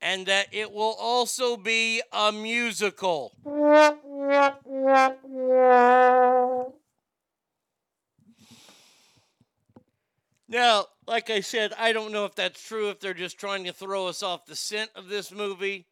And 0.00 0.26
that 0.26 0.48
it 0.52 0.70
will 0.70 0.94
also 1.00 1.56
be 1.56 2.02
a 2.12 2.30
musical. 2.30 3.32
Now, 10.46 10.86
like 11.06 11.30
I 11.30 11.40
said, 11.40 11.72
I 11.78 11.92
don't 11.92 12.12
know 12.12 12.26
if 12.26 12.34
that's 12.34 12.62
true, 12.62 12.90
if 12.90 13.00
they're 13.00 13.14
just 13.14 13.38
trying 13.38 13.64
to 13.64 13.72
throw 13.72 14.06
us 14.06 14.22
off 14.22 14.44
the 14.44 14.54
scent 14.54 14.90
of 14.94 15.08
this 15.08 15.32
movie, 15.32 15.86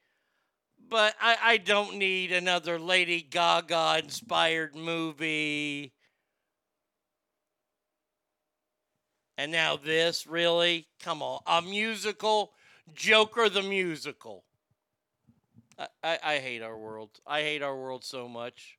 but 0.89 1.15
I, 1.21 1.37
I 1.43 1.57
don't 1.57 1.97
need 1.97 2.33
another 2.33 2.79
Lady 2.79 3.23
Gaga 3.23 4.01
inspired 4.03 4.77
movie. 4.77 5.95
And 9.39 9.51
now 9.51 9.77
this, 9.77 10.27
really? 10.27 10.87
Come 11.01 11.23
on. 11.23 11.41
A 11.47 11.63
musical? 11.63 12.53
Joker 12.95 13.49
the 13.49 13.63
musical. 13.63 14.45
I, 15.79 15.87
I, 16.03 16.19
I 16.23 16.39
hate 16.39 16.63
our 16.63 16.77
world. 16.77 17.11
I 17.27 17.41
hate 17.41 17.63
our 17.63 17.77
world 17.77 18.05
so 18.05 18.29
much. 18.29 18.79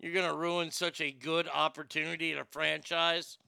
You're 0.00 0.14
going 0.14 0.28
to 0.28 0.36
ruin 0.36 0.70
such 0.70 1.00
a 1.00 1.12
good 1.12 1.48
opportunity 1.52 2.32
in 2.32 2.38
a 2.38 2.44
franchise 2.44 3.38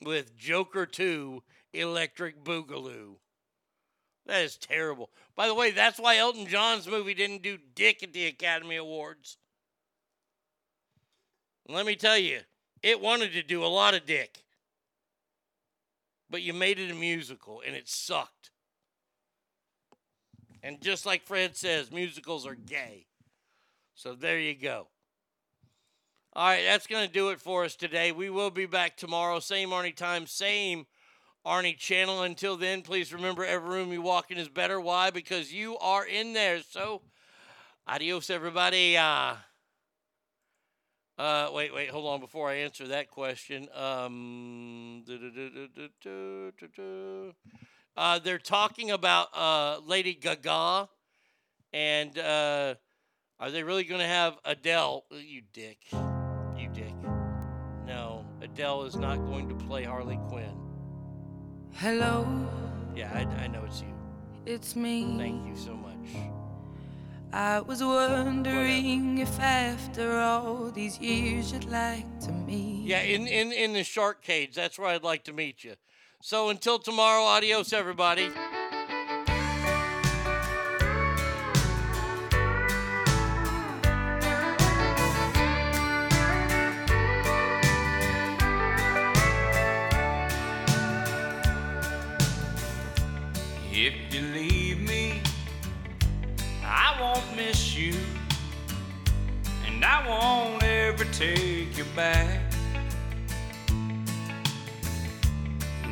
with 0.00 0.36
Joker 0.36 0.86
2 0.86 1.42
Electric 1.74 2.42
Boogaloo. 2.42 3.16
That 4.26 4.42
is 4.42 4.56
terrible. 4.56 5.10
By 5.34 5.48
the 5.48 5.54
way, 5.54 5.70
that's 5.70 5.98
why 5.98 6.16
Elton 6.16 6.46
John's 6.46 6.86
movie 6.86 7.14
didn't 7.14 7.42
do 7.42 7.58
dick 7.74 8.02
at 8.02 8.12
the 8.12 8.26
Academy 8.26 8.76
Awards. 8.76 9.36
Let 11.68 11.86
me 11.86 11.96
tell 11.96 12.18
you, 12.18 12.40
it 12.82 13.00
wanted 13.00 13.32
to 13.32 13.42
do 13.42 13.64
a 13.64 13.66
lot 13.66 13.94
of 13.94 14.06
dick. 14.06 14.41
But 16.32 16.40
you 16.40 16.54
made 16.54 16.80
it 16.80 16.90
a 16.90 16.94
musical 16.94 17.62
and 17.64 17.76
it 17.76 17.90
sucked. 17.90 18.50
And 20.62 20.80
just 20.80 21.04
like 21.04 21.26
Fred 21.26 21.54
says, 21.54 21.92
musicals 21.92 22.46
are 22.46 22.54
gay. 22.54 23.04
So 23.94 24.14
there 24.14 24.40
you 24.40 24.54
go. 24.54 24.88
All 26.32 26.48
right, 26.48 26.64
that's 26.64 26.86
going 26.86 27.06
to 27.06 27.12
do 27.12 27.28
it 27.28 27.40
for 27.40 27.64
us 27.64 27.76
today. 27.76 28.12
We 28.12 28.30
will 28.30 28.50
be 28.50 28.64
back 28.64 28.96
tomorrow, 28.96 29.40
same 29.40 29.68
Arnie 29.68 29.94
time, 29.94 30.26
same 30.26 30.86
Arnie 31.44 31.76
channel. 31.76 32.22
Until 32.22 32.56
then, 32.56 32.80
please 32.80 33.12
remember 33.12 33.44
every 33.44 33.68
room 33.68 33.92
you 33.92 34.00
walk 34.00 34.30
in 34.30 34.38
is 34.38 34.48
better. 34.48 34.80
Why? 34.80 35.10
Because 35.10 35.52
you 35.52 35.76
are 35.80 36.06
in 36.06 36.32
there. 36.32 36.62
So, 36.62 37.02
adios, 37.86 38.30
everybody. 38.30 38.96
Uh, 38.96 39.34
uh, 41.18 41.50
wait, 41.52 41.74
wait, 41.74 41.90
hold 41.90 42.06
on. 42.06 42.20
Before 42.20 42.48
I 42.48 42.54
answer 42.56 42.88
that 42.88 43.10
question, 43.10 43.68
um, 43.74 45.04
uh, 47.96 48.18
they're 48.20 48.38
talking 48.38 48.90
about 48.90 49.28
uh, 49.34 49.78
Lady 49.86 50.14
Gaga, 50.14 50.88
and 51.72 52.18
uh, 52.18 52.74
are 53.38 53.50
they 53.50 53.62
really 53.62 53.84
going 53.84 54.00
to 54.00 54.06
have 54.06 54.36
Adele? 54.44 55.04
You 55.10 55.42
dick. 55.52 55.78
You 56.56 56.68
dick. 56.72 56.94
No, 57.86 58.24
Adele 58.40 58.84
is 58.84 58.96
not 58.96 59.16
going 59.26 59.48
to 59.48 59.54
play 59.54 59.84
Harley 59.84 60.18
Quinn. 60.28 60.56
Hello, 61.74 62.26
Yeah, 62.94 63.10
I, 63.12 63.20
I 63.44 63.46
know 63.48 63.64
it's 63.64 63.80
you. 63.80 63.92
it's 64.46 64.76
me. 64.76 65.16
Thank 65.18 65.46
you 65.46 65.56
so 65.56 65.74
much. 65.74 66.41
I 67.32 67.60
was 67.60 67.82
wondering 67.82 69.18
if 69.18 69.40
after 69.40 70.18
all 70.18 70.70
these 70.70 70.98
years 70.98 71.52
you'd 71.52 71.64
like 71.64 72.20
to 72.20 72.30
meet. 72.30 72.86
Yeah, 72.86 73.00
in, 73.00 73.26
in, 73.26 73.52
in 73.52 73.72
the 73.72 73.84
shark 73.84 74.22
cage. 74.22 74.54
That's 74.54 74.78
where 74.78 74.88
I'd 74.88 75.02
like 75.02 75.24
to 75.24 75.32
meet 75.32 75.64
you. 75.64 75.74
So 76.20 76.50
until 76.50 76.78
tomorrow, 76.78 77.22
adios, 77.22 77.72
everybody. 77.72 78.30
Take 101.12 101.76
you 101.76 101.84
back. 101.96 102.40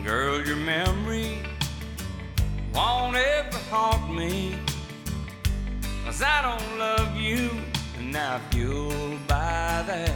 Girl, 0.04 0.44
your 0.46 0.56
memory 0.56 1.38
won't 2.74 3.16
ever 3.16 3.58
haunt 3.70 4.14
me. 4.14 4.56
Cause 6.04 6.22
I 6.22 6.42
don't 6.42 6.78
love 6.78 7.16
you, 7.16 7.50
and 7.98 8.14
if 8.14 8.54
you'll 8.54 9.18
buy 9.26 9.84
that. 9.86 10.12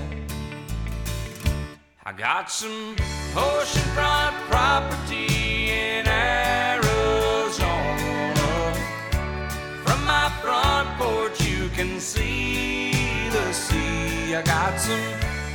I 2.05 2.13
got 2.13 2.51
some 2.51 2.97
oceanfront 3.35 4.35
property 4.51 5.71
in 5.71 6.07
Arizona. 6.07 7.65
From 9.85 10.05
my 10.05 10.29
front 10.43 10.89
porch, 10.99 11.41
you 11.47 11.69
can 11.71 12.01
see 12.01 12.94
the 13.35 13.53
sea. 13.53 14.37
I 14.37 14.43
got 14.43 14.79
some 14.81 15.01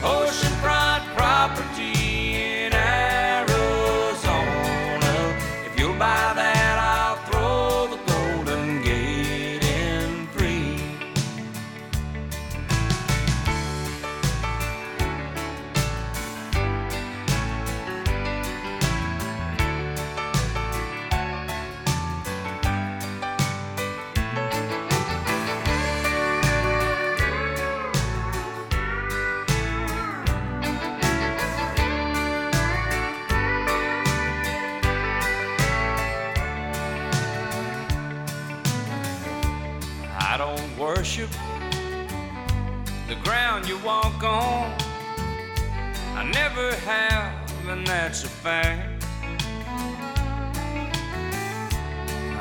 oceanfront 0.01 1.03
property 1.15 1.98
on. 44.23 44.71
I 46.15 46.23
never 46.33 46.73
have, 46.75 47.67
and 47.67 47.85
that's 47.85 48.23
a 48.23 48.27
fact. 48.27 49.03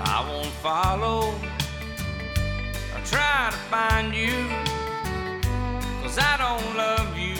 I 0.04 0.26
won't 0.28 0.46
follow 0.62 1.34
or 2.94 3.02
try 3.04 3.50
to 3.50 3.56
find 3.70 4.14
you, 4.14 4.48
cause 6.02 6.18
I 6.18 6.36
don't 6.38 6.76
love 6.76 7.16
you. 7.16 7.36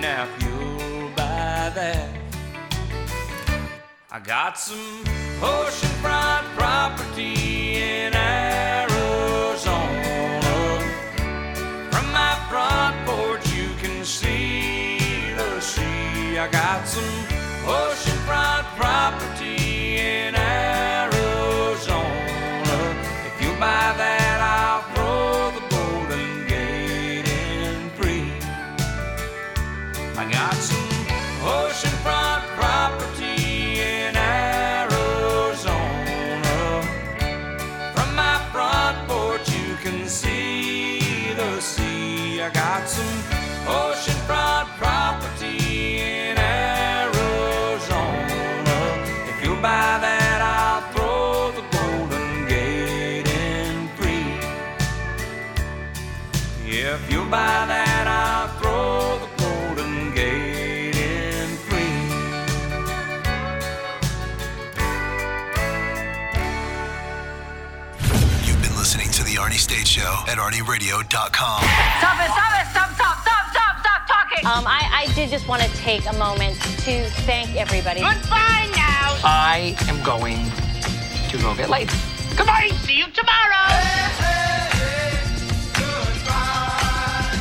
Now, 0.00 0.24
if 0.24 0.42
you'll 0.42 1.08
buy 1.10 1.70
that, 1.74 2.10
I 4.10 4.20
got 4.20 4.58
some 4.58 5.04
oceanfront 5.40 6.44
property 6.56 7.76
in 7.76 8.14
Arizona. 8.14 8.57
You 14.22 14.28
oh, 14.28 14.30
see 14.30 15.32
the 15.34 15.60
sea. 15.60 16.38
I 16.38 16.48
got 16.50 16.86
some 16.86 17.04
oceanfront 17.64 18.64
property 18.76 19.98
in 19.98 20.34
Arizona. 20.34 20.87
If 57.28 57.32
you 57.32 57.36
buy 57.36 57.66
that, 57.68 58.08
I'll 58.08 58.48
throw 58.56 59.20
the 59.20 59.28
Golden 59.36 60.14
Gate 60.14 60.96
in 60.96 61.48
free. 61.68 61.92
You've 68.48 68.62
been 68.62 68.72
listening 68.78 69.10
to 69.10 69.22
The 69.24 69.36
Arnie 69.36 69.60
State 69.60 69.86
Show 69.86 70.24
at 70.26 70.38
ArnieRadio.com. 70.38 71.04
Stop 71.12 72.16
it, 72.16 72.32
stop 72.32 72.52
it, 72.56 72.66
stop, 72.72 72.94
stop, 72.96 73.20
stop, 73.20 73.44
stop, 73.52 73.76
stop 73.84 74.08
talking. 74.08 74.46
Um, 74.46 74.64
I, 74.66 75.04
I 75.04 75.12
did 75.14 75.28
just 75.28 75.46
want 75.46 75.60
to 75.60 75.68
take 75.76 76.06
a 76.08 76.14
moment 76.14 76.56
to 76.88 77.10
thank 77.28 77.56
everybody. 77.56 78.00
Goodbye 78.00 78.72
now. 78.72 79.20
I 79.22 79.76
am 79.88 80.02
going 80.02 80.50
to 81.28 81.36
go 81.36 81.54
get 81.54 81.68
laid. 81.68 81.90
Goodbye. 82.38 82.70
See 82.86 82.96
you 82.96 83.06
tomorrow. 83.12 83.68
Goodbye. 85.76 86.57